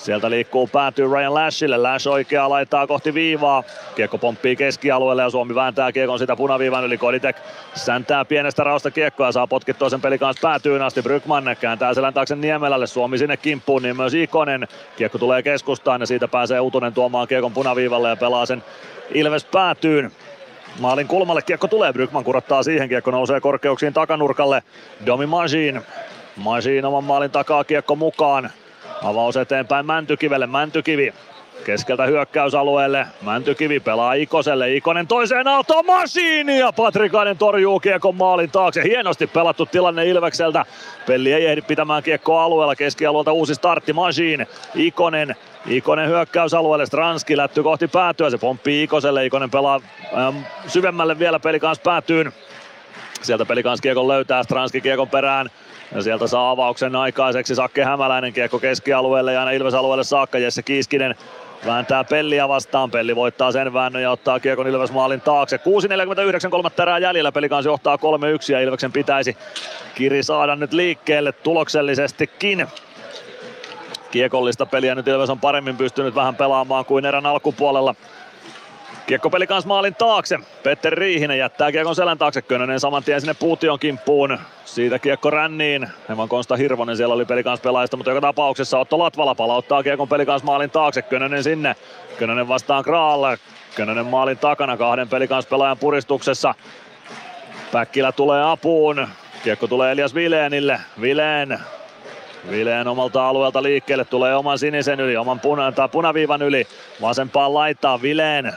Sieltä 0.00 0.30
liikkuu 0.30 0.66
päätyy 0.66 1.08
Ryan 1.12 1.34
Lashille. 1.34 1.76
Lash 1.76 2.08
oikeaa 2.08 2.50
laittaa 2.50 2.86
kohti 2.86 3.14
viivaa. 3.14 3.62
Kiekko 3.94 4.18
pomppii 4.18 4.56
keskialueelle 4.56 5.22
ja 5.22 5.30
Suomi 5.30 5.54
vääntää 5.54 5.92
kiekon 5.92 6.18
sitä 6.18 6.36
punaviivan 6.36 6.84
yli. 6.84 6.98
Koditek 6.98 7.36
säntää 7.74 8.24
pienestä 8.24 8.64
raosta 8.64 8.90
kiekkoa 8.90 9.26
ja 9.26 9.32
saa 9.32 9.46
potkittua 9.46 9.90
sen 9.90 10.00
peli 10.00 10.18
kanssa 10.18 10.48
päätyyn 10.48 10.82
asti. 10.82 11.02
Brykman 11.02 11.56
kääntää 11.60 11.94
selän 11.94 12.14
taakse 12.14 12.36
Niemelälle. 12.36 12.86
Suomi 12.86 13.18
sinne 13.18 13.36
kimppuun, 13.36 13.82
niin 13.82 13.96
myös 13.96 14.14
Ikonen. 14.14 14.68
Kiekko 14.96 15.18
tulee 15.18 15.42
keskustaan 15.42 16.00
ja 16.00 16.06
siitä 16.06 16.28
pääsee 16.28 16.60
Utunen 16.60 16.94
tuomaan 16.94 17.28
kiekon 17.28 17.52
punaviivalle 17.52 18.08
ja 18.08 18.16
pelaa 18.16 18.46
sen 18.46 18.64
Ilves 19.14 19.44
päätyyn. 19.44 20.10
Maalin 20.78 21.08
kulmalle 21.08 21.42
kiekko 21.42 21.68
tulee, 21.68 21.92
Brykman 21.92 22.24
kurottaa 22.24 22.62
siihen, 22.62 22.88
kiekko 22.88 23.10
nousee 23.10 23.40
korkeuksiin 23.40 23.92
takanurkalle. 23.92 24.62
Domi 25.06 25.26
Majin. 25.26 25.82
Majin 26.36 26.84
oman 26.84 27.04
maalin 27.04 27.30
takaa 27.30 27.64
kiekko 27.64 27.96
mukaan. 27.96 28.50
Avaus 29.02 29.36
eteenpäin 29.36 29.86
Mäntykivelle, 29.86 30.46
Mäntykivi 30.46 31.14
Keskeltä 31.64 32.06
hyökkäysalueelle. 32.06 33.06
Mäntykivi 33.22 33.80
pelaa 33.80 34.12
Ikoselle. 34.12 34.74
Ikonen 34.74 35.06
toiseen 35.06 35.48
aaltoon 35.48 35.86
Masiini 35.86 36.58
ja 36.58 36.72
Patrikainen 36.72 37.38
torjuu 37.38 37.80
kiekon 37.80 38.16
maalin 38.16 38.50
taakse. 38.50 38.82
Hienosti 38.82 39.26
pelattu 39.26 39.66
tilanne 39.66 40.06
Ilvekseltä. 40.06 40.64
Pelli 41.06 41.32
ei 41.32 41.46
ehdi 41.46 41.62
pitämään 41.62 42.02
kiekkoa 42.02 42.44
alueella. 42.44 42.76
Keskialueelta 42.76 43.32
uusi 43.32 43.54
startti 43.54 43.92
Masiin. 43.92 44.46
Ikonen 44.74 45.36
Ikonen 45.66 46.08
hyökkäysalueelle, 46.08 46.86
Stranski 46.86 47.36
lätty 47.36 47.62
kohti 47.62 47.88
päätyä, 47.88 48.30
se 48.30 48.38
pomppii 48.38 48.82
Ikoselle, 48.82 49.26
Ikonen 49.26 49.50
pelaa 49.50 49.80
äm, 50.28 50.34
syvemmälle 50.66 51.18
vielä 51.18 51.40
peli 51.40 51.60
päätyyn. 51.84 52.32
Sieltä 53.22 53.44
peli 53.46 53.62
kanssa 53.62 53.82
kiekon 53.82 54.08
löytää, 54.08 54.42
Stranski 54.42 54.80
kiekon 54.80 55.08
perään, 55.08 55.50
ja 55.94 56.02
sieltä 56.02 56.26
saa 56.26 56.50
avauksen 56.50 56.96
aikaiseksi 56.96 57.54
Sakke 57.54 57.84
Hämäläinen 57.84 58.32
kiekko 58.32 58.58
keskialueelle 58.58 59.32
ja 59.32 59.40
aina 59.40 59.50
Ilves-alueelle 59.50 60.04
saakka 60.04 60.38
Jesse 60.38 60.62
Kiiskinen 60.62 61.14
vääntää 61.66 62.04
Pelliä 62.04 62.48
vastaan. 62.48 62.90
Pelli 62.90 63.16
voittaa 63.16 63.52
sen 63.52 63.72
väännön 63.72 64.02
ja 64.02 64.10
ottaa 64.10 64.40
kiekon 64.40 64.66
Ilves 64.66 64.92
maalin 64.92 65.20
taakse. 65.20 65.56
6.49 65.56 66.50
kolmatta 66.50 66.82
erää 66.82 66.98
jäljellä. 66.98 67.32
Peli 67.32 67.48
kanssa 67.48 67.70
johtaa 67.70 67.96
3-1 67.96 68.00
ja 68.52 68.60
Ilveksen 68.60 68.92
pitäisi 68.92 69.36
Kiri 69.94 70.22
saada 70.22 70.56
nyt 70.56 70.72
liikkeelle 70.72 71.32
tuloksellisestikin. 71.32 72.66
Kiekollista 74.10 74.66
peliä 74.66 74.94
nyt 74.94 75.08
Ilves 75.08 75.30
on 75.30 75.40
paremmin 75.40 75.76
pystynyt 75.76 76.14
vähän 76.14 76.36
pelaamaan 76.36 76.84
kuin 76.84 77.04
erän 77.04 77.26
alkupuolella. 77.26 77.94
Kiekkopeli 79.10 79.46
kanssa 79.46 79.68
maalin 79.68 79.94
taakse. 79.94 80.38
Petteri 80.62 80.96
Riihinen 80.96 81.38
jättää 81.38 81.72
kiekon 81.72 81.94
selän 81.94 82.18
taakse. 82.18 82.42
Könönen 82.42 82.80
saman 82.80 83.04
tien 83.04 83.20
sinne 83.20 83.34
Puution 83.34 83.78
kimppuun. 83.78 84.38
Siitä 84.64 84.98
kiekko 84.98 85.30
ränniin. 85.30 85.88
Hieman 86.08 86.28
Konsta 86.28 86.56
Hirvonen 86.56 86.96
siellä 86.96 87.14
oli 87.14 87.24
peli 87.24 87.42
kanssa 87.42 87.62
pelaajista, 87.62 87.96
mutta 87.96 88.10
joka 88.10 88.20
tapauksessa 88.20 88.78
Otto 88.78 88.98
Latvala 88.98 89.34
palauttaa 89.34 89.82
kiekon 89.82 90.08
peli 90.08 90.26
kanssa 90.26 90.46
maalin 90.46 90.70
taakse. 90.70 91.02
Könönen 91.02 91.44
sinne. 91.44 91.76
Könönen 92.18 92.48
vastaan 92.48 92.84
Kraalle. 92.84 93.38
Könönen 93.74 94.06
maalin 94.06 94.38
takana 94.38 94.76
kahden 94.76 95.08
peli 95.08 95.28
kanssa 95.28 95.48
pelaajan 95.50 95.78
puristuksessa. 95.78 96.54
Päkkilä 97.72 98.12
tulee 98.12 98.42
apuun. 98.44 99.08
Kiekko 99.44 99.66
tulee 99.66 99.92
Elias 99.92 100.14
Vileenille. 100.14 100.80
Vileen 101.00 101.58
Vileen 102.50 102.88
omalta 102.88 103.28
alueelta 103.28 103.62
liikkeelle, 103.62 104.04
tulee 104.04 104.36
oman 104.36 104.58
sinisen 104.58 105.00
yli, 105.00 105.16
oman 105.16 105.40
puna, 105.40 105.72
tai 105.72 105.88
punaviivan 105.88 106.42
yli. 106.42 106.66
Vasempaan 107.00 107.54
laittaa 107.54 108.02
Vileen. 108.02 108.52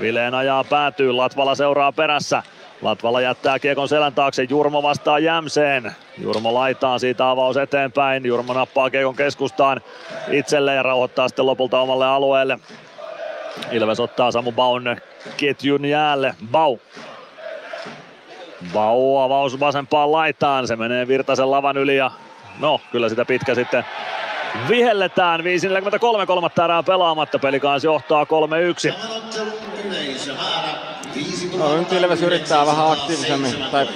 Vileen 0.00 0.34
ajaa 0.34 0.64
päätyy, 0.64 1.12
Latvala 1.12 1.54
seuraa 1.54 1.92
perässä. 1.92 2.42
Latvala 2.82 3.20
jättää 3.20 3.58
kiekon 3.58 3.88
selän 3.88 4.14
taakse, 4.14 4.42
Jurmo 4.42 4.82
vastaa 4.82 5.18
Jämseen. 5.18 5.92
Jurmo 6.18 6.54
laitaa 6.54 6.98
siitä 6.98 7.30
avaus 7.30 7.56
eteenpäin, 7.56 8.26
Jurmo 8.26 8.52
nappaa 8.52 8.90
kiekon 8.90 9.16
keskustaan 9.16 9.80
itselleen 10.30 10.76
ja 10.76 10.82
rauhoittaa 10.82 11.28
sitten 11.28 11.46
lopulta 11.46 11.80
omalle 11.80 12.06
alueelle. 12.06 12.58
Ilves 13.72 14.00
ottaa 14.00 14.30
Samu 14.30 14.52
Baun 14.52 14.96
ketjun 15.36 15.84
jäälle. 15.84 16.34
Bau 16.52 16.78
Bau 18.72 19.18
avaus 19.18 19.60
vasempaan 19.60 20.12
laitaan, 20.12 20.66
se 20.66 20.76
menee 20.76 21.08
Virtasen 21.08 21.50
lavan 21.50 21.76
yli 21.76 21.96
ja 21.96 22.10
No, 22.58 22.80
kyllä 22.92 23.08
sitä 23.08 23.24
pitkä 23.24 23.54
sitten 23.54 23.84
vihelletään. 24.68 25.40
5.43 25.40 26.26
kolmatta 26.26 26.64
erää 26.64 26.82
pelaamatta. 26.82 27.38
Peli 27.38 27.60
kanssa 27.60 27.88
johtaa 27.88 28.24
3-1. 28.24 28.28
No, 31.58 31.76
nyt 31.76 31.92
Ilves 31.92 32.22
yrittää 32.22 32.66
vähän 32.66 32.92
aktiivisemmin 32.92 33.64
tai 33.72 33.88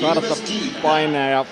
saada 0.00 0.22
paineen 0.82 1.32
ja 1.32 1.44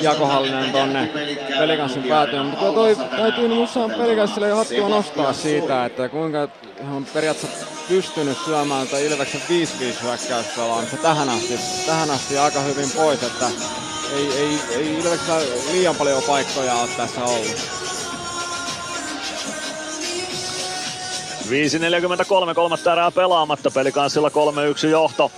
jakohallinen 0.00 0.72
tonne 0.72 1.10
pelikanssin 1.58 2.02
päätyyn. 2.02 2.46
Mutta 2.46 2.72
toi, 2.72 2.96
täytyy 3.16 3.48
minusta 3.48 3.88
pelikanssille 3.88 4.48
jo 4.48 4.56
hattua 4.56 4.88
nostaa 4.88 5.32
siitä, 5.32 5.84
että 5.84 6.08
kuinka 6.08 6.48
on 6.96 7.06
periaatteessa 7.14 7.66
pystynyt 7.88 8.38
syömään 8.44 8.86
tätä 8.86 8.98
Ilveksen 8.98 9.40
5-5 9.40 9.44
hyökkäyspelaamista 10.02 10.96
tähän 10.96 11.28
asti, 11.28 11.58
tähän 11.86 12.10
asti 12.10 12.38
aika 12.38 12.60
hyvin 12.60 12.90
pois, 12.96 13.22
että 13.22 13.46
ei, 14.16 14.32
ei, 14.32 14.58
ei 14.70 14.98
Ilveksellä 14.98 15.40
liian 15.72 15.96
paljon 15.96 16.22
paikkoja 16.22 16.74
ole 16.74 16.88
tässä 16.96 17.24
ollut. 17.24 17.88
5.43 21.48 22.54
kolmatta 22.54 22.92
erää 22.92 23.10
pelaamatta, 23.10 23.70
pelikanssilla 23.70 24.28
3-1 24.28 24.86
johto. 24.86 25.30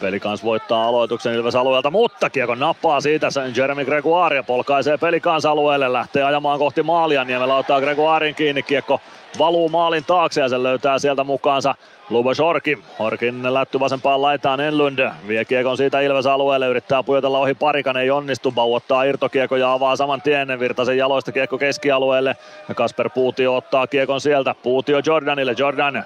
Pelikans 0.00 0.44
voittaa 0.44 0.84
aloituksen 0.84 1.34
Ilves 1.34 1.54
alueelta, 1.54 1.90
mutta 1.90 2.30
kiekon 2.30 2.58
nappaa 2.58 3.00
siitä 3.00 3.30
sen 3.30 3.52
Jeremy 3.56 3.84
Gregoire 3.84 4.36
ja 4.36 4.42
polkaisee 4.42 4.98
Pelikans 4.98 5.44
alueelle, 5.44 5.92
lähtee 5.92 6.22
ajamaan 6.22 6.58
kohti 6.58 6.82
maalia. 6.82 7.24
Niemellä 7.24 7.56
ottaa 7.56 7.80
Gregoirin 7.80 8.34
kiinni, 8.34 8.62
kiekko 8.62 9.00
valuu 9.38 9.68
maalin 9.68 10.04
taakse 10.04 10.40
ja 10.40 10.48
sen 10.48 10.62
löytää 10.62 10.98
sieltä 10.98 11.24
mukaansa 11.24 11.74
Lubos 12.10 12.38
Horki. 12.38 12.78
Horkin 12.98 13.54
lätty 13.54 13.80
vasempaan 13.80 14.22
laitaan 14.22 14.60
Enlund. 14.60 15.10
Vie 15.28 15.44
kiekon 15.44 15.76
siitä 15.76 16.00
Ilves 16.00 16.26
alueelle, 16.26 16.66
yrittää 16.66 17.02
pujotella 17.02 17.38
ohi 17.38 17.54
parikan, 17.54 17.96
ei 17.96 18.10
onnistu. 18.10 18.52
Bau 18.52 18.74
ottaa 18.74 19.04
irtokiekko 19.04 19.56
ja 19.56 19.72
avaa 19.72 19.96
saman 19.96 20.22
tien 20.22 20.60
Virtasen 20.60 20.98
jaloista 20.98 21.32
kiekko 21.32 21.58
keskialueelle. 21.58 22.36
Ja 22.68 22.74
Kasper 22.74 23.10
Puutio 23.10 23.56
ottaa 23.56 23.86
kiekon 23.86 24.20
sieltä. 24.20 24.54
Puutio 24.62 25.00
Jordanille, 25.06 25.54
Jordan. 25.58 26.04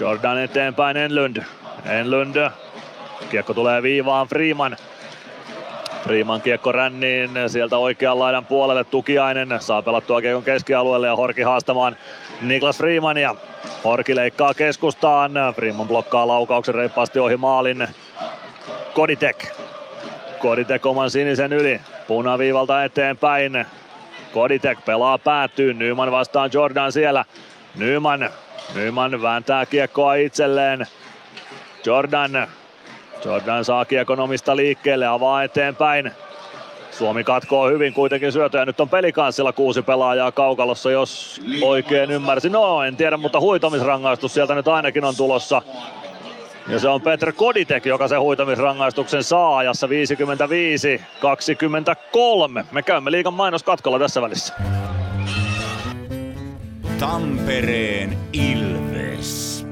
Jordan 0.00 0.38
eteenpäin 0.38 0.96
Enlund. 0.96 1.42
Enlund 1.86 2.50
Kiekko 3.30 3.54
tulee 3.54 3.82
viivaan 3.82 4.26
Freeman. 4.26 4.76
Freeman 6.04 6.40
kiekko 6.40 6.72
ränniin 6.72 7.30
sieltä 7.46 7.78
oikean 7.78 8.18
laidan 8.18 8.46
puolelle 8.46 8.84
Tukiainen 8.84 9.48
saa 9.60 9.82
pelattua 9.82 10.20
kiekon 10.20 10.42
keskialueelle 10.42 11.06
ja 11.06 11.16
Horki 11.16 11.42
haastamaan 11.42 11.96
Niklas 12.40 12.78
Freemania. 12.78 13.34
Horki 13.84 14.16
leikkaa 14.16 14.54
keskustaan, 14.54 15.32
Freeman 15.54 15.88
blokkaa 15.88 16.28
laukauksen 16.28 16.74
reippaasti 16.74 17.18
ohi 17.18 17.36
maalin. 17.36 17.88
Koditek. 18.94 19.46
Koditek 20.38 20.86
oman 20.86 21.10
sinisen 21.10 21.52
yli, 21.52 21.80
punaviivalta 22.06 22.84
eteenpäin. 22.84 23.66
Koditek 24.32 24.84
pelaa 24.84 25.18
päätyyn, 25.18 25.78
Nyman 25.78 26.12
vastaan 26.12 26.50
Jordan 26.52 26.92
siellä. 26.92 27.24
Nyman, 27.74 28.30
Nyman 28.74 29.22
vääntää 29.22 29.66
kiekkoa 29.66 30.14
itselleen. 30.14 30.86
Jordan 31.86 32.48
Jordan 33.24 33.64
saa 33.64 33.84
kiekonomista 33.84 34.56
liikkeelle, 34.56 35.06
avaa 35.06 35.42
eteenpäin. 35.42 36.12
Suomi 36.90 37.24
katkoo 37.24 37.68
hyvin 37.68 37.94
kuitenkin 37.94 38.32
syötöjä. 38.32 38.64
Nyt 38.64 38.80
on 38.80 38.88
pelikanssilla 38.88 39.52
kuusi 39.52 39.82
pelaajaa 39.82 40.32
kaukalossa, 40.32 40.90
jos 40.90 41.40
oikein 41.62 42.10
ymmärsin. 42.10 42.52
No 42.52 42.82
en 42.82 42.96
tiedä, 42.96 43.16
mutta 43.16 43.40
huitomisrangaistus 43.40 44.34
sieltä 44.34 44.54
nyt 44.54 44.68
ainakin 44.68 45.04
on 45.04 45.16
tulossa. 45.16 45.62
Ja 46.68 46.78
se 46.78 46.88
on 46.88 47.00
Petr 47.00 47.32
Koditek, 47.32 47.86
joka 47.86 48.08
se 48.08 48.16
huitomisrangaistuksen 48.16 49.24
saa 49.24 49.56
ajassa 49.56 49.86
55-23. 49.86 49.90
Me 52.72 52.82
käymme 52.82 53.10
liikan 53.10 53.34
mainoskatkolla 53.34 53.98
tässä 53.98 54.22
välissä. 54.22 54.54
Tampereen 56.98 58.18
Ilves. 58.32 59.66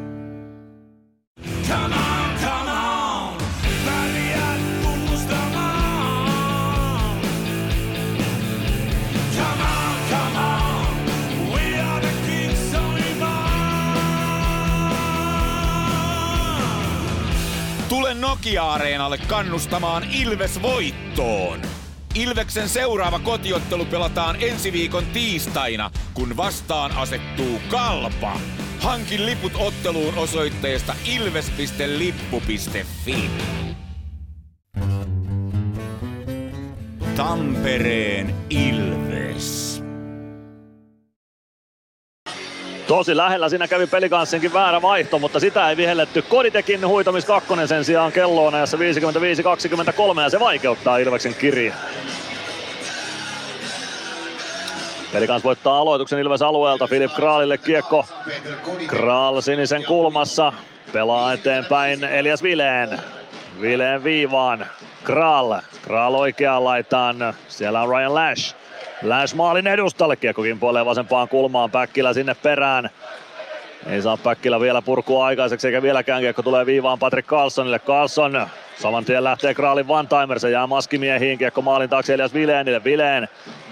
Come 1.68 1.94
on! 1.94 2.11
Tule 18.12 18.20
Nokia-areenalle 18.20 19.18
kannustamaan 19.18 20.04
Ilves 20.10 20.62
voittoon. 20.62 21.62
Ilveksen 22.14 22.68
seuraava 22.68 23.18
kotiottelu 23.18 23.84
pelataan 23.84 24.36
ensi 24.40 24.72
viikon 24.72 25.06
tiistaina, 25.06 25.90
kun 26.14 26.36
vastaan 26.36 26.96
asettuu 26.96 27.60
Kalpa. 27.70 28.40
Hankin 28.80 29.26
liput 29.26 29.52
otteluun 29.56 30.14
osoitteesta 30.14 30.94
ilves.lippu.fi. 31.04 32.10
Tampereen 37.16 38.34
Ilves. 38.50 39.71
Tosi 42.86 43.16
lähellä 43.16 43.48
siinä 43.48 43.68
kävi 43.68 43.86
pelikanssinkin 43.86 44.52
väärä 44.52 44.82
vaihto, 44.82 45.18
mutta 45.18 45.40
sitä 45.40 45.70
ei 45.70 45.76
vihelletty. 45.76 46.22
Koditekin 46.22 46.86
huitamis 46.86 47.24
kakkonen 47.24 47.68
sen 47.68 47.84
sijaan 47.84 48.12
kelloon 48.12 48.54
ajassa 48.54 48.76
55-23 48.76 50.20
ja 50.20 50.30
se 50.30 50.40
vaikeuttaa 50.40 50.98
Ilveksen 50.98 51.34
kirja. 51.34 51.74
Pelikans 55.12 55.44
voittaa 55.44 55.78
aloituksen 55.78 56.18
Ilves 56.18 56.42
alueelta. 56.42 56.86
Filip 56.86 57.12
Kraalille 57.14 57.58
kiekko. 57.58 58.06
Kraal 58.86 59.40
sinisen 59.40 59.84
kulmassa. 59.84 60.52
Pelaa 60.92 61.32
eteenpäin 61.32 62.04
Elias 62.04 62.42
Vileen. 62.42 63.00
Vileen 63.60 64.04
viivaan. 64.04 64.66
Kraal. 65.04 65.60
Kraal 65.82 66.14
oikeaan 66.14 66.64
laitaan. 66.64 67.34
Siellä 67.48 67.82
on 67.82 67.88
Ryan 67.88 68.14
Lash. 68.14 68.61
Läs 69.02 69.34
maalin 69.34 69.66
edustalle, 69.66 70.16
kiekko 70.16 70.42
kimpoilee 70.42 70.84
vasempaan 70.84 71.28
kulmaan, 71.28 71.70
Päkkilä 71.70 72.12
sinne 72.12 72.34
perään. 72.34 72.90
Ei 73.86 74.02
saa 74.02 74.16
Päkkilä 74.16 74.60
vielä 74.60 74.82
purkua 74.82 75.26
aikaiseksi 75.26 75.66
eikä 75.66 75.82
vieläkään 75.82 76.20
kiekko 76.20 76.42
tulee 76.42 76.66
viivaan 76.66 76.98
Patrick 76.98 77.28
Carlsonille. 77.28 77.78
Carlson 77.78 78.46
saman 78.78 79.04
tien 79.04 79.24
lähtee 79.24 79.54
Kraalin 79.54 79.86
Timer, 80.08 80.38
se 80.38 80.50
jää 80.50 80.66
maskimiehiin, 80.66 81.38
kiekko 81.38 81.62
maalin 81.62 81.90
taakse 81.90 82.14
Elias 82.14 82.34
Vileenille. 82.34 82.84
Vileen, 82.84 83.28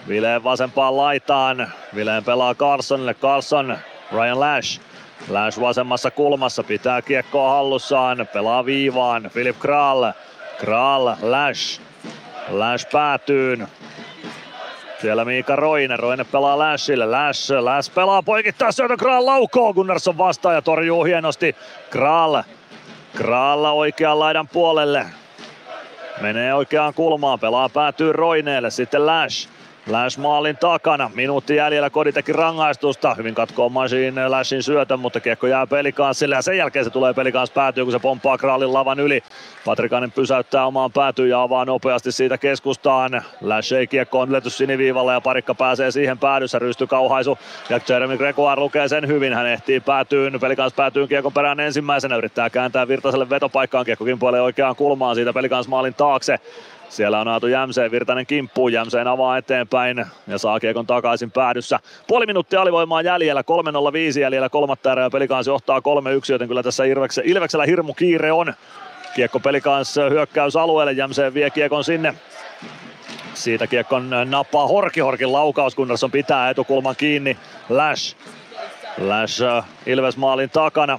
Vileen 0.09 0.45
vasempaan 0.45 0.97
laitaan. 0.97 1.73
Vileen 1.95 2.25
pelaa 2.25 2.55
Carlsonille, 2.55 3.15
Carlson, 3.15 3.79
Ryan 4.13 4.41
Lash. 4.41 4.81
Lash 5.29 5.61
vasemmassa 5.61 6.11
kulmassa, 6.11 6.63
pitää 6.63 7.03
kiekkoa 7.03 7.51
hallussaan, 7.51 8.29
pelaa 8.33 8.65
viivaan, 8.65 9.31
Philip 9.33 9.59
Kral. 9.59 10.13
Kral, 10.59 11.07
Lash. 11.23 11.81
Lash 12.49 12.91
päätyyn, 12.93 13.69
siellä 15.01 15.25
Miika 15.25 15.57
Roine, 15.57 15.97
Roine 15.97 16.25
pelaa 16.25 16.59
Lashille, 16.59 17.07
Lash, 17.07 17.51
Lash 17.61 17.95
pelaa 17.95 18.23
poikittaa 18.23 18.73
syötö 18.73 18.97
Kral 18.97 19.27
laukoo, 19.27 19.75
Gunnarsson 19.75 20.19
vastaa 20.19 20.53
ja 20.53 20.63
torjuu 20.63 21.05
hienosti. 21.05 21.57
Kral, 21.91 22.43
Kral 23.17 23.65
oikean 23.65 24.19
laidan 24.19 24.49
puolelle. 24.49 25.07
Menee 26.21 26.55
oikeaan 26.55 26.95
kulmaan, 26.95 27.41
pelaa 27.41 27.69
päätyy 27.69 28.13
Roineelle, 28.13 28.71
sitten 28.71 29.07
Lash. 29.07 29.49
Lash 29.87 30.19
maalin 30.19 30.57
takana, 30.57 31.11
minuutti 31.15 31.57
jäljellä. 31.57 31.91
Kodi 31.91 32.13
teki 32.13 32.33
rangaistusta, 32.33 33.15
hyvin 33.15 33.35
katkoo 33.35 33.69
Machine 33.69 34.29
Lashin 34.29 34.63
syötön, 34.63 35.01
mutta 35.01 35.21
kiekko 35.21 35.47
jää 35.47 35.67
pelikanssille 35.67 36.35
ja 36.35 36.43
sen 36.43 36.57
jälkeen 36.57 36.85
se 36.85 36.91
tulee 36.91 37.15
pelikans 37.15 37.51
päätyy, 37.51 37.85
kun 37.85 37.93
se 37.93 37.99
pomppaa 37.99 38.39
Kraalin 38.39 38.73
lavan 38.73 39.01
yli. 39.01 39.23
Patrikainen 39.65 40.13
pysäyttää 40.13 40.67
omaan 40.67 40.93
päätyyn 40.93 41.31
ja 41.31 41.43
avaa 41.43 41.65
nopeasti 41.65 42.13
siitä 42.13 42.39
keskustaan. 42.39 43.23
Lash 43.41 43.73
ei 43.73 43.87
kiekko 43.87 44.21
on 44.21 44.29
yletys 44.29 44.59
siniviivalla 44.59 45.13
ja 45.13 45.21
parikka 45.21 45.55
pääsee 45.55 45.91
siihen 45.91 46.19
päädyssä, 46.19 46.59
rysty 46.59 46.87
kauhaisu 46.87 47.39
ja 47.71 47.81
Jeremy 47.89 48.17
Gregoire 48.17 48.61
lukee 48.61 48.89
sen 48.89 49.09
hyvin, 49.09 49.35
hän 49.35 49.47
ehtii 49.47 49.81
päätyyn, 49.81 50.41
pelikans 50.41 50.73
päätyyn 50.73 51.09
kiekon 51.09 51.33
perään 51.33 51.61
ensimmäisenä, 51.61 52.17
yrittää 52.17 52.51
kääntää 52.51 52.89
Virtaselle 52.89 53.31
vetopaikkaan, 53.31 53.85
kiekkokin 53.85 54.19
puolee 54.19 54.41
oikeaan 54.41 54.77
kulmaan 54.77 55.15
siitä 55.15 55.33
pelikans 55.33 55.69
maalin 55.69 55.95
taakse. 55.95 56.39
Siellä 56.91 57.21
on 57.21 57.29
Aatu 57.29 57.47
Jämseen, 57.47 57.91
Virtanen 57.91 58.27
kimppuu, 58.27 58.69
Jämseen 58.69 59.09
avaa 59.09 59.37
eteenpäin 59.37 60.07
ja 60.27 60.39
saa 60.39 60.61
kiekon 60.61 60.87
takaisin 60.87 61.31
päädyssä. 61.31 61.79
Puoli 62.07 62.27
minuuttia 62.27 62.63
alivoimaa 62.63 63.03
jäljellä, 63.03 63.43
3.05 64.13 64.21
jäljellä 64.21 64.49
kolmatta 64.49 64.93
erää 64.93 65.11
pelikansi 65.11 65.51
johtaa 65.51 65.79
3-1, 65.79 65.83
joten 66.33 66.49
kyllä 66.49 66.63
tässä 66.63 66.85
Ilveksellä, 66.85 67.31
Ilveksellä 67.31 67.67
hirmu 67.67 67.95
kiire 67.95 68.33
on. 68.33 68.55
Kiekko 69.15 69.41
pelikans 69.41 69.97
hyökkäys 70.11 70.57
alueelle, 70.57 70.93
Jämseen 70.93 71.35
vie 71.35 71.51
kiekon 71.51 71.85
sinne. 71.85 72.15
Siitä 73.35 73.67
kiekon 73.67 74.11
nappaa 74.25 74.67
Horki, 74.67 75.01
Horkin 75.01 75.33
laukaus, 75.33 75.77
Gunnarsson 75.77 76.11
pitää 76.11 76.51
etukulman 76.51 76.97
kiinni. 76.97 77.37
Lash. 77.69 78.17
Lash 78.99 79.43
Ilves 79.87 80.17
maalin 80.17 80.51
takana. 80.51 80.99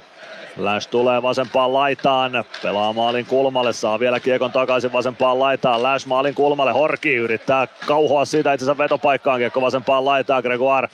Lash 0.58 0.90
tulee 0.90 1.22
vasempaan 1.22 1.74
laitaan, 1.74 2.44
pelaa 2.64 2.94
maalin 2.94 3.26
kulmalle, 3.26 3.74
saa 3.74 4.00
vielä 4.00 4.20
kiekon 4.20 4.52
takaisin 4.52 4.94
vasempaan 4.94 5.40
laitaan. 5.40 5.84
Lash 5.84 6.08
maalin 6.08 6.36
kulmalle, 6.36 6.72
Horki 6.72 7.16
yrittää 7.16 7.68
kauhoa 7.88 8.26
siitä 8.26 8.54
itsensä 8.54 8.78
vetopaikkaan, 8.78 9.40
kiekko 9.40 9.62
vasempaan 9.62 10.06
laitaan. 10.06 10.44
Gregoire 10.44 10.88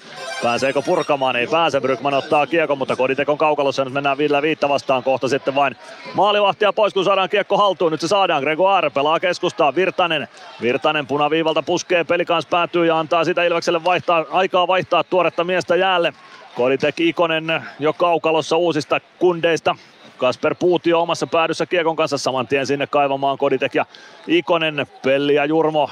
pääseekö 0.44 0.82
purkamaan, 0.82 1.36
ei 1.36 1.48
pääse. 1.48 1.82
Brykman 1.82 2.14
ottaa 2.14 2.48
kiekon, 2.48 2.78
mutta 2.78 2.96
Koditekon 2.96 3.38
kaukalossa 3.38 3.86
nyt 3.86 3.94
mennään 3.94 4.18
Ville 4.18 4.42
Viitta 4.42 4.70
vastaan 4.70 5.04
kohta 5.04 5.28
sitten 5.28 5.56
vain 5.56 5.76
maalivahtia 6.14 6.74
pois, 6.74 6.94
kun 6.94 7.06
saadaan 7.06 7.30
kiekko 7.30 7.58
haltuun. 7.58 7.92
Nyt 7.92 8.02
se 8.02 8.08
saadaan, 8.08 8.44
Gregoire 8.44 8.90
pelaa 8.90 9.20
keskustaa, 9.20 9.76
Virtanen. 9.76 10.28
Virtanen 10.62 11.08
punaviivalta 11.08 11.64
puskee, 11.64 12.04
pelikans 12.04 12.46
päätyy 12.46 12.86
ja 12.86 13.00
antaa 13.00 13.24
sitä 13.24 13.44
Ilvekselle 13.44 13.84
vaihtaa, 13.84 14.26
aikaa 14.32 14.68
vaihtaa 14.68 15.04
tuoretta 15.04 15.44
miestä 15.44 15.76
jäälle. 15.76 16.14
Koditek 16.58 17.00
Ikonen 17.00 17.64
jo 17.80 17.94
kaukalossa 17.94 18.58
uusista 18.58 19.00
kundeista. 19.20 19.76
Kasper 20.18 20.56
Puutio 20.60 21.02
omassa 21.02 21.28
päädyssä 21.28 21.66
Kiekon 21.66 21.96
kanssa 21.96 22.18
saman 22.18 22.48
tien 22.48 22.68
sinne 22.68 22.88
kaivamaan 22.88 23.38
Koditek 23.38 23.76
ja 23.76 23.86
Ikonen, 24.28 24.88
Pelli 25.04 25.36
ja 25.36 25.46
Jurmo. 25.46 25.90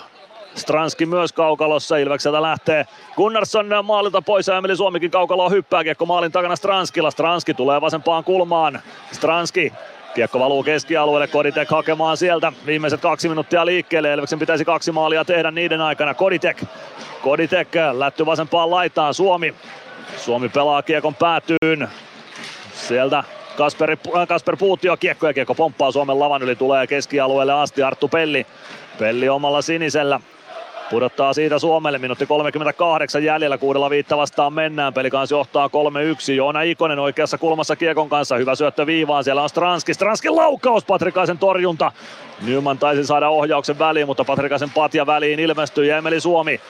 Stranski 0.55 1.05
myös 1.05 1.33
kaukalossa, 1.33 1.97
Ilvekseltä 1.97 2.41
lähtee. 2.41 2.85
Gunnarsson 3.15 3.69
maalilta 3.83 4.21
pois 4.21 4.47
ja 4.47 4.57
Emeli 4.57 4.75
Suomikin 4.75 5.11
kaukaloa 5.11 5.49
hyppää, 5.49 5.83
kiekko 5.83 6.05
maalin 6.05 6.31
takana 6.31 6.55
Stranskilla, 6.55 7.11
Stranski 7.11 7.53
tulee 7.53 7.81
vasempaan 7.81 8.23
kulmaan, 8.23 8.81
Stranski 9.11 9.73
Kiekko 10.15 10.39
valuu 10.39 10.63
keskialueelle, 10.63 11.27
Koditek 11.27 11.69
hakemaan 11.69 12.17
sieltä. 12.17 12.53
Viimeiset 12.65 13.01
kaksi 13.01 13.29
minuuttia 13.29 13.65
liikkeelle. 13.65 14.13
Elveksen 14.13 14.39
pitäisi 14.39 14.65
kaksi 14.65 14.91
maalia 14.91 15.25
tehdä 15.25 15.51
niiden 15.51 15.81
aikana. 15.81 16.13
Koditek, 16.13 16.63
Koditek 17.21 17.67
lätty 17.93 18.25
vasempaan 18.25 18.71
laitaan, 18.71 19.13
Suomi 19.13 19.55
Suomi 20.17 20.49
pelaa 20.49 20.81
kiekon 20.81 21.15
päätyyn. 21.15 21.87
Sieltä 22.73 23.23
Kasper, 23.57 23.97
Kasper 24.27 24.57
Puutio 24.57 24.97
kiekko 24.97 25.27
ja 25.27 25.33
kiekko 25.33 25.55
pomppaa 25.55 25.91
Suomen 25.91 26.19
lavan 26.19 26.43
yli, 26.43 26.55
tulee 26.55 26.87
keskialueelle 26.87 27.53
asti 27.53 27.83
Arttu 27.83 28.07
Pelli. 28.07 28.45
Pelli 28.99 29.29
omalla 29.29 29.61
sinisellä. 29.61 30.19
Pudottaa 30.89 31.33
siitä 31.33 31.59
Suomelle, 31.59 31.97
minuutti 31.97 32.25
38 32.25 33.23
jäljellä, 33.23 33.57
kuudella 33.57 33.89
viitta 33.89 34.17
vastaan 34.17 34.53
mennään. 34.53 34.93
Pelikans 34.93 35.31
johtaa 35.31 35.67
3-1. 35.67 36.31
Joona 36.31 36.61
Ikonen 36.61 36.99
oikeassa 36.99 37.37
kulmassa 37.37 37.75
Kiekon 37.75 38.09
kanssa. 38.09 38.37
Hyvä 38.37 38.55
syöttö 38.55 38.85
viivaan, 38.85 39.23
siellä 39.23 39.43
on 39.43 39.49
Stranski. 39.49 39.93
Stranskin 39.93 40.35
laukaus, 40.35 40.85
Patrikaisen 40.85 41.37
torjunta. 41.37 41.91
Nyman 42.41 42.77
taisi 42.77 43.05
saada 43.05 43.29
ohjauksen 43.29 43.79
väliin, 43.79 44.07
mutta 44.07 44.25
Patrikaisen 44.25 44.69
patja 44.69 45.05
väliin 45.05 45.39
ilmestyy 45.39 45.91
Emeli 45.91 46.19
Suomi. 46.19 46.61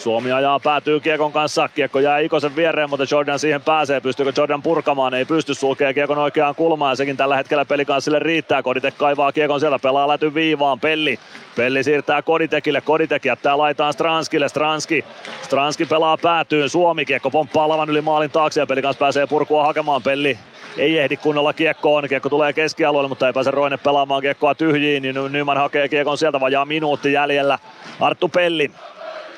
Suomi 0.00 0.32
ajaa 0.32 0.60
päätyy 0.60 1.00
Kiekon 1.00 1.32
kanssa. 1.32 1.68
Kiekko 1.68 1.98
jää 2.00 2.18
Ikosen 2.18 2.56
viereen, 2.56 2.90
mutta 2.90 3.06
Jordan 3.10 3.38
siihen 3.38 3.62
pääsee. 3.62 4.00
Pystyykö 4.00 4.32
Jordan 4.36 4.62
purkamaan? 4.62 5.14
Ei 5.14 5.24
pysty. 5.24 5.54
Sulkee 5.54 5.94
Kiekon 5.94 6.18
oikeaan 6.18 6.54
kulmaan 6.54 6.92
ja 6.92 6.96
sekin 6.96 7.16
tällä 7.16 7.36
hetkellä 7.36 7.64
pelikanssille 7.64 8.18
riittää. 8.18 8.62
Koditek 8.62 8.96
kaivaa 8.96 9.32
Kiekon 9.32 9.60
sieltä, 9.60 9.78
pelaa 9.78 10.08
läty 10.08 10.34
viivaan. 10.34 10.80
Pelli. 10.80 11.18
Pelli 11.56 11.84
siirtää 11.84 12.22
Koditekille. 12.22 12.80
Koditek 12.80 13.24
jättää 13.24 13.58
laitaan 13.58 13.92
Stranskille. 13.92 14.48
Stranski. 14.48 15.04
Stranski 15.42 15.84
pelaa 15.84 16.16
päätyyn. 16.16 16.70
Suomi 16.70 17.04
kiekko 17.04 17.30
pomppaa 17.30 17.68
lavan 17.68 17.90
yli 17.90 18.00
maalin 18.00 18.30
taakse 18.30 18.60
ja 18.60 18.66
pelikans 18.66 18.96
pääsee 18.96 19.26
purkua 19.26 19.64
hakemaan. 19.64 20.02
Pelli 20.02 20.38
ei 20.78 20.98
ehdi 20.98 21.16
kunnolla 21.16 21.52
kiekkoon. 21.52 22.08
Kiekko 22.08 22.28
tulee 22.28 22.52
keskialueelle, 22.52 23.08
mutta 23.08 23.26
ei 23.26 23.32
pääse 23.32 23.50
Roine 23.50 23.76
pelaamaan 23.76 24.22
kiekkoa 24.22 24.54
tyhjiin. 24.54 25.02
Niin 25.02 25.16
Nyman 25.30 25.56
hakee 25.56 25.88
kiekon 25.88 26.18
sieltä 26.18 26.40
vajaa 26.40 26.64
minuutti 26.64 27.12
jäljellä. 27.12 27.58
Arttu 28.00 28.28
Pelli. 28.28 28.70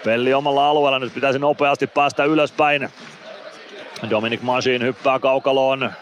Pelli 0.05 0.35
omalla 0.35 0.71
alueella 0.71 0.99
nyt 0.99 1.15
pitäisi 1.15 1.39
nopeasti 1.39 1.87
päästä 1.87 2.25
ylöspäin. 2.25 2.89
Dominic 4.11 4.43
Machine 4.43 4.85
hyppää 4.85 5.19
kaukaloon. 5.19 5.93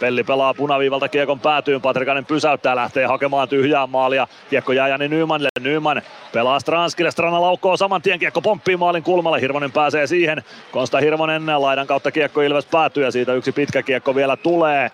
Pelli 0.00 0.24
pelaa 0.24 0.54
punaviivalta 0.54 1.08
kiekon 1.08 1.40
päätyyn, 1.40 1.80
Patrikainen 1.80 2.26
pysäyttää, 2.26 2.76
lähtee 2.76 3.06
hakemaan 3.06 3.48
tyhjää 3.48 3.86
maalia. 3.86 4.26
Kiekko 4.50 4.72
jää 4.72 4.88
Jani 4.88 5.08
Nymanille, 5.08 5.48
Nyman 5.60 6.02
pelaa 6.32 6.60
Stranskille, 6.60 7.10
Strana 7.10 7.40
laukkoo 7.40 7.76
saman 7.76 8.02
tien, 8.02 8.18
kiekko 8.18 8.40
pomppii 8.42 8.76
maalin 8.76 9.02
kulmalle, 9.02 9.40
Hirvonen 9.40 9.72
pääsee 9.72 10.06
siihen. 10.06 10.44
Konsta 10.70 11.00
Hirvonen 11.00 11.46
laidan 11.62 11.86
kautta 11.86 12.10
kiekko 12.10 12.42
Ilves 12.42 12.66
päätyy 12.66 13.04
ja 13.04 13.10
siitä 13.10 13.32
yksi 13.32 13.52
pitkä 13.52 13.82
kiekko 13.82 14.14
vielä 14.14 14.36
tulee. 14.36 14.90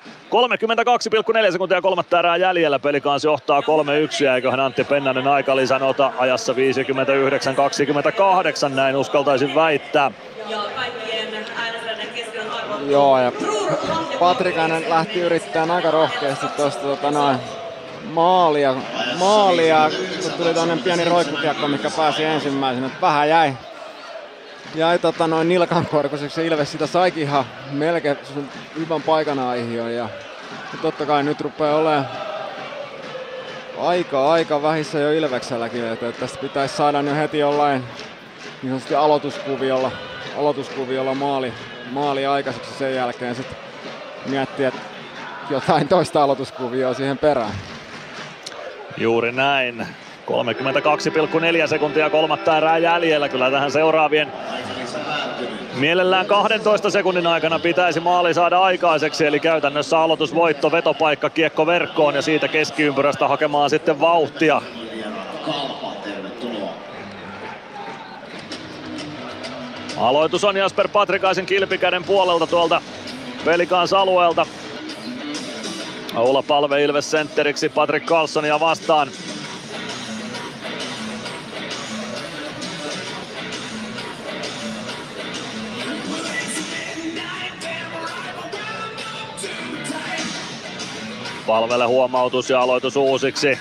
32,4 1.47 1.53
sekuntia 1.53 1.83
kolmatta 1.83 2.19
erää 2.19 2.37
jäljellä, 2.37 2.79
pelikaans 2.79 3.25
johtaa 3.25 3.61
3-1 3.61 4.25
ja 4.25 4.35
eiköhän 4.35 4.61
Antti 4.61 4.85
Pennanen 4.85 5.29
aika 5.29 5.57
lisänota 5.57 6.13
ajassa 6.19 6.53
59-28, 6.53 6.57
näin 8.75 8.97
uskaltaisin 8.97 9.55
väittää. 9.55 10.11
Joo, 12.87 13.19
ja 13.19 13.33
Patrikainen 14.21 14.91
lähti 14.91 15.21
yrittämään 15.21 15.71
aika 15.71 15.91
rohkeasti 15.91 16.47
tuosta 16.57 16.83
tota 16.83 17.11
noin 17.11 17.39
maalia, 18.05 18.75
maalia, 19.19 19.91
kun 20.23 20.33
tuli 20.33 20.55
toinen 20.55 20.79
pieni 20.79 21.05
roikkukiekko, 21.05 21.69
mikä 21.69 21.91
pääsi 21.97 22.25
ensimmäisenä. 22.25 22.91
Vähän 23.01 23.29
jäi, 23.29 23.53
jäi 24.75 24.99
tota 24.99 25.27
noin 25.27 25.49
nilkan 25.49 25.87
korkuiseksi. 25.87 26.47
Ilves 26.47 26.73
sitä 26.73 26.87
saikin 26.87 27.23
ihan 27.23 27.45
melkein 27.71 28.19
hyvän 28.79 29.03
paikan 29.03 29.39
aihioon. 29.39 29.95
Ja, 29.95 30.09
ja 30.73 30.79
totta 30.83 31.07
kai 31.07 31.23
nyt 31.23 31.41
rupeaa 31.41 31.77
olemaan 31.77 32.09
aika, 33.79 34.33
aika 34.33 34.63
vähissä 34.63 34.99
jo 34.99 35.13
Ilvekselläkin, 35.13 35.85
että, 35.85 36.13
tästä 36.13 36.39
pitäisi 36.39 36.77
saada 36.77 37.01
jo 37.01 37.15
heti 37.15 37.39
jollain 37.39 37.85
niin 38.63 38.81
aloituskuviolla, 38.99 39.91
aloituskuviolla 40.39 41.15
maali, 41.15 41.53
maali 41.93 42.27
aikaiseksi 42.27 42.75
sen 42.75 42.95
jälkeen 42.95 43.35
sitten 43.35 43.57
miettiä 44.27 44.73
jotain 45.51 45.89
toista 45.89 46.23
aloituskuvioa 46.23 46.95
siihen 46.95 47.19
perään. 47.19 47.55
Juuri 48.97 49.33
näin. 49.33 49.87
32,4 50.27 51.67
sekuntia 51.67 52.11
kolmatta 52.11 52.57
erää 52.57 52.79
jäljellä. 52.79 53.29
Kyllä 53.29 53.51
tähän 53.51 53.73
seuraavien 53.73 54.33
Mielellään 55.75 56.27
12 56.27 56.91
sekunnin 56.91 57.27
aikana 57.27 57.59
pitäisi 57.59 58.01
maali 58.01 58.35
saada 58.35 58.59
aikaiseksi, 58.61 59.27
eli 59.27 59.41
käytännössä 59.41 59.99
aloitusvoitto, 59.99 60.73
vetopaikka, 60.73 61.31
kiekko 61.31 61.67
verkkoon 61.67 62.15
ja 62.15 62.23
siitä 62.23 62.49
keskiympyrästä 62.49 63.29
hakemaan 63.29 63.71
sitten 63.71 64.01
vauhtia. 64.01 64.63
Aloitus 69.97 70.45
on 70.45 70.57
Jasper 70.57 70.89
Patrikaisen 70.89 71.47
kilpikäden 71.47 72.05
puolelta 72.05 72.47
tuolta 72.47 72.83
Pelikans 73.45 73.93
alueelta. 73.93 74.47
Oula 76.17 76.43
Palve 76.43 76.83
Ilves 76.85 77.11
sentteriksi 77.11 77.69
Patrick 77.69 78.07
Carlsonia 78.07 78.61
vastaan. 78.61 79.09
Palvelle 91.47 91.87
huomautus 91.87 92.51
ja 92.51 92.61
aloitus 92.61 92.97
uusiksi. 92.97 93.59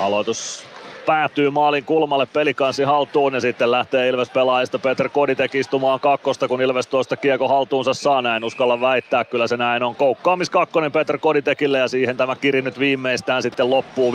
Aloitus 0.00 0.64
päätyy 1.06 1.50
maalin 1.50 1.84
kulmalle 1.84 2.26
pelikansi 2.26 2.82
haltuun 2.82 3.34
ja 3.34 3.40
sitten 3.40 3.70
lähtee 3.70 4.08
Ilves 4.08 4.30
pelaajista 4.30 4.78
Peter 4.78 5.08
Koditek 5.08 5.54
istumaan 5.54 6.00
kakkosta, 6.00 6.48
kun 6.48 6.62
Ilves 6.62 6.86
tuosta 6.86 7.16
kiekko 7.16 7.48
haltuunsa 7.48 7.94
saa. 7.94 8.22
Näin 8.22 8.44
uskalla 8.44 8.80
väittää, 8.80 9.24
kyllä 9.24 9.46
se 9.46 9.56
näin 9.56 9.82
on. 9.82 9.94
Koukkaamis 9.94 10.50
kakkonen 10.50 10.92
Peter 10.92 11.18
Koditekille 11.18 11.78
ja 11.78 11.88
siihen 11.88 12.16
tämä 12.16 12.36
kiri 12.36 12.62
nyt 12.62 12.78
viimeistään 12.78 13.42
sitten 13.42 13.70
loppuu. 13.70 14.12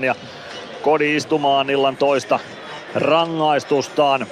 59-37 0.00 0.04
ja 0.04 0.14
Kodi 0.82 1.16
istumaan 1.16 1.70
illan 1.70 1.96
toista 1.96 2.38
rangaistustaan. 2.94 4.26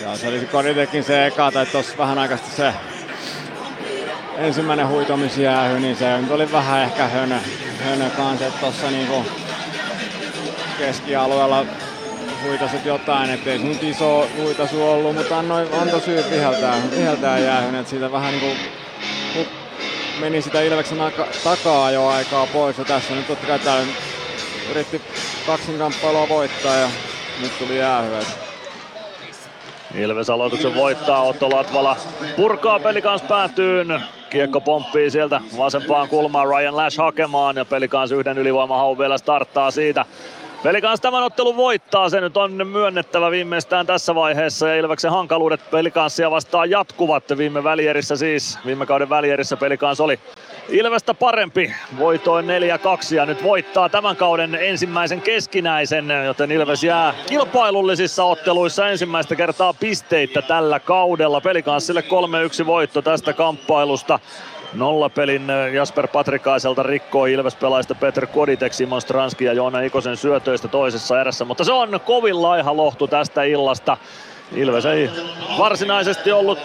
Ja 0.00 0.16
se 0.16 0.28
oli 0.28 0.46
Koditekin 0.52 1.04
se 1.04 1.26
eka, 1.26 1.52
tai 1.52 1.66
tuossa 1.66 1.98
vähän 1.98 2.18
aikaisesti 2.18 2.50
se 2.56 2.72
ensimmäinen 4.40 4.88
huitomisjäähy, 4.88 5.80
niin 5.80 5.96
se 5.96 6.18
nyt 6.18 6.30
oli 6.30 6.52
vähän 6.52 6.82
ehkä 6.82 7.06
hönö, 7.06 7.38
hönö 7.84 8.10
kanssa, 8.10 8.46
että 8.46 8.60
tuossa 8.60 8.90
niinku 8.90 9.26
keskialueella 10.78 11.66
huitasit 12.42 12.84
jotain, 12.84 13.30
ettei 13.30 13.58
se 13.58 13.64
nyt 13.64 13.82
iso 13.82 14.28
huitasu 14.36 14.88
ollut, 14.90 15.16
mutta 15.16 15.38
annoi, 15.38 15.68
antoi 15.80 16.00
syy 16.00 16.24
viheltää, 16.30 16.74
viheltää 16.96 17.38
jäähyn, 17.38 17.74
että 17.74 17.90
siitä 17.90 18.12
vähän 18.12 18.32
niinku 18.32 18.56
meni 20.20 20.42
sitä 20.42 20.62
Ilveksen 20.62 21.00
aika, 21.00 21.26
takaa 21.44 21.90
jo 21.90 22.06
aikaa 22.06 22.46
pois 22.46 22.78
ja 22.78 22.84
tässä 22.84 23.14
nyt 23.14 23.26
totta 23.26 23.46
kai 23.46 23.58
täällä 23.58 23.86
yritti 24.70 25.02
kaksinkamppailua 25.46 26.28
voittaa 26.28 26.76
ja 26.76 26.88
nyt 27.40 27.58
tuli 27.58 27.78
jäähy. 27.78 28.10
Ilves 29.94 30.30
aloituksen 30.30 30.74
voittaa, 30.74 31.22
Otto 31.22 31.50
Latvala 31.50 31.96
purkaa 32.36 32.78
peli 32.78 33.02
kanssa 33.02 33.28
päätyyn. 33.28 34.02
Kiekko 34.30 34.60
pomppii 34.60 35.10
sieltä 35.10 35.40
vasempaan 35.58 36.08
kulmaan 36.08 36.48
Ryan 36.48 36.76
Lash 36.76 36.98
hakemaan 36.98 37.56
ja 37.56 37.64
peli 37.64 37.88
kanssa 37.88 38.16
yhden 38.16 38.38
ylivoimahaun 38.38 38.98
vielä 38.98 39.18
starttaa 39.18 39.70
siitä. 39.70 40.04
Pelikans 40.62 41.00
tämän 41.00 41.22
ottelun 41.22 41.56
voittaa, 41.56 42.08
se 42.08 42.20
nyt 42.20 42.36
on 42.36 42.66
myönnettävä 42.66 43.30
viimeistään 43.30 43.86
tässä 43.86 44.14
vaiheessa 44.14 44.68
ja 44.68 44.76
Ilveksen 44.76 45.10
hankaluudet 45.10 45.70
pelikanssia 45.70 46.30
vastaan 46.30 46.70
jatkuvat. 46.70 47.24
Viime 47.36 47.64
välierissä 47.64 48.16
siis, 48.16 48.58
viime 48.66 48.86
kauden 48.86 49.08
välierissä 49.08 49.56
pelikans 49.56 50.00
oli 50.00 50.20
Ilvestä 50.68 51.14
parempi, 51.14 51.74
voitoin 51.98 52.46
4-2 52.46 53.14
ja 53.14 53.26
nyt 53.26 53.42
voittaa 53.42 53.88
tämän 53.88 54.16
kauden 54.16 54.54
ensimmäisen 54.54 55.22
keskinäisen, 55.22 56.10
joten 56.26 56.52
Ilves 56.52 56.84
jää 56.84 57.14
kilpailullisissa 57.28 58.24
otteluissa 58.24 58.88
ensimmäistä 58.88 59.36
kertaa 59.36 59.74
pisteitä 59.74 60.42
tällä 60.42 60.80
kaudella. 60.80 61.40
Pelikanssille 61.40 62.04
3-1 62.62 62.66
voitto 62.66 63.02
tästä 63.02 63.32
kamppailusta. 63.32 64.18
Nollapelin 64.74 65.46
Jasper 65.72 66.08
Patrikaiselta 66.08 66.82
rikkoo 66.82 67.26
Ilves 67.26 67.54
pelaajista 67.54 67.94
Peter 67.94 68.26
Koditek, 68.26 68.72
Simon 68.72 69.00
Stranski 69.00 69.44
ja 69.44 69.52
Joona 69.52 69.80
Ikosen 69.80 70.16
syötöistä 70.16 70.68
toisessa 70.68 71.20
erässä, 71.20 71.44
mutta 71.44 71.64
se 71.64 71.72
on 71.72 72.00
kovin 72.04 72.42
laiha 72.42 72.76
lohtu 72.76 73.08
tästä 73.08 73.42
illasta. 73.42 73.96
Ilves 74.56 74.86
ei 74.86 75.10
varsinaisesti 75.58 76.32
ollut 76.32 76.58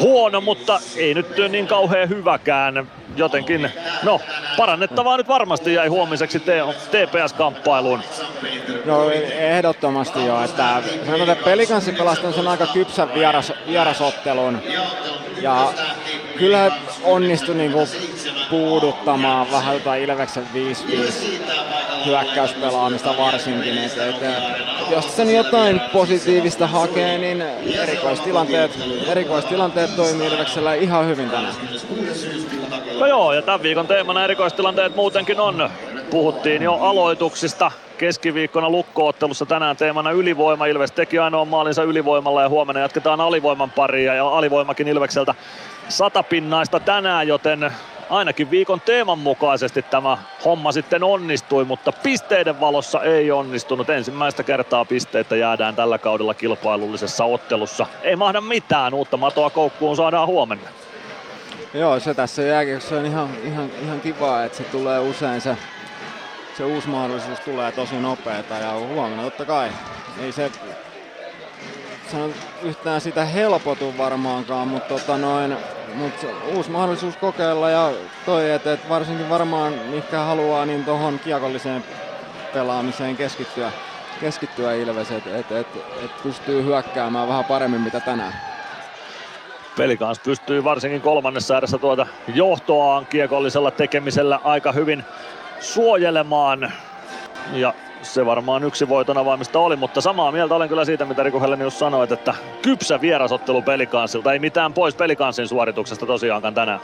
huono, 0.00 0.40
mutta 0.40 0.80
ei 0.96 1.14
nyt 1.14 1.26
niin 1.48 1.66
kauhean 1.66 2.08
hyväkään. 2.08 2.88
Jotenkin, 3.16 3.70
no, 4.02 4.20
parannettavaa 4.56 5.16
nyt 5.16 5.28
varmasti 5.28 5.74
jäi 5.74 5.88
huomiseksi 5.88 6.38
TPS-kamppailuun. 6.90 8.02
No 8.84 9.10
ehdottomasti 9.38 10.26
jo, 10.26 10.44
että 10.44 10.82
sanotaan, 11.06 11.30
että 11.30 11.44
pelikanssi 11.44 11.92
pelasi 11.92 12.32
sen 12.34 12.48
aika 12.48 12.66
kypsän 12.66 13.14
vieras, 13.14 13.52
vierasottelun. 13.66 14.62
Ja 15.40 15.72
kyllä 16.38 16.70
onnistui 17.02 17.54
niinku 17.54 17.88
puuduttamaan 18.50 19.52
vähän 19.52 19.74
jotain 19.74 20.02
Ilveksen 20.02 20.46
5-5 20.54 20.56
hyökkäyspelaamista 22.06 23.16
varsinkin. 23.18 23.78
Et, 23.78 23.98
et, 23.98 24.14
jos 24.90 25.16
sen 25.16 25.34
jotain 25.34 25.80
positiivista 25.92 26.66
hakee, 26.66 27.18
niin 27.18 27.42
erikoistilanteet, 27.82 28.78
erikoistilanteet 29.08 29.96
toimii 29.96 30.26
Ilveksellä 30.26 30.74
ihan 30.74 31.06
hyvin 31.06 31.30
tänään. 31.30 31.54
No 33.00 33.06
joo, 33.06 33.32
ja 33.32 33.42
tämän 33.42 33.62
viikon 33.62 33.86
teemana 33.86 34.24
erikoistilanteet 34.24 34.96
muutenkin 34.96 35.40
on. 35.40 35.70
Puhuttiin 36.10 36.62
jo 36.62 36.74
aloituksista 36.74 37.70
keskiviikkona 37.98 38.70
lukkoottelussa 38.70 39.46
tänään 39.46 39.76
teemana 39.76 40.10
ylivoima. 40.10 40.66
Ilves 40.66 40.92
teki 40.92 41.18
ainoan 41.18 41.48
maalinsa 41.48 41.82
ylivoimalla 41.82 42.42
ja 42.42 42.48
huomenna 42.48 42.80
jatketaan 42.80 43.20
alivoiman 43.20 43.70
paria 43.70 44.14
ja 44.14 44.28
alivoimakin 44.28 44.88
Ilvekseltä 44.88 45.34
satapinnaista 45.88 46.80
tänään, 46.80 47.28
joten 47.28 47.72
ainakin 48.10 48.50
viikon 48.50 48.80
teeman 48.80 49.18
mukaisesti 49.18 49.82
tämä 49.82 50.18
homma 50.44 50.72
sitten 50.72 51.04
onnistui, 51.04 51.64
mutta 51.64 51.92
pisteiden 51.92 52.60
valossa 52.60 53.02
ei 53.02 53.30
onnistunut. 53.30 53.90
Ensimmäistä 53.90 54.42
kertaa 54.42 54.84
pisteitä 54.84 55.36
jäädään 55.36 55.76
tällä 55.76 55.98
kaudella 55.98 56.34
kilpailullisessa 56.34 57.24
ottelussa. 57.24 57.86
Ei 58.02 58.16
mahda 58.16 58.40
mitään, 58.40 58.94
uutta 58.94 59.16
matoa 59.16 59.50
koukkuun 59.50 59.96
saadaan 59.96 60.28
huomenna. 60.28 60.68
Joo, 61.74 62.00
se 62.00 62.14
tässä 62.14 62.42
jääkiekossa 62.42 62.96
on 62.96 63.06
ihan, 63.06 63.28
ihan, 63.44 63.70
ihan 63.82 64.00
kivaa, 64.00 64.44
että 64.44 64.58
se 64.58 64.64
tulee 64.64 64.98
usein 64.98 65.40
se, 65.40 65.56
se 66.56 66.64
uusi 66.64 66.88
mahdollisuus 66.88 67.40
tulee 67.40 67.72
tosi 67.72 68.00
nopeeta 68.00 68.54
ja 68.54 68.72
huomenna 68.72 69.22
totta 69.22 69.44
kai. 69.44 69.70
Ei 70.20 70.32
se 70.32 70.50
sano 72.12 72.28
yhtään 72.62 73.00
sitä 73.00 73.24
helpotu 73.24 73.94
varmaankaan, 73.98 74.68
mutta 74.68 74.88
tota 74.88 75.18
noin, 75.18 75.56
mut 75.94 76.12
uusi 76.54 76.70
mahdollisuus 76.70 77.16
kokeilla 77.16 77.70
ja 77.70 77.92
toi, 78.26 78.50
että 78.50 78.72
et 78.72 78.88
varsinkin 78.88 79.30
varmaan 79.30 79.72
mikä 79.72 80.18
haluaa 80.18 80.66
niin 80.66 80.84
tuohon 80.84 81.18
kiekolliseen 81.18 81.84
pelaamiseen 82.52 83.16
keskittyä, 83.16 83.72
keskittyä 84.20 84.74
Ilves, 84.74 85.10
että 85.10 85.36
et, 85.36 85.52
et, 85.52 85.76
et 86.04 86.22
pystyy 86.22 86.64
hyökkäämään 86.64 87.28
vähän 87.28 87.44
paremmin 87.44 87.80
mitä 87.80 88.00
tänään. 88.00 88.49
Pelikans 89.76 90.18
pystyy 90.18 90.64
varsinkin 90.64 91.00
kolmannessa 91.00 91.56
erässä 91.56 91.78
tuota 91.78 92.06
johtoaan 92.34 93.06
kiekollisella 93.06 93.70
tekemisellä 93.70 94.40
aika 94.44 94.72
hyvin 94.72 95.04
suojelemaan. 95.60 96.72
Ja 97.52 97.74
se 98.02 98.26
varmaan 98.26 98.64
yksi 98.64 98.88
voiton 98.88 99.18
avaimista 99.18 99.58
oli, 99.58 99.76
mutta 99.76 100.00
samaa 100.00 100.32
mieltä 100.32 100.54
olen 100.54 100.68
kyllä 100.68 100.84
siitä, 100.84 101.04
mitä 101.04 101.22
Riku 101.22 101.40
Hellenius 101.40 101.78
sanoi, 101.78 102.06
että 102.10 102.34
kypsä 102.62 103.00
vierasottelu 103.00 103.62
pelikanssilta, 103.62 104.32
ei 104.32 104.38
mitään 104.38 104.72
pois 104.72 104.94
pelikanssin 104.94 105.48
suorituksesta 105.48 106.06
tosiaankaan 106.06 106.54
tänään. 106.54 106.80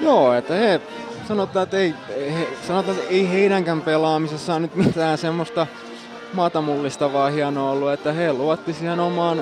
Joo, 0.00 0.34
että 0.34 0.54
he 0.54 0.80
sanotaan, 1.28 1.62
että 1.62 1.76
ei, 1.76 1.94
he, 2.38 2.48
sanotaan, 2.66 2.98
että 2.98 3.10
ei 3.10 3.30
heidänkään 3.30 3.82
pelaamisessa 3.82 4.58
nyt 4.58 4.74
mitään 4.74 5.18
semmoista 5.18 5.66
maatamullistavaa 6.32 7.30
hienoa 7.30 7.70
ollut, 7.70 7.92
että 7.92 8.12
he 8.12 8.32
luotti 8.32 8.72
siihen 8.72 9.00
omaan, 9.00 9.40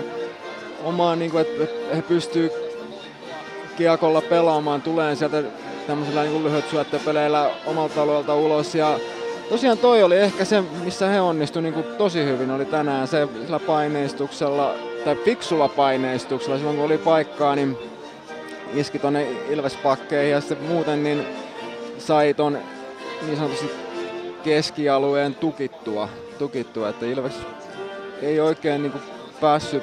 omaan 0.84 1.18
niin 1.18 1.30
kuin, 1.30 1.40
että 1.40 1.94
he 1.96 2.02
pystyy 2.02 2.50
kiekolla 3.76 4.20
pelaamaan, 4.20 4.82
tulee 4.82 5.16
sieltä 5.16 5.42
tämmöisellä 5.86 6.22
niin 6.22 6.44
lyhyt 6.44 6.70
syöttöpeleillä 6.70 7.50
omalta 7.66 8.02
alueelta 8.02 8.34
ulos. 8.34 8.74
Ja 8.74 8.98
tosiaan 9.48 9.78
toi 9.78 10.02
oli 10.02 10.16
ehkä 10.16 10.44
se, 10.44 10.62
missä 10.84 11.08
he 11.08 11.20
onnistu 11.20 11.60
niin 11.60 11.74
kuin 11.74 11.86
tosi 11.98 12.24
hyvin, 12.24 12.50
oli 12.50 12.64
tänään 12.64 13.08
se 13.08 13.28
sillä 13.42 13.58
paineistuksella, 13.58 14.74
tai 15.04 15.16
fiksulla 15.16 15.68
paineistuksella, 15.68 16.56
silloin 16.56 16.76
kun 16.76 16.86
oli 16.86 16.98
paikkaa, 16.98 17.56
niin 17.56 17.78
iski 18.74 18.98
tonne 18.98 19.26
Ilvespakkeihin 19.50 20.32
ja 20.32 20.40
sitten 20.40 20.62
muuten 20.62 21.02
niin 21.02 21.26
sai 21.98 22.34
ton 22.34 22.58
niin 23.26 23.36
sanotusti 23.36 23.70
keskialueen 24.44 25.34
tukittua, 25.34 26.08
tukittua 26.38 26.88
että 26.88 27.06
Ilves 27.06 27.34
ei 28.22 28.40
oikein 28.40 28.82
niin 28.82 28.92
kuin 28.92 29.02
päässyt 29.40 29.82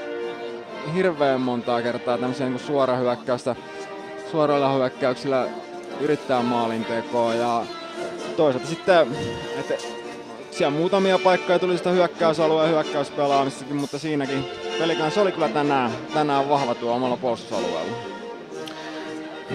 hirveän 0.95 1.41
montaa 1.41 1.81
kertaa 1.81 2.17
tämmöiseen 2.17 2.51
niin 2.51 2.59
suorahyökkäystä, 2.59 3.55
suoralla 4.31 4.73
hyökkäyksillä 4.73 5.47
yrittää 5.99 6.41
maalintekoa 6.41 7.33
ja 7.33 7.63
toisaalta 8.37 8.67
sitten, 8.67 9.07
että 9.59 9.73
siellä 10.51 10.77
muutamia 10.77 11.19
paikkoja 11.19 11.59
tuli 11.59 11.77
sitä 11.77 11.89
hyökkäysalueen 11.89 12.69
hyökkäyspelaamistakin, 12.69 13.75
mutta 13.75 13.99
siinäkin 13.99 14.45
Pelikans 14.79 15.17
oli 15.17 15.31
kyllä 15.31 15.49
tänään, 15.49 15.91
tänään 16.13 16.49
vahva 16.49 16.75
tuo 16.75 16.95
omalla 16.95 17.17
puolustusalueella. 17.17 18.11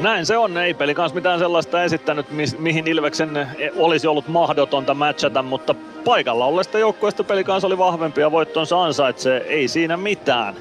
Näin 0.02 0.26
se 0.26 0.36
on. 0.36 0.58
Ei 0.58 0.74
peli 0.74 0.94
kanssa 0.94 1.14
mitään 1.14 1.38
sellaista 1.38 1.84
esittänyt, 1.84 2.26
mihin 2.58 2.86
Ilveksen 2.86 3.48
olisi 3.76 4.06
ollut 4.06 4.28
mahdotonta 4.28 4.94
matchata, 4.94 5.42
mutta 5.42 5.74
paikalla 6.04 6.44
olleesta 6.44 6.78
joukkueesta 6.78 7.24
peli 7.24 7.44
kanssa 7.44 7.66
oli 7.66 7.78
vahvempi 7.78 8.20
ja 8.20 8.32
voittonsa 8.32 8.84
ansaitsee. 8.84 9.44
Ei 9.48 9.68
siinä 9.68 9.96
mitään. 9.96 10.54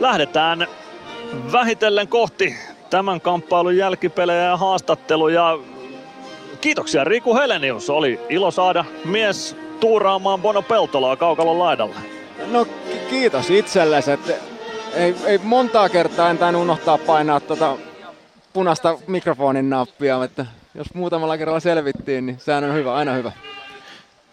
Lähdetään 0.00 0.66
vähitellen 1.52 2.08
kohti 2.08 2.56
tämän 2.90 3.20
kamppailun 3.20 3.76
jälkipelejä 3.76 4.42
ja 4.42 4.56
haastatteluja. 4.56 5.58
Kiitoksia 6.60 7.04
Riku 7.04 7.34
Helenius. 7.36 7.90
Oli 7.90 8.20
ilo 8.28 8.50
saada 8.50 8.84
mies 9.04 9.56
tuuraamaan 9.80 10.40
Bono 10.40 10.62
Peltolaa 10.62 11.16
kaukalon 11.16 11.58
laidalla. 11.58 11.94
No 12.46 12.66
kiitos 13.10 13.50
itsellesi, 13.50 14.10
että 14.10 14.32
ei, 14.94 15.14
ei 15.26 15.38
montaa 15.38 15.88
kertaa 15.88 16.30
en 16.30 16.38
tainnut 16.38 16.62
unohtaa 16.62 16.98
painaa 16.98 17.40
tuota 17.40 17.76
punaista 18.52 18.98
mikrofonin 19.06 19.70
nappia, 19.70 20.24
että 20.24 20.46
jos 20.74 20.94
muutamalla 20.94 21.38
kerralla 21.38 21.60
selvittiin, 21.60 22.26
niin 22.26 22.38
sehän 22.38 22.64
on 22.64 22.74
hyvä, 22.74 22.94
aina 22.94 23.12
hyvä. 23.12 23.32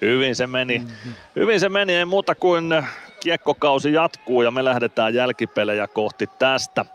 Hyvin 0.01 0.35
se 0.35 0.47
meni. 0.47 0.79
Mm-hmm. 0.79 1.13
Hyvin 1.35 1.59
se 1.59 1.69
meni, 1.69 1.95
ei 1.95 2.05
muuta 2.05 2.35
kuin 2.35 2.83
kiekkokausi 3.19 3.93
jatkuu 3.93 4.41
ja 4.41 4.51
me 4.51 4.65
lähdetään 4.65 5.13
jälkipelejä 5.13 5.87
kohti 5.87 6.27
tästä. 6.39 6.85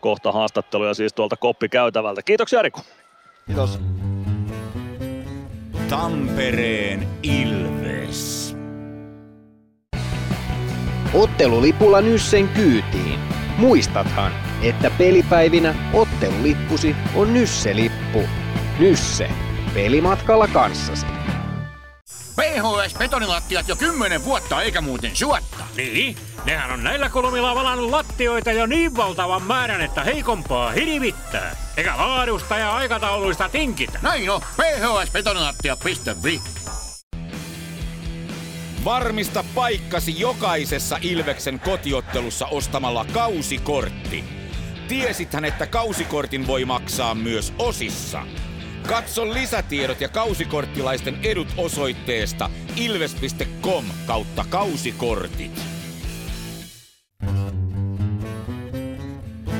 Kohta 0.00 0.32
haastatteluja 0.32 0.94
siis 0.94 1.12
tuolta 1.12 1.36
koppikäytävältä. 1.36 2.22
Kiitoksia 2.22 2.62
Riku. 2.62 2.80
Kiitos. 3.46 3.80
Tampereen 5.88 7.08
Ilves. 7.22 8.56
Ottelulipulla 11.14 12.00
Nyssen 12.00 12.48
kyytiin. 12.48 13.18
Muistathan, 13.58 14.32
että 14.62 14.90
pelipäivinä 14.98 15.74
ottelulippusi 15.92 16.96
on 17.14 17.34
Nysse-lippu. 17.34 18.22
Nysse. 18.78 19.30
Pelimatkalla 19.74 20.48
kanssasi. 20.48 21.06
PHS 22.36 22.94
betonilattiat 22.98 23.68
jo 23.68 23.76
kymmenen 23.76 24.24
vuotta 24.24 24.62
eikä 24.62 24.80
muuten 24.80 25.16
suotta. 25.16 25.64
Niin, 25.76 26.16
nehän 26.44 26.72
on 26.72 26.84
näillä 26.84 27.08
kolmilla 27.08 27.54
valannut 27.54 27.90
lattioita 27.90 28.52
jo 28.52 28.66
niin 28.66 28.96
valtavan 28.96 29.42
määrän, 29.42 29.80
että 29.80 30.04
heikompaa 30.04 30.70
hirvittää. 30.70 31.56
Eikä 31.76 31.96
laadusta 31.96 32.58
ja 32.58 32.76
aikatauluista 32.76 33.48
tinkitä. 33.48 33.98
Näin 34.02 34.30
on, 34.30 34.40
phsbetonilattia.fi 34.40 36.40
Varmista 38.84 39.44
paikkasi 39.54 40.20
jokaisessa 40.20 40.98
Ilveksen 41.00 41.60
kotiottelussa 41.60 42.46
ostamalla 42.46 43.06
kausikortti. 43.12 44.24
Tiesithän, 44.88 45.44
että 45.44 45.66
kausikortin 45.66 46.46
voi 46.46 46.64
maksaa 46.64 47.14
myös 47.14 47.52
osissa. 47.58 48.22
Katso 48.86 49.34
lisätiedot 49.34 50.00
ja 50.00 50.08
kausikorttilaisten 50.08 51.18
edut 51.22 51.48
osoitteesta 51.56 52.50
ilves.com 52.76 53.84
kautta 54.06 54.44
kausikortit. 54.50 55.62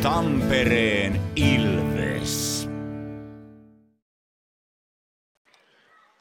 Tampereen 0.02 1.20
Ilves. 1.36 2.68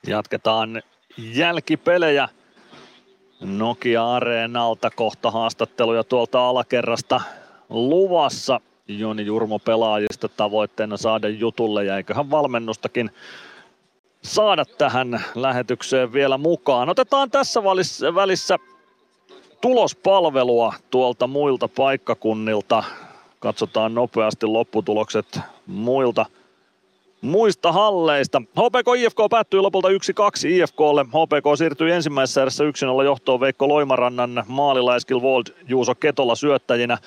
Jatketaan 0.08 0.82
jälkipelejä 1.18 2.30
Nokia-areenalta. 3.42 4.90
Kohta 4.96 5.32
haastatteluja 5.32 6.04
tuolta 6.04 6.50
alakerrasta 6.50 7.22
luvassa. 7.70 8.62
Joni 8.88 9.26
Jurmo 9.26 9.60
pelaajista 9.60 10.30
tavoitteena 10.30 10.98
saada 10.98 11.30
jutulle 11.30 11.86
ja 11.86 11.98
eiköhän 11.98 12.32
valmennustakin 12.32 13.12
saada 14.24 14.66
tähän 14.66 15.26
lähetykseen 15.36 16.14
vielä 16.14 16.38
mukaan. 16.38 16.90
Otetaan 16.90 17.32
tässä 17.32 17.64
välissä 18.16 18.58
tulospalvelua 19.62 20.74
tuolta 20.92 21.28
muilta 21.28 21.68
paikkakunnilta. 21.68 22.84
Katsotaan 23.40 23.94
nopeasti 23.96 24.46
lopputulokset 24.46 25.40
muilta 25.68 26.26
muista 27.22 27.72
halleista. 27.72 28.42
HPK 28.42 28.88
IFK 28.98 29.18
päättyi 29.30 29.60
lopulta 29.60 29.88
1-2 29.88 29.92
IFKlle. 30.48 31.04
HPK 31.04 31.58
siirtyi 31.58 31.92
ensimmäisessä 31.92 32.42
erässä 32.42 32.64
1-0 32.64 33.04
johtoon 33.04 33.40
Veikko 33.40 33.68
Loimarannan 33.68 34.44
maalilaiskil 34.48 35.22
Vold 35.22 35.46
Juuso 35.68 35.96
Ketola 35.96 36.36
syöttäjinä. 36.36 36.98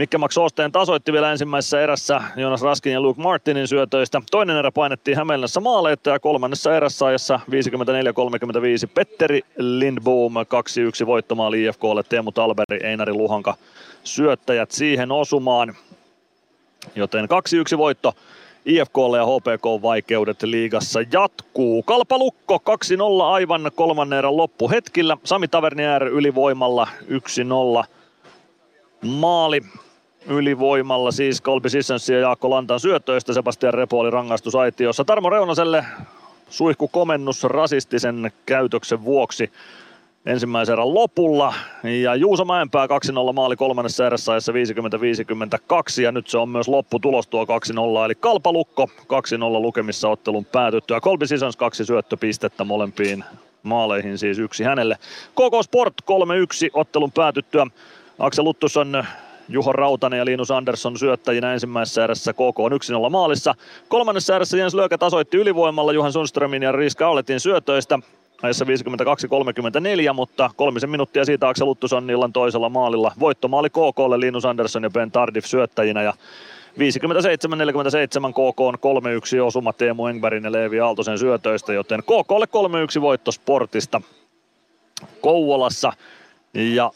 Mikke 0.00 0.18
Max 0.18 0.38
Osteen 0.38 0.72
tasoitti 0.72 1.12
vielä 1.12 1.30
ensimmäisessä 1.30 1.80
erässä 1.80 2.20
Jonas 2.36 2.62
Raskin 2.62 2.92
ja 2.92 3.00
Luke 3.00 3.22
Martinin 3.22 3.68
syötöistä. 3.68 4.22
Toinen 4.30 4.56
erä 4.56 4.70
painettiin 4.70 5.16
Hämeenlässä 5.16 5.60
maaleita 5.60 6.10
ja 6.10 6.18
kolmannessa 6.18 6.76
erässä 6.76 7.06
ajassa 7.06 7.40
54-35 8.86 8.90
Petteri 8.94 9.40
Lindboom 9.56 10.34
2-1 11.02 11.06
voittomaali 11.06 11.64
IFKlle 11.64 12.02
Teemu 12.02 12.32
Talberi, 12.32 12.86
Einari 12.86 13.12
Luhanka 13.12 13.54
syöttäjät 14.04 14.70
siihen 14.70 15.12
osumaan. 15.12 15.76
Joten 16.94 17.24
2-1 17.74 17.78
voitto 17.78 18.12
IFKlle 18.66 19.16
ja 19.16 19.26
HPK 19.26 19.82
vaikeudet 19.82 20.42
liigassa 20.42 21.00
jatkuu. 21.12 21.82
Kalpalukko 21.82 22.62
2-0 23.20 23.22
aivan 23.22 23.70
kolmannen 23.74 24.18
erän 24.18 24.36
loppuhetkillä. 24.36 25.16
Sami 25.24 25.48
Tavernier 25.48 26.04
ylivoimalla 26.04 26.88
1-0 27.82 27.86
maali 29.06 29.62
ylivoimalla 30.26 31.10
siis 31.10 31.40
Kolbi 31.40 31.70
Sissons 31.70 32.08
ja 32.08 32.18
Jaakko 32.18 32.50
Lantan 32.50 32.80
syöttöistä. 32.80 33.32
Sebastian 33.32 33.74
Repo 33.74 33.98
oli 33.98 34.10
rangaistusaitiossa. 34.10 35.04
Tarmo 35.04 35.30
Reunaselle 35.30 35.84
suihku 36.50 36.88
komennus 36.88 37.44
rasistisen 37.44 38.32
käytöksen 38.46 39.04
vuoksi 39.04 39.52
ensimmäisen 40.26 40.72
erän 40.72 40.94
lopulla. 40.94 41.54
Ja 42.02 42.14
Juuso 42.14 42.44
Mäenpää 42.44 42.86
2-0 42.86 43.32
maali 43.32 43.56
kolmannessa 43.56 44.06
erässä 44.06 44.32
ajassa 44.32 44.52
50-52 45.98 46.02
ja 46.02 46.12
nyt 46.12 46.28
se 46.28 46.38
on 46.38 46.48
myös 46.48 46.68
lopputulos 46.68 47.26
tuo 47.26 47.44
2-0 47.44 47.48
eli 48.04 48.14
Kalpalukko 48.14 48.90
2-0 48.98 49.02
lukemissa 49.38 50.08
ottelun 50.08 50.44
päätyttyä. 50.44 51.00
Kolbi 51.00 51.26
Sissons 51.26 51.56
kaksi 51.56 51.84
syöttöpistettä 51.84 52.64
molempiin 52.64 53.24
maaleihin 53.62 54.18
siis 54.18 54.38
yksi 54.38 54.64
hänelle. 54.64 54.96
KK 55.32 55.62
Sport 55.62 55.94
3-1 56.02 56.14
ottelun 56.74 57.12
päätyttyä. 57.12 57.66
Aksel 58.18 58.44
Luttusson 58.44 59.04
Juho 59.50 59.72
Rautanen 59.72 60.18
ja 60.18 60.24
Linus 60.24 60.50
Andersson 60.50 60.98
syöttäjinä 60.98 61.52
ensimmäisessä 61.52 62.04
erässä 62.04 62.32
KK 62.32 62.58
on 62.58 62.72
1-0 63.06 63.10
maalissa. 63.10 63.54
Kolmannessa 63.88 64.36
erässä 64.36 64.56
Jens 64.56 64.74
Löökä 64.74 64.98
tasoitti 64.98 65.36
ylivoimalla 65.36 65.92
Juhan 65.92 66.12
Sundströmin 66.12 66.62
ja 66.62 66.72
Riska 66.72 67.06
Auletin 67.06 67.40
syötöistä 67.40 67.98
ajassa 68.42 68.64
52-34, 70.10 70.12
mutta 70.14 70.50
kolmisen 70.56 70.90
minuuttia 70.90 71.24
siitä 71.24 71.48
Aksel 71.48 71.66
Luttusson 71.66 72.10
illan 72.10 72.32
toisella 72.32 72.68
maalilla. 72.68 73.12
Voittomaali 73.20 73.70
KKlle 73.70 74.20
Linus 74.20 74.44
Andersson 74.44 74.82
ja 74.82 74.90
Ben 74.90 75.10
Tardif 75.10 75.44
syöttäjinä 75.44 76.02
ja 76.02 76.12
57-47 76.72 76.72
KK 78.32 78.60
on 78.60 78.74
3-1 78.74 79.42
osuma 79.42 79.72
Teemu 79.72 80.06
Engbergin 80.06 80.44
ja 80.44 80.52
Leevi 80.52 80.80
Aaltosen 80.80 81.18
syötöistä, 81.18 81.72
joten 81.72 82.02
KKlle 82.02 82.46
3-1 82.98 83.00
voitto 83.00 83.32
Sportista 83.32 84.00
Kouvolassa. 85.20 85.92
Ja 86.54 86.90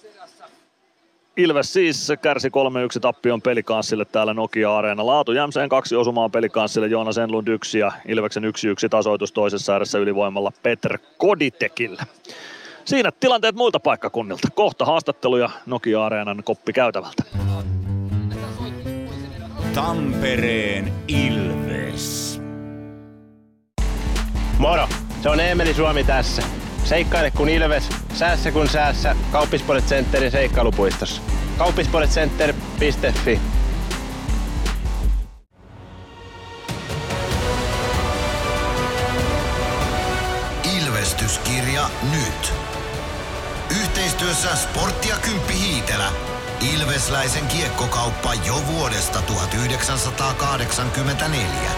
Ilves 1.36 1.72
siis 1.72 2.12
kärsi 2.22 2.48
3-1 2.48 3.00
tappion 3.00 3.42
pelikanssille 3.42 4.04
täällä 4.04 4.34
Nokia-areena. 4.34 5.06
Laatu 5.06 5.32
Jämseen 5.32 5.68
kaksi 5.68 5.96
osumaa 5.96 6.28
pelikanssille, 6.28 6.86
Joonas 6.86 7.18
Enlund 7.18 7.48
yksi 7.48 7.78
ja 7.78 7.92
Ilveksen 8.08 8.44
1-1 8.44 8.46
tasoitus 8.90 9.32
toisessa 9.32 9.72
ääressä 9.72 9.98
ylivoimalla 9.98 10.52
Peter 10.62 10.98
Koditekille. 11.18 12.02
Siinä 12.84 13.12
tilanteet 13.20 13.54
muilta 13.54 13.80
paikkakunnilta. 13.80 14.48
Kohta 14.54 14.84
haastatteluja 14.84 15.50
Nokia-areenan 15.66 16.42
koppi 16.44 16.72
käytävältä. 16.72 17.22
Tampereen 19.74 20.92
Ilves. 21.08 22.40
Moro, 24.58 24.88
se 25.22 25.28
on 25.28 25.40
Eemeli 25.40 25.74
Suomi 25.74 26.04
tässä. 26.04 26.42
Seikkaile 26.84 27.30
kun 27.30 27.48
ilves, 27.48 27.88
säässä 28.14 28.50
kun 28.50 28.68
säässä. 28.68 29.16
Kauppispoilet 29.32 29.86
Centerin 29.86 30.30
seikkailupuistossa. 30.30 31.22
Kauppispoiletcenter.fi 31.58 33.40
Ilvestyskirja 40.76 41.90
nyt. 42.12 42.52
Yhteistyössä 43.80 44.56
Sportti 44.56 45.08
ja 45.08 45.16
Kymppi 45.16 45.54
Hiitelä. 45.54 46.08
Ilvesläisen 46.74 47.46
kiekkokauppa 47.46 48.34
jo 48.34 48.62
vuodesta 48.66 49.22
1984. 49.22 51.70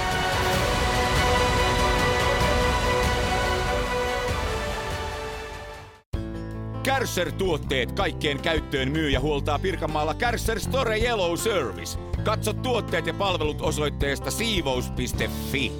Kärsser-tuotteet 6.86 7.92
kaikkeen 7.92 8.42
käyttöön 8.42 8.90
myy 8.90 9.10
ja 9.10 9.20
huoltaa 9.20 9.58
Pirkanmaalla 9.58 10.14
Kärsser 10.14 10.60
Store 10.60 10.98
Yellow 10.98 11.36
Service. 11.36 11.98
Katso 12.24 12.52
tuotteet 12.52 13.06
ja 13.06 13.14
palvelut 13.14 13.60
osoitteesta 13.60 14.30
siivous.fi. 14.30 15.72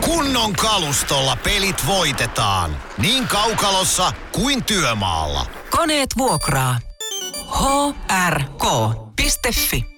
Kunnon 0.00 0.52
kalustolla 0.52 1.36
pelit 1.44 1.86
voitetaan. 1.86 2.76
Niin 2.98 3.28
kaukalossa 3.28 4.12
kuin 4.32 4.64
työmaalla. 4.64 5.46
Koneet 5.70 6.10
vuokraa. 6.18 6.78
hrk.fi 8.28 9.97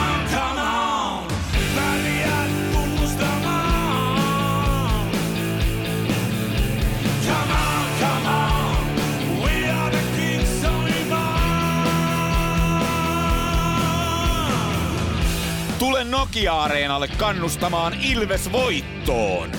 Tule 15.81 16.03
Nokia-areenalle 16.03 17.07
kannustamaan 17.07 17.93
Ilves 17.93 18.51
voittoon. 18.51 19.51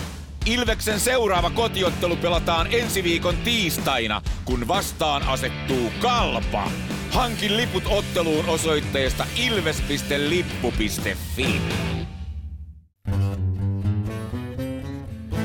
Ilveksen 0.47 1.01
seuraava 1.01 1.51
kotiottelu 1.51 2.17
pelataan 2.17 2.67
ensi 2.71 3.05
viikon 3.05 3.37
tiistaina, 3.37 4.23
kun 4.45 4.69
vastaan 4.69 5.23
asettuu 5.23 5.93
Kalpa. 6.01 6.71
Hankin 7.11 7.57
liput 7.57 7.85
otteluun 7.87 8.47
osoitteesta 8.47 9.27
ilves.lippu.fi. 9.47 10.81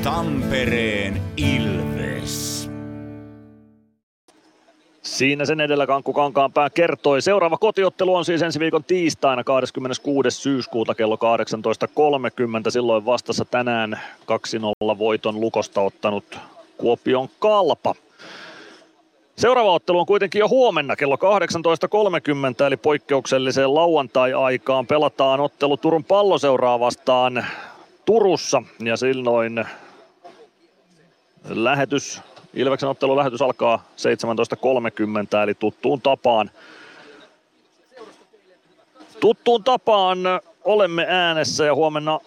Tampereen 0.02 1.22
Ilves. 1.36 2.67
Siinä 5.08 5.44
sen 5.44 5.60
edellä 5.60 5.86
Kankku 5.86 6.12
Kankaanpää 6.12 6.70
kertoi. 6.70 7.22
Seuraava 7.22 7.56
kotiottelu 7.56 8.14
on 8.14 8.24
siis 8.24 8.42
ensi 8.42 8.60
viikon 8.60 8.84
tiistaina 8.84 9.44
26. 9.44 10.30
syyskuuta 10.30 10.94
kello 10.94 11.16
18.30. 11.16 12.70
Silloin 12.70 13.04
vastassa 13.04 13.44
tänään 13.44 14.00
2-0 14.94 14.98
voiton 14.98 15.40
lukosta 15.40 15.80
ottanut 15.80 16.38
Kuopion 16.76 17.28
Kalpa. 17.38 17.94
Seuraava 19.36 19.72
ottelu 19.72 19.98
on 19.98 20.06
kuitenkin 20.06 20.40
jo 20.40 20.48
huomenna 20.48 20.96
kello 20.96 21.16
18.30 21.16 22.64
eli 22.66 22.76
poikkeukselliseen 22.76 23.74
lauantai-aikaan 23.74 24.86
pelataan 24.86 25.40
ottelu 25.40 25.76
Turun 25.76 26.04
palloseuraa 26.04 26.80
vastaan 26.80 27.46
Turussa 28.04 28.62
ja 28.80 28.96
silloin 28.96 29.64
lähetys 31.48 32.20
Ilveksen 32.58 32.88
ottelun 32.88 33.16
lähetys 33.16 33.42
alkaa 33.42 33.84
17.30 35.36 35.42
eli 35.42 35.54
tuttuun 35.54 36.00
tapaan. 36.00 36.50
Tuttuun 39.20 39.64
tapaan 39.64 40.18
olemme 40.64 41.06
äänessä 41.08 41.64
ja 41.64 41.74
huomenna 41.74 42.20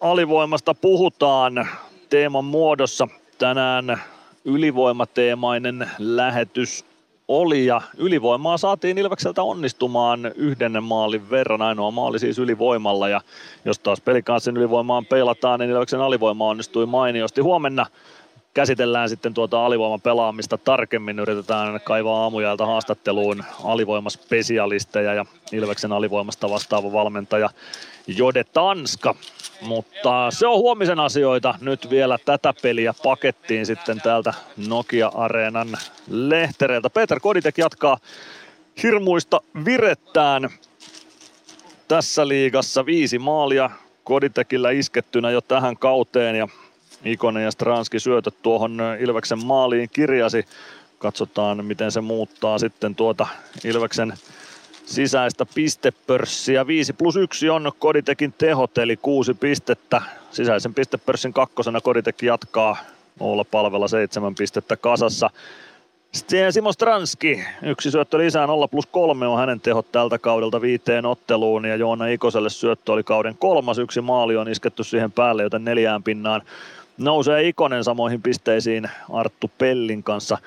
alivoimasta 0.00 0.74
puhutaan 0.74 1.68
teeman 2.10 2.44
muodossa. 2.44 3.08
Tänään 3.38 4.00
ylivoimateemainen 4.44 5.90
lähetys 5.98 6.84
oli 7.28 7.66
ja 7.66 7.80
ylivoimaa 7.96 8.58
saatiin 8.58 8.98
Ilvekseltä 8.98 9.42
onnistumaan 9.42 10.32
yhden 10.34 10.82
maalin 10.82 11.30
verran. 11.30 11.62
Ainoa 11.62 11.90
maali 11.90 12.18
siis 12.18 12.38
ylivoimalla 12.38 13.08
ja 13.08 13.20
jos 13.64 13.78
taas 13.78 14.00
pelikanssin 14.00 14.56
ylivoimaan 14.56 15.06
peilataan, 15.06 15.60
niin 15.60 15.70
Ilveksen 15.70 16.00
alivoima 16.00 16.48
onnistui 16.48 16.86
mainiosti. 16.86 17.40
Huomenna 17.40 17.86
käsitellään 18.54 19.08
sitten 19.08 19.34
tuota 19.34 19.66
alivoiman 19.66 20.00
pelaamista 20.00 20.58
tarkemmin. 20.58 21.18
Yritetään 21.18 21.80
kaivaa 21.84 22.22
aamujalta 22.22 22.66
haastatteluun 22.66 23.44
alivoimaspesialisteja 23.64 25.14
ja 25.14 25.26
Ilveksen 25.52 25.92
alivoimasta 25.92 26.50
vastaava 26.50 26.92
valmentaja 26.92 27.50
Jode 28.06 28.44
Tanska. 28.44 29.14
Mutta 29.60 30.30
se 30.30 30.46
on 30.46 30.58
huomisen 30.58 31.00
asioita. 31.00 31.54
Nyt 31.60 31.90
vielä 31.90 32.18
tätä 32.24 32.54
peliä 32.62 32.94
pakettiin 33.02 33.66
sitten 33.66 34.00
täältä 34.00 34.34
Nokia-areenan 34.68 35.68
lehtereiltä. 36.10 36.90
Peter 36.90 37.20
Koditek 37.20 37.58
jatkaa 37.58 37.98
hirmuista 38.82 39.40
virettään 39.64 40.50
tässä 41.88 42.28
liigassa. 42.28 42.86
Viisi 42.86 43.18
maalia 43.18 43.70
Koditekillä 44.04 44.70
iskettynä 44.70 45.30
jo 45.30 45.40
tähän 45.40 45.76
kauteen 45.76 46.36
ja 46.36 46.48
Ikonen 47.04 47.44
ja 47.44 47.50
Stranski 47.50 48.00
syötöt 48.00 48.34
tuohon 48.42 48.78
Ilveksen 49.00 49.46
maaliin 49.46 49.88
kirjasi. 49.92 50.44
Katsotaan, 50.98 51.64
miten 51.64 51.92
se 51.92 52.00
muuttaa 52.00 52.58
sitten 52.58 52.94
tuota 52.94 53.26
Ilveksen 53.64 54.12
sisäistä 54.86 55.46
pistepörssiä. 55.54 56.66
5 56.66 56.92
plus 56.92 57.16
1 57.16 57.48
on 57.48 57.72
Koditekin 57.78 58.34
tehot, 58.38 58.78
eli 58.78 58.96
6 58.96 59.34
pistettä. 59.34 60.02
Sisäisen 60.30 60.74
pistepörssin 60.74 61.32
kakkosena 61.32 61.80
Koditek 61.80 62.22
jatkaa 62.22 62.76
olla 63.20 63.44
palvella 63.44 63.88
7 63.88 64.34
pistettä 64.34 64.76
kasassa. 64.76 65.30
Sitten 66.12 66.52
Simo 66.52 66.72
Stranski, 66.72 67.44
yksi 67.62 67.90
syöttö 67.90 68.18
lisää 68.18 68.46
0 68.46 68.68
plus 68.68 68.86
3 68.86 69.26
on 69.26 69.38
hänen 69.38 69.60
tehot 69.60 69.92
tältä 69.92 70.18
kaudelta 70.18 70.60
viiteen 70.60 71.06
otteluun 71.06 71.64
ja 71.64 71.76
Joona 71.76 72.06
Ikoselle 72.06 72.50
syöttö 72.50 72.92
oli 72.92 73.02
kauden 73.02 73.36
kolmas, 73.38 73.78
yksi 73.78 74.00
maali 74.00 74.36
on 74.36 74.48
isketty 74.48 74.84
siihen 74.84 75.12
päälle, 75.12 75.42
joten 75.42 75.64
neljään 75.64 76.02
pinnaan 76.02 76.42
nousee 76.98 77.48
Ikonen 77.48 77.84
samoihin 77.84 78.22
pisteisiin 78.22 78.90
Arttu 79.12 79.50
Pellin 79.58 80.02
kanssa 80.02 80.38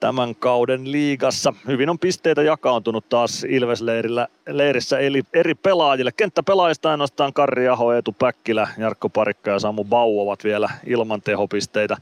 tämän 0.00 0.34
kauden 0.34 0.92
liigassa. 0.92 1.54
Hyvin 1.66 1.90
on 1.90 1.98
pisteitä 1.98 2.42
jakaantunut 2.42 3.08
taas 3.08 3.44
Ilves-leirillä, 3.44 4.28
leirissä 4.48 4.98
eli 4.98 5.22
eri 5.32 5.54
pelaajille. 5.54 6.12
Kenttäpelaajista 6.12 6.90
ainoastaan 6.90 7.32
Karri 7.32 7.68
Aho, 7.68 7.92
Eetu 7.92 8.12
Päkkilä, 8.18 8.68
Jarkko 8.78 9.08
Parikka 9.08 9.50
ja 9.50 9.58
Samu 9.58 9.84
Bau 9.84 10.20
ovat 10.20 10.44
vielä 10.44 10.68
ilman 10.86 11.22
tehopisteitä. 11.22 11.96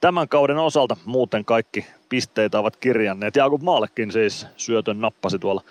Tämän 0.00 0.28
kauden 0.28 0.58
osalta 0.58 0.96
muuten 1.04 1.44
kaikki 1.44 1.86
pisteitä 2.08 2.58
ovat 2.58 2.76
kirjanneet. 2.76 3.36
Jakub 3.36 3.62
Maallekin 3.62 4.12
siis 4.12 4.46
syötön 4.56 5.00
nappasi 5.00 5.38
tuolla 5.38 5.62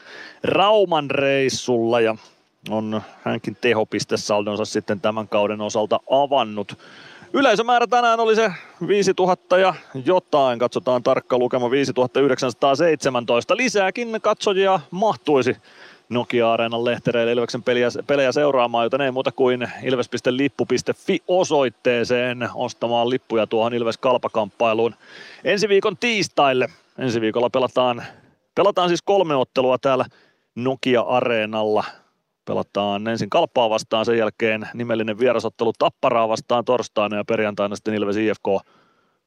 Rauman 0.43 1.11
reissulla 1.11 2.01
ja 2.01 2.15
on 2.69 3.01
hänkin 3.23 3.57
tehopistesaldonsa 3.61 4.65
sitten 4.65 5.01
tämän 5.01 5.27
kauden 5.27 5.61
osalta 5.61 5.99
avannut. 6.09 6.77
Yleisömäärä 7.34 7.88
tänään 7.88 8.19
oli 8.19 8.35
se 8.35 8.51
5000 8.88 9.58
ja 9.58 9.74
jotain, 10.06 10.60
katsotaan 10.60 11.03
tarkka 11.03 11.38
lukema 11.38 11.72
5917. 11.72 13.58
Lisääkin 13.58 14.18
katsojia 14.22 14.80
mahtuisi 14.92 15.58
Nokia-areenan 16.10 16.85
lehtereille 16.85 17.32
Ilveksen 17.32 17.64
pelejä, 17.64 17.88
pelejä 18.08 18.32
seuraamaan, 18.32 18.85
joten 18.85 19.01
ei 19.01 19.11
muuta 19.11 19.32
kuin 19.32 19.68
ilves.lippu.fi 19.84 21.19
osoitteeseen 21.27 22.50
ostamaan 22.56 23.10
lippuja 23.10 23.48
tuohon 23.48 23.74
Ilves 23.74 23.98
kalpakamppailuun 23.98 24.95
ensi 25.43 25.69
viikon 25.69 25.98
tiistaille. 25.98 26.69
Ensi 26.98 27.22
viikolla 27.22 27.50
pelataan, 27.50 28.03
pelataan 28.56 28.90
siis 28.90 29.01
kolme 29.01 29.35
ottelua 29.35 29.77
täällä 29.77 30.06
Nokia-areenalla 30.56 31.84
Pelataan 32.51 33.07
ensin 33.07 33.30
Kalppaa 33.30 33.69
vastaan, 33.69 34.05
sen 34.05 34.17
jälkeen 34.17 34.69
nimellinen 34.73 35.19
vierasottelu 35.19 35.73
Tapparaa 35.80 36.30
vastaan 36.30 36.65
torstaina 36.65 37.17
ja 37.17 37.25
perjantaina 37.25 37.75
sitten 37.75 37.93
Ilves 37.93 38.17
IFK 38.17 38.45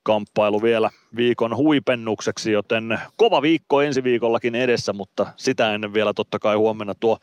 kamppailu 0.02 0.62
vielä 0.62 0.90
viikon 1.16 1.56
huipennukseksi, 1.56 2.52
joten 2.52 2.98
kova 3.16 3.42
viikko 3.42 3.82
ensi 3.82 4.04
viikollakin 4.04 4.54
edessä, 4.54 4.92
mutta 4.92 5.26
sitä 5.36 5.74
ennen 5.74 5.94
vielä 5.94 6.14
totta 6.14 6.38
kai 6.38 6.56
huomenna 6.56 6.94
tuo 7.00 7.18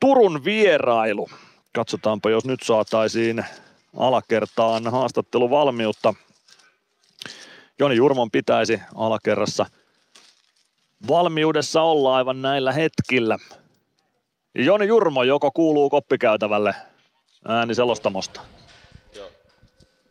Turun 0.00 0.44
vierailu. 0.44 1.28
Katsotaanpa, 1.74 2.30
jos 2.30 2.44
nyt 2.44 2.60
saataisiin 2.62 3.44
alakertaan 3.96 4.92
haastatteluvalmiutta. 4.92 6.14
Joni 7.78 7.96
Jurmon 7.96 8.30
pitäisi 8.30 8.80
alakerrassa 8.94 9.66
valmiudessa 11.08 11.82
olla 11.82 12.16
aivan 12.16 12.42
näillä 12.42 12.72
hetkillä. 12.72 13.38
Joni 14.54 14.86
Jurmo, 14.86 15.22
joko 15.22 15.50
kuuluu 15.50 15.90
koppikäytävälle 15.90 16.74
ääni 17.48 17.74
selostamosta? 17.74 18.40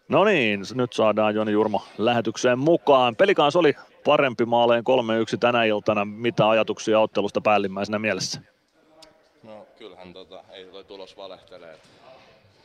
No 0.09 0.23
niin, 0.23 0.59
nyt 0.73 0.93
saadaan 0.93 1.35
Joni 1.35 1.51
Jurmo 1.51 1.81
lähetykseen 1.97 2.59
mukaan. 2.59 3.15
Pelikans 3.15 3.55
oli 3.55 3.73
parempi 4.05 4.45
maaleen 4.45 4.83
3-1 5.35 5.37
tänä 5.39 5.63
iltana. 5.63 6.05
Mitä 6.05 6.49
ajatuksia 6.49 6.99
ottelusta 6.99 7.41
päällimmäisenä 7.41 7.99
mielessä? 7.99 8.41
No, 9.43 9.65
kyllähän 9.77 10.13
tota, 10.13 10.43
ei 10.51 10.65
toi 10.65 10.83
tulos 10.83 11.17
valehtelee. 11.17 11.77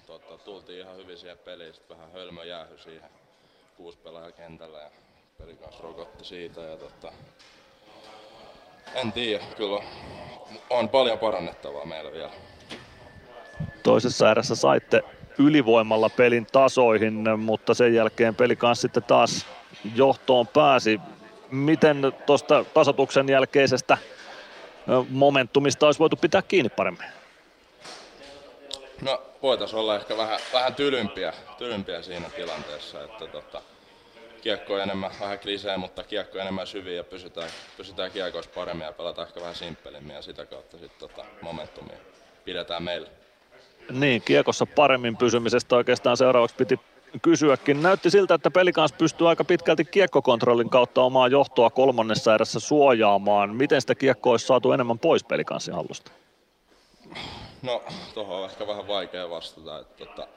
Tota, 0.07 0.39
tultiin 0.45 0.81
ihan 0.81 0.97
hyvin 0.97 1.19
siihen 1.19 1.39
peliin, 1.39 1.75
sitten 1.75 1.97
vähän 1.97 2.13
hölmö 2.13 2.45
jäähy 2.45 2.79
siihen 2.79 3.11
kuusi 3.77 3.99
pelaaja 3.99 4.33
kentällä 4.33 4.79
ja 4.79 4.91
peli 5.39 5.57
kanssa 5.57 5.83
rokotti 5.83 6.25
siitä. 6.25 6.61
Ja 6.61 6.77
tota, 6.77 7.13
en 8.95 9.13
tiedä, 9.13 9.45
kyllä 9.57 9.83
on 10.71 10.89
paljon 10.89 11.19
parannettavaa 11.19 11.85
meillä 11.85 12.13
vielä. 12.13 12.31
Toisessa 13.83 14.31
erässä 14.31 14.55
saitte 14.55 15.03
ylivoimalla 15.39 16.09
pelin 16.09 16.47
tasoihin, 16.53 17.39
mutta 17.39 17.75
sen 17.75 17.95
jälkeen 17.95 18.35
peli 18.35 18.57
kanssa 18.57 18.83
sitten 18.83 19.03
taas 19.03 19.47
johtoon 19.95 20.47
pääsi. 20.47 21.01
Miten 21.51 22.13
tuosta 22.27 22.65
tasotuksen 22.75 23.29
jälkeisestä 23.29 23.99
momentumista 25.11 25.87
olisi 25.87 26.01
voitu 26.01 26.17
pitää 26.17 26.43
kiinni 26.43 26.69
paremmin? 26.69 27.07
No 29.03 29.23
voitaisiin 29.43 29.79
olla 29.79 29.97
ehkä 29.97 30.17
vähän, 30.17 30.41
vähän 30.53 30.75
tylympiä, 30.75 31.33
tylympiä 31.59 32.03
siinä 32.03 32.31
tilanteessa, 32.37 33.05
että 33.05 33.27
tota, 33.27 33.63
kiekko 34.45 34.75
on 34.75 34.81
enemmän 34.81 35.11
vähän 35.21 35.39
klisee, 35.39 35.77
mutta 35.77 36.03
kiekko 36.03 36.39
enemmän 36.39 36.67
syviä 36.67 36.93
ja 36.93 37.05
pysytään, 37.05 37.51
pysytään 37.77 38.11
kiekoissa 38.11 38.51
paremmin 38.55 38.85
ja 38.85 38.93
pelataan 38.93 39.29
ehkä 39.29 39.41
vähän 39.41 39.55
simppelimmin 39.55 40.15
ja 40.15 40.23
sitä 40.23 40.47
kautta 40.47 40.79
sitten 40.79 41.09
tota, 41.09 41.25
momentumia 41.43 41.97
pidetään 42.45 42.83
meillä. 42.83 43.09
Niin, 43.91 44.23
kiekossa 44.23 44.67
paremmin 44.67 45.17
pysymisestä 45.17 45.77
oikeastaan 45.77 46.17
seuraavaksi 46.17 46.57
piti 46.57 46.81
kysyäkin. 47.23 47.83
Näytti 47.83 48.11
siltä, 48.11 48.35
että 48.35 48.51
pelikans 48.51 48.93
pystyy 48.93 49.29
aika 49.29 49.45
pitkälti 49.45 49.85
kiekkokontrollin 49.85 50.71
kautta 50.71 51.03
omaa 51.03 51.29
johtoa 51.29 51.71
kolmannessa 51.71 52.35
erässä 52.35 52.61
suojaamaan. 52.61 53.57
Miten 53.57 53.81
sitä 53.81 53.95
kiekkoa 53.95 54.31
olisi 54.31 54.47
saatu 54.47 54.73
enemmän 54.73 54.99
pois 54.99 55.25
pelikanssin 55.25 55.75
hallusta? 55.75 56.11
No, 57.63 57.83
tuohon 58.15 58.39
on 58.39 58.45
ehkä 58.45 58.67
vähän 58.67 58.89
vaikea 58.89 59.31
vastata. 59.31 59.79
Että, 59.79 60.07
tota, 60.07 60.29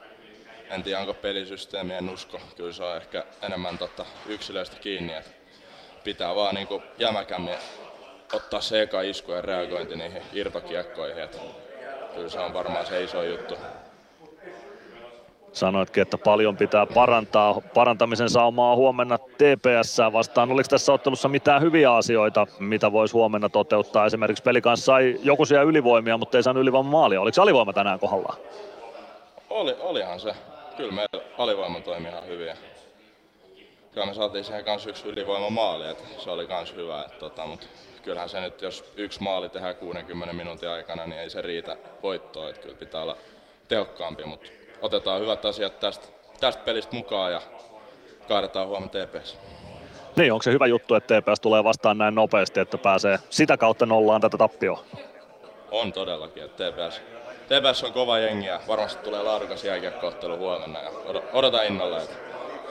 en 0.70 0.82
tiedä, 0.82 1.00
onko 1.00 1.14
pelisysteemi, 1.14 1.94
en 1.94 2.10
usko. 2.10 2.40
Kyllä 2.56 2.72
se 2.72 2.84
on 2.84 2.96
ehkä 2.96 3.24
enemmän 3.42 3.78
tota, 3.78 4.04
yksilöistä 4.26 4.76
kiinni. 4.80 5.14
Että 5.14 5.30
pitää 6.04 6.34
vaan 6.34 6.54
niin 6.54 6.68
jämäkämmin 6.98 7.54
ottaa 8.32 8.60
se 8.60 8.82
eka 8.82 9.02
isku 9.02 9.32
ja 9.32 9.42
reagointi 9.42 9.96
niihin 9.96 10.22
irtokiekkoihin. 10.32 11.22
Että 11.22 11.38
kyllä 12.14 12.28
se 12.28 12.40
on 12.40 12.54
varmaan 12.54 12.86
se 12.86 13.04
iso 13.04 13.22
juttu. 13.22 13.54
Sanoitkin, 15.52 16.02
että 16.02 16.18
paljon 16.18 16.56
pitää 16.56 16.86
parantaa. 16.86 17.60
Parantamisen 17.74 18.30
saumaa 18.30 18.76
huomenna 18.76 19.18
TPS 19.18 19.98
vastaan. 20.12 20.52
Oliko 20.52 20.68
tässä 20.68 20.92
ottelussa 20.92 21.28
mitään 21.28 21.62
hyviä 21.62 21.94
asioita, 21.94 22.46
mitä 22.58 22.92
voisi 22.92 23.12
huomenna 23.12 23.48
toteuttaa? 23.48 24.06
Esimerkiksi 24.06 24.42
peli 24.42 24.60
kanssa 24.60 24.84
sai 24.84 25.18
joku 25.22 25.44
siellä 25.44 25.64
ylivoimia, 25.64 26.18
mutta 26.18 26.36
ei 26.38 26.42
saanut 26.42 26.60
ylivoiman 26.60 26.92
maalia. 26.92 27.20
Oliko 27.20 27.42
alivoima 27.42 27.72
tänään 27.72 27.98
kohdallaan? 27.98 28.38
Oli, 29.50 29.76
olihan 29.80 30.20
se. 30.20 30.34
Kyllä 30.78 30.92
meillä 30.92 31.24
alivoima 31.38 31.80
toimi 31.80 32.08
ihan 32.08 32.26
hyvin. 32.26 32.56
Kyllä 33.92 34.06
me 34.06 34.14
saatiin 34.14 34.44
siihen 34.44 34.64
kanssa 34.64 34.90
yksi 34.90 35.08
ylivoima 35.08 35.50
maali, 35.50 35.88
että 35.88 36.04
se 36.18 36.30
oli 36.30 36.46
myös 36.46 36.74
hyvä. 36.76 37.02
Että, 37.02 37.18
tota, 37.18 37.46
mutta 37.46 37.66
kyllähän 38.02 38.28
se 38.28 38.40
nyt, 38.40 38.62
jos 38.62 38.92
yksi 38.96 39.22
maali 39.22 39.48
tehdään 39.48 39.76
60 39.76 40.34
minuutin 40.34 40.68
aikana, 40.68 41.06
niin 41.06 41.20
ei 41.20 41.30
se 41.30 41.42
riitä 41.42 41.76
voittoon. 42.02 42.50
Että 42.50 42.62
kyllä 42.62 42.74
pitää 42.74 43.02
olla 43.02 43.16
tehokkaampi, 43.68 44.24
mutta 44.24 44.48
otetaan 44.82 45.20
hyvät 45.20 45.44
asiat 45.44 45.80
tästä, 45.80 46.08
tästä 46.40 46.62
pelistä 46.64 46.96
mukaan 46.96 47.32
ja 47.32 47.42
kaadetaan 48.28 48.68
huomenna 48.68 49.06
TPS. 49.06 49.38
Niin, 50.16 50.32
onko 50.32 50.42
se 50.42 50.52
hyvä 50.52 50.66
juttu, 50.66 50.94
että 50.94 51.20
TPS 51.20 51.40
tulee 51.40 51.64
vastaan 51.64 51.98
näin 51.98 52.14
nopeasti, 52.14 52.60
että 52.60 52.78
pääsee 52.78 53.18
sitä 53.30 53.56
kautta 53.56 53.86
nollaan 53.86 54.20
tätä 54.20 54.38
tappioa? 54.38 54.84
On 55.70 55.92
todellakin, 55.92 56.42
että 56.42 56.70
TPS, 56.70 57.00
TPS 57.48 57.84
on 57.84 57.92
kova 57.92 58.18
jengi 58.18 58.46
ja 58.46 58.60
varmasti 58.68 59.04
tulee 59.04 59.22
laadukas 59.22 59.64
jääkiekkoottelu 59.64 60.36
huomenna 60.36 60.80
ja 60.80 60.90
odotan 61.32 61.66
innolla, 61.66 62.02
että 62.02 62.14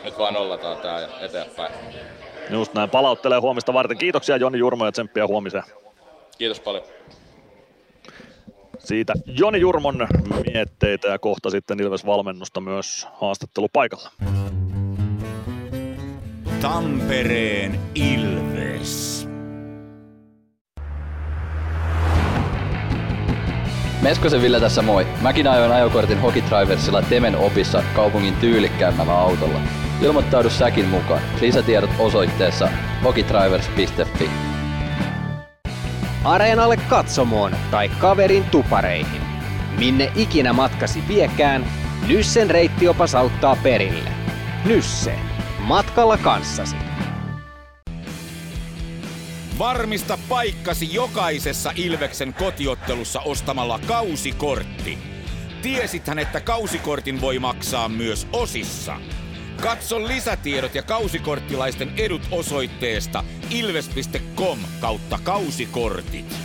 nyt 0.04 0.18
vaan 0.18 0.34
nollataan 0.34 0.78
tää 0.78 1.02
ja 1.02 1.08
eteenpäin. 1.22 1.74
Just 2.50 2.74
näin, 2.74 2.90
palauttelee 2.90 3.40
huomista 3.40 3.74
varten. 3.74 3.98
Kiitoksia 3.98 4.38
Joni 4.38 4.58
Jurmo 4.58 4.86
ja 4.86 4.92
tsemppiä 4.92 5.28
huomiseen. 5.28 5.64
Kiitos 6.38 6.60
paljon. 6.60 6.84
Siitä 8.80 9.14
Joni 9.26 9.60
Jurmon 9.60 10.08
mietteitä 10.46 11.08
ja 11.08 11.20
kohta 11.20 11.50
sitten 11.50 11.80
Ilves-valmennusta 11.80 12.62
myös 12.62 13.08
haastattelu 13.14 13.68
paikalla. 13.74 14.12
Tampereen 16.62 17.80
Ilves. 17.96 19.27
Meskosen 24.08 24.42
Ville 24.42 24.60
tässä 24.60 24.82
moi. 24.82 25.08
Mäkin 25.22 25.48
ajoin 25.48 25.72
ajokortin 25.72 26.22
Hokitriversilla 26.22 27.02
Temen 27.02 27.36
opissa 27.36 27.84
kaupungin 27.96 28.36
tyylikkäämmällä 28.36 29.14
autolla. 29.14 29.60
Ilmoittaudu 30.02 30.50
säkin 30.50 30.86
mukaan. 30.86 31.22
Lisätiedot 31.42 31.90
osoitteessa 32.00 32.70
hokitrivers.fi. 33.04 34.30
Areenalle 36.24 36.78
katsomoon 36.78 37.56
tai 37.72 37.90
kaverin 37.90 38.44
tupareihin. 38.44 39.22
Minne 39.80 40.12
ikinä 40.16 40.54
matkasi 40.54 41.04
viekään, 41.08 41.66
Nyssen 42.08 42.50
reittiopas 42.50 43.16
auttaa 43.16 43.58
perille. 43.64 44.10
Nysse. 44.66 45.20
Matkalla 45.60 46.18
kanssasi. 46.18 46.76
Varmista 49.60 50.18
paikkasi 50.30 50.94
jokaisessa 50.94 51.72
Ilveksen 51.76 52.34
kotiottelussa 52.34 53.22
ostamalla 53.22 53.80
kausikortti. 53.88 54.98
Tiesithän, 55.62 56.20
että 56.20 56.42
kausikortin 56.42 57.22
voi 57.22 57.40
maksaa 57.40 57.90
myös 57.90 58.28
osissa. 58.34 59.00
Katso 59.62 60.08
lisätiedot 60.08 60.76
ja 60.76 60.84
kausikorttilaisten 60.84 61.92
edut 61.98 62.22
osoitteesta 62.32 63.24
ilves.com 63.50 64.60
kautta 64.82 65.20
kausikortit. 65.24 66.36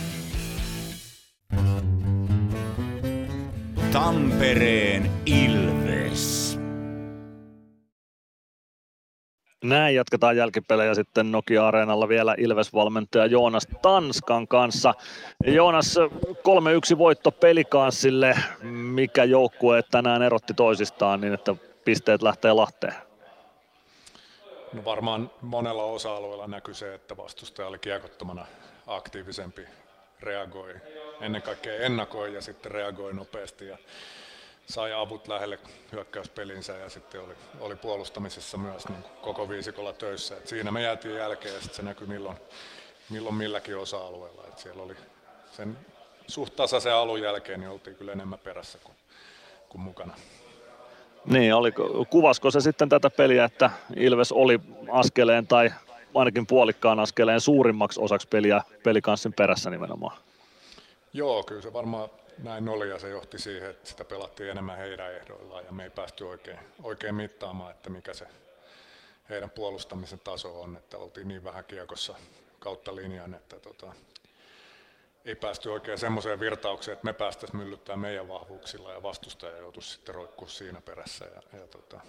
Tampereen 3.91 5.11
Ilves. 5.25 6.52
Näin 9.63 9.95
jatketaan 9.95 10.37
jälkipelejä 10.37 10.93
sitten 10.93 11.31
Nokia-areenalla 11.31 12.09
vielä 12.09 12.35
Ilves-valmentaja 12.37 13.25
Joonas 13.25 13.67
Tanskan 13.81 14.47
kanssa. 14.47 14.93
Joonas, 15.45 15.95
3-1 16.93 16.97
voitto 16.97 17.31
pelikanssille. 17.31 18.35
Mikä 18.71 19.23
joukkue 19.23 19.83
tänään 19.91 20.21
erotti 20.21 20.53
toisistaan 20.53 21.21
niin, 21.21 21.33
että 21.33 21.55
pisteet 21.85 22.21
lähtee 22.21 22.53
Lahteen? 22.53 22.93
No 24.73 24.85
varmaan 24.85 25.31
monella 25.41 25.83
osa-alueella 25.83 26.47
näkyy 26.47 26.73
se, 26.73 26.93
että 26.93 27.17
vastustaja 27.17 27.67
oli 27.67 27.79
kiekottomana 27.79 28.45
aktiivisempi, 28.87 29.61
reagoi, 30.19 30.73
ennen 31.21 31.41
kaikkea 31.41 31.75
ennakoi 31.75 32.33
ja 32.33 32.41
sitten 32.41 32.71
reagoi 32.71 33.13
nopeasti 33.13 33.67
ja 33.67 33.77
sai 34.65 34.93
avut 34.93 35.27
lähelle 35.27 35.59
hyökkäyspelinsä 35.91 36.77
ja 36.77 36.89
sitten 36.89 37.21
oli, 37.21 37.33
oli 37.59 37.75
puolustamisessa 37.75 38.57
myös 38.57 38.89
niin 38.89 39.03
koko 39.21 39.49
viisikolla 39.49 39.93
töissä. 39.93 40.37
Et 40.37 40.47
siinä 40.47 40.71
me 40.71 40.81
jäätiin 40.81 41.15
jälkeen 41.15 41.53
ja 41.53 41.59
sitten 41.61 41.75
se 41.75 41.83
näkyi 41.83 42.07
milloin, 42.07 42.37
milloin 43.09 43.35
milläkin 43.35 43.77
osa-alueella. 43.77 44.43
Et 44.47 44.59
siellä 44.59 44.83
oli 44.83 44.95
sen 45.51 45.77
suht 46.27 46.55
tasaisen 46.55 46.93
alun 46.93 47.21
jälkeen 47.21 47.59
niin 47.59 47.69
oltiin 47.69 47.95
kyllä 47.95 48.11
enemmän 48.11 48.39
perässä 48.39 48.77
kuin, 48.83 48.95
kuin 49.69 49.81
mukana. 49.81 50.15
Niin, 51.25 51.53
oli, 51.53 51.71
kuvasko 52.09 52.51
se 52.51 52.61
sitten 52.61 52.89
tätä 52.89 53.09
peliä, 53.09 53.45
että 53.45 53.71
Ilves 53.95 54.31
oli 54.31 54.59
askeleen 54.91 55.47
tai 55.47 55.71
ainakin 56.15 56.47
puolikkaan 56.47 56.99
askeleen 56.99 57.41
suurimmaksi 57.41 57.99
osaksi 58.01 58.27
peliä 58.27 58.61
pelikanssin 58.83 59.33
perässä 59.33 59.69
nimenomaan? 59.69 60.17
Joo, 61.13 61.43
kyllä 61.43 61.61
se 61.61 61.73
varmaan 61.73 62.09
näin 62.37 62.69
oli 62.69 62.89
ja 62.89 62.99
se 62.99 63.09
johti 63.09 63.39
siihen, 63.39 63.69
että 63.69 63.89
sitä 63.89 64.05
pelattiin 64.05 64.49
enemmän 64.49 64.77
heidän 64.77 65.13
ehdoillaan 65.13 65.65
ja 65.65 65.71
me 65.71 65.83
ei 65.83 65.89
päästy 65.89 66.23
oikein, 66.23 66.59
oikein 66.83 67.15
mittaamaan, 67.15 67.71
että 67.71 67.89
mikä 67.89 68.13
se 68.13 68.27
heidän 69.29 69.49
puolustamisen 69.49 70.19
taso 70.19 70.61
on, 70.61 70.77
että 70.77 70.97
oltiin 70.97 71.27
niin 71.27 71.43
vähän 71.43 71.65
kiekossa 71.65 72.15
kautta 72.59 72.95
linjan, 72.95 73.33
että 73.33 73.59
tota, 73.59 73.93
ei 75.25 75.35
päästy 75.35 75.69
oikein 75.69 75.97
semmoiseen 75.97 76.39
virtaukseen, 76.39 76.93
että 76.93 77.05
me 77.05 77.13
päästäisiin 77.13 77.57
myllyttää 77.57 77.95
meidän 77.95 78.27
vahvuuksilla 78.27 78.93
ja 78.93 79.03
vastustaja 79.03 79.57
joutuisi 79.57 79.89
sitten 79.89 80.15
roikkuu 80.15 80.47
siinä 80.47 80.81
perässä. 80.81 81.25
Ja, 81.25 81.59
ja 81.59 81.67
tota, 81.67 81.99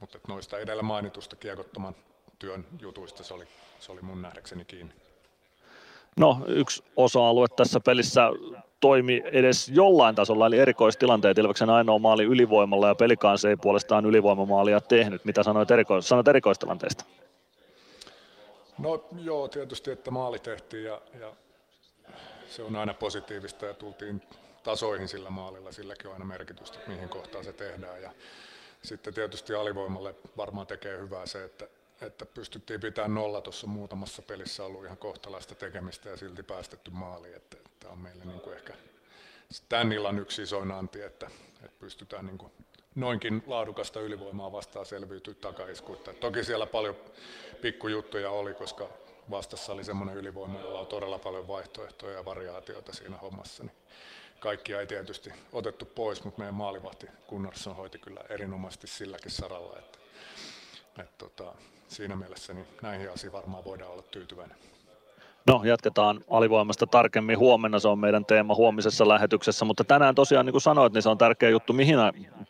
mutta 0.00 0.18
noista 0.28 0.58
edellä 0.58 0.82
mainitusta 0.82 1.36
kiekottoman 1.36 1.96
työn 2.38 2.66
jutuista 2.80 3.24
se 3.24 3.34
oli, 3.34 3.48
se 3.80 3.92
oli 3.92 4.02
mun 4.02 4.22
nähdäkseni 4.22 4.64
kiinni. 4.64 4.94
No 6.16 6.40
yksi 6.46 6.84
osa-alue 6.96 7.46
tässä 7.56 7.80
pelissä 7.80 8.30
toimi 8.80 9.22
edes 9.24 9.68
jollain 9.68 10.14
tasolla, 10.14 10.46
eli 10.46 10.58
erikoistilanteet. 10.58 11.38
Ilveksen 11.38 11.70
ainoa 11.70 11.98
maali 11.98 12.24
ylivoimalla 12.24 12.88
ja 12.88 12.94
pelikaan 12.94 13.38
ei 13.48 13.56
puolestaan 13.56 14.06
ylivoimamaalia 14.06 14.80
tehnyt. 14.80 15.24
Mitä 15.24 15.42
sanoit, 15.42 15.70
eriko- 15.70 16.02
sanoit 16.02 16.28
erikoistilanteista? 16.28 17.04
No 18.78 19.04
joo, 19.22 19.48
tietysti, 19.48 19.90
että 19.90 20.10
maali 20.10 20.38
tehtiin 20.38 20.84
ja, 20.84 21.00
ja 21.20 21.32
se 22.48 22.62
on 22.62 22.76
aina 22.76 22.94
positiivista 22.94 23.66
ja 23.66 23.74
tultiin, 23.74 24.22
tasoihin 24.62 25.08
sillä 25.08 25.30
maalilla, 25.30 25.72
silläkin 25.72 26.06
on 26.06 26.12
aina 26.12 26.24
merkitystä, 26.24 26.78
mihin 26.86 27.08
kohtaan 27.08 27.44
se 27.44 27.52
tehdään. 27.52 28.02
Ja 28.02 28.10
sitten 28.82 29.14
tietysti 29.14 29.54
alivoimalle 29.54 30.14
varmaan 30.36 30.66
tekee 30.66 30.98
hyvää 30.98 31.26
se, 31.26 31.44
että, 31.44 31.68
että 32.00 32.26
pystyttiin 32.26 32.80
pitämään 32.80 33.14
nolla 33.14 33.40
tuossa 33.40 33.66
muutamassa 33.66 34.22
pelissä 34.22 34.64
ollut 34.64 34.84
ihan 34.84 34.98
kohtalaista 34.98 35.54
tekemistä 35.54 36.08
ja 36.08 36.16
silti 36.16 36.42
päästetty 36.42 36.90
maaliin. 36.90 37.36
Että, 37.36 37.56
tämä 37.80 37.92
on 37.92 37.98
meille 37.98 38.24
niin 38.24 38.40
kuin 38.40 38.56
ehkä 38.56 38.74
tämän 39.68 39.92
illan 39.92 40.18
yksi 40.18 40.42
isoin 40.42 40.70
anti, 40.70 41.02
että, 41.02 41.30
että 41.54 41.76
pystytään 41.78 42.26
niin 42.26 42.38
kuin 42.38 42.52
noinkin 42.94 43.42
laadukasta 43.46 44.00
ylivoimaa 44.00 44.52
vastaan 44.52 44.86
selviytyä 44.86 45.34
takaiskuutta. 45.34 46.14
Toki 46.14 46.44
siellä 46.44 46.66
paljon 46.66 46.96
pikkujuttuja 47.60 48.30
oli, 48.30 48.54
koska 48.54 48.88
vastassa 49.30 49.72
oli 49.72 49.84
semmoinen 49.84 50.16
ylivoima, 50.16 50.60
jolla 50.60 50.80
on 50.80 50.86
todella 50.86 51.18
paljon 51.18 51.48
vaihtoehtoja 51.48 52.16
ja 52.16 52.24
variaatioita 52.24 52.92
siinä 52.92 53.16
hommassa. 53.16 53.64
Niin 53.64 53.76
kaikkia 54.40 54.80
ei 54.80 54.86
tietysti 54.86 55.32
otettu 55.52 55.84
pois, 55.84 56.24
mutta 56.24 56.38
meidän 56.38 56.54
maalivahti 56.54 57.06
Gunnarsson 57.28 57.76
hoiti 57.76 57.98
kyllä 57.98 58.20
erinomaisesti 58.28 58.86
silläkin 58.86 59.30
saralla. 59.30 59.78
Että, 59.78 59.98
että 60.98 61.14
tota, 61.18 61.54
siinä 61.94 62.16
mielessä 62.16 62.54
niin 62.54 62.66
näihin 62.82 63.12
asioihin 63.12 63.40
varmaan 63.40 63.64
voidaan 63.64 63.92
olla 63.92 64.02
tyytyväinen. 64.02 64.56
No, 65.46 65.60
jatketaan 65.64 66.20
alivoimasta 66.30 66.86
tarkemmin 66.86 67.38
huomenna, 67.38 67.78
se 67.78 67.88
on 67.88 67.98
meidän 67.98 68.24
teema 68.24 68.54
huomisessa 68.54 69.08
lähetyksessä, 69.08 69.64
mutta 69.64 69.84
tänään 69.84 70.14
tosiaan, 70.14 70.46
niin 70.46 70.52
kuin 70.52 70.62
sanoit, 70.62 70.92
niin 70.92 71.02
se 71.02 71.08
on 71.08 71.18
tärkeä 71.18 71.50
juttu, 71.50 71.72
mihin 71.72 71.96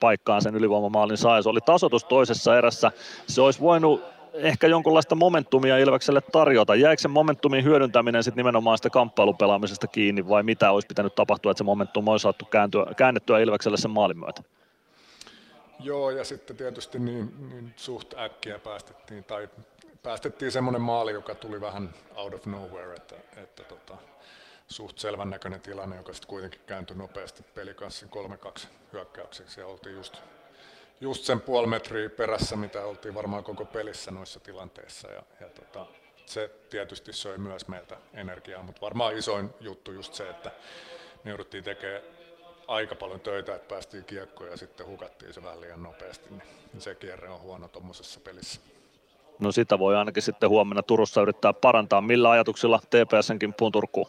paikkaan 0.00 0.42
sen 0.42 0.54
ylivoimamaalin 0.54 1.16
sai. 1.16 1.42
Se 1.42 1.48
oli 1.48 1.60
tasotus 1.60 2.04
toisessa 2.04 2.58
erässä, 2.58 2.92
se 3.26 3.40
olisi 3.40 3.60
voinut 3.60 4.02
ehkä 4.34 4.66
jonkunlaista 4.66 5.14
momentumia 5.14 5.78
Ilvekselle 5.78 6.20
tarjota. 6.20 6.74
Jäikö 6.74 7.02
se 7.02 7.08
momentumin 7.08 7.64
hyödyntäminen 7.64 8.24
sitten 8.24 8.42
nimenomaan 8.42 8.78
sitä 8.78 8.90
kamppailupelaamisesta 8.90 9.86
kiinni 9.86 10.28
vai 10.28 10.42
mitä 10.42 10.70
olisi 10.70 10.88
pitänyt 10.88 11.14
tapahtua, 11.14 11.50
että 11.50 11.58
se 11.58 11.64
momentum 11.64 12.08
olisi 12.08 12.22
saatu 12.22 12.44
kääntyä, 12.44 12.86
käännettyä 12.96 13.38
Ilvekselle 13.38 13.76
sen 13.76 13.90
maalin 13.90 14.18
myötä? 14.18 14.42
Joo, 15.80 16.10
ja 16.10 16.24
sitten 16.24 16.56
tietysti 16.56 16.98
niin, 16.98 17.48
niin 17.48 17.74
suht 17.76 18.14
äkkiä 18.14 18.58
päästettiin, 18.58 19.24
tai 19.24 19.48
päästettiin 20.02 20.52
semmoinen 20.52 20.82
maali, 20.82 21.12
joka 21.12 21.34
tuli 21.34 21.60
vähän 21.60 21.94
out 22.16 22.34
of 22.34 22.46
nowhere, 22.46 22.94
että, 22.94 23.16
että 23.36 23.64
tota, 23.64 23.96
suht 24.68 24.98
selvän 24.98 25.30
näköinen 25.30 25.60
tilanne, 25.60 25.96
joka 25.96 26.12
sitten 26.12 26.28
kuitenkin 26.28 26.60
kääntyi 26.66 26.96
nopeasti 26.96 27.42
pelikanssin 27.54 28.10
3-2 28.60 28.66
hyökkäykseksi. 28.92 29.60
Ja 29.60 29.66
oltiin 29.66 29.96
just, 29.96 30.22
just 31.00 31.24
sen 31.24 31.40
puoli 31.40 31.66
metriä 31.66 32.10
perässä, 32.10 32.56
mitä 32.56 32.84
oltiin 32.84 33.14
varmaan 33.14 33.44
koko 33.44 33.64
pelissä 33.64 34.10
noissa 34.10 34.40
tilanteissa. 34.40 35.08
Ja, 35.08 35.22
ja 35.40 35.48
tota, 35.48 35.86
se 36.26 36.50
tietysti 36.70 37.12
söi 37.12 37.38
myös 37.38 37.68
meiltä 37.68 37.96
energiaa, 38.14 38.62
mutta 38.62 38.80
varmaan 38.80 39.16
isoin 39.16 39.50
juttu 39.60 39.92
just 39.92 40.14
se, 40.14 40.30
että 40.30 40.50
me 41.24 41.30
jouduttiin 41.30 41.64
tekemään 41.64 42.02
aika 42.68 42.94
paljon 42.94 43.20
töitä, 43.20 43.54
että 43.54 43.74
päästiin 43.74 44.04
kiekkoon 44.04 44.50
ja 44.50 44.56
sitten 44.56 44.86
hukattiin 44.86 45.34
se 45.34 45.42
vähän 45.42 45.60
liian 45.60 45.82
nopeasti, 45.82 46.30
niin 46.30 46.42
se 46.78 46.94
kierre 46.94 47.28
on 47.28 47.40
huono 47.40 47.68
tuommoisessa 47.68 48.20
pelissä. 48.20 48.60
No 49.38 49.52
sitä 49.52 49.78
voi 49.78 49.96
ainakin 49.96 50.22
sitten 50.22 50.48
huomenna 50.48 50.82
Turussa 50.82 51.22
yrittää 51.22 51.52
parantaa. 51.52 52.00
Millä 52.00 52.30
ajatuksilla 52.30 52.80
TPSn 52.90 53.38
kimppuun 53.38 53.72
Turkuun? 53.72 54.06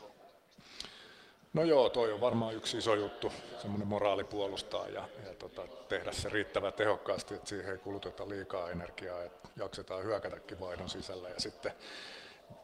No 1.53 1.63
joo, 1.63 1.89
toi 1.89 2.13
on 2.13 2.21
varmaan 2.21 2.55
yksi 2.55 2.77
iso 2.77 2.95
juttu, 2.95 3.31
semmoinen 3.57 3.87
moraali 3.87 4.23
puolustaa 4.23 4.87
ja, 4.87 5.03
ja 5.25 5.33
tota, 5.39 5.61
tehdä 5.89 6.11
se 6.11 6.29
riittävän 6.29 6.73
tehokkaasti, 6.73 7.33
että 7.33 7.49
siihen 7.49 7.71
ei 7.71 7.77
kuluteta 7.77 8.29
liikaa 8.29 8.69
energiaa, 8.69 9.23
että 9.23 9.49
jaksetaan 9.57 10.03
hyökätäkin 10.03 10.59
vaihdon 10.59 10.89
sisällä 10.89 11.29
ja 11.29 11.35
sitten 11.37 11.71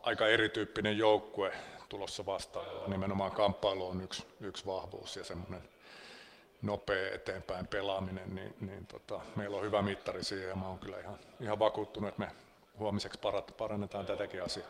aika 0.03 0.27
erityyppinen 0.27 0.97
joukkue 0.97 1.53
tulossa 1.89 2.25
vastaan, 2.25 2.65
nimenomaan 2.87 3.31
kamppailu 3.31 3.87
on 3.87 4.01
yksi, 4.01 4.23
yksi 4.41 4.65
vahvuus 4.65 5.15
ja 5.15 5.23
semmoinen 5.23 5.61
nopea 6.61 7.15
eteenpäin 7.15 7.67
pelaaminen, 7.67 8.35
niin, 8.35 8.53
niin 8.61 8.87
tota, 8.87 9.21
meillä 9.35 9.57
on 9.57 9.63
hyvä 9.63 9.81
mittari 9.81 10.23
siihen 10.23 10.49
ja 10.49 10.55
mä 10.55 10.67
oon 10.67 10.79
kyllä 10.79 10.99
ihan, 10.99 11.19
ihan 11.39 11.59
vakuuttunut, 11.59 12.09
että 12.09 12.19
me 12.19 12.31
huomiseksi 12.79 13.19
parannetaan 13.57 14.05
tätäkin 14.05 14.43
asiaa. 14.43 14.67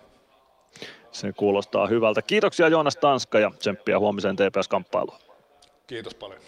Se 1.12 1.34
kuulostaa 1.34 1.88
hyvältä. 1.88 2.22
Kiitoksia 2.22 2.68
Joonas 2.68 2.98
Tanska 2.98 3.40
ja 3.40 3.52
tsemppiä 3.60 4.00
huomiseen 4.00 4.36
TPS-kamppailuun. 4.36 5.20
Kiitos 5.88 6.16
paljon. 6.16 6.40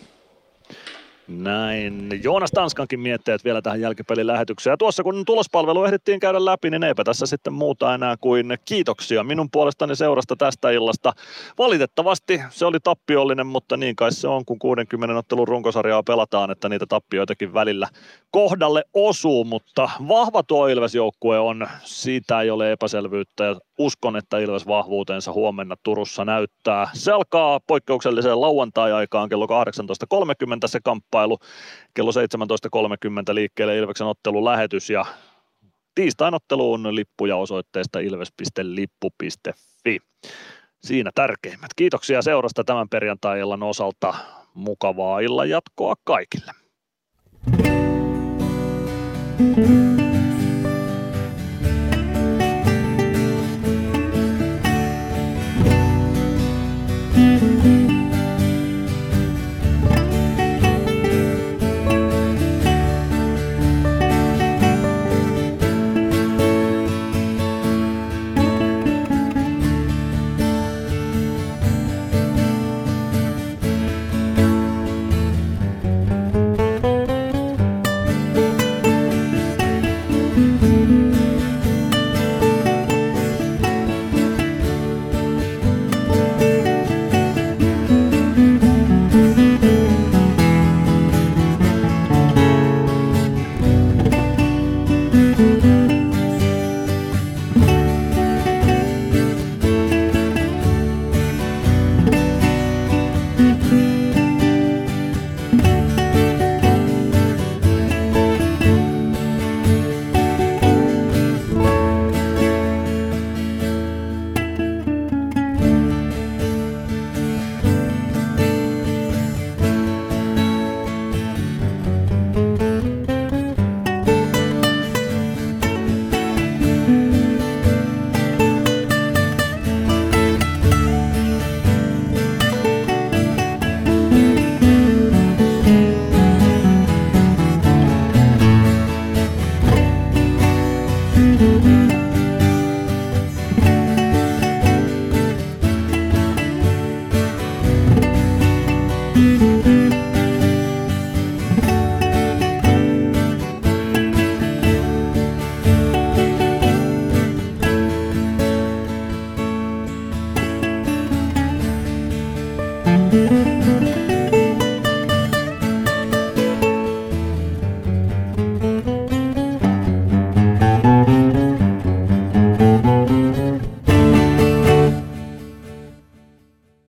Näin. 1.28 2.20
Joonas 2.24 2.52
Tanskankin 2.52 3.00
mietteet 3.00 3.44
vielä 3.44 3.62
tähän 3.62 3.82
jälkipelin 3.82 4.28
lähetykseen. 4.28 4.72
Ja 4.72 4.78
tuossa 4.78 5.04
kun 5.04 5.26
tulospalvelu 5.26 5.84
ehdittiin 5.84 6.20
käydä 6.20 6.46
läpi, 6.46 6.70
niin 6.70 6.84
eipä 6.84 7.04
tässä 7.04 7.26
sitten 7.26 7.54
muuta 7.54 7.96
enää 7.96 8.16
kuin 8.22 8.58
kiitoksia 8.66 9.24
minun 9.24 9.50
puolestani 9.52 9.96
seurasta 9.96 10.36
tästä 10.36 10.72
illasta. 10.72 11.14
Valitettavasti 11.58 12.42
se 12.50 12.66
oli 12.66 12.80
tappiollinen, 12.80 13.48
mutta 13.48 13.78
niin 13.78 13.96
kai 13.96 14.12
se 14.12 14.28
on, 14.28 14.46
kun 14.46 14.60
60 14.60 15.18
ottelun 15.18 15.48
runkosarjaa 15.48 16.04
pelataan, 16.04 16.52
että 16.52 16.70
niitä 16.70 16.86
tappioitakin 16.86 17.54
välillä 17.54 17.88
kohdalle 18.32 18.84
osuu, 18.94 19.44
mutta 19.44 19.90
vahva 20.08 20.44
tuo 20.44 20.68
Ilves-joukkue 20.68 21.40
on, 21.40 21.68
siitä 21.84 22.42
ei 22.42 22.50
ole 22.50 22.72
epäselvyyttä 22.72 23.44
ja 23.44 23.56
uskon, 23.78 24.18
että 24.18 24.40
Ilves 24.40 24.68
vahvuutensa 24.68 25.34
huomenna 25.34 25.76
Turussa 25.84 26.26
näyttää. 26.26 26.90
Se 26.94 27.12
alkaa 27.12 27.60
poikkeukselliseen 27.68 28.42
lauantai-aikaan 28.42 29.30
kello 29.30 29.46
18.30 29.46 29.52
se 30.66 30.80
kamppailu. 30.84 31.38
Kello 31.94 32.12
17.30 33.30 33.36
liikkeelle 33.36 33.78
Ilveksen 33.78 34.08
ottelun 34.08 34.46
lähetys 34.46 34.90
ja 34.90 35.06
tiistain 35.96 36.34
otteluun 36.34 36.96
lippuja 36.96 37.38
osoitteesta 37.38 38.00
ilves.lippu.fi. 38.00 40.00
Siinä 40.84 41.12
tärkeimmät. 41.16 41.72
Kiitoksia 41.76 42.22
seurasta 42.22 42.64
tämän 42.64 42.90
perjantai-illan 42.90 43.64
osalta. 43.64 44.14
Mukavaa 44.54 45.20
illan 45.20 45.50
jatkoa 45.50 45.94
kaikille. 46.04 46.52
you 49.46 49.73